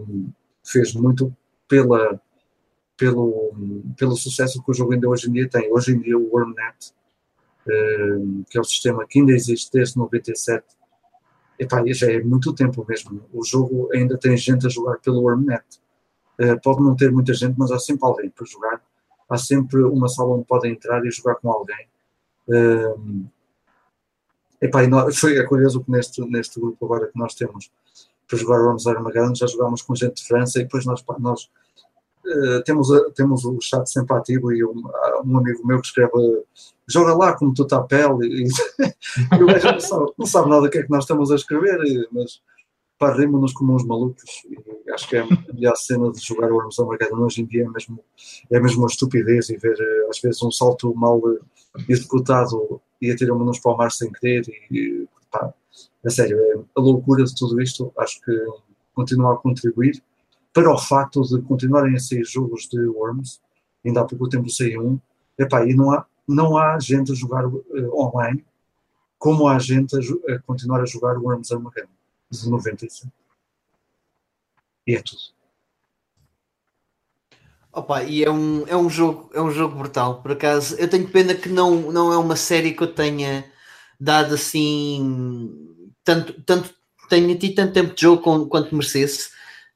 fez 0.64 0.94
muito 0.94 1.34
pela, 1.68 2.20
pelo, 2.96 3.52
pelo 3.96 4.16
sucesso 4.16 4.62
que 4.62 4.70
o 4.70 4.74
jogo 4.74 4.92
ainda 4.92 5.08
hoje 5.08 5.28
em 5.28 5.32
dia 5.32 5.48
tem. 5.48 5.72
Hoje 5.72 5.92
em 5.92 6.00
dia 6.00 6.16
o 6.16 6.30
WormNet, 6.32 6.76
eh, 6.90 6.92
que 7.64 8.58
é 8.58 8.60
o 8.60 8.64
sistema 8.64 9.06
que 9.06 9.20
ainda 9.20 9.32
existe 9.32 9.70
desde 9.72 9.96
97, 9.96 10.64
epá, 11.58 11.82
já 11.86 12.10
é 12.10 12.20
muito 12.22 12.52
tempo 12.52 12.84
mesmo. 12.88 13.22
O 13.32 13.44
jogo 13.44 13.88
ainda 13.92 14.18
tem 14.18 14.36
gente 14.36 14.66
a 14.66 14.70
jogar 14.70 14.98
pelo 14.98 15.22
WormNet. 15.22 15.64
Eh, 16.38 16.56
pode 16.56 16.82
não 16.82 16.96
ter 16.96 17.12
muita 17.12 17.32
gente, 17.34 17.54
mas 17.58 17.70
há 17.70 17.78
sempre 17.78 18.04
alguém 18.06 18.30
para 18.30 18.46
jogar. 18.46 18.82
Há 19.28 19.38
sempre 19.38 19.82
uma 19.82 20.08
sala 20.08 20.34
onde 20.34 20.44
podem 20.44 20.72
entrar 20.72 21.04
e 21.06 21.10
jogar 21.10 21.36
com 21.36 21.50
alguém. 21.50 21.86
Uh, 22.48 23.24
epá, 24.60 24.80
foi 25.14 25.38
é 25.38 25.44
curioso 25.44 25.82
que 25.84 25.90
neste, 25.90 26.20
neste 26.22 26.60
grupo 26.60 26.84
agora 26.84 27.06
que 27.06 27.18
nós 27.18 27.34
temos 27.34 27.70
para 28.26 28.38
jogar 28.38 28.60
Worms 28.60 28.86
Armageddon, 28.86 29.34
já 29.34 29.46
jogámos 29.46 29.82
com 29.82 29.94
gente 29.94 30.16
de 30.16 30.26
França 30.26 30.58
e 30.58 30.64
depois 30.64 30.84
nós, 30.84 31.04
nós 31.18 31.48
temos, 32.64 32.88
temos 33.14 33.44
o 33.44 33.58
chat 33.60 33.88
sempre 33.90 34.16
ativo 34.16 34.52
e 34.52 34.64
um, 34.64 34.82
um, 35.24 35.38
amigo 35.38 35.66
meu 35.66 35.80
que 35.80 35.86
escreve 35.86 36.12
joga 36.92 37.14
lá 37.14 37.36
como 37.36 37.54
tu 37.54 37.62
está 37.62 37.78
a 37.78 37.82
pele 37.82 38.26
e, 38.26 38.44
e 39.38 39.42
o 39.42 39.46
gajo 39.46 39.72
não 39.72 39.80
sabe, 39.80 40.12
não 40.18 40.26
sabe 40.26 40.50
nada 40.50 40.62
do 40.62 40.70
que 40.70 40.78
é 40.78 40.82
que 40.82 40.90
nós 40.90 41.04
estamos 41.04 41.30
a 41.30 41.34
escrever, 41.34 41.78
mas 42.12 42.40
pá, 42.98 43.16
nos 43.16 43.52
como 43.52 43.74
uns 43.74 43.84
malucos. 43.84 44.44
E 44.48 44.90
acho 44.92 45.08
que 45.08 45.16
é 45.16 45.20
a 45.20 45.52
melhor 45.52 45.76
cena 45.76 46.12
de 46.12 46.20
jogar 46.20 46.52
o 46.52 46.54
Worms 46.54 46.78
Armageddon 46.78 47.16
hoje 47.16 47.42
em 47.42 47.46
dia 47.46 47.64
é 47.64 47.68
mesmo, 47.68 47.98
é 48.50 48.60
mesmo 48.60 48.82
uma 48.82 48.88
estupidez 48.88 49.50
e 49.50 49.56
ver 49.56 49.76
eh, 49.80 50.06
às 50.08 50.20
vezes 50.20 50.42
um 50.42 50.50
salto 50.50 50.94
mal 50.94 51.20
eh, 51.28 51.84
executado 51.88 52.80
e 53.00 53.10
atirar-nos 53.10 53.58
para 53.58 53.72
o 53.72 53.76
mar 53.76 53.90
sem 53.90 54.12
querer 54.12 54.44
e 54.70 55.08
pá, 55.30 55.52
a 56.04 56.10
sério, 56.10 56.38
é 56.38 56.58
a 56.76 56.80
loucura 56.80 57.24
de 57.24 57.34
tudo 57.34 57.60
isto, 57.60 57.92
acho 57.98 58.20
que 58.20 58.32
continua 58.94 59.34
a 59.34 59.36
contribuir 59.36 60.02
para 60.52 60.72
o 60.72 60.78
facto 60.78 61.22
de 61.22 61.40
continuarem 61.42 61.96
a 61.96 61.98
sair 61.98 62.24
jogos 62.24 62.68
de 62.68 62.78
Worms, 62.86 63.40
ainda 63.84 64.02
há 64.02 64.04
pouco 64.04 64.28
tempo 64.28 64.50
saiu 64.50 64.86
um, 64.86 65.00
epá, 65.38 65.66
e 65.66 65.74
não 65.74 65.90
há, 65.90 66.04
não 66.26 66.56
há 66.56 66.78
gente 66.78 67.12
a 67.12 67.14
jogar 67.14 67.46
uh, 67.46 67.62
online 67.94 68.44
como 69.18 69.46
há 69.46 69.58
gente 69.58 69.94
a, 69.96 70.34
a, 70.34 70.38
continuar 70.40 70.80
a 70.80 70.86
jogar 70.86 71.16
Worms 71.16 71.52
Armageddon 71.52 71.88
de 72.28 72.50
95. 72.50 73.12
E 74.84 74.96
é 74.96 75.02
tudo. 75.02 75.20
Opa, 77.72 78.02
e 78.02 78.24
é 78.24 78.30
um, 78.30 78.66
é 78.66 78.76
um 78.76 78.90
jogo 78.90 79.30
é 79.32 79.40
um 79.40 79.50
jogo 79.50 79.76
brutal, 79.76 80.20
por 80.20 80.32
acaso. 80.32 80.74
Eu 80.76 80.90
tenho 80.90 81.08
pena 81.08 81.34
que 81.34 81.48
não, 81.48 81.92
não 81.92 82.12
é 82.12 82.18
uma 82.18 82.36
série 82.36 82.72
que 82.72 82.82
eu 82.82 82.92
tenha 82.92 83.50
dado 83.98 84.34
assim 84.34 85.72
tanto, 86.04 86.42
tanto 86.42 86.74
tenha 87.08 87.38
tido 87.38 87.54
tanto 87.54 87.72
tempo 87.72 87.94
de 87.94 88.02
jogo 88.02 88.46
quanto 88.48 88.74
merecesse. 88.74 89.30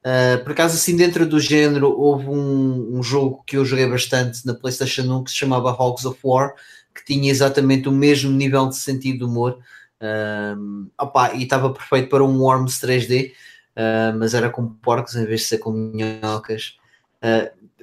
Uh, 0.05 0.43
por 0.44 0.52
acaso, 0.52 0.77
assim, 0.77 0.97
dentro 0.97 1.27
do 1.27 1.40
género, 1.40 1.90
houve 1.90 2.28
um, 2.28 2.98
um, 2.98 3.02
jogo 3.02 3.43
que 3.44 3.56
eu 3.56 3.64
joguei 3.64 3.86
bastante 3.86 4.47
na 4.47 4.55
PlayStation 4.55 5.02
1 5.02 5.24
que 5.24 5.31
se 5.32 5.36
chamava 5.36 5.70
Hogs 5.70 6.05
of 6.05 6.18
War, 6.23 6.55
que 6.94 7.05
tinha 7.05 7.31
exatamente 7.31 7.89
o 7.89 7.93
mesmo 7.93 8.31
nível 8.31 8.68
de 8.68 8.77
sentido 8.77 9.18
de 9.18 9.24
humor. 9.24 9.59
Uh, 10.01 10.89
opa, 10.97 11.35
e 11.35 11.43
estava 11.43 11.73
perfeito 11.73 12.09
para 12.09 12.23
um 12.23 12.40
Worms 12.40 12.78
3D, 12.81 13.31
uh, 13.31 13.32
ah, 13.77 14.14
mas 14.16 14.32
era 14.32 14.48
com 14.48 14.68
porcos 14.68 15.16
em 15.16 15.24
vez 15.24 15.40
de 15.40 15.47
ser 15.48 15.59
com 15.59 15.73
minhocas. 15.73 16.78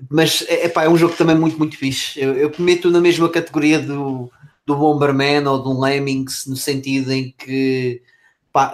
mas 0.09 0.45
é, 0.47 0.67
epá, 0.67 0.85
é 0.85 0.89
um 0.89 0.97
jogo 0.97 1.15
também 1.15 1.35
muito, 1.35 1.57
muito 1.57 1.77
fixe. 1.77 2.21
Eu, 2.21 2.33
eu 2.35 2.51
meto 2.57 2.89
na 2.89 3.01
mesma 3.01 3.27
categoria 3.27 3.79
do, 3.79 4.31
do 4.65 4.77
Bomberman 4.77 5.45
ou 5.45 5.61
do 5.61 5.79
Lemmings, 5.79 6.45
no 6.47 6.55
sentido 6.55 7.11
em 7.11 7.33
que 7.37 8.01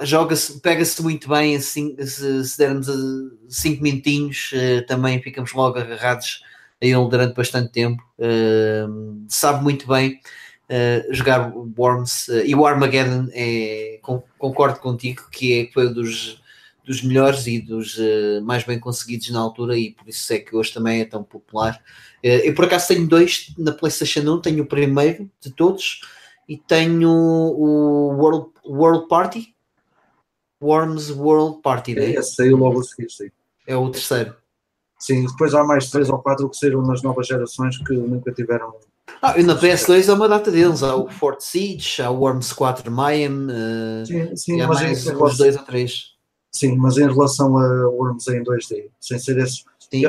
joga-se, 0.02 0.60
pega-se 0.60 1.02
muito 1.02 1.30
bem, 1.30 1.56
assim, 1.56 1.96
se, 2.06 2.44
se 2.46 2.58
dermos 2.58 2.88
5 3.48 3.82
minutinhos, 3.82 4.52
uh, 4.52 4.86
também 4.86 5.22
ficamos 5.22 5.54
logo 5.54 5.80
agarrados 5.80 6.44
a 6.82 6.86
ele 6.86 7.08
durante 7.10 7.34
bastante 7.34 7.72
tempo. 7.72 8.04
Uh, 8.18 9.24
sabe 9.30 9.64
muito 9.64 9.88
bem 9.88 10.20
uh, 10.70 11.14
jogar 11.14 11.54
Worms 11.78 12.28
e 12.46 12.54
o 12.54 12.66
Armageddon 12.66 13.30
é, 13.32 14.00
com, 14.02 14.22
concordo 14.38 14.80
contigo 14.80 15.30
que 15.32 15.62
é, 15.62 15.72
foi 15.72 15.88
um 15.88 15.94
dos, 15.94 16.42
dos 16.86 17.02
melhores 17.02 17.48
e 17.48 17.62
dos 17.62 17.98
mais 18.44 18.64
bem 18.66 18.80
conseguidos 18.80 19.30
na 19.30 19.40
altura 19.40 19.78
e 19.78 19.92
por 19.92 20.10
isso 20.10 20.32
é 20.34 20.40
que 20.40 20.56
hoje 20.56 20.74
também 20.74 21.02
é 21.02 21.06
tão 21.06 21.24
popular. 21.24 21.82
eu 22.22 22.54
por 22.54 22.66
acaso 22.66 22.90
tenho 22.90 23.08
dois 23.08 23.54
na 23.58 23.72
PlayStation 23.72 24.22
1, 24.22 24.42
tenho 24.42 24.64
o 24.64 24.68
primeiro 24.68 25.30
de 25.40 25.52
todos 25.52 26.02
e 26.48 26.58
tenho 26.58 27.10
o 27.10 28.10
World, 28.18 28.48
World 28.66 29.08
Party 29.08 29.54
Worms 30.62 31.12
World 31.12 31.62
Party, 31.62 31.96
né? 31.96 32.16
É, 32.16 32.22
saiu 32.22 32.58
logo 32.58 32.80
a 32.80 32.84
seguir, 32.84 33.10
sim. 33.10 33.30
É 33.66 33.76
o 33.76 33.90
terceiro. 33.90 34.36
Sim, 34.98 35.26
depois 35.26 35.54
há 35.54 35.64
mais 35.64 35.90
três 35.90 36.10
ou 36.10 36.20
quatro 36.20 36.50
que 36.50 36.58
saíram 36.58 36.82
nas 36.82 37.02
novas 37.02 37.26
gerações 37.26 37.78
que 37.78 37.94
nunca 37.94 38.32
tiveram. 38.34 38.74
Ah, 39.22 39.40
e 39.40 39.44
na 39.44 39.60
PS2 39.60 40.10
há 40.10 40.14
uma 40.14 40.28
data 40.28 40.52
deles, 40.52 40.84
há 40.84 40.96
o 40.96 41.10
Fort 41.10 41.40
Siege, 41.42 42.02
há 42.02 42.10
o 42.10 42.20
Worms 42.20 42.54
4 42.54 42.92
Mayhem, 42.92 43.48
uh, 43.48 44.06
sim, 44.06 44.36
sim, 44.36 44.58
mas 44.58 44.82
mais 44.82 45.08
uns 45.08 45.38
dois 45.38 45.56
ou 45.58 45.64
três. 45.64 46.16
Sim, 46.52 46.76
mas 46.78 46.98
em 46.98 47.08
relação 47.08 47.58
a 47.58 47.90
Worms 47.90 48.28
em 48.28 48.44
2D, 48.44 48.90
sem 49.00 49.20
ser 49.20 49.38
esses, 49.38 49.64
sim. 49.80 50.04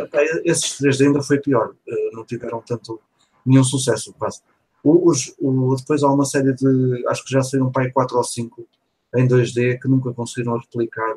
esses 0.44 0.80
3D 0.80 1.06
ainda 1.06 1.22
foi 1.22 1.38
pior, 1.38 1.70
uh, 1.70 2.16
não 2.16 2.24
tiveram 2.24 2.62
tanto 2.66 3.00
nenhum 3.46 3.64
sucesso 3.64 4.12
quase. 4.18 4.40
Os, 4.82 5.34
o, 5.38 5.74
depois 5.76 6.02
há 6.02 6.10
uma 6.10 6.24
série 6.24 6.52
de, 6.54 7.04
acho 7.08 7.24
que 7.24 7.30
já 7.30 7.42
saíram 7.42 7.70
para 7.70 7.84
aí 7.84 7.92
4 7.92 8.16
ou 8.16 8.24
5 8.24 8.66
em 9.16 9.26
2D 9.26 9.80
que 9.80 9.88
nunca 9.88 10.12
conseguiram 10.12 10.58
replicar 10.58 11.14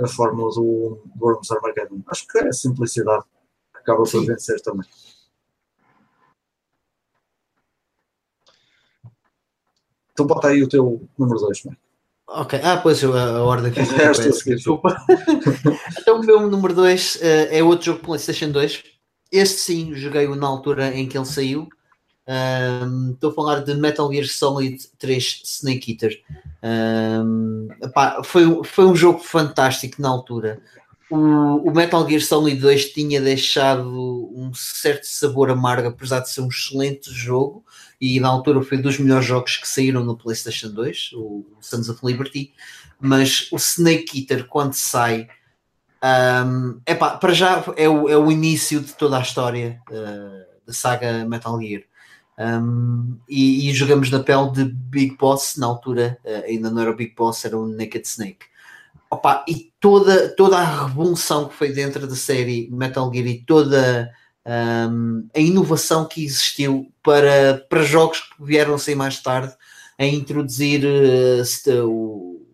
a 0.00 0.08
fórmula 0.08 0.50
do 0.54 1.00
Worms 1.20 1.50
Armageddon. 1.50 2.02
Acho 2.06 2.26
que 2.26 2.38
é 2.38 2.48
a 2.48 2.52
simplicidade 2.52 3.24
que 3.72 3.80
acaba 3.80 4.04
Sim. 4.04 4.18
por 4.18 4.26
vencer 4.26 4.60
também. 4.60 4.88
Então 10.12 10.26
bota 10.26 10.48
aí 10.48 10.62
o 10.62 10.68
teu 10.68 11.08
número 11.18 11.40
2, 11.40 11.64
Mike. 11.64 11.84
Ok, 12.26 12.58
ah, 12.62 12.78
pois 12.78 13.04
a, 13.04 13.36
a 13.36 13.44
ordem 13.44 13.70
que 13.70 13.80
eu 13.80 13.84
desculpa. 14.56 14.96
então 15.98 16.20
o 16.20 16.24
meu 16.24 16.48
número 16.48 16.72
2 16.74 17.16
uh, 17.16 17.18
eh, 17.20 17.58
é 17.58 17.62
outro 17.62 17.86
jogo 17.86 18.00
PlayStation 18.00 18.50
2. 18.50 18.82
Este 19.30 19.60
sim, 19.60 19.94
joguei-o 19.94 20.34
na 20.34 20.46
altura 20.46 20.94
em 20.94 21.08
que 21.08 21.18
ele 21.18 21.26
saiu. 21.26 21.68
Estou 22.26 23.30
um, 23.30 23.32
a 23.32 23.34
falar 23.34 23.60
de 23.60 23.74
Metal 23.74 24.10
Gear 24.10 24.26
Solid 24.26 24.78
3 24.98 25.42
Snake 25.44 25.92
Eater. 25.92 26.22
Um, 26.62 27.68
epá, 27.82 28.22
foi, 28.24 28.64
foi 28.64 28.86
um 28.86 28.96
jogo 28.96 29.18
fantástico 29.18 30.00
na 30.00 30.08
altura. 30.08 30.60
O, 31.10 31.68
o, 31.68 31.70
Metal 31.70 32.08
Gear 32.08 32.22
Solid 32.22 32.58
2 32.58 32.92
tinha 32.92 33.20
deixado 33.20 34.30
um 34.34 34.52
certo 34.54 35.04
sabor 35.04 35.50
amargo, 35.50 35.88
apesar 35.88 36.20
de 36.20 36.30
ser 36.30 36.40
um 36.40 36.48
excelente 36.48 37.12
jogo, 37.12 37.62
e 38.00 38.18
na 38.18 38.28
altura 38.28 38.62
foi 38.62 38.78
dos 38.78 38.98
melhores 38.98 39.26
jogos 39.26 39.58
que 39.58 39.68
saíram 39.68 40.02
no 40.02 40.16
PlayStation 40.16 40.70
2, 40.70 41.10
o 41.12 41.44
Sons 41.60 41.90
of 41.90 42.00
Liberty. 42.04 42.54
Mas 42.98 43.48
o 43.52 43.56
Snake 43.56 44.18
Eater, 44.18 44.46
quando 44.46 44.72
sai, 44.72 45.28
um, 46.46 46.80
epá, 46.86 47.18
para 47.18 47.34
já 47.34 47.62
é 47.76 47.88
o, 47.88 48.08
é 48.08 48.16
o 48.16 48.32
início 48.32 48.80
de 48.80 48.94
toda 48.94 49.18
a 49.18 49.22
história 49.22 49.80
uh, 49.90 50.66
da 50.66 50.72
saga 50.72 51.26
Metal 51.26 51.60
Gear. 51.60 51.82
Um, 52.38 53.16
e, 53.28 53.70
e, 53.70 53.74
jogamos 53.74 54.10
na 54.10 54.20
pele 54.20 54.50
de 54.50 54.64
Big 54.64 55.16
Boss, 55.16 55.56
na 55.56 55.66
altura 55.66 56.18
uh, 56.24 56.44
ainda 56.44 56.68
não 56.68 56.82
era 56.82 56.90
o 56.90 56.96
Big 56.96 57.14
Boss, 57.14 57.44
era 57.44 57.56
o 57.56 57.66
Naked 57.66 58.06
Snake. 58.06 58.46
Opa, 59.08 59.44
e 59.48 59.72
toda, 59.78 60.28
toda 60.30 60.58
a 60.58 60.86
revolução 60.86 61.48
que 61.48 61.54
foi 61.54 61.72
dentro 61.72 62.06
da 62.06 62.16
série 62.16 62.68
Metal 62.72 63.08
Gear 63.12 63.26
e 63.26 63.42
toda 63.42 64.10
um, 64.90 65.28
a 65.32 65.38
inovação 65.38 66.06
que 66.06 66.24
existiu 66.24 66.92
para, 67.02 67.64
para 67.68 67.82
jogos 67.84 68.20
que 68.20 68.44
vieram 68.44 68.76
sem 68.76 68.96
mais 68.96 69.20
tarde 69.20 69.54
a 69.96 70.04
introduzir 70.04 70.84
uh, 70.84 71.88
o, 71.88 72.44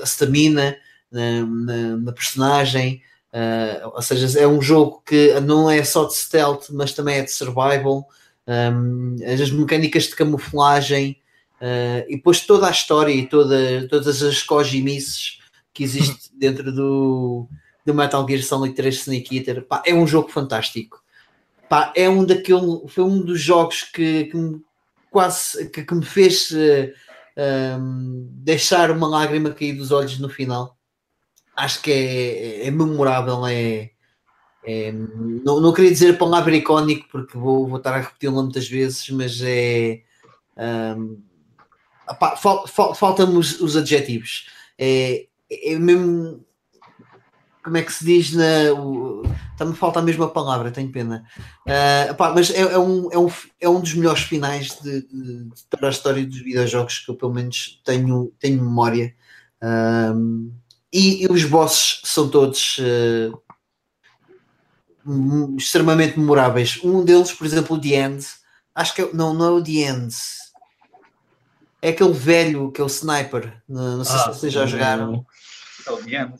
a 0.00 0.06
stamina 0.06 0.74
na, 1.10 1.44
na, 1.44 1.96
na 1.98 2.12
personagem. 2.12 3.02
Uh, 3.32 3.90
ou 3.94 4.02
seja, 4.02 4.40
é 4.40 4.46
um 4.46 4.62
jogo 4.62 5.02
que 5.04 5.38
não 5.40 5.70
é 5.70 5.84
só 5.84 6.04
de 6.04 6.14
stealth, 6.14 6.70
mas 6.70 6.94
também 6.94 7.16
é 7.16 7.22
de 7.22 7.30
survival 7.30 8.08
um, 8.46 9.16
as 9.24 9.50
mecânicas 9.50 10.04
de 10.04 10.16
camuflagem 10.16 11.20
uh, 11.60 12.04
e 12.08 12.16
depois 12.16 12.40
toda 12.40 12.66
a 12.66 12.70
história 12.70 13.12
e 13.12 13.26
toda, 13.26 13.86
todas 13.88 14.22
as 14.22 14.42
cogimices 14.42 15.38
que 15.72 15.84
existe 15.84 16.30
dentro 16.36 16.72
do, 16.72 17.48
do 17.84 17.94
Metal 17.94 18.26
Gear 18.26 18.42
Solid 18.42 18.74
3 18.74 18.94
Snake 18.94 19.36
Eater. 19.36 19.62
Pá, 19.62 19.82
é 19.86 19.94
um 19.94 20.06
jogo 20.06 20.28
fantástico. 20.28 21.02
Pá, 21.68 21.92
é 21.96 22.08
um 22.08 22.24
daquele, 22.24 22.86
foi 22.88 23.04
um 23.04 23.20
dos 23.20 23.40
jogos 23.40 23.82
que, 23.82 24.24
que 24.24 24.36
me, 24.36 24.60
quase 25.10 25.68
que, 25.70 25.84
que, 25.84 25.94
me 25.94 26.04
fez 26.04 26.50
uh, 26.50 26.92
um, 27.78 28.28
deixar 28.32 28.90
uma 28.90 29.08
lágrima 29.08 29.50
cair 29.52 29.74
dos 29.74 29.90
olhos 29.90 30.18
no 30.18 30.28
final. 30.28 30.76
Acho 31.56 31.82
que 31.82 31.90
é, 31.90 32.66
é 32.66 32.70
memorável, 32.70 33.46
é, 33.46 33.90
é, 34.64 34.92
não, 34.92 35.60
não 35.60 35.72
queria 35.72 35.90
dizer 35.90 36.16
palavra 36.16 36.54
icónico 36.54 37.08
porque 37.10 37.36
vou, 37.36 37.66
vou 37.66 37.78
estar 37.78 37.94
a 37.94 38.00
repeti-la 38.00 38.42
muitas 38.42 38.68
vezes, 38.68 39.08
mas 39.10 39.40
é. 39.42 40.02
Um, 40.56 41.20
fal, 42.36 42.66
fal, 42.66 42.94
Faltam-me 42.94 43.38
os, 43.38 43.60
os, 43.60 43.76
adjetivos. 43.76 44.46
É, 44.78 45.26
é 45.50 45.78
mesmo. 45.78 46.44
Como 47.64 47.76
é 47.76 47.82
que 47.82 47.92
se 47.92 48.04
diz 48.04 48.32
na. 48.32 48.44
Está-me 49.52 49.74
falta 49.74 50.00
a 50.00 50.02
mesma 50.02 50.28
palavra, 50.28 50.70
tenho 50.70 50.90
pena. 50.90 51.24
Uh, 51.66 52.34
mas 52.34 52.50
é, 52.50 52.60
é, 52.60 52.78
um, 52.78 53.12
é, 53.12 53.18
um, 53.18 53.30
é 53.60 53.68
um 53.68 53.80
dos 53.80 53.94
melhores 53.94 54.22
finais 54.22 54.80
de, 54.80 55.02
de, 55.02 55.44
de 55.44 55.86
a 55.86 55.88
história 55.88 56.26
dos 56.26 56.38
videojogos 56.38 56.98
que 57.00 57.10
eu 57.10 57.14
pelo 57.14 57.34
menos 57.34 57.80
tenho, 57.84 58.32
tenho 58.38 58.62
memória. 58.62 59.14
Um, 59.62 60.52
e, 60.92 61.22
e, 61.22 61.26
os 61.28 61.44
bosses 61.44 62.00
são 62.04 62.28
todos 62.28 62.78
uh, 62.78 63.40
extremamente 65.56 66.18
memoráveis. 66.18 66.80
Um 66.82 67.04
deles, 67.04 67.32
por 67.32 67.46
exemplo, 67.46 67.76
o 67.76 67.80
The 67.80 67.88
End. 67.88 68.26
Acho 68.74 68.94
que 68.94 69.02
é, 69.02 69.12
não, 69.12 69.34
não 69.34 69.46
é 69.46 69.50
o 69.50 69.62
The 69.62 69.70
End. 69.72 70.14
É 71.80 71.88
aquele 71.90 72.12
velho 72.12 72.70
que 72.70 72.80
é 72.80 72.84
o 72.84 72.86
sniper. 72.86 73.60
Não, 73.68 73.98
não 73.98 74.04
sei 74.04 74.16
ah, 74.16 74.18
se 74.18 74.28
vocês 74.28 74.52
já 74.52 74.66
jogaram. 74.66 75.26
É 75.86 75.90
o 75.90 75.96
The 75.96 76.22
End. 76.22 76.34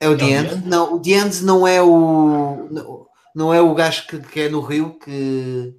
É 0.00 0.08
o 0.08 0.16
The 0.16 0.24
End? 0.24 0.66
Não, 0.66 0.94
o 0.94 1.02
The 1.02 1.10
End 1.10 1.44
não 1.44 1.66
é 1.66 1.82
o. 1.82 2.68
Não, 2.70 3.06
não 3.34 3.54
é 3.54 3.60
o 3.60 3.74
gajo 3.74 4.06
que, 4.06 4.18
que 4.20 4.40
é 4.40 4.48
no 4.48 4.60
Rio 4.60 4.98
que. 4.98 5.74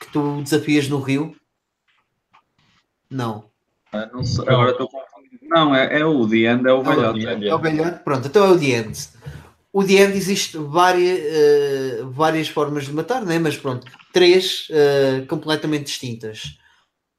que 0.00 0.12
tu 0.12 0.42
desafias 0.42 0.88
no 0.88 1.00
Rio. 1.00 1.34
Não. 3.10 3.50
Ah, 3.92 4.08
não 4.12 4.24
sei, 4.24 4.46
agora 4.48 4.72
estou 4.72 4.88
confundindo. 4.88 5.42
Não, 5.42 5.74
é, 5.74 6.00
é 6.00 6.04
o 6.04 6.28
The 6.28 6.36
End, 6.36 6.66
é 6.66 6.72
o 6.72 6.82
velhote. 6.82 7.46
É 7.46 7.54
o 7.54 7.58
velhote, 7.58 7.98
pronto, 8.02 8.26
então 8.26 8.44
é 8.44 8.48
o 8.50 8.58
The 8.58 8.66
End 8.66 9.08
o 9.72 9.82
The 9.82 9.94
End 9.94 10.16
existe 10.16 10.58
várias, 10.58 11.18
uh, 11.18 12.10
várias 12.10 12.48
formas 12.48 12.84
de 12.84 12.92
matar, 12.92 13.24
né? 13.24 13.38
mas 13.38 13.56
pronto, 13.56 13.90
três 14.12 14.68
uh, 14.68 15.26
completamente 15.26 15.84
distintas. 15.84 16.58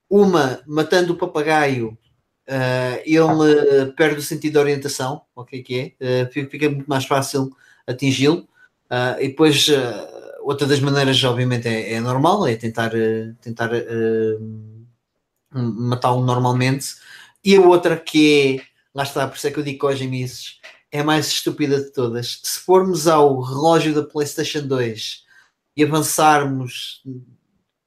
Uma, 0.08 0.62
matando 0.68 1.14
o 1.14 1.18
papagaio, 1.18 1.98
uh, 2.48 3.02
ele 3.04 3.92
perde 3.98 4.20
o 4.20 4.22
sentido 4.22 4.54
de 4.54 4.60
orientação, 4.60 5.24
ok 5.36 5.64
que 5.64 5.96
é, 6.00 6.26
fica 6.28 6.70
muito 6.70 6.88
mais 6.88 7.06
fácil 7.06 7.50
atingi-lo. 7.88 8.48
e 9.20 9.30
depois, 9.30 9.68
outra 10.44 10.68
das 10.68 10.80
maneiras, 10.80 11.24
obviamente, 11.24 11.68
é, 11.68 11.94
é 11.94 12.00
normal, 12.00 12.46
é 12.46 12.56
tentar, 12.56 12.92
tentar 13.42 13.72
matá-lo 15.52 16.24
normalmente. 16.24 16.96
E 17.44 17.56
a 17.56 17.62
outra 17.62 17.98
que 17.98 18.62
é, 18.62 18.64
lá 18.94 19.04
está, 19.04 19.28
por 19.28 19.36
isso 19.38 19.48
é 19.48 19.52
que 19.52 19.60
eu 19.60 19.64
digo 19.64 19.80
que 19.80 19.86
hoje 19.86 20.06
em 20.06 20.10
é 20.94 21.00
a 21.00 21.04
mais 21.04 21.28
estúpida 21.28 21.82
de 21.82 21.92
todas. 21.92 22.40
Se 22.44 22.60
formos 22.60 23.08
ao 23.08 23.42
relógio 23.42 23.96
da 23.96 24.04
PlayStation 24.04 24.62
2 24.62 25.24
e 25.76 25.84
avançarmos 25.84 27.02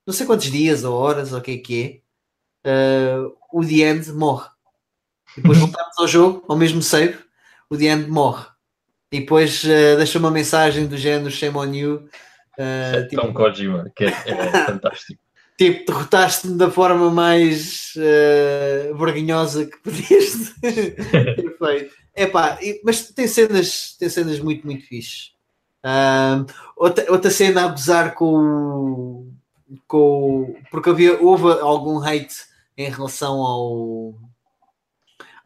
não 0.07 0.13
sei 0.13 0.27
quantos 0.27 0.51
dias 0.51 0.85
ou 0.85 0.95
horas 0.95 1.33
ou 1.33 1.39
o 1.39 1.43
que 1.43 1.53
é 1.53 1.59
que 1.59 2.03
é, 2.65 3.17
uh, 3.19 3.33
o 3.53 3.65
The 3.65 3.75
End 3.75 4.13
morre. 4.13 4.49
E 5.37 5.41
depois 5.41 5.59
voltamos 5.59 5.99
ao 5.99 6.09
jogo, 6.09 6.45
ao 6.49 6.57
mesmo 6.57 6.83
save, 6.83 7.19
o 7.71 7.77
The 7.77 7.85
End 7.85 8.09
morre. 8.09 8.47
E 9.13 9.21
depois 9.21 9.63
uh, 9.63 9.97
deixa 9.97 10.19
uma 10.19 10.31
mensagem 10.31 10.87
do 10.87 10.97
género 10.97 11.31
Shame 11.31 11.57
on 11.57 11.75
You. 11.75 12.09
Uh, 12.59 13.09
tipo, 13.09 13.23
Tom 13.23 13.33
Kojima, 13.33 13.91
que 13.95 14.05
é, 14.05 14.09
é 14.09 14.67
fantástico. 14.67 15.21
Tipo, 15.57 15.91
derrotaste-me 15.93 16.59
da 16.59 16.71
forma 16.71 17.11
mais 17.11 17.93
uh, 17.97 18.97
vergonhosa 18.97 19.65
que 19.65 19.77
podias 19.79 20.55
ter 20.61 20.97
feito. 21.59 22.06
Epá, 22.17 22.59
mas 22.83 23.11
tem 23.11 23.29
cenas, 23.29 23.95
tem 23.99 24.09
cenas 24.09 24.41
muito, 24.41 24.67
muito 24.67 24.87
fixe. 24.87 25.33
Outra, 26.77 27.13
outra 27.13 27.31
cena 27.31 27.65
a 27.65 27.69
gozar 27.69 28.15
com, 28.15 29.31
com 29.87 30.57
porque 30.71 30.91
havia, 30.91 31.21
houve 31.23 31.45
algum 31.61 32.03
hate 32.03 32.35
em 32.77 32.91
relação 32.91 33.41
ao, 33.41 34.15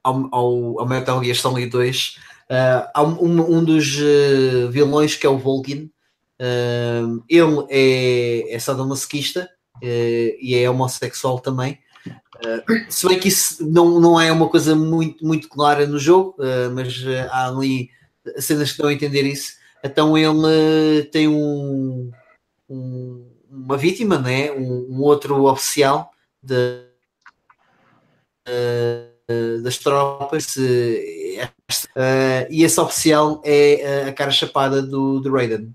ao, 0.03 0.29
ao, 0.33 0.81
ao 0.81 0.89
Metal 0.89 1.23
Gear 1.23 1.37
Solid 1.37 1.71
2, 1.71 2.17
uh, 2.51 3.01
um, 3.21 3.59
um 3.59 3.65
dos 3.65 3.97
uh, 3.99 4.71
vilões 4.71 5.17
que 5.17 5.27
é 5.27 5.31
o 5.31 5.39
Volgin. 5.39 5.91
Uh, 6.41 7.23
ele 7.29 7.67
é, 7.69 8.55
é 8.55 8.59
sadomasoquista 8.59 9.51
e 9.83 10.55
é 10.55 10.69
homossexual 10.69 11.41
também. 11.41 11.79
Se 12.89 13.07
bem 13.09 13.19
que 13.19 13.29
isso 13.29 13.69
não, 13.69 14.01
não 14.01 14.21
é 14.21 14.31
uma 14.33 14.49
coisa 14.49 14.75
muito, 14.75 15.25
muito 15.25 15.49
clara 15.49 15.87
no 15.87 15.99
jogo, 15.99 16.37
mas 16.75 16.95
há 17.31 17.49
ali 17.49 17.91
cenas 18.39 18.73
que 18.73 18.79
dão 18.79 18.89
a 18.89 18.93
entender 18.93 19.23
isso. 19.23 19.55
Então 19.83 20.17
ele 20.17 21.05
tem 21.05 21.27
um, 21.29 22.11
um 22.69 23.31
uma 23.51 23.77
vítima, 23.77 24.19
né? 24.19 24.53
um, 24.53 24.87
um 24.91 25.03
outro 25.03 25.45
oficial 25.47 26.12
de, 26.41 26.85
uh, 28.49 29.62
das 29.62 29.77
tropas, 29.79 30.57
uh, 30.57 32.47
e 32.49 32.62
esse 32.62 32.81
oficial 32.81 33.43
é 33.45 34.05
a 34.09 34.12
cara 34.12 34.31
chapada 34.31 34.81
do, 34.81 35.19
do 35.21 35.33
Raiden. 35.33 35.75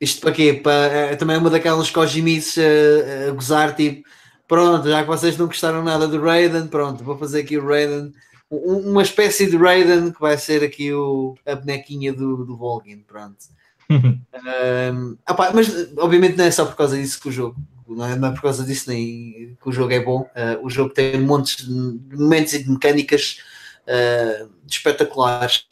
Isto 0.00 0.20
para 0.20 0.32
quê? 0.32 0.54
Para, 0.62 1.16
também 1.16 1.36
é 1.36 1.38
uma 1.38 1.50
daquelas 1.50 1.90
cojimices 1.90 2.56
a, 2.58 3.28
a 3.28 3.32
gozar, 3.32 3.74
tipo, 3.74 4.08
pronto, 4.50 4.88
já 4.88 5.02
que 5.02 5.06
vocês 5.06 5.38
não 5.38 5.46
gostaram 5.46 5.80
nada 5.80 6.08
do 6.08 6.20
Raiden, 6.20 6.66
pronto, 6.66 7.04
vou 7.04 7.16
fazer 7.16 7.42
aqui 7.42 7.56
o 7.56 7.64
Raiden 7.64 8.12
uma 8.50 9.00
espécie 9.00 9.48
de 9.48 9.56
Raiden 9.56 10.10
que 10.10 10.20
vai 10.20 10.36
ser 10.36 10.64
aqui 10.64 10.92
o, 10.92 11.36
a 11.46 11.54
bonequinha 11.54 12.12
do, 12.12 12.44
do 12.44 12.56
Volgin, 12.56 12.98
pronto. 12.98 13.38
um, 13.88 15.16
opa, 15.28 15.52
mas 15.54 15.68
obviamente 15.96 16.36
não 16.36 16.44
é 16.44 16.50
só 16.50 16.66
por 16.66 16.74
causa 16.74 16.96
disso 16.96 17.20
que 17.20 17.28
o 17.28 17.32
jogo 17.32 17.56
não 17.86 18.04
é, 18.04 18.16
não 18.16 18.28
é 18.28 18.32
por 18.32 18.42
causa 18.42 18.64
disso 18.64 18.90
nem 18.90 19.56
que 19.62 19.68
o 19.68 19.72
jogo 19.72 19.92
é 19.92 20.00
bom. 20.00 20.22
Uh, 20.22 20.64
o 20.64 20.68
jogo 20.68 20.92
tem 20.92 21.20
montes 21.20 21.64
de 21.64 22.16
momentos 22.16 22.52
e 22.52 22.64
de 22.64 22.70
mecânicas 22.70 23.38
uh, 23.86 24.50
espetaculares. 24.68 25.64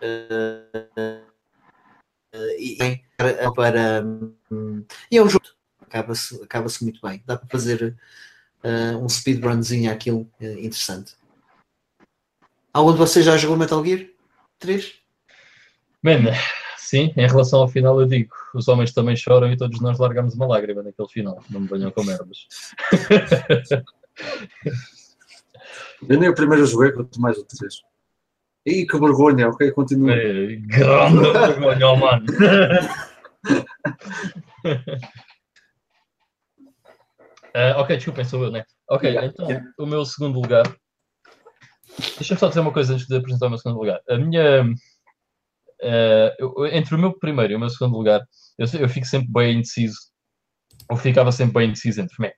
Uh, 0.00 1.26
e 2.60 3.02
para, 3.16 3.52
para 3.52 4.04
um, 4.04 4.84
e 5.10 5.18
é 5.18 5.22
um 5.22 5.28
jogo 5.28 5.46
acaba-se 5.86 6.42
acaba 6.42 6.68
muito 6.82 7.00
bem. 7.02 7.22
Dá 7.26 7.36
para 7.36 7.48
fazer 7.48 7.96
um 9.00 9.08
speedrunzinho 9.08 9.92
àquilo 9.92 10.28
interessante. 10.40 11.14
Algum 12.72 12.92
de 12.92 12.98
vocês 12.98 13.24
já 13.24 13.36
jogou 13.36 13.56
Metal 13.56 13.84
Gear 13.84 14.06
3? 14.58 14.94
Man, 16.02 16.24
sim, 16.76 17.12
em 17.16 17.26
relação 17.26 17.60
ao 17.60 17.68
final 17.68 18.00
eu 18.00 18.06
digo, 18.06 18.34
os 18.54 18.68
homens 18.68 18.92
também 18.92 19.16
choram 19.16 19.50
e 19.50 19.56
todos 19.56 19.80
nós 19.80 19.98
largamos 19.98 20.34
uma 20.34 20.46
lágrima 20.46 20.82
naquele 20.82 21.08
final, 21.08 21.42
não 21.48 21.60
me 21.60 21.68
venham 21.68 21.90
com 21.90 22.04
merdas. 22.04 22.46
eu 26.06 26.18
nem 26.18 26.28
o 26.28 26.34
primeiro 26.34 26.66
joguei, 26.66 26.92
quanto 26.92 27.18
mais 27.20 27.38
o 27.38 27.44
três. 27.44 27.80
Ih, 28.66 28.86
que 28.86 28.98
vergonha, 28.98 29.48
ok, 29.48 29.70
continua. 29.70 30.12
É, 30.12 30.56
grande 30.56 31.32
vergonha, 31.32 31.88
oh, 31.88 31.96
mano. 31.96 32.26
uh, 37.56 37.80
ok, 37.80 37.96
desculpem, 37.96 38.24
sou 38.24 38.44
eu, 38.44 38.50
né? 38.50 38.64
Ok, 38.88 39.16
então, 39.22 39.48
o 39.78 39.86
meu 39.86 40.04
segundo 40.04 40.40
lugar. 40.40 40.64
Deixa-me 42.18 42.38
só 42.38 42.48
dizer 42.48 42.60
uma 42.60 42.72
coisa 42.72 42.92
antes 42.92 43.06
de 43.06 43.16
apresentar 43.16 43.46
o 43.46 43.50
meu 43.50 43.58
segundo 43.58 43.78
lugar. 43.78 44.00
A 44.08 44.18
minha 44.18 44.66
Uh, 45.82 46.32
eu, 46.38 46.66
entre 46.72 46.94
o 46.94 46.98
meu 46.98 47.18
primeiro 47.18 47.52
e 47.52 47.56
o 47.56 47.58
meu 47.58 47.68
segundo 47.68 47.96
lugar, 47.96 48.26
eu, 48.58 48.66
eu 48.80 48.88
fico 48.88 49.06
sempre 49.06 49.28
bem 49.30 49.56
indeciso. 49.56 49.98
Eu 50.90 50.96
ficava 50.96 51.32
sempre 51.32 51.54
bem 51.54 51.68
indeciso 51.68 52.00
entre 52.00 52.14
mim. 52.18 52.30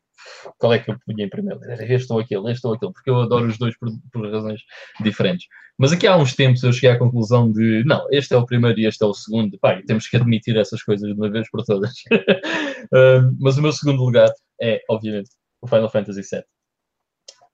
Qual 0.59 0.73
é 0.73 0.79
que 0.79 0.91
eu 0.91 0.99
punha 1.07 1.25
em 1.25 1.29
primeiro? 1.29 1.61
Este 1.81 2.13
ou 2.13 2.19
aquele, 2.19 2.51
este 2.51 2.67
ou 2.67 2.75
aquele, 2.75 2.93
porque 2.93 3.11
eu 3.11 3.21
adoro 3.21 3.47
os 3.47 3.59
dois 3.59 3.77
por, 3.79 3.89
por, 4.13 4.31
razões 4.31 4.61
diferentes. 5.01 5.47
Mas 5.79 5.93
aqui 5.93 6.07
há 6.07 6.17
uns 6.17 6.35
tempos 6.35 6.63
eu 6.63 6.73
cheguei 6.73 6.91
à 6.91 6.99
conclusão 6.99 7.53
de 7.53 7.85
não, 7.85 8.07
este 8.11 8.35
é 8.35 8.37
o 8.37 8.45
primeiro 8.45 8.79
e 8.81 8.87
este 8.87 9.03
é 9.05 9.07
o 9.07 9.15
segundo. 9.15 9.59
Pai, 9.61 9.83
temos 9.83 10.09
que 10.09 10.17
admitir 10.17 10.57
essas 10.57 10.83
coisas 10.83 11.09
de 11.09 11.15
uma 11.15 11.31
vez 11.31 11.49
por 11.51 11.65
todas. 11.65 11.93
uh, 11.93 13.31
mas 13.41 13.57
o 13.57 13.63
meu 13.63 13.73
segundo 13.73 14.03
lugar 14.03 14.29
é, 14.61 14.83
obviamente, 14.89 15.31
o 15.61 15.67
Final 15.67 15.91
Fantasy 15.91 16.23
VII. 16.23 16.45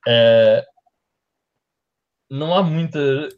Uh, 0.07 0.63
não 2.31 2.55
há 2.55 2.63
muita 2.63 3.29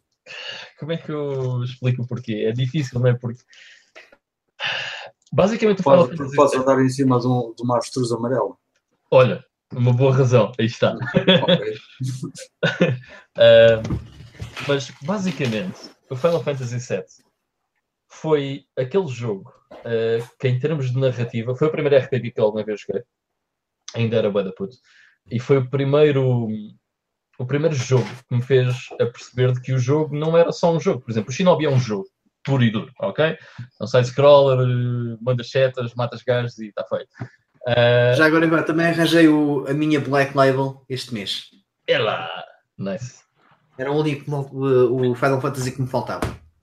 como 0.79 0.93
é 0.93 0.97
que 0.97 1.11
eu 1.11 1.63
explico 1.63 2.03
o 2.03 2.07
porquê? 2.07 2.47
É 2.47 2.53
difícil, 2.53 3.01
não 3.01 3.09
é? 3.09 3.15
Porque 3.15 3.43
basicamente 5.33 5.81
o 5.81 5.83
Final 5.83 6.07
Pode, 6.07 6.17
Fantasy. 6.17 6.37
Podes 6.37 6.55
andar 6.55 6.81
em 6.83 6.89
cima 6.89 7.19
de, 7.21 7.27
um, 7.27 7.55
de 7.55 7.63
uma 7.63 7.77
avestruz 7.77 8.13
amarela. 8.13 8.57
Olha, 9.11 9.45
uma 9.73 9.93
boa 9.93 10.15
razão, 10.15 10.53
aí 10.59 10.67
está. 10.67 10.95
uh, 10.95 10.99
mas 14.69 14.93
basicamente, 15.03 15.91
o 16.11 16.17
Final 16.17 16.43
Fantasy 16.43 16.79
VII 16.79 17.05
foi 18.09 18.65
aquele 18.77 19.09
jogo 19.09 19.53
uh, 19.73 20.37
que, 20.39 20.49
em 20.49 20.59
termos 20.59 20.91
de 20.91 20.99
narrativa, 20.99 21.55
foi 21.55 21.69
o 21.69 21.73
primeiro 21.73 21.97
RPG 22.05 22.33
que 22.33 22.41
eu 22.41 22.45
alguma 22.45 22.65
vez 22.65 22.81
joguei. 22.81 23.03
Ainda 23.95 24.17
era 24.17 24.31
bada 24.31 24.53
puto. 24.53 24.77
E 25.31 25.39
foi 25.41 25.59
o 25.59 25.71
primeiro 25.71 26.49
o 27.39 27.45
primeiro 27.45 27.75
jogo 27.75 28.09
que 28.29 28.35
me 28.35 28.43
fez 28.43 28.75
a 28.95 29.07
perceber 29.07 29.53
de 29.53 29.61
que 29.61 29.73
o 29.73 29.79
jogo 29.79 30.17
não 30.17 30.37
era 30.37 30.53
só 30.53 30.75
um 30.75 30.81
jogo. 30.81 31.03
Por 31.03 31.11
exemplo, 31.11 31.31
o 31.31 31.33
Shinobi 31.33 31.67
é 31.67 31.71
um 31.71 31.79
jogo 31.79 32.07
puro 32.43 32.63
e 32.63 32.71
duro, 32.71 32.93
ok? 33.01 33.25
É 33.25 33.39
um 33.81 33.87
side-scroller, 33.87 34.67
mandas 35.21 35.51
setas, 35.51 35.95
matas 35.95 36.23
gajos 36.23 36.59
e 36.59 36.69
está 36.69 36.85
feito. 36.85 37.09
Uh... 37.67 38.17
Já 38.17 38.27
agora, 38.27 38.47
agora 38.47 38.63
também 38.63 38.87
arranjei 38.87 39.29
o, 39.29 39.67
a 39.69 39.75
minha 39.75 40.01
Black 40.01 40.35
Label 40.37 40.83
este 40.89 41.13
mês. 41.13 41.51
É 41.87 41.99
lá! 41.99 42.45
Nice. 42.79 43.25
Era 43.77 43.93
o 43.93 44.01
único 44.01 44.31
o, 44.31 45.11
o 45.11 45.15
Final 45.15 45.41
Fantasy 45.41 45.73
que 45.73 45.83
me 45.83 45.89
faltava. 45.89 46.21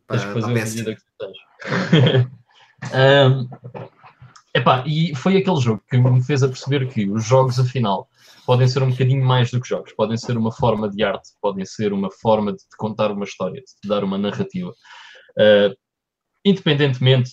Para, 0.08 0.18
Tens 0.18 0.26
que 0.26 0.42
fazer 0.42 0.98
para 1.18 1.28
um, 3.28 3.50
epá, 4.54 4.84
e 4.88 5.16
foi 5.16 5.38
aquele 5.38 5.60
jogo 5.60 5.84
que 5.90 5.98
me 5.98 6.24
fez 6.24 6.44
a 6.44 6.48
perceber 6.48 6.88
que 6.88 7.10
os 7.10 7.26
jogos, 7.26 7.60
afinal, 7.60 8.08
podem 8.46 8.68
ser 8.68 8.84
um 8.84 8.92
bocadinho 8.92 9.26
mais 9.26 9.52
do 9.52 9.60
que 9.60 9.68
jogos, 9.68 9.94
podem 9.94 10.18
ser 10.18 10.38
uma 10.38 10.52
forma 10.52 10.90
de 10.90 11.04
arte, 11.04 11.30
podem 11.42 11.66
ser 11.66 11.94
uma 11.94 12.12
forma 12.12 12.52
de 12.52 12.60
te 12.60 12.78
contar 12.78 13.12
uma 13.12 13.24
história, 13.24 13.62
de 13.62 13.66
te 13.82 13.88
dar 13.88 14.04
uma 14.04 14.18
narrativa. 14.18 14.70
Uh, 15.38 15.76
independentemente, 16.46 17.32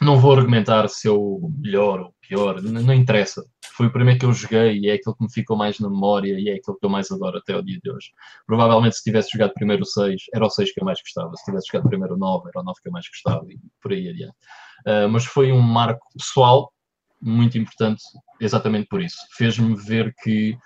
não 0.00 0.18
vou 0.18 0.32
argumentar 0.32 0.88
se 0.88 1.08
é 1.08 1.10
o 1.10 1.50
melhor 1.58 2.00
ou 2.00 2.14
pior, 2.20 2.62
não, 2.62 2.82
não, 2.82 2.94
interessa. 2.94 3.44
Foi 3.76 3.86
o 3.86 3.92
primeiro 3.92 4.18
que 4.18 4.26
eu 4.26 4.32
joguei 4.32 4.78
e 4.78 4.88
é 4.88 4.94
aquele 4.94 5.14
que 5.16 5.22
me 5.24 5.32
ficou 5.32 5.56
mais 5.56 5.78
na 5.80 5.88
memória 5.88 6.38
e 6.38 6.48
é 6.48 6.54
aquele 6.54 6.76
que 6.78 6.86
eu 6.86 6.90
mais 6.90 7.10
adoro 7.10 7.38
até 7.38 7.56
o 7.56 7.62
dia 7.62 7.78
de 7.82 7.90
hoje. 7.90 8.10
Provavelmente 8.46 8.96
se 8.96 9.02
tivesse 9.02 9.30
jogado 9.32 9.54
primeiro 9.54 9.82
o 9.82 9.86
6, 9.86 10.22
era 10.34 10.44
o 10.44 10.50
6 10.50 10.72
que 10.72 10.80
eu 10.80 10.84
mais 10.84 11.00
gostava. 11.00 11.34
Se 11.36 11.44
tivesse 11.44 11.66
jogado 11.72 11.88
primeiro 11.88 12.14
o 12.14 12.18
9, 12.18 12.48
era 12.48 12.60
o 12.60 12.64
9 12.64 12.80
que 12.80 12.88
eu 12.88 12.92
mais 12.92 13.06
gostava 13.08 13.44
e 13.50 13.58
por 13.80 13.92
aí 13.92 14.08
adiante. 14.08 14.36
Uh, 14.86 15.08
mas 15.08 15.24
foi 15.24 15.52
um 15.52 15.60
marco 15.60 16.06
pessoal 16.16 16.72
muito 17.20 17.58
importante 17.58 18.02
exatamente 18.40 18.88
por 18.88 19.02
isso. 19.02 19.18
Fez-me 19.36 19.74
ver 19.74 20.14
que 20.22 20.56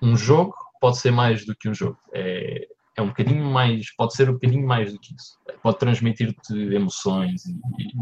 um 0.00 0.16
jogo 0.16 0.54
pode 0.80 0.98
ser 0.98 1.10
mais 1.10 1.44
do 1.44 1.54
que 1.54 1.68
um 1.68 1.74
jogo. 1.74 1.98
É, 2.12 2.66
é 2.96 3.02
um 3.02 3.08
bocadinho 3.08 3.44
mais, 3.44 3.94
pode 3.96 4.14
ser 4.14 4.28
um 4.28 4.34
bocadinho 4.34 4.66
mais 4.66 4.92
do 4.92 4.98
que 4.98 5.14
isso. 5.14 5.38
Pode 5.62 5.78
transmitir-te 5.78 6.54
emoções 6.74 7.44
e, 7.46 7.52
e, 7.52 7.92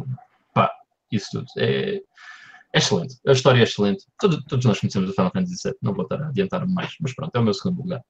pá, 0.55 0.73
isso 1.11 1.29
tudo. 1.33 1.47
É, 1.59 1.97
é, 1.97 2.79
excelente. 2.79 3.17
A 3.27 3.33
história 3.33 3.61
é 3.61 3.63
excelente. 3.63 4.05
Todos, 4.19 4.43
todos 4.45 4.65
nós 4.65 4.81
conhecemos 4.81 5.11
o 5.11 5.13
Final 5.13 5.31
Fantasy 5.33 5.57
VII, 5.63 5.75
não 5.83 5.95
vou 5.95 6.05
estar 6.05 6.23
a 6.23 6.29
adiantar 6.29 6.67
mais, 6.67 6.95
mas 7.01 7.15
pronto, 7.15 7.35
é 7.35 7.39
o 7.39 7.43
meu 7.43 7.55
segundo 7.55 7.83
lugar. 7.83 8.03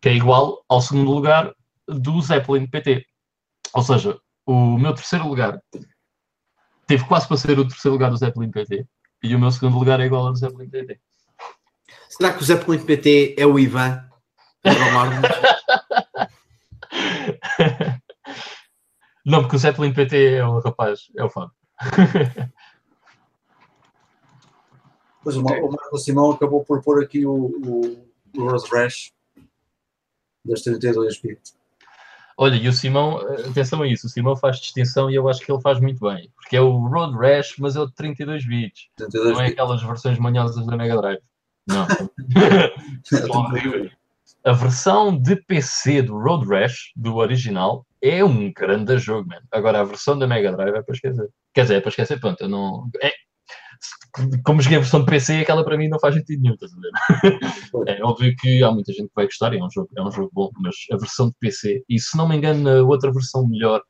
Que 0.00 0.08
é 0.08 0.14
igual 0.14 0.64
ao 0.68 0.80
segundo 0.80 1.10
lugar 1.10 1.52
do 1.86 2.20
Zeppelin 2.20 2.66
PT. 2.66 3.04
Ou 3.74 3.82
seja, 3.82 4.18
o 4.46 4.78
meu 4.78 4.94
terceiro 4.94 5.26
lugar 5.28 5.60
teve 6.92 7.08
quase 7.08 7.26
para 7.26 7.38
ser 7.38 7.58
o 7.58 7.66
terceiro 7.66 7.94
lugar 7.94 8.10
do 8.10 8.18
Zeppelin 8.18 8.50
PT. 8.50 8.86
E 9.22 9.34
o 9.34 9.38
meu 9.38 9.50
segundo 9.50 9.78
lugar 9.78 9.98
é 9.98 10.04
igual 10.04 10.26
ao 10.26 10.32
do 10.32 10.38
Zeppelin 10.38 10.68
PT. 10.68 11.00
Será 12.10 12.34
que 12.34 12.42
o 12.42 12.44
Zeppelin 12.44 12.84
PT 12.84 13.34
é 13.38 13.46
o 13.46 13.58
Ivan? 13.58 14.06
Não, 19.24 19.40
porque 19.40 19.56
o 19.56 19.58
Zeppelin 19.58 19.94
PT 19.94 20.34
é 20.34 20.44
o 20.44 20.60
rapaz, 20.60 21.10
é 21.16 21.24
o 21.24 21.30
fã. 21.30 21.50
Pois 25.24 25.36
okay. 25.36 25.60
o 25.60 25.70
Marco 25.70 25.98
Simão 25.98 26.32
acabou 26.32 26.64
por 26.64 26.82
pôr 26.82 27.00
aqui 27.00 27.24
o, 27.24 27.32
o, 27.32 28.10
o 28.36 28.50
Road 28.50 28.68
Rash 28.72 29.12
das 30.44 30.62
32 30.62 31.20
bits. 31.20 31.56
Olha, 32.36 32.56
e 32.56 32.68
o 32.68 32.72
Simão, 32.72 33.18
atenção 33.48 33.82
a 33.82 33.86
isso, 33.86 34.06
o 34.06 34.10
Simão 34.10 34.36
faz 34.36 34.58
distinção 34.58 35.10
e 35.10 35.14
eu 35.14 35.28
acho 35.28 35.40
que 35.40 35.52
ele 35.52 35.60
faz 35.60 35.80
muito 35.80 36.00
bem, 36.00 36.30
porque 36.34 36.56
é 36.56 36.60
o 36.60 36.76
Road 36.76 37.16
Rash, 37.16 37.54
mas 37.58 37.76
é 37.76 37.80
o 37.80 37.86
de 37.86 37.94
32 37.94 38.46
bits, 38.46 38.88
32 38.96 39.34
não 39.34 39.42
é 39.42 39.48
aquelas 39.48 39.82
versões 39.82 40.18
manhosas 40.18 40.66
da 40.66 40.76
Mega 40.76 40.96
Drive. 40.96 41.20
Não. 41.66 41.86
a 44.44 44.52
versão 44.52 45.16
de 45.16 45.36
PC 45.36 46.02
do 46.02 46.18
Road 46.18 46.48
Rash, 46.48 46.92
do 46.96 47.16
original, 47.16 47.86
é 48.00 48.24
um 48.24 48.52
grande 48.52 48.98
jogo, 48.98 49.28
man. 49.28 49.40
Agora, 49.50 49.80
a 49.80 49.84
versão 49.84 50.18
da 50.18 50.26
Mega 50.26 50.52
Drive 50.52 50.74
é 50.74 50.82
para 50.82 50.94
esquecer. 50.94 51.28
Quer 51.54 51.62
dizer, 51.62 51.74
é 51.76 51.80
para 51.80 51.90
esquecer, 51.90 52.18
pronto, 52.18 52.42
eu 52.42 52.48
não... 52.48 52.90
É... 53.00 53.12
como 54.44 54.60
joguei 54.60 54.78
a 54.78 54.80
versão 54.80 55.00
de 55.00 55.06
PC, 55.06 55.40
aquela 55.40 55.64
para 55.64 55.76
mim 55.76 55.88
não 55.88 55.98
faz 55.98 56.14
sentido 56.14 56.42
nenhum, 56.42 56.54
estás 56.54 56.72
a 56.72 56.80
ver? 56.80 57.98
É 57.98 58.04
óbvio 58.04 58.34
que 58.36 58.62
há 58.62 58.70
muita 58.70 58.92
gente 58.92 59.08
que 59.08 59.14
vai 59.14 59.24
gostar, 59.24 59.54
é 59.54 59.62
um 59.62 59.70
jogo, 59.70 59.88
é 59.96 60.02
um 60.02 60.10
jogo 60.10 60.30
bom, 60.32 60.50
mas 60.60 60.74
a 60.92 60.96
versão 60.96 61.28
de 61.28 61.34
PC, 61.40 61.82
e 61.88 61.98
se 61.98 62.16
não 62.16 62.28
me 62.28 62.36
engano, 62.36 62.68
a 62.68 62.82
outra 62.82 63.10
versão 63.10 63.46
melhor 63.46 63.82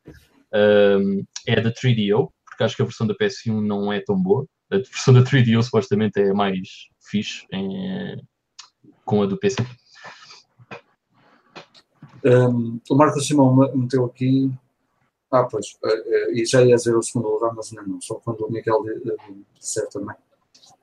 um, 0.55 1.24
é 1.47 1.59
a 1.59 1.62
da 1.62 1.73
3DO, 1.73 2.31
porque 2.44 2.62
acho 2.62 2.77
que 2.77 2.82
a 2.82 2.86
versão 2.86 3.07
da 3.07 3.15
PS1 3.15 3.61
não 3.61 3.93
é 3.93 4.01
tão 4.01 4.20
boa. 4.20 4.47
A 4.70 4.77
versão 4.77 5.12
da 5.12 5.23
3DO 5.23 5.62
supostamente 5.62 6.20
é 6.20 6.32
mais 6.32 6.69
fixe 7.01 7.47
em, 7.53 8.23
com 9.05 9.23
a 9.23 9.27
do 9.27 9.36
PC. 9.36 9.66
Um, 12.24 12.81
o 12.89 12.94
Marcos 12.94 13.27
Simão 13.27 13.55
meteu 13.74 14.05
aqui. 14.05 14.53
Ah, 15.32 15.44
pois, 15.44 15.78
e 16.32 16.44
já 16.44 16.62
ia 16.62 16.76
dizer 16.76 16.94
o 16.94 17.02
segundo 17.02 17.30
lugar, 17.30 17.54
mas 17.54 17.72
não, 17.72 17.98
só 18.02 18.16
quando 18.16 18.44
o 18.44 18.52
Miguel 18.52 18.84
disser 19.59 19.88
também. 19.88 20.14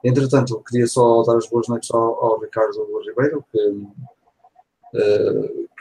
Entretanto, 0.03 0.63
queria 0.67 0.87
só 0.87 1.21
dar 1.21 1.37
as 1.37 1.47
boas 1.47 1.67
noites 1.67 1.91
ao, 1.91 2.25
ao 2.25 2.39
Ricardo 2.39 2.99
Ribeiro, 3.07 3.45
que, 3.51 3.87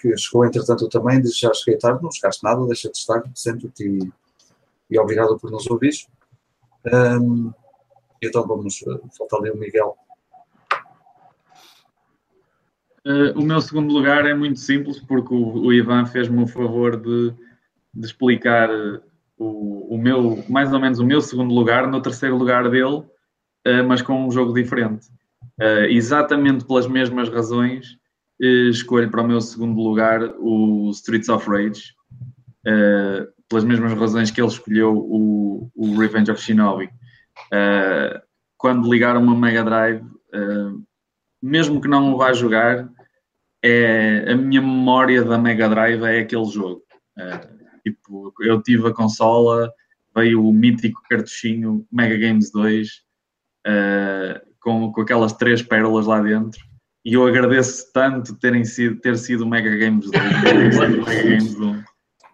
que 0.00 0.18
chegou 0.18 0.44
entretanto 0.44 0.86
também, 0.90 1.22
disse 1.22 1.40
já 1.40 1.54
cheguei 1.54 1.78
tarde, 1.78 2.02
não 2.02 2.12
chegaste 2.12 2.44
nada, 2.44 2.66
deixa 2.66 2.90
de 2.90 2.98
estar, 2.98 3.22
sempre-te 3.34 3.88
e, 3.88 4.12
e, 4.90 4.98
obrigado 4.98 5.38
por 5.38 5.50
nos 5.50 5.66
ouvir. 5.70 5.94
Um, 6.92 7.50
então 8.20 8.46
vamos, 8.46 8.84
falta 9.16 9.36
ali 9.36 9.50
o 9.50 9.56
Miguel 9.56 9.96
Uh, 13.06 13.32
o 13.38 13.42
meu 13.42 13.58
segundo 13.62 13.94
lugar 13.94 14.26
é 14.26 14.34
muito 14.34 14.58
simples, 14.58 15.00
porque 15.00 15.32
o, 15.32 15.66
o 15.66 15.72
Ivan 15.72 16.04
fez-me 16.04 16.42
o 16.42 16.46
favor 16.46 16.94
de, 16.94 17.32
de 17.98 18.06
explicar 18.06 18.70
eh, 18.70 19.00
o, 19.36 19.94
o, 19.94 19.98
meu, 19.98 20.44
mais 20.48 20.72
ou 20.72 20.80
menos 20.80 20.98
o 20.98 21.04
meu 21.04 21.20
segundo 21.20 21.52
lugar 21.52 21.86
no 21.86 22.00
terceiro 22.00 22.36
lugar 22.36 22.68
dele, 22.70 22.98
uh, 23.66 23.84
mas 23.86 24.02
com 24.02 24.26
um 24.26 24.30
jogo 24.30 24.52
diferente. 24.52 25.06
Uh, 25.60 25.86
exatamente 25.88 26.64
pelas 26.64 26.86
mesmas 26.86 27.28
razões, 27.28 27.96
escolho 28.70 29.10
para 29.10 29.22
o 29.22 29.26
meu 29.26 29.40
segundo 29.40 29.80
lugar 29.80 30.22
o 30.38 30.90
Streets 30.90 31.28
of 31.28 31.48
Rage, 31.50 31.92
pelas 33.48 33.64
mesmas 33.64 33.92
razões 33.94 34.30
que 34.30 34.40
ele 34.40 34.46
escolheu 34.46 34.96
o, 34.96 35.68
o 35.74 35.98
Revenge 35.98 36.30
of 36.30 36.40
Shinobi. 36.40 36.88
quando 38.56 38.88
ligar 38.88 39.16
uma 39.16 39.34
Mega 39.34 39.64
Drive, 39.64 40.04
mesmo 41.42 41.80
que 41.80 41.88
não 41.88 42.14
o 42.14 42.16
vá 42.16 42.32
jogar, 42.32 42.88
é, 43.60 44.30
a 44.30 44.36
minha 44.36 44.60
memória 44.60 45.24
da 45.24 45.36
Mega 45.36 45.68
Drive 45.68 46.04
é 46.04 46.20
aquele 46.20 46.44
jogo. 46.44 46.84
É, 47.18 47.57
tipo, 47.92 48.32
eu 48.40 48.62
tive 48.62 48.88
a 48.88 48.94
consola, 48.94 49.72
veio 50.14 50.44
o 50.44 50.52
mítico 50.52 51.02
cartuchinho 51.08 51.86
Mega 51.90 52.16
Games 52.16 52.50
2 52.50 53.02
é, 53.66 54.42
com, 54.60 54.92
com 54.92 55.00
aquelas 55.00 55.32
três 55.32 55.62
pérolas 55.62 56.06
lá 56.06 56.20
dentro. 56.20 56.60
E 57.04 57.14
eu 57.14 57.26
agradeço 57.26 57.90
tanto 57.92 58.36
terem 58.36 58.64
sido, 58.64 59.00
ter 59.00 59.16
sido 59.16 59.46
Mega 59.46 59.74
Games 59.76 60.10
2, 60.10 60.76
Mega 60.76 61.22
Games 61.22 61.54
1. 61.54 61.82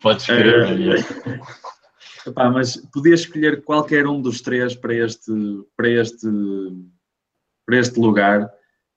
Podes 0.00 0.28
escrever, 0.28 1.04
é, 2.26 2.48
mas 2.48 2.76
podia 2.92 3.14
escolher 3.14 3.62
qualquer 3.62 4.06
um 4.06 4.20
dos 4.20 4.40
três 4.40 4.74
para 4.74 4.94
este, 4.94 5.32
para 5.76 5.88
este, 5.88 6.26
para 7.66 7.78
este 7.78 7.98
lugar 8.00 8.50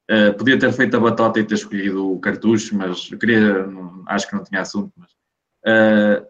Uh, 0.09 0.33
podia 0.37 0.57
ter 0.57 0.71
feito 0.71 0.95
a 0.95 1.01
batota 1.01 1.37
e 1.37 1.43
ter 1.43 1.55
escolhido 1.55 2.13
o 2.13 2.19
cartucho, 2.19 2.77
mas 2.77 3.11
eu 3.11 3.17
queria, 3.17 3.67
não, 3.67 4.05
acho 4.07 4.25
que 4.25 4.35
não 4.35 4.43
tinha 4.43 4.61
assunto, 4.61 4.93
mas, 4.95 5.11
uh, 5.11 6.25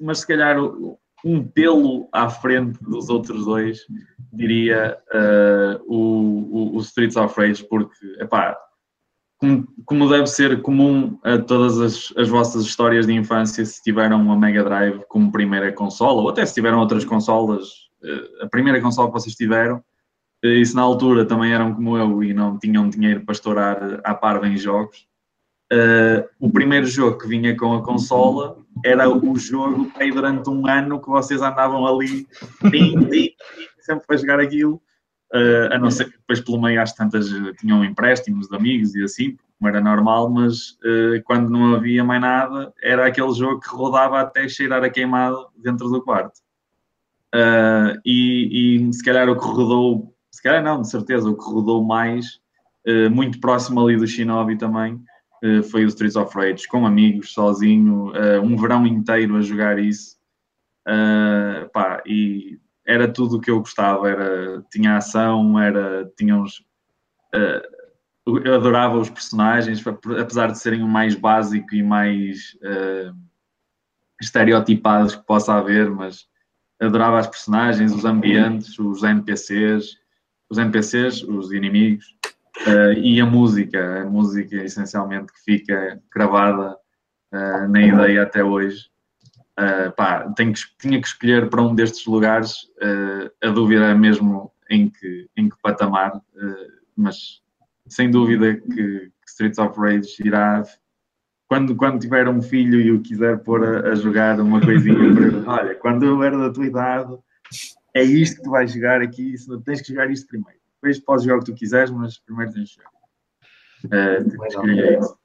mas 0.00 0.20
se 0.20 0.26
calhar 0.26 0.56
um 1.24 1.46
pelo 1.46 2.08
à 2.12 2.28
frente 2.28 2.78
dos 2.82 3.08
outros 3.08 3.44
dois, 3.44 3.80
diria 4.32 4.96
uh, 5.12 5.82
o, 5.86 6.76
o, 6.76 6.80
Streets 6.80 7.16
of 7.16 7.34
Rage, 7.38 7.64
porque, 7.64 7.96
epá, 8.20 8.56
como, 9.38 9.66
como 9.84 10.08
deve 10.08 10.26
ser 10.26 10.62
comum 10.62 11.18
a 11.24 11.38
todas 11.38 11.80
as, 11.80 12.12
as 12.16 12.28
vossas 12.28 12.64
histórias 12.64 13.06
de 13.06 13.12
infância, 13.12 13.64
se 13.64 13.82
tiveram 13.82 14.20
uma 14.20 14.36
Mega 14.36 14.62
Drive 14.62 15.02
como 15.08 15.32
primeira 15.32 15.72
consola, 15.72 16.22
ou 16.22 16.28
até 16.28 16.44
se 16.46 16.54
tiveram 16.54 16.78
outras 16.78 17.04
consolas, 17.04 17.68
a 18.40 18.46
primeira 18.48 18.80
consola 18.80 19.08
que 19.08 19.14
vocês 19.14 19.34
tiveram, 19.34 19.82
e 20.42 20.64
se 20.64 20.74
na 20.74 20.82
altura 20.82 21.24
também 21.24 21.52
eram 21.52 21.74
como 21.74 21.96
eu 21.96 22.22
e 22.22 22.32
não 22.32 22.58
tinham 22.58 22.88
dinheiro 22.88 23.24
para 23.24 23.32
estourar 23.32 24.00
à 24.04 24.14
parva 24.14 24.46
em 24.46 24.56
jogos, 24.56 25.06
uh, 25.72 26.28
o 26.38 26.50
primeiro 26.50 26.86
jogo 26.86 27.18
que 27.18 27.28
vinha 27.28 27.56
com 27.56 27.74
a 27.74 27.82
consola 27.82 28.58
era 28.84 29.08
o 29.08 29.36
jogo 29.36 29.90
aí 29.96 30.10
durante 30.12 30.48
um 30.50 30.66
ano 30.66 31.00
que 31.00 31.08
vocês 31.08 31.40
andavam 31.40 31.86
ali 31.86 32.26
tim, 32.70 33.00
tim, 33.08 33.30
sempre 33.80 34.06
para 34.06 34.16
jogar 34.16 34.40
aquilo. 34.40 34.80
Uh, 35.34 35.72
a 35.72 35.78
não 35.78 35.90
ser 35.90 36.04
que 36.04 36.12
depois 36.12 36.40
pelo 36.40 36.60
meio 36.60 36.80
às 36.80 36.92
tantas 36.92 37.28
tinham 37.58 37.84
empréstimos 37.84 38.46
de 38.48 38.56
amigos 38.56 38.94
e 38.94 39.02
assim, 39.02 39.36
como 39.58 39.68
era 39.68 39.80
normal, 39.80 40.30
mas 40.30 40.78
uh, 40.84 41.20
quando 41.24 41.50
não 41.50 41.74
havia 41.74 42.04
mais 42.04 42.20
nada, 42.20 42.72
era 42.80 43.06
aquele 43.06 43.32
jogo 43.32 43.60
que 43.60 43.68
rodava 43.68 44.20
até 44.20 44.48
cheirar 44.48 44.84
a 44.84 44.90
queimado 44.90 45.48
dentro 45.56 45.88
do 45.88 46.00
quarto. 46.02 46.38
Uh, 47.34 47.98
e, 48.04 48.86
e, 48.86 48.92
se 48.92 49.04
calhar 49.04 49.28
o 49.28 49.36
que 49.36 49.44
rodou 49.44 50.14
se 50.30 50.42
calhar 50.42 50.62
não, 50.62 50.82
de 50.82 50.90
certeza, 50.90 51.28
o 51.28 51.36
que 51.36 51.44
rodou 51.44 51.82
mais, 51.82 52.40
muito 53.10 53.40
próximo 53.40 53.80
ali 53.80 53.96
do 53.96 54.06
Shinobi 54.06 54.56
também, 54.56 55.02
foi 55.70 55.84
o 55.84 55.88
Streets 55.88 56.16
of 56.16 56.36
Rage, 56.36 56.66
com 56.68 56.86
amigos, 56.86 57.32
sozinho, 57.32 58.10
uh, 58.10 58.40
um 58.42 58.56
verão 58.56 58.86
inteiro 58.86 59.36
a 59.36 59.42
jogar 59.42 59.78
isso. 59.78 60.16
pá, 61.72 62.02
e 62.06 62.58
era 62.86 63.12
tudo 63.12 63.36
o 63.36 63.40
que 63.40 63.50
eu 63.50 63.58
gostava, 63.58 64.08
era, 64.08 64.62
tinha 64.70 64.96
ação, 64.96 65.58
era, 65.58 66.10
tinha 66.16 66.36
uns, 66.36 66.64
eu 68.26 68.54
adorava 68.54 68.96
os 68.96 69.10
personagens, 69.10 69.84
apesar 69.86 70.52
de 70.52 70.58
serem 70.58 70.82
o 70.82 70.88
mais 70.88 71.14
básico 71.16 71.74
e 71.74 71.82
mais 71.82 72.56
estereotipados 74.20 75.14
que 75.14 75.26
possa 75.26 75.54
haver, 75.54 75.90
mas 75.90 76.26
adorava 76.80 77.18
as 77.18 77.26
personagens, 77.26 77.92
os 77.92 78.04
ambientes, 78.04 78.78
os 78.78 79.02
NPCs, 79.02 79.96
os 80.48 80.58
NPCs, 80.58 81.22
os 81.22 81.52
inimigos, 81.52 82.14
uh, 82.66 82.92
e 82.92 83.20
a 83.20 83.26
música, 83.26 84.02
a 84.02 84.04
música 84.04 84.56
essencialmente 84.56 85.32
que 85.32 85.42
fica 85.44 86.00
gravada 86.14 86.76
uh, 87.32 87.68
na 87.68 87.80
ideia 87.80 88.22
até 88.22 88.42
hoje. 88.42 88.88
Uh, 89.58 89.90
pá, 89.96 90.30
tenho 90.36 90.52
que, 90.52 90.60
tinha 90.78 91.00
que 91.00 91.06
escolher 91.06 91.48
para 91.48 91.62
um 91.62 91.74
destes 91.74 92.04
lugares, 92.06 92.68
a 93.42 93.48
dúvida 93.48 93.86
é 93.86 93.94
mesmo 93.94 94.52
em 94.68 94.90
que, 94.90 95.30
em 95.36 95.48
que 95.48 95.56
patamar, 95.62 96.20
mas 96.94 97.40
sem 97.88 98.10
dúvida 98.10 98.54
que, 98.54 98.74
que, 98.74 99.10
Streets 99.26 99.58
of 99.58 99.78
Rage 99.80 100.16
irá. 100.22 100.62
Quando, 101.48 101.74
quando 101.74 102.00
tiver 102.00 102.28
um 102.28 102.42
filho 102.42 102.80
e 102.80 102.90
o 102.92 103.00
quiser 103.00 103.38
pôr 103.38 103.64
a, 103.64 103.92
a 103.92 103.94
jogar 103.94 104.38
uma 104.40 104.60
coisinha, 104.60 104.96
para, 105.44 105.52
olha, 105.52 105.74
quando 105.76 106.04
eu 106.04 106.22
era 106.22 106.36
da 106.36 106.52
tua 106.52 106.66
idade, 106.66 107.16
é 107.94 108.02
isto 108.02 108.36
que 108.36 108.42
tu 108.42 108.50
vais 108.50 108.70
jogar 108.72 109.00
aqui, 109.00 109.34
tens 109.64 109.80
que 109.80 109.88
jogar 109.88 110.10
isto 110.10 110.26
primeiro. 110.26 110.65
Depois 110.86 111.00
podes 111.00 111.24
jogar 111.24 111.36
o 111.36 111.40
que 111.40 111.52
tu 111.52 111.58
quiseres, 111.58 111.90
mas 111.90 112.18
primeiro 112.18 112.52
tens 112.52 112.76
que 112.76 112.82
jogar. 112.82 112.90
Uh, 113.84 114.70
é 114.70 114.98
isso. 114.98 115.18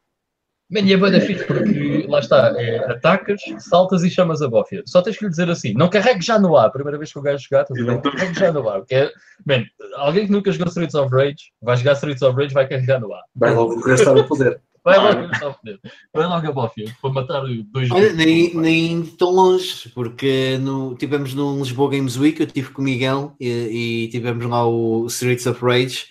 Man, 0.72 0.80
e 0.80 0.94
é 0.94 0.98
bem 0.98 1.20
fixe 1.20 1.44
porque 1.44 2.06
lá 2.08 2.20
está, 2.20 2.54
é, 2.58 2.78
atacas, 2.90 3.42
saltas 3.60 4.04
e 4.04 4.10
chamas 4.10 4.42
a 4.42 4.48
bófia. 4.48 4.82
Só 4.86 5.02
tens 5.02 5.18
que 5.18 5.26
lhe 5.26 5.30
dizer 5.30 5.50
assim: 5.50 5.74
não 5.74 5.90
carregue 5.90 6.22
já 6.22 6.40
no 6.40 6.56
ar. 6.56 6.72
Primeira 6.72 6.98
vez 6.98 7.12
que 7.12 7.20
o 7.20 7.22
gajo 7.22 7.44
jogar, 7.44 7.66
não 7.70 8.00
carregue 8.00 8.40
já 8.40 8.54
no 8.54 8.70
ar. 8.70 8.80
Porque 8.80 8.96
é, 8.96 9.12
man, 9.46 9.66
alguém 9.96 10.26
que 10.26 10.32
nunca 10.32 10.50
jogou 10.50 10.70
Streets 10.70 10.96
of 10.96 11.14
Rage 11.14 11.52
vai 11.62 11.76
jogar 11.76 11.94
Streets 11.94 12.22
of 12.22 12.38
Rage 12.38 12.54
vai 12.54 12.68
carregar 12.68 13.02
no 13.02 13.14
ar. 13.14 13.24
Vai 13.36 13.54
logo 13.54 13.82
gastar 13.82 14.16
o 14.16 14.26
poder. 14.26 14.62
Vai 14.84 14.98
logo, 14.98 15.30
vai 16.12 16.26
logo 16.28 16.48
a 16.48 16.52
Bófia 16.52 16.86
para 17.00 17.12
matar 17.12 17.44
dois 17.66 17.92
Olha, 17.92 18.14
nem, 18.14 18.56
nem 18.56 19.06
tão 19.06 19.30
longe, 19.30 19.90
porque 19.90 20.58
no, 20.58 20.96
tivemos 20.96 21.36
no 21.36 21.60
Lisboa 21.60 21.92
Games 21.92 22.18
Week, 22.18 22.40
eu 22.40 22.48
estive 22.48 22.72
com 22.72 22.82
o 22.82 22.86
Miguel 22.86 23.36
e, 23.40 24.06
e 24.06 24.08
tivemos 24.10 24.44
lá 24.46 24.68
o 24.68 25.06
Streets 25.06 25.46
of 25.46 25.64
Rage. 25.64 26.08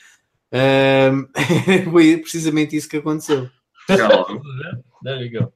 Um, 0.53 1.29
foi 1.91 2.17
precisamente 2.19 2.77
isso 2.77 2.89
que 2.89 2.99
aconteceu. 2.99 3.51
There 5.03 5.25
you 5.25 5.41
go. 5.41 5.53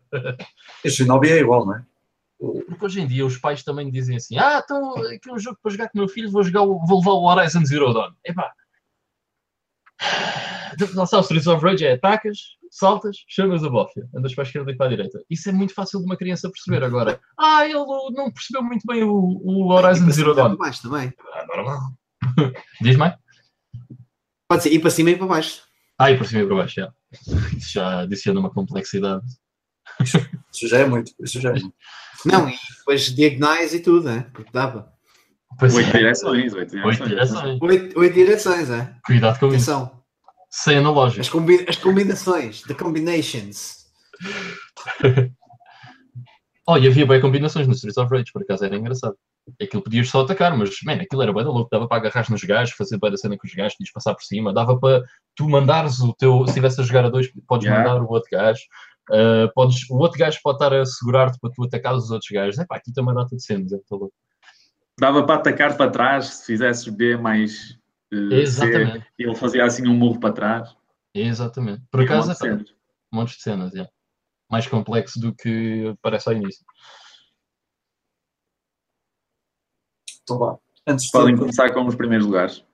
Este 0.82 1.04
Shinobi 1.04 1.30
é 1.30 1.38
igual, 1.38 1.66
não 1.66 1.76
é? 1.76 1.84
Porque 2.38 2.84
hoje 2.84 3.00
em 3.00 3.06
dia 3.06 3.24
os 3.24 3.38
pais 3.38 3.62
também 3.62 3.90
dizem 3.90 4.16
assim: 4.16 4.36
Ah, 4.36 4.60
então 4.62 4.96
aqui 4.96 5.28
é 5.28 5.32
um 5.32 5.38
jogo 5.38 5.58
para 5.62 5.70
jogar 5.70 5.88
com 5.88 5.98
o 5.98 6.00
meu 6.00 6.08
filho, 6.08 6.30
vou, 6.30 6.42
jogar, 6.42 6.64
vou 6.64 6.98
levar 6.98 7.12
o 7.12 7.24
Horizon 7.24 7.64
Zero 7.64 7.92
Dawn. 7.92 8.12
Epá. 8.24 8.52
Não 10.94 11.06
sabe, 11.06 11.22
o 11.22 11.24
Streets 11.24 11.46
of 11.46 11.64
Rage 11.64 11.86
é 11.86 11.92
atacas, 11.92 12.56
saltas, 12.76 13.18
chamas 13.28 13.62
a 13.62 13.68
bófia, 13.68 14.06
andas 14.14 14.34
para 14.34 14.42
a 14.42 14.46
esquerda 14.46 14.70
e 14.72 14.76
para 14.76 14.86
a 14.86 14.88
direita. 14.88 15.22
Isso 15.30 15.48
é 15.48 15.52
muito 15.52 15.72
fácil 15.72 16.00
de 16.00 16.06
uma 16.06 16.16
criança 16.16 16.50
perceber 16.50 16.84
agora. 16.84 17.20
Ah, 17.38 17.64
ele 17.64 17.74
não 17.74 18.32
percebeu 18.32 18.62
muito 18.62 18.84
bem 18.86 19.04
o, 19.04 19.40
o 19.42 19.72
Horizon 19.72 20.10
Zero 20.10 20.34
Dawn. 20.34 20.56
baixo 20.56 20.82
também. 20.82 21.12
Ah, 21.32 21.46
normal. 21.54 21.80
Diz 22.82 22.96
mais? 22.96 23.14
Pode 24.48 24.64
ser, 24.64 24.72
ir 24.72 24.80
para 24.80 24.90
cima 24.90 25.10
e 25.10 25.16
para 25.16 25.26
baixo. 25.26 25.62
Ah, 25.98 26.10
e 26.10 26.16
para 26.16 26.26
cima 26.26 26.42
e 26.42 26.46
para 26.46 26.56
baixo, 26.56 26.74
já. 26.74 26.92
Isso 27.56 27.72
já 27.72 28.00
adiciona 28.00 28.40
uma 28.40 28.50
complexidade. 28.50 29.24
Isso 30.52 30.66
já 30.68 30.78
é 30.78 30.86
muito, 30.86 31.12
isso 31.20 31.40
já 31.40 31.50
é 31.50 31.52
muito. 31.52 31.74
Não, 32.26 32.48
e 32.48 32.56
depois 32.78 33.14
diagonais 33.14 33.72
e 33.74 33.80
tudo, 33.80 34.06
né? 34.08 34.26
Porque 34.32 34.50
dava. 34.52 34.92
Pois 35.58 35.74
Oito 35.74 35.90
é. 35.90 35.98
direções, 35.98 36.52
oito 36.52 36.76
Oito 36.84 37.04
direções. 37.06 37.40
direções. 37.42 37.62
Oito, 37.62 38.00
oito 38.00 38.14
direções, 38.14 38.70
é? 38.70 38.96
Cuidado 39.04 39.38
com 39.38 39.54
isso. 39.54 40.03
Sem 40.56 40.78
analógico. 40.78 41.20
As, 41.20 41.28
combi- 41.28 41.66
as 41.68 41.76
combinações, 41.76 42.62
the 42.62 42.74
combinations. 42.74 43.86
Oh, 46.66 46.78
e 46.78 46.86
havia 46.88 47.04
bem 47.06 47.20
combinações 47.20 47.66
no 47.66 47.74
Streets 47.74 47.98
of 47.98 48.10
Rage, 48.10 48.32
por 48.32 48.40
acaso 48.40 48.64
era 48.64 48.74
engraçado. 48.74 49.14
Aquilo 49.60 49.82
podias 49.82 50.08
só 50.08 50.22
atacar, 50.22 50.56
mas, 50.56 50.70
man, 50.82 50.94
aquilo 50.94 51.20
era 51.20 51.30
bem 51.30 51.44
da 51.44 51.50
louco, 51.50 51.68
dava 51.70 51.86
para 51.86 51.98
agarrar 51.98 52.30
nos 52.30 52.42
gajos, 52.42 52.74
fazer 52.74 52.98
bem 52.98 53.12
a 53.12 53.16
cena 53.18 53.36
com 53.36 53.46
os 53.46 53.52
gajos, 53.54 53.76
podias 53.76 53.92
passar 53.92 54.14
por 54.14 54.22
cima, 54.22 54.50
dava 54.50 54.78
para 54.80 55.02
tu 55.36 55.46
mandares 55.46 56.00
o 56.00 56.14
teu, 56.14 56.38
se 56.44 56.52
estivesse 56.52 56.80
a 56.80 56.84
jogar 56.84 57.04
a 57.04 57.10
dois, 57.10 57.30
podes 57.46 57.66
Yeah. 57.66 57.86
mandar 57.86 58.02
o 58.02 58.10
outro 58.10 58.30
gajo, 58.32 58.62
ah, 59.12 59.50
podes, 59.54 59.90
o 59.90 59.96
outro 59.98 60.18
gajo 60.18 60.38
pode 60.42 60.56
estar 60.56 60.72
a 60.72 60.86
segurar-te 60.86 61.38
para 61.38 61.50
tu 61.50 61.64
atacares 61.64 62.04
os 62.04 62.10
outros 62.10 62.30
gajos. 62.30 62.58
É 62.58 62.64
pá, 62.64 62.76
aqui 62.76 62.90
tem 62.94 63.02
uma 63.04 63.12
data 63.12 63.36
de 63.36 63.44
cenas, 63.44 63.70
é 63.70 63.74
muito 63.76 63.90
louco. 63.94 64.14
Dava 64.98 65.22
para 65.26 65.34
atacar 65.34 65.76
para 65.76 65.90
trás 65.90 66.26
se 66.26 66.46
fizesses 66.46 66.88
B 66.88 67.18
mais 67.18 67.78
Exatamente, 68.32 69.06
Ele 69.18 69.34
fazia 69.34 69.64
assim 69.64 69.86
um 69.88 69.94
murro 69.94 70.20
para 70.20 70.32
trás. 70.34 70.76
exatamente. 71.14 71.82
Por 71.90 72.04
Tinha 72.04 72.16
um 72.18 72.20
acaso, 72.22 72.28
monte 72.28 72.64
de 72.64 72.70
é 72.70 72.74
montes 73.12 73.36
de 73.36 73.42
cenas, 73.42 73.72
yeah. 73.72 73.90
mais 74.50 74.66
complexo 74.66 75.20
do 75.20 75.34
que 75.34 75.96
parece 76.02 76.28
ao 76.28 76.34
início. 76.34 76.64
Então 80.22 80.38
vá. 80.38 80.58
Antes 80.86 81.10
Podem 81.10 81.34
de, 81.34 81.40
começar 81.40 81.72
com 81.72 81.86
os 81.86 81.94
primeiros 81.94 82.26
lugares. 82.26 82.64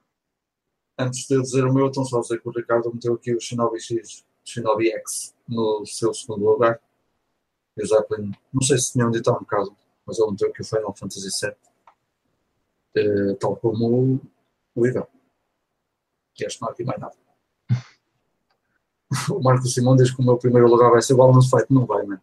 antes 0.98 1.26
de 1.26 1.34
eu 1.34 1.42
dizer 1.42 1.64
o 1.64 1.72
meu, 1.72 1.86
então 1.86 2.04
só 2.04 2.20
dizer 2.20 2.40
que 2.40 2.48
o 2.48 2.52
Ricardo 2.52 2.92
meteu 2.92 3.14
aqui 3.14 3.34
o 3.34 3.40
Shinobi 3.40 3.80
X, 3.80 4.24
Shinobi 4.44 4.90
X 4.90 5.34
no 5.48 5.84
seu 5.86 6.12
segundo 6.12 6.44
lugar. 6.44 6.80
E 7.76 7.82
o 7.82 7.86
Zeppelin, 7.86 8.32
não 8.52 8.62
sei 8.62 8.78
se 8.78 8.92
tinham 8.92 9.10
dito 9.10 9.30
há 9.30 9.36
um 9.36 9.40
bocado, 9.40 9.76
mas 10.04 10.18
ele 10.18 10.30
meteu 10.32 10.48
aqui 10.48 10.60
o 10.60 10.64
Final 10.64 10.94
Fantasy 10.96 11.28
VII. 11.46 11.54
Eh, 12.96 13.34
tal 13.38 13.56
como 13.56 14.16
o, 14.16 14.20
o 14.74 14.86
Ivan. 14.86 15.06
Que 16.46 16.60
não 16.60 16.68
há 16.68 16.72
aqui 16.72 16.84
mais 16.84 17.00
nada. 17.00 17.14
o 19.30 19.42
Marco 19.42 19.66
Simão 19.66 19.96
diz 19.96 20.10
que 20.10 20.20
o 20.20 20.24
meu 20.24 20.36
primeiro 20.36 20.68
lugar 20.68 20.90
vai 20.90 21.02
ser 21.02 21.14
o 21.14 21.16
Balance 21.16 21.50
Fight. 21.50 21.66
Não 21.70 21.86
vai, 21.86 22.06
né? 22.06 22.20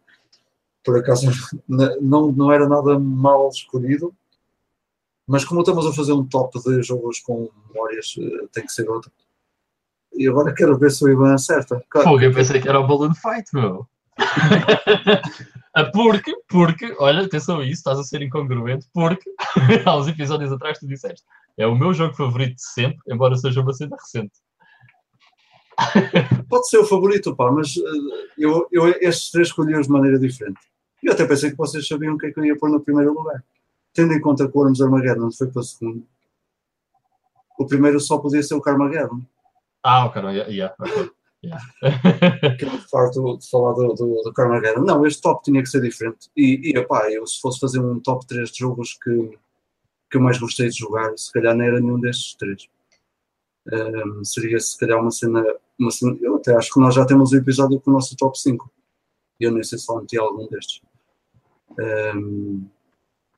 Por 0.84 0.98
acaso 0.98 1.26
não, 2.00 2.32
não 2.32 2.52
era 2.52 2.68
nada 2.68 2.98
mal 2.98 3.48
escolhido. 3.48 4.14
Mas 5.26 5.44
como 5.44 5.60
estamos 5.60 5.86
a 5.86 5.92
fazer 5.92 6.12
um 6.12 6.24
top 6.24 6.58
de 6.62 6.82
jogos 6.82 7.20
com 7.20 7.50
memórias, 7.68 8.14
eh, 8.18 8.46
tem 8.50 8.64
que 8.64 8.72
ser 8.72 8.88
outro. 8.88 9.12
E 10.14 10.26
agora 10.26 10.54
quero 10.54 10.78
ver 10.78 10.90
se 10.90 11.04
o 11.04 11.08
Ivan 11.08 11.34
acerta. 11.34 11.84
Fogo, 11.92 12.20
eu 12.20 12.32
pensei 12.32 12.60
que 12.62 12.68
era 12.68 12.80
o 12.80 12.86
Balloon 12.86 13.14
Fight, 13.14 13.50
meu. 13.52 13.86
Porque, 15.92 16.34
porque, 16.48 16.96
olha, 16.98 17.24
atenção 17.24 17.60
a 17.60 17.64
isso, 17.64 17.74
estás 17.74 18.00
a 18.00 18.02
ser 18.02 18.20
incongruente, 18.20 18.88
porque 18.92 19.30
há 19.86 19.96
uns 19.96 20.08
episódios 20.08 20.50
atrás 20.50 20.76
tu 20.76 20.88
disseste 20.88 21.24
é 21.58 21.66
o 21.66 21.74
meu 21.74 21.92
jogo 21.92 22.14
favorito 22.14 22.54
de 22.54 22.62
sempre, 22.62 22.98
embora 23.08 23.36
seja 23.36 23.60
uma 23.60 23.74
cena 23.74 23.96
recente. 23.96 24.32
Pode 26.48 26.68
ser 26.68 26.78
o 26.78 26.86
favorito, 26.86 27.34
pá, 27.34 27.50
mas 27.50 27.76
eh, 27.76 28.30
eu, 28.38 28.68
eu 28.70 28.88
estes 29.00 29.30
três 29.30 29.48
escolhi-os 29.48 29.88
de 29.88 29.92
maneira 29.92 30.18
diferente. 30.18 30.60
Eu 31.02 31.12
até 31.12 31.26
pensei 31.26 31.50
que 31.50 31.56
vocês 31.56 31.86
sabiam 31.86 32.14
o 32.14 32.18
que 32.18 32.26
é 32.26 32.32
que 32.32 32.38
eu 32.38 32.44
ia 32.44 32.56
pôr 32.56 32.70
no 32.70 32.80
primeiro 32.80 33.12
lugar. 33.12 33.44
Tendo 33.92 34.14
em 34.14 34.20
conta 34.20 34.48
que 34.48 34.56
o 34.56 34.60
Worms 34.60 34.80
Armageddon 34.80 35.30
foi 35.32 35.48
para 35.48 35.60
o 35.60 35.64
segundo, 35.64 36.06
o 37.58 37.66
primeiro 37.66 37.98
só 37.98 38.18
podia 38.18 38.42
ser 38.42 38.54
o 38.54 38.60
Carmageddon. 38.60 39.20
Ah, 39.82 40.06
ok, 40.06 40.22
não, 40.22 40.30
yeah, 40.30 40.50
yeah, 40.50 40.74
ok. 40.78 41.10
Yeah. 41.44 41.64
me 41.82 42.78
farto 42.90 43.38
de 43.38 43.48
falar 43.48 43.72
do, 43.74 43.94
do, 43.94 44.22
do 44.22 44.32
Carmageddon. 44.32 44.82
Não, 44.82 45.06
este 45.06 45.22
top 45.22 45.42
tinha 45.44 45.62
que 45.62 45.68
ser 45.68 45.80
diferente. 45.80 46.28
E, 46.36 46.72
e 46.72 46.76
epá, 46.76 47.10
eu 47.10 47.26
se 47.26 47.40
fosse 47.40 47.60
fazer 47.60 47.78
um 47.80 48.00
top 48.00 48.26
3 48.26 48.50
de 48.50 48.58
jogos 48.58 48.98
que, 49.02 49.38
que 50.10 50.16
eu 50.16 50.20
mais 50.20 50.38
gostei 50.38 50.68
de 50.68 50.78
jogar, 50.78 51.16
se 51.16 51.32
calhar 51.32 51.54
não 51.56 51.64
era 51.64 51.80
nenhum 51.80 52.00
destes 52.00 52.34
três. 52.34 52.68
Ahm, 53.72 54.24
seria 54.24 54.58
se 54.58 54.76
calhar 54.78 55.00
uma 55.00 55.10
cena, 55.10 55.44
uma 55.78 55.90
cena. 55.90 56.16
Eu 56.20 56.36
até 56.36 56.54
acho 56.54 56.72
que 56.72 56.80
nós 56.80 56.94
já 56.94 57.04
temos 57.04 57.32
o 57.32 57.36
episódio 57.36 57.80
com 57.80 57.90
o 57.90 57.94
nosso 57.94 58.16
top 58.16 58.38
5. 58.38 58.70
E 59.40 59.44
eu 59.44 59.52
nem 59.52 59.62
sei 59.62 59.78
se 59.78 59.90
lá 59.92 60.00
meti 60.00 60.18
algum 60.18 60.48
destes. 60.48 60.80
Ahm, 61.78 62.66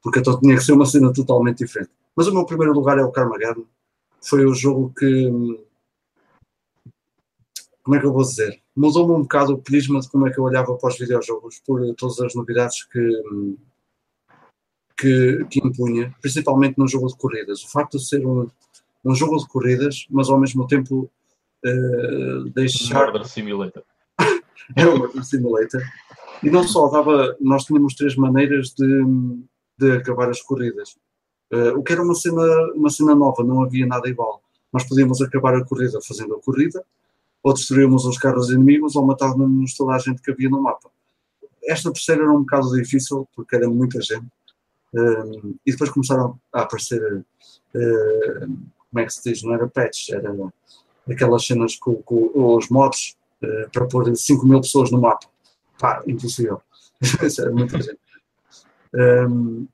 porque 0.02 0.20
então 0.20 0.40
tinha 0.40 0.56
que 0.56 0.62
ser 0.62 0.72
uma 0.72 0.86
cena 0.86 1.12
totalmente 1.12 1.58
diferente. 1.58 1.90
Mas 2.16 2.26
o 2.28 2.32
meu 2.32 2.46
primeiro 2.46 2.72
lugar 2.72 2.98
é 2.98 3.02
o 3.02 3.12
Carmageddon. 3.12 3.66
Foi 4.22 4.44
o 4.46 4.54
jogo 4.54 4.92
que 4.96 5.30
como 7.82 7.96
é 7.96 8.00
que 8.00 8.06
eu 8.06 8.12
vou 8.12 8.22
dizer? 8.22 8.60
Mudou-me 8.76 9.14
um 9.14 9.22
bocado 9.22 9.54
o 9.54 9.58
prisma 9.58 10.00
de 10.00 10.08
como 10.10 10.26
é 10.26 10.30
que 10.30 10.38
eu 10.38 10.44
olhava 10.44 10.76
para 10.76 10.88
os 10.88 10.98
videojogos 10.98 11.60
por 11.66 11.94
todas 11.94 12.20
as 12.20 12.34
novidades 12.34 12.84
que, 12.84 13.22
que, 14.98 15.44
que 15.50 15.66
impunha, 15.66 16.14
principalmente 16.20 16.78
no 16.78 16.86
jogo 16.86 17.06
de 17.06 17.16
corridas. 17.16 17.64
O 17.64 17.70
facto 17.70 17.98
de 17.98 18.06
ser 18.06 18.26
um, 18.26 18.46
um 19.04 19.14
jogo 19.14 19.38
de 19.38 19.48
corridas, 19.48 20.06
mas 20.10 20.28
ao 20.28 20.38
mesmo 20.38 20.66
tempo 20.66 21.10
eh, 21.64 22.50
deixar. 22.54 23.06
Murder 23.06 23.26
Simulator. 23.26 23.82
É 24.76 24.86
o 24.86 24.98
Murder 24.98 25.24
Simulator. 25.24 25.82
E 26.42 26.50
não 26.50 26.66
só 26.66 26.88
dava. 26.88 27.36
Nós 27.40 27.64
tínhamos 27.64 27.94
três 27.94 28.14
maneiras 28.16 28.72
de, 28.72 29.04
de 29.78 29.92
acabar 29.92 30.30
as 30.30 30.40
corridas. 30.42 30.96
Eh, 31.50 31.72
o 31.72 31.82
que 31.82 31.92
era 31.92 32.02
uma 32.02 32.14
cena, 32.14 32.42
uma 32.74 32.90
cena 32.90 33.14
nova, 33.14 33.42
não 33.42 33.62
havia 33.62 33.86
nada 33.86 34.08
igual. 34.08 34.42
Nós 34.72 34.84
podíamos 34.88 35.20
acabar 35.20 35.54
a 35.54 35.64
corrida 35.64 35.98
fazendo 36.06 36.34
a 36.34 36.40
corrida, 36.40 36.84
ou 37.42 37.54
destruímos 37.54 38.04
os 38.04 38.18
carros 38.18 38.50
inimigos, 38.50 38.96
ou 38.96 39.06
matávamos 39.06 39.74
toda 39.74 39.94
a 39.94 39.98
gente 39.98 40.20
que 40.20 40.30
havia 40.30 40.50
no 40.50 40.62
mapa. 40.62 40.90
Esta 41.64 41.92
terceira 41.92 42.22
era 42.22 42.32
um 42.32 42.40
bocado 42.40 42.70
difícil, 42.72 43.28
porque 43.34 43.56
era 43.56 43.68
muita 43.68 44.00
gente. 44.00 44.26
Um, 44.92 45.54
e 45.64 45.70
depois 45.72 45.90
começaram 45.90 46.38
a 46.52 46.62
aparecer, 46.62 47.00
uh, 47.00 48.40
como 48.90 48.98
é 48.98 49.04
que 49.04 49.12
se 49.12 49.22
diz, 49.22 49.42
não 49.42 49.54
era 49.54 49.68
patches, 49.68 50.10
era 50.10 50.34
aquelas 51.08 51.46
cenas 51.46 51.76
com, 51.76 51.96
com 52.02 52.56
os 52.56 52.68
mods 52.68 53.16
uh, 53.42 53.70
para 53.72 53.86
pôr 53.86 54.14
5 54.14 54.46
mil 54.46 54.60
pessoas 54.60 54.90
no 54.90 55.00
mapa. 55.00 55.26
Pá, 55.78 56.02
impossível. 56.06 56.60
Era 57.40 57.50
muita 57.50 57.80
gente. 57.80 57.98
Um, 58.94 59.66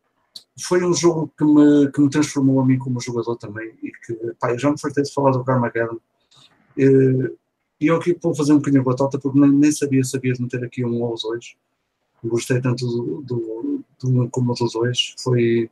foi 0.63 0.85
um 0.85 0.95
jogo 0.95 1.33
que 1.37 1.45
me, 1.45 1.91
que 1.91 2.01
me 2.01 2.09
transformou 2.09 2.61
a 2.61 2.65
mim 2.65 2.79
como 2.79 3.01
jogador 3.01 3.35
também 3.37 3.75
e 3.83 3.91
que, 3.91 4.15
pá, 4.39 4.53
eu 4.53 4.59
já 4.59 4.71
me 4.71 4.81
fartei 4.81 5.03
de 5.03 5.13
falar 5.13 5.33
do 5.33 5.43
Carmageddon 5.45 5.97
uh, 5.97 7.39
e 7.81 7.89
eu 7.89 7.97
aqui 7.97 8.17
vou 8.21 8.35
fazer 8.35 8.53
um 8.53 8.57
bocadinho 8.57 8.83
batota 8.83 9.19
porque 9.19 9.39
nem, 9.39 9.51
nem 9.51 9.73
sabia, 9.73 10.03
sabia 10.03 10.33
de 10.33 10.43
meter 10.43 10.65
aqui 10.65 10.85
um 10.85 11.03
ou 11.03 11.15
dois. 11.21 11.55
Gostei 12.25 12.61
tanto 12.61 12.87
do, 12.87 13.23
do, 13.23 13.85
do 14.01 14.23
um 14.23 14.29
como 14.29 14.55
do 14.55 14.67
dois. 14.67 15.15
Foi, 15.19 15.71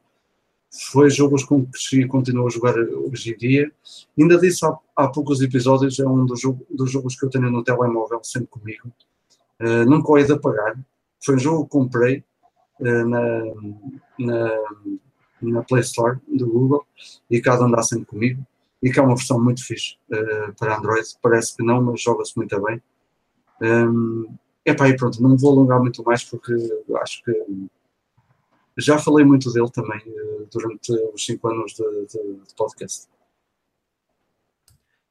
foi 0.90 1.10
jogos 1.10 1.44
com 1.44 1.64
que 1.64 1.72
cresci 1.72 2.06
continuo 2.06 2.46
a 2.46 2.50
jogar 2.50 2.76
hoje 2.76 3.32
em 3.32 3.36
dia. 3.36 3.72
Ainda 4.18 4.38
disse 4.38 4.64
há, 4.66 4.76
há 4.94 5.08
poucos 5.08 5.40
episódios, 5.40 5.98
é 5.98 6.06
um 6.06 6.26
dos, 6.26 6.42
dos 6.70 6.90
jogos 6.90 7.18
que 7.18 7.24
eu 7.24 7.30
tenho 7.30 7.50
no 7.50 7.64
telemóvel 7.64 8.20
sempre 8.22 8.48
comigo. 8.48 8.92
Uh, 9.60 9.88
nunca 9.88 10.12
o 10.12 10.18
hei 10.18 10.24
de 10.24 10.32
apagar. 10.32 10.78
Foi 11.24 11.36
um 11.36 11.38
jogo 11.38 11.64
que 11.64 11.70
comprei 11.70 12.22
uh, 12.80 13.08
na, 13.08 13.44
na, 14.18 14.50
na 15.40 15.62
Play 15.62 15.80
Store 15.80 16.18
do 16.28 16.46
Google 16.46 16.86
e 17.30 17.40
cá 17.40 17.56
de 17.56 17.64
andar 17.64 17.82
sempre 17.82 18.04
comigo 18.04 18.44
e 18.84 18.92
que 18.92 19.00
é 19.00 19.02
uma 19.02 19.16
versão 19.16 19.42
muito 19.42 19.64
fixe 19.64 19.96
uh, 20.12 20.52
para 20.58 20.76
Android. 20.76 21.08
Parece 21.22 21.56
que 21.56 21.62
não, 21.62 21.82
mas 21.82 22.02
joga-se 22.02 22.36
muito 22.36 22.60
bem. 22.60 22.82
Um, 23.62 24.36
epá, 24.62 24.90
e 24.90 24.94
pronto, 24.94 25.22
não 25.22 25.38
vou 25.38 25.52
alongar 25.52 25.80
muito 25.80 26.04
mais 26.04 26.22
porque 26.22 26.52
acho 27.00 27.24
que 27.24 27.32
já 28.76 28.98
falei 28.98 29.24
muito 29.24 29.50
dele 29.50 29.70
também 29.70 30.00
uh, 30.00 30.46
durante 30.52 30.92
os 31.14 31.24
5 31.24 31.48
anos 31.48 31.72
de, 31.72 32.06
de, 32.06 32.34
de, 32.46 32.54
podcast. 32.54 33.08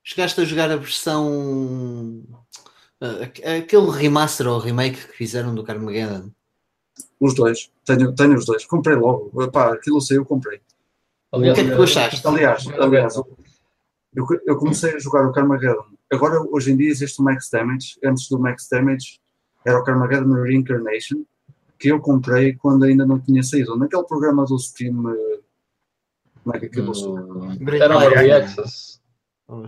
Chegaste 0.03 0.39
a 0.39 0.45
jogar 0.45 0.69
a 0.69 0.75
versão. 0.75 1.27
Uh, 3.01 3.23
aquele 3.57 3.89
remaster 3.89 4.47
ou 4.47 4.59
remake 4.59 5.07
que 5.07 5.17
fizeram 5.17 5.55
do 5.55 5.63
Carmageddon? 5.63 6.29
Os 7.19 7.33
dois, 7.33 7.71
tenho, 7.83 8.13
tenho 8.13 8.35
os 8.35 8.45
dois. 8.45 8.65
Comprei 8.65 8.95
logo. 8.95 9.41
Epá, 9.41 9.73
aquilo 9.73 9.99
saiu, 9.99 10.23
comprei. 10.23 10.61
Aliás, 11.31 11.57
o 11.57 11.61
que 11.61 11.67
é 11.67 11.71
que 11.71 11.75
gostaste? 11.75 12.27
Aliás, 12.27 12.67
aliás 12.67 13.17
eu, 14.15 14.25
eu, 14.45 14.57
comecei 14.57 14.95
a 14.95 14.99
jogar 14.99 15.27
o 15.27 15.31
Carmageddon. 15.31 15.85
Agora, 16.11 16.41
hoje 16.51 16.71
em 16.71 16.77
dia, 16.77 16.89
existe 16.89 17.19
o 17.19 17.23
Max 17.23 17.49
Damage. 17.51 17.97
Antes 18.03 18.29
do 18.29 18.39
Max 18.39 18.67
Damage, 18.69 19.19
era 19.65 19.79
o 19.79 19.83
Carmageddon 19.83 20.33
Reincarnation, 20.43 21.23
que 21.79 21.89
eu 21.89 21.99
comprei 21.99 22.53
quando 22.53 22.83
ainda 22.83 23.05
não 23.05 23.19
tinha 23.19 23.41
saído. 23.41 23.77
Naquele 23.77 24.03
programa 24.03 24.45
do 24.45 24.57
Steam. 24.59 25.03
Como 26.43 26.55
é 26.55 26.59
que 26.59 26.65
aquilo 26.65 26.91
hum, 26.91 27.57
Era 27.69 27.97
o 27.97 28.01
Early 28.01 28.31
Access. 28.31 28.99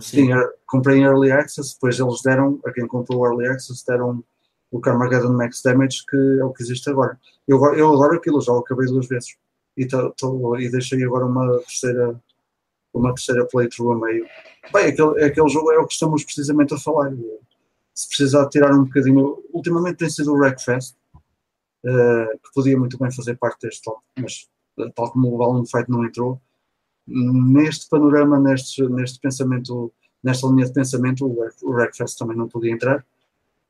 Sim 0.00 0.32
era, 0.32 0.52
comprei 0.66 0.98
em 0.98 1.04
Early 1.04 1.32
Access. 1.32 1.74
Depois 1.74 1.98
eles 1.98 2.22
deram, 2.22 2.60
a 2.64 2.72
quem 2.72 2.86
comprou 2.86 3.20
o 3.20 3.26
Early 3.26 3.48
Access, 3.48 3.84
deram 3.86 4.22
o 4.70 4.80
Carmageddon 4.80 5.32
Max 5.32 5.62
Damage, 5.62 6.04
que 6.08 6.16
é 6.40 6.44
o 6.44 6.52
que 6.52 6.62
existe 6.62 6.88
agora. 6.90 7.18
Eu, 7.48 7.58
eu 7.74 7.92
adoro 7.92 8.16
aquilo, 8.16 8.40
já 8.40 8.52
o 8.52 8.58
acabei 8.58 8.86
duas 8.86 9.08
vezes. 9.08 9.36
E, 9.76 9.86
tô, 9.86 10.10
tô, 10.12 10.56
e 10.56 10.70
deixei 10.70 11.02
agora 11.04 11.26
uma 11.26 11.58
terceira 11.60 12.20
uma 12.98 13.14
terceira 13.14 13.46
playthrough 13.46 13.92
a 13.92 14.06
meio. 14.06 14.26
Bem, 14.72 14.86
aquele, 14.86 15.24
aquele 15.24 15.48
jogo 15.48 15.72
é 15.72 15.78
o 15.78 15.86
que 15.86 15.92
estamos 15.92 16.24
precisamente 16.24 16.74
a 16.74 16.78
falar. 16.78 17.12
Se 17.94 18.08
precisar 18.08 18.48
tirar 18.48 18.72
um 18.72 18.84
bocadinho. 18.84 19.42
Ultimamente 19.52 19.96
tem 19.96 20.10
sido 20.10 20.32
o 20.32 20.36
Wreckfest, 20.36 20.94
uh, 21.84 22.38
que 22.38 22.52
podia 22.54 22.78
muito 22.78 22.98
bem 22.98 23.10
fazer 23.10 23.36
parte 23.36 23.62
deste 23.62 23.82
top, 23.82 24.00
mas 24.18 24.48
tal 24.94 25.10
como 25.10 25.34
o 25.34 25.38
Balloon 25.38 25.64
Fight 25.64 25.90
não 25.90 26.04
entrou, 26.04 26.40
neste 27.06 27.88
panorama, 27.88 28.38
neste, 28.38 28.82
neste 28.88 29.18
pensamento, 29.20 29.92
nesta 30.22 30.46
linha 30.48 30.66
de 30.66 30.72
pensamento, 30.72 31.24
o 31.26 31.70
Wreckfest 31.70 32.18
também 32.18 32.36
não 32.36 32.48
podia 32.48 32.72
entrar. 32.72 33.04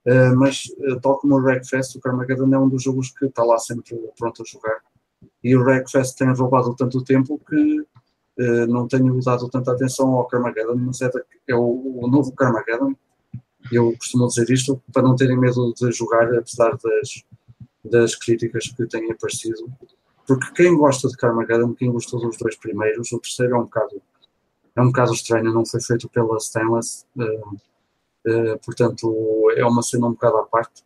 Uh, 0.05 0.35
mas, 0.37 0.65
tal 1.03 1.19
como 1.19 1.35
o 1.35 1.41
Wreckfest, 1.41 1.97
o 1.97 2.01
Carmageddon 2.01 2.53
é 2.55 2.59
um 2.59 2.69
dos 2.69 2.83
jogos 2.83 3.11
que 3.11 3.27
está 3.27 3.45
lá 3.45 3.59
sempre 3.59 3.97
pronto 4.17 4.43
a 4.43 4.45
jogar. 4.45 4.81
E 5.43 5.57
o 5.57 5.63
Wreckfest 5.63 6.17
tem 6.17 6.33
roubado 6.33 6.75
tanto 6.75 7.03
tempo 7.05 7.41
que 7.49 7.85
uh, 8.39 8.67
não 8.67 8.87
tenho 8.87 9.19
dado 9.21 9.49
tanta 9.49 9.73
atenção 9.73 10.13
ao 10.15 10.27
Carmageddon, 10.27 10.77
mas 10.77 11.01
é, 11.01 11.11
é 11.49 11.55
o, 11.55 12.03
o, 12.03 12.09
novo 12.09 12.33
Carmageddon. 12.33 12.95
Eu 13.71 13.95
costumo 13.97 14.29
dizer 14.29 14.49
isto 14.51 14.81
para 14.93 15.03
não 15.03 15.17
terem 15.17 15.39
medo 15.39 15.73
de 15.75 15.91
jogar, 15.93 16.33
apesar 16.35 16.77
das, 16.77 17.25
das 17.85 18.15
críticas 18.15 18.69
que 18.69 18.87
têm 18.87 19.11
aparecido. 19.11 19.71
Porque 20.27 20.53
quem 20.53 20.77
gosta 20.77 21.09
de 21.09 21.17
Carmageddon, 21.17 21.75
quem 21.75 21.91
gostou 21.91 22.21
dos 22.21 22.37
dois 22.37 22.57
primeiros, 22.57 23.13
o 23.13 23.19
terceiro 23.19 23.55
é 23.55 23.59
um 23.59 23.65
bocado, 23.65 24.03
é 24.75 24.81
um 24.81 24.87
bocado 24.87 25.13
estranho, 25.13 25.53
não 25.53 25.65
foi 25.65 25.81
feito 25.81 26.09
pela 26.09 26.37
Stainless, 26.39 27.05
uh, 27.17 27.55
uh, 28.29 28.59
portanto 28.65 29.51
é 29.57 29.65
uma 29.65 29.83
cena 29.83 30.07
um 30.07 30.13
bocado 30.13 30.37
à 30.39 30.45
parte. 30.45 30.85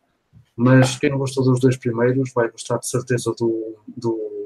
Mas 0.55 0.97
quem 0.97 1.17
gostou 1.17 1.43
dos 1.43 1.59
dois 1.59 1.77
primeiros 1.77 2.31
vai 2.33 2.49
gostar 2.49 2.77
de 2.77 2.87
certeza 2.87 3.33
do, 3.37 3.75
do, 3.87 4.40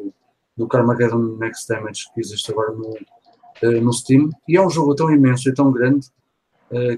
do 0.58 0.68
Carmageddon 0.68 1.38
Next 1.38 1.68
Damage 1.68 2.06
que 2.14 2.22
existe 2.22 2.52
agora 2.52 2.72
no, 2.72 2.90
uh, 2.90 3.82
no 3.82 3.94
Steam. 3.94 4.30
E 4.48 4.58
é 4.58 4.62
um 4.62 4.70
jogo 4.70 4.96
tão 4.96 5.12
imenso 5.12 5.50
e 5.50 5.54
tão 5.54 5.72
grande 5.72 6.10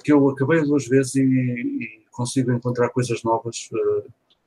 que 0.04 0.14
eu 0.14 0.30
acabei 0.30 0.64
duas 0.64 0.88
vezes 0.88 1.16
e, 1.16 1.22
e 1.22 2.06
consigo 2.10 2.52
encontrar 2.52 2.90
coisas 2.90 3.22
novas 3.22 3.70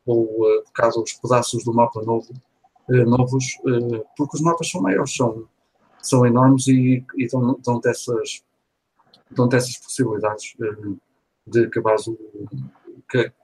ou 0.05 0.25
uh, 0.25 0.65
caso 0.75 1.03
os 1.03 1.13
pedaços 1.13 1.63
do 1.63 1.75
mapa 1.75 2.03
novo, 2.03 2.33
novos, 2.89 3.45
porque 4.17 4.37
os 4.37 4.43
mapas 4.43 4.69
são 4.69 4.81
maiores, 4.81 5.15
são, 5.15 5.47
são 6.03 6.27
enormes 6.27 6.67
e, 6.67 7.05
e 7.17 7.29
dão, 7.29 7.61
dão 7.63 7.81
essas, 7.85 8.43
possibilidades 9.85 10.57
de 11.47 11.67
acabares 11.67 12.09
o, 12.09 12.19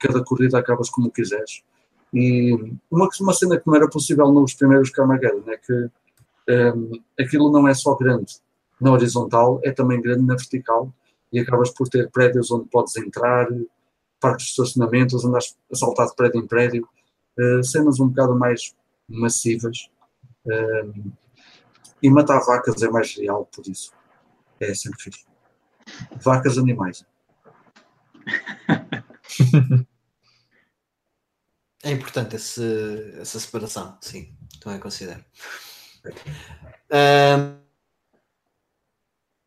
cada 0.01 0.25
corrida 0.25 0.59
acabas 0.59 0.89
como 0.91 1.11
quiseres. 1.11 1.63
E 2.13 2.53
uma, 2.91 3.09
uma 3.21 3.33
cena 3.33 3.59
que 3.59 3.67
não 3.67 3.77
era 3.77 3.89
possível 3.89 4.31
nos 4.33 4.55
primeiros 4.55 4.91
Carmageddon 4.91 5.51
é 5.51 5.57
que 5.57 5.91
um, 6.49 6.93
aquilo 7.19 7.51
não 7.51 7.67
é 7.67 7.75
só 7.75 7.95
grande 7.95 8.37
na 8.81 8.93
horizontal, 8.93 9.61
é 9.65 9.73
também 9.73 10.01
grande 10.01 10.23
na 10.23 10.35
vertical 10.35 10.93
e 11.33 11.41
acabas 11.41 11.71
por 11.71 11.89
ter 11.89 12.11
prédios 12.11 12.51
onde 12.51 12.69
podes 12.69 12.97
entrar, 12.97 13.49
parques 14.21 14.47
de 14.47 14.51
estacionamentos, 14.53 15.25
andar 15.25 15.41
a 15.71 15.75
saltar 15.75 16.07
de 16.07 16.15
prédio 16.15 16.41
em 16.41 16.47
prédio, 16.47 16.89
uh, 17.39 17.65
cenas 17.65 17.99
um 18.01 18.09
bocado 18.09 18.35
mais 18.39 18.75
massivas. 19.09 19.91
Uh, 20.47 21.13
e 22.03 22.11
matar 22.11 22.41
vacas 22.41 22.83
é 22.83 22.89
mais 22.89 23.17
real, 23.17 23.49
por 23.53 23.67
isso. 23.67 23.93
É 24.61 24.73
sempre 24.75 25.03
fixe. 25.03 25.25
Vacas, 26.23 26.59
animais. 26.59 27.05
É 31.87 31.93
importante 31.93 32.35
esse, 32.35 33.15
essa 33.21 33.39
separação, 33.39 33.97
sim, 34.01 34.37
também 34.61 34.81
considero. 34.81 35.25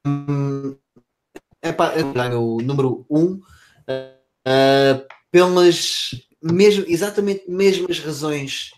Um, 0.08 0.78
é 1.62 2.36
o 2.38 2.62
número 2.62 3.06
1. 3.10 3.20
Um, 3.20 3.34
uh, 3.90 5.06
pelas 5.30 6.12
mesmo, 6.42 6.86
exatamente 6.88 7.44
mesmas 7.52 8.00
razões 8.00 8.72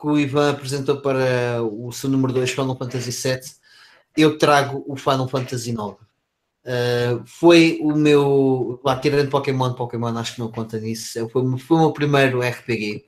que 0.00 0.06
o 0.08 0.18
Ivan 0.18 0.50
apresentou 0.50 1.00
para 1.00 1.62
o 1.62 1.92
seu 1.92 2.10
número 2.10 2.32
2 2.32 2.50
Final 2.50 2.76
Fantasy 2.76 3.12
VII, 3.12 3.48
eu 4.16 4.38
trago 4.38 4.84
o 4.88 4.96
Final 4.96 5.28
Fantasy 5.28 5.70
IX. 5.70 6.05
Uh, 6.66 7.22
foi 7.24 7.78
o 7.80 7.94
meu. 7.94 8.80
Lá, 8.84 8.96
tirando 8.96 9.30
Pokémon, 9.30 9.72
Pokémon 9.74 10.18
acho 10.18 10.34
que 10.34 10.40
não 10.40 10.50
conta 10.50 10.80
nisso. 10.80 11.28
Foi, 11.28 11.58
foi 11.58 11.76
o 11.76 11.80
meu 11.80 11.92
primeiro 11.92 12.40
RPG. 12.40 13.04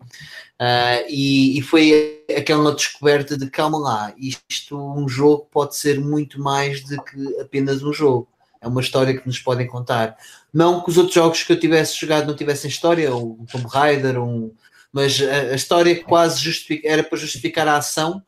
Uh, 0.61 1.03
e, 1.09 1.59
e, 1.59 1.63
foi 1.63 2.25
aquela 2.37 2.73
descoberta 2.73 3.37
de 3.37 3.49
calma 3.51 3.79
lá, 3.79 4.15
isto, 4.19 4.77
um 4.77 5.09
jogo 5.09 5.49
pode 5.53 5.77
ser 5.77 6.01
muito 6.01 6.41
mais 6.41 6.83
do 6.83 7.01
que 7.03 7.41
apenas 7.41 7.83
um 7.83 7.93
jogo. 7.93 8.29
É 8.61 8.67
uma 8.67 8.81
história 8.81 9.17
que 9.17 9.27
nos 9.27 9.39
podem 9.39 9.67
contar. 9.67 10.17
Não 10.53 10.81
que 10.83 10.91
os 10.91 10.97
outros 10.97 11.15
jogos 11.15 11.43
que 11.43 11.53
eu 11.53 11.61
tivesse 11.61 11.99
jogado 11.99 12.27
não 12.27 12.35
tivessem 12.35 12.69
história, 12.69 13.15
o 13.15 13.45
Tomb 13.51 13.67
Raider, 13.69 14.21
um, 14.21 14.53
mas 14.93 15.21
a, 15.21 15.53
a 15.53 15.55
história 15.55 16.03
quase 16.05 16.41
justifica, 16.41 16.89
era 16.89 17.03
para 17.05 17.19
justificar 17.19 17.69
a 17.69 17.77
ação, 17.77 18.23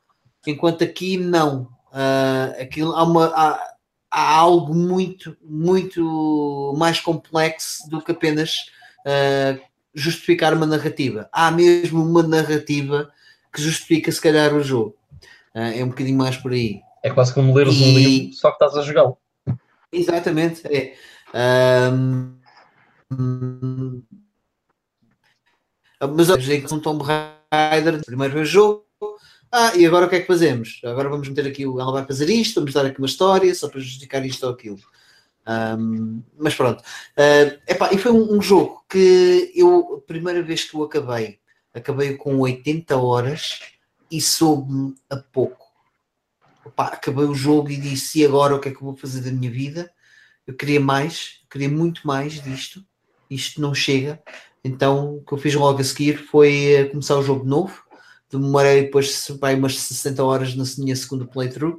enquanto 0.47 0.85
aqui 0.85 1.17
não. 1.17 1.69
Uh, 1.93 2.63
aquilo, 2.63 2.93
há, 2.95 3.03
uma, 3.03 3.27
há, 3.27 3.70
há, 4.11 4.37
algo 4.37 4.75
muito, 4.75 5.37
muito 5.43 6.75
mais 6.77 7.01
complexo 7.01 7.89
do 7.89 8.03
que 8.03 8.13
apenas 8.13 8.67
uh, 9.01 9.61
justificar 9.95 10.55
uma 10.55 10.67
narrativa. 10.67 11.29
Há 11.33 11.51
mesmo 11.51 12.03
uma 12.03 12.23
narrativa 12.23 13.11
que 13.53 13.63
justifica, 13.63 14.11
se 14.11 14.21
calhar, 14.21 14.55
o 14.55 14.63
jogo. 14.63 14.97
Uh, 15.55 15.79
é 15.79 15.85
um 15.85 15.89
bocadinho 15.89 16.19
mais 16.19 16.37
por 16.37 16.53
aí. 16.53 16.81
É 17.03 17.11
quase 17.11 17.33
como 17.33 17.55
leres 17.55 17.75
e... 17.75 17.83
um 17.83 17.99
livro, 17.99 18.35
só 18.35 18.51
que 18.51 18.65
estás 18.65 18.77
a 18.77 18.83
jogá-lo. 18.83 19.17
Exatamente, 19.93 20.63
é. 20.67 20.95
Um, 21.93 22.37
mas 26.01 26.29
eu 26.29 26.41
joguei 26.41 26.63
com 26.63 26.77
um 26.77 26.81
Tomb 26.81 27.05
Raider, 27.05 28.05
primeiro 28.05 28.45
jogo. 28.45 28.90
Ah, 29.53 29.77
e 29.77 29.85
agora 29.85 30.07
o 30.07 30.09
que 30.09 30.17
é 30.17 30.21
que 30.21 30.27
fazemos? 30.27 30.81
Agora 30.85 31.09
vamos 31.09 31.29
meter 31.29 31.47
aqui 31.47 31.67
o. 31.67 31.81
Ela 31.81 31.93
vai 31.93 32.07
fazer 32.07 32.29
isto, 32.31 32.61
vamos 32.61 32.73
dar 32.73 32.87
aqui 32.87 32.99
uma 32.99 33.07
história 33.07 33.55
só 33.55 33.69
para 33.69 33.81
justificar 33.81 34.25
isto 34.25 34.47
ou 34.47 34.53
aquilo. 34.53 34.79
Um, 35.47 36.23
mas 36.39 36.55
pronto. 36.55 36.81
Uh, 36.81 37.59
epá, 37.67 37.93
e 37.93 37.99
foi 37.99 38.13
um, 38.13 38.37
um, 38.37 38.43
jogo 38.43 38.85
que 38.89 39.53
eu, 39.55 40.03
a 40.03 40.07
primeira 40.07 40.43
vez 40.43 40.65
que 40.65 40.77
o 40.77 40.85
acabei, 40.85 41.39
acabei 41.75 42.17
com 42.17 42.39
80 42.39 42.97
horas 42.97 43.61
e 44.11 44.21
soube-me 44.21 44.95
a 45.09 45.17
pouco 45.17 45.71
opá, 46.65 46.87
acabei 46.87 47.25
o 47.25 47.35
jogo 47.35 47.71
e 47.71 47.77
disse: 47.77 48.21
e 48.21 48.25
agora 48.25 48.55
o 48.55 48.61
que 48.61 48.69
é 48.69 48.73
que 48.73 48.79
eu 48.79 48.87
vou 48.87 48.97
fazer 48.97 49.21
da 49.21 49.31
minha 49.31 49.51
vida? 49.51 49.91
Eu 50.47 50.55
queria 50.55 50.81
mais, 50.81 51.41
queria 51.51 51.69
muito 51.69 52.07
mais 52.07 52.43
disto. 52.43 52.85
Isto 53.29 53.61
não 53.61 53.75
chega. 53.75 54.21
Então 54.65 55.17
o 55.17 55.25
que 55.25 55.33
eu 55.33 55.39
fiz 55.39 55.55
logo 55.55 55.81
a 55.81 55.85
seguir 55.85 56.17
foi 56.17 56.75
eh, 56.75 56.85
começar 56.87 57.17
o 57.17 57.23
jogo 57.23 57.45
novo. 57.45 57.83
Demorei 58.31 58.83
depois 58.83 59.27
vai, 59.41 59.55
umas 59.55 59.79
60 59.79 60.23
horas 60.23 60.55
na 60.55 60.65
minha 60.79 60.95
segunda 60.95 61.27
playthrough, 61.27 61.75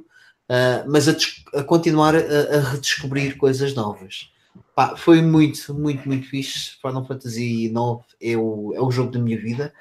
uh, 0.50 0.84
mas 0.86 1.08
a, 1.08 1.16
a 1.54 1.64
continuar 1.64 2.14
a, 2.14 2.18
a, 2.18 2.60
redescobrir 2.72 3.36
coisas 3.36 3.74
novas. 3.74 4.30
Pá, 4.74 4.96
foi 4.96 5.22
muito, 5.22 5.74
muito, 5.74 6.06
muito 6.06 6.28
fixe. 6.28 6.76
Final 6.80 7.06
Fantasy 7.06 7.66
IX 7.66 7.74
é 8.20 8.36
o, 8.36 8.72
é 8.74 8.80
o 8.80 8.90
jogo 8.90 9.10
da 9.10 9.18
minha 9.18 9.38
vida. 9.38 9.72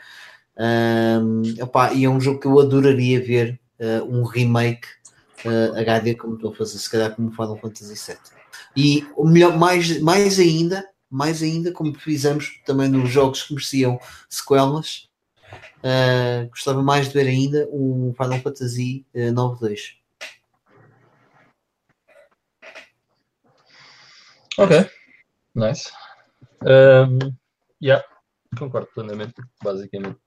Um, 0.57 1.41
opá, 1.63 1.93
e 1.93 2.05
é 2.05 2.09
um 2.09 2.19
jogo 2.19 2.39
que 2.39 2.47
eu 2.47 2.59
adoraria 2.59 3.23
ver 3.23 3.59
uh, 3.79 4.03
um 4.05 4.23
remake 4.23 4.87
uh, 5.45 5.75
eh, 5.75 5.81
HD 5.81 6.15
como 6.15 6.35
estou 6.35 6.51
a 6.51 6.55
fazer, 6.55 6.77
se 6.77 6.89
calhar 6.89 7.15
como 7.15 7.31
Final 7.31 7.57
Fantasy 7.57 7.95
VII. 7.95 8.17
E 8.75 9.07
o 9.15 9.27
melhor, 9.27 9.57
mais, 9.57 9.99
mais 10.01 10.39
ainda, 10.39 10.85
mais 11.09 11.41
ainda, 11.41 11.71
como 11.71 11.97
fizemos 11.97 12.61
também 12.65 12.87
nos 12.87 13.09
jogos 13.09 13.43
que 13.43 13.53
mereciam 13.53 13.99
sequelas, 14.29 15.09
uh, 15.83 16.49
gostava 16.49 16.81
mais 16.81 17.07
de 17.07 17.13
ver 17.13 17.27
ainda 17.27 17.67
um 17.71 18.13
Final 18.15 18.39
Fantasy 18.39 19.05
uh, 19.13 19.31
9.2. 19.31 19.97
Ok, 24.57 24.89
nice. 25.55 25.91
Um, 26.63 27.33
yeah, 27.81 28.03
concordo 28.57 28.87
plenamente, 28.93 29.41
basicamente. 29.63 30.19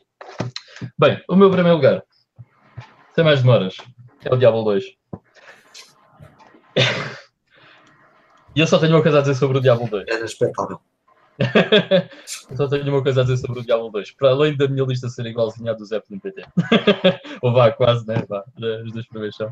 Bem, 0.99 1.23
o 1.29 1.37
meu 1.37 1.51
primeiro 1.51 1.77
lugar, 1.77 2.03
sem 3.15 3.23
mais 3.23 3.41
demoras, 3.41 3.77
é 4.25 4.35
o 4.35 4.37
Diablo 4.37 4.65
2. 4.65 4.85
E 8.57 8.61
eu 8.61 8.69
só 8.69 8.79
tenho 8.79 8.95
uma 8.95 9.03
coisa 9.03 9.19
a 9.19 9.21
dizer 9.21 9.35
sobre 9.35 9.59
o 9.59 9.61
Diablo 9.61 9.89
2. 9.89 10.07
Era 10.07 10.21
eu 10.21 10.81
só 12.57 12.69
tenho 12.69 12.89
uma 12.89 13.03
coisa 13.03 13.21
a 13.21 13.25
dizer 13.25 13.39
sobre 13.39 13.61
o 13.61 13.65
Diablo 13.65 13.91
2. 13.91 14.13
Para 14.13 14.31
além 14.31 14.57
da 14.57 14.69
minha 14.69 14.85
lista 14.85 15.09
ser 15.09 15.27
igualzinha 15.27 15.73
à 15.73 15.75
do 15.75 15.85
Zeppelin 15.85 16.19
PT. 16.19 16.45
Ou 17.43 17.53
vá, 17.53 17.71
quase, 17.73 18.07
né? 18.07 18.23
Vá, 18.29 18.45
os 18.85 18.93
dois 18.93 19.07
primeiros 19.09 19.37
são. 19.37 19.49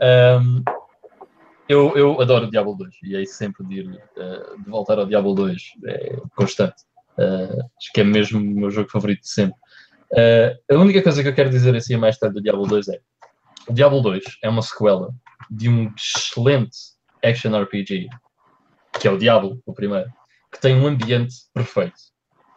Um, 0.00 0.62
eu, 1.68 1.96
eu 1.96 2.20
adoro 2.20 2.46
o 2.46 2.50
Diablo 2.50 2.74
2 2.74 2.94
e 3.02 3.16
é 3.16 3.24
sempre 3.26 3.66
de, 3.66 3.80
ir, 3.80 3.88
uh, 3.88 4.62
de 4.62 4.70
voltar 4.70 4.98
ao 4.98 5.06
Diablo 5.06 5.34
2. 5.34 5.62
É 5.86 6.16
constante. 6.34 6.82
Uh, 7.18 7.60
acho 7.76 7.92
que 7.92 8.00
é 8.00 8.04
mesmo 8.04 8.38
o 8.38 8.42
meu 8.42 8.70
jogo 8.70 8.88
favorito 8.88 9.20
de 9.20 9.28
sempre. 9.28 9.56
Uh, 10.12 10.74
a 10.74 10.78
única 10.78 11.02
coisa 11.02 11.22
que 11.22 11.28
eu 11.28 11.34
quero 11.34 11.50
dizer 11.50 11.76
assim 11.76 11.94
a 11.94 11.98
mais 11.98 12.16
tarde 12.16 12.36
do 12.36 12.42
Diablo 12.42 12.66
2 12.66 12.88
é 12.88 13.00
o 13.68 13.72
Diablo 13.74 14.00
2 14.00 14.24
é 14.42 14.48
uma 14.48 14.62
sequela 14.62 15.10
de 15.50 15.68
um 15.68 15.92
excelente 15.94 16.78
action 17.22 17.54
RPG, 17.60 18.08
que 18.98 19.06
é 19.06 19.10
o 19.10 19.18
Diablo, 19.18 19.60
o 19.66 19.74
primeiro, 19.74 20.10
que 20.52 20.60
tem 20.60 20.74
um 20.74 20.86
ambiente 20.86 21.34
perfeito. 21.52 21.98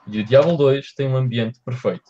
E 0.08 0.20
o 0.20 0.24
Diablo 0.24 0.58
2 0.58 0.94
tem 0.94 1.08
um 1.08 1.16
ambiente 1.16 1.60
perfeito. 1.64 2.10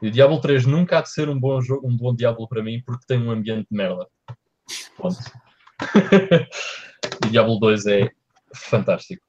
E 0.00 0.08
o 0.08 0.10
Diablo 0.10 0.40
3 0.40 0.66
nunca 0.66 0.98
há 0.98 1.02
de 1.02 1.10
ser 1.10 1.28
um 1.28 1.38
bom 1.38 1.60
jogo, 1.60 1.88
um 1.88 1.96
bom 1.96 2.14
Diablo 2.14 2.48
para 2.48 2.62
mim, 2.62 2.82
porque 2.84 3.06
tem 3.06 3.18
um 3.20 3.30
ambiente 3.30 3.68
de 3.70 3.76
merda. 3.76 4.06
Ponto. 4.96 5.18
e 7.26 7.30
Diablo 7.30 7.58
2 7.58 7.86
é 7.86 8.10
fantástico. 8.54 9.22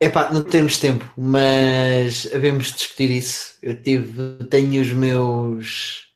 Epá, 0.00 0.32
não 0.32 0.44
temos 0.44 0.78
tempo, 0.78 1.04
mas 1.16 2.32
havemos 2.32 2.68
de 2.68 2.74
discutir 2.74 3.10
isso. 3.10 3.58
Eu 3.60 3.82
tive, 3.82 4.44
tenho 4.44 4.80
os 4.80 4.92
meus 4.92 6.06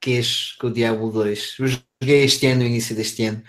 queixos 0.00 0.56
com 0.56 0.66
o 0.66 0.72
Diablo 0.72 1.12
2. 1.12 1.56
Eu 1.60 1.66
joguei 1.68 2.24
este 2.24 2.46
ano, 2.46 2.62
no 2.62 2.66
início 2.66 2.96
deste 2.96 3.24
ano, 3.24 3.42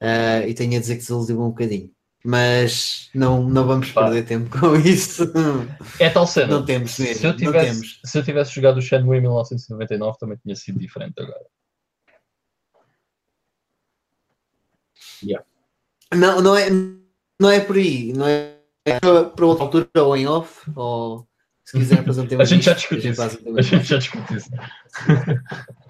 uh, 0.00 0.46
e 0.46 0.54
tenho 0.54 0.76
a 0.76 0.80
dizer 0.80 0.94
que 0.94 1.00
desiludiu 1.00 1.40
um 1.40 1.48
bocadinho. 1.48 1.95
Mas 2.26 3.08
não, 3.14 3.48
não 3.48 3.64
vamos 3.64 3.92
Pá. 3.92 4.02
perder 4.02 4.24
tempo 4.24 4.58
com 4.58 4.74
isso. 4.74 5.32
É 6.00 6.10
tal 6.10 6.26
cena. 6.26 6.56
Não 6.56 6.64
temos 6.64 6.98
mesmo. 6.98 7.20
Se 7.20 7.24
eu 7.24 7.36
tivesse, 7.36 8.00
se 8.04 8.18
eu 8.18 8.24
tivesse 8.24 8.52
jogado 8.52 8.78
o 8.78 8.82
Shenmue 8.82 9.18
em 9.18 9.20
1999, 9.20 10.18
também 10.18 10.36
tinha 10.42 10.56
sido 10.56 10.76
diferente 10.76 11.14
agora. 11.20 11.46
Yeah. 15.22 15.46
Não, 16.12 16.42
não 16.42 16.56
é, 16.56 16.68
não 17.40 17.48
é 17.48 17.60
por 17.60 17.76
aí. 17.76 18.12
Não 18.12 18.26
é 18.26 18.56
para 19.00 19.46
outra 19.46 19.64
altura 19.64 19.88
ou 19.94 20.16
em 20.16 20.26
off, 20.26 20.68
ou 20.74 21.28
se 21.64 21.78
quiser 21.78 22.04
fazer 22.04 22.22
um 22.22 22.26
tema. 22.28 22.42
a 22.42 22.46
gente 22.46 22.64
já 22.64 22.72
discute 22.72 23.08
isso. 23.08 23.22
A 23.22 23.62
gente 23.62 23.84
já 23.84 23.98
discute 23.98 24.34
isso. 24.34 24.50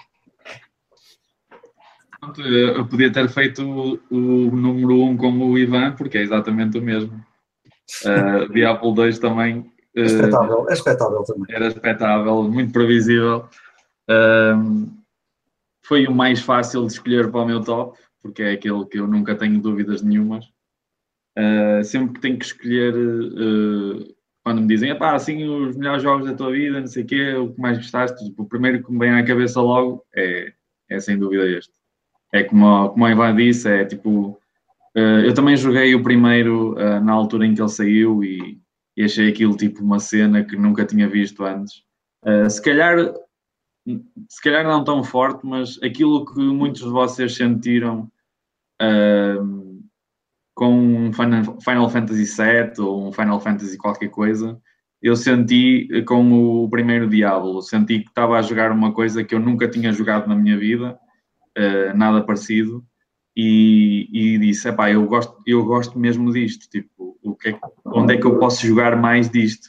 Eu 2.39 2.87
podia 2.87 3.13
ter 3.13 3.29
feito 3.29 3.63
o, 3.63 4.01
o 4.11 4.57
número 4.57 5.01
1 5.01 5.11
um 5.11 5.17
com 5.17 5.33
o 5.33 5.59
Ivan, 5.59 5.93
porque 5.93 6.19
é 6.19 6.23
exatamente 6.23 6.79
o 6.79 6.83
mesmo. 6.83 7.25
Uh, 8.05 8.53
Diablo 8.53 8.93
2 8.93 9.19
também. 9.19 9.61
Uh, 9.61 10.01
é 10.01 10.05
espetável, 10.05 10.67
é 10.69 10.73
espetável 10.73 11.23
também. 11.25 11.55
Era 11.55 11.67
espetável, 11.69 12.43
muito 12.45 12.73
previsível. 12.73 13.49
Uh, 14.11 14.91
foi 15.85 16.07
o 16.07 16.15
mais 16.15 16.41
fácil 16.41 16.87
de 16.87 16.93
escolher 16.93 17.31
para 17.31 17.43
o 17.43 17.47
meu 17.47 17.63
top, 17.63 17.99
porque 18.21 18.43
é 18.43 18.53
aquele 18.53 18.85
que 18.87 18.99
eu 18.99 19.07
nunca 19.07 19.35
tenho 19.35 19.61
dúvidas 19.61 20.03
nenhumas. 20.03 20.47
Uh, 21.39 21.85
sempre 21.85 22.15
que 22.15 22.21
tenho 22.21 22.39
que 22.39 22.47
escolher, 22.47 22.95
quando 24.43 24.63
me 24.63 24.69
dizem, 24.69 24.97
pá, 24.99 25.15
assim, 25.15 25.45
os 25.45 25.77
melhores 25.77 26.03
jogos 26.03 26.27
da 26.27 26.35
tua 26.35 26.51
vida, 26.51 26.81
não 26.81 26.87
sei 26.87 27.03
o 27.03 27.07
quê, 27.07 27.35
o 27.35 27.53
que 27.53 27.61
mais 27.61 27.79
gostaste, 27.79 28.35
o 28.37 28.45
primeiro 28.45 28.83
que 28.83 28.91
me 28.91 28.99
vem 28.99 29.11
à 29.13 29.25
cabeça 29.25 29.61
logo 29.61 30.05
é, 30.15 30.53
é 30.89 30.99
sem 30.99 31.19
dúvida 31.19 31.47
este. 31.49 31.73
É 32.33 32.43
como, 32.43 32.91
como 32.91 33.05
a 33.05 33.11
Ivan 33.11 33.35
disse, 33.37 33.69
é 33.69 33.85
tipo, 33.85 34.39
uh, 34.97 35.21
eu 35.25 35.33
também 35.35 35.57
joguei 35.57 35.95
o 35.95 36.03
primeiro 36.03 36.75
na 37.03 37.13
altura 37.13 37.47
em 37.47 37.55
que 37.55 37.61
ele 37.61 37.69
saiu 37.69 38.25
e, 38.25 38.61
e, 38.97 39.05
achei 39.05 39.29
aquilo 39.29 39.57
tipo 39.57 39.83
uma 39.83 39.99
cena 39.99 40.45
que 40.45 40.57
nunca 40.57 40.85
tinha 40.85 41.09
visto 41.09 41.45
antes. 41.45 41.83
se 42.51 42.61
calhar 42.63 43.15
se 44.29 44.43
calhar 44.43 44.65
não 44.65 44.83
tão 44.83 45.05
forte, 45.05 45.47
mas 45.47 45.81
aquilo 45.83 46.25
que 46.25 46.41
muitos 46.41 46.83
de 46.83 46.89
vocês 46.89 47.37
sentiram 47.37 48.11
uh, 48.83 49.77
com 50.55 51.09
um 51.09 51.13
Final 51.13 51.91
Fantasy 51.91 52.25
VII 52.25 52.85
ou 52.85 53.09
um 53.09 53.13
Final 53.13 53.41
Fantasy 53.41 53.77
qualquer 53.77 54.09
coisa, 54.09 54.61
eu 55.01 55.15
senti 55.15 55.89
com 56.07 56.65
o 56.65 56.69
primeiro 56.69 57.09
Diablo, 57.09 57.63
senti 57.63 58.01
que 58.01 58.09
estava 58.09 58.39
a 58.39 58.43
jogar 58.43 58.73
uma 58.73 58.93
coisa 58.93 59.23
que 59.23 59.35
eu 59.35 59.39
nunca 59.39 59.69
tinha 59.69 59.93
jogado 59.93 60.27
na 60.27 60.35
minha 60.35 60.59
vida, 60.59 60.99
uh, 61.57 61.97
nada 61.97 62.23
parecido, 62.23 62.85
e, 63.37 64.09
e 64.13 64.39
disse, 64.39 64.69
epá, 64.69 64.91
eu 64.91 65.07
gosto, 65.07 65.37
eu 65.47 65.65
gosto 65.65 65.99
mesmo 65.99 66.33
disto, 66.33 66.69
tipo, 66.71 67.19
o 67.23 67.35
que 67.35 67.51
é, 67.51 67.61
onde 67.85 68.15
é 68.15 68.17
que 68.17 68.27
eu 68.27 68.39
posso 68.39 68.67
jogar 68.67 68.97
mais 68.97 69.29
disto? 69.29 69.69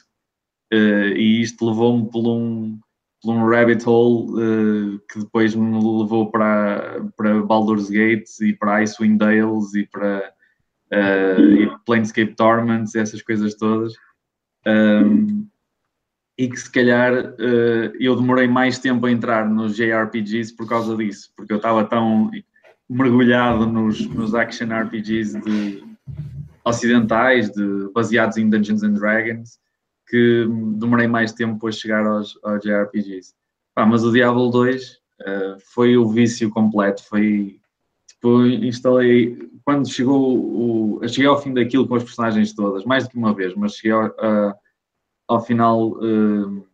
Uh, 0.72 1.16
e 1.16 1.42
isto 1.42 1.68
levou-me 1.68 2.10
por 2.10 2.26
um, 2.26 2.78
por 3.22 3.34
um 3.34 3.48
rabbit 3.48 3.86
hole 3.86 4.32
uh, 4.32 4.98
que 5.10 5.18
depois 5.18 5.54
me 5.54 5.74
levou 5.74 6.30
para, 6.30 7.06
para 7.16 7.42
Baldur's 7.42 7.90
Gate 7.90 8.28
e 8.40 8.52
para 8.54 8.82
Icewind 8.82 9.18
Dales 9.18 9.74
e 9.74 9.86
para 9.86 10.32
uh, 10.92 11.40
e 11.40 11.78
Planescape 11.84 12.34
Torments, 12.34 12.94
essas 12.94 13.22
coisas 13.22 13.54
todas. 13.54 13.94
Um, 14.66 15.46
e 16.38 16.48
que 16.48 16.56
se 16.56 16.70
calhar 16.70 17.12
uh, 17.12 17.92
eu 17.98 18.14
demorei 18.14 18.46
mais 18.46 18.78
tempo 18.78 19.04
a 19.06 19.10
entrar 19.10 19.48
nos 19.48 19.76
JRPGs 19.76 20.54
por 20.54 20.68
causa 20.68 20.96
disso, 20.96 21.32
porque 21.36 21.52
eu 21.52 21.56
estava 21.56 21.84
tão 21.84 22.30
mergulhado 22.88 23.66
nos, 23.66 24.06
nos 24.06 24.34
action 24.36 24.68
RPGs 24.68 25.40
de, 25.40 25.82
ocidentais, 26.64 27.50
de, 27.50 27.90
baseados 27.92 28.36
em 28.36 28.48
Dungeons 28.48 28.84
and 28.84 28.92
Dragons, 28.92 29.58
que 30.06 30.46
demorei 30.76 31.08
mais 31.08 31.32
tempo 31.32 31.66
a 31.66 31.72
chegar 31.72 32.06
aos, 32.06 32.38
aos 32.44 32.62
JRPGs. 32.62 33.34
Ah, 33.74 33.84
mas 33.84 34.04
o 34.04 34.12
Diablo 34.12 34.48
2 34.48 34.90
uh, 34.92 34.96
foi 35.74 35.96
o 35.96 36.08
vício 36.08 36.48
completo, 36.50 37.02
foi 37.04 37.58
tipo, 38.06 38.46
instalei 38.46 39.50
quando 39.64 39.90
chegou 39.90 41.00
o. 41.00 41.08
Cheguei 41.08 41.26
ao 41.26 41.40
fim 41.40 41.52
daquilo 41.52 41.86
com 41.86 41.96
as 41.96 42.04
personagens 42.04 42.54
todas, 42.54 42.84
mais 42.84 43.04
do 43.04 43.10
que 43.10 43.18
uma 43.18 43.34
vez, 43.34 43.54
mas 43.54 43.74
cheguei 43.74 43.92
ao, 43.92 44.14
ao 45.28 45.40
final 45.40 45.90
uh, 45.90 46.66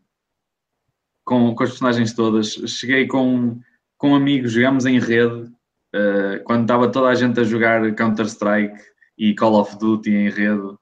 com, 1.24 1.54
com 1.54 1.62
as 1.62 1.70
personagens 1.70 2.14
todas. 2.14 2.52
Cheguei 2.66 3.06
com, 3.06 3.60
com 3.98 4.14
amigos, 4.14 4.52
jogámos 4.52 4.86
em 4.86 4.98
rede, 4.98 5.50
uh, 5.94 6.42
quando 6.44 6.62
estava 6.62 6.90
toda 6.90 7.08
a 7.08 7.14
gente 7.14 7.40
a 7.40 7.44
jogar 7.44 7.94
Counter-Strike 7.94 8.80
e 9.18 9.34
Call 9.34 9.60
of 9.60 9.76
Duty 9.78 10.10
em 10.10 10.30
rede. 10.30 10.76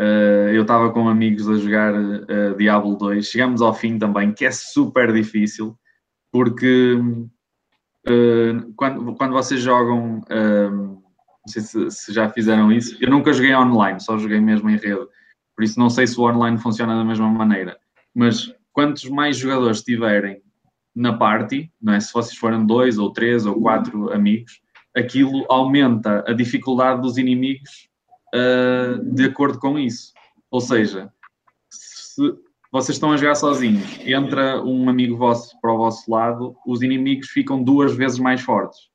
Uh, 0.00 0.50
eu 0.52 0.62
estava 0.62 0.90
com 0.90 1.08
amigos 1.08 1.48
a 1.48 1.56
jogar 1.56 1.92
Diablo 2.56 2.96
2. 2.96 3.26
Chegamos 3.26 3.60
ao 3.60 3.74
fim 3.74 3.98
também, 3.98 4.32
que 4.32 4.46
é 4.46 4.50
super 4.50 5.12
difícil, 5.12 5.76
porque 6.32 6.96
quando, 8.76 9.14
quando 9.16 9.32
vocês 9.32 9.60
jogam 9.60 10.22
não 11.48 11.52
sei 11.52 11.62
se, 11.62 11.90
se, 11.90 12.12
já 12.12 12.28
fizeram 12.28 12.70
isso. 12.70 12.96
Eu 13.00 13.10
nunca 13.10 13.32
joguei 13.32 13.54
online, 13.54 14.00
só 14.00 14.18
joguei 14.18 14.40
mesmo 14.40 14.68
em 14.68 14.76
rede. 14.76 15.06
Por 15.58 15.64
isso 15.64 15.76
não 15.76 15.90
sei 15.90 16.06
se 16.06 16.16
o 16.20 16.22
online 16.22 16.56
funciona 16.56 16.94
da 16.94 17.02
mesma 17.02 17.28
maneira. 17.28 17.76
Mas 18.14 18.54
quantos 18.72 19.06
mais 19.06 19.36
jogadores 19.36 19.82
tiverem 19.82 20.40
na 20.94 21.18
party, 21.18 21.68
não 21.82 21.94
é? 21.94 21.98
se 21.98 22.12
vocês 22.12 22.38
forem 22.38 22.64
dois 22.64 22.96
ou 22.96 23.12
três 23.12 23.44
ou 23.44 23.60
quatro 23.60 24.12
amigos, 24.12 24.60
aquilo 24.96 25.44
aumenta 25.48 26.22
a 26.28 26.32
dificuldade 26.32 27.02
dos 27.02 27.18
inimigos 27.18 27.88
uh, 28.32 29.02
de 29.12 29.24
acordo 29.24 29.58
com 29.58 29.76
isso. 29.76 30.12
Ou 30.48 30.60
seja, 30.60 31.12
se 31.68 32.22
vocês 32.70 32.94
estão 32.94 33.10
a 33.10 33.16
jogar 33.16 33.34
sozinhos, 33.34 33.98
entra 34.06 34.62
um 34.62 34.88
amigo 34.88 35.16
vosso 35.16 35.60
para 35.60 35.74
o 35.74 35.78
vosso 35.78 36.08
lado, 36.08 36.54
os 36.64 36.82
inimigos 36.82 37.30
ficam 37.30 37.64
duas 37.64 37.96
vezes 37.96 38.20
mais 38.20 38.40
fortes 38.42 38.88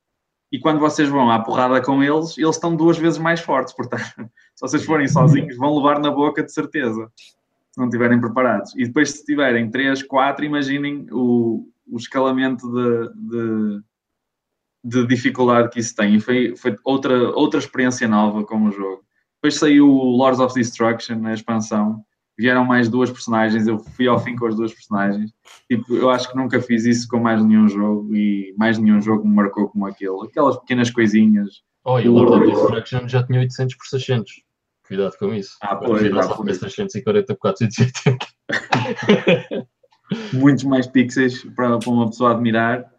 e 0.53 0.59
quando 0.59 0.79
vocês 0.79 1.09
vão 1.09 1.31
à 1.31 1.39
porrada 1.39 1.81
com 1.81 2.03
eles, 2.03 2.37
eles 2.37 2.55
estão 2.55 2.75
duas 2.75 2.95
vezes 2.95 3.17
mais 3.17 3.39
fortes. 3.39 3.73
Portanto, 3.73 4.03
se 4.53 4.61
vocês 4.61 4.85
forem 4.85 5.07
sozinhos, 5.07 5.57
vão 5.57 5.75
levar 5.75 5.99
na 5.99 6.11
boca 6.11 6.43
de 6.43 6.53
certeza, 6.53 7.11
se 7.17 7.75
não 7.75 7.85
estiverem 7.85 8.21
preparados. 8.21 8.71
E 8.75 8.85
depois, 8.85 9.09
se 9.09 9.25
tiverem 9.25 9.71
três, 9.71 10.03
quatro, 10.03 10.45
imaginem 10.45 11.07
o, 11.11 11.67
o 11.87 11.97
escalamento 11.97 12.71
de, 12.71 13.13
de, 13.15 13.83
de, 14.83 15.07
dificuldade 15.07 15.69
que 15.69 15.79
isso 15.79 15.95
tem. 15.95 16.17
E 16.17 16.19
foi, 16.19 16.55
foi 16.55 16.75
outra, 16.83 17.31
outra 17.31 17.59
experiência 17.59 18.07
nova 18.07 18.43
com 18.43 18.67
o 18.67 18.71
jogo. 18.71 19.03
Depois 19.37 19.55
saiu 19.55 19.89
o 19.89 20.15
Lords 20.15 20.39
of 20.39 20.53
Destruction, 20.53 21.15
na 21.15 21.33
expansão, 21.33 22.05
vieram 22.37 22.65
mais 22.65 22.89
duas 22.89 23.11
personagens, 23.11 23.67
eu 23.67 23.79
fui 23.79 24.07
ao 24.07 24.19
fim 24.19 24.35
com 24.35 24.45
as 24.45 24.55
duas 24.55 24.73
personagens. 24.73 25.31
Tipo, 25.69 25.95
eu 25.95 26.09
acho 26.09 26.29
que 26.29 26.37
nunca 26.37 26.61
fiz 26.61 26.85
isso 26.85 27.07
com 27.07 27.19
mais 27.19 27.43
nenhum 27.43 27.67
jogo 27.67 28.15
e 28.15 28.53
mais 28.57 28.77
nenhum 28.77 29.01
jogo 29.01 29.27
me 29.27 29.35
marcou 29.35 29.69
como 29.69 29.85
aquele. 29.85 30.25
Aquelas 30.25 30.57
pequenas 30.57 30.89
coisinhas. 30.89 31.61
Oh, 31.85 31.99
e 31.99 32.07
o 32.07 32.13
Lord 32.13 32.51
of 32.51 32.51
Destruction 32.51 33.07
já 33.07 33.23
tinha 33.23 33.39
800 33.39 33.75
por 33.75 33.85
600. 33.85 34.31
Cuidado 34.87 35.17
com 35.17 35.33
isso. 35.33 35.57
Ah, 35.61 35.75
pois, 35.75 36.01
já 36.01 36.23
só 36.23 36.35
340 36.35 37.33
por 37.35 37.39
480. 37.39 38.27
Muitos 40.33 40.63
mais 40.63 40.87
pixels 40.87 41.43
para, 41.55 41.77
para 41.77 41.89
uma 41.89 42.07
pessoa 42.07 42.31
admirar. 42.31 42.91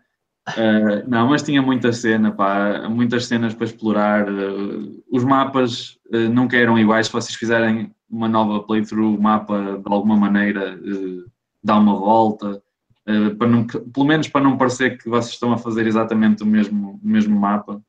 Uh, 0.50 1.08
não, 1.08 1.28
mas 1.28 1.42
tinha 1.42 1.62
muita 1.62 1.90
cena, 1.92 2.30
pá, 2.30 2.86
muitas 2.88 3.26
cenas 3.26 3.54
para 3.54 3.64
explorar. 3.64 4.28
Uh, 4.28 5.02
os 5.10 5.24
mapas 5.24 5.98
uh, 6.12 6.28
nunca 6.30 6.56
eram 6.56 6.78
iguais. 6.78 7.06
Se 7.06 7.12
vocês 7.12 7.34
fizerem 7.34 7.93
uma 8.08 8.28
nova 8.28 8.62
playthrough, 8.62 9.20
mapa 9.20 9.80
de 9.84 9.92
alguma 9.92 10.16
maneira 10.16 10.76
uh, 10.76 11.30
dá 11.62 11.76
uma 11.78 11.94
volta, 11.96 12.62
uh, 13.08 13.36
para 13.36 13.48
não, 13.48 13.66
pelo 13.66 14.06
menos 14.06 14.28
para 14.28 14.42
não 14.42 14.56
parecer 14.56 14.98
que 14.98 15.08
vocês 15.08 15.34
estão 15.34 15.52
a 15.52 15.58
fazer 15.58 15.86
exatamente 15.86 16.42
o 16.42 16.46
mesmo, 16.46 17.00
o 17.02 17.08
mesmo 17.08 17.38
mapa, 17.38 17.82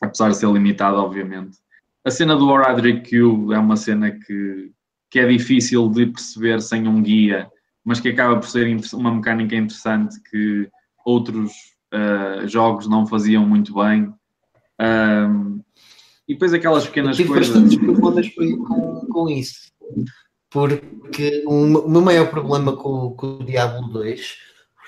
apesar 0.00 0.30
de 0.30 0.36
ser 0.36 0.50
limitado, 0.50 0.96
obviamente. 0.96 1.58
A 2.04 2.10
cena 2.10 2.36
do 2.36 2.48
Oradric 2.48 3.10
Cube 3.10 3.52
é 3.52 3.58
uma 3.58 3.76
cena 3.76 4.10
que, 4.10 4.72
que 5.10 5.18
é 5.18 5.26
difícil 5.26 5.88
de 5.88 6.06
perceber 6.06 6.60
sem 6.62 6.86
um 6.86 7.02
guia, 7.02 7.50
mas 7.84 8.00
que 8.00 8.08
acaba 8.08 8.38
por 8.38 8.48
ser 8.48 8.66
uma 8.92 9.12
mecânica 9.12 9.56
interessante 9.56 10.20
que 10.30 10.68
outros 11.04 11.52
uh, 11.92 12.46
jogos 12.46 12.86
não 12.88 13.06
faziam 13.06 13.46
muito 13.46 13.74
bem. 13.74 14.12
Um, 14.80 15.60
e 16.28 16.34
depois 16.34 16.52
aquelas 16.52 16.86
pequenas 16.86 17.16
tive 17.16 17.30
coisas. 17.30 17.48
bastantes 17.48 17.78
problemas 17.78 18.28
com, 18.34 19.06
com 19.06 19.28
isso. 19.30 19.72
Porque 20.50 21.42
o 21.46 21.88
meu 21.88 22.02
maior 22.02 22.28
problema 22.28 22.76
com, 22.76 23.14
com 23.14 23.38
o 23.38 23.44
Diablo 23.44 23.88
2 23.88 24.36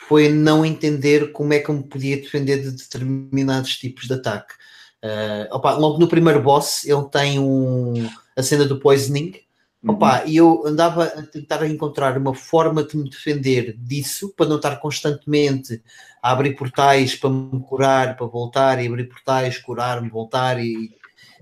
foi 0.07 0.29
não 0.29 0.65
entender 0.65 1.33
como 1.33 1.53
é 1.55 1.61
que 1.61 1.71
eu 1.71 1.75
me 1.75 1.85
podia 1.85 2.17
defender 2.17 2.63
de 2.63 2.73
determinados 2.73 3.77
tipos 3.79 4.07
de 4.07 4.15
ataque. 4.15 4.55
Uh, 5.03 5.55
opa, 5.55 5.73
logo 5.73 5.99
no 5.99 6.09
primeiro 6.09 6.43
boss, 6.43 6.85
ele 6.85 7.05
tem 7.05 7.39
um, 7.39 8.09
a 8.37 8.43
cena 8.43 8.67
do 8.67 8.79
poisoning. 8.79 9.35
Uhum. 9.83 9.95
Opa, 9.95 10.25
e 10.27 10.37
eu 10.37 10.63
andava 10.67 11.05
a 11.05 11.23
tentar 11.23 11.65
encontrar 11.67 12.19
uma 12.19 12.35
forma 12.35 12.85
de 12.85 12.99
me 12.99 13.09
defender 13.09 13.75
disso 13.79 14.35
para 14.37 14.47
não 14.47 14.57
estar 14.57 14.77
constantemente 14.77 15.83
a 16.23 16.33
abrir 16.33 16.55
portais 16.55 17.15
para 17.15 17.31
me 17.31 17.61
curar, 17.61 18.17
para 18.17 18.27
voltar 18.27 18.83
e 18.83 18.87
abrir 18.87 19.05
portais, 19.05 19.59
curar-me, 19.59 20.11
voltar 20.11 20.63
e 20.63 20.91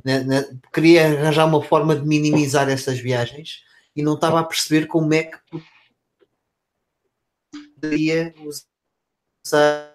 né, 0.04 0.20
né, 0.20 0.44
queria 0.72 1.06
arranjar 1.06 1.46
uma 1.46 1.62
forma 1.62 1.94
de 1.96 2.06
minimizar 2.06 2.68
essas 2.68 2.98
viagens 2.98 3.62
e 3.94 4.02
não 4.02 4.14
estava 4.14 4.40
a 4.40 4.44
perceber 4.44 4.86
como 4.86 5.12
é 5.12 5.24
que 5.24 5.38
poderia 7.74 8.34
usar. 9.44 9.94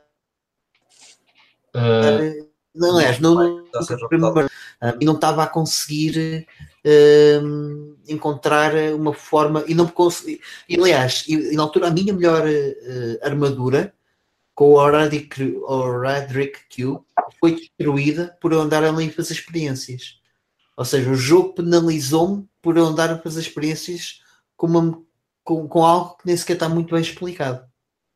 Uh, 1.75 2.51
não 2.75 2.99
é, 2.99 3.19
não, 3.19 3.35
não, 3.35 4.49
e 4.99 5.06
não 5.06 5.14
estava 5.14 5.43
a 5.43 5.48
conseguir 5.48 6.48
uh, 6.85 7.98
encontrar 8.07 8.73
uma 8.93 9.14
forma 9.14 9.64
e 9.67 9.75
não 9.75 9.88
consegui. 9.88 10.41
E, 10.67 10.75
aliás, 10.75 11.23
e, 11.27 11.56
na 11.56 11.64
altura 11.64 11.88
a 11.88 11.91
minha 11.91 12.14
melhor 12.14 12.43
uh, 12.45 13.25
armadura 13.25 13.93
com 14.56 14.73
o 14.73 14.91
Radric 16.01 16.59
Q 16.69 16.99
foi 17.40 17.56
destruída 17.56 18.38
por 18.40 18.51
eu 18.51 18.61
andar 18.61 18.83
ali 18.83 19.07
a 19.07 19.11
fazer 19.11 19.33
experiências. 19.33 20.19
Ou 20.77 20.85
seja, 20.85 21.09
o 21.09 21.15
jogo 21.15 21.53
penalizou-me 21.53 22.48
por 22.61 22.77
eu 22.77 22.85
andar 22.85 23.09
a 23.11 23.17
fazer 23.17 23.41
experiências 23.41 24.22
com, 24.56 24.67
uma, 24.67 25.01
com, 25.43 25.67
com, 25.67 25.83
algo 25.83 26.17
que 26.17 26.27
nem 26.27 26.38
sequer 26.38 26.53
está 26.53 26.69
muito 26.69 26.93
bem 26.93 27.01
explicado. 27.01 27.65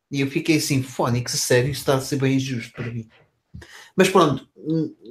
E 0.10 0.22
eu 0.22 0.30
fiquei 0.30 0.58
assim, 0.58 0.82
fónico, 0.82 1.30
sério, 1.30 1.70
isso 1.70 1.82
está 1.82 1.96
a 1.96 2.02
ser 2.02 2.18
bem 2.18 2.36
injusto 2.36 2.72
para 2.74 2.92
mim. 2.92 3.10
Mas 3.96 4.10
pronto, 4.10 4.48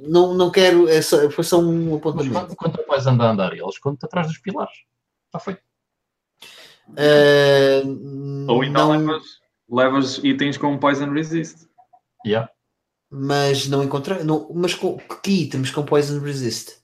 não, 0.07 0.33
não 0.33 0.49
quero, 0.49 0.87
é 0.87 1.01
só, 1.01 1.29
foi 1.29 1.43
só 1.43 1.59
um 1.59 1.95
apontamento. 1.95 2.33
Mas 2.33 2.55
quando, 2.55 2.55
quando 2.55 2.87
vais 2.87 3.05
andar 3.05 3.27
a 3.27 3.31
andar, 3.31 3.53
eles 3.53 3.77
quando 3.77 3.97
atrás 4.01 4.27
dos 4.27 4.37
pilares. 4.37 4.73
Está 5.25 5.39
feito. 5.39 5.61
Uh, 6.89 8.49
Ou 8.49 8.63
então 8.63 8.97
não... 8.99 9.19
levas 9.69 10.19
itens 10.23 10.57
com 10.57 10.77
Poison 10.77 11.11
Resist. 11.11 11.67
Yeah. 12.25 12.49
Mas 13.09 13.67
não 13.67 13.83
encontrei. 13.83 14.23
Não, 14.23 14.49
mas 14.53 14.73
com, 14.73 14.97
que 15.23 15.43
itens 15.43 15.71
com 15.71 15.83
Poison 15.83 16.19
Resist? 16.19 16.77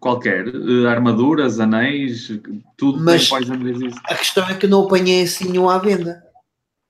Qualquer. 0.00 0.48
Uh, 0.48 0.86
armaduras, 0.88 1.60
anéis, 1.60 2.28
tudo 2.76 3.00
mas 3.00 3.28
tem 3.28 3.38
Poison 3.38 3.62
Resist. 3.62 4.00
A 4.04 4.14
questão 4.14 4.48
é 4.48 4.54
que 4.54 4.66
não 4.66 4.84
apanhei 4.84 5.22
assim 5.22 5.56
um 5.58 5.68
à 5.68 5.78
venda. 5.78 6.24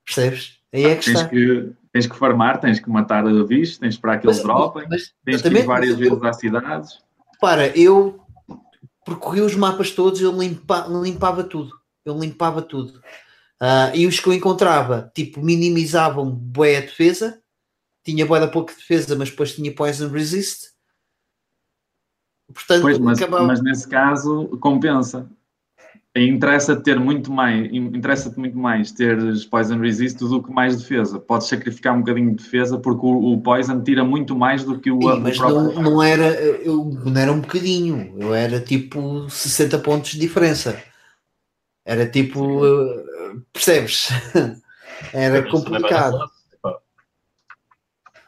Percebes? 0.05 0.59
Aí 0.73 0.85
é 0.85 0.97
que 0.97 1.05
tens 1.05 1.17
está. 1.17 1.29
Que, 1.29 1.73
tens 1.93 2.07
que 2.07 2.17
farmar, 2.17 2.61
tens 2.61 2.79
que 2.79 2.91
matar 2.91 3.25
bichos, 3.45 3.79
tens 3.79 3.95
que 3.95 3.95
esperar 3.95 4.21
que 4.21 4.27
eles 4.27 4.43
dropem, 4.43 4.87
mas, 4.89 5.13
tens 5.25 5.43
que 5.43 5.49
ir 5.49 5.65
várias 5.65 5.97
vezes 5.97 6.23
às 6.23 6.39
cidades. 6.39 6.99
Para, 7.41 7.69
eu 7.77 8.21
percorri 9.05 9.41
os 9.41 9.55
mapas 9.55 9.91
todos, 9.91 10.21
eu 10.21 10.33
limpa, 10.33 10.87
limpava 10.89 11.45
tudo. 11.45 11.73
Eu 12.05 12.19
limpava 12.19 12.63
tudo. 12.63 13.01
Uh, 13.63 13.95
e 13.95 14.07
os 14.07 14.21
que 14.21 14.29
eu 14.29 14.33
encontrava, 14.33 15.11
tipo, 15.15 15.43
minimizavam 15.43 16.31
boa 16.31 16.79
a 16.79 16.81
defesa, 16.81 17.41
tinha 18.05 18.27
boa 18.27 18.41
da 18.41 18.49
pouca 18.49 18.75
defesa, 18.75 19.17
mas 19.17 19.31
depois 19.31 19.55
tinha 19.55 19.75
poison 19.75 20.09
resist. 20.09 20.75
Portanto, 22.53 22.83
pois, 22.83 22.99
mas, 22.99 23.19
acabava... 23.19 23.47
mas 23.47 23.63
nesse 23.63 23.89
caso 23.89 24.47
compensa 24.61 25.29
interessa 26.25 26.75
ter 26.77 26.99
muito 26.99 27.31
mais, 27.31 27.73
interessa-te 27.73 28.39
muito 28.39 28.57
mais 28.57 28.91
ter 28.91 29.19
Poison 29.51 29.79
Resist 29.79 30.19
do 30.19 30.43
que 30.43 30.51
mais 30.51 30.79
defesa. 30.79 31.19
Podes 31.19 31.49
sacrificar 31.49 31.95
um 31.95 32.01
bocadinho 32.01 32.31
de 32.31 32.43
defesa 32.43 32.79
porque 32.79 33.05
o, 33.05 33.33
o 33.33 33.41
Poison 33.41 33.83
tira 33.83 34.05
muito 34.05 34.35
mais 34.35 34.65
do 34.65 34.79
que 34.79 34.91
o, 34.91 35.01
Sim, 35.01 35.21
mas 35.21 35.37
próprio. 35.37 35.75
Não, 35.75 35.83
não, 35.83 36.03
era, 36.03 36.33
eu, 36.35 36.85
não 37.05 37.21
era 37.21 37.33
um 37.33 37.41
bocadinho, 37.41 38.15
eu 38.19 38.35
era 38.35 38.61
tipo 38.61 39.29
60 39.29 39.79
pontos 39.81 40.13
de 40.13 40.21
diferença. 40.21 40.81
Era 41.85 42.07
tipo, 42.07 42.65
uh, 42.65 43.05
percebes? 43.53 44.09
era 45.13 45.49
complicado. 45.51 46.31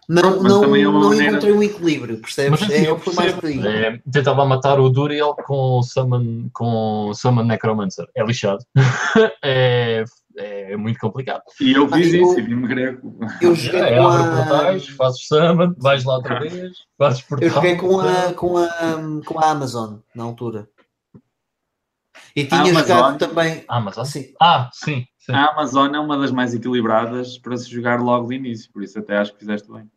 Não, 0.08 0.42
não, 0.42 0.74
é 0.74 0.82
não 0.84 0.92
maneira... 0.92 1.32
encontrei 1.32 1.52
um 1.52 1.62
equilíbrio, 1.62 2.18
percebes? 2.18 2.60
Mas, 2.62 2.70
é, 2.70 2.98
foi 2.98 3.12
mais 3.12 3.32
por 3.34 3.50
é, 3.50 4.00
tentava 4.10 4.42
matar 4.46 4.80
o 4.80 4.88
Duriel 4.88 5.36
com 5.44 5.82
Summon, 5.82 6.48
com 6.54 7.12
Summon 7.12 7.44
Necromancer. 7.44 8.06
É 8.16 8.24
lixado. 8.24 8.64
é, 9.44 10.04
é 10.34 10.76
muito 10.78 10.98
complicado. 10.98 11.42
E 11.60 11.74
eu 11.74 11.86
fiz 11.90 12.14
ah, 12.14 12.16
isso, 12.16 12.38
e 12.38 12.42
vi-me 12.42 12.66
grego. 12.66 13.18
Eu 13.42 13.54
joguei 13.54 13.80
é, 13.80 13.98
com 13.98 14.08
a... 14.08 14.36
portais, 14.36 14.88
fazes 14.88 15.26
Summon, 15.26 15.74
vais 15.76 16.04
lá 16.04 16.16
outra 16.16 16.40
vez, 16.40 16.72
fazes 16.96 17.20
portal. 17.20 17.46
Eu 17.46 17.54
joguei 17.54 17.76
com 17.76 18.00
a, 18.00 18.32
com 18.32 18.56
a, 18.56 18.68
com 19.26 19.38
a 19.38 19.50
Amazon, 19.50 19.96
na 20.14 20.24
altura. 20.24 20.66
E 22.40 22.46
tinha 22.46 22.72
jogado 22.74 23.18
também. 23.18 23.64
Amazon? 23.68 24.04
Sim. 24.04 24.34
Ah, 24.40 24.70
sim, 24.72 25.06
sim. 25.18 25.32
A 25.32 25.52
Amazon 25.52 25.94
é 25.94 25.98
uma 25.98 26.18
das 26.18 26.30
mais 26.30 26.54
equilibradas 26.54 27.38
para 27.38 27.56
se 27.56 27.70
jogar 27.70 28.00
logo 28.00 28.28
de 28.28 28.36
início, 28.36 28.70
por 28.72 28.82
isso 28.82 28.98
até 28.98 29.16
acho 29.16 29.32
que 29.32 29.40
fizeste 29.40 29.70
bem 29.70 29.88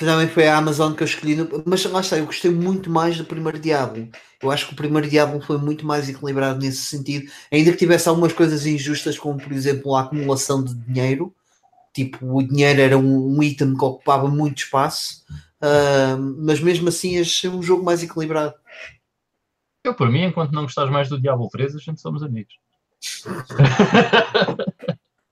que 0.00 0.06
também 0.06 0.26
foi 0.26 0.48
a 0.48 0.56
Amazon 0.56 0.94
que 0.94 1.02
eu 1.02 1.06
escolhi, 1.06 1.36
no... 1.36 1.62
mas 1.66 1.84
lá 1.84 2.00
está, 2.00 2.16
eu 2.16 2.24
gostei 2.24 2.50
muito 2.50 2.88
mais 2.88 3.18
do 3.18 3.24
primeiro 3.26 3.58
Diablo. 3.58 4.08
Eu 4.42 4.50
acho 4.50 4.66
que 4.66 4.72
o 4.72 4.76
primeiro 4.76 5.06
Diablo 5.06 5.42
foi 5.42 5.58
muito 5.58 5.84
mais 5.84 6.08
equilibrado 6.08 6.58
nesse 6.58 6.86
sentido, 6.86 7.30
ainda 7.52 7.70
que 7.70 7.76
tivesse 7.76 8.08
algumas 8.08 8.32
coisas 8.32 8.64
injustas, 8.64 9.18
como 9.18 9.38
por 9.38 9.52
exemplo 9.52 9.94
a 9.94 10.00
acumulação 10.00 10.64
de 10.64 10.74
dinheiro. 10.74 11.34
Tipo, 11.92 12.34
o 12.34 12.42
dinheiro 12.42 12.80
era 12.80 12.96
um, 12.96 13.36
um 13.36 13.42
item 13.42 13.76
que 13.76 13.84
ocupava 13.84 14.26
muito 14.26 14.62
espaço, 14.62 15.22
uh, 15.62 16.16
mas 16.38 16.60
mesmo 16.60 16.88
assim 16.88 17.20
achei 17.20 17.50
um 17.50 17.62
jogo 17.62 17.84
mais 17.84 18.02
equilibrado. 18.02 18.54
Eu, 19.84 19.94
por 19.94 20.10
mim, 20.10 20.24
enquanto 20.24 20.52
não 20.52 20.62
gostares 20.62 20.90
mais 20.92 21.08
do 21.08 21.20
Diablo 21.20 21.48
3, 21.48 21.76
a 21.76 21.78
gente 21.78 22.00
somos 22.00 22.22
amigos. 22.22 22.54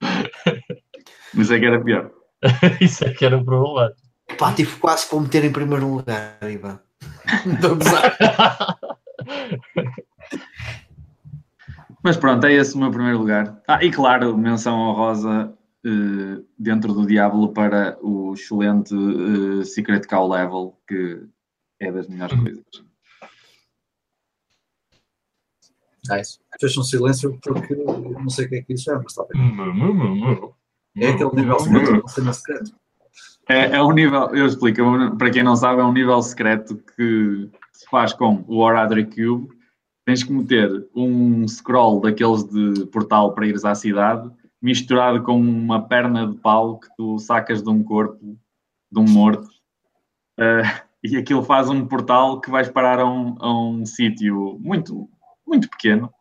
Isso 1.37 1.53
é 1.53 1.59
que 1.59 1.65
era 1.65 1.83
pior. 1.83 2.11
Isso 2.81 3.03
é 3.05 3.13
que 3.13 3.25
era 3.25 3.43
problemático. 3.43 4.07
Pá, 4.37 4.53
tive 4.53 4.75
quase 4.77 5.09
para 5.09 5.19
meter 5.19 5.43
em 5.45 5.51
primeiro 5.51 5.95
lugar, 5.95 6.37
Ivan. 6.43 6.79
Mas 12.01 12.15
pronto, 12.15 12.45
é 12.45 12.53
esse 12.53 12.75
o 12.75 12.77
meu 12.79 12.91
primeiro 12.91 13.17
lugar. 13.17 13.61
Ah, 13.67 13.83
e 13.83 13.91
claro, 13.91 14.37
menção 14.37 14.77
honrosa 14.79 15.53
uh, 15.85 16.45
dentro 16.57 16.93
do 16.93 17.05
Diablo 17.05 17.51
para 17.51 17.97
o 18.01 18.33
excelente 18.33 18.95
uh, 18.95 19.65
Secret 19.65 20.07
Cow 20.07 20.29
Level, 20.29 20.79
que 20.87 21.21
é 21.79 21.91
das 21.91 22.07
melhores 22.07 22.37
uhum. 22.37 22.43
coisas. 22.43 22.63
Nice. 26.07 26.39
Fez 26.59 26.77
um 26.77 26.83
silêncio 26.83 27.37
porque 27.41 27.75
não 27.75 28.29
sei 28.29 28.45
o 28.45 28.49
que 28.49 28.55
é 28.55 28.61
que 28.61 28.73
isso 28.73 28.91
é, 28.91 28.95
mas 28.95 29.07
está 29.07 29.25
bem. 29.31 29.41
É 30.97 31.09
aquele 31.09 31.35
nível 31.35 31.59
secreto, 31.59 31.91
não 31.91 32.07
sei 32.07 32.33
secreto. 32.33 32.71
É, 33.47 33.77
é 33.77 33.83
um 33.83 33.91
nível, 33.91 34.33
eu 34.35 34.45
explico, 34.45 34.81
para 35.17 35.31
quem 35.31 35.43
não 35.43 35.55
sabe, 35.55 35.81
é 35.81 35.83
um 35.83 35.93
nível 35.93 36.21
secreto 36.21 36.77
que 36.95 37.49
se 37.73 37.85
faz 37.89 38.13
com 38.13 38.43
o 38.47 38.59
Oradry 38.59 39.05
Cube. 39.05 39.49
Tens 40.05 40.23
que 40.23 40.31
meter 40.31 40.87
um 40.95 41.47
scroll 41.47 42.01
daqueles 42.01 42.43
de 42.43 42.85
portal 42.87 43.33
para 43.33 43.47
ires 43.47 43.65
à 43.65 43.75
cidade, 43.75 44.29
misturado 44.61 45.23
com 45.23 45.39
uma 45.39 45.87
perna 45.87 46.27
de 46.27 46.37
pau 46.37 46.79
que 46.79 46.87
tu 46.95 47.17
sacas 47.19 47.61
de 47.61 47.69
um 47.69 47.83
corpo, 47.83 48.37
de 48.91 48.99
um 48.99 49.05
morto, 49.05 49.47
uh, 50.39 50.89
e 51.03 51.15
aquilo 51.15 51.43
faz 51.43 51.69
um 51.69 51.85
portal 51.85 52.41
que 52.41 52.49
vais 52.49 52.69
parar 52.69 52.99
a 52.99 53.05
um, 53.05 53.35
a 53.39 53.53
um 53.53 53.85
sítio 53.85 54.57
muito, 54.59 55.09
muito 55.49 55.69
pequeno, 55.69 56.11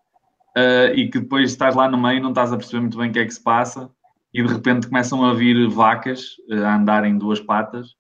uh, 0.57 0.95
e 0.95 1.11
que 1.11 1.21
depois 1.21 1.51
estás 1.51 1.75
lá 1.75 1.89
no 1.89 1.99
meio, 1.99 2.23
não 2.23 2.31
estás 2.31 2.53
a 2.53 2.57
perceber 2.57 2.81
muito 2.81 2.99
bem 2.99 3.11
o 3.11 3.13
que 3.13 3.19
é 3.19 3.25
que 3.25 3.35
se 3.35 3.43
passa, 3.43 3.91
e 4.33 4.43
de 4.43 4.53
repente 4.53 4.89
começam 4.89 5.25
a 5.25 5.33
vir 5.35 5.69
vacas 5.69 6.37
uh, 6.51 6.65
a 6.65 6.77
andar 6.77 7.05
em 7.05 7.17
duas 7.17 7.41
patas 7.41 7.97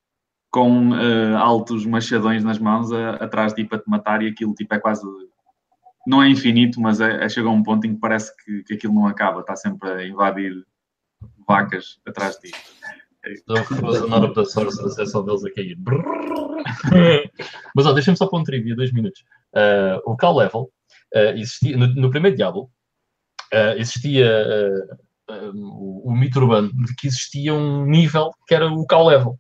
com 0.50 0.90
uh, 0.90 1.36
altos 1.36 1.84
machadões 1.84 2.42
nas 2.42 2.58
mãos 2.58 2.90
a, 2.90 3.10
atrás 3.16 3.52
de 3.54 3.62
ti 3.62 3.68
para 3.68 3.78
te 3.78 3.88
matar 3.88 4.22
e 4.22 4.28
aquilo 4.28 4.54
tipo 4.54 4.74
é 4.74 4.78
quase 4.78 5.02
não 6.06 6.22
é 6.22 6.28
infinito, 6.28 6.80
mas 6.80 7.00
é, 7.00 7.22
é 7.22 7.28
chega 7.28 7.48
a 7.48 7.52
um 7.52 7.62
ponto 7.62 7.86
em 7.86 7.94
que 7.94 8.00
parece 8.00 8.34
que, 8.42 8.62
que 8.62 8.74
aquilo 8.74 8.94
não 8.94 9.06
acaba, 9.06 9.40
está 9.40 9.54
sempre 9.54 9.90
a 9.90 10.06
invadir 10.06 10.64
vacas 11.46 12.00
atrás 12.06 12.38
de 12.38 12.50
ti. 12.50 12.56
Não 14.08 14.32
da 14.32 14.44
sorte 14.44 14.80
acesso 14.80 15.18
ao 15.18 15.24
deles 15.24 15.44
a 15.44 15.52
cair. 15.52 15.76
Mas 17.76 17.84
ó, 17.84 17.92
deixa-me 17.92 18.16
só 18.16 18.26
pôr 18.26 18.40
um 18.40 18.44
trivia, 18.44 18.74
dois 18.74 18.90
minutos. 18.90 19.22
Uh, 19.54 20.00
o 20.06 20.16
Cal 20.16 20.34
Level 20.34 20.70
existia 21.14 21.76
no, 21.76 21.86
no, 21.86 22.10
primeiro 22.10 22.36
Diablo, 22.36 22.70
uh, 23.52 23.78
existia 23.78 24.46
o, 25.54 26.10
o 26.10 26.16
mito 26.16 26.40
urbano 26.40 26.72
de 26.84 26.94
que 26.94 27.06
existia 27.06 27.54
um 27.54 27.84
nível 27.84 28.30
que 28.46 28.54
era 28.54 28.66
o 28.66 28.86
cow 28.86 29.06
level. 29.06 29.38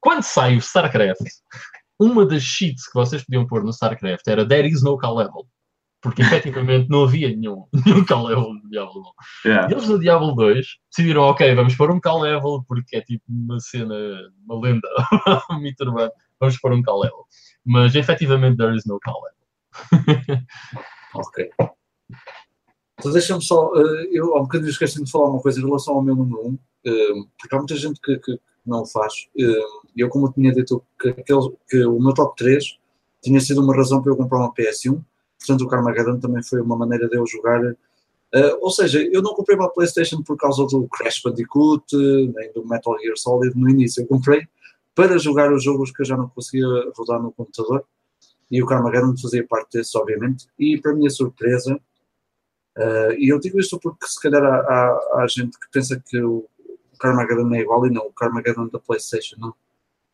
Quando 0.00 0.22
sai 0.22 0.56
o 0.56 0.58
StarCraft, 0.58 1.22
uma 1.98 2.26
das 2.26 2.42
cheats 2.42 2.88
que 2.88 2.94
vocês 2.94 3.24
podiam 3.24 3.46
pôr 3.46 3.62
no 3.62 3.70
StarCraft 3.70 4.26
era 4.26 4.46
There 4.46 4.68
is 4.68 4.82
no 4.82 4.98
cow 4.98 5.14
level. 5.14 5.46
Porque 6.02 6.20
efetivamente 6.20 6.90
não 6.90 7.04
havia 7.04 7.28
nenhum, 7.28 7.64
nenhum 7.72 8.04
K-Level 8.04 8.54
no 8.54 8.68
Diablo 8.68 9.02
1. 9.46 9.48
Yeah. 9.48 9.72
Eles 9.72 9.88
no 9.88 10.00
Diablo 10.00 10.34
2 10.34 10.66
decidiram, 10.90 11.22
ok, 11.22 11.54
vamos 11.54 11.76
pôr 11.76 11.92
um 11.92 12.00
K-Level 12.00 12.64
porque 12.66 12.96
é 12.96 13.00
tipo 13.00 13.22
uma 13.28 13.60
cena, 13.60 13.94
uma 14.44 14.60
lenda, 14.60 14.88
um 15.50 15.60
mito 15.60 15.84
urbano, 15.84 16.10
vamos 16.40 16.58
pôr 16.58 16.72
um 16.72 16.82
K-Level. 16.82 17.24
Mas 17.64 17.94
efetivamente 17.94 18.56
there 18.56 18.76
is 18.76 18.84
no 18.84 18.98
K-Level. 18.98 19.41
Ok. 21.14 21.50
Então 22.98 23.12
deixa-me 23.12 23.42
só, 23.42 23.72
eh, 23.74 24.08
eu 24.12 24.36
há 24.36 24.40
um 24.40 24.44
bocadinho 24.44 24.70
esqueci 24.70 25.02
de 25.02 25.10
falar 25.10 25.28
uma 25.28 25.40
coisa 25.40 25.60
em 25.60 25.64
relação 25.64 25.94
ao 25.94 26.02
meu 26.02 26.14
número 26.14 26.48
1, 26.48 26.58
eh, 26.86 26.90
porque 27.38 27.54
há 27.54 27.58
muita 27.58 27.76
gente 27.76 28.00
que, 28.00 28.16
que 28.18 28.38
não 28.64 28.82
o 28.82 28.86
faz. 28.86 29.28
Eh, 29.36 29.62
Eu, 29.96 30.08
como 30.08 30.28
eu 30.28 30.32
tinha 30.32 30.52
dito 30.52 30.82
que, 30.98 31.08
aquele, 31.08 31.50
que 31.68 31.84
o 31.84 32.00
meu 32.00 32.14
top 32.14 32.36
3 32.36 32.78
tinha 33.20 33.40
sido 33.40 33.60
uma 33.60 33.74
razão 33.76 34.00
para 34.00 34.12
eu 34.12 34.16
comprar 34.16 34.38
uma 34.38 34.54
PS1, 34.54 35.02
portanto 35.38 35.62
o 35.62 35.68
Carmageddon 35.68 36.20
também 36.20 36.42
foi 36.42 36.60
uma 36.60 36.76
maneira 36.76 37.08
de 37.08 37.16
eu 37.16 37.26
jogar. 37.26 37.60
ou 38.60 38.70
seja, 38.70 39.02
eu 39.12 39.20
não 39.20 39.34
comprei 39.34 39.56
uma 39.56 39.68
PlayStation 39.68 40.22
por 40.22 40.36
causa 40.36 40.64
do 40.66 40.88
Crash 40.88 41.20
Bandicoot, 41.22 41.84
nem 41.96 42.52
do 42.52 42.66
Metal 42.66 42.96
Gear 43.00 43.16
Solid 43.16 43.58
no 43.58 43.68
início. 43.68 44.02
Eu 44.02 44.06
comprei 44.06 44.46
para 44.94 45.18
jogar 45.18 45.52
os 45.52 45.62
jogos 45.62 45.90
que 45.90 46.02
eu 46.02 46.06
já 46.06 46.16
não 46.16 46.28
conseguia 46.28 46.66
rodar 46.96 47.20
no 47.22 47.32
computador. 47.32 47.84
E 48.52 48.62
o 48.62 48.66
Carmageddon 48.66 49.16
fazia 49.16 49.44
parte 49.48 49.78
desse, 49.78 49.98
obviamente. 49.98 50.46
E 50.56 50.80
para 50.80 50.94
minha 50.94 51.10
surpresa, 51.10 51.80
Uh, 52.74 53.12
e 53.18 53.28
eu 53.28 53.38
digo 53.38 53.60
isto 53.60 53.78
porque 53.78 54.06
se 54.06 54.18
calhar 54.18 54.42
há, 54.42 54.60
há, 54.60 55.20
há 55.20 55.26
gente 55.28 55.58
que 55.60 55.70
pensa 55.70 56.02
que 56.08 56.18
o, 56.22 56.48
Carmageddon 57.02 57.52
é 57.54 57.60
igual 57.60 57.84
e 57.84 57.90
não, 57.90 58.06
o 58.06 58.12
Carmageddon 58.12 58.68
da 58.68 58.78
Playstation 58.78 59.36
não. 59.38 59.52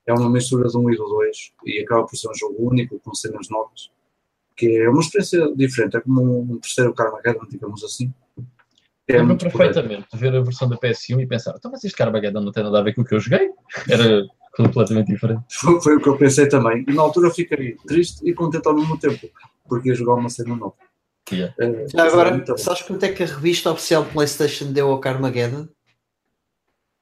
É 0.07 0.12
uma 0.15 0.31
mistura 0.31 0.68
de 0.68 0.76
um 0.78 0.91
e 0.91 0.97
do 0.97 1.05
dois 1.05 1.52
e 1.67 1.81
acaba 1.81 2.07
por 2.07 2.17
ser 2.17 2.31
um 2.31 2.34
jogo 2.34 2.57
único 2.58 2.99
com 3.00 3.15
cenas 3.15 3.50
novas, 3.50 3.91
que 4.57 4.78
é 4.78 4.89
uma 4.89 5.00
experiência 5.00 5.55
diferente, 5.55 5.99
é 5.99 6.00
como 6.00 6.41
um 6.41 6.58
terceiro 6.58 6.94
Carmageddon, 6.94 7.47
digamos 7.50 7.84
assim. 7.84 8.12
É 9.07 9.18
Lembro 9.18 9.36
perfeitamente 9.36 10.08
de 10.10 10.18
ver 10.18 10.34
a 10.34 10.41
versão 10.41 10.68
da 10.68 10.78
PS1 10.78 11.20
e 11.20 11.26
pensar, 11.26 11.55
então 11.57 11.70
mas 11.70 11.84
este 11.84 11.97
Carmageddon 11.97 12.41
não 12.41 12.52
tem 12.52 12.65
nada 12.65 12.78
a 12.78 12.83
ver 12.83 12.94
com 12.94 13.02
o 13.02 13.05
que 13.05 13.15
eu 13.15 13.20
joguei? 13.20 13.50
Era 13.89 14.26
completamente 14.65 15.09
diferente. 15.12 15.45
Foi, 15.51 15.81
foi 15.81 15.97
o 15.97 16.01
que 16.01 16.09
eu 16.09 16.17
pensei 16.19 16.49
também. 16.49 16.85
E 16.89 16.93
na 16.93 17.03
altura 17.03 17.28
eu 17.28 17.35
fiquei 17.35 17.77
triste 17.87 18.20
e 18.28 18.35
contente 18.35 18.67
ao 18.67 18.75
mesmo 18.75 18.99
tempo, 18.99 19.28
porque 19.69 19.89
ia 19.89 19.95
jogar 19.95 20.15
uma 20.15 20.28
cena 20.28 20.55
nova. 20.57 20.75
Yeah. 21.31 21.55
Uh, 21.61 21.87
Já 21.91 22.07
agora, 22.07 22.39
bom. 22.39 22.57
sabes 22.57 22.83
quanto 22.83 23.03
é 23.05 23.12
que 23.12 23.23
a 23.23 23.27
revista 23.27 23.70
oficial 23.70 24.05
PlayStation 24.07 24.73
deu 24.73 24.91
ao 24.91 24.99
Carmageddon? 25.01 25.69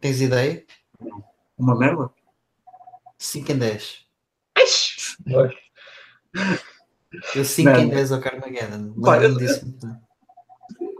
Tens 0.00 0.20
ideia? 0.20 0.64
Uma 1.56 1.78
merda? 1.78 2.10
5 3.18 3.52
em 3.52 3.58
10. 3.58 4.04
Pois. 4.54 5.54
Deu 7.34 7.44
5 7.44 7.70
Não. 7.70 7.80
em 7.80 7.88
10 7.88 8.12
ao 8.12 8.20
Carmageddon. 8.20 8.92
Pá, 9.00 9.22
eu- 9.22 9.36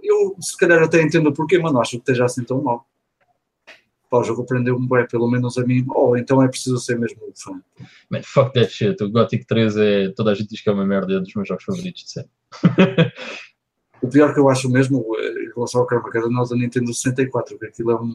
eu 0.02 0.36
se 0.40 0.56
calhar 0.56 0.82
até 0.82 1.02
entendo 1.02 1.28
o 1.28 1.34
porquê, 1.34 1.58
mas 1.58 1.72
não 1.72 1.80
acho 1.80 1.90
que 1.92 1.96
esteja 1.98 2.24
assim 2.24 2.44
tão 2.44 2.62
mal. 2.62 2.86
Pá, 4.10 4.18
o 4.18 4.24
jogo 4.24 4.42
aprendeu-me 4.42 4.88
bem, 4.88 5.06
pelo 5.08 5.28
menos 5.30 5.58
a 5.58 5.64
mim. 5.64 5.84
Ou 5.88 6.16
então 6.16 6.42
é 6.42 6.48
preciso 6.48 6.78
ser 6.78 6.98
mesmo 6.98 7.20
fã. 7.34 7.60
Man, 8.10 8.22
fuck 8.22 8.52
that 8.52 8.70
shit. 8.72 9.02
O 9.02 9.10
Gothic 9.10 9.44
3 9.46 9.76
é. 9.76 10.08
Toda 10.10 10.30
a 10.30 10.34
gente 10.34 10.50
diz 10.50 10.60
que 10.60 10.68
é 10.68 10.72
uma 10.72 10.86
merda, 10.86 11.14
é 11.14 11.18
um 11.18 11.22
dos 11.22 11.34
meus 11.34 11.48
jogos 11.48 11.64
favoritos 11.64 12.04
de 12.04 12.10
sempre. 12.10 12.30
O 14.02 14.08
pior 14.08 14.34
que 14.34 14.38
eu 14.38 14.48
acho 14.50 14.70
mesmo 14.70 15.02
eh, 15.18 15.44
em 15.44 15.54
relação 15.54 15.80
ao 15.80 15.86
Carmageddon 15.86 16.28
o 16.28 16.44
da 16.44 16.54
Nintendo 16.54 16.92
64, 16.92 17.54
porque 17.56 17.66
aquilo 17.72 17.90
é 17.90 17.96
um. 18.00 18.14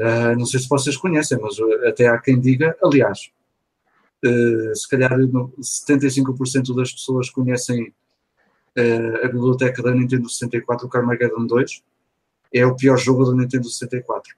Ah, 0.00 0.34
não 0.34 0.44
sei 0.44 0.58
se 0.58 0.68
vocês 0.68 0.96
conhecem, 0.96 1.38
mas 1.40 1.56
eh, 1.58 1.88
até 1.88 2.08
há 2.08 2.18
quem 2.18 2.40
diga, 2.40 2.76
aliás, 2.82 3.30
eh, 4.24 4.72
se 4.74 4.88
calhar 4.88 5.16
no- 5.16 5.52
75% 5.62 6.74
das 6.74 6.92
pessoas 6.92 7.30
conhecem 7.30 7.94
eh, 8.76 9.24
a 9.24 9.28
biblioteca 9.28 9.80
da 9.82 9.92
Nintendo 9.94 10.28
64, 10.28 10.86
o 10.86 10.90
Carmageddon 10.90 11.46
2, 11.46 11.82
é 12.54 12.64
o 12.64 12.76
pior 12.76 12.96
jogo 12.96 13.24
da 13.24 13.36
Nintendo 13.36 13.68
64. 13.68 14.34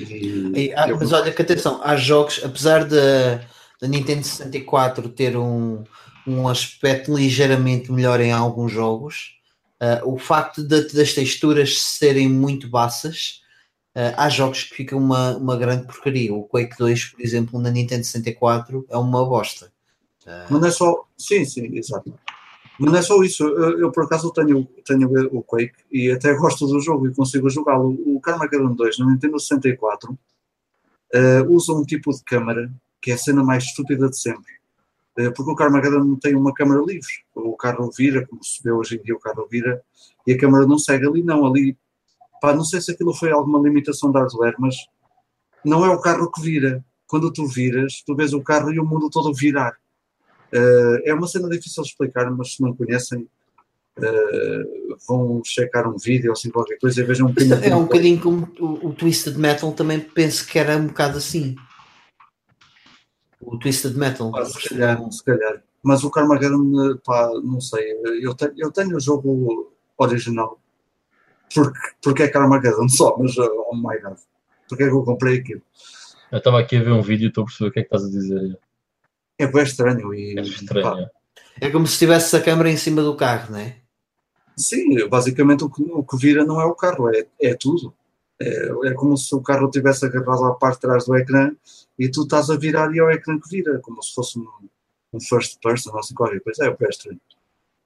E, 0.00 0.50
E, 0.54 0.72
ah, 0.74 0.88
eu- 0.88 0.96
mas 0.98 1.12
olha 1.12 1.30
que 1.32 1.42
atenção, 1.42 1.80
há 1.84 1.94
jogos, 1.96 2.40
apesar 2.42 2.84
da 2.84 3.40
Nintendo 3.82 4.24
64 4.24 5.08
ter 5.08 5.36
um, 5.36 5.84
um 6.26 6.48
aspecto 6.48 7.14
ligeiramente 7.14 7.92
melhor 7.92 8.20
em 8.20 8.32
alguns 8.32 8.72
jogos, 8.72 9.36
ah, 9.78 10.00
o 10.04 10.18
facto 10.18 10.62
de- 10.66 10.92
das 10.92 11.12
texturas 11.12 11.78
serem 11.78 12.28
muito 12.28 12.68
baças, 12.68 13.42
ah, 13.94 14.14
há 14.24 14.28
jogos 14.30 14.64
que 14.64 14.74
ficam 14.74 14.98
uma, 14.98 15.36
uma 15.36 15.56
grande 15.56 15.86
porcaria. 15.86 16.32
O 16.34 16.44
Quake 16.44 16.76
2, 16.78 17.04
por 17.04 17.20
exemplo, 17.20 17.60
na 17.60 17.70
Nintendo 17.70 18.04
64 18.04 18.86
é 18.88 18.96
uma 18.96 19.24
bosta. 19.26 19.70
Ah, 20.26 20.46
Mas 20.50 20.60
não 20.60 20.68
é 20.68 20.70
só. 20.70 21.04
Sim, 21.18 21.44
sim, 21.44 21.76
exato. 21.76 22.14
Mas 22.78 22.92
não 22.92 22.98
é 22.98 23.02
só 23.02 23.22
isso. 23.22 23.44
Eu, 23.44 23.80
eu, 23.80 23.92
por 23.92 24.04
acaso 24.04 24.32
tenho, 24.32 24.64
tenho 24.84 25.08
o 25.36 25.42
Quake 25.42 25.74
e 25.90 26.10
até 26.10 26.34
gosto 26.34 26.66
do 26.66 26.80
jogo 26.80 27.06
e 27.06 27.14
consigo 27.14 27.48
jogá-lo. 27.48 27.98
O 28.06 28.20
Carmageddon 28.20 28.74
2 28.74 28.98
no 28.98 29.10
Nintendo 29.10 29.38
64 29.38 30.18
eh, 31.12 31.42
usa 31.48 31.72
um 31.72 31.84
tipo 31.84 32.10
de 32.10 32.22
câmara 32.24 32.72
que 33.00 33.10
é 33.10 33.14
a 33.14 33.18
cena 33.18 33.44
mais 33.44 33.64
estúpida 33.64 34.08
de 34.08 34.18
sempre. 34.18 34.52
Eh, 35.18 35.30
porque 35.30 35.50
o 35.50 35.54
Carmageddon 35.54 36.04
não 36.04 36.16
tem 36.16 36.34
uma 36.34 36.54
câmara 36.54 36.80
livre. 36.80 37.12
O 37.34 37.56
carro 37.56 37.90
vira, 37.96 38.26
como 38.26 38.42
se 38.42 38.62
vê 38.62 38.70
hoje 38.70 38.96
em 38.96 39.02
dia, 39.02 39.14
o 39.14 39.20
carro 39.20 39.46
vira 39.50 39.82
e 40.26 40.32
a 40.32 40.38
câmara 40.38 40.66
não 40.66 40.78
segue 40.78 41.06
ali, 41.06 41.22
não. 41.22 41.46
Ali, 41.46 41.76
pá, 42.40 42.54
não 42.54 42.64
sei 42.64 42.80
se 42.80 42.92
aquilo 42.92 43.14
foi 43.14 43.30
alguma 43.30 43.60
limitação 43.60 44.10
de 44.10 44.18
hardware, 44.18 44.54
mas 44.58 44.76
não 45.64 45.84
é 45.84 45.90
o 45.90 46.00
carro 46.00 46.30
que 46.30 46.40
vira. 46.40 46.84
Quando 47.06 47.30
tu 47.30 47.46
viras, 47.46 48.02
tu 48.06 48.16
vês 48.16 48.32
o 48.32 48.42
carro 48.42 48.72
e 48.72 48.80
o 48.80 48.84
mundo 48.86 49.10
todo 49.10 49.34
virar. 49.34 49.76
Eh, 50.52 51.02
é 51.06 51.14
uma 51.14 51.26
cena 51.26 51.48
difícil 51.48 51.82
de 51.82 51.88
explicar, 51.88 52.30
mas 52.30 52.54
se 52.54 52.62
não 52.62 52.76
conhecem, 52.76 53.26
eh, 53.96 54.62
vão 55.08 55.42
checar 55.44 55.88
um 55.88 55.96
vídeo 55.96 56.28
ou 56.28 56.32
assim 56.32 56.50
qualquer 56.50 56.78
coisa 56.78 57.00
e 57.00 57.04
vejam 57.04 57.26
um 57.26 57.30
bocadinho. 57.30 57.56
É 57.64 57.74
um 57.74 57.84
bocadinho 57.84 58.20
como 58.20 58.48
o, 58.60 58.88
o 58.88 58.92
Twisted 58.92 59.36
Metal, 59.36 59.72
também 59.72 59.98
penso 59.98 60.46
que 60.46 60.58
era 60.58 60.76
um 60.76 60.88
bocado 60.88 61.18
assim. 61.18 61.56
O 63.40 63.58
Twisted 63.58 63.96
Metal. 63.96 64.30
Pá, 64.30 64.44
se 64.44 64.68
calhar, 64.68 65.10
se 65.10 65.24
calhar. 65.24 65.62
Mas 65.82 66.04
o 66.04 66.10
Carmageddon, 66.10 66.98
pá, 67.04 67.30
não 67.42 67.60
sei. 67.60 67.92
Eu 68.20 68.34
tenho, 68.34 68.52
eu 68.56 68.70
tenho 68.70 68.96
o 68.96 69.00
jogo 69.00 69.72
original. 69.96 70.60
Porque, 71.52 71.78
porque 72.02 72.22
é 72.22 72.28
Carmageddon 72.28 72.88
só, 72.88 73.16
mas 73.18 73.36
oh 73.38 73.74
my 73.74 73.98
god. 74.00 74.18
Porque 74.68 74.84
é 74.84 74.88
que 74.88 74.94
eu 74.94 75.02
comprei 75.02 75.38
aquilo? 75.38 75.62
Eu 76.30 76.38
estava 76.38 76.60
aqui 76.60 76.76
a 76.76 76.82
ver 76.82 76.92
um 76.92 77.02
vídeo 77.02 77.26
e 77.26 77.28
estou 77.28 77.42
a 77.42 77.46
perceber 77.46 77.68
o 77.68 77.72
que 77.72 77.80
é 77.80 77.82
que 77.82 77.88
estás 77.88 78.04
a 78.04 78.10
dizer. 78.10 78.58
É 79.38 79.46
bem 79.46 79.62
estranho. 79.62 80.14
E, 80.14 80.38
É 80.38 80.42
estranho. 80.42 80.82
pá, 80.84 81.00
é. 81.00 81.22
É 81.60 81.70
como 81.70 81.86
se 81.86 81.98
tivesse 81.98 82.34
a 82.36 82.42
câmera 82.42 82.70
em 82.70 82.76
cima 82.76 83.02
do 83.02 83.16
carro, 83.16 83.52
não 83.52 83.58
é? 83.58 83.76
Sim, 84.56 85.08
basicamente 85.08 85.64
o 85.64 85.70
que, 85.70 85.82
o 85.82 86.02
que 86.04 86.16
vira 86.16 86.44
não 86.44 86.60
é 86.60 86.64
o 86.64 86.74
carro, 86.74 87.08
é, 87.08 87.26
é 87.40 87.54
tudo. 87.54 87.94
É, 88.40 88.68
é 88.86 88.94
como 88.94 89.16
se 89.16 89.34
o 89.34 89.40
carro 89.40 89.70
tivesse 89.70 90.04
agarrado 90.04 90.44
à 90.44 90.54
parte 90.54 90.76
de 90.76 90.80
trás 90.82 91.04
do 91.06 91.16
ecrã 91.16 91.54
e 91.98 92.10
tu 92.10 92.22
estás 92.22 92.50
a 92.50 92.56
virar 92.56 92.92
e 92.94 92.98
é 92.98 93.02
o 93.02 93.10
ecrã 93.10 93.38
que 93.38 93.48
vira, 93.48 93.78
como 93.80 94.02
se 94.02 94.12
fosse 94.14 94.38
um, 94.38 94.46
um 95.12 95.20
first 95.20 95.58
person 95.62 95.92
ou 95.92 95.98
assim 96.00 96.14
qualquer 96.14 96.40
coisa. 96.40 96.64
É 96.64 96.68
o 96.68 96.76
pé 96.76 96.88
estranho. 96.88 97.20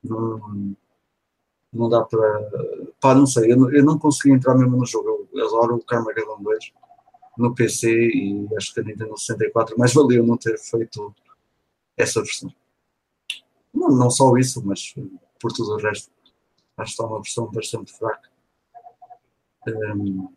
Não, 0.03 0.75
não 1.73 1.89
dá 1.89 2.03
para. 2.03 2.51
Pá, 3.01 3.15
não 3.15 3.27
sei, 3.27 3.53
eu 3.53 3.57
não, 3.57 3.71
eu 3.73 3.85
não 3.85 3.99
consegui 3.99 4.35
entrar 4.35 4.55
mesmo 4.55 4.77
no 4.77 4.87
jogo. 4.87 5.29
Eu 5.35 5.47
adoro 5.47 5.77
o 5.77 5.85
Carmageddon 5.85 6.43
2 6.43 6.73
no 7.39 7.55
PC 7.55 7.91
e 7.91 8.49
acho 8.57 8.73
que 8.73 8.81
a 8.81 8.83
Nintendo 8.83 9.17
64, 9.19 9.77
mas 9.79 9.93
valeu 9.93 10.25
não 10.25 10.37
ter 10.39 10.57
feito 10.59 11.15
essa 11.97 12.23
versão. 12.23 12.53
Não, 13.73 13.89
não 13.89 14.11
só 14.11 14.37
isso, 14.37 14.63
mas 14.65 14.95
eh, 14.97 15.03
por 15.41 15.53
tudo 15.53 15.73
o 15.73 15.77
resto. 15.77 16.11
Acho 16.77 16.89
que 16.89 16.91
está 16.91 17.07
uma 17.07 17.23
versão 17.23 17.51
bastante 17.51 17.93
fraca. 17.93 18.31
Hum, 19.69 20.29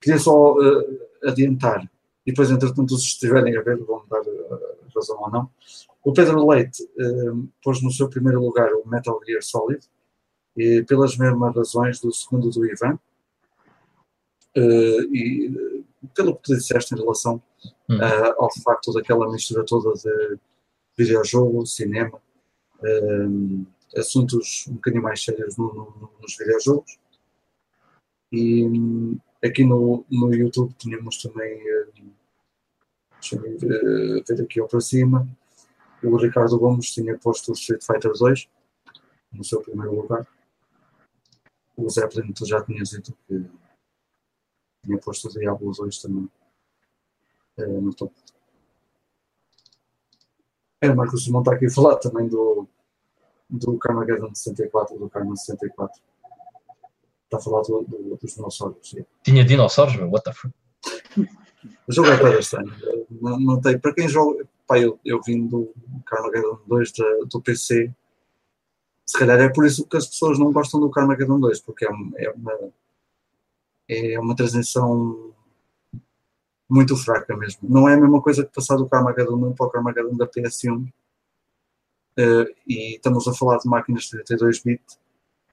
queria 0.00 0.18
só 0.18 0.56
eh, 0.60 1.28
adiantar, 1.28 1.90
e 2.26 2.32
depois, 2.32 2.50
entretanto, 2.50 2.96
se 2.96 3.06
estiverem 3.06 3.56
a 3.56 3.62
ver, 3.62 3.78
vão 3.78 4.04
dar 4.08 4.20
eh, 4.20 4.76
razão 4.94 5.20
ou 5.20 5.30
não. 5.30 5.50
O 6.02 6.12
Pedro 6.12 6.48
Leite 6.48 6.88
hum, 6.98 7.48
pôs 7.62 7.82
no 7.82 7.90
seu 7.90 8.08
primeiro 8.08 8.40
lugar 8.40 8.72
o 8.72 8.88
Metal 8.88 9.20
Gear 9.24 9.42
Solid, 9.42 9.86
e 10.56 10.82
pelas 10.82 11.16
mesmas 11.16 11.54
razões 11.54 12.00
do 12.00 12.12
segundo 12.12 12.50
do 12.50 12.66
Ivan, 12.66 12.98
e 14.56 15.84
pelo 16.12 16.34
que 16.34 16.42
tu 16.42 16.56
disseste 16.56 16.92
em 16.92 16.98
relação 16.98 17.40
Hum. 17.88 18.00
eh, 18.00 18.34
ao 18.38 18.48
facto 18.62 18.92
daquela 18.92 19.30
mistura 19.30 19.64
toda 19.64 19.92
de 19.94 20.38
videojogo, 20.96 21.66
cinema, 21.66 22.20
hum, 22.82 23.66
assuntos 23.96 24.66
um 24.68 24.74
bocadinho 24.74 25.02
mais 25.02 25.22
sérios 25.22 25.56
no- 25.56 25.74
no- 25.74 26.12
nos 26.20 26.36
videojogos. 26.36 26.98
E 28.32 28.64
hum, 28.64 29.18
aqui 29.44 29.64
no, 29.64 30.04
no 30.10 30.32
YouTube 30.34 30.72
tínhamos 30.78 31.20
também, 31.20 31.60
hum, 31.98 32.10
deixa-me 33.20 33.56
ver, 33.58 34.24
ver 34.24 34.42
aqui 34.42 34.60
ao 34.60 34.68
para 34.68 34.80
cima, 34.80 35.28
o 36.02 36.16
Ricardo 36.16 36.58
Gomes 36.58 36.92
tinha 36.92 37.18
posto 37.18 37.50
o 37.50 37.54
Street 37.54 37.82
Fighter 37.84 38.12
2 38.12 38.48
no 39.32 39.44
seu 39.44 39.60
primeiro 39.60 39.94
lugar. 39.94 40.26
O 41.76 41.88
Zeppelin, 41.90 42.32
tu 42.32 42.46
já 42.46 42.62
tinhas 42.62 42.90
dito 42.90 43.16
que 43.26 43.44
tinha 44.84 44.98
posto 44.98 45.28
o 45.28 45.30
Diablo 45.32 45.72
2 45.72 45.98
também 45.98 46.28
eh, 47.58 47.66
no 47.66 47.92
topo. 47.94 48.14
É, 50.80 50.90
o 50.90 50.96
Marcos 50.96 51.24
Simão 51.24 51.42
está 51.42 51.54
aqui 51.54 51.66
a 51.66 51.70
falar 51.70 51.96
também 51.96 52.26
do, 52.28 52.66
do 53.48 53.78
Carmageddon 53.78 54.34
64, 54.34 54.98
do 54.98 55.10
Carmageddon 55.10 55.36
64. 55.36 56.02
Está 57.24 57.36
a 57.36 57.40
falar 57.40 57.62
do, 57.62 57.82
do, 57.84 58.16
dos 58.16 58.34
dinossauros. 58.34 58.88
sim. 58.88 59.04
Tinha 59.22 59.44
dinossauros, 59.44 59.94
meu, 59.96 60.10
what 60.10 60.24
the 60.24 60.32
fuck? 60.32 60.54
O 61.86 61.92
jogo 61.92 62.08
é 62.08 62.16
para 62.16 62.38
estranho. 62.38 62.72
Não, 63.10 63.38
não 63.38 63.60
tem. 63.60 63.78
Para 63.78 63.94
quem 63.94 64.08
joga. 64.08 64.48
Pá, 64.66 64.78
eu, 64.78 64.98
eu 65.04 65.20
vim 65.22 65.46
do 65.46 65.72
Carmageddon 66.06 66.58
2 66.66 66.92
da- 66.92 67.18
do 67.30 67.40
PC. 67.42 67.92
Se 69.04 69.18
calhar 69.18 69.38
é 69.40 69.48
por 69.48 69.66
isso 69.66 69.86
que 69.86 69.96
as 69.96 70.06
pessoas 70.06 70.38
não 70.38 70.52
gostam 70.52 70.80
do 70.80 70.90
Carmageddon 70.90 71.38
2, 71.38 71.60
porque 71.60 71.84
é, 71.84 71.88
é 72.16 72.30
uma. 72.30 72.72
É 73.88 74.18
uma 74.20 74.34
transição 74.36 75.34
muito 76.70 76.96
fraca 76.96 77.36
mesmo. 77.36 77.68
Não 77.68 77.88
é 77.88 77.94
a 77.94 78.00
mesma 78.00 78.22
coisa 78.22 78.44
que 78.44 78.54
passar 78.54 78.76
do 78.76 78.88
Carmageddon 78.88 79.34
1 79.34 79.54
para 79.54 79.66
o 79.66 79.70
Carmageddon 79.70 80.16
da 80.16 80.26
PS1. 80.26 80.88
Eh, 82.16 82.54
e 82.66 82.94
estamos 82.94 83.26
a 83.26 83.34
falar 83.34 83.58
de 83.58 83.68
máquinas 83.68 84.04
de 84.04 84.10
32 84.10 84.62
bit 84.62 84.82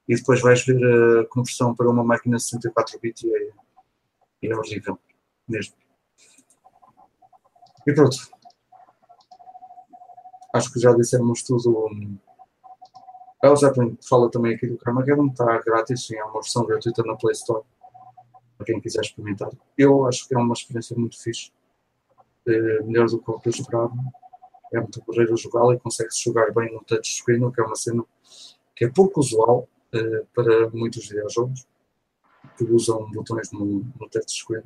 e 0.08 0.16
depois 0.16 0.42
vais 0.42 0.64
ver 0.64 0.80
a 1.22 1.26
conversão 1.28 1.76
para 1.76 1.90
uma 1.90 2.04
máquina 2.04 2.38
de 2.38 2.44
64 2.44 3.00
bit 3.00 3.26
e 3.26 3.36
é, 3.36 3.50
e 4.44 4.48
é 4.52 4.56
horrível 4.56 5.00
mesmo. 5.48 5.76
E 7.86 7.94
pronto. 7.94 8.18
Acho 10.54 10.72
que 10.72 10.80
já 10.80 10.94
dissemos 10.94 11.42
tudo. 11.44 11.90
Ah, 13.44 13.52
o 13.52 13.56
Zeppelin 13.56 13.98
fala 14.08 14.30
também 14.30 14.56
aqui 14.56 14.68
do 14.68 14.78
Carmageddon, 14.78 15.28
está 15.28 15.60
grátis, 15.60 16.06
sim, 16.06 16.16
é 16.16 16.24
uma 16.24 16.42
versão 16.42 16.66
gratuita 16.66 17.04
na 17.04 17.16
Play 17.16 17.34
Store, 17.34 17.64
para 18.58 18.66
quem 18.66 18.82
quiser 18.82 19.02
experimentar. 19.02 19.52
Eu 19.78 20.06
acho 20.08 20.28
que 20.28 20.36
é 20.36 20.38
uma 20.38 20.54
experiência 20.54 20.96
muito 20.98 21.22
fixe, 21.22 21.52
Eh, 22.48 22.82
melhor 22.84 23.08
do 23.08 23.20
que 23.20 23.30
o 23.30 23.40
que 23.40 23.50
eu 23.50 23.52
esperava. 23.52 23.94
É 24.74 24.80
muito 24.80 25.02
porreiro 25.04 25.36
jogá-lo 25.36 25.74
e 25.74 25.80
consegue-se 25.80 26.24
jogar 26.24 26.54
bem 26.54 26.74
no 26.74 26.82
touchscreen, 26.84 27.44
o 27.44 27.52
que 27.52 27.60
é 27.60 27.64
uma 27.64 27.76
cena 27.76 28.04
que 28.76 28.86
é 28.86 28.90
pouco 28.90 29.20
usual 29.20 29.68
eh, 29.94 30.24
para 30.34 30.70
muitos 30.70 31.08
videojogos 31.08 31.68
que 32.58 32.64
usam 32.64 33.10
botões 33.12 33.52
no, 33.52 33.66
no 34.00 34.10
touchscreen. 34.10 34.64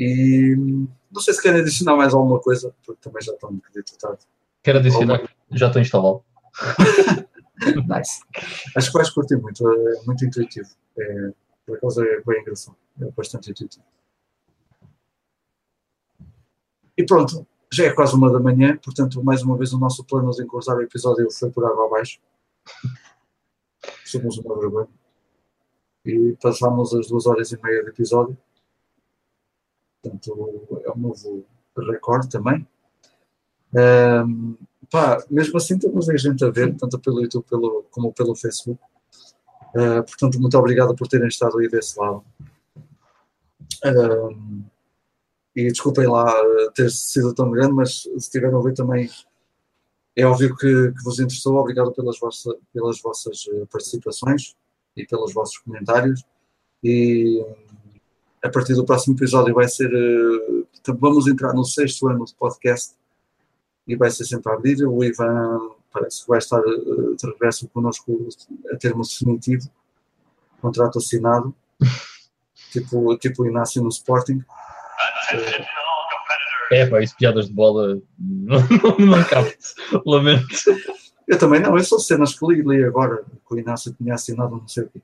E 0.00 0.56
não 1.10 1.20
sei 1.20 1.34
se 1.34 1.42
querem 1.42 1.60
adicionar 1.60 1.96
mais 1.96 2.14
alguma 2.14 2.40
coisa, 2.40 2.74
porque 2.86 3.00
também 3.02 3.22
já 3.22 3.32
está 3.32 3.48
um 3.48 3.56
bocadinho 3.56 3.84
tarde. 3.98 4.24
Quero 4.62 4.78
adicionar 4.78 5.18
que 5.18 5.28
já 5.52 5.66
estou 5.66 5.82
instalado. 5.82 6.24
Nice. 7.88 8.20
Acho 8.76 8.92
que 8.92 8.98
vais 8.98 9.10
curtir 9.10 9.36
muito, 9.36 9.68
é 9.68 10.02
muito 10.06 10.24
intuitivo. 10.24 10.68
É, 10.96 11.32
por 11.68 11.76
acaso 11.76 12.02
é 12.02 12.22
bem 12.22 12.40
engraçado, 12.40 12.76
é 12.98 13.10
bastante 13.10 13.50
intuitivo. 13.50 13.84
E 16.96 17.04
pronto, 17.04 17.46
já 17.70 17.84
é 17.84 17.92
quase 17.92 18.14
uma 18.14 18.32
da 18.32 18.40
manhã, 18.40 18.78
portanto, 18.78 19.22
mais 19.22 19.42
uma 19.42 19.56
vez 19.56 19.74
o 19.74 19.78
nosso 19.78 20.02
plano 20.02 20.30
de 20.30 20.42
encurtar 20.42 20.76
o 20.76 20.82
episódio 20.82 21.30
foi 21.30 21.50
por 21.50 21.64
água 21.66 21.86
abaixo. 21.86 22.18
Somos 24.04 24.38
uma 24.38 24.58
vergonha. 24.58 24.88
E 26.06 26.34
passámos 26.40 26.94
as 26.94 27.08
duas 27.08 27.26
horas 27.26 27.52
e 27.52 27.62
meia 27.62 27.84
de 27.84 27.90
episódio. 27.90 28.36
Portanto, 30.02 30.80
é 30.84 30.90
um 30.90 30.98
novo 30.98 31.44
recorde 31.76 32.30
também. 32.30 32.66
Ahm, 33.76 34.54
pá, 34.90 35.22
mesmo 35.30 35.58
assim 35.58 35.78
temos 35.78 36.08
aí 36.08 36.16
gente 36.16 36.42
a 36.42 36.50
ver, 36.50 36.74
tanto 36.76 36.98
pelo 36.98 37.20
YouTube 37.20 37.44
pelo, 37.44 37.84
como 37.90 38.12
pelo 38.14 38.34
Facebook. 38.34 38.80
Ah, 39.76 40.02
portanto, 40.02 40.40
muito 40.40 40.58
obrigado 40.58 40.94
por 40.94 41.08
terem 41.08 41.28
estado 41.28 41.58
aí 41.58 41.68
desse 41.68 41.98
lado. 41.98 42.24
Ahm, 43.84 44.62
e 45.54 45.68
desculpem 45.68 46.06
lá 46.06 46.30
ah, 46.30 46.72
ter 46.74 46.90
sido 46.90 47.34
tão 47.34 47.50
grande, 47.50 47.72
mas 47.72 48.02
se 48.02 48.16
estiverem 48.16 48.54
a 48.54 48.58
ouvir 48.58 48.74
também 48.74 49.08
é 50.18 50.26
óbvio 50.26 50.56
que, 50.56 50.66
que 50.66 51.04
vos 51.04 51.20
interessou. 51.20 51.56
Obrigado 51.56 51.92
pelas, 51.92 52.18
vossa, 52.18 52.52
pelas 52.72 53.00
vossas 53.00 53.44
eh, 53.52 53.64
participações 53.70 54.56
e 54.96 55.06
pelos 55.06 55.32
vossos 55.32 55.58
comentários. 55.58 56.24
E 56.82 57.40
a 58.42 58.48
partir 58.48 58.74
do 58.74 58.84
próximo 58.84 59.14
episódio 59.14 59.54
vai 59.54 59.68
ser. 59.68 59.88
eh, 59.94 60.64
vamos 60.98 61.28
entrar 61.28 61.54
no 61.54 61.64
sexto 61.64 62.08
ano 62.08 62.24
de 62.24 62.34
podcast 62.34 62.96
e 63.86 63.94
vai 63.94 64.10
ser 64.10 64.24
sempre 64.24 64.50
a 64.50 64.56
abrir. 64.56 64.84
O 64.84 65.04
Ivan 65.04 65.70
parece 65.92 66.22
que 66.22 66.28
vai 66.28 66.38
estar 66.38 66.60
eh, 66.60 67.14
de 67.16 67.26
regresso 67.26 67.68
connosco 67.68 68.28
a 68.72 68.76
termo 68.76 69.02
definitivo, 69.02 69.68
contrato 70.60 70.98
assinado, 70.98 71.54
tipo, 72.72 73.16
tipo 73.18 73.42
o 73.42 73.46
Inácio 73.46 73.82
no 73.82 73.88
Sporting. 73.88 74.42
É, 76.70 76.84
pá, 76.84 77.00
isso 77.00 77.16
piadas 77.16 77.46
de 77.46 77.54
bola 77.54 77.98
não, 78.18 78.58
não, 78.58 79.06
não 79.06 79.24
cabe. 79.24 79.56
Lamento. 80.04 80.46
Eu 81.26 81.38
também 81.38 81.60
não, 81.60 81.76
eu 81.76 81.82
sou 81.82 81.98
cenas 81.98 82.38
que 82.38 82.46
li, 82.46 82.60
li 82.60 82.84
agora, 82.84 83.24
que 83.24 83.54
o 83.54 83.58
Inácio 83.58 83.94
tinha 83.94 84.12
assinado, 84.12 84.56
não 84.56 84.68
sei 84.68 84.84
o 84.84 84.88
quê. 84.90 85.00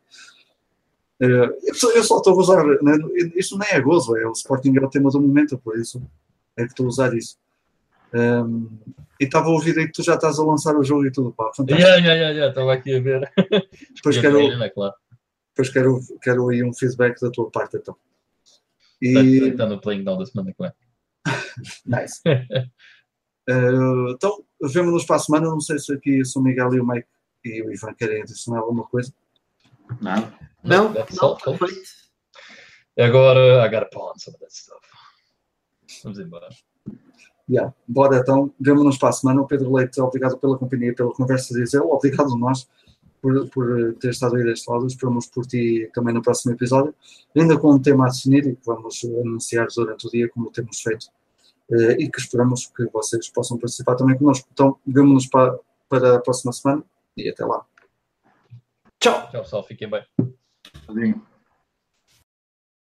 Eh, 1.21 1.59
eu, 1.63 1.75
só, 1.75 1.91
eu 1.93 2.05
só 2.05 2.19
estou 2.19 2.35
a 2.35 2.37
usar, 2.37 2.65
né, 2.83 2.99
isto 3.37 3.57
nem 3.57 3.69
é 3.71 3.81
gozo, 3.81 4.17
é 4.17 4.27
o 4.27 4.33
Sporting 4.33 4.77
é 4.77 4.81
o 4.85 4.91
tema 4.91 5.11
do 5.11 5.21
momento, 5.21 5.57
por 5.59 5.79
isso 5.79 6.03
é 6.57 6.65
que 6.65 6.71
estou 6.71 6.87
a 6.87 6.89
usar 6.89 7.15
isso. 7.15 7.39
Ehm, 8.13 8.67
e 9.25 9.27
estava 9.27 9.47
a 9.47 9.51
ouvir 9.51 9.79
aí 9.79 9.87
que 9.87 9.93
tu 9.93 10.03
já 10.03 10.15
estás 10.15 10.39
a 10.39 10.45
lançar 10.45 10.77
o 10.77 10.85
jogo 10.85 11.07
e 11.07 11.11
tudo, 11.11 11.33
pá, 11.33 11.51
fantástico. 11.57 11.81
Yeah, 11.81 11.97
yeah, 11.97 12.15
yeah, 12.15 12.31
yeah, 12.31 12.49
estava 12.51 12.73
aqui 12.73 12.95
a 12.97 13.01
ver. 13.01 13.33
Depois 13.95 14.17
quero, 14.19 14.39
Carolina, 14.39 14.71
claro. 14.71 14.95
depois 15.51 15.69
quero, 15.71 16.01
quero 16.23 16.49
aí 16.49 16.63
um 16.63 16.73
feedback 16.73 17.21
da 17.21 17.31
tua 17.31 17.51
parte, 17.51 17.77
então. 17.77 17.97
Está, 19.01 19.21
E, 19.21 19.49
está 19.49 19.67
no 19.67 19.81
playing 19.81 20.05
down 20.05 20.19
da 20.19 20.27
semana 20.27 20.53
que 20.53 20.63
vem. 20.63 20.73
nice. 21.87 22.21
Eh, 22.27 24.11
então, 24.11 24.45
vemo-nos 24.63 25.05
para 25.05 25.17
a 25.17 25.19
semana, 25.19 25.47
não 25.49 25.61
sei 25.61 25.79
se 25.79 25.93
aqui 25.93 26.25
se 26.25 26.39
o 26.39 26.43
Miguel 26.43 26.75
e 26.75 26.81
o 26.81 26.87
Mike 26.87 27.09
e 27.45 27.63
o 27.63 27.73
Ivan 27.73 27.93
querem 27.95 28.23
adicionar 28.23 28.61
alguma 28.61 28.85
coisa. 28.85 29.13
Não. 30.01 30.33
Não, 30.63 30.93
não, 30.93 31.07
folks. 31.07 31.45
perfeito. 31.45 31.91
Agora, 32.99 33.67
I 33.67 33.69
gotta 33.69 33.99
on 33.99 34.19
some 34.19 34.35
of 34.35 34.41
that 34.41 34.55
stuff. 34.55 34.81
Vamos 36.03 36.19
embora. 36.19 36.49
Yeah. 37.49 37.75
Bora 37.87 38.19
então, 38.19 38.51
vemo-nos 38.59 38.97
para 38.97 39.11
a 39.11 39.13
semana. 39.13 39.43
O 39.43 39.47
Pedro 39.47 39.73
Leite, 39.73 40.01
obrigado 40.01 40.39
pela 40.39 40.57
companhia, 40.57 40.95
pela 40.95 41.13
conversa 41.13 41.53
de 41.55 41.63
Isel. 41.63 41.91
Obrigado 41.91 42.33
a 42.33 42.39
nós 42.39 42.69
por, 43.21 43.49
por 43.51 43.95
ter 43.95 44.11
estado 44.11 44.37
aí 44.37 44.45
deste 44.45 44.71
lado. 44.71 44.87
Esperamos 44.87 45.27
por 45.27 45.47
ti 45.47 45.91
também 45.93 46.15
no 46.15 46.23
próximo 46.23 46.55
episódio. 46.55 46.95
Ainda 47.37 47.59
com 47.59 47.73
um 47.73 47.79
tema 47.81 48.07
a 48.07 48.11
definir 48.11 48.47
e 48.47 48.57
que 48.57 48.67
vamos 48.67 49.05
anunciar 49.05 49.67
durante 49.75 50.07
o 50.07 50.11
dia, 50.11 50.29
como 50.31 50.51
temos 50.51 50.81
feito. 50.81 51.07
Eh, 51.71 51.97
e 52.01 52.11
que 52.11 52.21
esperamos 52.21 52.67
que 52.67 52.85
vocês 52.87 53.29
possam 53.29 53.59
participar 53.59 53.97
também 53.97 54.17
connosco. 54.17 54.49
Então, 54.53 54.77
vemo-nos 54.87 55.27
para, 55.27 55.59
para 55.89 56.17
a 56.17 56.21
próxima 56.21 56.53
semana 56.53 56.83
e 57.17 57.29
até 57.29 57.45
lá. 57.45 57.65
Tchau! 58.99 59.29
Tchau, 59.31 59.43
pessoal. 59.43 59.65
Fiquem 59.65 59.89
bem. 59.89 60.03
Tadinho. 60.87 61.34